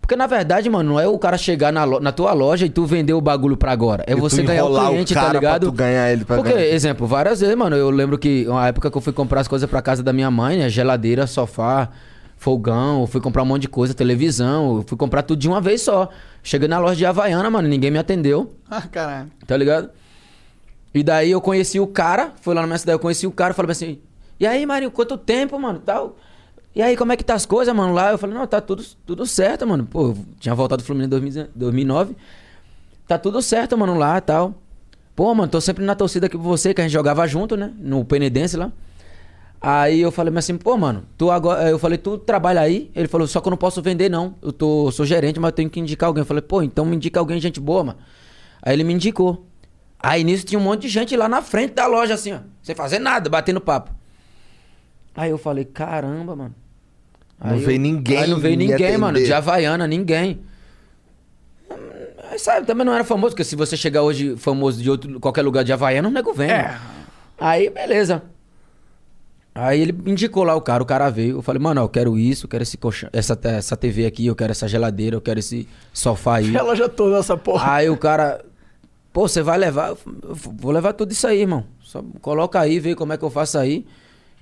Porque 0.00 0.16
na 0.16 0.26
verdade, 0.26 0.70
mano, 0.70 0.92
não 0.92 1.00
é 1.00 1.06
o 1.06 1.18
cara 1.18 1.36
chegar 1.36 1.70
na, 1.70 1.84
na 2.00 2.12
tua 2.12 2.32
loja 2.32 2.64
e 2.64 2.70
tu 2.70 2.86
vender 2.86 3.12
o 3.12 3.20
bagulho 3.20 3.58
pra 3.58 3.72
agora. 3.72 4.04
É 4.06 4.12
E 4.12 4.14
você 4.14 4.42
ganhar 4.42 4.64
o 4.64 4.74
o 4.74 4.88
cliente, 4.88 5.12
cara 5.12 5.26
tá 5.26 5.30
pra 5.32 5.38
ligado? 5.40 5.66
tu 5.66 5.72
ganhar 5.72 6.10
ele 6.10 6.24
pra 6.24 6.36
Porque, 6.36 6.52
ganhar. 6.54 6.66
exemplo, 6.66 7.06
várias 7.06 7.40
vezes, 7.40 7.54
mano, 7.54 7.76
eu 7.76 7.90
lembro 7.90 8.16
que 8.16 8.46
uma 8.48 8.66
época 8.68 8.90
que 8.90 8.96
eu 8.96 9.02
fui 9.02 9.12
comprar 9.12 9.40
as 9.42 9.48
coisas 9.48 9.68
pra 9.68 9.82
casa 9.82 10.02
da 10.02 10.12
minha 10.12 10.30
mãe, 10.30 10.56
né? 10.56 10.68
Geladeira, 10.70 11.26
sofá, 11.26 11.90
fogão, 12.38 13.06
fui 13.06 13.20
comprar 13.20 13.42
um 13.42 13.46
monte 13.46 13.62
de 13.62 13.68
coisa, 13.68 13.92
televisão, 13.92 14.82
fui 14.86 14.96
comprar 14.96 15.22
tudo 15.22 15.38
de 15.38 15.48
uma 15.48 15.60
vez 15.60 15.82
só. 15.82 16.08
Cheguei 16.42 16.68
na 16.68 16.78
loja 16.78 16.96
de 16.96 17.04
Havaiana, 17.06 17.50
mano, 17.50 17.68
ninguém 17.68 17.90
me 17.90 17.98
atendeu, 17.98 18.54
Ah, 18.70 18.82
caralho. 18.82 19.30
tá 19.46 19.56
ligado? 19.56 19.90
E 20.94 21.02
daí 21.02 21.30
eu 21.30 21.40
conheci 21.40 21.78
o 21.78 21.86
cara, 21.86 22.32
fui 22.40 22.54
lá 22.54 22.62
na 22.62 22.66
minha 22.66 22.78
cidade, 22.78 22.94
eu 22.96 23.00
conheci 23.00 23.26
o 23.26 23.30
cara, 23.32 23.52
falei 23.54 23.72
assim, 23.72 23.98
e 24.40 24.46
aí, 24.46 24.64
Marinho, 24.64 24.90
quanto 24.90 25.18
tempo, 25.18 25.58
mano, 25.58 25.80
tal? 25.80 26.16
E 26.74 26.80
aí, 26.80 26.96
como 26.96 27.12
é 27.12 27.16
que 27.16 27.24
tá 27.24 27.34
as 27.34 27.44
coisas, 27.44 27.74
mano, 27.74 27.92
lá? 27.92 28.12
Eu 28.12 28.18
falei, 28.18 28.36
não, 28.36 28.46
tá 28.46 28.60
tudo, 28.60 28.84
tudo 29.04 29.26
certo, 29.26 29.66
mano. 29.66 29.84
Pô, 29.84 30.08
eu 30.08 30.18
tinha 30.38 30.54
voltado 30.54 30.82
do 30.82 30.86
Fluminense 30.86 31.08
em 31.08 31.10
2000 31.10 31.48
2009. 31.54 32.16
Tá 33.06 33.18
tudo 33.18 33.42
certo, 33.42 33.76
mano, 33.76 33.96
lá 33.98 34.18
e 34.18 34.20
tal. 34.20 34.54
Pô, 35.16 35.34
mano, 35.34 35.50
tô 35.50 35.60
sempre 35.60 35.84
na 35.84 35.96
torcida 35.96 36.26
aqui 36.26 36.36
por 36.36 36.44
você, 36.44 36.72
que 36.72 36.80
a 36.80 36.84
gente 36.84 36.92
jogava 36.92 37.26
junto, 37.26 37.56
né? 37.56 37.72
No 37.80 38.04
Penedense 38.04 38.56
lá. 38.56 38.70
Aí 39.60 40.00
eu 40.00 40.12
falei 40.12 40.32
assim, 40.38 40.56
pô, 40.56 40.76
mano, 40.76 41.04
tu 41.16 41.30
agora. 41.30 41.68
Eu 41.68 41.78
falei, 41.78 41.98
tu 41.98 42.16
trabalha 42.16 42.60
aí? 42.60 42.90
Ele 42.94 43.08
falou, 43.08 43.26
só 43.26 43.40
que 43.40 43.48
eu 43.48 43.50
não 43.50 43.56
posso 43.56 43.82
vender, 43.82 44.08
não. 44.08 44.36
Eu 44.40 44.52
tô, 44.52 44.90
sou 44.92 45.04
gerente, 45.04 45.40
mas 45.40 45.48
eu 45.48 45.52
tenho 45.52 45.68
que 45.70 45.80
indicar 45.80 46.06
alguém. 46.06 46.22
Eu 46.22 46.26
falei, 46.26 46.42
pô, 46.42 46.62
então 46.62 46.84
me 46.84 46.94
indica 46.94 47.18
alguém, 47.18 47.40
gente 47.40 47.58
boa, 47.58 47.82
mano. 47.82 47.98
Aí 48.62 48.72
ele 48.74 48.84
me 48.84 48.94
indicou. 48.94 49.46
Aí 50.00 50.22
nisso 50.22 50.46
tinha 50.46 50.58
um 50.60 50.62
monte 50.62 50.82
de 50.82 50.88
gente 50.88 51.16
lá 51.16 51.28
na 51.28 51.42
frente 51.42 51.74
da 51.74 51.86
loja, 51.88 52.14
assim, 52.14 52.32
ó. 52.34 52.38
Sem 52.62 52.74
fazer 52.74 53.00
nada, 53.00 53.28
batendo 53.28 53.60
papo. 53.60 53.90
Aí 55.16 55.30
eu 55.30 55.38
falei, 55.38 55.64
caramba, 55.64 56.36
mano. 56.36 56.54
Não 57.42 57.52
Aí 57.52 57.58
veio 57.58 57.76
eu- 57.76 57.80
ninguém 57.82 58.18
Aí 58.18 58.30
não 58.30 58.38
veio 58.38 58.56
ninguém, 58.56 58.96
mano. 58.96 59.16
atender. 59.16 59.26
De 59.26 59.32
Havaiana, 59.32 59.86
ninguém. 59.88 60.40
Aí 61.68 61.76
Mas 62.30 62.42
sabe, 62.42 62.66
também 62.66 62.84
não 62.86 62.92
era 62.94 63.02
famoso, 63.04 63.32
porque 63.32 63.42
se 63.44 63.56
você 63.56 63.76
chegar 63.76 64.02
hoje 64.02 64.36
famoso 64.36 64.80
de 64.82 64.88
outro, 64.90 65.18
qualquer 65.18 65.42
lugar 65.42 65.64
de 65.64 65.72
Havaiana, 65.72 66.08
o 66.08 66.12
nego 66.12 66.32
vem. 66.32 66.50
É. 66.50 66.62
mano. 66.68 66.80
Aí, 67.40 67.70
beleza. 67.70 68.22
Aí 69.60 69.80
ele 69.80 69.92
indicou 70.06 70.44
lá 70.44 70.54
o 70.54 70.60
cara, 70.60 70.80
o 70.80 70.86
cara 70.86 71.10
veio. 71.10 71.38
Eu 71.38 71.42
falei, 71.42 71.60
mano, 71.60 71.80
eu 71.80 71.88
quero 71.88 72.16
isso, 72.16 72.46
eu 72.46 72.48
quero 72.48 72.62
esse 72.62 72.76
colchão, 72.76 73.10
essa, 73.12 73.36
essa 73.42 73.76
TV 73.76 74.06
aqui, 74.06 74.24
eu 74.26 74.36
quero 74.36 74.52
essa 74.52 74.68
geladeira, 74.68 75.16
eu 75.16 75.20
quero 75.20 75.40
esse 75.40 75.68
sofá 75.92 76.36
aí. 76.36 76.54
Ela 76.54 76.76
já 76.76 76.88
toda 76.88 77.18
essa 77.18 77.36
porra. 77.36 77.72
Aí 77.72 77.90
o 77.90 77.96
cara, 77.96 78.44
pô, 79.12 79.26
você 79.26 79.42
vai 79.42 79.58
levar? 79.58 79.88
"Eu 80.22 80.34
vou 80.34 80.70
levar 80.70 80.92
tudo 80.92 81.10
isso 81.10 81.26
aí, 81.26 81.40
irmão. 81.40 81.64
Só 81.82 82.04
coloca 82.22 82.60
aí, 82.60 82.78
vê 82.78 82.94
como 82.94 83.12
é 83.12 83.16
que 83.16 83.24
eu 83.24 83.30
faço 83.30 83.58
aí. 83.58 83.84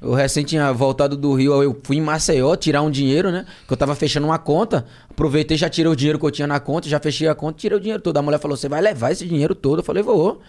Eu 0.03 0.13
recém 0.13 0.45
tinha 0.45 0.71
voltado 0.73 1.17
do 1.17 1.33
Rio, 1.33 1.63
eu 1.63 1.81
fui 1.83 1.97
em 1.97 2.03
Maceió 2.03 2.55
tirar 2.55 2.83
um 2.83 2.91
dinheiro, 2.91 3.31
né? 3.31 3.47
Que 3.67 3.73
eu 3.73 3.77
tava 3.79 3.95
fechando 3.95 4.27
uma 4.27 4.39
conta. 4.39 4.85
Aproveitei, 5.09 5.57
já 5.57 5.71
tirei 5.71 5.91
o 5.91 5.97
dinheiro 5.97 6.19
que 6.19 6.27
eu 6.27 6.31
tinha 6.31 6.47
na 6.47 6.61
conta, 6.61 6.87
já 6.91 7.01
fechei 7.01 7.27
a 7.27 7.35
conta, 7.35 7.59
tirei 7.59 7.79
o 7.79 7.81
dinheiro 7.81 8.03
todo. 8.03 8.19
A 8.19 8.23
mulher 8.23 8.39
falou: 8.39 8.55
Você 8.55 8.69
vai 8.69 8.83
levar 8.83 9.13
esse 9.13 9.27
dinheiro 9.27 9.55
todo? 9.55 9.79
Eu 9.81 9.83
falei: 9.85 10.03
Vou. 10.03 10.43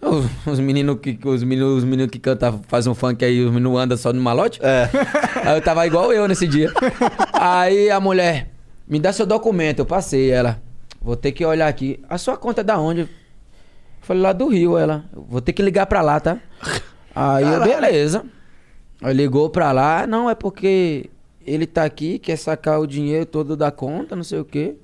Os- 0.00 0.26
Os 0.46 0.60
meninos 0.60 0.98
que, 1.00 1.18
os 1.24 1.42
meninos, 1.42 1.78
os 1.78 1.84
meninos 1.84 2.10
que 2.10 2.18
cantam, 2.18 2.60
fazem 2.68 2.90
um 2.90 2.94
funk 2.94 3.24
aí, 3.24 3.42
os 3.44 3.50
meninos 3.52 3.78
andam 3.78 3.96
só 3.96 4.12
no 4.12 4.20
malote. 4.20 4.60
É. 4.62 4.88
Aí 5.44 5.56
eu 5.56 5.62
tava 5.62 5.86
igual 5.86 6.12
eu 6.12 6.28
nesse 6.28 6.46
dia. 6.46 6.70
Aí 7.32 7.90
a 7.90 7.98
mulher, 8.00 8.50
me 8.86 8.98
dá 9.00 9.12
seu 9.12 9.26
documento. 9.26 9.80
Eu 9.80 9.86
passei, 9.86 10.30
ela, 10.30 10.60
vou 11.00 11.16
ter 11.16 11.32
que 11.32 11.44
olhar 11.44 11.66
aqui. 11.68 11.98
A 12.08 12.18
sua 12.18 12.36
conta 12.36 12.60
é 12.60 12.64
da 12.64 12.78
onde? 12.78 13.00
Eu 13.02 13.08
falei, 14.02 14.22
lá 14.22 14.32
do 14.32 14.48
Rio, 14.48 14.76
ela. 14.78 15.04
Vou 15.12 15.40
ter 15.40 15.52
que 15.52 15.62
ligar 15.62 15.86
pra 15.86 16.02
lá, 16.02 16.20
tá? 16.20 16.38
Aí 17.14 17.44
eu, 17.44 17.62
beleza. 17.64 18.24
Aí 19.02 19.14
ligou 19.14 19.50
pra 19.50 19.72
lá, 19.72 20.06
não, 20.06 20.28
é 20.30 20.34
porque 20.34 21.10
ele 21.46 21.66
tá 21.66 21.84
aqui, 21.84 22.18
quer 22.18 22.36
sacar 22.36 22.80
o 22.80 22.86
dinheiro 22.86 23.26
todo 23.26 23.56
da 23.56 23.70
conta, 23.70 24.14
não 24.16 24.24
sei 24.24 24.38
o 24.40 24.44
quê. 24.44 24.76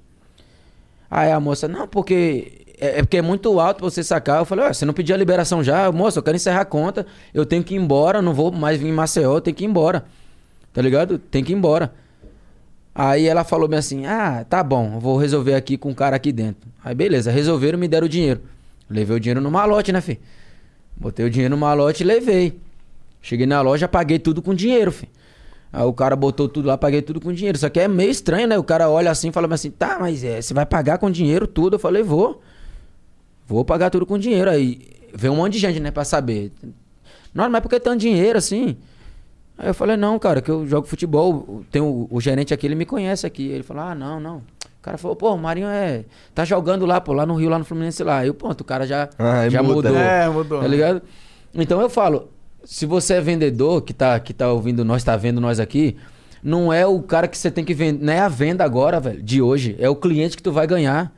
Aí 1.10 1.30
a 1.30 1.38
moça, 1.38 1.68
não, 1.68 1.86
porque 1.86 2.61
é, 2.82 2.98
é 2.98 3.02
porque 3.02 3.18
é 3.18 3.22
muito 3.22 3.60
alto 3.60 3.78
pra 3.78 3.88
você 3.88 4.02
sacar. 4.02 4.40
Eu 4.40 4.44
falei, 4.44 4.64
ué, 4.64 4.72
você 4.72 4.84
não 4.84 4.92
pediu 4.92 5.14
a 5.14 5.18
liberação 5.18 5.62
já? 5.62 5.90
Moça, 5.92 6.18
eu 6.18 6.22
quero 6.22 6.34
encerrar 6.34 6.62
a 6.62 6.64
conta, 6.64 7.06
eu 7.32 7.46
tenho 7.46 7.62
que 7.62 7.74
ir 7.74 7.78
embora, 7.78 8.20
não 8.20 8.34
vou 8.34 8.50
mais 8.50 8.78
vir 8.78 8.88
em 8.88 8.92
Maceió, 8.92 9.36
eu 9.36 9.40
tenho 9.40 9.56
que 9.56 9.64
ir 9.64 9.68
embora. 9.68 10.04
Tá 10.72 10.82
ligado? 10.82 11.18
Tem 11.18 11.44
que 11.44 11.52
ir 11.52 11.56
embora. 11.56 11.92
Aí 12.94 13.26
ela 13.26 13.44
falou 13.44 13.68
bem 13.68 13.78
assim: 13.78 14.04
Ah, 14.04 14.44
tá 14.48 14.62
bom, 14.62 14.98
vou 14.98 15.16
resolver 15.16 15.54
aqui 15.54 15.78
com 15.78 15.90
o 15.90 15.94
cara 15.94 16.16
aqui 16.16 16.32
dentro. 16.32 16.68
Aí 16.82 16.94
beleza, 16.94 17.30
resolveram, 17.30 17.78
me 17.78 17.86
deram 17.86 18.06
o 18.06 18.08
dinheiro. 18.08 18.42
Levei 18.90 19.16
o 19.16 19.20
dinheiro 19.20 19.40
no 19.40 19.50
malote, 19.50 19.92
né, 19.92 20.00
fi? 20.00 20.18
Botei 20.96 21.24
o 21.24 21.30
dinheiro 21.30 21.54
no 21.54 21.60
malote 21.60 22.02
e 22.02 22.06
levei. 22.06 22.58
Cheguei 23.22 23.46
na 23.46 23.60
loja, 23.60 23.86
paguei 23.86 24.18
tudo 24.18 24.42
com 24.42 24.54
dinheiro, 24.54 24.90
fi. 24.90 25.08
Aí 25.72 25.84
o 25.84 25.92
cara 25.92 26.16
botou 26.16 26.48
tudo 26.48 26.66
lá, 26.66 26.76
paguei 26.76 27.00
tudo 27.00 27.20
com 27.20 27.32
dinheiro. 27.32 27.56
Só 27.56 27.70
que 27.70 27.80
é 27.80 27.88
meio 27.88 28.10
estranho, 28.10 28.46
né? 28.46 28.58
O 28.58 28.64
cara 28.64 28.90
olha 28.90 29.10
assim 29.10 29.28
e 29.28 29.32
fala 29.32 29.52
assim: 29.54 29.70
Tá, 29.70 29.98
mas 30.00 30.24
é, 30.24 30.42
você 30.42 30.52
vai 30.52 30.66
pagar 30.66 30.98
com 30.98 31.10
dinheiro 31.10 31.46
tudo? 31.46 31.76
Eu 31.76 31.78
falei: 31.78 32.02
Vou. 32.02 32.42
Vou 33.46 33.64
pagar 33.64 33.90
tudo 33.90 34.06
com 34.06 34.18
dinheiro. 34.18 34.50
Aí 34.50 34.80
veio 35.14 35.32
um 35.32 35.36
monte 35.36 35.54
de 35.54 35.58
gente, 35.58 35.80
né, 35.80 35.90
pra 35.90 36.04
saber. 36.04 36.52
Não, 37.34 37.48
mas 37.50 37.60
por 37.60 37.68
que 37.68 37.80
tanto 37.80 38.00
dinheiro 38.00 38.38
assim? 38.38 38.76
Aí 39.58 39.68
eu 39.68 39.74
falei, 39.74 39.96
não, 39.96 40.18
cara, 40.18 40.40
que 40.40 40.50
eu 40.50 40.66
jogo 40.66 40.86
futebol. 40.86 41.62
Tem 41.70 41.80
o, 41.82 42.06
o 42.10 42.20
gerente 42.20 42.52
aqui, 42.54 42.66
ele 42.66 42.74
me 42.74 42.84
conhece 42.86 43.26
aqui. 43.26 43.46
Ele 43.48 43.62
falou, 43.62 43.82
ah, 43.84 43.94
não, 43.94 44.18
não. 44.20 44.36
O 44.38 44.82
cara 44.82 44.98
falou, 44.98 45.14
pô, 45.16 45.32
o 45.32 45.38
Marinho 45.38 45.68
é. 45.68 46.04
Tá 46.34 46.44
jogando 46.44 46.84
lá, 46.86 47.00
pô, 47.00 47.12
lá 47.12 47.24
no 47.24 47.34
Rio, 47.34 47.48
lá 47.48 47.58
no 47.58 47.64
Fluminense 47.64 48.02
lá. 48.02 48.18
Aí 48.18 48.28
eu, 48.28 48.34
pronto, 48.34 48.62
o 48.62 48.64
cara 48.64 48.86
já, 48.86 49.08
Ah, 49.18 49.48
já 49.48 49.62
muda. 49.62 49.90
mudou. 49.90 49.96
É, 50.02 50.28
mudou. 50.28 50.60
Tá 50.60 50.66
ligado? 50.66 51.02
Então 51.54 51.80
eu 51.80 51.88
falo, 51.88 52.28
se 52.64 52.84
você 52.86 53.14
é 53.14 53.20
vendedor, 53.20 53.82
que 53.82 53.92
tá, 53.92 54.18
que 54.18 54.32
tá 54.34 54.50
ouvindo 54.50 54.84
nós, 54.84 55.04
tá 55.04 55.16
vendo 55.16 55.40
nós 55.40 55.60
aqui, 55.60 55.96
não 56.42 56.72
é 56.72 56.84
o 56.84 57.00
cara 57.00 57.28
que 57.28 57.38
você 57.38 57.50
tem 57.50 57.64
que 57.64 57.74
vender. 57.74 58.04
Não 58.04 58.12
é 58.12 58.18
a 58.18 58.28
venda 58.28 58.64
agora, 58.64 58.98
velho, 58.98 59.22
de 59.22 59.40
hoje. 59.40 59.76
É 59.78 59.88
o 59.88 59.94
cliente 59.94 60.36
que 60.36 60.42
tu 60.42 60.50
vai 60.50 60.66
ganhar. 60.66 61.12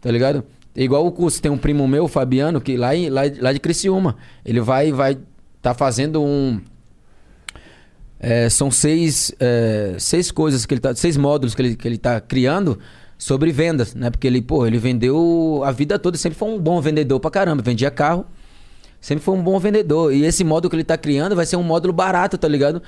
Tá 0.00 0.10
ligado? 0.10 0.44
Igual 0.74 1.06
o 1.06 1.12
curso, 1.12 1.40
tem 1.40 1.52
um 1.52 1.58
primo 1.58 1.86
meu, 1.86 2.08
Fabiano, 2.08 2.60
que 2.60 2.76
lá, 2.76 2.90
lá, 3.10 3.22
lá 3.40 3.52
de 3.52 3.60
Criciúma. 3.60 4.16
Ele 4.44 4.60
vai 4.60 4.90
vai 4.90 5.18
tá 5.60 5.74
fazendo 5.74 6.22
um. 6.22 6.60
é, 8.18 8.48
são 8.48 8.70
seis, 8.70 9.32
é, 9.38 9.94
seis 9.98 10.30
coisas 10.30 10.66
que 10.66 10.74
ele 10.74 10.80
tá. 10.80 10.94
Seis 10.94 11.16
módulos 11.16 11.54
que 11.54 11.62
ele, 11.62 11.76
que 11.76 11.86
ele 11.86 11.98
tá 11.98 12.20
criando 12.20 12.78
sobre 13.18 13.52
vendas, 13.52 13.94
né? 13.94 14.10
Porque 14.10 14.26
ele, 14.26 14.42
pô, 14.42 14.66
ele 14.66 14.78
vendeu 14.78 15.62
a 15.64 15.70
vida 15.70 15.98
toda, 15.98 16.16
sempre 16.16 16.38
foi 16.38 16.48
um 16.48 16.58
bom 16.58 16.80
vendedor 16.80 17.20
pra 17.20 17.30
caramba. 17.30 17.62
Vendia 17.62 17.90
carro, 17.90 18.26
sempre 19.00 19.22
foi 19.22 19.34
um 19.34 19.42
bom 19.42 19.58
vendedor. 19.58 20.12
E 20.12 20.24
esse 20.24 20.42
módulo 20.42 20.70
que 20.70 20.76
ele 20.76 20.84
tá 20.84 20.96
criando 20.98 21.36
vai 21.36 21.46
ser 21.46 21.56
um 21.56 21.62
módulo 21.62 21.92
barato, 21.92 22.36
tá 22.36 22.48
ligado? 22.48 22.82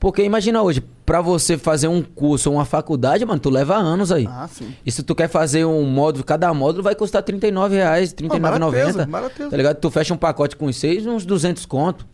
Porque 0.00 0.22
imagina 0.22 0.62
hoje, 0.62 0.80
pra 1.04 1.20
você 1.20 1.58
fazer 1.58 1.88
um 1.88 2.02
curso 2.02 2.48
ou 2.50 2.56
uma 2.56 2.64
faculdade, 2.64 3.24
mano, 3.24 3.40
tu 3.40 3.50
leva 3.50 3.74
anos 3.76 4.12
aí. 4.12 4.28
Ah, 4.30 4.46
sim. 4.48 4.72
E 4.86 4.92
se 4.92 5.02
tu 5.02 5.12
quer 5.14 5.28
fazer 5.28 5.64
um 5.64 5.82
módulo, 5.84 6.24
cada 6.24 6.52
módulo 6.54 6.84
vai 6.84 6.94
custar 6.94 7.22
39 7.22 7.74
reais, 7.76 8.10
R$ 8.10 8.28
39,90. 8.28 8.40
barateza, 8.40 9.06
barateza. 9.06 9.50
Tá 9.50 9.56
ligado? 9.56 9.76
Tu 9.76 9.90
fecha 9.90 10.14
um 10.14 10.16
pacote 10.16 10.54
com 10.56 10.66
os 10.66 10.76
seis, 10.76 11.04
uns 11.04 11.24
200 11.26 11.66
conto. 11.66 12.06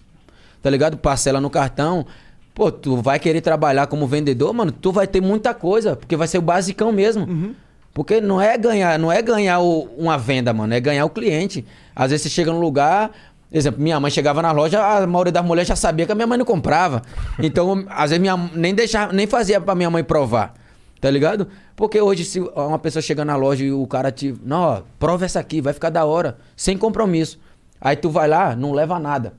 Tá 0.63 0.71
ligado? 0.71 0.97
Parcela 0.97 1.41
no 1.43 1.51
cartão. 1.51 2.07
Pô, 2.55 2.71
tu 2.73 2.97
vai 2.97 3.19
querer 3.19 3.43
trabalhar 3.43 3.87
como 3.89 4.07
vendedor, 4.07 4.55
mano, 4.55 4.73
tu 4.73 4.91
vai 4.91 5.07
ter 5.07 5.21
muita 5.21 5.53
coisa, 5.53 5.95
porque 5.95 6.17
vai 6.17 6.27
ser 6.29 6.39
o 6.39 6.43
basicão 6.43 6.91
mesmo. 6.91 7.25
Uhum. 7.25 7.55
Porque 7.93 8.21
não 8.21 8.41
é 8.41 8.57
ganhar, 8.57 8.99
não 8.99 9.13
é 9.13 9.21
ganhar 9.21 9.61
o- 9.61 9.89
uma 9.99 10.17
venda, 10.17 10.53
mano, 10.55 10.73
é 10.73 10.81
ganhar 10.81 11.05
o 11.05 11.11
cliente. 11.11 11.65
Às 11.95 12.11
vezes 12.13 12.23
você 12.25 12.29
chega 12.31 12.51
num 12.53 12.61
lugar, 12.61 13.11
exemplo, 13.59 13.81
minha 13.81 14.01
mãe 14.01 14.11
chegava 14.11 14.43
na 14.43 14.53
loja, 14.53 14.85
a 14.85 15.07
maioria 15.07 15.33
das 15.33 15.45
mulheres 15.45 15.69
já 15.69 15.77
sabia 15.77 16.07
que 16.07 16.13
a 16.13 16.15
minha 16.15 16.27
mãe 16.27 16.39
não 16.39 16.45
comprava. 16.45 17.03
Então, 17.39 17.85
às 17.91 18.11
vezes 18.11 18.21
minha 18.21 18.37
nem 18.53 18.75
deixava, 18.75 19.13
nem 19.13 19.27
fazia 19.27 19.61
pra 19.61 19.75
minha 19.75 19.91
mãe 19.91 20.03
provar. 20.03 20.55
Tá 21.01 21.11
ligado? 21.11 21.49
Porque 21.77 22.01
hoje 22.01 22.25
se 22.25 22.41
uma 22.41 22.79
pessoa 22.79 23.03
chega 23.03 23.25
na 23.25 23.37
loja 23.37 23.65
e 23.65 23.71
o 23.71 23.87
cara 23.87 24.11
te, 24.11 24.35
não, 24.43 24.61
ó, 24.61 24.83
prova 24.99 25.25
essa 25.25 25.39
aqui, 25.39 25.61
vai 25.61 25.73
ficar 25.73 25.91
da 25.91 26.05
hora, 26.05 26.39
sem 26.57 26.79
compromisso. 26.79 27.39
Aí 27.81 27.95
tu 27.95 28.09
vai 28.09 28.27
lá, 28.27 28.57
não 28.57 28.73
leva 28.73 28.99
nada. 28.99 29.35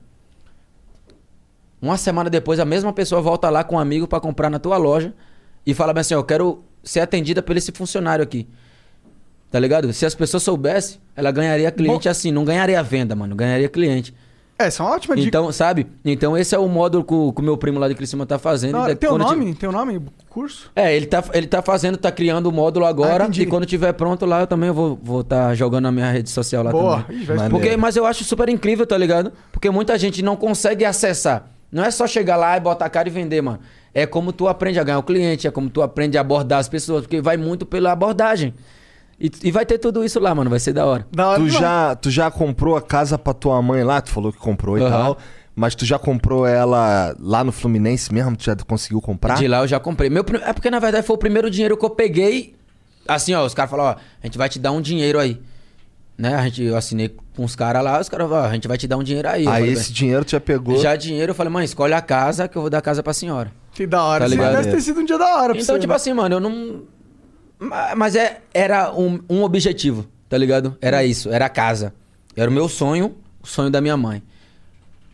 Uma 1.82 1.96
semana 1.96 2.30
depois, 2.30 2.58
a 2.58 2.64
mesma 2.64 2.92
pessoa 2.92 3.20
volta 3.20 3.50
lá 3.50 3.64
com 3.64 3.76
um 3.76 3.78
amigo 3.78 4.06
pra 4.06 4.20
comprar 4.20 4.48
na 4.48 4.58
tua 4.58 4.76
loja 4.76 5.12
e 5.66 5.74
fala 5.74 5.92
assim: 5.98 6.14
ó, 6.14 6.18
eu 6.18 6.24
quero 6.24 6.64
ser 6.82 7.00
atendida 7.00 7.42
por 7.42 7.56
esse 7.56 7.72
funcionário 7.72 8.22
aqui. 8.22 8.48
Tá 9.56 9.60
ligado? 9.60 9.90
Se 9.90 10.04
as 10.04 10.14
pessoas 10.14 10.42
soubessem, 10.42 10.98
ela 11.16 11.30
ganharia 11.30 11.70
cliente 11.70 12.10
assim, 12.10 12.30
não 12.30 12.44
ganharia 12.44 12.82
venda, 12.82 13.16
mano, 13.16 13.34
ganharia 13.34 13.70
cliente. 13.70 14.14
Essa 14.58 14.82
é 14.82 14.86
uma 14.86 14.94
ótima 14.94 15.16
dica. 15.16 15.28
Então, 15.28 15.50
sabe? 15.50 15.86
Então 16.04 16.36
esse 16.36 16.54
é 16.54 16.58
o 16.58 16.68
módulo 16.68 17.02
que 17.02 17.14
o, 17.14 17.32
que 17.32 17.40
o 17.40 17.42
meu 17.42 17.56
primo 17.56 17.78
lá 17.78 17.88
de 17.88 17.94
Criciúma 17.94 18.26
tá 18.26 18.38
fazendo. 18.38 18.72
Daí 18.84 18.94
Tem 18.94 19.08
o 19.08 19.16
nome? 19.16 19.46
tiver- 19.46 19.58
Tem 19.60 19.66
o 19.66 19.72
nome? 19.72 20.02
Curso? 20.28 20.70
É, 20.76 20.94
ele 20.94 21.06
tá, 21.06 21.24
ele 21.32 21.46
tá 21.46 21.62
fazendo, 21.62 21.96
tá 21.96 22.12
criando 22.12 22.48
o 22.48 22.52
módulo 22.52 22.84
agora. 22.84 23.24
Ah, 23.24 23.30
e 23.32 23.46
quando 23.46 23.64
tiver 23.64 23.94
pronto 23.94 24.26
lá, 24.26 24.40
eu 24.40 24.46
também 24.46 24.70
vou 24.70 24.92
estar 24.92 25.06
vou 25.06 25.24
tá 25.24 25.54
jogando 25.54 25.84
na 25.84 25.92
minha 25.92 26.10
rede 26.10 26.28
social 26.28 26.62
lá 26.62 26.70
Boa. 26.70 27.02
também. 27.04 27.22
Ih. 27.22 27.48
Porque, 27.48 27.78
mas 27.78 27.96
eu 27.96 28.04
acho 28.04 28.24
super 28.24 28.50
incrível, 28.50 28.86
tá 28.86 28.98
ligado? 28.98 29.32
Porque 29.50 29.70
muita 29.70 29.98
gente 29.98 30.20
não 30.20 30.36
consegue 30.36 30.84
acessar. 30.84 31.48
Não 31.72 31.82
é 31.82 31.90
só 31.90 32.06
chegar 32.06 32.36
lá 32.36 32.58
e 32.58 32.60
botar 32.60 32.84
a 32.84 32.90
cara 32.90 33.08
e 33.08 33.10
vender, 33.10 33.40
mano. 33.40 33.60
É 33.94 34.04
como 34.04 34.34
tu 34.34 34.48
aprende 34.48 34.78
a 34.78 34.84
ganhar 34.84 34.98
o 34.98 35.02
cliente, 35.02 35.46
é 35.48 35.50
como 35.50 35.70
tu 35.70 35.80
aprende 35.80 36.18
a 36.18 36.20
abordar 36.20 36.58
as 36.58 36.68
pessoas, 36.68 37.00
porque 37.04 37.22
vai 37.22 37.38
muito 37.38 37.64
pela 37.64 37.92
abordagem. 37.92 38.52
E, 39.18 39.30
e 39.44 39.50
vai 39.50 39.64
ter 39.64 39.78
tudo 39.78 40.04
isso 40.04 40.20
lá, 40.20 40.34
mano. 40.34 40.50
Vai 40.50 40.58
ser 40.60 40.72
da 40.72 40.84
hora. 40.84 41.06
Da 41.10 41.28
hora 41.28 41.40
Tu 41.40 41.48
já, 41.48 41.94
tu 41.96 42.10
já 42.10 42.30
comprou 42.30 42.76
a 42.76 42.82
casa 42.82 43.16
pra 43.18 43.32
tua 43.32 43.60
mãe 43.62 43.82
lá? 43.82 44.00
Tu 44.00 44.10
falou 44.10 44.32
que 44.32 44.38
comprou 44.38 44.78
e 44.78 44.82
Aham. 44.82 44.90
tal. 44.90 45.18
Mas 45.54 45.74
tu 45.74 45.86
já 45.86 45.98
comprou 45.98 46.46
ela 46.46 47.16
lá 47.18 47.42
no 47.42 47.50
Fluminense 47.50 48.12
mesmo? 48.12 48.36
Tu 48.36 48.44
já 48.44 48.54
conseguiu 48.56 49.00
comprar? 49.00 49.36
De 49.36 49.48
lá 49.48 49.60
eu 49.60 49.66
já 49.66 49.80
comprei. 49.80 50.10
Meu, 50.10 50.22
é 50.44 50.52
porque, 50.52 50.70
na 50.70 50.78
verdade, 50.78 51.06
foi 51.06 51.16
o 51.16 51.18
primeiro 51.18 51.50
dinheiro 51.50 51.78
que 51.78 51.84
eu 51.84 51.88
peguei. 51.90 52.54
Assim, 53.08 53.32
ó, 53.34 53.42
os 53.46 53.54
caras 53.54 53.70
falaram, 53.70 53.98
ó, 53.98 54.02
a 54.22 54.26
gente 54.26 54.36
vai 54.36 54.50
te 54.50 54.58
dar 54.58 54.72
um 54.72 54.82
dinheiro 54.82 55.18
aí. 55.18 55.40
Né? 56.18 56.34
A 56.34 56.44
gente, 56.44 56.62
eu 56.62 56.76
assinei 56.76 57.14
com 57.34 57.44
os 57.44 57.54
caras 57.56 57.82
lá, 57.82 57.98
os 58.00 58.08
caras 58.08 58.28
falaram, 58.28 58.46
ó, 58.46 58.50
a 58.50 58.54
gente 58.54 58.68
vai 58.68 58.76
te 58.76 58.86
dar 58.86 58.98
um 58.98 59.02
dinheiro 59.02 59.28
aí. 59.28 59.46
Aí 59.46 59.60
falei, 59.60 59.72
esse 59.72 59.92
dinheiro 59.92 60.24
tu 60.26 60.32
já 60.32 60.40
pegou. 60.40 60.76
Já 60.78 60.94
dinheiro, 60.94 61.30
eu 61.30 61.34
falei, 61.34 61.50
mãe, 61.50 61.64
escolhe 61.64 61.94
a 61.94 62.02
casa 62.02 62.48
que 62.48 62.56
eu 62.56 62.60
vou 62.62 62.70
dar 62.70 62.78
a 62.78 62.82
casa 62.82 63.02
pra 63.02 63.14
senhora. 63.14 63.50
Que 63.72 63.86
da 63.86 64.02
hora. 64.02 64.24
Tá 64.24 64.28
ligado? 64.28 64.56
Deve 64.56 64.70
ter 64.72 64.80
sido 64.82 65.00
um 65.00 65.04
dia 65.04 65.16
da 65.18 65.36
hora 65.36 65.52
Então, 65.54 65.74
você, 65.74 65.78
tipo 65.80 65.90
né? 65.90 65.96
assim, 65.96 66.12
mano, 66.12 66.36
eu 66.36 66.40
não. 66.40 66.82
Ma- 67.58 67.94
Mas 67.96 68.14
é, 68.16 68.40
era 68.52 68.92
um, 68.92 69.20
um 69.28 69.42
objetivo, 69.42 70.06
tá 70.28 70.36
ligado? 70.36 70.76
Era 70.80 71.04
isso, 71.04 71.30
era 71.30 71.46
a 71.46 71.50
casa. 71.50 71.92
Era 72.36 72.50
o 72.50 72.52
meu 72.54 72.68
sonho, 72.68 73.14
o 73.42 73.46
sonho 73.46 73.70
da 73.70 73.80
minha 73.80 73.96
mãe. 73.96 74.22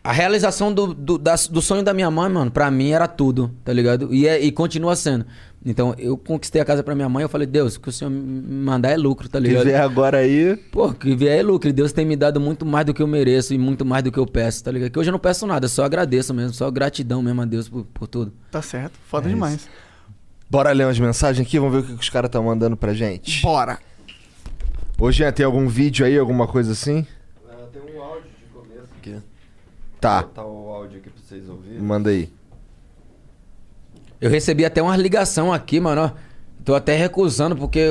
A 0.04 0.10
realização 0.10 0.72
do, 0.74 0.92
do, 0.92 1.16
das- 1.16 1.46
do 1.46 1.62
sonho 1.62 1.82
da 1.84 1.94
minha 1.94 2.10
mãe, 2.10 2.28
mano, 2.28 2.50
pra 2.50 2.68
mim 2.72 2.90
era 2.90 3.06
tudo, 3.06 3.52
tá 3.64 3.72
ligado? 3.72 4.12
E, 4.12 4.26
é- 4.26 4.40
e 4.40 4.50
continua 4.50 4.96
sendo. 4.96 5.24
Então, 5.64 5.94
eu 5.96 6.16
conquistei 6.16 6.60
a 6.60 6.64
casa 6.64 6.82
pra 6.82 6.92
minha 6.92 7.08
mãe, 7.08 7.22
eu 7.22 7.28
falei, 7.28 7.46
Deus, 7.46 7.76
o 7.76 7.80
que 7.80 7.88
o 7.88 7.92
senhor 7.92 8.10
me 8.10 8.64
mandar 8.64 8.90
é 8.90 8.96
lucro, 8.96 9.28
tá 9.28 9.40
Que 9.40 9.46
ligado? 9.46 9.64
vier 9.66 9.80
agora 9.80 10.18
aí. 10.18 10.56
Pô, 10.72 10.92
que 10.92 11.14
vier 11.14 11.38
é 11.38 11.42
lucro. 11.44 11.72
Deus 11.72 11.92
tem 11.92 12.04
me 12.04 12.16
dado 12.16 12.40
muito 12.40 12.66
mais 12.66 12.84
do 12.84 12.92
que 12.92 13.00
eu 13.00 13.06
mereço 13.06 13.54
e 13.54 13.58
muito 13.58 13.84
mais 13.84 14.02
do 14.02 14.10
que 14.10 14.18
eu 14.18 14.26
peço, 14.26 14.64
tá 14.64 14.72
ligado? 14.72 14.90
Que 14.90 14.98
hoje 14.98 15.10
eu 15.10 15.12
não 15.12 15.20
peço 15.20 15.46
nada, 15.46 15.68
só 15.68 15.84
agradeço 15.84 16.34
mesmo, 16.34 16.52
só 16.52 16.68
gratidão 16.68 17.22
mesmo 17.22 17.42
a 17.42 17.44
Deus 17.44 17.68
por, 17.68 17.84
por 17.94 18.08
tudo. 18.08 18.32
Tá 18.50 18.60
certo. 18.60 18.94
Foda 19.06 19.28
É 19.28 19.32
demais. 19.32 19.68
Bora 20.52 20.70
ler 20.70 20.84
umas 20.84 20.98
mensagens 20.98 21.46
aqui, 21.46 21.58
vamos 21.58 21.74
ver 21.74 21.80
o 21.80 21.82
que 21.82 21.94
que 21.96 22.02
os 22.02 22.10
caras 22.10 22.28
estão 22.28 22.44
mandando 22.44 22.76
pra 22.76 22.92
gente. 22.92 23.40
Bora. 23.40 23.78
Hoje 25.00 25.32
tem 25.32 25.46
algum 25.46 25.66
vídeo 25.66 26.04
aí, 26.04 26.18
alguma 26.18 26.46
coisa 26.46 26.72
assim? 26.72 27.06
tem 27.72 27.96
um 27.96 28.02
áudio 28.02 28.28
de 28.38 28.44
começo 28.52 28.92
aqui. 28.98 29.16
Tá. 29.98 30.20
Vou 30.20 30.28
botar 30.28 30.44
o 30.44 30.68
áudio 30.68 30.98
aqui 30.98 31.08
pra 31.08 31.22
vocês 31.24 31.48
ouvirem. 31.48 31.80
Manda 31.80 32.10
aí. 32.10 32.30
Eu 34.20 34.28
recebi 34.28 34.62
até 34.66 34.82
uma 34.82 34.94
ligação 34.94 35.50
aqui, 35.50 35.80
mano. 35.80 36.02
ó. 36.02 36.10
Tô 36.62 36.74
até 36.74 36.98
recusando, 36.98 37.56
porque 37.56 37.88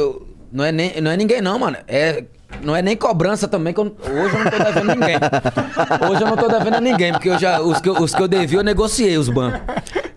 não 0.51 0.63
é, 0.63 0.71
nem, 0.71 1.01
não 1.01 1.09
é 1.09 1.17
ninguém 1.17 1.41
não, 1.41 1.57
mano. 1.57 1.77
É, 1.87 2.25
não 2.63 2.75
é 2.75 2.81
nem 2.81 2.95
cobrança 2.95 3.47
também, 3.47 3.73
que 3.73 3.79
eu- 3.79 3.85
hoje 3.85 4.35
eu 4.35 4.43
não 4.43 4.51
tô 4.51 4.57
devendo 4.63 4.95
ninguém. 4.95 5.15
Hoje 6.11 6.21
eu 6.23 6.27
não 6.27 6.37
tô 6.37 6.47
devendo 6.47 6.73
a 6.75 6.81
ninguém, 6.81 7.11
porque 7.13 7.29
eu 7.29 7.39
já, 7.39 7.61
os, 7.61 7.79
que 7.79 7.89
eu, 7.89 7.93
os 7.95 8.13
que 8.13 8.21
eu 8.21 8.27
devia 8.27 8.59
eu 8.59 8.63
negociei, 8.63 9.17
os 9.17 9.29
bancos. 9.29 9.59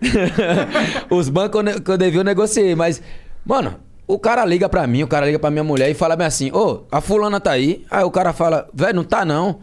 os 1.09 1.29
bancos 1.29 1.61
que 1.83 1.91
eu 1.91 1.97
devia 1.97 2.19
eu 2.19 2.23
negociei, 2.23 2.75
mas, 2.75 3.01
mano, 3.45 3.75
o 4.07 4.19
cara 4.19 4.45
liga 4.45 4.69
pra 4.69 4.85
mim, 4.85 5.03
o 5.03 5.07
cara 5.07 5.25
liga 5.25 5.39
pra 5.39 5.49
minha 5.49 5.63
mulher 5.63 5.89
e 5.89 5.93
fala 5.93 6.15
bem 6.15 6.27
assim, 6.27 6.51
ô, 6.51 6.83
a 6.91 7.01
fulana 7.01 7.39
tá 7.39 7.51
aí. 7.51 7.85
Aí 7.89 8.03
o 8.03 8.11
cara 8.11 8.33
fala, 8.33 8.67
velho, 8.73 8.95
não 8.97 9.03
tá 9.03 9.25
não. 9.25 9.59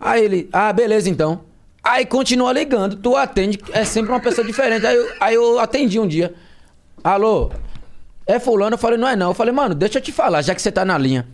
Aí 0.00 0.24
ele, 0.24 0.48
ah, 0.52 0.72
beleza 0.72 1.08
então. 1.08 1.40
Aí 1.82 2.04
continua 2.06 2.52
ligando, 2.52 2.96
tu 2.96 3.14
atende, 3.14 3.58
é 3.72 3.84
sempre 3.84 4.10
uma 4.10 4.20
pessoa 4.20 4.46
diferente. 4.46 4.86
Aí 4.86 4.96
eu, 4.96 5.08
aí 5.20 5.34
eu 5.34 5.58
atendi 5.60 6.00
um 6.00 6.06
dia. 6.08 6.34
Alô, 7.02 7.50
é 8.26 8.38
fulano? 8.40 8.74
Eu 8.74 8.78
falei, 8.78 8.98
não 8.98 9.06
é 9.06 9.14
não. 9.14 9.28
Eu 9.30 9.34
falei, 9.34 9.52
mano, 9.52 9.74
deixa 9.74 9.98
eu 9.98 10.02
te 10.02 10.10
falar, 10.10 10.40
já 10.42 10.54
que 10.54 10.62
você 10.62 10.72
tá 10.72 10.84
na 10.84 10.96
linha. 10.96 11.26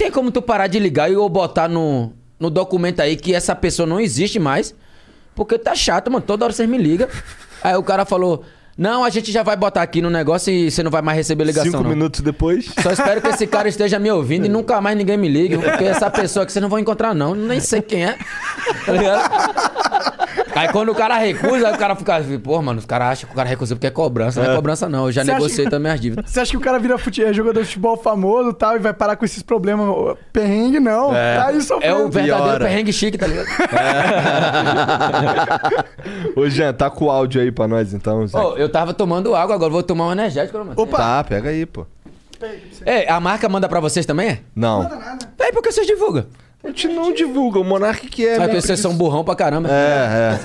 Tem 0.00 0.10
como 0.10 0.32
tu 0.32 0.40
parar 0.40 0.66
de 0.66 0.78
ligar 0.78 1.10
e 1.10 1.12
eu 1.12 1.28
botar 1.28 1.68
no, 1.68 2.14
no 2.38 2.48
documento 2.48 3.00
aí 3.00 3.16
que 3.16 3.34
essa 3.34 3.54
pessoa 3.54 3.86
não 3.86 4.00
existe 4.00 4.38
mais? 4.38 4.74
Porque 5.34 5.58
tá 5.58 5.74
chato, 5.74 6.10
mano. 6.10 6.24
Toda 6.26 6.46
hora 6.46 6.54
vocês 6.54 6.66
me 6.66 6.78
ligam. 6.78 7.06
Aí 7.62 7.76
o 7.76 7.82
cara 7.82 8.06
falou, 8.06 8.42
não, 8.78 9.04
a 9.04 9.10
gente 9.10 9.30
já 9.30 9.42
vai 9.42 9.54
botar 9.54 9.82
aqui 9.82 10.00
no 10.00 10.08
negócio 10.08 10.50
e 10.50 10.70
você 10.70 10.82
não 10.82 10.90
vai 10.90 11.02
mais 11.02 11.18
receber 11.18 11.44
ligação, 11.44 11.72
Cinco 11.72 11.82
não. 11.82 11.90
minutos 11.90 12.22
depois. 12.22 12.72
Só 12.82 12.90
espero 12.92 13.20
que 13.20 13.28
esse 13.28 13.46
cara 13.46 13.68
esteja 13.68 13.98
me 13.98 14.10
ouvindo 14.10 14.46
e 14.46 14.48
nunca 14.48 14.80
mais 14.80 14.96
ninguém 14.96 15.18
me 15.18 15.28
ligue, 15.28 15.58
porque 15.58 15.84
essa 15.84 16.10
pessoa 16.10 16.46
que 16.46 16.52
vocês 16.52 16.62
não 16.62 16.70
vão 16.70 16.78
encontrar, 16.78 17.14
não. 17.14 17.34
Nem 17.34 17.60
sei 17.60 17.82
quem 17.82 18.06
é. 18.06 18.16
Tá 18.86 18.92
ligado? 18.92 19.30
Aí 20.54 20.68
quando 20.68 20.90
o 20.90 20.94
cara 20.94 21.16
recusa, 21.18 21.68
aí 21.68 21.74
o 21.74 21.78
cara 21.78 21.94
fica 21.96 22.16
assim, 22.16 22.38
pô, 22.38 22.60
mano, 22.62 22.78
os 22.78 22.84
caras 22.86 23.08
acham 23.08 23.28
que 23.28 23.34
o 23.34 23.36
cara 23.36 23.48
recusa 23.48 23.74
porque 23.74 23.86
é 23.86 23.90
cobrança. 23.90 24.42
Não 24.42 24.52
é 24.52 24.56
cobrança, 24.56 24.88
não. 24.88 25.06
Eu 25.06 25.12
já 25.12 25.22
Você 25.24 25.30
acha 25.30 25.38
negociei 25.40 25.64
que- 25.64 25.70
também 25.70 25.92
as 25.92 26.00
dívidas. 26.00 26.30
Você 26.30 26.40
acha 26.40 26.50
que 26.50 26.56
o 26.56 26.60
cara 26.60 26.78
vira 26.78 26.96
fute... 26.98 27.22
é 27.24 27.32
jogador 27.32 27.60
de 27.60 27.66
futebol 27.66 27.96
famoso 27.96 28.50
e 28.50 28.54
tal 28.54 28.76
e 28.76 28.78
vai 28.78 28.92
parar 28.92 29.16
com 29.16 29.24
esses 29.24 29.42
problemas? 29.42 30.16
Perrengue, 30.32 30.80
não. 30.80 31.14
É. 31.14 31.36
Tá 31.36 31.46
aí 31.48 31.58
É 31.82 31.94
o 31.94 32.08
verdadeiro 32.10 32.36
Piora. 32.44 32.64
perrengue 32.64 32.92
chique, 32.92 33.16
tá 33.18 33.26
ligado? 33.26 33.46
Ô, 36.36 36.48
Jean, 36.48 36.72
tá 36.72 36.90
com 36.90 37.06
o 37.06 37.10
áudio 37.10 37.40
aí 37.40 37.50
pra 37.52 37.66
nós 37.68 37.92
então. 37.92 38.26
Zé. 38.26 38.38
Ô, 38.38 38.56
eu 38.56 38.68
tava 38.68 38.92
tomando 38.94 39.34
água, 39.34 39.54
agora 39.54 39.70
vou 39.70 39.82
tomar 39.82 40.06
um 40.08 40.12
energético, 40.12 40.58
né, 40.58 40.64
mano? 40.76 40.86
Tá, 40.86 41.22
pega 41.24 41.50
aí, 41.50 41.66
pô. 41.66 41.86
É, 42.86 43.10
a 43.10 43.20
marca 43.20 43.48
manda 43.48 43.68
pra 43.68 43.80
vocês 43.80 44.06
também, 44.06 44.28
é? 44.30 44.38
Não. 44.54 44.82
É, 45.38 45.52
por 45.52 45.62
que 45.62 45.70
vocês 45.70 45.86
divulgam? 45.86 46.24
A 46.62 46.68
gente 46.68 46.88
não 46.88 47.12
divulga, 47.12 47.58
o 47.58 47.64
Monark 47.64 48.06
que 48.08 48.24
é. 48.26 48.34
É 48.34 48.38
meio 48.38 48.50
porque 48.50 48.60
vocês 48.60 48.78
são 48.80 48.92
burrão 48.94 49.24
pra 49.24 49.34
caramba. 49.34 49.68
É, 49.70 50.38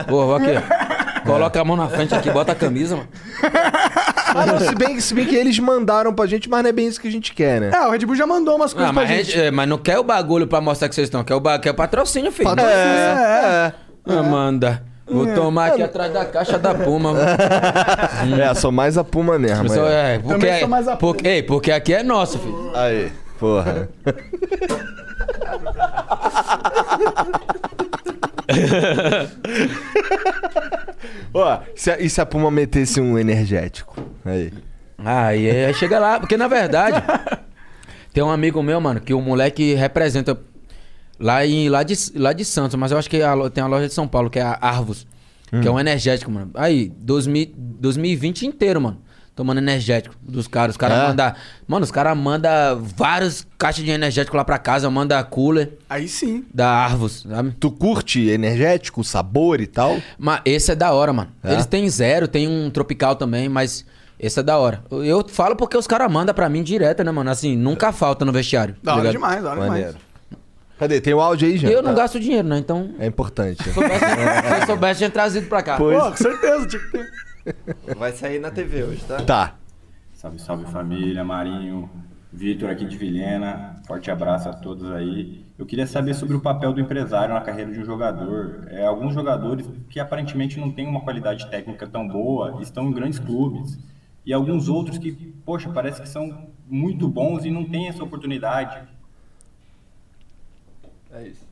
é, 0.00 0.02
Pô, 0.04 0.34
aqui, 0.34 0.46
ó. 0.56 1.22
Coloca 1.24 1.60
a 1.60 1.64
mão 1.64 1.76
na 1.76 1.88
frente 1.88 2.12
aqui, 2.14 2.28
bota 2.30 2.50
a 2.52 2.54
camisa, 2.54 2.96
mano. 2.96 3.08
Ah, 4.34 4.46
não, 4.46 4.58
se, 4.58 4.74
bem, 4.74 4.98
se 4.98 5.12
bem 5.12 5.26
que 5.26 5.36
eles 5.36 5.58
mandaram 5.58 6.10
pra 6.14 6.24
gente, 6.24 6.48
mas 6.48 6.62
não 6.62 6.70
é 6.70 6.72
bem 6.72 6.86
isso 6.86 6.98
que 6.98 7.06
a 7.06 7.10
gente 7.10 7.34
quer, 7.34 7.60
né? 7.60 7.70
É, 7.74 7.86
o 7.86 7.90
Red 7.90 7.98
Bull 8.06 8.16
já 8.16 8.26
mandou 8.26 8.56
umas 8.56 8.72
coisas 8.72 8.88
Ah, 8.88 8.92
mas, 8.92 9.06
pra 9.06 9.14
gente. 9.16 9.38
é, 9.38 9.50
mas 9.50 9.68
não 9.68 9.76
quer 9.76 9.98
o 9.98 10.02
bagulho 10.02 10.46
pra 10.46 10.58
mostrar 10.58 10.88
que 10.88 10.94
vocês 10.94 11.08
estão, 11.08 11.22
quer 11.22 11.34
o, 11.34 11.40
quer 11.58 11.70
o 11.70 11.74
patrocínio, 11.74 12.32
filho. 12.32 12.48
Patrocínio, 12.48 12.80
É, 12.80 13.72
Ah, 14.08 14.22
manda. 14.22 14.82
Vou 15.06 15.26
tomar 15.34 15.66
aqui 15.72 15.82
atrás 15.82 16.10
da 16.14 16.24
caixa 16.24 16.58
da 16.58 16.74
Puma. 16.74 17.12
mano. 17.12 17.26
é. 17.28 18.40
É, 18.50 18.54
sou 18.54 18.72
mais 18.72 18.96
a 18.96 19.04
Puma 19.04 19.38
mesmo. 19.38 19.68
Sou- 19.68 19.86
é. 19.86 20.14
é, 20.14 20.18
porque, 20.18 20.34
Também 20.46 20.60
sou 20.60 20.68
mais 20.68 20.88
a 20.88 20.96
porque, 20.96 21.28
ei, 21.28 21.42
porque 21.42 21.70
aqui 21.70 21.92
é 21.92 22.02
nosso, 22.02 22.38
filho. 22.38 22.72
Aí, 22.74 23.12
porra. 23.38 23.86
Ó, 31.34 31.60
se 31.74 31.90
a- 31.90 32.00
e 32.00 32.08
se 32.10 32.20
a 32.20 32.26
Puma 32.26 32.50
metesse 32.50 33.00
um 33.00 33.18
energético? 33.18 33.96
Aí. 34.24 34.52
Aí, 34.98 35.50
aí 35.66 35.74
chega 35.74 35.98
lá, 35.98 36.20
porque 36.20 36.36
na 36.36 36.46
verdade, 36.48 37.02
tem 38.12 38.22
um 38.22 38.30
amigo 38.30 38.62
meu, 38.62 38.80
mano, 38.80 39.00
que 39.00 39.12
o 39.14 39.20
moleque 39.20 39.74
representa 39.74 40.38
lá, 41.18 41.44
em, 41.46 41.68
lá, 41.68 41.82
de, 41.82 41.94
lá 42.14 42.32
de 42.32 42.44
Santos, 42.44 42.76
mas 42.76 42.92
eu 42.92 42.98
acho 42.98 43.10
que 43.10 43.20
a 43.22 43.34
lo- 43.34 43.50
tem 43.50 43.62
uma 43.64 43.70
loja 43.70 43.88
de 43.88 43.94
São 43.94 44.06
Paulo, 44.06 44.30
que 44.30 44.38
é 44.38 44.42
a 44.42 44.58
Arvos, 44.60 45.06
que 45.60 45.68
é 45.68 45.70
um 45.70 45.78
energético, 45.80 46.30
mano. 46.30 46.50
Aí, 46.54 46.90
2000, 46.98 47.52
2020 47.56 48.46
inteiro, 48.46 48.80
mano. 48.80 48.98
Tomando 49.34 49.58
energético 49.58 50.14
dos 50.20 50.46
caras. 50.46 50.74
Os 50.74 50.76
caras 50.76 50.98
É? 50.98 51.08
mandam. 51.08 51.34
Mano, 51.66 51.84
os 51.84 51.90
caras 51.90 52.14
mandam 52.16 52.50
vários 52.96 53.46
caixas 53.56 53.82
de 53.82 53.90
energético 53.90 54.36
lá 54.36 54.44
pra 54.44 54.58
casa, 54.58 54.90
manda 54.90 55.22
cooler 55.24 55.72
Aí 55.88 56.06
sim. 56.06 56.44
da 56.52 56.68
Arvos, 56.68 57.22
sabe? 57.26 57.54
Tu 57.58 57.70
curte 57.70 58.28
energético, 58.28 59.02
sabor 59.02 59.60
e 59.62 59.66
tal? 59.66 59.96
Mas 60.18 60.42
esse 60.44 60.70
é 60.72 60.74
da 60.74 60.92
hora, 60.92 61.14
mano. 61.14 61.30
É? 61.42 61.52
Eles 61.54 61.64
têm 61.64 61.88
zero, 61.88 62.28
tem 62.28 62.46
um 62.46 62.68
tropical 62.68 63.16
também, 63.16 63.48
mas 63.48 63.86
esse 64.20 64.38
é 64.38 64.42
da 64.42 64.58
hora. 64.58 64.84
Eu- 64.90 65.26
falo 65.26 65.56
porque 65.56 65.78
os 65.78 65.86
caras 65.86 66.12
mandam 66.12 66.34
pra 66.34 66.46
mim 66.50 66.62
direto, 66.62 67.02
né, 67.02 67.10
mano? 67.10 67.30
Assim, 67.30 67.56
nunca 67.56 67.90
falta 67.90 68.26
no 68.26 68.32
vestiário. 68.32 68.76
Da 68.82 68.92
tá 68.92 68.98
hora 68.98 69.10
demais, 69.10 69.42
da 69.42 69.50
hora 69.52 69.60
Maneiro. 69.60 69.88
demais. 69.88 70.02
Cadê? 70.78 71.00
Tem 71.00 71.14
o 71.14 71.20
áudio 71.20 71.48
aí, 71.48 71.56
Jean? 71.56 71.70
Eu 71.70 71.80
não 71.82 71.94
gasto 71.94 72.20
dinheiro, 72.20 72.46
né? 72.48 72.58
Então, 72.58 72.90
É 72.98 73.06
importante. 73.06 73.62
se 73.62 73.68
eu 73.70 73.74
soubesse, 73.74 73.98
se 74.04 74.60
eu 74.62 74.66
soubesse, 74.66 74.98
tinha 74.98 75.10
trazido 75.10 75.46
pra 75.46 75.62
cá. 75.62 75.76
Pois. 75.78 75.96
Pô, 75.98 76.10
com 76.10 76.16
certeza. 76.16 76.66
Tinha 76.66 76.82
que 76.82 76.90
ter. 76.90 77.06
Vai 77.96 78.12
sair 78.12 78.38
na 78.38 78.50
TV 78.50 78.84
hoje, 78.84 79.04
tá? 79.04 79.22
Tá. 79.22 79.56
Salve, 80.14 80.38
salve 80.38 80.66
família, 80.66 81.24
Marinho, 81.24 81.90
Vitor 82.32 82.70
aqui 82.70 82.84
de 82.84 82.96
Vilhena, 82.96 83.76
forte 83.86 84.10
abraço 84.10 84.48
a 84.48 84.52
todos 84.52 84.90
aí. 84.92 85.44
Eu 85.58 85.66
queria 85.66 85.86
saber 85.86 86.14
sobre 86.14 86.36
o 86.36 86.40
papel 86.40 86.72
do 86.72 86.80
empresário 86.80 87.34
na 87.34 87.40
carreira 87.40 87.70
de 87.70 87.78
um 87.78 87.84
jogador. 87.84 88.66
É, 88.70 88.86
alguns 88.86 89.14
jogadores 89.14 89.68
que 89.90 90.00
aparentemente 90.00 90.58
não 90.58 90.70
têm 90.70 90.86
uma 90.86 91.02
qualidade 91.02 91.50
técnica 91.50 91.86
tão 91.86 92.06
boa 92.08 92.62
estão 92.62 92.88
em 92.88 92.92
grandes 92.92 93.18
clubes. 93.18 93.78
E 94.24 94.32
alguns 94.32 94.68
outros 94.68 94.98
que, 94.98 95.12
poxa, 95.44 95.68
parece 95.70 96.00
que 96.00 96.08
são 96.08 96.48
muito 96.66 97.08
bons 97.08 97.44
e 97.44 97.50
não 97.50 97.64
têm 97.64 97.88
essa 97.88 98.02
oportunidade. 98.02 98.80
É 101.12 101.26
isso. 101.26 101.46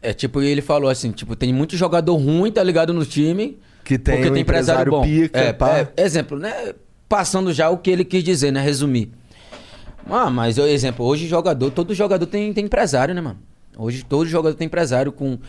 É 0.00 0.14
tipo, 0.14 0.40
ele 0.40 0.62
falou 0.62 0.88
assim, 0.88 1.12
tipo, 1.12 1.36
tem 1.36 1.52
muito 1.52 1.76
jogador 1.76 2.16
ruim, 2.16 2.50
tá 2.50 2.62
ligado, 2.62 2.94
no 2.94 3.04
time. 3.04 3.58
Que 3.90 3.98
tem 3.98 4.14
porque 4.14 4.30
um 4.30 4.34
tem 4.34 4.42
empresário, 4.42 4.88
empresário 4.88 4.92
bom. 4.92 5.02
pica, 5.02 5.40
é, 5.40 5.52
pá. 5.52 5.78
é, 5.80 6.04
exemplo, 6.04 6.38
né? 6.38 6.74
Passando 7.08 7.52
já 7.52 7.68
o 7.70 7.76
que 7.76 7.90
ele 7.90 8.04
quis 8.04 8.22
dizer, 8.22 8.52
né? 8.52 8.60
Resumir. 8.62 9.10
Ah, 10.08 10.30
mas, 10.30 10.58
exemplo, 10.58 11.04
hoje 11.04 11.26
jogador, 11.26 11.72
todo 11.72 11.92
jogador 11.92 12.24
tem, 12.24 12.52
tem 12.52 12.66
empresário, 12.66 13.12
né, 13.12 13.20
mano? 13.20 13.40
Hoje 13.76 14.04
todo 14.04 14.28
jogador 14.28 14.54
tem 14.54 14.66
empresário 14.66 15.10
com... 15.10 15.40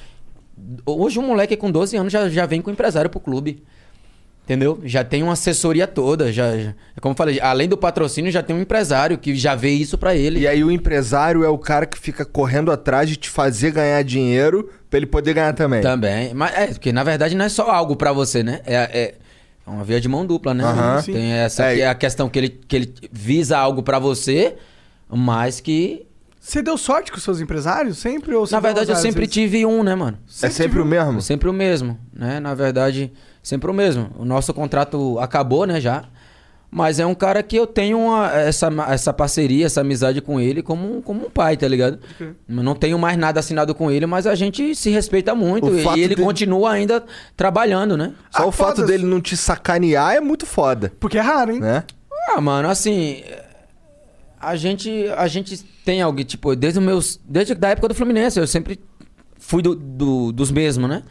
Hoje 0.84 1.20
um 1.20 1.28
moleque 1.28 1.56
com 1.56 1.70
12 1.70 1.96
anos 1.96 2.12
já, 2.12 2.28
já 2.30 2.48
vem 2.48 2.64
com 2.64 2.72
empresário 2.72 3.12
pro 3.12 3.20
clube. 3.20 3.62
Entendeu? 4.52 4.82
Já 4.84 5.02
tem 5.02 5.24
uma 5.24 5.32
assessoria 5.32 5.88
toda, 5.88 6.30
já, 6.30 6.58
já- 6.58 6.74
como 7.00 7.14
eu 7.14 7.18
falei, 7.18 7.40
além 7.40 7.70
do 7.70 7.78
patrocínio, 7.78 8.30
já 8.30 8.44
tem 8.44 8.54
um 8.54 8.60
empresário 8.60 9.18
que 9.18 9.34
já 9.34 9.56
vê 9.56 9.70
isso 9.70 9.98
pra 9.98 10.14
ele. 10.14 10.42
E 10.42 10.48
aí 10.48 10.62
o 10.62 10.70
empresário 10.70 11.46
é 11.46 11.48
o 11.48 11.58
cara 11.58 11.86
que 11.86 11.98
fica 11.98 12.26
correndo 12.26 12.70
atrás 12.70 13.08
de 13.08 13.16
te 13.16 13.30
fazer 13.30 13.72
ganhar 13.72 14.04
dinheiro 14.04 14.70
pra 14.90 14.98
ele 14.98 15.06
poder 15.06 15.34
ganhar 15.36 15.54
também. 15.54 15.80
Também. 15.82 16.34
Mas 16.34 16.54
é, 16.54 16.68
porque 16.68 16.92
na 16.92 17.02
verdade 17.02 17.34
não 17.34 17.46
é 17.46 17.50
só 17.50 17.72
algo 17.72 17.96
pra 17.96 18.12
você, 18.12 18.44
né? 18.44 18.60
É, 18.66 18.76
é, 18.76 19.16
é 19.66 19.70
uma 19.70 19.86
via 19.86 20.02
de 20.02 20.10
mão 20.10 20.26
dupla, 20.26 20.54
né? 20.54 20.66
Aham. 20.66 21.02
Tem 21.02 21.32
essa 21.32 21.68
É. 21.68 21.76
que 21.76 21.82
é 21.84 21.88
a 21.88 21.96
questão 21.96 22.28
que 22.28 22.38
ele, 22.38 22.50
que 22.50 22.76
ele 22.76 22.94
visa 23.10 23.58
algo 23.58 23.82
pra 23.82 24.00
você, 24.00 24.56
mas 25.10 25.62
que. 25.62 26.06
Você 26.42 26.62
deu 26.62 26.76
sorte 26.78 27.10
com 27.12 27.18
os 27.20 27.24
seus 27.24 27.40
empresários 27.40 28.00
sempre? 28.00 28.36
Ou 28.36 28.46
Na 28.52 28.60
verdade, 28.60 28.90
eu 28.90 28.96
sempre 28.98 29.22
vezes? 29.22 29.34
tive 29.34 29.64
um, 29.66 29.82
né, 29.84 29.94
mano? 29.96 30.18
É 30.42 30.50
sempre 30.50 30.82
o 30.82 30.86
mesmo? 30.86 31.22
Sempre 31.22 31.48
o 31.48 31.54
mesmo, 31.54 31.98
né? 32.12 32.40
Na 32.40 32.56
verdade, 32.56 33.14
sempre 33.42 33.70
o 33.70 33.74
mesmo. 33.74 34.10
O 34.18 34.26
nosso 34.26 34.54
contrato 34.54 35.18
acabou, 35.20 35.66
né, 35.66 35.80
já. 35.80 36.04
Mas 36.74 37.02
é 37.02 37.06
um 37.06 37.14
cara 37.14 37.44
que 37.44 37.58
eu 37.58 37.68
tenho 37.68 38.00
uma- 38.00 38.32
essa, 38.34 38.70
essa 38.88 39.12
parceria, 39.12 39.66
essa 39.66 39.82
amizade 39.82 40.22
com 40.22 40.40
ele 40.40 40.62
como, 40.64 40.98
um- 40.98 41.02
como 41.02 41.26
um 41.28 41.30
pai, 41.30 41.58
tá 41.58 41.68
ligado? 41.68 42.00
Eu 42.18 42.64
não 42.64 42.74
tenho 42.76 42.98
mais 42.98 43.18
nada 43.18 43.42
assinado 43.42 43.76
com 43.76 43.92
ele, 43.92 44.06
mas 44.06 44.26
a 44.26 44.36
gente 44.36 44.74
se 44.74 44.90
respeita 44.90 45.36
muito. 45.36 45.68
O 45.68 45.76
E 45.76 46.00
ele 46.00 46.16
dele- 46.16 46.24
continua 46.24 46.72
ainda 46.72 47.04
trabalhando, 47.36 47.98
né? 47.98 48.14
Só 48.30 48.44
Ah, 48.44 48.46
o 48.46 48.54
fato 48.54 48.86
dele 48.86 49.06
não 49.06 49.20
te 49.20 49.36
sacanear 49.36 50.16
é 50.16 50.22
muito 50.22 50.46
foda, 50.46 50.94
Porque 50.98 51.18
é 51.18 51.22
raro, 51.22 51.52
hein? 51.52 51.60
né? 51.60 51.84
Ah, 52.30 52.40
mano, 52.40 52.70
assim. 52.70 53.22
A 54.40 54.56
gente, 54.56 55.08
a 55.18 55.28
gente 55.28 55.58
tem 55.86 56.02
algo, 56.02 56.24
tipo, 56.24 56.56
desde 56.56 56.80
os 56.80 56.86
meus. 56.86 57.20
Desde 57.28 57.54
a 57.62 57.68
época 57.70 57.90
do 57.90 57.94
Fluminense, 57.96 58.40
eu 58.40 58.48
sempre 58.48 58.80
fui 59.38 59.62
do, 59.62 59.76
do- 59.76 60.32
dos 60.32 60.50
mesmos, 60.52 60.90
né? 60.90 61.04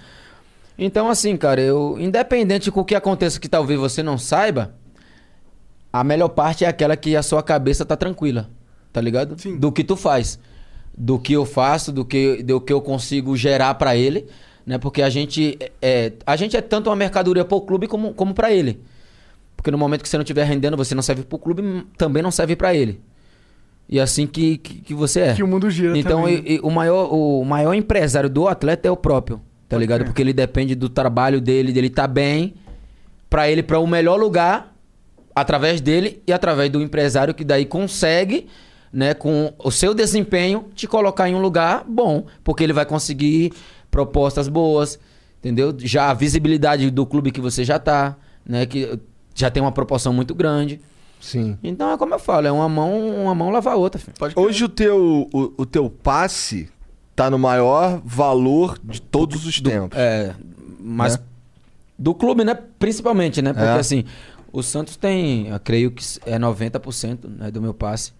Então, 0.82 1.10
assim, 1.10 1.36
cara, 1.36 1.60
eu. 1.60 1.96
Independente 2.00 2.70
com 2.70 2.80
o 2.80 2.84
que 2.84 2.94
aconteça 2.94 3.38
que 3.38 3.48
talvez 3.48 3.78
você 3.78 4.02
não 4.02 4.16
saiba, 4.16 4.74
a 5.92 6.02
melhor 6.02 6.28
parte 6.30 6.64
é 6.64 6.68
aquela 6.68 6.96
que 6.96 7.14
a 7.14 7.22
sua 7.22 7.42
cabeça 7.42 7.84
tá 7.84 7.96
tranquila. 7.96 8.48
Tá 8.92 9.00
ligado? 9.00 9.38
Sim. 9.40 9.58
Do 9.58 9.70
que 9.70 9.84
tu 9.84 9.94
faz. 9.94 10.38
Do 10.96 11.18
que 11.18 11.34
eu 11.34 11.44
faço, 11.44 11.92
do 11.92 12.04
que, 12.04 12.42
do 12.42 12.60
que 12.60 12.72
eu 12.72 12.80
consigo 12.80 13.36
gerar 13.36 13.74
pra 13.74 13.94
ele. 13.94 14.26
Né? 14.66 14.78
Porque 14.78 15.02
a 15.02 15.10
gente 15.10 15.58
é, 15.82 16.12
a 16.26 16.34
gente 16.34 16.56
é 16.56 16.60
tanto 16.60 16.88
uma 16.90 16.96
mercadoria 16.96 17.44
pro 17.44 17.60
clube 17.60 17.86
como, 17.86 18.14
como 18.14 18.32
para 18.34 18.50
ele. 18.50 18.80
Porque 19.56 19.70
no 19.70 19.76
momento 19.78 20.02
que 20.02 20.08
você 20.08 20.16
não 20.16 20.22
estiver 20.22 20.44
rendendo, 20.44 20.76
você 20.76 20.94
não 20.94 21.02
serve 21.02 21.22
pro 21.24 21.38
clube, 21.38 21.86
também 21.98 22.22
não 22.22 22.30
serve 22.30 22.56
pra 22.56 22.74
ele. 22.74 23.00
E 23.88 23.98
é 23.98 24.02
assim 24.02 24.26
que, 24.26 24.56
que, 24.58 24.74
que 24.80 24.94
você 24.94 25.20
é. 25.20 25.34
Que 25.34 25.42
o 25.42 25.46
mundo 25.46 25.68
gira 25.70 25.98
Então, 25.98 26.26
e- 26.28 26.54
e 26.56 26.60
o, 26.62 26.70
maior, 26.70 27.12
o 27.12 27.44
maior 27.44 27.74
empresário 27.74 28.30
do 28.30 28.48
atleta 28.48 28.88
é 28.88 28.90
o 28.90 28.96
próprio, 28.96 29.40
tá 29.70 29.78
ligado? 29.78 30.04
Porque 30.04 30.20
ele 30.20 30.32
depende 30.32 30.74
do 30.74 30.88
trabalho 30.88 31.40
dele, 31.40 31.72
dele 31.72 31.88
tá 31.88 32.08
bem, 32.08 32.54
pra 33.30 33.48
ele 33.48 33.60
ir 33.60 33.62
pra 33.62 33.78
o 33.78 33.86
melhor 33.86 34.18
lugar 34.18 34.74
através 35.32 35.80
dele 35.80 36.20
e 36.26 36.32
através 36.32 36.68
do 36.68 36.82
empresário 36.82 37.32
que 37.32 37.44
daí 37.44 37.64
consegue, 37.64 38.48
né, 38.92 39.14
com 39.14 39.54
o 39.60 39.70
seu 39.70 39.94
desempenho, 39.94 40.66
te 40.74 40.88
colocar 40.88 41.28
em 41.28 41.36
um 41.36 41.40
lugar 41.40 41.84
bom, 41.86 42.26
porque 42.42 42.64
ele 42.64 42.72
vai 42.72 42.84
conseguir 42.84 43.52
propostas 43.92 44.48
boas, 44.48 44.98
entendeu? 45.38 45.72
Já 45.78 46.10
a 46.10 46.14
visibilidade 46.14 46.90
do 46.90 47.06
clube 47.06 47.30
que 47.30 47.40
você 47.40 47.62
já 47.64 47.78
tá, 47.78 48.16
né, 48.44 48.66
que 48.66 48.98
já 49.36 49.52
tem 49.52 49.62
uma 49.62 49.70
proporção 49.70 50.12
muito 50.12 50.34
grande. 50.34 50.80
Sim. 51.20 51.56
Então 51.62 51.92
é 51.92 51.96
como 51.96 52.12
eu 52.12 52.18
falo, 52.18 52.48
é 52.48 52.50
uma 52.50 52.68
mão, 52.68 53.22
uma 53.22 53.36
mão 53.36 53.50
lava 53.50 53.70
a 53.70 53.76
outra. 53.76 54.02
Hoje 54.34 54.64
o 54.64 54.68
teu, 54.68 55.28
o, 55.32 55.52
o 55.58 55.64
teu 55.64 55.88
passe 55.88 56.68
tá 57.14 57.30
no 57.30 57.38
maior 57.38 58.00
valor 58.04 58.78
de 58.82 59.00
todos 59.00 59.46
os 59.46 59.60
tempos. 59.60 59.98
É, 59.98 60.34
mas 60.80 61.16
Né? 61.16 61.22
do 61.98 62.14
clube, 62.14 62.44
né, 62.44 62.54
principalmente, 62.78 63.42
né? 63.42 63.52
Porque 63.52 63.66
É. 63.68 63.72
assim, 63.78 64.04
o 64.52 64.62
Santos 64.62 64.96
tem, 64.96 65.48
eu 65.48 65.60
creio 65.60 65.90
que 65.90 66.02
é 66.24 66.38
90% 66.38 67.28
né, 67.28 67.50
do 67.50 67.60
meu 67.60 67.74
passe. 67.74 68.12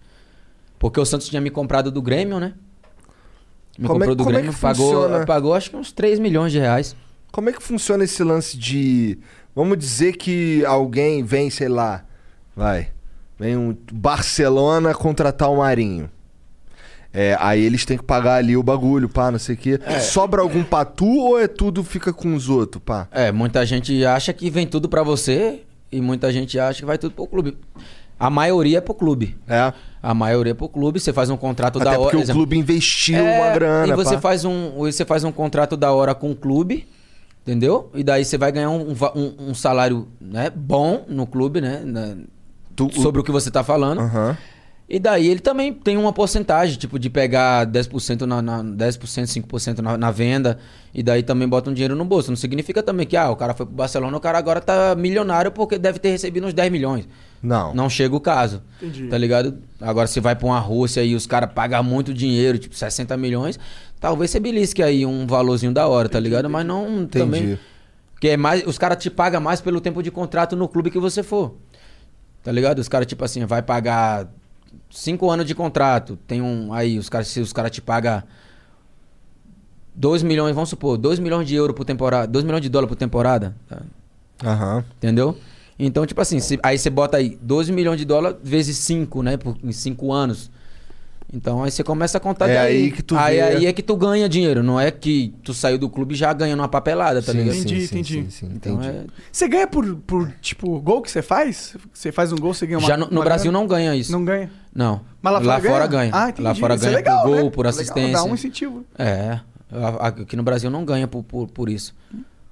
Porque 0.78 0.98
o 1.00 1.04
Santos 1.04 1.28
tinha 1.28 1.40
me 1.40 1.50
comprado 1.50 1.90
do 1.90 2.00
Grêmio, 2.02 2.38
né? 2.40 2.54
Me 3.78 3.86
Como 3.86 4.02
é- 4.02 4.06
comprou 4.06 4.14
do 4.14 4.22
é 4.30 4.32
Grêmio, 4.34 4.52
que 4.52 4.60
pagou, 4.60 4.92
funciona? 4.92 5.24
pagou 5.26 5.54
acho 5.54 5.70
que 5.70 5.76
uns 5.76 5.92
3 5.92 6.18
milhões 6.18 6.52
de 6.52 6.58
reais. 6.58 6.94
Como 7.32 7.48
é 7.48 7.52
que 7.52 7.62
funciona 7.62 8.04
esse 8.04 8.22
lance 8.24 8.56
de. 8.58 9.18
Vamos 9.54 9.78
dizer 9.78 10.16
que 10.16 10.64
alguém 10.66 11.22
vem, 11.22 11.48
sei 11.50 11.68
lá, 11.68 12.04
vai. 12.56 12.88
Vem 13.38 13.56
um 13.56 13.76
Barcelona 13.92 14.92
contratar 14.94 15.50
o 15.50 15.58
Marinho. 15.58 16.10
É, 17.12 17.36
aí 17.40 17.60
eles 17.64 17.84
têm 17.84 17.96
que 17.98 18.04
pagar 18.04 18.34
ali 18.36 18.56
o 18.56 18.62
bagulho, 18.62 19.08
pá, 19.08 19.30
não 19.32 19.38
sei 19.38 19.54
o 19.56 19.58
quê. 19.58 19.80
Sobra 20.00 20.42
algum 20.42 20.62
pra 20.62 20.84
tu 20.84 21.06
ou 21.08 21.40
é 21.40 21.48
tudo 21.48 21.82
fica 21.82 22.12
com 22.12 22.34
os 22.34 22.48
outros, 22.48 22.82
pá? 22.84 23.08
É, 23.10 23.32
muita 23.32 23.66
gente 23.66 24.04
acha 24.04 24.32
que 24.32 24.48
vem 24.48 24.66
tudo 24.66 24.88
pra 24.88 25.02
você 25.02 25.62
e 25.90 26.00
muita 26.00 26.32
gente 26.32 26.58
acha 26.58 26.78
que 26.80 26.84
vai 26.86 26.96
tudo 26.98 27.12
pro 27.14 27.26
clube. 27.26 27.58
A 28.18 28.30
maioria 28.30 28.78
é 28.78 28.80
pro 28.80 28.94
clube. 28.94 29.36
É. 29.48 29.72
A 30.02 30.14
maioria 30.14 30.52
é 30.52 30.54
pro 30.54 30.68
clube, 30.68 31.00
você 31.00 31.12
faz 31.12 31.30
um 31.30 31.36
contrato 31.36 31.80
Até 31.80 31.84
da 31.86 31.90
hora. 31.92 32.00
porque 32.02 32.16
o 32.16 32.20
exemplo- 32.20 32.40
clube 32.42 32.56
investiu 32.58 33.16
É, 33.18 33.40
uma 33.40 33.54
grana, 33.54 33.92
E 33.92 33.96
você 33.96 34.14
pá. 34.14 34.20
faz, 34.20 34.44
um, 34.44 34.70
você 34.76 35.04
faz 35.04 35.24
um 35.24 35.32
contrato 35.32 35.76
da 35.76 35.90
hora 35.92 36.14
com 36.14 36.30
o 36.30 36.36
clube, 36.36 36.86
entendeu? 37.42 37.90
E 37.94 38.04
daí 38.04 38.24
você 38.24 38.38
vai 38.38 38.52
ganhar 38.52 38.70
um, 38.70 38.92
um- 38.92 39.34
um 39.50 39.54
salário 39.54 40.06
né, 40.20 40.48
bom 40.54 41.04
no 41.08 41.26
clube, 41.26 41.60
né? 41.60 41.82
na- 41.84 42.14
sobre 42.94 43.20
o 43.20 43.24
que 43.24 43.30
você 43.32 43.50
tá 43.50 43.62
falando. 43.64 44.00
E 44.90 44.98
daí 44.98 45.28
ele 45.28 45.38
também 45.38 45.72
tem 45.72 45.96
uma 45.96 46.12
porcentagem, 46.12 46.76
tipo, 46.76 46.98
de 46.98 47.08
pegar 47.08 47.64
10% 47.64 48.22
na, 48.22 48.42
na 48.42 48.60
10%, 48.60 48.98
5% 49.46 49.78
na, 49.78 49.96
na 49.96 50.10
venda. 50.10 50.58
E 50.92 51.00
daí 51.00 51.22
também 51.22 51.48
bota 51.48 51.70
um 51.70 51.72
dinheiro 51.72 51.94
no 51.94 52.04
bolso. 52.04 52.28
Não 52.28 52.36
significa 52.36 52.82
também 52.82 53.06
que, 53.06 53.16
ah, 53.16 53.30
o 53.30 53.36
cara 53.36 53.54
foi 53.54 53.64
pro 53.64 53.74
Barcelona, 53.76 54.16
o 54.16 54.20
cara 54.20 54.36
agora 54.36 54.60
tá 54.60 54.96
milionário 54.96 55.52
porque 55.52 55.78
deve 55.78 56.00
ter 56.00 56.10
recebido 56.10 56.44
uns 56.44 56.52
10 56.52 56.72
milhões. 56.72 57.08
Não. 57.40 57.72
Não 57.72 57.88
chega 57.88 58.16
o 58.16 58.20
caso. 58.20 58.64
Entendi. 58.82 59.06
Tá 59.06 59.16
ligado? 59.16 59.58
Agora 59.80 60.08
você 60.08 60.20
vai 60.20 60.34
pra 60.34 60.46
uma 60.46 60.58
Rússia 60.58 61.04
e 61.04 61.14
os 61.14 61.24
caras 61.24 61.52
pagam 61.54 61.84
muito 61.84 62.12
dinheiro, 62.12 62.58
tipo 62.58 62.74
60 62.74 63.16
milhões, 63.16 63.60
talvez 64.00 64.32
você 64.32 64.40
belisque 64.40 64.82
aí 64.82 65.06
um 65.06 65.24
valorzinho 65.24 65.72
da 65.72 65.86
hora, 65.86 66.08
tá 66.08 66.18
ligado? 66.18 66.50
Mas 66.50 66.66
não 66.66 67.06
também. 67.06 67.56
Porque 68.12 68.30
é 68.30 68.36
mais, 68.36 68.66
os 68.66 68.76
caras 68.76 69.00
te 69.00 69.08
pagam 69.08 69.40
mais 69.40 69.60
pelo 69.60 69.80
tempo 69.80 70.02
de 70.02 70.10
contrato 70.10 70.56
no 70.56 70.68
clube 70.68 70.90
que 70.90 70.98
você 70.98 71.22
for. 71.22 71.54
Tá 72.42 72.50
ligado? 72.50 72.80
Os 72.80 72.88
caras, 72.88 73.06
tipo 73.06 73.24
assim, 73.24 73.44
vai 73.44 73.62
pagar 73.62 74.28
cinco 74.90 75.30
anos 75.30 75.46
de 75.46 75.54
contrato. 75.54 76.16
Tem 76.26 76.42
um. 76.42 76.72
Aí, 76.72 76.98
os 76.98 77.08
caras, 77.08 77.28
se 77.28 77.40
os 77.40 77.52
caras 77.52 77.70
te 77.70 77.80
pagam 77.80 78.22
2 79.94 80.22
milhões, 80.22 80.54
vamos 80.54 80.70
supor, 80.70 80.96
2 80.96 81.18
milhões 81.18 81.46
de 81.46 81.54
euro 81.54 81.74
por 81.74 81.84
temporada, 81.84 82.26
2 82.26 82.44
milhões 82.44 82.62
de 82.62 82.68
dólar 82.68 82.86
por 82.86 82.96
temporada. 82.96 83.54
tá? 83.68 83.82
Aham. 84.44 84.84
Entendeu? 84.96 85.36
Então, 85.78 86.06
tipo 86.06 86.20
assim, 86.20 86.40
se- 86.40 86.58
aí 86.62 86.78
você 86.78 86.90
bota 86.90 87.16
aí 87.16 87.38
12 87.40 87.72
milhões 87.72 87.98
de 87.98 88.04
dólares 88.04 88.38
vezes 88.42 88.76
5, 88.78 89.22
né? 89.22 89.36
Por, 89.36 89.56
em 89.62 89.72
5 89.72 90.12
anos. 90.12 90.50
Então 91.32 91.62
aí 91.62 91.70
você 91.70 91.84
começa 91.84 92.18
a 92.18 92.20
contar 92.20 92.48
É 92.48 92.54
daí. 92.54 92.76
aí 92.84 92.90
que 92.90 93.02
tu 93.02 93.16
aí, 93.16 93.36
vê- 93.36 93.42
aí 93.42 93.66
é 93.66 93.72
que 93.72 93.82
tu 93.82 93.94
ganha 93.96 94.28
dinheiro. 94.28 94.62
Não 94.64 94.80
é 94.80 94.90
que 94.90 95.32
tu 95.44 95.54
saiu 95.54 95.78
do 95.78 95.88
clube 95.88 96.14
já 96.14 96.32
ganhando 96.32 96.58
uma 96.60 96.68
papelada, 96.68 97.22
tá 97.22 97.30
Sim, 97.30 97.38
ligado? 97.38 97.54
Entendi, 97.56 97.80
sim, 97.86 97.98
entendi. 97.98 98.12
sim, 98.24 98.30
sim, 98.30 98.52
Então 98.54 98.74
entendi. 98.74 98.88
é- 98.88 99.04
Você 99.30 99.46
ganha 99.46 99.66
por, 99.68 99.94
por, 99.98 100.28
tipo, 100.40 100.80
gol 100.80 101.00
que 101.02 101.10
você 101.10 101.22
faz? 101.22 101.76
Você 101.94 102.10
faz 102.10 102.32
um 102.32 102.36
gol, 102.36 102.52
você 102.52 102.66
ganha 102.66 102.78
uma 102.80 102.88
Já 102.88 102.96
no, 102.96 103.06
no 103.10 103.22
Brasil 103.22 103.52
não 103.52 103.64
ganha 103.66 103.94
isso. 103.94 104.10
Não 104.10 104.24
ganha? 104.24 104.50
Não. 104.74 105.02
Mas 105.22 105.32
lá 105.34 105.40
fora 105.40 105.60
fora 105.60 105.86
ganha? 105.86 106.10
ganha. 106.10 106.24
Ah, 106.24 106.28
entendi. 106.30 106.42
Lá 106.42 106.54
fora 106.56 106.74
Isso 106.74 106.84
é 106.84 106.86
ganha 106.88 106.96
legal, 106.98 107.22
por 107.22 107.28
gol, 107.36 107.44
né? 107.44 107.50
por 107.50 107.66
Legal, 107.66 107.80
assistência. 107.80 108.12
dá 108.12 108.24
um 108.24 108.34
incentivo. 108.34 108.84
É. 108.98 109.40
Aqui 110.00 110.34
no 110.34 110.42
Brasil 110.42 110.68
não 110.68 110.84
ganha 110.84 111.06
por, 111.06 111.22
por, 111.22 111.46
por 111.46 111.68
isso. 111.68 111.94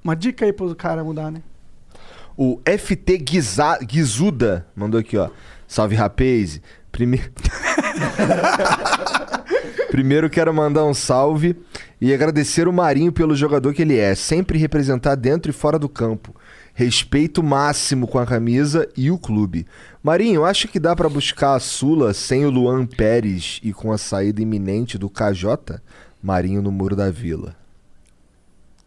Uma 0.05 0.14
dica 0.14 0.44
aí 0.44 0.52
pro 0.52 0.72
cara 0.76 1.02
mudar, 1.02 1.32
né? 1.32 1.42
O 2.36 2.60
FT 2.64 3.18
Guiza- 3.18 3.78
Guizuda 3.82 4.64
mandou 4.76 5.00
aqui, 5.00 5.16
ó. 5.16 5.28
Salve, 5.66 5.96
rapaz. 5.96 6.60
Primeiro. 6.92 7.30
Primeiro 9.91 10.31
quero 10.31 10.53
mandar 10.55 10.85
um 10.85 10.95
salve 10.95 11.57
e 12.01 12.15
agradecer 12.15 12.69
o 12.69 12.73
Marinho 12.73 13.11
pelo 13.11 13.35
jogador 13.35 13.75
que 13.75 13.83
ele 13.83 13.97
é, 13.97 14.15
sempre 14.15 14.59
representar 14.59 15.16
dentro 15.16 15.51
e 15.51 15.55
fora 15.55 15.79
do 15.79 15.89
campo. 15.89 16.35
Respeito 16.73 17.43
máximo 17.43 18.07
com 18.07 18.19
a 18.19 18.27
camisa 18.27 18.89
e 18.97 19.11
o 19.11 19.19
clube. 19.19 19.66
Marinho, 20.01 20.45
acha 20.45 20.69
que 20.69 20.79
dá 20.79 20.95
pra 20.95 21.09
buscar 21.09 21.57
a 21.57 21.61
Sula 21.61 22.15
sem 22.15 22.47
o 22.47 22.51
Luan 22.51 22.87
Pérez 22.87 23.59
e 23.65 23.73
com 23.73 23.91
a 23.91 23.99
saída 23.99 24.41
iminente 24.41 24.97
do 24.97 25.11
KJ? 25.11 25.81
Marinho 26.23 26.62
no 26.62 26.70
Muro 26.70 26.95
da 26.95 27.11
Vila. 27.11 27.57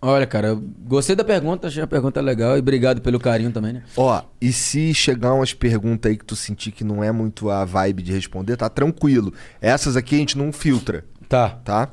Olha, 0.04 0.26
cara, 0.26 0.48
eu 0.48 0.64
gostei 0.88 1.16
da 1.16 1.24
pergunta, 1.24 1.68
achei 1.68 1.84
a 1.84 1.86
pergunta 1.88 2.20
legal 2.22 2.56
e 2.56 2.60
obrigado 2.60 3.02
pelo 3.02 3.20
carinho 3.20 3.52
também, 3.52 3.74
né? 3.74 3.84
Ó, 3.96 4.22
e 4.42 4.52
se 4.52 4.94
chegar 4.96 5.34
umas 5.34 5.54
perguntas 5.54 6.10
aí 6.10 6.18
que 6.18 6.26
tu 6.26 6.36
sentir 6.36 6.72
que 6.72 6.84
não 6.84 7.04
é 7.04 7.12
muito 7.12 7.52
a 7.52 7.64
vibe 7.66 8.02
de 8.02 8.12
responder, 8.12 8.58
tá 8.58 8.68
tranquilo. 8.68 9.32
Essas 9.62 9.96
aqui 9.96 10.16
a 10.16 10.18
gente 10.18 10.38
não 10.38 10.52
filtra. 10.52 11.06
Tá. 11.30 11.50
Tá? 11.64 11.90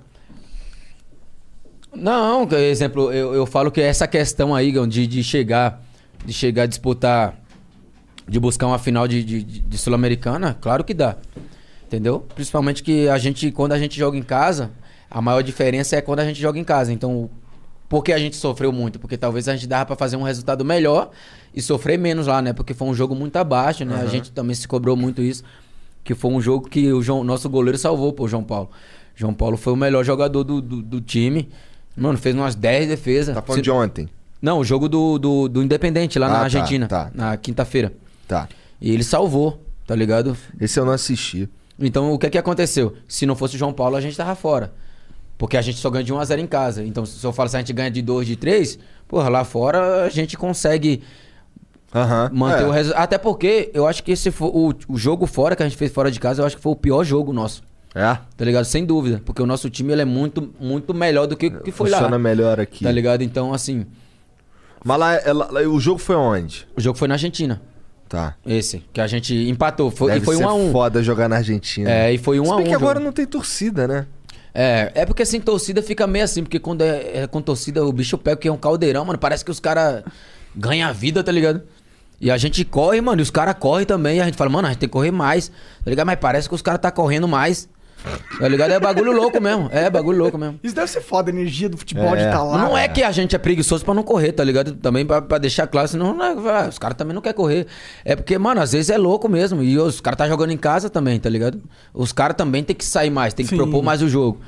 Não, 1.94 2.46
por 2.46 2.58
exemplo, 2.58 3.12
eu, 3.12 3.34
eu 3.34 3.46
falo 3.46 3.70
que 3.70 3.80
essa 3.80 4.06
questão 4.06 4.54
aí, 4.54 4.70
Gão, 4.72 4.86
de, 4.86 5.06
de 5.06 5.22
chegar, 5.22 5.82
de 6.24 6.32
chegar 6.32 6.62
a 6.64 6.66
disputar, 6.66 7.38
de 8.26 8.38
buscar 8.38 8.66
uma 8.66 8.78
final 8.78 9.08
de, 9.08 9.22
de, 9.24 9.42
de- 9.42 9.60
de 9.60 9.78
Sul-Americana, 9.78 10.56
claro 10.60 10.84
que 10.84 10.92
dá. 10.94 11.16
Entendeu? 11.86 12.20
Principalmente 12.34 12.82
que 12.82 13.08
a 13.08 13.16
gente, 13.16 13.50
quando 13.50 13.72
a 13.72 13.78
gente 13.78 13.98
joga 13.98 14.16
em 14.18 14.22
casa, 14.22 14.70
a 15.10 15.22
maior 15.22 15.42
diferença 15.42 15.96
é 15.96 16.00
quando 16.02 16.20
a 16.20 16.24
gente 16.24 16.38
joga 16.40 16.58
em 16.58 16.64
casa. 16.64 16.92
Então, 16.92 17.30
por 17.88 18.02
que 18.04 18.12
a 18.12 18.18
gente 18.18 18.36
sofreu 18.36 18.70
muito? 18.72 18.98
Porque 18.98 19.16
talvez 19.16 19.48
a 19.48 19.54
gente 19.54 19.66
dava 19.66 19.86
pra 19.86 19.96
fazer 19.96 20.16
um 20.16 20.22
resultado 20.22 20.64
melhor 20.64 21.10
e 21.54 21.62
sofrer 21.62 21.98
menos 21.98 22.26
lá, 22.26 22.42
né? 22.42 22.52
Porque 22.52 22.74
foi 22.74 22.86
um 22.88 22.94
jogo 22.94 23.14
muito 23.14 23.36
abaixo, 23.36 23.84
né? 23.84 23.94
A 23.94 23.98
Aham. 24.00 24.08
gente 24.08 24.30
também 24.32 24.54
se 24.54 24.68
cobrou 24.68 24.96
muito 24.96 25.22
isso. 25.22 25.42
Que 26.04 26.14
foi 26.14 26.30
um 26.30 26.40
jogo 26.40 26.68
que 26.68 26.92
o 26.92 27.02
João- 27.02 27.24
nosso 27.24 27.48
goleiro 27.48 27.78
salvou, 27.78 28.12
pô, 28.12 28.26
João 28.28 28.44
Paulo. 28.44 28.70
João 29.16 29.34
Paulo 29.34 29.56
foi 29.56 29.72
o 29.72 29.76
melhor 29.76 30.04
jogador 30.04 30.44
do, 30.44 30.60
do, 30.60 30.82
do 30.82 31.00
time. 31.00 31.48
Mano, 31.96 32.16
fez 32.18 32.34
umas 32.34 32.54
10 32.54 32.88
defesas. 32.88 33.34
Tá 33.34 33.42
falando 33.42 33.62
de 33.62 33.70
ontem? 33.70 34.08
Não, 34.40 34.58
o 34.60 34.64
jogo 34.64 34.88
do, 34.88 35.18
do, 35.18 35.48
do 35.48 35.62
Independente 35.62 36.18
lá 36.18 36.26
Ah, 36.26 36.30
na 36.30 36.36
tá, 36.36 36.42
Argentina. 36.44 36.86
tá. 36.86 37.10
Na 37.14 37.36
quinta-feira. 37.36 37.92
Tá. 38.28 38.48
E 38.80 38.90
ele 38.92 39.02
salvou, 39.02 39.60
tá 39.86 39.94
ligado? 39.96 40.36
Esse 40.60 40.78
eu 40.78 40.84
não 40.84 40.92
assisti. 40.92 41.48
Então 41.80 42.12
o 42.12 42.18
que 42.18 42.26
é 42.26 42.30
que 42.30 42.38
aconteceu? 42.38 42.94
Se 43.08 43.26
não 43.26 43.34
fosse 43.34 43.56
o 43.56 43.58
João 43.58 43.72
Paulo, 43.72 43.96
a 43.96 44.00
gente 44.00 44.16
tava 44.16 44.34
fora. 44.36 44.72
Porque 45.38 45.56
a 45.56 45.62
gente 45.62 45.78
só 45.78 45.88
ganha 45.88 46.04
de 46.04 46.12
1 46.12 46.18
a 46.18 46.24
0 46.24 46.40
em 46.42 46.46
casa. 46.46 46.84
Então, 46.84 47.06
se 47.06 47.24
eu 47.24 47.32
falo 47.32 47.48
se 47.48 47.56
a 47.56 47.60
gente 47.60 47.72
ganha 47.72 47.90
de 47.90 48.02
2, 48.02 48.26
de 48.26 48.36
3, 48.36 48.78
porra, 49.06 49.28
lá 49.28 49.44
fora 49.44 50.04
a 50.04 50.08
gente 50.10 50.36
consegue 50.36 51.02
manter 52.32 52.64
é. 52.64 52.66
o 52.66 52.70
resultado. 52.70 53.02
Até 53.02 53.16
porque 53.16 53.70
eu 53.72 53.86
acho 53.86 54.02
que 54.02 54.12
esse 54.12 54.30
foi 54.30 54.48
o, 54.48 54.74
o 54.88 54.98
jogo 54.98 55.26
fora 55.26 55.54
que 55.56 55.62
a 55.62 55.68
gente 55.68 55.78
fez 55.78 55.92
fora 55.92 56.10
de 56.10 56.18
casa, 56.20 56.42
eu 56.42 56.46
acho 56.46 56.56
que 56.56 56.62
foi 56.62 56.72
o 56.72 56.76
pior 56.76 57.04
jogo 57.04 57.32
nosso. 57.32 57.62
É? 57.94 58.18
Tá 58.36 58.44
ligado? 58.44 58.64
Sem 58.64 58.84
dúvida. 58.84 59.22
Porque 59.24 59.40
o 59.40 59.46
nosso 59.46 59.70
time 59.70 59.92
ele 59.92 60.02
é 60.02 60.04
muito, 60.04 60.52
muito 60.60 60.92
melhor 60.92 61.26
do 61.26 61.36
que 61.36 61.46
o 61.46 61.62
que 61.62 61.70
foi 61.70 61.88
lá. 61.88 61.98
Funciona 61.98 62.18
melhor 62.18 62.60
aqui. 62.60 62.84
Tá 62.84 62.92
ligado? 62.92 63.22
Então, 63.22 63.54
assim. 63.54 63.86
Mas 64.84 64.98
lá, 64.98 65.14
é- 65.14 65.32
lá- 65.32 65.48
lá- 65.50 65.60
o 65.62 65.80
jogo 65.80 65.98
foi 65.98 66.14
onde? 66.14 66.66
O 66.76 66.80
jogo 66.80 66.98
foi 66.98 67.08
na 67.08 67.14
Argentina. 67.14 67.60
Tá. 68.08 68.34
Esse. 68.46 68.84
Que 68.92 69.00
a 69.00 69.06
gente 69.06 69.34
empatou. 69.48 69.90
Foi, 69.90 70.12
Deve 70.12 70.22
e 70.22 70.24
foi 70.24 70.36
ser 70.36 70.44
um 70.44 70.48
a 70.48 70.54
um. 70.54 70.72
foda 70.72 71.02
jogar 71.02 71.28
na 71.28 71.36
Argentina. 71.36 71.90
É, 71.90 72.12
e 72.12 72.18
foi 72.18 72.40
um 72.40 72.44
Se 72.44 72.52
a 72.52 72.56
bem 72.56 72.66
um 72.66 72.68
que 72.68 72.74
agora 72.74 72.94
jogo. 72.98 73.06
não 73.06 73.12
tem 73.12 73.26
torcida, 73.26 73.88
né? 73.88 74.06
É, 74.60 74.90
é 74.92 75.06
porque 75.06 75.24
sem 75.24 75.40
torcida 75.40 75.80
fica 75.80 76.04
meio 76.04 76.24
assim, 76.24 76.42
porque 76.42 76.58
quando 76.58 76.82
é, 76.82 77.18
é 77.18 77.26
com 77.28 77.40
torcida, 77.40 77.86
o 77.86 77.92
bicho 77.92 78.18
pega 78.18 78.36
que 78.36 78.48
é 78.48 78.52
um 78.52 78.56
caldeirão, 78.56 79.04
mano. 79.04 79.16
Parece 79.16 79.44
que 79.44 79.52
os 79.52 79.60
caras 79.60 80.02
ganham 80.52 80.88
a 80.88 80.92
vida, 80.92 81.22
tá 81.22 81.30
ligado? 81.30 81.62
E 82.20 82.28
a 82.28 82.36
gente 82.36 82.64
corre, 82.64 83.00
mano, 83.00 83.20
e 83.20 83.22
os 83.22 83.30
caras 83.30 83.54
correm 83.54 83.86
também. 83.86 84.16
E 84.16 84.20
a 84.20 84.24
gente 84.24 84.36
fala, 84.36 84.50
mano, 84.50 84.66
a 84.66 84.72
gente 84.72 84.80
tem 84.80 84.88
que 84.88 84.92
correr 84.92 85.12
mais, 85.12 85.46
tá 85.46 85.88
ligado? 85.88 86.06
Mas 86.08 86.18
parece 86.18 86.48
que 86.48 86.56
os 86.56 86.60
caras 86.60 86.80
tá 86.80 86.90
correndo 86.90 87.28
mais. 87.28 87.68
Tá 88.38 88.46
ligado? 88.48 88.70
É 88.70 88.78
bagulho 88.78 89.12
louco 89.12 89.40
mesmo. 89.40 89.68
É 89.72 89.90
bagulho 89.90 90.18
louco 90.18 90.38
mesmo. 90.38 90.58
Isso 90.62 90.74
deve 90.74 90.86
ser 90.88 91.00
foda, 91.00 91.30
a 91.30 91.32
energia 91.34 91.68
do 91.68 91.76
futebol 91.76 92.14
de 92.16 92.22
estar 92.22 92.42
lá. 92.42 92.58
Não 92.58 92.78
é 92.78 92.86
que 92.86 93.02
a 93.02 93.10
gente 93.10 93.34
é 93.34 93.38
preguiçoso 93.38 93.84
pra 93.84 93.92
não 93.92 94.02
correr, 94.04 94.32
tá 94.32 94.44
ligado? 94.44 94.72
Também 94.74 95.04
pra, 95.04 95.20
pra 95.20 95.38
deixar 95.38 95.66
claro, 95.66 95.88
senão 95.88 96.14
não 96.14 96.24
é- 96.24 96.64
ah, 96.64 96.68
os 96.68 96.78
caras 96.78 96.96
também 96.96 97.14
não 97.14 97.20
querem 97.20 97.36
correr. 97.36 97.66
É 98.04 98.14
porque, 98.14 98.38
mano, 98.38 98.60
às 98.60 98.72
vezes 98.72 98.90
é 98.90 98.96
louco 98.96 99.28
mesmo. 99.28 99.62
E 99.62 99.76
os 99.78 100.00
caras 100.00 100.16
tá 100.18 100.28
jogando 100.28 100.52
em 100.52 100.56
casa 100.56 100.88
também, 100.88 101.18
tá 101.18 101.28
ligado? 101.28 101.60
Os 101.92 102.12
caras 102.12 102.36
também 102.36 102.62
tem 102.62 102.74
que 102.76 102.84
sair 102.84 103.10
mais, 103.10 103.34
tem 103.34 103.44
que 103.44 103.50
Sim. 103.50 103.56
propor 103.56 103.82
mais 103.82 104.00
o 104.00 104.08
jogo. 104.08 104.40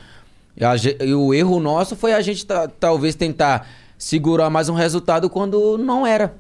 E, 0.57 0.65
a 0.65 0.75
e 1.05 1.13
o 1.15 1.35
erro 1.35 1.59
nosso 1.61 1.97
foi 1.97 2.13
a 2.13 2.21
gente 2.21 2.47
ta- 2.47 2.69
talvez 2.69 3.15
tentar 3.15 3.67
segurar 3.99 4.49
mais 4.49 4.69
um 4.69 4.75
resultado 4.75 5.29
quando 5.29 5.77
não 5.77 6.07
era, 6.07 6.35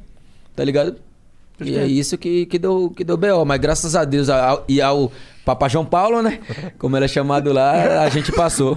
tá 0.54 0.64
ligado? 0.64 0.96
E 1.62 1.76
é 1.76 1.86
isso 1.86 2.16
que, 2.16 2.46
que, 2.46 2.58
deu, 2.58 2.90
que 2.96 3.04
deu 3.04 3.18
B.O. 3.18 3.44
Mas 3.44 3.60
graças 3.60 3.94
a 3.94 4.04
Deus 4.06 4.30
ao- 4.30 4.64
e 4.66 4.80
ao 4.80 5.12
Papa 5.44 5.68
João 5.68 5.84
Paulo, 5.84 6.22
né? 6.22 6.40
Como 6.78 6.96
ele 6.96 7.04
é 7.04 7.08
chamado 7.08 7.52
lá, 7.52 8.02
a 8.02 8.08
gente 8.08 8.30
passou. 8.32 8.76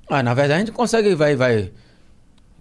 Ah, 0.09 0.23
na 0.23 0.33
verdade 0.33 0.55
a 0.55 0.59
gente 0.65 0.73
consegue, 0.73 1.15
vai, 1.15 1.37
vai. 1.37 1.71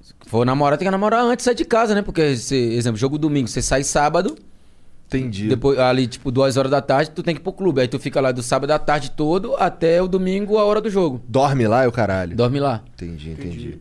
Se 0.02 0.14
for 0.28 0.46
namorar, 0.46 0.78
tem 0.78 0.86
que 0.86 0.92
namorar 0.92 1.24
antes 1.24 1.38
de 1.38 1.44
sair 1.44 1.56
de 1.56 1.66
casa, 1.66 1.96
né? 1.96 2.02
Porque, 2.02 2.36
se, 2.36 2.56
exemplo, 2.56 3.00
jogo 3.00 3.18
domingo, 3.18 3.48
você 3.48 3.62
sai 3.62 3.84
sábado. 3.84 4.38
Entendi. 5.08 5.48
Depois, 5.48 5.80
ali, 5.80 6.06
tipo, 6.06 6.30
duas 6.30 6.58
horas 6.58 6.70
da 6.70 6.82
tarde, 6.82 7.12
tu 7.12 7.24
tem 7.24 7.34
que 7.34 7.40
ir 7.40 7.44
pro 7.44 7.54
clube. 7.54 7.80
Aí 7.80 7.88
tu 7.88 7.98
fica 7.98 8.20
lá 8.20 8.34
do 8.34 8.44
sábado 8.44 8.72
à 8.72 8.78
tarde 8.78 9.12
todo 9.12 9.56
até 9.56 10.02
o 10.02 10.08
domingo, 10.08 10.58
a 10.58 10.66
hora 10.66 10.82
do 10.82 10.90
jogo. 10.90 11.22
Dorme 11.28 11.66
lá, 11.66 11.86
é 11.86 11.88
o 11.88 11.92
caralho? 11.92 12.36
Dorme 12.36 12.60
lá. 12.60 12.84
Entendi, 12.94 13.32
entendi. 13.32 13.80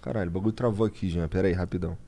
Caralho, 0.00 0.30
o 0.30 0.32
bagulho 0.32 0.52
travou 0.52 0.86
aqui, 0.86 1.10
Jean. 1.10 1.28
Pera 1.28 1.48
aí, 1.48 1.52
rapidão. 1.52 1.98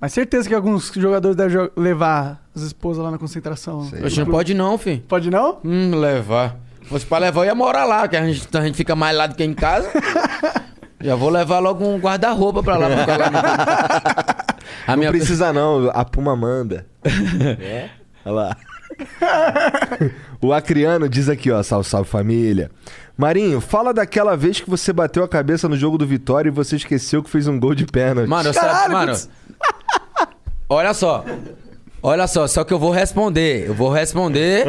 Mas 0.00 0.12
certeza 0.12 0.48
que 0.48 0.54
alguns 0.54 0.92
jogadores 0.94 1.36
devem 1.36 1.68
levar 1.76 2.40
as 2.54 2.62
esposas 2.62 3.02
lá 3.02 3.10
na 3.10 3.18
concentração. 3.18 3.88
Oxe, 4.04 4.20
não 4.20 4.26
pode 4.26 4.54
não, 4.54 4.78
filho. 4.78 5.02
Pode 5.08 5.30
não? 5.30 5.58
Hum, 5.64 5.96
levar. 5.96 6.56
Se 6.82 6.88
fosse 6.88 7.06
pra 7.06 7.18
levar, 7.18 7.40
eu 7.42 7.46
ia 7.46 7.54
morar 7.54 7.84
lá, 7.84 8.06
que 8.06 8.16
a 8.16 8.24
gente, 8.24 8.48
a 8.56 8.60
gente 8.62 8.76
fica 8.76 8.94
mais 8.94 9.16
lá 9.16 9.26
do 9.26 9.34
que 9.34 9.42
em 9.42 9.54
casa. 9.54 9.90
Já 11.00 11.14
vou 11.14 11.30
levar 11.30 11.58
logo 11.60 11.84
um 11.84 11.98
guarda-roupa 11.98 12.62
pra 12.62 12.76
lá. 12.76 12.88
Pra 12.88 12.98
ficar 12.98 13.16
lá 13.18 13.30
no... 13.30 14.48
A 14.86 14.96
não 14.96 15.10
precisa 15.10 15.52
não, 15.52 15.90
a 15.90 16.04
Puma 16.04 16.34
manda. 16.34 16.86
É? 17.60 17.90
Olha 18.24 18.34
lá. 18.34 18.56
o 20.40 20.52
Acriano 20.52 21.08
diz 21.08 21.28
aqui, 21.28 21.50
ó, 21.50 21.62
salve, 21.62 21.88
salve 21.88 22.08
família. 22.08 22.70
Marinho, 23.16 23.60
fala 23.60 23.92
daquela 23.92 24.36
vez 24.36 24.60
que 24.60 24.68
você 24.68 24.92
bateu 24.92 25.22
a 25.22 25.28
cabeça 25.28 25.68
no 25.68 25.76
jogo 25.76 25.98
do 25.98 26.06
Vitória 26.06 26.48
e 26.48 26.52
você 26.52 26.76
esqueceu 26.76 27.22
que 27.22 27.30
fez 27.30 27.46
um 27.46 27.60
gol 27.60 27.74
de 27.74 27.84
pênalti. 27.84 28.28
Mano, 28.28 28.48
eu 28.48 28.54
sabe, 28.54 28.94
mano. 28.94 29.12
Olha 30.68 30.92
só. 30.94 31.24
Olha 32.02 32.26
só, 32.26 32.46
só 32.46 32.64
que 32.64 32.72
eu 32.72 32.78
vou 32.78 32.90
responder. 32.90 33.66
Eu 33.66 33.74
vou 33.74 33.90
responder. 33.90 34.64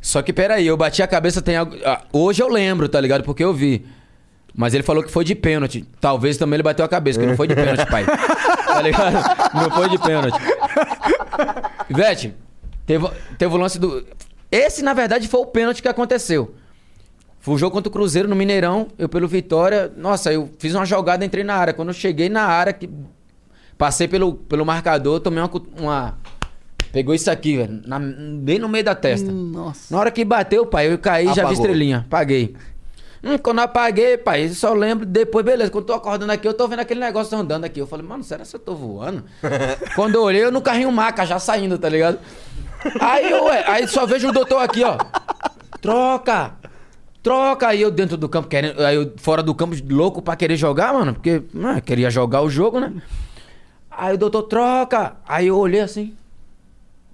Só 0.00 0.22
que 0.22 0.32
peraí, 0.32 0.66
eu 0.66 0.76
bati 0.76 1.02
a 1.02 1.06
cabeça, 1.06 1.40
tem 1.42 1.56
algo. 1.56 1.74
ah, 1.84 2.02
Hoje 2.12 2.42
eu 2.42 2.48
lembro, 2.48 2.88
tá 2.88 3.00
ligado? 3.00 3.24
Porque 3.24 3.42
eu 3.42 3.52
vi. 3.52 3.86
Mas 4.54 4.72
ele 4.72 4.82
falou 4.84 5.02
que 5.02 5.10
foi 5.10 5.24
de 5.24 5.34
pênalti. 5.34 5.84
Talvez 6.00 6.36
também 6.36 6.56
ele 6.56 6.62
bateu 6.62 6.84
a 6.84 6.88
cabeça, 6.88 7.18
que 7.18 7.26
não 7.26 7.36
foi 7.36 7.48
de 7.48 7.54
pênalti, 7.54 7.84
pai. 7.90 8.04
Tá 8.06 8.80
ligado? 8.82 9.14
Não 9.54 9.70
foi 9.70 9.88
de 9.88 9.98
pênalti. 9.98 10.38
Vete, 11.90 12.34
teve, 12.86 13.08
teve 13.38 13.54
o 13.54 13.56
lance 13.56 13.78
do. 13.78 14.06
Esse, 14.50 14.82
na 14.82 14.92
verdade, 14.92 15.26
foi 15.26 15.40
o 15.40 15.46
pênalti 15.46 15.82
que 15.82 15.88
aconteceu. 15.88 16.54
Foi 17.40 17.54
o 17.54 17.58
jogo 17.58 17.72
contra 17.74 17.88
o 17.88 17.92
Cruzeiro 17.92 18.28
no 18.28 18.36
Mineirão, 18.36 18.88
eu 18.98 19.08
pelo 19.08 19.26
Vitória. 19.28 19.92
Nossa, 19.96 20.32
eu 20.32 20.48
fiz 20.58 20.74
uma 20.74 20.86
jogada, 20.86 21.24
entrei 21.24 21.44
na 21.44 21.54
área. 21.56 21.74
Quando 21.74 21.88
eu 21.88 21.94
cheguei 21.94 22.28
na 22.28 22.42
área, 22.44 22.72
que 22.72 22.88
passei 23.78 24.08
pelo, 24.08 24.34
pelo 24.34 24.64
marcador, 24.64 25.20
tomei 25.20 25.40
uma, 25.42 25.50
uma. 25.78 26.18
Pegou 26.92 27.14
isso 27.14 27.30
aqui, 27.30 27.56
velho. 27.56 27.82
na- 27.86 27.98
bem 27.98 28.58
no 28.58 28.68
meio 28.68 28.84
da 28.84 28.94
testa. 28.94 29.30
Nossa. 29.30 29.92
Na 29.92 30.00
hora 30.00 30.10
que 30.10 30.24
bateu, 30.24 30.64
pai, 30.64 30.92
eu 30.92 30.98
caí 30.98 31.28
e 31.28 31.34
já 31.34 31.46
vi 31.46 31.54
estrelinha. 31.54 32.06
Paguei. 32.08 32.54
Hum, 33.22 33.38
quando 33.38 33.58
eu 33.58 33.64
apaguei, 33.64 34.18
pai, 34.18 34.44
eu 34.44 34.54
só 34.54 34.74
lembro 34.74 35.06
depois, 35.06 35.44
beleza. 35.44 35.70
Quando 35.70 35.84
eu 35.84 35.86
tô 35.88 35.94
acordando 35.94 36.30
aqui, 36.30 36.46
eu 36.46 36.52
tô 36.54 36.68
vendo 36.68 36.80
aquele 36.80 37.00
negócio 37.00 37.36
andando 37.36 37.64
aqui. 37.64 37.80
Eu 37.80 37.86
falei, 37.86 38.06
mano, 38.06 38.22
será 38.22 38.44
que 38.44 38.54
eu 38.54 38.60
tô 38.60 38.74
voando? 38.74 39.24
quando 39.96 40.16
eu 40.16 40.22
olhei, 40.22 40.44
eu 40.44 40.52
no 40.52 40.60
carrinho 40.60 40.92
maca 40.92 41.24
já 41.24 41.38
saindo, 41.38 41.78
tá 41.78 41.88
ligado? 41.88 42.18
Aí, 43.00 43.30
eu, 43.30 43.44
ué, 43.46 43.64
aí 43.66 43.88
só 43.88 44.04
vejo 44.04 44.28
o 44.28 44.32
doutor 44.32 44.58
aqui, 44.58 44.84
ó. 44.84 44.98
Troca! 45.80 46.52
Troca! 47.22 47.68
Aí 47.68 47.80
eu 47.80 47.90
dentro 47.90 48.16
do 48.18 48.28
campo, 48.28 48.46
querendo, 48.46 48.78
aí 48.84 48.94
eu 48.96 49.12
fora 49.16 49.42
do 49.42 49.54
campo, 49.54 49.74
louco 49.88 50.20
pra 50.20 50.36
querer 50.36 50.56
jogar, 50.56 50.92
mano. 50.92 51.14
Porque, 51.14 51.42
ah, 51.64 51.80
queria 51.80 52.10
jogar 52.10 52.42
o 52.42 52.50
jogo, 52.50 52.78
né? 52.78 52.92
Aí 53.96 54.14
o 54.14 54.18
doutor, 54.18 54.42
troca! 54.44 55.16
Aí 55.26 55.46
eu 55.48 55.56
olhei 55.58 55.80
assim. 55.80 56.14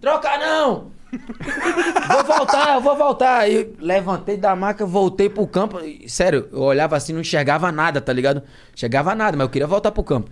Troca 0.01 0.36
não! 0.39 0.90
vou 2.09 2.24
voltar, 2.24 2.74
eu 2.77 2.81
vou 2.81 2.97
voltar. 2.97 3.39
Aí 3.40 3.74
levantei 3.81 4.36
da 4.36 4.55
maca, 4.55 4.86
voltei 4.86 5.28
pro 5.28 5.47
campo. 5.47 5.78
Sério, 6.09 6.48
eu 6.52 6.61
olhava 6.62 6.97
assim, 6.97 7.12
não 7.12 7.20
enxergava 7.20 7.70
nada, 7.73 8.01
tá 8.01 8.12
ligado? 8.12 8.43
Enxergava 8.74 9.15
nada, 9.15 9.36
mas 9.36 9.44
eu 9.44 9.51
queria 9.51 9.66
voltar 9.66 9.90
pro 9.90 10.05
campo. 10.05 10.31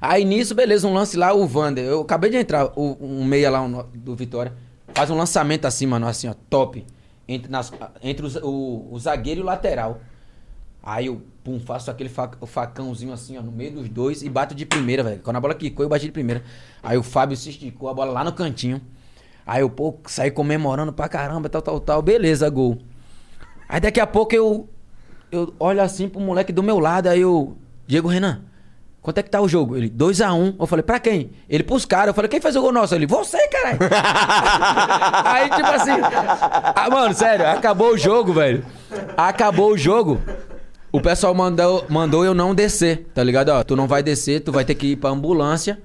Aí 0.00 0.24
nisso, 0.24 0.54
beleza, 0.54 0.86
um 0.88 0.94
lance 0.94 1.16
lá, 1.16 1.32
o 1.34 1.46
Vander. 1.46 1.84
Eu 1.84 2.00
acabei 2.00 2.30
de 2.30 2.36
entrar, 2.38 2.66
o- 2.74 2.96
um 3.00 3.24
meia 3.24 3.50
lá 3.50 3.60
um- 3.60 3.84
do 3.94 4.16
Vitória. 4.16 4.52
Faz 4.94 5.10
um 5.10 5.16
lançamento 5.16 5.66
assim, 5.66 5.86
mano, 5.86 6.06
assim, 6.08 6.28
ó, 6.28 6.34
top. 6.48 6.84
Entre, 7.28 7.50
nas, 7.50 7.70
entre 8.02 8.26
os- 8.26 8.36
o, 8.36 8.88
o 8.90 8.98
zagueiro 8.98 9.40
e 9.40 9.42
o 9.42 9.46
lateral. 9.46 10.00
Aí 10.82 11.06
eu, 11.06 11.20
pum, 11.44 11.60
faço 11.60 11.90
aquele 11.90 12.08
facãozinho 12.08 13.12
assim, 13.12 13.36
ó, 13.36 13.42
no 13.42 13.52
meio 13.52 13.72
dos 13.72 13.88
dois 13.88 14.22
e 14.22 14.28
bato 14.28 14.54
de 14.54 14.64
primeira, 14.64 15.02
velho. 15.02 15.20
Quando 15.22 15.36
a 15.36 15.40
bola 15.40 15.54
quicou, 15.54 15.84
eu 15.84 15.88
bati 15.88 16.06
de 16.06 16.12
primeira. 16.12 16.42
Aí 16.82 16.96
o 16.96 17.02
Fábio 17.02 17.36
se 17.36 17.50
esticou 17.50 17.88
a 17.88 17.94
bola 17.94 18.12
lá 18.12 18.24
no 18.24 18.32
cantinho. 18.32 18.80
Aí 19.46 19.60
eu, 19.60 19.68
pô, 19.68 19.94
saí 20.06 20.30
comemorando 20.30 20.92
pra 20.92 21.08
caramba, 21.08 21.48
tal, 21.48 21.60
tal, 21.60 21.80
tal. 21.80 22.02
Beleza, 22.02 22.48
gol. 22.48 22.78
Aí 23.68 23.80
daqui 23.80 24.00
a 24.00 24.06
pouco 24.06 24.34
eu, 24.34 24.68
eu 25.30 25.54
olho 25.58 25.82
assim 25.82 26.08
pro 26.08 26.20
moleque 26.20 26.52
do 26.52 26.62
meu 26.62 26.78
lado, 26.78 27.08
aí 27.08 27.20
eu, 27.20 27.56
Diego 27.86 28.08
Renan, 28.08 28.42
quanto 29.02 29.18
é 29.18 29.22
que 29.22 29.30
tá 29.30 29.40
o 29.40 29.48
jogo? 29.48 29.76
Ele, 29.76 29.90
2x1. 29.90 30.34
Um. 30.34 30.56
Eu 30.58 30.66
falei, 30.66 30.82
pra 30.82 30.98
quem? 30.98 31.30
Ele, 31.48 31.62
pros 31.62 31.84
caras. 31.84 32.08
Eu 32.08 32.14
falei, 32.14 32.28
quem 32.28 32.40
fez 32.40 32.56
o 32.56 32.62
gol 32.62 32.72
nosso? 32.72 32.94
Ele, 32.94 33.06
você, 33.06 33.36
caralho. 33.48 33.78
aí, 35.26 35.50
tipo 35.50 35.68
assim, 35.68 36.00
ah, 36.74 36.88
mano, 36.90 37.14
sério, 37.14 37.46
acabou 37.46 37.92
o 37.92 37.98
jogo, 37.98 38.32
velho. 38.32 38.64
Acabou 39.16 39.72
o 39.72 39.78
jogo. 39.78 40.20
O 40.92 41.00
pessoal 41.00 41.34
mandou, 41.34 41.84
mandou 41.88 42.24
eu 42.24 42.34
não 42.34 42.54
descer, 42.54 43.06
tá 43.14 43.22
ligado? 43.22 43.50
Ó, 43.50 43.62
tu 43.62 43.76
não 43.76 43.86
vai 43.86 44.02
descer, 44.02 44.40
tu 44.40 44.50
vai 44.50 44.64
ter 44.64 44.74
que 44.74 44.88
ir 44.88 44.96
pra 44.96 45.10
ambulância 45.10 45.80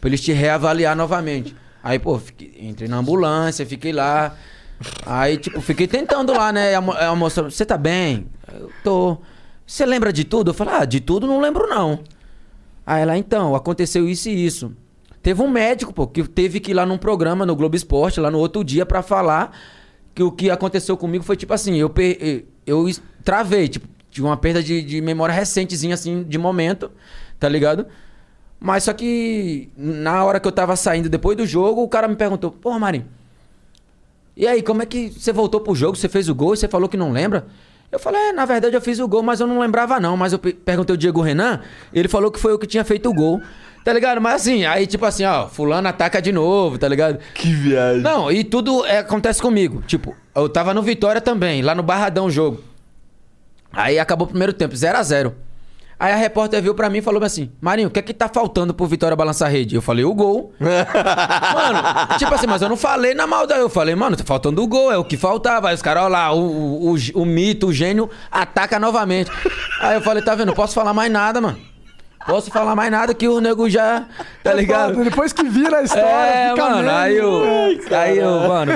pra 0.00 0.08
eles 0.08 0.20
te 0.20 0.32
reavaliar 0.32 0.94
novamente. 0.94 1.54
Aí, 1.82 1.98
pô, 1.98 2.18
fiquei- 2.18 2.54
entrei 2.60 2.88
na 2.88 2.98
ambulância, 2.98 3.64
fiquei 3.64 3.92
lá. 3.92 4.36
Aí, 5.06 5.38
tipo, 5.38 5.60
fiquei 5.62 5.86
tentando 5.86 6.32
lá, 6.32 6.52
né? 6.52 6.74
A, 6.74 7.08
a 7.08 7.14
moça, 7.16 7.42
você 7.44 7.64
tá 7.64 7.78
bem? 7.78 8.26
Eu 8.52 8.70
tô. 8.84 9.18
Você 9.66 9.86
lembra 9.86 10.12
de 10.12 10.24
tudo? 10.24 10.50
Eu 10.50 10.54
falei, 10.54 10.74
ah, 10.74 10.84
de 10.84 11.00
tudo 11.00 11.26
não 11.26 11.40
lembro 11.40 11.66
não. 11.66 12.00
Aí 12.86 13.02
ela, 13.02 13.16
então, 13.16 13.54
aconteceu 13.54 14.08
isso 14.08 14.28
e 14.28 14.44
isso. 14.44 14.72
Teve 15.22 15.40
um 15.42 15.48
médico, 15.48 15.92
pô, 15.92 16.06
que 16.06 16.22
teve 16.24 16.60
que 16.60 16.70
ir 16.72 16.74
lá 16.74 16.84
num 16.84 16.98
programa 16.98 17.46
no 17.46 17.54
Globo 17.54 17.76
Esporte, 17.76 18.20
lá 18.20 18.30
no 18.30 18.38
outro 18.38 18.64
dia, 18.64 18.84
pra 18.84 19.00
falar 19.02 19.56
que 20.14 20.22
o 20.22 20.32
que 20.32 20.50
aconteceu 20.50 20.96
comigo 20.96 21.22
foi 21.24 21.36
tipo 21.36 21.52
assim, 21.54 21.76
eu, 21.76 21.88
per- 21.90 22.44
eu 22.66 22.86
travei, 23.22 23.68
tipo, 23.68 23.86
tive 24.10 24.26
uma 24.26 24.36
perda 24.36 24.62
de, 24.62 24.82
de 24.82 25.00
memória 25.00 25.34
recentezinha, 25.34 25.94
assim, 25.94 26.22
de 26.22 26.38
momento, 26.38 26.90
tá 27.38 27.48
ligado? 27.48 27.86
Mas 28.58 28.84
só 28.84 28.92
que 28.92 29.70
na 29.76 30.22
hora 30.24 30.38
que 30.38 30.46
eu 30.46 30.52
tava 30.52 30.76
saindo 30.76 31.08
depois 31.08 31.36
do 31.36 31.46
jogo, 31.46 31.82
o 31.82 31.88
cara 31.88 32.06
me 32.08 32.16
perguntou, 32.16 32.50
pô, 32.50 32.78
Marinho, 32.78 33.06
e 34.36 34.46
aí, 34.46 34.62
como 34.62 34.82
é 34.82 34.86
que 34.86 35.10
você 35.10 35.32
voltou 35.32 35.60
pro 35.60 35.74
jogo? 35.74 35.96
Você 35.96 36.08
fez 36.08 36.28
o 36.28 36.34
gol 36.34 36.54
e 36.54 36.56
você 36.56 36.68
falou 36.68 36.88
que 36.88 36.96
não 36.96 37.12
lembra? 37.12 37.46
Eu 37.92 37.98
falei, 37.98 38.20
é, 38.20 38.32
na 38.32 38.44
verdade 38.46 38.74
eu 38.74 38.80
fiz 38.80 39.00
o 39.00 39.08
gol, 39.08 39.22
mas 39.22 39.40
eu 39.40 39.46
não 39.46 39.58
lembrava 39.58 39.98
não. 39.98 40.16
Mas 40.16 40.32
eu 40.32 40.38
pe- 40.38 40.52
perguntei 40.52 40.94
o 40.94 40.96
Diego 40.96 41.20
Renan, 41.20 41.60
ele 41.92 42.06
falou 42.08 42.30
que 42.30 42.38
foi 42.38 42.52
eu 42.52 42.58
que 42.58 42.66
tinha 42.66 42.84
feito 42.84 43.08
o 43.10 43.12
gol. 43.14 43.40
Tá 43.84 43.92
ligado? 43.92 44.20
Mas 44.20 44.42
assim, 44.42 44.64
aí 44.64 44.86
tipo 44.86 45.04
assim, 45.04 45.24
ó, 45.24 45.48
fulano 45.48 45.88
ataca 45.88 46.20
de 46.22 46.30
novo, 46.30 46.78
tá 46.78 46.86
ligado? 46.86 47.18
Que 47.34 47.52
viagem. 47.52 48.02
Não, 48.02 48.30
e 48.30 48.44
tudo 48.44 48.84
é, 48.86 48.98
acontece 48.98 49.42
comigo. 49.42 49.82
Tipo, 49.86 50.14
eu 50.34 50.48
tava 50.48 50.72
no 50.72 50.82
Vitória 50.82 51.20
também, 51.20 51.62
lá 51.62 51.74
no 51.74 51.82
Barradão 51.82 52.30
jogo. 52.30 52.62
Aí 53.72 53.98
acabou 53.98 54.26
o 54.26 54.30
primeiro 54.30 54.52
tempo, 54.52 54.74
0 54.74 54.98
a 54.98 55.02
0 55.02 55.34
Aí 56.00 56.14
a 56.14 56.16
repórter 56.16 56.62
viu 56.62 56.74
pra 56.74 56.88
mim 56.88 56.98
e 56.98 57.02
falou 57.02 57.22
assim: 57.22 57.52
Marinho, 57.60 57.88
o 57.88 57.90
que 57.90 57.98
é 57.98 58.02
que 58.02 58.14
tá 58.14 58.26
faltando 58.26 58.72
pro 58.72 58.86
Vitória 58.86 59.14
balançar 59.14 59.48
a 59.48 59.50
rede? 59.50 59.74
Eu 59.74 59.82
falei, 59.82 60.02
o 60.02 60.14
gol. 60.14 60.54
mano, 60.58 62.18
tipo 62.18 62.34
assim, 62.34 62.46
mas 62.46 62.62
eu 62.62 62.70
não 62.70 62.76
falei 62.76 63.12
na 63.12 63.26
maldade. 63.26 63.60
Eu 63.60 63.68
falei, 63.68 63.94
mano, 63.94 64.16
tá 64.16 64.24
faltando 64.24 64.62
o 64.62 64.66
gol, 64.66 64.90
é 64.90 64.96
o 64.96 65.04
que 65.04 65.18
faltava. 65.18 65.68
Aí 65.68 65.74
os 65.74 65.82
caras, 65.82 66.04
olha 66.04 66.12
lá, 66.12 66.32
o, 66.32 66.40
o, 66.40 66.94
o, 66.94 66.96
o 67.16 67.26
mito, 67.26 67.66
o 67.66 67.72
gênio, 67.72 68.08
ataca 68.30 68.78
novamente. 68.78 69.30
Aí 69.82 69.96
eu 69.96 70.00
falei, 70.00 70.24
tá 70.24 70.34
vendo, 70.34 70.46
não 70.48 70.54
posso 70.54 70.72
falar 70.72 70.94
mais 70.94 71.12
nada, 71.12 71.38
mano. 71.38 71.58
Posso 72.26 72.50
falar 72.50 72.76
mais 72.76 72.90
nada 72.90 73.14
que 73.14 73.26
o 73.26 73.40
nego 73.40 73.68
já. 73.68 74.04
Tá 74.44 74.52
ligado? 74.54 75.02
Depois 75.02 75.32
que 75.32 75.42
vira 75.44 75.78
a 75.78 75.82
história, 75.82 76.06
É, 76.06 76.54
mano, 76.54 76.76
mesmo. 76.76 76.90
aí 76.90 77.16
eu. 77.16 77.42
Ai, 77.44 77.80
Aí 78.10 78.18
eu, 78.18 78.30
mano, 78.48 78.72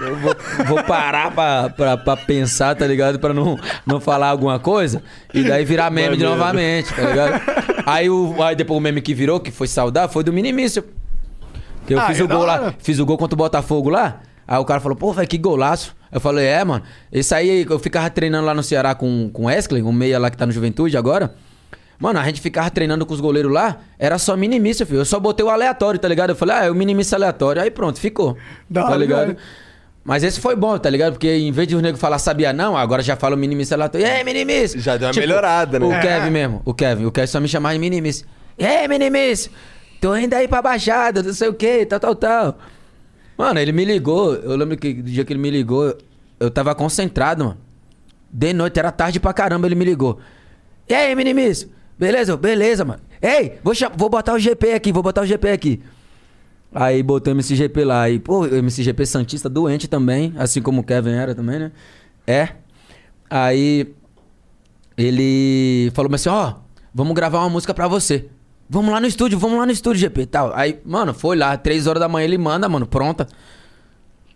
eu 0.00 0.16
vou, 0.16 0.36
vou 0.66 0.82
parar 0.84 1.30
pra, 1.30 1.70
pra, 1.70 1.96
pra 1.96 2.16
pensar, 2.16 2.74
tá 2.74 2.86
ligado? 2.86 3.18
Pra 3.18 3.32
não, 3.32 3.58
não 3.86 4.00
falar 4.00 4.28
alguma 4.28 4.58
coisa. 4.58 5.02
E 5.32 5.42
daí 5.44 5.64
virar 5.64 5.90
meme 5.90 6.16
de 6.16 6.24
novamente, 6.24 6.92
tá 6.92 7.02
ligado? 7.02 7.40
Aí, 7.86 8.10
o, 8.10 8.42
aí 8.42 8.56
depois 8.56 8.78
o 8.78 8.80
meme 8.80 9.00
que 9.00 9.14
virou, 9.14 9.38
que 9.40 9.50
foi 9.50 9.68
saudar, 9.68 10.08
foi 10.08 10.24
do 10.24 10.32
Minimício. 10.32 10.84
Que 11.86 11.94
eu 11.94 12.00
Ah, 12.00 12.06
fiz 12.06 12.20
é 12.20 12.24
o 12.24 12.28
gol 12.28 12.44
lá, 12.44 12.74
fiz 12.78 12.98
o 12.98 13.06
gol 13.06 13.16
contra 13.16 13.34
o 13.34 13.38
Botafogo 13.38 13.88
lá. 13.90 14.20
Aí 14.46 14.58
o 14.58 14.64
cara 14.64 14.80
falou, 14.80 14.96
pô, 14.96 15.12
velho, 15.12 15.26
que 15.28 15.38
golaço. 15.38 15.94
Eu 16.10 16.20
falei, 16.20 16.46
é, 16.46 16.62
mano. 16.64 16.82
Esse 17.12 17.34
aí, 17.34 17.64
eu 17.68 17.78
ficava 17.78 18.10
treinando 18.10 18.44
lá 18.44 18.52
no 18.54 18.62
Ceará 18.62 18.94
com, 18.94 19.30
com 19.32 19.42
o 19.42 19.46
Wesley, 19.46 19.82
um 19.82 19.92
meia 19.92 20.18
lá 20.18 20.30
que 20.30 20.36
tá 20.36 20.44
no 20.44 20.52
Juventude 20.52 20.96
agora. 20.96 21.34
Mano, 22.02 22.18
a 22.18 22.24
gente 22.24 22.40
ficava 22.40 22.68
treinando 22.68 23.06
com 23.06 23.14
os 23.14 23.20
goleiros 23.20 23.52
lá, 23.52 23.78
era 23.96 24.18
só 24.18 24.36
minimício, 24.36 24.84
filho. 24.84 24.98
Eu 24.98 25.04
só 25.04 25.20
botei 25.20 25.46
o 25.46 25.48
aleatório, 25.48 26.00
tá 26.00 26.08
ligado? 26.08 26.30
Eu 26.30 26.34
falei, 26.34 26.56
ah, 26.56 26.64
é 26.64 26.70
o 26.70 26.74
minimício 26.74 27.14
aleatório. 27.14 27.62
Aí 27.62 27.70
pronto, 27.70 28.00
ficou. 28.00 28.36
Da 28.68 28.82
tá 28.82 28.88
hora, 28.88 28.96
ligado? 28.98 29.26
velho. 29.28 29.36
Mas 30.02 30.24
esse 30.24 30.40
foi 30.40 30.56
bom, 30.56 30.76
tá 30.76 30.90
ligado? 30.90 31.12
Porque 31.12 31.32
em 31.32 31.52
vez 31.52 31.68
de 31.68 31.76
o 31.76 31.80
nego 31.80 31.96
falar 31.96 32.18
sabia 32.18 32.52
não, 32.52 32.76
agora 32.76 33.02
já 33.02 33.14
fala 33.14 33.36
o 33.36 33.38
minimício 33.38 33.74
aleatório. 33.76 34.04
E 34.04 34.10
aí, 34.10 34.24
minimício? 34.24 34.80
Já 34.80 34.96
deu 34.96 35.06
uma 35.06 35.14
melhorada, 35.14 35.78
né? 35.78 35.86
O 35.86 35.92
É. 35.92 36.00
Kevin 36.00 36.30
mesmo, 36.30 36.60
o 36.64 36.74
Kevin. 36.74 37.04
O 37.04 37.12
Kevin 37.12 37.26
só 37.28 37.38
me 37.38 37.46
chamava 37.46 37.72
de 37.74 37.78
minimício. 37.78 38.26
E 38.58 38.66
aí, 38.66 38.88
minimício? 38.88 39.52
Tô 40.00 40.16
indo 40.16 40.34
aí 40.34 40.48
pra 40.48 40.60
Baixada, 40.60 41.22
não 41.22 41.32
sei 41.32 41.46
o 41.46 41.54
que, 41.54 41.86
tal, 41.86 42.00
tal, 42.00 42.16
tal. 42.16 42.58
Mano, 43.38 43.60
ele 43.60 43.70
me 43.70 43.84
ligou. 43.84 44.34
Eu 44.34 44.56
lembro 44.56 44.76
que 44.76 44.92
do 44.92 45.08
dia 45.08 45.24
que 45.24 45.32
ele 45.32 45.38
me 45.40 45.50
ligou, 45.52 45.96
eu 46.40 46.50
tava 46.50 46.74
concentrado, 46.74 47.44
mano. 47.44 47.58
De 48.28 48.52
noite, 48.52 48.76
era 48.80 48.90
tarde 48.90 49.20
pra 49.20 49.32
caramba, 49.32 49.68
ele 49.68 49.76
me 49.76 49.84
ligou. 49.84 50.18
E 50.88 50.94
aí, 50.94 51.14
minimício? 51.14 51.70
Beleza? 51.98 52.32
Eu, 52.32 52.36
Beleza, 52.36 52.84
mano. 52.84 53.00
Ei, 53.20 53.58
vou, 53.62 53.74
vou 53.96 54.08
botar 54.08 54.34
o 54.34 54.38
GP 54.38 54.72
aqui, 54.72 54.92
vou 54.92 55.02
botar 55.02 55.22
o 55.22 55.26
GP 55.26 55.50
aqui. 55.50 55.82
Aí 56.74 57.02
botou 57.02 57.32
o 57.32 57.36
MCGP 57.36 57.84
lá. 57.84 58.08
E, 58.08 58.18
pô, 58.18 58.40
o 58.40 58.54
MCGP 58.62 59.04
Santista 59.06 59.48
doente 59.48 59.86
também, 59.88 60.32
assim 60.36 60.62
como 60.62 60.80
o 60.80 60.84
Kevin 60.84 61.10
era 61.10 61.34
também, 61.34 61.58
né? 61.58 61.72
É. 62.26 62.48
Aí 63.28 63.94
ele 64.96 65.90
falou 65.94 66.12
assim: 66.14 66.28
ó, 66.28 66.54
vamos 66.94 67.14
gravar 67.14 67.40
uma 67.40 67.50
música 67.50 67.74
pra 67.74 67.86
você. 67.88 68.28
Vamos 68.68 68.90
lá 68.90 69.00
no 69.00 69.06
estúdio, 69.06 69.38
vamos 69.38 69.58
lá 69.58 69.66
no 69.66 69.72
estúdio, 69.72 70.00
GP 70.00 70.26
tal. 70.26 70.52
Aí, 70.54 70.80
mano, 70.84 71.12
foi 71.12 71.36
lá, 71.36 71.56
três 71.58 71.86
horas 71.86 72.00
da 72.00 72.08
manhã 72.08 72.24
ele 72.24 72.38
manda, 72.38 72.68
mano, 72.68 72.86
pronta. 72.86 73.28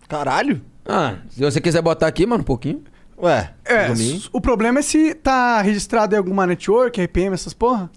Caralho. 0.09 0.61
Ah, 0.87 1.17
se 1.31 1.41
você 1.41 1.61
quiser 1.61 1.81
botar 1.81 2.07
aqui, 2.07 2.27
mano, 2.27 2.43
um 2.43 2.45
pouquinho. 2.45 2.85
Ué, 3.23 3.51
É, 3.65 3.87
o 4.33 4.41
problema 4.41 4.81
é 4.81 4.83
se 4.83 5.15
tá 5.15 5.63
registrado 5.63 6.15
em 6.15 6.19
alguma 6.19 6.47
network, 6.47 7.01
RPM, 7.01 7.33
essas 7.35 7.55
porra. 7.55 7.91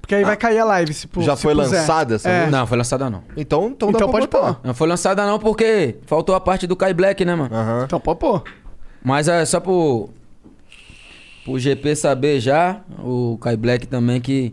Porque 0.00 0.16
aí 0.16 0.24
vai 0.24 0.36
cair 0.36 0.58
a 0.58 0.64
live, 0.64 0.92
se 0.92 1.06
pô- 1.06 1.22
Já 1.22 1.36
se 1.36 1.42
foi 1.42 1.54
puser. 1.54 1.78
lançada 1.80 2.16
essa 2.16 2.28
É. 2.28 2.40
música? 2.40 2.58
Não, 2.58 2.66
foi 2.66 2.76
lançada 2.76 3.08
não. 3.08 3.22
Então, 3.36 3.66
então, 3.68 3.92
dá 3.92 3.98
Então 3.98 4.08
pra 4.10 4.18
pode 4.18 4.26
botar. 4.26 4.54
pôr. 4.54 4.60
Não 4.66 4.74
foi 4.74 4.88
lançada 4.88 5.24
não 5.24 5.38
porque 5.38 5.96
faltou 6.06 6.34
a 6.34 6.40
parte 6.40 6.66
do 6.66 6.74
Kai 6.74 6.92
Black, 6.92 7.24
né, 7.24 7.36
mano? 7.36 7.54
Aham. 7.54 7.84
Então 7.84 8.00
pode 8.00 8.18
pôr. 8.18 8.42
Mas 9.04 9.28
é 9.28 9.44
só 9.44 9.60
pro, 9.60 10.10
pro 11.44 11.56
GP 11.58 11.94
saber 11.94 12.40
já, 12.40 12.80
o 12.98 13.38
Kai 13.40 13.56
Black 13.56 13.86
também, 13.86 14.20
que, 14.20 14.52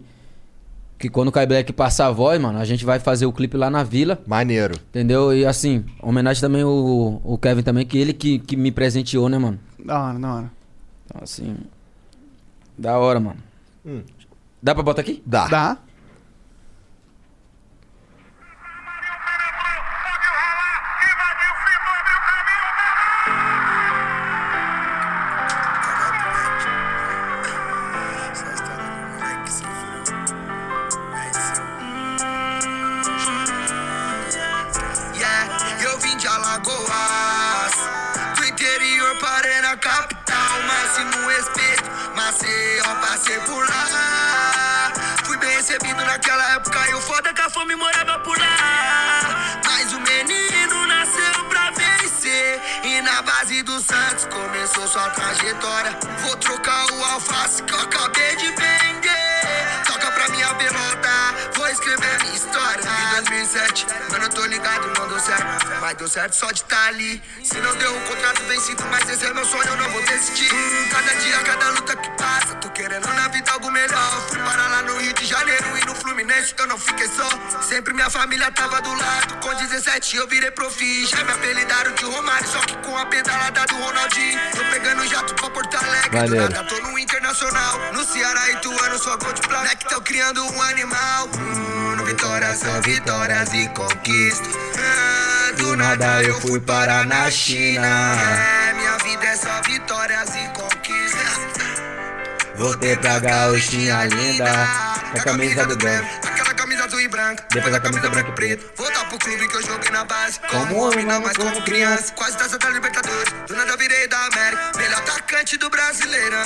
que 1.00 1.10
quando 1.10 1.30
o 1.30 1.32
Kai 1.32 1.48
Black 1.48 1.72
passar 1.72 2.08
a 2.08 2.12
voz, 2.12 2.40
mano, 2.40 2.60
a 2.60 2.66
gente 2.66 2.84
vai 2.84 3.00
fazer 3.00 3.26
o 3.26 3.32
clipe 3.32 3.56
lá 3.56 3.70
na 3.70 3.84
vila. 3.84 4.22
Maneiro. 4.28 4.76
Entendeu? 4.90 5.34
E 5.34 5.46
assim, 5.46 5.86
homenagem 6.04 6.42
também 6.42 6.64
o, 6.66 7.22
o 7.24 7.38
Kevin 7.38 7.64
também, 7.64 7.86
que 7.86 7.98
ele 7.98 8.12
que, 8.12 8.38
que 8.38 8.58
me 8.58 8.70
presenteou, 8.70 9.30
né, 9.30 9.38
mano? 9.38 9.58
Da 9.84 10.04
hora, 10.04 10.20
da 10.20 10.34
hora. 10.34 10.52
Então, 11.06 11.22
assim. 11.24 11.56
Da 12.78 12.98
hora, 13.00 13.20
mano. 13.20 13.40
Hum. 13.86 14.04
Dá 14.62 14.76
pra 14.76 14.84
botar 14.84 15.02
aqui? 15.02 15.24
Dá. 15.26 15.48
Dá. 15.48 15.78
Fome 47.60 47.76
morava 47.76 48.20
por 48.20 48.38
lá. 48.40 49.60
Mas 49.66 49.92
o 49.92 50.00
menino 50.00 50.88
nasceu 50.88 51.44
pra 51.50 51.72
vencer 51.72 52.62
e 52.86 53.02
na 53.02 53.22
base 53.22 53.62
do 53.64 53.80
Santos 53.82 54.26
começou 54.26 54.88
sua 54.88 55.10
trajetória. 55.10 55.98
Vou 56.22 56.38
trocar 56.38 56.86
o 56.94 57.04
alface 57.04 57.62
que 57.64 57.74
eu 57.74 57.80
acabei 57.80 58.36
de 58.38 58.48
vender. 58.48 59.84
Toca 59.86 60.10
pra 60.12 60.30
minha 60.30 60.54
pelota, 60.54 61.10
vou 61.56 61.68
escrever 61.68 62.22
minha 62.22 62.36
história. 62.36 62.82
Em 62.82 63.24
2007, 63.24 63.88
mano, 64.12 64.24
eu 64.24 64.30
tô 64.30 64.46
ligado, 64.46 64.88
não 64.98 65.10
deu 65.10 65.20
certo. 65.20 65.68
Mas 65.82 65.98
deu 65.98 66.08
certo 66.08 66.36
só 66.36 66.48
de 66.52 66.62
estar 66.62 66.88
ali. 66.88 67.22
Se 67.44 67.60
não 67.60 67.76
deu 67.76 67.94
um 67.94 68.02
contrato 68.06 68.42
vencido, 68.44 68.86
mas 68.90 69.10
esse 69.10 69.26
é 69.26 69.34
meu 69.34 69.46
sonho, 69.46 69.68
eu 69.68 69.76
não 69.76 69.90
vou 69.90 70.02
desistir. 70.04 70.50
Cada 70.92 71.14
dia, 71.16 71.40
cada 71.40 71.70
luta 71.72 71.96
que 71.98 72.10
passa, 72.12 72.56
tô 72.56 72.70
querendo 72.70 73.08
na 73.08 73.28
vida 73.28 73.52
algo 73.52 73.70
melhor. 73.70 74.12
Fui 74.30 74.40
parar 74.40 74.70
lá 74.70 74.82
no 74.84 74.98
Rio 74.98 75.14
de 75.14 75.26
Janeiro 75.26 75.69
e 76.30 76.42
no 76.42 76.46
Fluminense, 76.46 76.54
eu 76.58 76.68
não 76.68 76.78
fiquei 76.78 77.08
só. 77.08 77.62
Sempre 77.62 77.94
minha 77.94 78.10
família 78.10 78.52
tava 78.52 78.82
do 78.82 78.94
lado. 78.94 79.38
Com 79.42 79.54
17 79.54 80.18
eu 80.18 80.28
virei 80.28 80.52
profi. 80.52 81.06
Já 81.06 81.24
me 81.24 81.32
apelidaram 81.32 81.94
de 81.94 82.06
Romário, 82.06 82.48
só 82.48 82.60
que 82.60 82.76
com 82.78 82.98
a 82.98 83.06
pedalada 83.06 83.66
do 83.66 83.76
Ronaldinho. 83.76 84.40
Tô 84.52 84.64
pegando 84.72 85.08
jato 85.08 85.34
pra 85.36 85.50
Porto 85.50 85.76
Alegre, 85.76 86.10
do 86.10 86.18
Maneiro. 86.18 86.50
nada 86.50 86.64
tô 86.68 86.80
no 86.82 87.00
Internacional. 87.00 87.94
No 87.94 88.04
Ceará, 88.04 88.52
Ituano, 88.52 89.00
sou 89.00 89.18
gol 89.18 89.34
de 89.34 89.42
plaque, 89.42 89.90
tô 89.90 90.02
criando 90.02 90.44
um 90.44 90.62
animal. 90.62 91.30
Hum, 91.38 91.96
no 91.96 92.06
Vitória 92.06 92.56
são 92.56 92.82
vitórias 92.82 93.54
e 93.54 93.68
conquistas. 93.70 94.56
Ah, 94.78 95.52
do 95.58 95.76
nada 95.76 96.24
eu 96.24 96.40
fui 96.42 96.60
parar 96.60 97.06
na 97.06 97.30
China. 97.32 97.88
É, 97.88 98.74
minha 98.74 98.98
vida 98.98 99.26
é 99.26 99.36
só 99.36 99.62
vitórias 99.62 100.30
e 100.36 100.48
conquistas. 100.50 100.69
Voltei 102.60 102.94
pra 102.98 103.20
gauchinha 103.20 104.06
linda, 104.08 104.52
com 105.14 105.18
a 105.18 105.24
camisa 105.24 105.66
do 105.66 105.78
Grêmio. 105.78 106.06
Aquela 106.26 106.54
camisa 106.54 106.84
azul 106.84 107.00
e 107.00 107.08
branca, 107.08 107.46
Depois 107.54 107.74
a 107.74 107.80
camisa 107.80 108.10
branca 108.10 108.30
e 108.30 108.34
preta. 108.34 108.66
Voltar 108.76 109.06
pro 109.08 109.18
clube 109.18 109.48
que 109.48 109.56
eu 109.56 109.64
joguei 109.64 109.90
na 109.92 110.04
base. 110.04 110.42
Como 110.42 110.76
homem, 110.76 111.06
não 111.06 111.22
mais 111.22 111.38
como 111.38 111.62
criança. 111.64 112.12
Quase 112.12 112.38
taça 112.38 112.58
da 112.58 112.70
Libertadores. 112.70 113.34
Do 113.48 113.56
nada 113.56 113.78
virei 113.78 114.10
da 114.10 114.26
América. 114.26 114.72
Melhor 114.76 115.00
atacante 115.00 115.56
do 115.56 115.70
Brasileirão. 115.70 116.44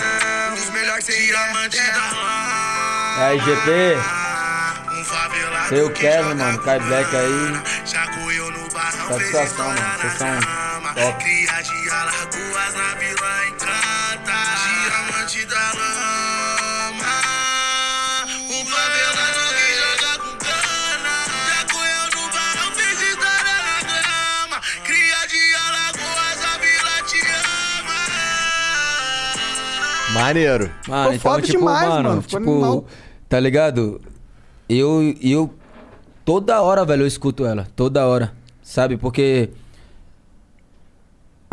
Um 0.52 0.56
dos 0.56 0.70
melhores 0.70 1.06
diamantes 1.08 1.80
da 1.80 3.26
Aí, 3.26 3.40
GP. 3.40 3.98
Um 4.92 5.68
Seu 5.68 5.90
Kevin, 5.94 6.36
mano, 6.36 6.60
Kai 6.60 6.80
Black 6.80 7.16
aí. 7.16 7.64
Satisfação, 7.88 9.66
mano. 9.66 9.82
Vocês 10.00 10.14
são 10.20 10.94
top. 10.94 11.24
Cria 11.24 11.64
de 11.64 11.90
Alagoas 11.90 12.74
na 12.76 12.94
Vila 13.00 13.48
Encanta 13.48 13.93
da 15.54 15.66
lama. 15.80 17.16
Um 18.50 18.62
favelado 18.66 19.44
que 19.54 19.68
joga 19.80 20.12
com 20.24 20.34
cana. 20.38 21.16
Já 21.48 21.56
Jacoel 21.60 22.06
no 22.16 22.24
barão, 22.34 22.70
fez 22.74 22.98
história 23.02 23.58
na 23.68 23.78
grama. 23.88 24.58
Cria 24.84 25.22
de 25.28 25.42
Alagoas, 25.68 26.40
a 26.44 26.46
vila 26.58 26.96
te 27.08 27.20
ama. 27.78 28.00
Maneiro. 30.22 30.66
Mano, 30.88 31.10
Pô, 31.10 31.14
então, 31.16 31.42
tipo, 31.42 31.58
demais, 31.60 31.90
mano. 31.90 32.10
mano 32.10 32.22
tipo, 32.24 32.86
tá 33.30 33.40
ligado? 33.40 34.02
Eu, 34.68 35.16
eu. 35.22 35.54
Toda 36.26 36.62
hora, 36.62 36.86
velho, 36.86 37.04
eu 37.04 37.08
escuto 37.08 37.46
ela. 37.46 37.68
Toda 37.76 38.06
hora. 38.08 38.34
Sabe? 38.62 38.98
Porque 38.98 39.50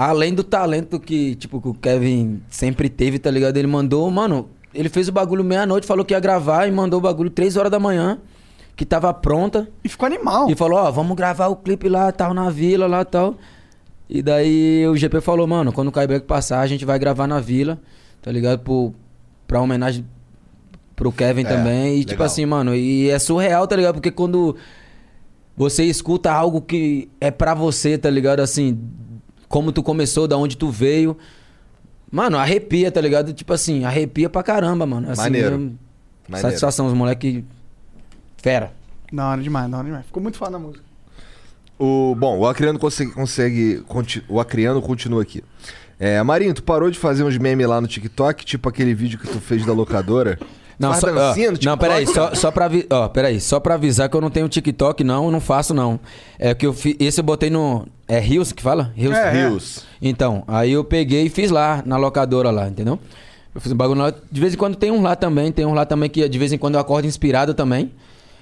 além 0.08 0.32
do 0.34 0.42
talento 0.42 0.98
que, 0.98 1.34
tipo, 1.34 1.60
que 1.60 1.68
o 1.68 1.74
Kevin 1.74 2.40
sempre 2.48 2.88
teve, 2.88 3.18
tá 3.18 3.30
ligado? 3.30 3.56
Ele 3.56 3.66
mandou, 3.66 4.10
mano, 4.10 4.48
ele 4.72 4.88
fez 4.88 5.08
o 5.08 5.12
bagulho 5.12 5.44
meia-noite, 5.44 5.86
falou 5.86 6.04
que 6.04 6.14
ia 6.14 6.20
gravar 6.20 6.66
e 6.66 6.70
mandou 6.70 6.98
o 6.98 7.02
bagulho 7.02 7.28
três 7.30 7.56
horas 7.56 7.70
da 7.70 7.78
manhã, 7.78 8.18
que 8.76 8.86
tava 8.86 9.12
pronta. 9.12 9.68
E 9.84 9.88
ficou 9.88 10.06
animal. 10.06 10.50
E 10.50 10.54
falou, 10.54 10.78
ó, 10.78 10.90
vamos 10.90 11.16
gravar 11.16 11.48
o 11.48 11.56
clipe 11.56 11.88
lá, 11.88 12.10
tal, 12.12 12.32
na 12.32 12.48
vila, 12.50 12.86
lá, 12.86 13.04
tal. 13.04 13.36
E 14.08 14.22
daí 14.22 14.86
o 14.88 14.96
GP 14.96 15.20
falou, 15.20 15.46
mano, 15.46 15.72
quando 15.72 15.88
o 15.88 15.92
Kaibeck 15.92 16.26
passar, 16.26 16.60
a 16.60 16.66
gente 16.66 16.84
vai 16.84 16.98
gravar 16.98 17.26
na 17.26 17.38
vila, 17.38 17.78
tá 18.22 18.32
ligado? 18.32 18.60
Por, 18.60 18.94
pra 19.46 19.60
homenagem 19.60 20.04
pro 20.96 21.12
Kevin 21.12 21.42
É, 21.42 21.44
também. 21.44 21.96
E 21.96 22.00
tipo 22.00 22.12
legal. 22.12 22.26
assim, 22.26 22.46
mano, 22.46 22.74
e 22.74 23.08
é 23.10 23.18
surreal, 23.18 23.66
tá 23.66 23.76
ligado? 23.76 23.94
Porque 23.94 24.10
quando 24.10 24.56
você 25.56 25.84
escuta 25.84 26.32
algo 26.32 26.60
que 26.62 27.08
é 27.20 27.30
pra 27.30 27.54
você, 27.54 27.98
tá 27.98 28.08
ligado? 28.08 28.40
Assim, 28.40 28.78
como 29.50 29.70
tu 29.72 29.82
começou, 29.82 30.26
da 30.26 30.38
onde 30.38 30.56
tu 30.56 30.70
veio. 30.70 31.14
Mano, 32.10 32.38
arrepia, 32.38 32.90
tá 32.90 33.00
ligado? 33.00 33.32
Tipo 33.34 33.52
assim, 33.52 33.84
arrepia 33.84 34.30
pra 34.30 34.42
caramba, 34.42 34.86
mano. 34.86 35.10
Assim, 35.10 35.20
Maneiro. 35.20 35.46
eu- 35.54 35.72
Maneiro. 36.28 36.48
Satisfação, 36.48 36.86
os 36.86 36.94
moleque 36.94 37.44
fera. 38.38 38.72
Da 39.12 39.28
hora 39.28 39.42
demais, 39.42 39.70
da 39.70 39.76
hora 39.76 39.86
demais. 39.86 40.06
Ficou 40.06 40.22
muito 40.22 40.38
foda 40.38 40.56
a 40.56 40.60
música. 40.60 40.84
O, 41.78 42.14
bom, 42.16 42.38
o 42.38 42.46
Acriano 42.46 42.78
consegue. 42.78 43.10
consegue 43.10 43.82
conti- 43.88 44.22
o 44.28 44.38
Acriano 44.40 44.80
continua 44.80 45.22
aqui. 45.22 45.42
É, 45.98 46.22
Marinho, 46.22 46.54
tu 46.54 46.62
parou 46.62 46.90
de 46.90 46.98
fazer 46.98 47.24
uns 47.24 47.36
memes 47.36 47.66
lá 47.66 47.80
no 47.80 47.86
TikTok, 47.88 48.44
tipo 48.44 48.68
aquele 48.68 48.94
vídeo 48.94 49.18
que 49.18 49.26
tu 49.28 49.40
fez 49.40 49.66
da 49.66 49.72
locadora? 49.72 50.38
Não, 50.78 50.90
Faz 50.94 51.00
só, 51.00 51.08
ó, 51.08 51.34
não, 51.62 51.76
peraí, 51.76 52.06
só, 52.06 52.34
só 52.34 52.50
pra 52.50 52.70
ó, 52.88 53.08
peraí, 53.08 53.38
só 53.38 53.60
pra 53.60 53.74
avisar 53.74 54.08
que 54.08 54.16
eu 54.16 54.20
não 54.20 54.30
tenho 54.30 54.48
TikTok, 54.48 55.04
não, 55.04 55.26
eu 55.26 55.30
não 55.30 55.40
faço, 55.40 55.74
não. 55.74 56.00
É 56.38 56.54
que 56.54 56.66
eu 56.66 56.72
fiz. 56.72 56.96
Esse 56.98 57.20
eu 57.20 57.24
botei 57.24 57.50
no. 57.50 57.86
É 58.10 58.18
Rios 58.18 58.50
que 58.50 58.60
fala? 58.62 58.92
Rios? 58.96 59.14
É, 59.16 59.28
é. 59.28 59.30
Reels. 59.30 59.84
Então, 60.02 60.42
aí 60.48 60.72
eu 60.72 60.82
peguei 60.82 61.26
e 61.26 61.28
fiz 61.28 61.50
lá, 61.50 61.80
na 61.86 61.96
locadora 61.96 62.50
lá, 62.50 62.66
entendeu? 62.68 62.98
Eu 63.54 63.60
fiz 63.60 63.70
um 63.70 63.76
bagulho 63.76 64.00
lá. 64.00 64.12
De 64.30 64.40
vez 64.40 64.52
em 64.54 64.56
quando 64.56 64.74
tem 64.76 64.90
um 64.90 65.00
lá 65.00 65.14
também, 65.14 65.52
tem 65.52 65.64
um 65.64 65.74
lá 65.74 65.86
também 65.86 66.10
que 66.10 66.28
de 66.28 66.38
vez 66.38 66.52
em 66.52 66.58
quando 66.58 66.74
eu 66.74 66.80
acordo 66.80 67.06
inspirado 67.06 67.54
também. 67.54 67.92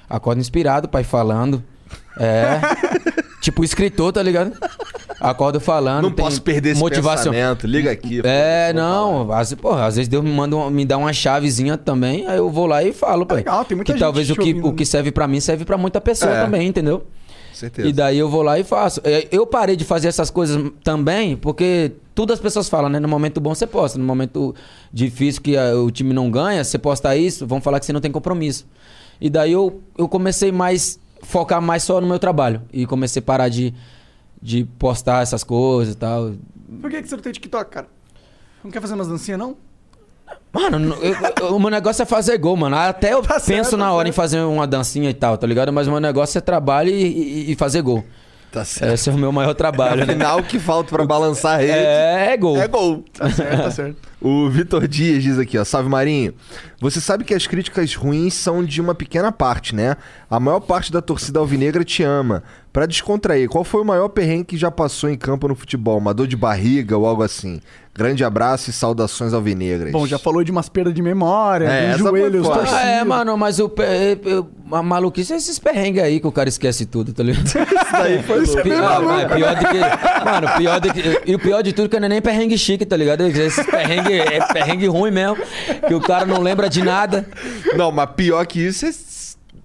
Acordo 0.09 0.41
inspirado, 0.41 0.89
pai, 0.89 1.05
falando. 1.05 1.63
É. 2.19 2.61
tipo 3.43 3.63
escritor, 3.63 4.11
tá 4.13 4.23
ligado? 4.23 4.53
Acordo 5.21 5.61
falando. 5.61 6.03
Não 6.05 6.11
tem 6.13 6.25
posso 6.25 6.41
perder 6.41 6.71
esse 6.71 6.81
motivação. 6.81 7.33
pensamento, 7.33 7.67
liga 7.67 7.91
aqui. 7.91 8.23
É, 8.25 8.73
não. 8.73 9.31
Às, 9.33 9.53
porra, 9.55 9.85
às 9.87 9.97
vezes 9.97 10.09
Deus 10.09 10.25
me 10.25 10.31
manda 10.31 10.57
um- 10.57 10.71
me 10.71 10.85
dá 10.87 10.97
uma 10.97 11.13
chavezinha 11.13 11.77
também, 11.77 12.27
aí 12.27 12.39
eu 12.39 12.49
vou 12.51 12.67
lá 12.67 12.83
e 12.83 12.93
falo, 12.93 13.27
pai. 13.27 13.39
legal, 13.39 13.65
tem 13.65 13.77
muita 13.77 13.93
que 13.93 13.99
gente 13.99 14.05
talvez 14.05 14.31
o 14.31 14.35
que, 14.35 14.41
ouvindo, 14.51 14.69
o 14.69 14.73
que 14.73 14.87
serve 14.87 15.11
pra 15.13 15.27
mim 15.29 15.41
serve 15.41 15.65
pra 15.65 15.77
muita 15.77 16.01
pessoa 16.01 16.33
É. 16.33 16.43
também, 16.45 16.69
entendeu? 16.69 17.05
Certeza. 17.59 17.89
E 17.89 17.93
daí 17.93 18.17
eu 18.17 18.29
vou 18.29 18.43
lá 18.43 18.57
e 18.57 18.63
faço. 18.63 19.01
É, 19.03 19.27
Eu 19.33 19.45
parei 19.45 19.75
de 19.75 19.85
fazer 19.85 20.07
essas 20.07 20.31
coisas 20.31 20.71
também, 20.85 21.37
porque 21.37 21.91
tudo 22.15 22.33
as 22.33 22.39
pessoas 22.39 22.69
falam, 22.69 22.89
né? 22.89 23.01
No 23.01 23.09
momento 23.09 23.41
bom 23.41 23.53
você 23.53 23.67
posta, 23.67 23.99
no 23.99 24.05
momento 24.05 24.55
difícil 24.93 25.43
que 25.43 25.57
ah, 25.57 25.75
o 25.75 25.91
time 25.91 26.15
não 26.15 26.31
ganha, 26.31 26.63
você 26.63 26.79
posta 26.79 27.17
isso, 27.17 27.49
vão 27.49 27.61
falar 27.61 27.81
que 27.81 27.87
você 27.87 27.93
não 27.93 28.01
tem 28.01 28.13
compromisso. 28.13 28.65
E 29.21 29.29
daí 29.29 29.51
eu, 29.51 29.83
eu 29.97 30.09
comecei 30.09 30.53
mais 30.53 31.01
focar 31.21 31.61
mais 31.61 31.83
só 31.83 32.01
no 32.01 32.07
meu 32.07 32.21
trabalho 32.21 32.63
e 32.73 32.87
comecei 32.87 33.19
a 33.19 33.25
parar 33.25 33.49
de, 33.49 33.75
de 34.41 34.65
postar 34.79 35.25
essas 35.25 35.43
coisas 35.43 35.95
e 35.95 35.97
tal. 35.97 36.35
Por 36.81 36.89
que, 36.89 37.03
que 37.03 37.09
você 37.09 37.17
não 37.17 37.23
tem 37.25 37.33
TikTok, 37.33 37.73
cara? 37.73 37.89
Não 38.63 38.71
quer 38.71 38.81
fazer 38.81 38.95
umas 38.95 39.09
dancinhas, 39.09 39.41
não? 39.41 39.57
Mano, 40.53 40.97
eu- 41.03 41.15
eu- 41.49 41.55
o 41.57 41.61
meu 41.61 41.71
negócio 41.71 42.03
é 42.03 42.07
fazer 42.07 42.39
gol, 42.39 42.57
mano. 42.57 42.75
Até 42.77 43.13
eu 43.13 43.23
penso 43.23 43.41
certo, 43.41 43.77
na 43.77 43.87
tá 43.87 43.93
hora 43.93 44.09
em 44.09 44.13
fazer 44.13 44.41
uma 44.41 44.67
dancinha 44.67 45.11
e 45.11 45.15
tal, 45.15 45.37
tá 45.37 45.47
ligado? 45.47 45.73
Mas 45.73 45.87
o 45.87 45.91
meu 45.91 46.01
negócio 46.01 46.39
é 46.39 46.41
trabalho 46.41 46.89
e, 46.91 47.03
e- 47.49 47.53
e 47.53 47.55
fazer 47.55 47.83
gol. 47.83 48.03
Tá 48.51 48.65
certo. 48.65 48.95
Esse 48.95 49.11
é 49.11 49.13
o 49.13 49.19
meu 49.19 49.31
maior 49.31 49.53
trabalho, 49.53 49.97
né? 50.07 50.15
Afinal, 50.15 50.39
o 50.39 50.43
que 50.43 50.59
falta 50.59 50.89
pra 50.89 51.05
balançar 51.05 51.57
a 51.57 51.59
rede 51.59 51.71
É, 51.73 52.29
é 52.33 52.37
gol. 52.39 52.57
é 52.57 52.67
gol. 52.67 53.05
Tá 53.13 53.29
certo, 53.31 53.63
tá 53.63 53.71
certo. 53.71 53.97
O 54.21 54.49
Vitor 54.49 54.89
Dias 54.89 55.23
diz 55.23 55.39
aqui, 55.39 55.57
ó. 55.59 55.65
Salve 55.65 55.89
Marinho. 55.89 56.35
Você 56.81 57.01
sabe 57.01 57.25
que 57.25 57.35
as 57.35 57.47
críticas 57.47 57.95
ruins 57.95 58.35
são 58.35 58.65
de 58.65 58.81
uma 58.81 58.95
pequena 58.95 59.33
parte, 59.33 59.75
né? 59.75 59.97
A 60.31 60.39
maior 60.39 60.61
parte 60.61 60.93
da 60.93 61.03
torcida 61.03 61.41
alvinegra 61.41 61.83
te 61.85 62.03
ama. 62.05 62.43
Pra 62.73 62.87
descontrair, 62.87 63.49
qual 63.49 63.65
foi 63.65 63.81
o 63.81 63.85
maior 63.85 64.09
perrengue 64.09 64.45
que 64.45 64.57
já 64.57 64.71
passou 64.71 65.11
em 65.11 65.17
campo 65.17 65.49
no 65.49 65.57
futebol? 65.57 65.99
Uma 65.99 66.15
dor 66.15 66.29
de 66.29 66.37
barriga 66.37 66.97
ou 66.97 67.07
algo 67.07 67.23
assim? 67.25 67.61
Grande 67.97 68.23
abraço 68.23 68.71
e 68.71 68.73
saudações 68.73 69.33
alvinegras. 69.35 69.91
Bom, 69.91 70.07
já 70.07 70.19
falou 70.19 70.45
de 70.45 70.53
umas 70.53 70.69
perdas 70.69 70.95
de 70.95 71.03
memória, 71.03 71.65
É, 71.67 71.99
foi 71.99 72.11
joelhos 72.11 72.47
torcidos. 72.47 72.73
Ah, 72.73 72.83
é, 72.87 73.03
mano, 73.05 73.37
mas 73.37 73.59
o 73.59 73.69
pe- 73.69 73.83
eu- 74.25 74.49
a 74.71 74.81
maluquice 74.83 75.33
é 75.33 75.37
esses 75.37 75.59
perrengues 75.59 76.01
aí 76.01 76.21
que 76.21 76.27
o 76.27 76.31
cara 76.31 76.49
esquece 76.49 76.87
tudo, 76.87 77.13
tá 77.13 77.25
ligado? 77.25 77.43
Isso 77.49 77.57
daí 77.93 78.23
foi 78.23 78.45
louco. 78.47 78.63
pior, 78.63 78.85
ah, 78.85 79.35
pior 79.35 79.55
do 79.57 79.67
que. 79.67 80.25
Mano, 80.25 80.49
pior 80.59 80.81
do 80.81 80.93
que. 80.93 81.23
E 81.27 81.35
o 81.35 81.39
pior 81.41 81.63
de 81.63 81.73
tudo 81.73 81.89
que 81.89 81.99
não 81.99 82.07
é 82.07 82.09
nem 82.11 82.23
perrengue 82.23 82.57
chique, 82.57 82.87
tá 82.87 82.97
ligado? 82.97 83.23
Esses 83.23 83.67
perrengue 83.67 84.13
é 84.21 84.47
perrengue 84.53 84.87
ruim 84.87 85.11
mesmo. 85.11 85.39
Que 85.89 85.95
o 85.95 86.01
cara 86.01 86.25
não 86.25 86.41
lembra 86.41 86.68
de 86.69 86.83
nada. 86.83 87.27
Não, 87.77 87.91
mas 87.93 88.11
pior 88.17 88.47
que 88.47 88.61
isso 88.61 88.87
é 88.87 88.91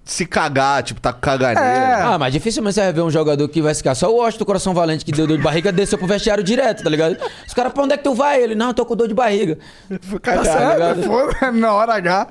se 0.06 0.26
cagar, 0.26 0.82
tipo, 0.82 1.00
tá 1.00 1.12
com 1.14 1.20
caganeira. 1.20 2.04
Ah, 2.08 2.18
mas 2.18 2.30
dificilmente 2.32 2.74
você 2.74 2.82
vai 2.82 2.92
ver 2.92 3.00
um 3.00 3.10
jogador 3.10 3.48
que 3.48 3.62
vai 3.62 3.74
ficar. 3.74 3.94
Só 3.94 4.12
o 4.12 4.16
Washington 4.16 4.44
Coração 4.44 4.74
Valente 4.74 5.02
que 5.04 5.10
deu 5.12 5.26
dor 5.26 5.38
de 5.38 5.42
barriga 5.42 5.72
desceu 5.72 5.96
pro 5.96 6.06
vestiário 6.06 6.44
direto, 6.44 6.82
tá 6.84 6.90
ligado? 6.90 7.16
Os 7.46 7.54
caras, 7.54 7.72
pra 7.72 7.82
onde 7.84 7.94
é 7.94 7.96
que 7.96 8.04
tu 8.04 8.14
vai? 8.14 8.42
Ele, 8.42 8.54
não, 8.54 8.68
eu 8.68 8.74
tô 8.74 8.84
com 8.84 8.94
dor 8.94 9.08
de 9.08 9.14
barriga. 9.14 9.56
Tá 10.22 10.42
Tá 10.42 10.72
ligado? 10.74 11.02
foda, 11.04 11.50
na 11.52 11.72
hora 11.72 11.94
H. 11.94 12.28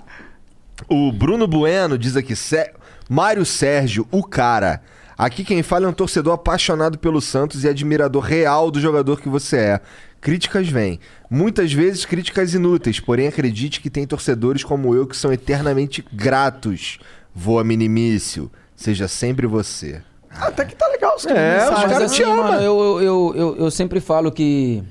O 0.87 1.11
Bruno 1.11 1.47
Bueno 1.47 1.97
diz 1.97 2.15
aqui, 2.15 2.35
Sé- 2.35 2.73
Mário 3.09 3.45
Sérgio, 3.45 4.07
o 4.11 4.23
cara. 4.23 4.81
Aqui 5.17 5.43
quem 5.43 5.63
fala 5.63 5.85
é 5.85 5.89
um 5.89 5.93
torcedor 5.93 6.33
apaixonado 6.33 6.97
pelo 6.99 7.21
Santos 7.21 7.63
e 7.63 7.67
admirador 7.69 8.21
real 8.21 8.69
do 8.69 8.79
jogador 8.79 9.19
que 9.19 9.29
você 9.29 9.57
é. 9.57 9.81
Críticas 10.23 10.69
vêm. 10.69 11.01
Muitas 11.29 11.73
vezes 11.73 12.05
críticas 12.05 12.53
inúteis, 12.53 12.97
porém 12.97 13.27
acredite 13.27 13.81
que 13.81 13.89
tem 13.89 14.07
torcedores 14.07 14.63
como 14.63 14.95
eu 14.95 15.05
que 15.05 15.17
são 15.17 15.33
eternamente 15.33 16.01
gratos. 16.13 16.97
Voa 17.35 17.61
minimício. 17.61 18.49
Seja 18.73 19.09
sempre 19.09 19.45
você. 19.45 20.01
Até 20.29 20.63
que 20.63 20.77
tá 20.77 20.87
legal 20.87 21.17
os 21.17 21.25
É, 21.25 21.29
os 21.29 21.35
mensagens. 21.35 21.83
Mas 21.83 21.91
cara 21.91 22.05
assim, 22.05 22.15
te 22.15 22.23
ama. 22.23 22.43
mano, 22.43 22.61
eu, 22.61 22.79
eu, 22.79 23.01
eu, 23.01 23.33
eu, 23.35 23.55
eu 23.57 23.69
sempre 23.71 23.99
falo 23.99 24.31
que 24.31 24.81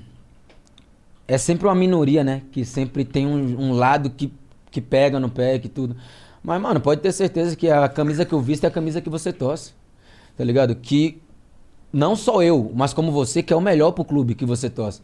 é 1.26 1.38
sempre 1.38 1.66
uma 1.66 1.74
minoria, 1.74 2.22
né? 2.22 2.42
Que 2.52 2.62
sempre 2.62 3.02
tem 3.02 3.26
um, 3.26 3.58
um 3.58 3.72
lado 3.72 4.10
que, 4.10 4.30
que 4.70 4.82
pega 4.82 5.18
no 5.18 5.30
pé, 5.30 5.58
que 5.58 5.68
tudo. 5.70 5.96
Mas, 6.42 6.60
mano, 6.60 6.78
pode 6.78 7.00
ter 7.00 7.10
certeza 7.10 7.56
que 7.56 7.70
a 7.70 7.88
camisa 7.88 8.26
que 8.26 8.34
eu 8.34 8.40
visto 8.42 8.64
é 8.64 8.66
a 8.66 8.70
camisa 8.70 9.00
que 9.00 9.08
você 9.08 9.32
torce. 9.32 9.72
Tá 10.36 10.44
ligado? 10.44 10.74
Que 10.76 11.22
não 11.90 12.14
só 12.14 12.42
eu, 12.42 12.70
mas 12.74 12.92
como 12.92 13.10
você, 13.10 13.42
que 13.42 13.50
é 13.50 13.56
o 13.56 13.62
melhor 13.62 13.92
pro 13.92 14.04
clube 14.04 14.34
que 14.34 14.44
você 14.44 14.68
torce. 14.68 15.00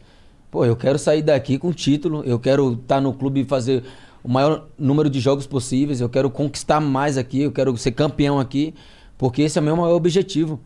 Pô, 0.51 0.65
eu 0.65 0.75
quero 0.75 0.97
sair 0.97 1.21
daqui 1.21 1.57
com 1.57 1.71
título, 1.71 2.23
eu 2.25 2.39
quero 2.39 2.73
estar 2.73 2.99
no 2.99 3.13
clube 3.13 3.41
e 3.41 3.45
fazer 3.45 3.83
o 4.23 4.29
maior 4.29 4.67
número 4.77 5.09
de 5.09 5.19
jogos 5.19 5.45
possíveis, 5.45 6.01
eu 6.01 6.09
quero 6.09 6.29
conquistar 6.29 6.79
mais 6.79 7.17
aqui, 7.17 7.41
eu 7.41 7.51
quero 7.51 7.75
ser 7.77 7.91
campeão 7.91 8.39
aqui, 8.39 8.73
porque 9.17 9.43
esse 9.43 9.57
é 9.57 9.61
o 9.61 9.63
meu 9.63 9.75
maior 9.75 9.95
objetivo. 9.95 10.59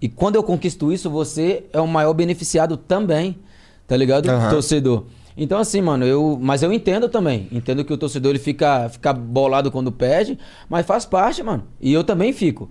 E 0.00 0.08
quando 0.08 0.36
eu 0.36 0.42
conquisto 0.42 0.92
isso, 0.92 1.10
você 1.10 1.64
é 1.72 1.80
o 1.80 1.86
maior 1.88 2.12
beneficiado 2.12 2.76
também, 2.76 3.38
tá 3.86 3.96
ligado? 3.96 4.28
Aham. 4.28 4.50
Torcedor. 4.50 5.04
Então 5.36 5.58
assim, 5.58 5.80
mano, 5.80 6.04
eu, 6.04 6.38
mas 6.40 6.62
eu 6.62 6.72
entendo 6.72 7.08
também. 7.08 7.48
Entendo 7.50 7.84
que 7.84 7.92
o 7.92 7.96
torcedor 7.96 8.30
ele 8.30 8.38
fica, 8.38 8.88
fica 8.88 9.12
bolado 9.12 9.70
quando 9.70 9.90
perde, 9.90 10.38
mas 10.68 10.84
faz 10.84 11.06
parte, 11.06 11.42
mano. 11.42 11.64
E 11.80 11.92
eu 11.92 12.04
também 12.04 12.32
fico. 12.32 12.68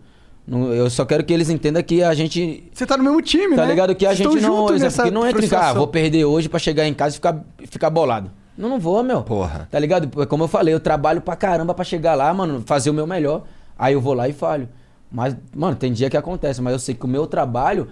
Eu 0.50 0.90
só 0.90 1.04
quero 1.04 1.26
que 1.26 1.34
eles 1.34 1.50
entendam 1.50 1.84
que 1.84 2.02
a 2.02 2.14
gente 2.14 2.64
Você 2.74 2.86
tá 2.86 2.96
no 2.96 3.04
mesmo 3.04 3.22
time, 3.22 3.56
Tá 3.56 3.64
né? 3.64 3.70
ligado? 3.70 3.94
Que 3.94 4.06
a 4.06 4.10
Vocês 4.16 4.20
gente 4.20 4.38
estão 4.38 4.56
não. 4.56 4.66
Exemplo, 4.68 4.80
nessa 4.84 5.04
que 5.04 5.12
não 5.12 5.28
entra 5.28 5.46
em. 5.46 5.50
Ah, 5.54 5.74
vou 5.74 5.88
perder 5.88 6.24
hoje 6.24 6.48
pra 6.48 6.58
chegar 6.58 6.88
em 6.88 6.94
casa 6.94 7.16
e 7.16 7.18
ficar, 7.18 7.44
ficar 7.66 7.90
bolado. 7.90 8.32
Não, 8.58 8.70
não 8.70 8.80
vou, 8.80 9.04
meu. 9.04 9.24
Porra. 9.24 9.68
Tá 9.70 9.78
ligado? 9.78 10.26
Como 10.28 10.46
eu 10.46 10.48
falei, 10.48 10.74
eu 10.74 10.80
trabalho 10.80 11.20
pra 11.22 11.36
caramba 11.36 11.74
pra 11.74 11.84
chegar 11.84 12.16
lá, 12.16 12.34
mano, 12.34 12.64
fazer 12.66 12.90
o 12.90 12.94
meu 12.94 13.06
melhor. 13.06 13.44
Aí 13.78 13.94
eu 13.94 14.02
vou 14.02 14.14
lá 14.14 14.28
e 14.30 14.34
falho. 14.34 14.70
Mas, 15.12 15.36
mano, 15.56 15.76
tem 15.76 15.92
dia 15.92 16.10
que 16.10 16.18
acontece, 16.18 16.62
mas 16.62 16.74
eu 16.74 16.80
sei 16.80 16.96
que 16.96 17.06
o 17.06 17.08
meu 17.08 17.28
trabalho 17.28 17.88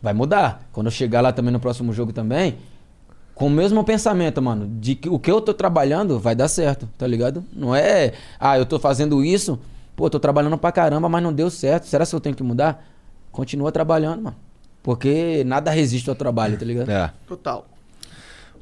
vai 0.00 0.14
mudar. 0.14 0.62
Quando 0.72 0.86
eu 0.86 0.90
chegar 0.92 1.20
lá 1.20 1.32
também 1.32 1.52
no 1.52 1.60
próximo 1.60 1.92
jogo 1.92 2.12
também, 2.12 2.56
com 3.34 3.48
o 3.48 3.50
mesmo 3.50 3.82
pensamento, 3.84 4.40
mano, 4.40 4.68
de 4.80 4.94
que 4.94 5.08
o 5.08 5.18
que 5.18 5.30
eu 5.30 5.40
tô 5.40 5.52
trabalhando 5.52 6.18
vai 6.18 6.34
dar 6.34 6.48
certo, 6.48 6.88
tá 6.96 7.06
ligado? 7.06 7.44
Não 7.52 7.74
é, 7.74 8.12
ah, 8.40 8.56
eu 8.58 8.64
tô 8.64 8.78
fazendo 8.78 9.22
isso, 9.24 9.58
pô, 9.98 10.08
tô 10.08 10.20
trabalhando 10.20 10.56
pra 10.56 10.70
caramba, 10.70 11.08
mas 11.08 11.20
não 11.20 11.32
deu 11.32 11.50
certo. 11.50 11.88
Será 11.88 12.06
que 12.06 12.14
eu 12.14 12.20
tenho 12.20 12.36
que 12.36 12.42
mudar? 12.44 12.86
Continua 13.32 13.72
trabalhando, 13.72 14.22
mano. 14.22 14.36
Porque 14.80 15.42
nada 15.44 15.72
resiste 15.72 16.08
ao 16.08 16.14
trabalho, 16.14 16.56
tá 16.56 16.64
ligado? 16.64 16.88
É. 16.88 17.12
Total. 17.26 17.66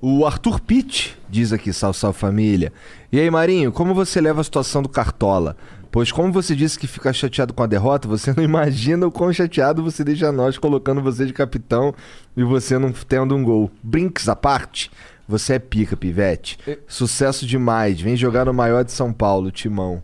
O 0.00 0.24
Arthur 0.24 0.58
Pitt 0.60 1.14
diz 1.28 1.52
aqui, 1.52 1.74
salve, 1.74 1.98
salve 1.98 2.18
família. 2.18 2.72
E 3.12 3.20
aí, 3.20 3.30
Marinho, 3.30 3.70
como 3.70 3.94
você 3.94 4.18
leva 4.18 4.40
a 4.40 4.44
situação 4.44 4.80
do 4.80 4.88
Cartola? 4.88 5.58
Pois 5.92 6.10
como 6.10 6.32
você 6.32 6.56
disse 6.56 6.78
que 6.78 6.86
fica 6.86 7.12
chateado 7.12 7.52
com 7.52 7.62
a 7.62 7.66
derrota, 7.66 8.08
você 8.08 8.32
não 8.36 8.42
imagina 8.42 9.06
o 9.06 9.12
quão 9.12 9.30
chateado 9.30 9.82
você 9.82 10.02
deixa 10.02 10.32
nós 10.32 10.56
colocando 10.56 11.02
você 11.02 11.26
de 11.26 11.34
capitão 11.34 11.94
e 12.34 12.42
você 12.42 12.78
não 12.78 12.92
tendo 12.92 13.36
um 13.36 13.44
gol. 13.44 13.70
Brinks 13.82 14.26
à 14.26 14.34
parte, 14.34 14.90
Você 15.28 15.54
é 15.54 15.58
pica, 15.58 15.96
pivete. 15.98 16.58
Sucesso 16.88 17.46
demais. 17.46 18.00
Vem 18.00 18.16
jogar 18.16 18.46
no 18.46 18.54
maior 18.54 18.84
de 18.84 18.92
São 18.92 19.12
Paulo, 19.12 19.50
Timão. 19.50 20.02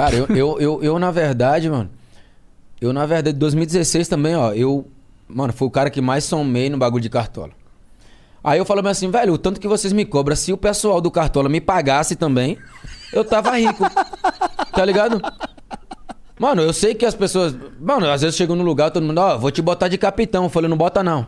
Cara, 0.00 0.16
eu, 0.16 0.26
eu, 0.30 0.58
eu, 0.58 0.82
eu, 0.82 0.98
na 0.98 1.10
verdade, 1.10 1.68
mano. 1.68 1.90
Eu, 2.80 2.90
na 2.90 3.04
verdade, 3.04 3.36
2016 3.36 4.08
também, 4.08 4.34
ó. 4.34 4.50
Eu, 4.54 4.88
mano, 5.28 5.52
fui 5.52 5.68
o 5.68 5.70
cara 5.70 5.90
que 5.90 6.00
mais 6.00 6.24
somei 6.24 6.70
no 6.70 6.78
bagulho 6.78 7.02
de 7.02 7.10
cartola. 7.10 7.50
Aí 8.42 8.58
eu 8.58 8.64
falo 8.64 8.88
assim, 8.88 9.10
velho, 9.10 9.34
o 9.34 9.38
tanto 9.38 9.60
que 9.60 9.68
vocês 9.68 9.92
me 9.92 10.06
cobram, 10.06 10.34
se 10.34 10.54
o 10.54 10.56
pessoal 10.56 11.02
do 11.02 11.10
cartola 11.10 11.50
me 11.50 11.60
pagasse 11.60 12.16
também, 12.16 12.56
eu 13.12 13.22
tava 13.22 13.54
rico. 13.58 13.84
tá 14.72 14.82
ligado? 14.86 15.20
Mano, 16.38 16.62
eu 16.62 16.72
sei 16.72 16.94
que 16.94 17.04
as 17.04 17.14
pessoas. 17.14 17.54
Mano, 17.78 18.10
às 18.10 18.22
vezes 18.22 18.38
chegam 18.38 18.56
no 18.56 18.64
lugar, 18.64 18.90
todo 18.90 19.04
mundo, 19.04 19.18
ó, 19.18 19.36
vou 19.36 19.50
te 19.50 19.60
botar 19.60 19.88
de 19.88 19.98
capitão. 19.98 20.44
Eu 20.44 20.48
falei, 20.48 20.70
não 20.70 20.78
bota 20.78 21.02
não. 21.02 21.26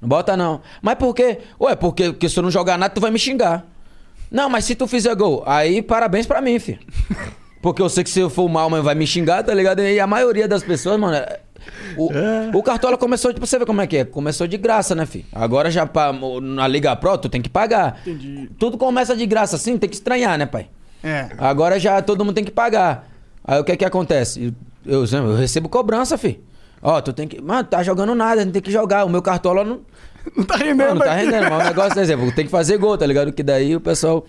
Não 0.00 0.08
bota 0.08 0.36
não. 0.36 0.60
Mas 0.80 0.94
por 0.94 1.12
quê? 1.12 1.40
Ué, 1.60 1.74
porque, 1.74 2.10
porque 2.12 2.28
se 2.28 2.38
eu 2.38 2.44
não 2.44 2.50
jogar 2.52 2.78
nada, 2.78 2.94
tu 2.94 3.00
vai 3.00 3.10
me 3.10 3.18
xingar. 3.18 3.66
Não, 4.30 4.48
mas 4.48 4.66
se 4.66 4.76
tu 4.76 4.86
fizer 4.86 5.16
gol, 5.16 5.42
aí 5.44 5.82
parabéns 5.82 6.28
pra 6.28 6.40
mim, 6.40 6.60
filho. 6.60 6.78
Porque 7.60 7.82
eu 7.82 7.88
sei 7.88 8.04
que 8.04 8.10
se 8.10 8.20
eu 8.20 8.30
for 8.30 8.48
mal, 8.48 8.70
mas 8.70 8.82
vai 8.84 8.94
me 8.94 9.06
xingar, 9.06 9.42
tá 9.42 9.52
ligado? 9.52 9.80
E 9.82 9.98
a 9.98 10.06
maioria 10.06 10.46
das 10.46 10.62
pessoas, 10.62 10.98
mano. 10.98 11.16
é- 11.16 11.40
O, 11.96 12.08
o 12.58 12.62
Cartola 12.62 12.96
começou, 12.96 13.32
tipo, 13.34 13.44
você 13.46 13.58
vê 13.58 13.66
como 13.66 13.80
é 13.80 13.86
que 13.86 13.96
é? 13.98 14.04
Começou 14.04 14.46
de 14.46 14.56
graça, 14.56 14.94
né, 14.94 15.04
filho? 15.04 15.24
Agora 15.32 15.70
já 15.70 15.84
pra, 15.86 16.12
na 16.40 16.66
Liga 16.68 16.94
Pro, 16.96 17.18
tu 17.18 17.28
tem 17.28 17.42
que 17.42 17.48
pagar. 17.48 18.00
Entendi. 18.06 18.48
Tudo 18.58 18.78
começa 18.78 19.14
de 19.16 19.26
graça 19.26 19.56
assim, 19.56 19.76
tem 19.76 19.88
que 19.88 19.96
estranhar, 19.96 20.38
né, 20.38 20.46
pai? 20.46 20.68
É. 21.02 21.28
Agora 21.36 21.78
já 21.78 22.00
todo 22.00 22.24
mundo 22.24 22.34
tem 22.34 22.44
que 22.44 22.50
pagar. 22.50 23.08
Aí 23.44 23.60
o 23.60 23.64
que 23.64 23.72
é 23.72 23.76
que 23.76 23.84
acontece? 23.84 24.54
Eu, 24.86 25.04
eu, 25.04 25.18
eu 25.18 25.34
recebo 25.36 25.68
cobrança, 25.68 26.16
filho. 26.16 26.40
Ó, 26.80 27.00
tu 27.00 27.12
tem 27.12 27.26
que. 27.26 27.40
Mano, 27.40 27.64
tá 27.64 27.82
jogando 27.82 28.14
nada, 28.14 28.44
não 28.44 28.52
tem 28.52 28.62
que 28.62 28.70
jogar. 28.70 29.04
O 29.04 29.08
meu 29.08 29.20
cartola 29.22 29.64
não. 29.64 29.80
Não 30.36 30.44
tá 30.44 30.56
rendendo. 30.56 30.88
Não, 30.88 30.94
não 30.96 31.00
tá 31.00 31.14
rendendo. 31.14 31.48
Mas 31.48 31.64
o 31.64 31.68
negócio, 31.68 32.00
exemplo, 32.00 32.30
tem 32.32 32.44
que 32.44 32.50
fazer 32.50 32.76
gol, 32.76 32.98
tá 32.98 33.06
ligado? 33.06 33.32
Que 33.32 33.42
daí 33.42 33.74
o 33.74 33.80
pessoal. 33.80 34.26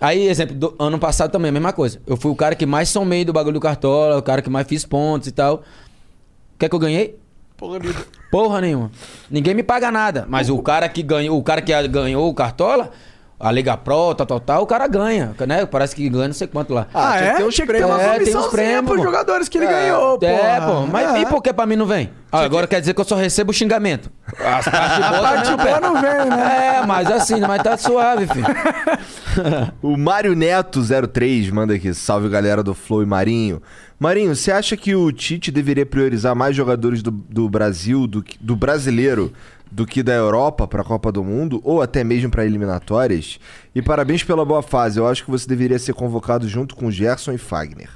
Aí, 0.00 0.28
exemplo, 0.28 0.74
ano 0.78 0.98
passado 0.98 1.30
também, 1.30 1.48
a 1.48 1.52
mesma 1.52 1.72
coisa. 1.72 2.00
Eu 2.06 2.16
fui 2.16 2.30
o 2.30 2.36
cara 2.36 2.54
que 2.54 2.64
mais 2.64 2.88
somei 2.88 3.24
do 3.24 3.32
bagulho 3.32 3.54
do 3.54 3.60
cartola, 3.60 4.18
o 4.18 4.22
cara 4.22 4.40
que 4.40 4.48
mais 4.48 4.66
fiz 4.66 4.84
pontos 4.84 5.28
e 5.28 5.32
tal. 5.32 5.56
O 5.56 6.58
que 6.58 6.66
é 6.66 6.68
que 6.68 6.74
eu 6.74 6.78
ganhei? 6.78 7.18
Porra, 7.56 7.80
nenhuma. 7.80 8.06
Porra 8.30 8.60
nenhuma. 8.60 8.90
Ninguém 9.28 9.54
me 9.54 9.64
paga 9.64 9.90
nada. 9.90 10.24
Mas 10.28 10.48
o 10.48 10.62
cara 10.62 10.88
que 10.88 11.02
ganhou, 11.02 11.36
o 11.36 11.42
cara 11.42 11.60
que 11.60 11.88
ganhou 11.88 12.28
o 12.28 12.34
cartola, 12.34 12.92
a 13.40 13.52
Liga 13.52 13.76
Pro, 13.76 14.14
tal, 14.14 14.26
tal, 14.26 14.40
tal, 14.40 14.62
o 14.62 14.66
cara 14.66 14.86
ganha, 14.88 15.32
né? 15.46 15.64
Parece 15.66 15.94
que 15.94 16.08
ganha 16.08 16.26
não 16.28 16.34
sei 16.34 16.46
quanto 16.48 16.74
lá. 16.74 16.86
Ah, 16.92 17.16
tinha 17.18 17.30
que 17.30 17.36
ter 17.36 17.44
uns 17.44 17.54
Tinha 17.54 17.66
que 17.66 17.72
prêmios. 17.72 17.90
É, 17.90 17.94
Uma 17.94 18.18
tem 18.24 18.36
uns 18.36 18.46
prêmios. 18.48 18.84
pros 18.86 18.96
pô. 18.98 19.02
jogadores 19.04 19.48
que 19.48 19.58
ele 19.58 19.66
ganhou, 19.66 20.18
É, 20.22 20.60
porra. 20.60 20.66
pô. 20.72 20.86
Mas 20.86 21.14
É. 21.14 21.20
e 21.20 21.26
por 21.26 21.42
que 21.42 21.52
pra 21.52 21.64
mim 21.66 21.76
não 21.76 21.86
vem? 21.86 22.10
Ah, 22.32 22.40
agora 22.42 22.66
quer 22.66 22.80
dizer 22.80 22.92
que 22.94 23.00
eu 23.00 23.04
só 23.04 23.14
recebo 23.16 23.52
xingamento. 23.52 24.10
As 24.38 24.64
partes 24.68 25.02
A 25.04 25.08
boas 25.08 25.20
parte 25.22 25.50
não, 25.50 25.56
boa 25.56 25.80
não 25.80 25.94
vem, 26.00 26.24
né? 26.30 26.78
É, 26.82 26.86
mas 26.86 27.10
assim, 27.10 27.40
mas 27.40 27.62
tá 27.62 27.76
suave, 27.76 28.26
filho. 28.26 28.44
O 29.80 29.96
Mário 29.96 30.34
Neto 30.34 30.80
03 31.08 31.50
manda 31.50 31.74
aqui, 31.74 31.94
salve 31.94 32.28
galera 32.28 32.62
do 32.62 32.74
Flow 32.74 33.02
e 33.02 33.06
Marinho. 33.06 33.62
Marinho, 33.98 34.34
você 34.34 34.50
acha 34.52 34.76
que 34.76 34.94
o 34.94 35.10
Tite 35.12 35.50
deveria 35.50 35.86
priorizar 35.86 36.34
mais 36.34 36.54
jogadores 36.56 37.02
do, 37.02 37.10
do 37.10 37.48
Brasil, 37.48 38.06
do, 38.06 38.22
que- 38.22 38.36
do 38.40 38.54
brasileiro, 38.56 39.32
do 39.70 39.86
que 39.86 40.02
da 40.02 40.12
Europa 40.12 40.66
pra 40.66 40.82
Copa 40.84 41.12
do 41.12 41.22
Mundo, 41.22 41.60
ou 41.64 41.82
até 41.82 42.02
mesmo 42.02 42.30
pra 42.30 42.44
eliminatórias? 42.44 43.38
E 43.74 43.82
parabéns 43.82 44.22
pela 44.22 44.44
boa 44.44 44.62
fase, 44.62 44.98
eu 44.98 45.06
acho 45.06 45.24
que 45.24 45.30
você 45.30 45.46
deveria 45.46 45.78
ser 45.78 45.94
convocado 45.94 46.48
junto 46.48 46.74
com 46.74 46.90
Gerson 46.90 47.32
e 47.32 47.38
Fagner. 47.38 47.90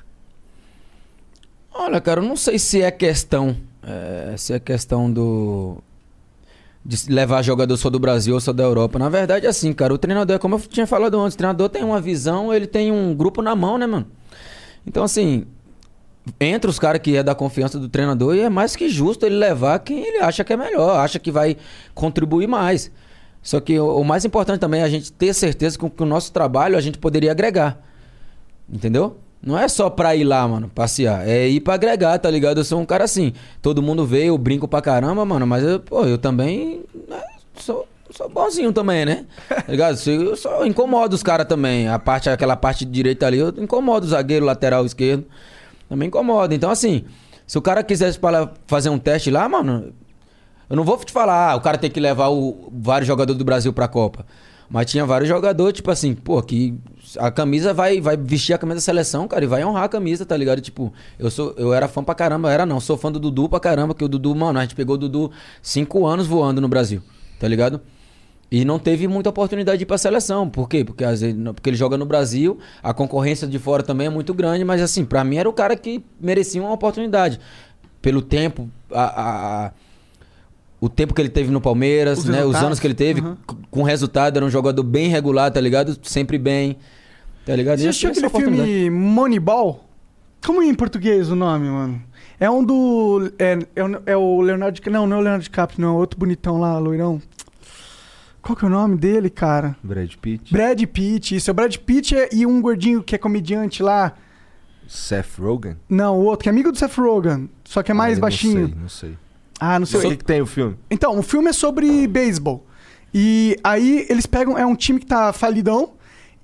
Olha, 1.74 2.00
cara, 2.00 2.20
eu 2.20 2.26
não 2.26 2.36
sei 2.36 2.58
se 2.58 2.82
é 2.82 2.90
questão. 2.90 3.56
é, 3.82 4.34
se 4.36 4.52
é 4.52 4.60
questão 4.60 5.10
do. 5.10 5.78
De 6.84 7.10
levar 7.12 7.42
jogador 7.42 7.76
só 7.76 7.88
do 7.88 7.98
Brasil 7.98 8.34
ou 8.34 8.40
só 8.40 8.52
da 8.52 8.64
Europa. 8.64 8.98
Na 8.98 9.08
verdade, 9.08 9.46
é 9.46 9.48
assim, 9.48 9.72
cara. 9.72 9.94
O 9.94 9.98
treinador, 9.98 10.36
é 10.36 10.38
como 10.38 10.56
eu 10.56 10.60
tinha 10.60 10.86
falado 10.86 11.18
antes, 11.20 11.34
o 11.34 11.38
treinador 11.38 11.68
tem 11.68 11.84
uma 11.84 12.00
visão, 12.00 12.52
ele 12.52 12.66
tem 12.66 12.90
um 12.90 13.14
grupo 13.14 13.40
na 13.40 13.54
mão, 13.54 13.78
né, 13.78 13.86
mano? 13.86 14.06
Então, 14.86 15.04
assim. 15.04 15.46
Entre 16.38 16.70
os 16.70 16.78
caras 16.78 17.00
que 17.00 17.16
é 17.16 17.22
da 17.22 17.34
confiança 17.34 17.78
do 17.78 17.88
treinador, 17.88 18.36
e 18.36 18.40
é 18.40 18.48
mais 18.48 18.76
que 18.76 18.88
justo 18.88 19.26
ele 19.26 19.36
levar 19.36 19.78
quem 19.80 20.04
ele 20.04 20.18
acha 20.18 20.44
que 20.44 20.52
é 20.52 20.56
melhor, 20.56 20.98
acha 20.98 21.18
que 21.18 21.32
vai 21.32 21.56
contribuir 21.94 22.46
mais. 22.46 22.90
Só 23.42 23.58
que 23.58 23.78
o, 23.78 23.98
o 23.98 24.04
mais 24.04 24.24
importante 24.24 24.60
também 24.60 24.82
é 24.82 24.84
a 24.84 24.88
gente 24.88 25.12
ter 25.12 25.34
certeza 25.34 25.76
que, 25.76 25.90
que 25.90 26.02
o 26.02 26.06
nosso 26.06 26.32
trabalho 26.32 26.76
a 26.76 26.80
gente 26.80 26.96
poderia 26.98 27.32
agregar. 27.32 27.80
Entendeu? 28.72 29.16
Não 29.44 29.58
é 29.58 29.66
só 29.66 29.90
pra 29.90 30.14
ir 30.14 30.22
lá, 30.22 30.46
mano, 30.46 30.70
passear. 30.72 31.26
É 31.28 31.48
ir 31.48 31.60
pra 31.60 31.74
agregar, 31.74 32.16
tá 32.18 32.30
ligado? 32.30 32.58
Eu 32.58 32.64
sou 32.64 32.80
um 32.80 32.86
cara 32.86 33.02
assim. 33.02 33.32
Todo 33.60 33.82
mundo 33.82 34.06
vê, 34.06 34.26
eu 34.26 34.38
brinco 34.38 34.68
pra 34.68 34.80
caramba, 34.80 35.24
mano. 35.24 35.44
Mas 35.44 35.64
eu, 35.64 35.80
pô, 35.80 36.04
eu 36.04 36.16
também 36.16 36.84
né, 37.08 37.20
sou, 37.56 37.88
sou 38.10 38.28
bonzinho 38.28 38.72
também, 38.72 39.04
né? 39.04 39.26
Tá 39.48 39.64
ligado? 39.66 39.98
Eu 40.06 40.36
só 40.36 40.64
incomodo 40.64 41.16
os 41.16 41.24
caras 41.24 41.46
também. 41.48 41.88
A 41.88 41.98
parte, 41.98 42.30
aquela 42.30 42.54
parte 42.54 42.84
direita 42.84 43.26
ali, 43.26 43.38
eu 43.38 43.48
incomodo 43.58 44.06
o 44.06 44.08
zagueiro, 44.08 44.46
lateral 44.46 44.86
esquerdo. 44.86 45.26
Também 45.92 46.08
incomoda. 46.08 46.54
Então, 46.54 46.70
assim, 46.70 47.04
se 47.46 47.58
o 47.58 47.60
cara 47.60 47.84
quisesse 47.84 48.18
fazer 48.66 48.88
um 48.88 48.98
teste 48.98 49.30
lá, 49.30 49.46
mano, 49.46 49.92
eu 50.70 50.74
não 50.74 50.84
vou 50.84 50.96
te 50.96 51.12
falar, 51.12 51.50
ah, 51.50 51.54
o 51.54 51.60
cara 51.60 51.76
tem 51.76 51.90
que 51.90 52.00
levar 52.00 52.30
o- 52.30 52.72
vários 52.72 53.06
jogadores 53.06 53.36
do 53.36 53.44
Brasil 53.44 53.74
pra 53.74 53.86
Copa. 53.86 54.24
Mas 54.70 54.90
tinha 54.90 55.04
vários 55.04 55.28
jogadores, 55.28 55.74
tipo 55.74 55.90
assim, 55.90 56.14
pô, 56.14 56.40
que 56.42 56.74
a 57.18 57.30
camisa 57.30 57.74
vai, 57.74 58.00
vai 58.00 58.16
vestir 58.16 58.54
a 58.54 58.58
camisa 58.58 58.76
da 58.76 58.80
seleção, 58.80 59.28
cara, 59.28 59.44
e 59.44 59.46
vai 59.46 59.62
honrar 59.62 59.84
a 59.84 59.88
camisa, 59.90 60.24
tá 60.24 60.34
ligado? 60.34 60.62
Tipo, 60.62 60.90
eu 61.18 61.30
sou 61.30 61.52
eu 61.58 61.74
era 61.74 61.86
fã 61.88 62.02
pra 62.02 62.14
caramba, 62.14 62.50
era 62.50 62.64
não, 62.64 62.80
sou 62.80 62.96
fã 62.96 63.12
do 63.12 63.20
Dudu 63.20 63.50
pra 63.50 63.60
caramba, 63.60 63.94
que 63.94 64.02
o 64.02 64.08
Dudu, 64.08 64.34
mano, 64.34 64.58
a 64.58 64.62
gente 64.62 64.74
pegou 64.74 64.94
o 64.94 64.98
Dudu 64.98 65.30
cinco 65.60 66.06
anos 66.06 66.26
voando 66.26 66.58
no 66.58 66.68
Brasil, 66.68 67.02
tá 67.38 67.46
ligado? 67.46 67.82
E 68.54 68.66
não 68.66 68.78
teve 68.78 69.08
muita 69.08 69.30
oportunidade 69.30 69.78
de 69.78 69.84
ir 69.84 69.86
pra 69.86 69.96
seleção. 69.96 70.46
Por 70.46 70.68
quê? 70.68 70.84
Porque, 70.84 71.02
às 71.02 71.22
vezes, 71.22 71.34
porque 71.54 71.70
ele 71.70 71.76
joga 71.76 71.96
no 71.96 72.04
Brasil, 72.04 72.58
a 72.82 72.92
concorrência 72.92 73.48
de 73.48 73.58
fora 73.58 73.82
também 73.82 74.08
é 74.08 74.10
muito 74.10 74.34
grande, 74.34 74.62
mas 74.62 74.82
assim, 74.82 75.06
pra 75.06 75.24
mim 75.24 75.36
era 75.36 75.48
o 75.48 75.52
cara 75.54 75.74
que 75.74 76.04
merecia 76.20 76.60
uma 76.60 76.70
oportunidade. 76.72 77.40
Pelo 78.02 78.20
tempo, 78.20 78.68
a- 78.92 79.00
a- 79.04 79.66
a, 79.68 79.72
o 80.82 80.88
tempo 80.90 81.14
que 81.14 81.22
ele 81.22 81.30
teve 81.30 81.50
no 81.50 81.62
Palmeiras, 81.62 82.18
Os 82.18 82.24
né? 82.26 82.44
Os 82.44 82.54
anos 82.56 82.78
que 82.78 82.86
ele 82.86 82.92
teve, 82.94 83.22
Uhum. 83.22 83.36
com 83.70 83.82
resultado, 83.82 84.36
era 84.36 84.44
um 84.44 84.50
jogador 84.50 84.82
bem 84.82 85.08
regular, 85.08 85.50
tá 85.50 85.60
ligado? 85.60 85.96
Sempre 86.02 86.36
bem. 86.36 86.76
Tá 87.46 87.56
ligado? 87.56 87.78
Você 87.78 87.88
assistiu 87.88 88.10
a 88.10 88.12
aquele 88.12 88.28
filme 88.28 88.90
Moneyball? 88.90 89.82
Como 90.44 90.60
é 90.60 90.66
em 90.66 90.74
português 90.74 91.30
o 91.30 91.34
nome, 91.36 91.68
mano? 91.70 92.02
É 92.38 92.50
um 92.50 92.62
do. 92.62 93.32
É, 93.38 93.58
é, 93.76 93.82
o- 93.84 94.02
é 94.04 94.16
o 94.16 94.40
Leonardo. 94.42 94.78
Não, 94.90 95.06
não 95.06 95.16
é 95.16 95.20
o 95.20 95.22
Leonardo 95.22 95.44
DiCaprio, 95.44 95.80
não. 95.80 95.94
É 95.96 95.98
outro 95.98 96.18
bonitão 96.18 96.58
lá, 96.60 96.76
loirão. 96.78 97.22
Qual 98.42 98.56
que 98.56 98.64
é 98.64 98.68
o 98.68 98.70
nome 98.70 98.96
dele, 98.96 99.30
cara? 99.30 99.76
Brad 99.82 100.12
Pitt, 100.16 100.52
Brad 100.52 100.82
Pitt. 100.86 101.36
Isso, 101.36 101.48
é 101.48 101.52
o 101.52 101.54
Brad 101.54 101.76
Pitt 101.76 102.16
é- 102.16 102.28
e 102.32 102.44
um 102.44 102.60
gordinho 102.60 103.02
que 103.02 103.14
é 103.14 103.18
comediante 103.18 103.82
lá. 103.82 104.12
Seth 104.88 105.38
Rogen? 105.38 105.76
Não, 105.88 106.18
o 106.18 106.24
outro, 106.24 106.42
que 106.42 106.48
é 106.48 106.52
amigo 106.52 106.72
do 106.72 106.76
Seth 106.78 106.96
Rogen. 106.98 107.48
Só 107.64 107.82
que 107.82 107.92
é 107.92 107.94
mais 107.94 108.18
Ah, 108.18 108.20
baixinho. 108.22 108.60
Não 108.60 108.68
sei, 108.68 108.76
não 108.80 108.88
sei. 108.88 109.18
Ah, 109.60 109.78
não 109.78 109.86
sei. 109.86 110.00
O 110.00 110.10
que, 110.10 110.16
que 110.16 110.24
tem 110.24 110.42
o 110.42 110.46
filme? 110.46 110.76
Então, 110.90 111.16
o 111.18 111.22
filme 111.22 111.50
é 111.50 111.52
sobre 111.52 112.06
beisebol. 112.08 112.66
E 113.14 113.56
aí 113.62 114.06
eles 114.10 114.26
pegam. 114.26 114.58
É 114.58 114.66
um 114.66 114.74
time 114.74 114.98
que 114.98 115.06
tá 115.06 115.32
falidão. 115.32 115.92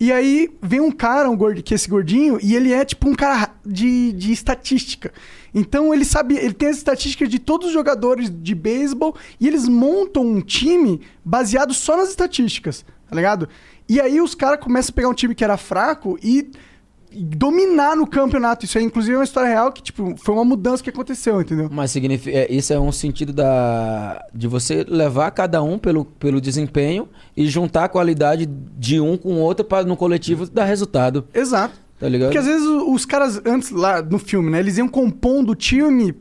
E 0.00 0.12
aí 0.12 0.48
vem 0.62 0.78
um 0.80 0.92
cara, 0.92 1.28
um 1.28 1.36
gordo, 1.36 1.60
que 1.60 1.74
é 1.74 1.76
esse 1.76 1.88
gordinho, 1.90 2.38
e 2.40 2.54
ele 2.54 2.72
é 2.72 2.84
tipo 2.84 3.08
um 3.08 3.14
cara 3.16 3.50
de, 3.66 4.12
de 4.12 4.30
estatística. 4.30 5.12
Então 5.54 5.92
ele 5.92 6.04
sabe, 6.04 6.36
ele 6.36 6.54
tem 6.54 6.68
as 6.68 6.76
estatísticas 6.76 7.28
de 7.28 7.38
todos 7.38 7.68
os 7.68 7.72
jogadores 7.72 8.30
de 8.30 8.54
beisebol 8.54 9.16
e 9.40 9.46
eles 9.46 9.68
montam 9.68 10.24
um 10.24 10.40
time 10.40 11.00
baseado 11.24 11.72
só 11.72 11.96
nas 11.96 12.10
estatísticas, 12.10 12.84
tá 13.08 13.16
ligado? 13.16 13.48
E 13.88 14.00
aí 14.00 14.20
os 14.20 14.34
caras 14.34 14.60
começam 14.60 14.92
a 14.92 14.94
pegar 14.94 15.08
um 15.08 15.14
time 15.14 15.34
que 15.34 15.42
era 15.42 15.56
fraco 15.56 16.18
e 16.22 16.50
dominar 17.12 17.96
no 17.96 18.06
campeonato. 18.06 18.64
Isso 18.64 18.78
aí, 18.78 18.84
inclusive, 18.84 19.14
é 19.14 19.18
uma 19.18 19.24
história 19.24 19.48
real 19.48 19.72
que, 19.72 19.82
tipo, 19.82 20.14
foi 20.16 20.34
uma 20.34 20.44
mudança 20.44 20.82
que 20.82 20.90
aconteceu, 20.90 21.40
entendeu? 21.40 21.68
Mas 21.70 21.90
significa, 21.90 22.36
é, 22.36 22.52
isso 22.52 22.72
é 22.72 22.78
um 22.78 22.92
sentido 22.92 23.32
da, 23.32 24.26
de 24.34 24.46
você 24.46 24.84
levar 24.86 25.30
cada 25.30 25.62
um 25.62 25.78
pelo, 25.78 26.04
pelo 26.04 26.40
desempenho 26.40 27.08
e 27.36 27.46
juntar 27.46 27.84
a 27.84 27.88
qualidade 27.88 28.46
de 28.46 29.00
um 29.00 29.16
com 29.16 29.34
o 29.34 29.38
outro 29.38 29.64
para 29.64 29.86
no 29.86 29.96
coletivo 29.96 30.46
dar 30.48 30.64
resultado. 30.64 31.26
Exato. 31.32 31.87
Tá 31.98 32.08
ligado? 32.08 32.28
Porque 32.28 32.38
às 32.38 32.46
vezes 32.46 32.66
os 32.66 33.04
caras, 33.04 33.40
antes 33.44 33.70
lá 33.70 34.00
no 34.00 34.18
filme, 34.18 34.50
né? 34.50 34.60
Eles 34.60 34.78
iam 34.78 34.88
compondo 34.88 35.50
o 35.50 35.54
time 35.54 36.14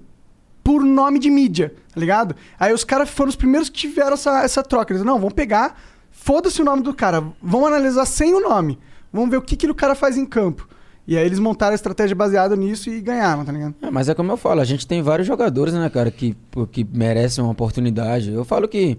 por 0.64 0.84
nome 0.84 1.20
de 1.20 1.30
mídia, 1.30 1.74
tá 1.94 2.00
ligado? 2.00 2.36
Aí 2.60 2.74
os 2.74 2.84
caras 2.84 3.10
foram 3.10 3.30
os 3.30 3.36
primeiros 3.36 3.70
que 3.70 3.78
tiveram 3.78 4.14
essa, 4.14 4.44
essa 4.44 4.64
troca. 4.64 4.92
Eles, 4.92 5.04
não, 5.04 5.18
vamos 5.18 5.34
pegar, 5.34 5.80
foda-se 6.12 6.62
o 6.62 6.66
nome 6.66 6.82
do 6.82 6.94
cara, 6.94 7.24
vamos 7.42 7.68
analisar 7.68 8.06
sem 8.06 8.34
o 8.34 8.42
nome. 8.42 8.78
Vamos 9.14 9.30
ver 9.30 9.38
o 9.38 9.42
que, 9.42 9.56
que 9.56 9.70
o 9.70 9.76
cara 9.76 9.96
faz 9.96 10.18
em 10.18 10.26
campo. 10.26 10.68
E 11.08 11.18
aí 11.18 11.26
eles 11.26 11.40
montaram 11.40 11.72
a 11.72 11.76
estratégia 11.76 12.14
baseada 12.16 12.54
nisso 12.56 12.90
e 12.90 13.00
ganharam, 13.00 13.46
tá 13.46 13.52
ligado? 13.54 13.76
É, 13.82 13.90
mas 13.90 14.10
é 14.10 14.14
como 14.14 14.30
eu 14.30 14.36
falo, 14.36 14.60
a 14.60 14.66
gente 14.66 14.86
tem 14.86 15.02
vários 15.02 15.26
jogadores, 15.26 15.74
né, 15.74 15.90
cara, 15.90 16.12
que, 16.12 16.36
que 16.70 16.86
merecem 16.92 17.42
uma 17.42 17.52
oportunidade. 17.52 18.34
Eu 18.34 18.44
falo 18.44 18.68
que 18.68 18.98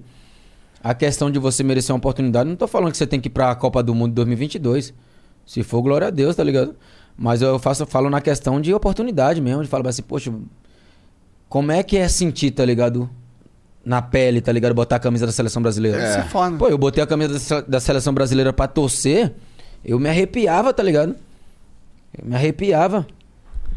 a 0.82 0.94
questão 0.94 1.30
de 1.30 1.38
você 1.38 1.62
merecer 1.62 1.94
uma 1.94 1.98
oportunidade, 1.98 2.48
não 2.48 2.56
tô 2.56 2.66
falando 2.66 2.92
que 2.92 2.96
você 2.96 3.06
tem 3.06 3.20
que 3.20 3.26
ir 3.26 3.30
pra 3.30 3.54
Copa 3.54 3.82
do 3.82 3.94
Mundo 3.94 4.14
2022. 4.14 4.94
Se 5.48 5.62
for, 5.62 5.80
glória 5.80 6.08
a 6.08 6.10
Deus, 6.10 6.36
tá 6.36 6.44
ligado? 6.44 6.76
Mas 7.16 7.40
eu 7.40 7.58
faço, 7.58 7.86
falo 7.86 8.10
na 8.10 8.20
questão 8.20 8.60
de 8.60 8.74
oportunidade 8.74 9.40
mesmo, 9.40 9.62
de 9.62 9.68
falar 9.68 9.88
assim, 9.88 10.02
poxa, 10.02 10.30
como 11.48 11.72
é 11.72 11.82
que 11.82 11.96
é 11.96 12.06
sentir, 12.06 12.50
tá 12.50 12.64
ligado? 12.64 13.08
na 13.82 14.02
pele, 14.02 14.42
tá 14.42 14.52
ligado? 14.52 14.74
Botar 14.74 14.96
a 14.96 14.98
camisa 14.98 15.24
da 15.24 15.32
seleção 15.32 15.62
brasileira. 15.62 15.96
É. 15.96 16.22
Pô, 16.58 16.68
eu 16.68 16.76
botei 16.76 17.02
a 17.02 17.06
camisa 17.06 17.62
da 17.62 17.80
seleção 17.80 18.12
brasileira 18.12 18.52
pra 18.52 18.66
torcer, 18.66 19.32
eu 19.82 19.98
me 19.98 20.10
arrepiava, 20.10 20.74
tá 20.74 20.82
ligado? 20.82 21.16
Eu 22.18 22.28
me 22.28 22.34
arrepiava. 22.34 23.06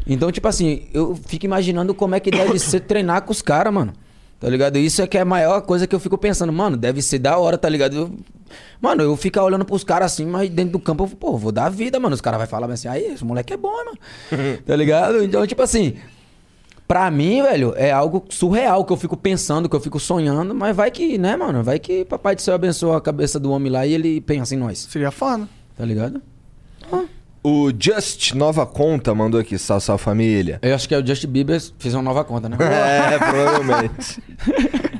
Então, 0.06 0.30
tipo 0.30 0.46
assim, 0.46 0.82
eu 0.92 1.18
fico 1.26 1.46
imaginando 1.46 1.94
como 1.94 2.14
é 2.14 2.20
que 2.20 2.30
deve 2.30 2.58
ser 2.58 2.80
treinar 2.80 3.22
com 3.22 3.32
os 3.32 3.40
caras, 3.40 3.72
mano. 3.72 3.94
Tá 4.42 4.48
ligado? 4.48 4.76
Isso 4.76 5.00
é 5.00 5.06
que 5.06 5.16
é 5.16 5.20
a 5.20 5.24
maior 5.24 5.60
coisa 5.60 5.86
que 5.86 5.94
eu 5.94 6.00
fico 6.00 6.18
pensando, 6.18 6.52
mano, 6.52 6.76
deve 6.76 7.00
ser 7.00 7.20
da 7.20 7.38
hora, 7.38 7.56
tá 7.56 7.68
ligado? 7.68 7.94
Eu- 7.96 8.10
mano, 8.80 9.00
eu 9.00 9.16
ficar 9.16 9.44
olhando 9.44 9.64
pros 9.64 9.84
caras 9.84 10.12
assim, 10.12 10.26
mas 10.26 10.50
dentro 10.50 10.72
do 10.72 10.80
campo 10.80 11.04
eu, 11.04 11.08
pô, 11.16 11.36
vou 11.38 11.52
dar 11.52 11.68
vida, 11.68 12.00
mano. 12.00 12.12
Os 12.12 12.20
caras 12.20 12.38
vão 12.40 12.48
falar 12.48 12.68
assim, 12.72 12.88
aí, 12.88 13.12
esse 13.12 13.24
moleque 13.24 13.52
é 13.52 13.56
bom, 13.56 13.70
mano. 13.70 13.96
tá 14.66 14.74
ligado? 14.74 15.22
Então, 15.22 15.46
tipo 15.46 15.62
assim, 15.62 15.94
pra 16.88 17.08
mim, 17.08 17.40
velho, 17.40 17.72
é 17.76 17.92
algo 17.92 18.24
surreal 18.30 18.84
que 18.84 18.92
eu 18.92 18.96
fico 18.96 19.16
pensando, 19.16 19.68
que 19.68 19.76
eu 19.76 19.80
fico 19.80 20.00
sonhando, 20.00 20.52
mas 20.56 20.74
vai 20.74 20.90
que, 20.90 21.16
né, 21.18 21.36
mano? 21.36 21.62
Vai 21.62 21.78
que 21.78 22.04
Papai 22.04 22.34
do 22.34 22.42
Céu 22.42 22.56
abençoa 22.56 22.96
a 22.96 23.00
cabeça 23.00 23.38
do 23.38 23.52
homem 23.52 23.70
lá 23.70 23.86
e 23.86 23.94
ele 23.94 24.20
pensa 24.20 24.56
em 24.56 24.58
nós. 24.58 24.88
Seria 24.90 25.12
foda. 25.12 25.48
Tá 25.78 25.84
ligado? 25.84 26.20
O 27.44 27.72
Just 27.76 28.34
Nova 28.34 28.64
Conta 28.64 29.12
mandou 29.12 29.40
aqui, 29.40 29.58
sal, 29.58 29.80
sal 29.80 29.98
família. 29.98 30.60
Eu 30.62 30.76
acho 30.76 30.88
que 30.88 30.94
é 30.94 30.98
o 30.98 31.04
Justin 31.04 31.26
Bieber 31.26 31.60
fez 31.76 31.92
uma 31.92 32.02
nova 32.02 32.24
conta, 32.24 32.48
né? 32.48 32.56
É, 32.62 33.18
provavelmente. 33.18 34.22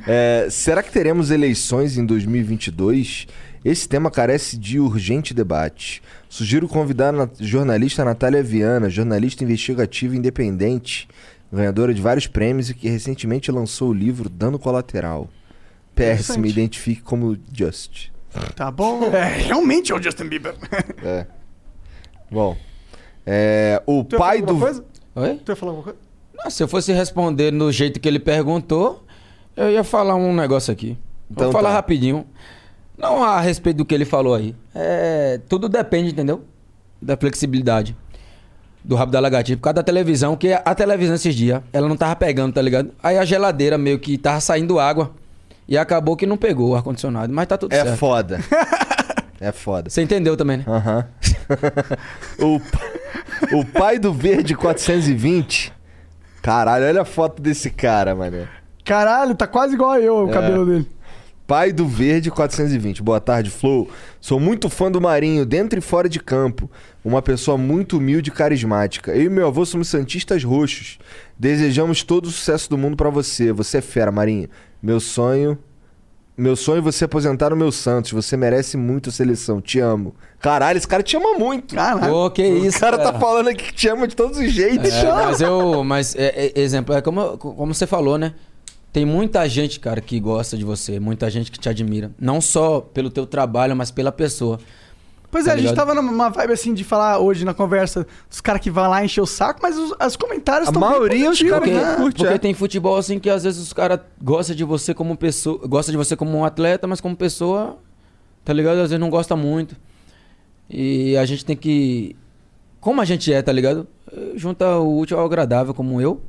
É, 0.08 0.48
será 0.50 0.82
que 0.82 0.90
teremos 0.90 1.30
eleições 1.30 1.96
em 1.96 2.04
2022? 2.04 3.28
Esse 3.64 3.88
tema 3.88 4.10
carece 4.10 4.58
de 4.58 4.80
urgente 4.80 5.32
debate. 5.32 6.02
Sugiro 6.28 6.66
convidar 6.66 7.14
a 7.14 7.28
jornalista 7.38 8.04
Natália 8.04 8.42
Viana, 8.42 8.90
jornalista 8.90 9.44
investigativa 9.44 10.16
independente, 10.16 11.06
ganhadora 11.52 11.94
de 11.94 12.02
vários 12.02 12.26
prêmios 12.26 12.70
e 12.70 12.74
que 12.74 12.88
recentemente 12.88 13.52
lançou 13.52 13.90
o 13.90 13.94
livro 13.94 14.28
Dano 14.28 14.58
Colateral. 14.58 15.30
PS, 15.94 16.36
me 16.38 16.50
identifique 16.50 17.02
como 17.02 17.38
Just. 17.52 18.08
Tá 18.56 18.68
bom. 18.68 19.04
É, 19.14 19.28
realmente 19.28 19.92
é 19.92 19.94
o 19.94 20.02
Justin 20.02 20.24
Bieber. 20.24 20.56
É. 21.04 21.26
Bom, 22.32 22.56
é, 23.26 23.82
o 23.86 24.02
Tu 24.04 24.16
pai 24.16 24.40
do... 24.42 24.58
coisa? 24.58 24.84
Oi? 25.14 25.40
Tu 25.44 25.52
ia 25.52 25.56
falar 25.56 25.72
alguma 25.72 25.84
coisa? 25.84 25.98
Não, 26.34 26.50
se 26.50 26.62
eu 26.62 26.66
fosse 26.68 26.92
responder 26.92 27.52
no 27.52 27.70
jeito 27.70 28.00
que 28.00 28.08
ele 28.08 28.18
perguntou, 28.18 29.04
eu 29.56 29.70
ia 29.70 29.84
falar 29.84 30.14
um 30.16 30.34
negócio 30.34 30.72
aqui. 30.72 30.96
Então 31.30 31.44
Vou 31.44 31.52
falar 31.52 31.68
tá. 31.70 31.74
rapidinho. 31.76 32.26
Não 32.98 33.22
a 33.22 33.40
respeito 33.40 33.76
do 33.78 33.84
que 33.84 33.94
ele 33.94 34.04
falou 34.04 34.34
aí. 34.34 34.54
É, 34.74 35.40
tudo 35.48 35.68
depende, 35.68 36.10
entendeu? 36.10 36.42
Da 37.00 37.16
flexibilidade. 37.16 37.96
Do 38.84 38.96
rabo 38.96 39.12
da 39.12 39.20
lagartixa. 39.20 39.56
Por 39.56 39.62
causa 39.62 39.74
da 39.74 39.82
televisão, 39.82 40.36
que 40.36 40.52
a 40.52 40.74
televisão 40.74 41.14
esses 41.14 41.34
dias, 41.34 41.62
ela 41.72 41.88
não 41.88 41.96
tava 41.96 42.16
pegando, 42.16 42.52
tá 42.54 42.62
ligado? 42.62 42.90
Aí 43.02 43.16
a 43.18 43.24
geladeira 43.24 43.78
meio 43.78 43.98
que 43.98 44.18
tava 44.18 44.40
saindo 44.40 44.78
água. 44.80 45.12
E 45.68 45.78
acabou 45.78 46.16
que 46.16 46.26
não 46.26 46.36
pegou 46.36 46.70
o 46.70 46.74
ar-condicionado. 46.74 47.32
Mas 47.32 47.46
tá 47.46 47.56
tudo 47.56 47.72
É 47.72 47.82
certo. 47.84 47.96
foda. 47.98 48.40
É 49.42 49.52
foda. 49.52 49.90
Você 49.90 50.00
entendeu 50.02 50.36
também, 50.36 50.58
né? 50.58 50.64
Aham. 50.66 51.04
o, 52.38 52.60
pa- 52.60 53.56
o 53.56 53.64
pai 53.64 53.98
do 53.98 54.12
Verde 54.12 54.54
420. 54.54 55.72
Caralho, 56.40 56.86
olha 56.86 57.02
a 57.02 57.04
foto 57.04 57.40
desse 57.42 57.70
cara, 57.70 58.14
mané. 58.14 58.46
Caralho, 58.84 59.34
tá 59.34 59.46
quase 59.46 59.74
igual 59.74 59.90
a 59.92 60.00
eu, 60.00 60.26
o 60.26 60.30
É. 60.30 60.32
cabelo 60.32 60.66
dele. 60.66 60.88
Pai 61.46 61.72
do 61.72 61.86
Verde 61.86 62.30
420. 62.30 63.02
Boa 63.02 63.20
tarde, 63.20 63.50
Flow. 63.50 63.90
Sou 64.20 64.38
muito 64.40 64.70
fã 64.70 64.90
do 64.90 65.00
Marinho, 65.00 65.44
dentro 65.44 65.78
e 65.78 65.82
fora 65.82 66.08
de 66.08 66.18
campo. 66.20 66.70
Uma 67.04 67.20
pessoa 67.20 67.58
muito 67.58 67.98
humilde 67.98 68.30
e 68.30 68.32
carismática. 68.32 69.12
Eu 69.12 69.24
e 69.24 69.28
meu 69.28 69.48
avô 69.48 69.66
somos 69.66 69.88
santistas 69.88 70.42
roxos. 70.44 70.98
Desejamos 71.38 72.02
todo 72.04 72.26
o 72.26 72.30
sucesso 72.30 72.70
do 72.70 72.78
mundo 72.78 72.96
pra 72.96 73.10
você. 73.10 73.52
Você 73.52 73.78
é 73.78 73.80
fera, 73.80 74.10
Marinho. 74.12 74.48
Meu 74.82 75.00
sonho. 75.00 75.58
Meu 76.36 76.56
sonho 76.56 76.78
é 76.78 76.80
você 76.80 77.04
aposentar 77.04 77.50
no 77.50 77.56
meu 77.56 77.70
Santos. 77.70 78.10
Você 78.12 78.36
merece 78.36 78.76
muito 78.76 79.10
a 79.10 79.12
seleção. 79.12 79.60
Te 79.60 79.78
amo. 79.80 80.14
Caralho, 80.40 80.78
esse 80.78 80.88
cara 80.88 81.02
te 81.02 81.16
ama 81.16 81.38
muito. 81.38 81.74
Caralho. 81.74 82.12
Pô, 82.12 82.30
que 82.30 82.42
isso, 82.42 82.78
O 82.78 82.80
cara 82.80 82.96
tá 82.96 83.04
cara. 83.04 83.18
falando 83.18 83.48
aqui 83.48 83.64
que 83.64 83.74
te 83.74 83.88
ama 83.88 84.08
de 84.08 84.16
todos 84.16 84.38
os 84.38 84.50
jeitos. 84.50 84.90
É, 84.92 85.12
mas 85.12 85.40
eu. 85.40 85.84
Mas, 85.84 86.16
é, 86.16 86.52
é, 86.54 86.60
exemplo, 86.60 86.94
é 86.94 87.02
como, 87.02 87.36
como 87.36 87.74
você 87.74 87.86
falou, 87.86 88.16
né? 88.16 88.34
Tem 88.92 89.06
muita 89.06 89.48
gente, 89.48 89.80
cara, 89.80 90.00
que 90.00 90.18
gosta 90.20 90.56
de 90.56 90.64
você, 90.64 91.00
muita 91.00 91.30
gente 91.30 91.50
que 91.50 91.58
te 91.58 91.68
admira. 91.68 92.10
Não 92.18 92.40
só 92.40 92.80
pelo 92.80 93.10
teu 93.10 93.26
trabalho, 93.26 93.74
mas 93.76 93.90
pela 93.90 94.12
pessoa. 94.12 94.58
Pois 95.32 95.46
é, 95.46 95.48
Tá 95.48 95.54
a 95.54 95.56
gente 95.56 95.70
ligado? 95.70 95.86
tava 95.88 96.00
numa 96.00 96.28
vibe 96.28 96.52
assim 96.52 96.74
de 96.74 96.84
falar 96.84 97.18
hoje 97.18 97.42
na 97.42 97.54
conversa 97.54 98.06
dos 98.28 98.42
caras 98.42 98.60
que 98.60 98.70
vão 98.70 98.88
lá 98.90 99.02
encher 99.02 99.22
o 99.22 99.26
saco, 99.26 99.60
mas 99.62 99.78
os, 99.78 99.90
os 99.92 100.14
comentários 100.14 100.68
A 100.68 100.70
estão 100.70 100.80
maioria, 100.88 101.30
os 101.30 101.42
caras 101.42 101.58
Porque, 101.58 101.70
que 101.70 101.96
curte, 101.96 102.16
porque 102.18 102.34
é. 102.34 102.38
tem 102.38 102.52
futebol 102.52 102.98
assim 102.98 103.18
que 103.18 103.30
às 103.30 103.42
vezes 103.42 103.60
os 103.62 103.72
caras 103.72 103.98
gostam 104.22 104.54
de 104.54 104.62
você 104.62 104.92
como 104.92 105.16
pessoa. 105.16 105.58
Gosta 105.66 105.90
de 105.90 105.96
você 105.96 106.14
como 106.14 106.36
um 106.36 106.44
atleta, 106.44 106.86
mas 106.86 107.00
como 107.00 107.16
pessoa, 107.16 107.78
tá 108.44 108.52
ligado? 108.52 108.74
Às 108.74 108.90
vezes 108.90 109.00
não 109.00 109.08
gosta 109.08 109.34
muito. 109.34 109.74
E 110.68 111.16
a 111.16 111.24
gente 111.24 111.46
tem 111.46 111.56
que. 111.56 112.14
Como 112.78 113.00
a 113.00 113.04
gente 113.06 113.32
é, 113.32 113.40
tá 113.40 113.52
ligado? 113.52 113.86
Junta 114.34 114.76
o 114.76 114.98
útil 114.98 115.18
ao 115.18 115.24
agradável, 115.24 115.72
como 115.72 115.98
eu. 115.98 116.20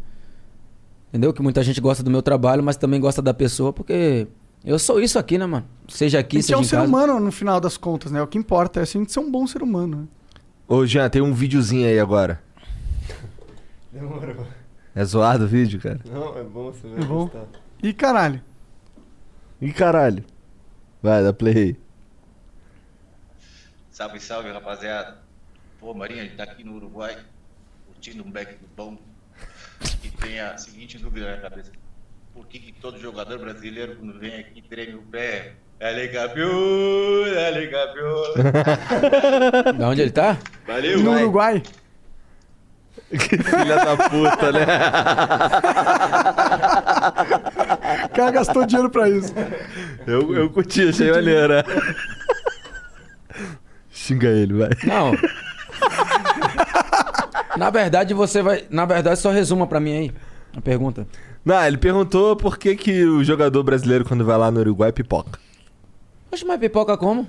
Entendeu? 1.10 1.34
Que 1.34 1.42
muita 1.42 1.62
gente 1.62 1.82
gosta 1.82 2.02
do 2.02 2.10
meu 2.10 2.22
trabalho, 2.22 2.64
mas 2.64 2.78
também 2.78 3.02
gosta 3.02 3.22
da 3.22 3.34
pessoa, 3.34 3.74
porque 3.74 4.28
eu 4.66 4.80
sou 4.80 5.00
isso 5.02 5.18
aqui, 5.20 5.38
né, 5.38 5.46
mano? 5.46 5.66
Seja 5.88 6.18
A 6.18 6.22
aqui, 6.22 6.38
gente 6.38 6.46
seja 6.46 6.56
é 6.56 6.58
um 6.58 6.62
em 6.62 6.66
ser 6.66 6.76
casa. 6.78 6.88
humano 6.88 7.20
no 7.20 7.32
final 7.32 7.60
das 7.60 7.78
contas, 7.78 8.12
né? 8.12 8.22
O 8.22 8.28
que 8.28 8.38
importa 8.38 8.80
é 8.80 8.84
a 8.84 8.86
gente 8.86 9.12
ser 9.12 9.20
um 9.20 9.30
bom 9.32 9.46
ser 9.46 9.62
humano. 9.62 9.98
Né? 10.02 10.08
Ô, 10.68 10.86
Jean, 10.86 11.10
tem 11.10 11.22
um 11.22 11.34
videozinho 11.34 11.88
aí 11.88 12.00
agora. 12.00 12.42
Demorou. 13.92 14.48
É 14.96 15.04
zoado 15.04 15.46
o 15.46 15.48
vídeo, 15.48 15.80
cara? 15.80 16.00
Não, 16.06 16.38
é 16.38 16.44
bom 16.44 16.72
você 16.72 16.88
ver. 16.88 17.02
É 17.02 17.06
bom. 17.06 17.26
gostar. 17.26 17.46
E 17.82 17.94
caralho. 17.94 18.42
Ih, 19.62 19.74
caralho. 19.74 20.24
Vai, 21.02 21.24
dá 21.24 21.34
play 21.34 21.58
aí. 21.58 21.78
Salve, 23.92 24.20
salve, 24.20 24.50
rapaziada. 24.52 25.18
Pô, 25.80 25.94
Marinho, 25.94 26.22
a 26.22 26.24
gente 26.24 26.36
tá 26.38 26.44
aqui 26.44 26.64
no 26.64 26.76
Uruguai, 26.76 27.18
curtindo 27.88 28.24
um 28.24 28.32
back 28.32 28.54
do 28.56 28.68
bom. 28.76 28.98
E 30.04 30.10
tem 30.10 30.40
a 30.40 30.58
seguinte 30.58 30.98
dúvida 30.98 31.36
na 31.36 31.42
cabeça. 31.42 31.72
Por 32.34 32.48
que, 32.48 32.74
todo 32.82 33.00
jogador 33.00 33.38
brasileiro, 33.40 33.96
quando 33.96 34.20
vem 34.20 34.40
aqui, 34.40 34.62
treme 34.62 34.96
o 34.96 35.02
pé? 35.04 35.54
É 35.80 36.08
Gabriel, 36.08 36.50
é 37.26 37.66
Gabriel. 37.68 38.24
Da 39.78 39.90
onde 39.90 40.02
ele 40.02 40.12
tá? 40.12 40.38
Valeu, 40.66 41.00
no 41.00 41.12
vai. 41.12 41.24
Uruguai. 41.24 41.64
Filha 43.12 43.76
da 43.76 43.98
puta, 44.10 44.52
né? 44.52 44.66
O 48.06 48.10
cara 48.10 48.32
gastou 48.32 48.66
dinheiro 48.66 48.90
pra 48.90 49.10
isso. 49.10 49.34
Eu, 50.08 50.34
eu 50.34 50.50
curti, 50.50 50.88
achei 50.88 51.12
maneiro. 51.12 51.54
né? 51.54 51.64
Xinga 53.92 54.30
ele, 54.30 54.54
vai. 54.54 54.70
Não. 54.86 55.12
na 57.58 57.70
verdade, 57.70 58.14
você 58.14 58.42
vai. 58.42 58.66
Na 58.70 58.86
verdade, 58.86 59.20
só 59.20 59.32
resuma 59.32 59.68
pra 59.68 59.80
mim 59.80 59.98
aí. 59.98 60.12
A 60.56 60.62
pergunta. 60.62 61.08
Não, 61.46 61.62
ele 61.66 61.78
perguntou 61.78 62.36
por 62.36 62.58
que, 62.58 62.76
que 62.76 63.04
o 63.04 63.24
jogador 63.24 63.62
brasileiro, 63.64 64.06
quando 64.06 64.24
vai 64.24 64.38
lá 64.38 64.50
no 64.50 64.60
Uruguai, 64.62 64.92
pipoca. 64.92 65.40
Oxe, 66.32 66.46
mas 66.46 66.60
pipoca 66.60 66.96
como? 66.98 67.28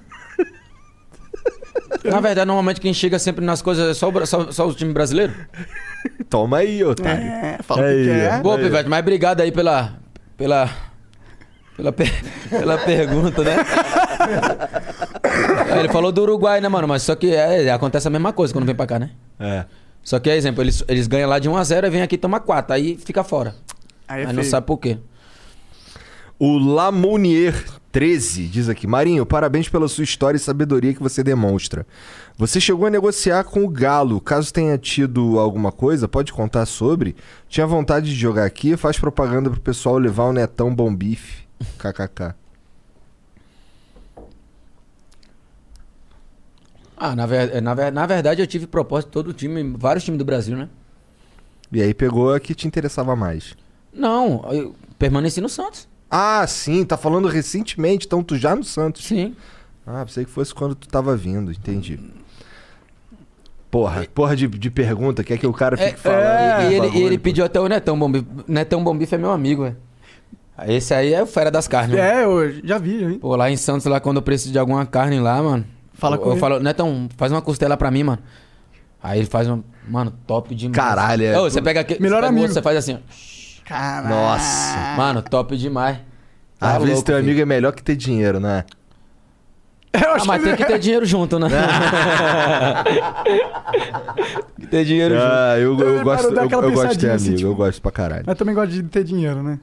Na 2.05 2.21
verdade, 2.21 2.47
normalmente 2.47 2.81
quem 2.81 2.93
chega 2.95 3.19
sempre 3.19 3.45
nas 3.45 3.61
coisas 3.63 3.91
é 3.91 3.95
só 3.95 4.09
o, 4.11 4.27
só, 4.27 4.51
só 4.53 4.69
o 4.69 4.75
time 4.75 4.93
brasileiro. 4.93 5.33
Toma 6.29 6.59
aí, 6.59 6.83
otário. 6.85 7.23
É, 7.25 7.59
fala 7.63 7.81
o 7.81 7.85
que 7.85 7.91
Aí, 7.91 8.05
quer. 8.07 8.43
Boa, 8.43 8.57
Aí. 8.57 8.63
Pivete, 8.63 8.89
mas 8.89 9.01
obrigado 9.01 9.41
aí 9.41 9.51
pela. 9.51 9.95
pela. 10.37 10.71
pela, 11.77 11.93
per- 11.93 12.23
pela 12.51 12.79
pergunta, 12.79 13.43
né? 13.43 13.57
É, 15.71 15.79
Ele 15.81 15.89
falou 15.89 16.13
do 16.13 16.23
Uruguai, 16.23 16.61
né, 16.61 16.69
mano? 16.69 16.87
Mas 16.87 17.03
só 17.03 17.15
que 17.17 17.35
é, 17.35 17.71
acontece 17.71 18.07
a 18.07 18.11
mesma 18.11 18.33
coisa 18.33 18.53
quando 18.53 18.67
vem 18.67 18.75
pra 18.75 18.87
cá, 18.87 18.99
né? 18.99 19.11
É. 19.41 19.65
Só 20.03 20.19
que, 20.21 20.29
exemplo, 20.31 20.63
eles, 20.63 20.85
eles 20.87 21.07
ganham 21.07 21.29
lá 21.29 21.39
de 21.39 21.49
1x0 21.49 21.87
e 21.87 21.91
vem 21.91 22.03
aqui 22.03 22.15
e 22.17 22.19
toma 22.19 22.39
4. 22.39 22.75
Aí 22.75 22.97
fica 22.99 23.25
fora. 23.25 23.55
Aí 24.09 24.23
é 24.23 24.27
Mas 24.27 24.35
não 24.35 24.43
feio. 24.43 24.51
sabe 24.51 24.67
por 24.67 24.79
quê. 24.79 24.99
O 26.39 26.59
Lamounier 26.59 27.55
13 27.93 28.47
diz 28.49 28.69
aqui: 28.69 28.87
Marinho, 28.87 29.25
parabéns 29.25 29.69
pela 29.69 29.87
sua 29.89 30.05
história 30.05 30.37
e 30.37 30.41
sabedoria 30.41 30.93
que 30.93 31.03
você 31.03 31.23
demonstra. 31.23 31.87
Você 32.37 32.61
chegou 32.61 32.87
a 32.87 32.91
negociar 32.91 33.45
com 33.45 33.65
o 33.65 33.69
Galo. 33.69 34.21
Caso 34.21 34.53
tenha 34.53 34.77
tido 34.77 35.39
alguma 35.39 35.71
coisa, 35.71 36.09
pode 36.09 36.33
contar 36.33 36.67
sobre? 36.67 37.15
Tinha 37.49 37.67
vontade 37.67 38.07
de 38.07 38.17
jogar 38.17 38.45
aqui, 38.45 38.77
faz 38.77 38.99
propaganda 38.99 39.49
pro 39.49 39.61
pessoal 39.61 39.97
levar 39.99 40.25
o 40.25 40.33
Netão 40.33 40.75
Bom 40.75 40.95
Bife. 40.95 41.45
KKK. 41.79 42.35
Ah, 46.97 47.15
na, 47.15 47.27
ver, 47.27 47.61
na, 47.61 47.75
ver- 47.75 47.93
na 47.93 48.07
verdade 48.07 48.41
eu 48.41 48.47
tive 48.47 48.67
proposta 48.67 49.09
de 49.09 49.13
todo 49.13 49.29
o 49.29 49.33
time, 49.33 49.75
vários 49.77 50.05
times 50.05 50.19
do 50.19 50.25
Brasil, 50.25 50.57
né? 50.57 50.69
E 51.73 51.83
aí 51.83 51.93
pegou 51.93 52.33
a 52.33 52.39
que 52.41 52.55
te 52.55 52.67
interessava 52.69 53.17
mais. 53.17 53.55
Não, 53.95 54.45
eu 54.51 54.75
permaneci 54.99 55.41
no 55.41 55.49
Santos. 55.49 55.89
Ah, 56.11 56.45
sim, 56.47 56.85
tá 56.85 56.97
falando 56.97 57.29
recentemente, 57.29 58.07
então 58.07 58.23
tu 58.23 58.37
já 58.37 58.55
no 58.55 58.65
Santos. 58.65 59.05
Sim. 59.05 59.35
Ah, 59.87 60.05
pensei 60.05 60.25
que 60.25 60.31
fosse 60.31 60.55
quando 60.55 60.75
tu 60.75 60.89
tava 60.89 61.17
vindo, 61.17 61.51
entendi. 61.53 61.99
Porra, 63.71 64.07
porra 64.15 64.37
de, 64.37 64.47
de 64.47 64.71
pergunta, 64.71 65.25
quer 65.25 65.37
que 65.37 65.47
o 65.47 65.53
cara 65.53 65.77
fique 65.77 65.99
falando. 65.99 66.21
É, 66.23 66.65
e, 66.65 66.69
de 66.69 66.75
ele, 66.75 66.81
bagulho, 66.87 66.99
e 67.01 67.07
ele 67.07 67.19
pô. 67.19 67.25
pediu 67.25 67.45
até 67.45 67.61
o 67.61 67.69
Netão 67.69 67.99
Bombife. 67.99 68.27
Netão 68.47 68.85
Bombife 68.85 69.15
é 69.15 69.19
meu 69.19 69.33
amigo, 69.33 69.65
velho. 69.65 69.77
Esse 70.69 70.95
aí 70.95 71.13
é 71.13 71.21
o 71.21 71.27
fera 71.27 71.51
das 71.51 71.67
carnes. 71.67 71.97
mano. 71.99 72.09
É, 72.09 72.25
eu 72.25 72.61
já 72.65 72.79
vi, 72.79 73.05
vi. 73.05 73.19
Pô, 73.19 73.35
lá 73.35 73.51
em 73.51 73.57
Santos, 73.57 73.85
lá 73.87 73.99
quando 73.99 74.19
eu 74.19 74.23
preciso 74.23 74.53
de 74.53 74.59
alguma 74.61 74.87
carne 74.87 75.19
lá, 75.19 75.43
mano. 75.43 75.65
Fala 75.93 76.15
eu, 76.15 76.21
com 76.21 76.27
eu 76.29 76.33
ele. 76.35 76.41
falo, 76.41 76.61
Netão, 76.61 77.09
faz 77.17 77.33
uma 77.33 77.43
costela 77.43 77.77
pra 77.77 77.91
mim, 77.91 78.05
mano. 78.05 78.23
Aí 79.03 79.19
ele 79.19 79.27
faz 79.29 79.49
uma. 79.49 79.65
Mano, 79.89 80.13
top 80.25 80.55
demais. 80.55 80.77
Caralho, 80.77 81.25
é- 81.25 81.39
Ô, 81.41 81.51
você 81.51 81.61
pega 81.61 81.81
aqui. 81.81 82.01
Melhor 82.01 82.23
você 82.23 82.29
amigo. 82.29 82.49
Você 82.49 82.63
faz 82.63 82.77
assim, 82.79 82.95
ó. 82.95 83.34
Caralho. 83.65 84.09
Nossa. 84.15 84.95
Mano, 84.97 85.23
top 85.23 85.57
demais. 85.57 85.99
Tá 86.59 86.77
Às 86.77 86.83
vezes 86.85 87.03
teu 87.03 87.17
filho. 87.17 87.27
amigo 87.29 87.41
é 87.41 87.45
melhor 87.47 87.73
que 87.73 87.83
ter 87.83 87.97
dinheiro, 87.97 88.39
né? 88.41 88.65
Eu 89.93 90.15
Ah, 90.15 90.25
mas 90.27 90.43
tem 90.43 90.57
que 90.57 90.65
ter 90.65 90.79
dinheiro 90.79 91.07
junto, 91.07 91.39
né? 91.39 91.49
tem 94.57 94.65
que 94.65 94.67
ter 94.67 94.85
dinheiro 94.85 95.15
junto. 95.15 95.27
Ah, 95.27 95.59
eu, 95.59 95.79
eu, 95.79 95.89
Eu 95.99 96.05
gosto, 96.05 96.27
eu, 96.35 96.43
eu 96.51 96.73
gosto 96.73 96.93
de 96.93 96.99
ter 96.99 97.11
assim, 97.11 97.27
amigo, 97.29 97.37
tipo- 97.39 97.49
eu 97.51 97.55
gosto 97.55 97.81
pra 97.83 97.91
caralho. 97.93 98.25
Mas 98.27 98.37
também 98.37 98.55
gosto 98.55 98.71
de 98.73 98.83
ter 98.85 99.05
dinheiro, 99.05 99.43
né? 99.43 99.59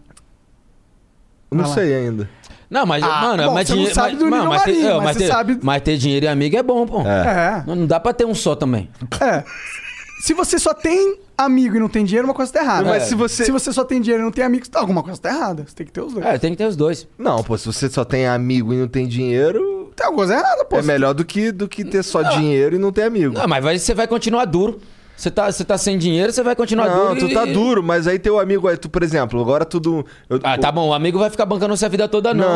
Não 1.51 1.59
Vai 1.63 1.67
lá. 1.69 1.73
sei 1.75 1.93
ainda. 1.95 2.29
Não, 2.69 2.85
mas, 2.85 3.03
Ah, 3.03 3.21
mano, 3.21 3.43
bom, 3.43 3.53
mas 3.53 3.67
você 3.67 3.73
dinheiro. 3.73 3.93
sabe 3.95 4.11
mas, 4.13 4.19
do 4.19 4.29
mano, 4.29 4.45
mas, 4.49 4.63
ter, 4.63 4.71
marinho, 4.71 4.87
é, 4.87 4.93
mas 4.95 5.03
mas 5.03 5.13
você 5.17 5.19
ter- 5.25 5.27
sabe- 5.31 5.59
mas 5.61 5.81
ter 5.81 5.97
dinheiro 5.97 6.25
e 6.25 6.29
amigo 6.29 6.55
é 6.55 6.63
bom, 6.63 6.87
pô. 6.87 7.01
É. 7.01 7.63
Não, 7.67 7.75
não 7.75 7.85
dá 7.85 7.99
pra 7.99 8.13
ter 8.13 8.23
um 8.25 8.33
só 8.33 8.55
também. 8.55 8.89
É. 9.19 9.43
Se 10.21 10.33
você 10.33 10.59
só 10.59 10.73
tem 10.73 11.17
amigo 11.37 11.75
e 11.75 11.79
não 11.79 11.89
tem 11.89 12.05
dinheiro, 12.05 12.27
uma 12.27 12.33
coisa 12.33 12.51
tá 12.53 12.61
errada. 12.61 12.89
Mas 12.89 13.03
É. 13.03 13.05
se 13.07 13.15
você- 13.15 13.45
Se 13.45 13.51
você 13.51 13.73
só 13.73 13.83
tem 13.83 13.99
dinheiro 13.99 14.21
e 14.21 14.25
não 14.25 14.31
tem 14.31 14.43
amigos, 14.43 14.67
tá, 14.69 14.79
alguma 14.79 15.01
coisa 15.01 15.19
tá 15.19 15.29
errada. 15.29 15.65
Você 15.67 15.75
tem 15.75 15.85
que 15.85 15.91
ter 15.91 16.01
os 16.01 16.13
dois. 16.13 16.25
É, 16.25 16.37
tem 16.37 16.51
que 16.51 16.57
ter 16.57 16.65
os 16.67 16.75
dois. 16.75 17.07
Não, 17.17 17.43
pô, 17.43 17.57
se 17.57 17.65
você 17.65 17.89
só 17.89 18.05
tem 18.05 18.27
amigo 18.27 18.73
e 18.73 18.77
não 18.77 18.87
tem 18.87 19.07
dinheiro, 19.07 19.91
Tem 19.95 20.05
alguma 20.05 20.25
coisa 20.27 20.35
errada, 20.41 20.63
pô. 20.65 20.77
é 20.77 20.81
melhor 20.83 21.13
do 21.13 21.25
que, 21.25 21.51
do 21.51 21.67
que 21.67 21.83
ter 21.83 22.03
só 22.03 22.21
dinheiro 22.23 22.75
e 22.75 22.79
não 22.79 22.91
ter 22.91 23.03
amigo. 23.03 23.33
Não, 23.33 23.47
mas 23.47 23.63
vai- 23.63 23.77
você 23.79 23.93
vai 23.93 24.07
continuar 24.07 24.45
duro. 24.45 24.79
Você 25.17 25.29
tá, 25.29 25.51
você 25.51 25.63
tá 25.63 25.77
sem 25.77 25.97
dinheiro, 25.99 26.31
você 26.31 26.41
vai 26.41 26.55
continuar 26.55 26.87
Não, 26.89 27.13
duro. 27.15 27.27
tu 27.27 27.33
tá 27.33 27.45
e- 27.45 27.53
duro, 27.53 27.83
mas 27.83 28.07
aí 28.07 28.17
teu 28.17 28.39
amigo, 28.39 28.67
aí 28.67 28.75
tu, 28.77 28.89
por 28.89 29.03
exemplo, 29.03 29.39
agora 29.39 29.63
tudo. 29.65 30.03
eu- 30.29 30.39
Ah, 30.43 30.57
tá 30.57 30.71
bom, 30.71 30.87
o 30.89 30.93
amigo 30.93 31.19
vai 31.19 31.29
ficar 31.29 31.45
bancando 31.45 31.75
você 31.77 31.85
a 31.85 31.89
vida 31.89 32.07
toda, 32.07 32.33
não. 32.33 32.47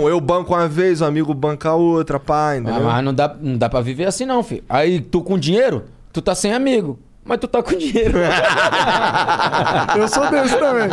Não, 0.00 0.08
eu 0.08 0.20
banco 0.20 0.52
uma 0.52 0.68
vez, 0.68 1.00
o 1.00 1.04
amigo 1.06 1.32
banca 1.32 1.70
a 1.70 1.74
outra, 1.74 2.20
pá, 2.20 2.50
Ah, 2.50 2.56
entendeu? 2.58 2.84
mas 2.84 3.04
não 3.04 3.14
dá, 3.14 3.34
não 3.40 3.56
dá 3.56 3.70
pra 3.70 3.80
viver 3.80 4.04
assim, 4.06 4.26
não, 4.26 4.42
filho. 4.42 4.62
Aí 4.68 5.00
tu 5.00 5.22
com 5.22 5.38
dinheiro, 5.38 5.84
tu 6.12 6.20
tá 6.20 6.34
sem 6.34 6.52
amigo. 6.52 6.98
Mas 7.24 7.38
tu 7.38 7.46
tá 7.46 7.62
com 7.62 7.76
dinheiro. 7.76 8.18
Eu 9.96 10.08
sou 10.08 10.30
desse 10.30 10.58
também. 10.58 10.88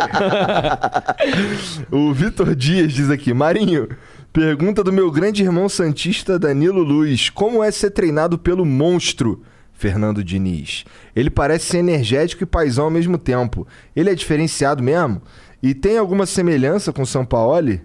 o 1.90 2.12
Vitor 2.12 2.54
Dias 2.54 2.92
diz 2.92 3.10
aqui, 3.10 3.32
Marinho, 3.32 3.88
pergunta 4.32 4.84
do 4.84 4.92
meu 4.92 5.10
grande 5.10 5.42
irmão 5.42 5.68
santista 5.68 6.38
Danilo 6.38 6.82
Luz, 6.82 7.30
como 7.30 7.64
é 7.64 7.70
ser 7.70 7.90
treinado 7.90 8.38
pelo 8.38 8.64
monstro 8.64 9.42
Fernando 9.72 10.22
Diniz? 10.22 10.84
Ele 11.16 11.30
parece 11.30 11.66
ser 11.66 11.78
energético 11.78 12.42
e 12.42 12.46
paisão 12.46 12.84
ao 12.84 12.90
mesmo 12.90 13.16
tempo. 13.16 13.66
Ele 13.96 14.10
é 14.10 14.14
diferenciado 14.14 14.82
mesmo? 14.82 15.22
E 15.62 15.74
tem 15.74 15.98
alguma 15.98 16.26
semelhança 16.26 16.92
com 16.92 17.02
o 17.02 17.06
São 17.06 17.24
Paulo? 17.24 17.80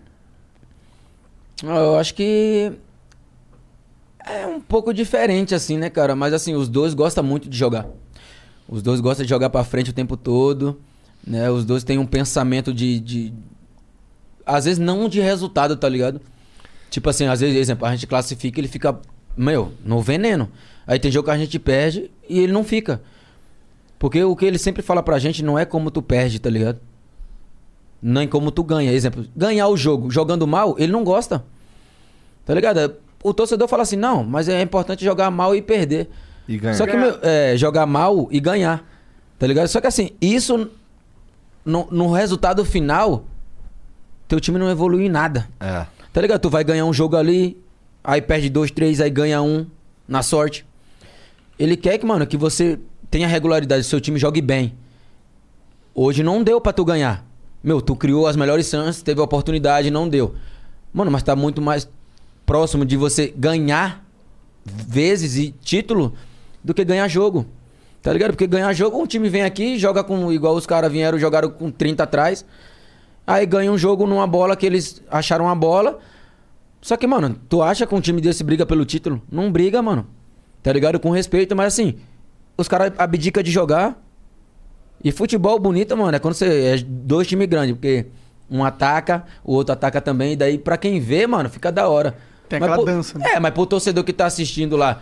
Eu 1.63 1.97
acho 1.97 2.13
que 2.13 2.73
é 4.25 4.45
um 4.45 4.59
pouco 4.59 4.93
diferente, 4.93 5.55
assim, 5.55 5.77
né, 5.77 5.89
cara? 5.89 6.15
Mas 6.15 6.33
assim, 6.33 6.53
os 6.55 6.67
dois 6.67 6.93
gostam 6.93 7.23
muito 7.23 7.49
de 7.49 7.57
jogar. 7.57 7.88
Os 8.74 8.82
dois 8.82 9.00
gostam 9.00 9.24
de 9.24 9.30
jogar 9.30 9.52
pra 9.52 9.64
frente 9.64 9.92
o 9.92 9.93
tempo 9.93 10.18
todo, 10.18 10.82
né? 11.24 11.48
Os 11.52 11.64
dois 11.64 11.84
têm 11.84 12.00
um 12.00 12.08
pensamento 12.08 12.74
de, 12.74 13.00
de... 13.00 13.34
Às 14.43 14.66
vezes 14.66 14.80
não 14.80 15.08
de 15.08 15.22
resultado, 15.22 15.77
tá 15.77 15.88
ligado? 15.88 16.19
Tipo 16.90 17.08
assim, 17.08 17.27
às 17.27 17.40
vezes, 17.40 17.56
exemplo, 17.56 17.85
a 17.85 17.92
gente 17.92 18.08
classifica 18.08 18.60
ele 18.60 18.68
fica, 18.68 19.00
meu, 19.38 19.74
no 19.85 20.02
veneno. 20.02 20.50
Aí 20.88 20.98
tem 20.98 21.11
jogo 21.11 21.26
que 21.26 21.32
a 21.32 21.38
gente 21.38 21.60
perde 21.60 22.10
e 22.27 22.40
ele 22.40 22.52
não 22.52 22.64
fica. 22.64 23.00
Porque 24.00 24.24
o 24.24 24.35
que 24.35 24.43
ele 24.43 24.58
sempre 24.58 24.82
fala 24.82 25.03
pra 25.03 25.19
gente 25.19 25.43
não 25.43 25.60
é 25.60 25.66
como 25.66 25.92
tu 25.92 26.02
perde, 26.02 26.40
tá 26.40 26.50
ligado? 26.50 26.80
Nem 28.02 28.27
como 28.27 28.50
tu 28.50 28.64
ganha. 28.64 28.92
Exemplo, 28.92 29.24
ganhar 29.35 29.68
o 29.68 29.77
jogo 29.77 30.10
jogando 30.10 30.48
mal, 30.48 30.76
ele 30.80 30.92
não 30.92 31.03
gosta. 31.03 31.45
Tá 32.43 32.56
ligado? 32.56 32.95
O 33.24 33.35
torcedor 33.35 33.68
fala 33.68 33.84
assim, 33.84 33.98
não, 33.98 34.24
mas 34.24 34.50
é 34.50 34.60
importante 34.64 35.06
jogar 35.06 35.30
mal 35.30 35.56
e 35.56 35.61
perder. 35.61 36.10
E 36.47 36.57
ganhar. 36.57 36.75
Só 36.75 36.85
que, 36.85 36.95
meu, 36.95 37.19
é, 37.22 37.55
jogar 37.57 37.85
mal 37.85 38.27
e 38.31 38.39
ganhar. 38.39 38.83
Tá 39.39 39.47
ligado? 39.47 39.67
Só 39.67 39.81
que 39.81 39.88
assim, 39.88 40.11
isso 40.22 40.69
no, 41.65 41.88
no 41.91 42.11
resultado 42.11 42.63
final, 42.65 43.25
teu 44.27 44.39
time 44.39 44.59
não 44.59 44.69
evolui 44.69 45.05
em 45.05 45.09
nada. 45.09 45.49
É. 45.59 45.85
Tá 46.11 46.22
ligado? 46.22 46.41
Tu 46.41 46.49
vai 46.49 46.63
ganhar 46.63 46.85
um 46.85 46.93
jogo 46.93 47.15
ali, 47.15 47.57
aí 48.03 48.22
perde 48.22 48.49
dois, 48.49 48.72
três, 48.72 49.01
aí 49.01 49.09
ganha 49.09 49.41
um 49.41 49.65
na 50.07 50.22
sorte. 50.22 50.65
Ele 51.57 51.75
quer 51.77 51.97
que, 51.97 52.05
mano, 52.05 52.25
que 52.27 52.38
você 52.38 52.80
tenha 53.09 53.27
regularidade, 53.27 53.83
seu 53.83 54.01
time 54.01 54.19
jogue 54.19 54.41
bem. 54.41 54.73
Hoje 55.95 56.23
não 56.23 56.43
deu 56.43 56.59
pra 56.59 56.73
tu 56.73 56.83
ganhar. 56.83 57.25
Meu, 57.63 57.81
tu 57.81 57.95
criou 57.95 58.27
as 58.27 58.35
melhores 58.35 58.67
chances, 58.67 59.01
teve 59.01 59.22
a 59.22 59.23
oportunidade, 59.23 59.89
não 59.89 60.09
deu. 60.09 60.35
Mano, 60.93 61.09
mas 61.09 61.23
tá 61.23 61.35
muito 61.35 61.61
mais 61.61 61.88
próximo 62.45 62.85
de 62.85 62.97
você 62.97 63.33
ganhar 63.35 64.03
vezes 64.65 65.38
e 65.38 65.51
título 65.61 66.13
do 66.64 66.74
que 66.74 66.83
ganhar 66.85 67.08
jogo. 67.08 67.45
Tá 68.01 68.11
ligado? 68.11 68.32
Porque 68.32 68.48
ganhar 68.48 68.72
jogo, 68.74 69.01
um 69.01 69.06
time 69.08 69.30
vem 69.30 69.43
aqui, 69.43 69.77
joga 69.80 70.03
com. 70.03 70.32
Igual 70.32 70.56
os 70.56 70.66
caras 70.66 70.92
vieram, 70.92 71.17
jogaram 71.17 71.50
com 71.50 71.72
30 71.72 72.03
atrás. 72.03 72.45
Aí 73.25 73.45
ganha 73.45 73.72
um 73.72 73.77
jogo 73.77 74.06
numa 74.06 74.27
bola 74.27 74.56
que 74.56 74.66
eles 74.66 75.01
acharam 75.09 75.45
uma 75.45 75.56
bola. 75.56 76.00
Só 76.82 76.98
que, 76.98 77.08
mano, 77.08 77.38
tu 77.48 77.61
acha 77.61 77.88
que 77.88 77.95
um 77.95 78.01
time 78.01 78.19
desse 78.19 78.43
briga 78.43 78.66
pelo 78.66 78.83
título? 78.83 79.22
Não 79.32 79.50
briga, 79.50 79.82
mano. 79.82 80.06
Tá 80.61 80.74
ligado? 80.74 81.00
Com 81.00 81.11
respeito, 81.11 81.56
mas 81.56 81.67
assim, 81.74 81.95
os 82.58 82.67
caras 82.67 82.92
abdicam 82.98 83.42
de 83.42 83.51
jogar. 83.51 83.98
E 85.01 85.11
futebol 85.11 85.58
bonito, 85.59 85.95
mano, 85.95 86.16
é 86.16 86.19
quando 86.19 86.33
você 86.33 86.75
é 86.75 86.77
dois 86.77 87.27
times 87.27 87.48
grandes, 87.48 87.74
porque 87.75 88.06
um 88.50 88.64
ataca, 88.64 89.25
o 89.43 89.53
outro 89.53 89.74
ataca 89.74 90.00
também, 90.01 90.33
e 90.33 90.35
daí 90.35 90.58
pra 90.58 90.77
quem 90.77 91.00
vê, 91.00 91.25
mano, 91.27 91.50
fica 91.50 91.72
da 91.72 91.88
hora. 91.90 92.16
Tem 92.48 92.59
Mas 92.59 92.69
aquela 92.69 92.83
pro- 92.85 92.93
dança, 92.93 93.17
né? 93.19 93.32
É, 93.33 93.40
mas 93.40 93.53
pro 93.53 93.66
torcedor 93.66 94.03
que 94.03 94.14
tá 94.14 94.25
assistindo 94.25 94.77
lá, 94.77 95.01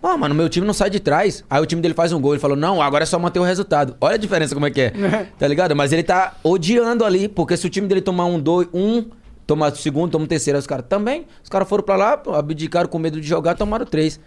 Pô, 0.00 0.16
mano, 0.16 0.34
meu 0.34 0.48
time 0.48 0.66
não 0.66 0.74
sai 0.74 0.90
de 0.90 1.00
trás. 1.00 1.44
Aí 1.50 1.60
o 1.60 1.66
time 1.66 1.82
dele 1.82 1.94
faz 1.94 2.12
um 2.12 2.20
gol. 2.20 2.34
Ele 2.34 2.40
falou, 2.40 2.56
não, 2.56 2.80
agora 2.80 3.02
é 3.02 3.06
só 3.06 3.18
manter 3.18 3.40
o 3.40 3.42
resultado. 3.42 3.96
Olha 4.00 4.14
a 4.14 4.18
diferença 4.18 4.54
como 4.54 4.66
é 4.66 4.70
que 4.70 4.80
é. 4.80 4.90
tá 5.38 5.48
ligado? 5.48 5.74
Mas 5.74 5.92
ele 5.92 6.04
tá 6.04 6.36
odiando 6.44 7.04
ali, 7.04 7.28
porque 7.28 7.56
se 7.56 7.66
o 7.66 7.70
time 7.70 7.88
dele 7.88 8.00
tomar 8.00 8.26
um, 8.26 8.38
dois, 8.38 8.68
um, 8.72 9.06
tomar 9.46 9.72
o 9.72 9.76
segundo, 9.76 10.12
toma 10.12 10.24
o 10.24 10.28
terceiro, 10.28 10.56
aí 10.56 10.60
os 10.60 10.66
caras 10.66 10.84
também. 10.88 11.26
Os 11.42 11.48
caras 11.48 11.68
foram 11.68 11.82
pra 11.82 11.96
lá, 11.96 12.22
abdicaram 12.34 12.88
com 12.88 12.98
medo 12.98 13.20
de 13.20 13.26
jogar, 13.26 13.56
tomaram 13.56 13.84
três. 13.84 14.20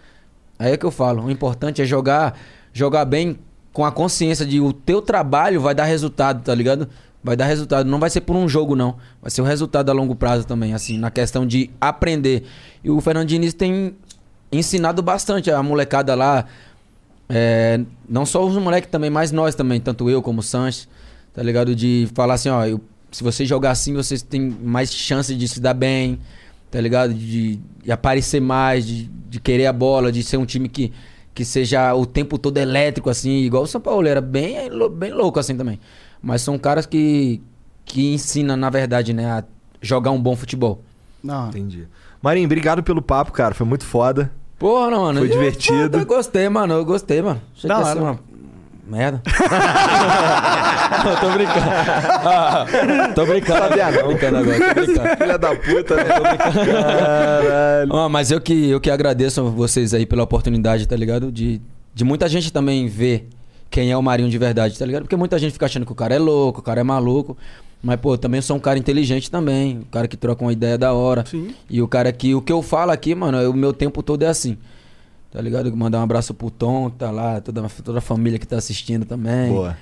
Aí 0.58 0.72
é 0.72 0.76
que 0.76 0.84
eu 0.84 0.90
falo. 0.90 1.24
O 1.24 1.30
importante 1.30 1.80
é 1.80 1.84
jogar, 1.86 2.38
jogar 2.72 3.04
bem 3.06 3.38
com 3.72 3.84
a 3.84 3.90
consciência 3.90 4.44
de 4.44 4.60
o 4.60 4.72
teu 4.72 5.00
trabalho 5.00 5.60
vai 5.60 5.74
dar 5.74 5.84
resultado, 5.84 6.42
tá 6.42 6.54
ligado? 6.54 6.88
Vai 7.24 7.36
dar 7.36 7.46
resultado. 7.46 7.88
Não 7.88 7.98
vai 7.98 8.10
ser 8.10 8.20
por 8.22 8.36
um 8.36 8.48
jogo, 8.48 8.74
não. 8.74 8.96
Vai 9.20 9.30
ser 9.30 9.40
o 9.40 9.44
resultado 9.44 9.90
a 9.90 9.92
longo 9.92 10.14
prazo 10.14 10.46
também, 10.46 10.74
assim, 10.74 10.98
na 10.98 11.10
questão 11.10 11.46
de 11.46 11.70
aprender. 11.80 12.42
E 12.82 12.90
o 12.90 13.00
Fernando 13.00 13.28
Diniz 13.28 13.54
tem 13.54 13.96
ensinado 14.52 15.02
bastante 15.02 15.50
a 15.50 15.62
molecada 15.62 16.14
lá. 16.14 16.44
É, 17.28 17.80
não 18.08 18.26
só 18.26 18.44
os 18.46 18.54
moleques 18.56 18.90
também, 18.90 19.08
mas 19.10 19.32
nós 19.32 19.54
também, 19.54 19.80
tanto 19.80 20.10
eu 20.10 20.20
como 20.20 20.40
o 20.40 20.42
Sanches, 20.42 20.86
tá 21.32 21.42
ligado? 21.42 21.74
De 21.74 22.06
falar 22.14 22.34
assim, 22.34 22.50
ó, 22.50 22.64
eu- 22.66 22.80
se 23.10 23.22
você 23.24 23.44
jogar 23.46 23.70
assim, 23.70 23.94
vocês 23.94 24.22
têm 24.22 24.40
mais 24.62 24.92
chance 24.92 25.34
de 25.34 25.48
se 25.48 25.60
dar 25.60 25.74
bem, 25.74 26.18
tá 26.70 26.80
ligado? 26.80 27.14
De, 27.14 27.56
de 27.82 27.92
aparecer 27.92 28.40
mais, 28.40 28.86
de, 28.86 29.04
de 29.28 29.40
querer 29.40 29.66
a 29.66 29.72
bola, 29.72 30.10
de 30.12 30.22
ser 30.22 30.36
um 30.36 30.44
time 30.46 30.68
que, 30.68 30.92
que 31.34 31.44
seja 31.44 31.94
o 31.94 32.04
tempo 32.04 32.36
todo 32.38 32.58
elétrico, 32.58 33.08
assim, 33.08 33.38
igual 33.42 33.62
o 33.62 33.66
São 33.66 33.80
Paulo, 33.80 34.06
era 34.06 34.20
bem, 34.20 34.56
bem 34.92 35.12
louco 35.12 35.38
assim 35.38 35.56
também. 35.56 35.78
Mas 36.22 36.42
são 36.42 36.58
caras 36.58 36.84
que, 36.86 37.40
que 37.84 38.12
ensinam, 38.14 38.56
na 38.56 38.68
verdade, 38.70 39.12
né, 39.14 39.26
a 39.26 39.44
jogar 39.80 40.10
um 40.10 40.20
bom 40.20 40.36
futebol. 40.36 40.82
Não. 41.22 41.48
Entendi. 41.48 41.86
Marinho, 42.20 42.46
obrigado 42.46 42.82
pelo 42.82 43.00
papo, 43.02 43.32
cara. 43.32 43.54
Foi 43.54 43.66
muito 43.66 43.84
foda. 43.84 44.30
Porra, 44.62 44.90
não, 44.90 45.00
mano. 45.02 45.18
Foi 45.20 45.28
eu- 45.28 45.32
divertido. 45.32 45.98
Eu, 45.98 46.06
gostei, 46.06 46.48
mano. 46.48 46.74
Eu 46.74 46.84
gostei, 46.84 47.20
mano. 47.20 47.40
Achei 47.56 47.68
Da 47.68 47.74
que 47.74 47.80
ia 47.80 47.86
hora. 47.86 47.94
ser 47.96 48.00
uma 48.02 48.18
merda. 48.88 49.22
Não, 51.04 51.16
tô 51.16 51.30
brincando. 51.30 51.66
Ah, 52.24 52.66
tô 53.14 53.26
brincando. 53.26 53.58
Sabia 53.58 53.92
tô 53.92 54.06
brincando 54.06 54.36
agora. 54.38 54.74
Tô 54.74 54.74
brincando. 54.84 55.08
Filha 55.18 55.38
da 55.38 55.56
puta, 55.56 55.96
né? 55.96 56.04
Caralho. 56.04 57.96
Ah, 57.96 58.08
mas 58.08 58.30
eu 58.30 58.40
que, 58.40 58.68
eu 58.70 58.80
que 58.80 58.90
agradeço 58.90 59.40
a 59.40 59.44
vocês 59.44 59.94
aí 59.94 60.06
pela 60.06 60.22
oportunidade, 60.22 60.86
tá 60.86 60.96
ligado? 60.96 61.32
De, 61.32 61.60
de 61.94 62.04
muita 62.04 62.28
gente 62.28 62.52
também 62.52 62.86
ver 62.88 63.28
quem 63.70 63.90
é 63.90 63.96
o 63.96 64.02
Marinho 64.02 64.28
de 64.28 64.38
verdade, 64.38 64.78
tá 64.78 64.84
ligado? 64.84 65.02
Porque 65.02 65.16
muita 65.16 65.38
gente 65.38 65.52
fica 65.52 65.66
achando 65.66 65.86
que 65.86 65.92
o 65.92 65.94
cara 65.96 66.14
é 66.14 66.18
louco, 66.18 66.60
o 66.60 66.62
cara 66.62 66.80
é 66.80 66.84
maluco. 66.84 67.36
Mas, 67.82 67.98
pô, 68.00 68.16
também 68.16 68.40
sou 68.40 68.56
um 68.56 68.60
cara 68.60 68.78
inteligente 68.78 69.30
também. 69.30 69.78
Um 69.78 69.84
cara 69.84 70.06
que 70.06 70.16
troca 70.16 70.44
uma 70.44 70.52
ideia 70.52 70.78
da 70.78 70.92
hora. 70.92 71.24
Sim. 71.26 71.52
E 71.68 71.82
o 71.82 71.88
cara 71.88 72.12
que. 72.12 72.34
O 72.34 72.40
que 72.40 72.52
eu 72.52 72.62
falo 72.62 72.92
aqui, 72.92 73.14
mano, 73.14 73.38
é- 73.38 73.48
o 73.48 73.52
meu 73.54 73.72
tempo 73.72 74.02
todo 74.02 74.22
é 74.22 74.28
assim. 74.28 74.56
Tá 75.32 75.40
ligado? 75.40 75.74
Mandar 75.76 75.98
um 75.98 76.02
abraço 76.02 76.32
pro 76.34 76.50
Tom, 76.50 76.90
tá 76.90 77.10
lá, 77.10 77.40
toda, 77.40 77.66
toda 77.82 77.98
a 77.98 78.02
família 78.02 78.38
que 78.38 78.46
tá 78.46 78.56
assistindo 78.56 79.04
também. 79.04 79.50
Boa. 79.50 79.76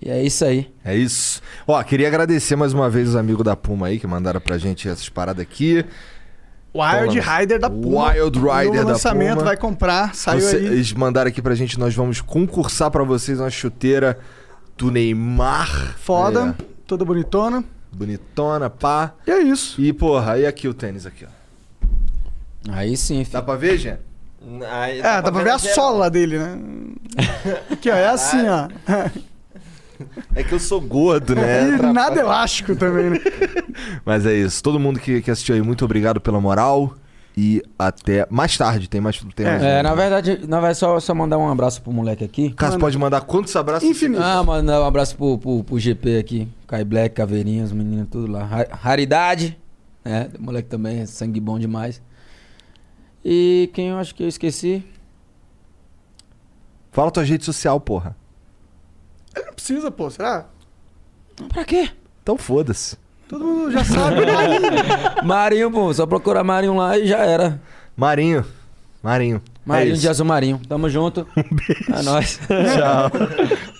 E 0.00 0.10
é 0.10 0.22
isso 0.22 0.44
aí. 0.44 0.70
É 0.84 0.94
isso. 0.94 1.40
Ó, 1.66 1.82
queria 1.82 2.06
agradecer 2.06 2.54
mais 2.54 2.74
uma 2.74 2.88
vez 2.90 3.08
os 3.08 3.16
amigos 3.16 3.42
da 3.44 3.56
Puma 3.56 3.86
aí 3.86 3.98
que 3.98 4.06
mandaram 4.06 4.40
pra 4.40 4.58
gente 4.58 4.86
essas 4.88 5.08
paradas 5.08 5.40
aqui. 5.42 5.82
Wild 6.74 7.18
Rider 7.18 7.58
da 7.58 7.70
Puma. 7.70 8.12
Wild 8.12 8.38
Rider 8.38 8.80
no 8.82 8.86
da 8.86 8.92
lançamento, 8.92 9.34
Puma. 9.36 9.44
vai 9.46 9.56
comprar, 9.56 10.14
saiu 10.14 10.42
Você- 10.42 10.56
aí. 10.56 10.66
Eles 10.66 10.92
mandaram 10.92 11.28
aqui 11.28 11.40
pra 11.40 11.54
gente, 11.54 11.78
nós 11.78 11.94
vamos 11.94 12.20
concursar 12.20 12.90
pra 12.90 13.02
vocês 13.02 13.40
uma 13.40 13.48
chuteira 13.48 14.18
do 14.76 14.90
Neymar. 14.90 15.96
Foda, 15.98 16.54
É, 16.58 16.75
toda 16.86 17.04
bonitona. 17.04 17.64
Bonitona, 17.92 18.68
pá. 18.70 19.14
E 19.26 19.30
é 19.30 19.42
isso. 19.42 19.80
E, 19.80 19.92
porra, 19.92 20.32
aí 20.32 20.46
aqui 20.46 20.68
o 20.68 20.74
tênis 20.74 21.06
aqui, 21.06 21.24
ó. 21.24 21.28
Aí 22.72 22.96
sim, 22.96 23.24
Dá 23.30 23.40
pra 23.42 23.56
ver, 23.56 23.78
Jean? 23.78 23.98
Aí 24.70 24.98
É, 25.00 25.22
dá 25.22 25.30
pra 25.32 25.42
ver 25.42 25.50
a 25.50 25.58
sola 25.58 26.10
dele, 26.10 26.38
né? 26.38 26.58
Aqui, 27.70 27.90
ó, 27.90 27.94
é 27.94 28.08
assim, 28.08 28.46
ó. 28.48 28.68
É 30.34 30.42
que 30.42 30.52
eu 30.52 30.60
sou 30.60 30.80
gordo, 30.80 31.34
né? 31.34 31.70
E 31.78 31.92
nada 31.92 32.20
elástico 32.20 32.76
também, 32.76 33.10
né? 33.10 33.18
Mas 34.04 34.26
é 34.26 34.34
isso. 34.34 34.62
Todo 34.62 34.78
mundo 34.78 35.00
que, 35.00 35.22
que 35.22 35.30
assistiu 35.30 35.54
aí, 35.54 35.62
muito 35.62 35.84
obrigado 35.84 36.20
pela 36.20 36.40
moral. 36.40 36.94
E 37.36 37.62
até 37.78 38.26
mais 38.30 38.56
tarde. 38.56 38.88
Tem 38.88 39.00
mais. 39.00 39.18
Tem 39.34 39.44
mais 39.46 39.62
É, 39.62 39.80
um. 39.80 39.82
na 39.82 39.94
verdade, 39.94 40.46
na 40.46 40.58
verdade 40.58 40.78
só, 40.78 40.98
só 40.98 41.14
mandar 41.14 41.36
um 41.36 41.48
abraço 41.50 41.82
pro 41.82 41.92
moleque 41.92 42.24
aqui. 42.24 42.50
Caso 42.54 42.78
pode 42.78 42.96
mandar 42.96 43.20
quantos 43.22 43.54
abraços? 43.54 43.86
Infinito. 43.88 44.22
Ah, 44.22 44.42
mandar 44.42 44.80
um 44.80 44.86
abraço 44.86 45.14
pro, 45.16 45.36
pro, 45.36 45.62
pro 45.62 45.78
GP 45.78 46.18
aqui. 46.18 46.48
Kai 46.66 46.82
Black, 46.84 47.14
Caveirinha, 47.14 47.62
os 47.64 47.72
meninos 47.72 48.08
tudo 48.10 48.30
lá. 48.32 48.42
Ra- 48.44 48.66
Raridade. 48.70 49.58
É, 50.04 50.30
o 50.38 50.42
moleque 50.42 50.68
também, 50.68 51.00
é 51.00 51.06
sangue 51.06 51.38
bom 51.40 51.58
demais. 51.58 52.00
E 53.24 53.68
quem 53.74 53.88
eu 53.88 53.98
acho 53.98 54.14
que 54.14 54.22
eu 54.22 54.28
esqueci? 54.28 54.82
Fala 56.92 57.10
tua 57.10 57.22
rede 57.24 57.44
social, 57.44 57.78
porra. 57.80 58.16
Não 59.36 59.52
precisa, 59.52 59.90
pô, 59.90 60.08
será? 60.08 60.46
Pra 61.48 61.64
quê? 61.64 61.90
Então 62.22 62.38
foda-se. 62.38 62.96
Todo 63.28 63.44
mundo 63.44 63.72
já 63.72 63.84
sabe. 63.84 64.24
né? 64.24 64.32
Marinho, 65.24 65.70
pô, 65.70 65.92
só 65.92 66.06
procurar 66.06 66.44
Marinho 66.44 66.76
lá 66.76 66.96
e 66.98 67.06
já 67.06 67.18
era. 67.18 67.60
Marinho. 67.96 68.44
Marinho. 69.02 69.42
Marinho 69.64 69.94
É 69.94 69.98
de 69.98 70.08
Azul 70.08 70.26
Marinho. 70.26 70.60
Tamo 70.68 70.88
junto. 70.88 71.26
É 71.92 72.02
nóis. 72.02 72.38
Tchau. 72.46 73.10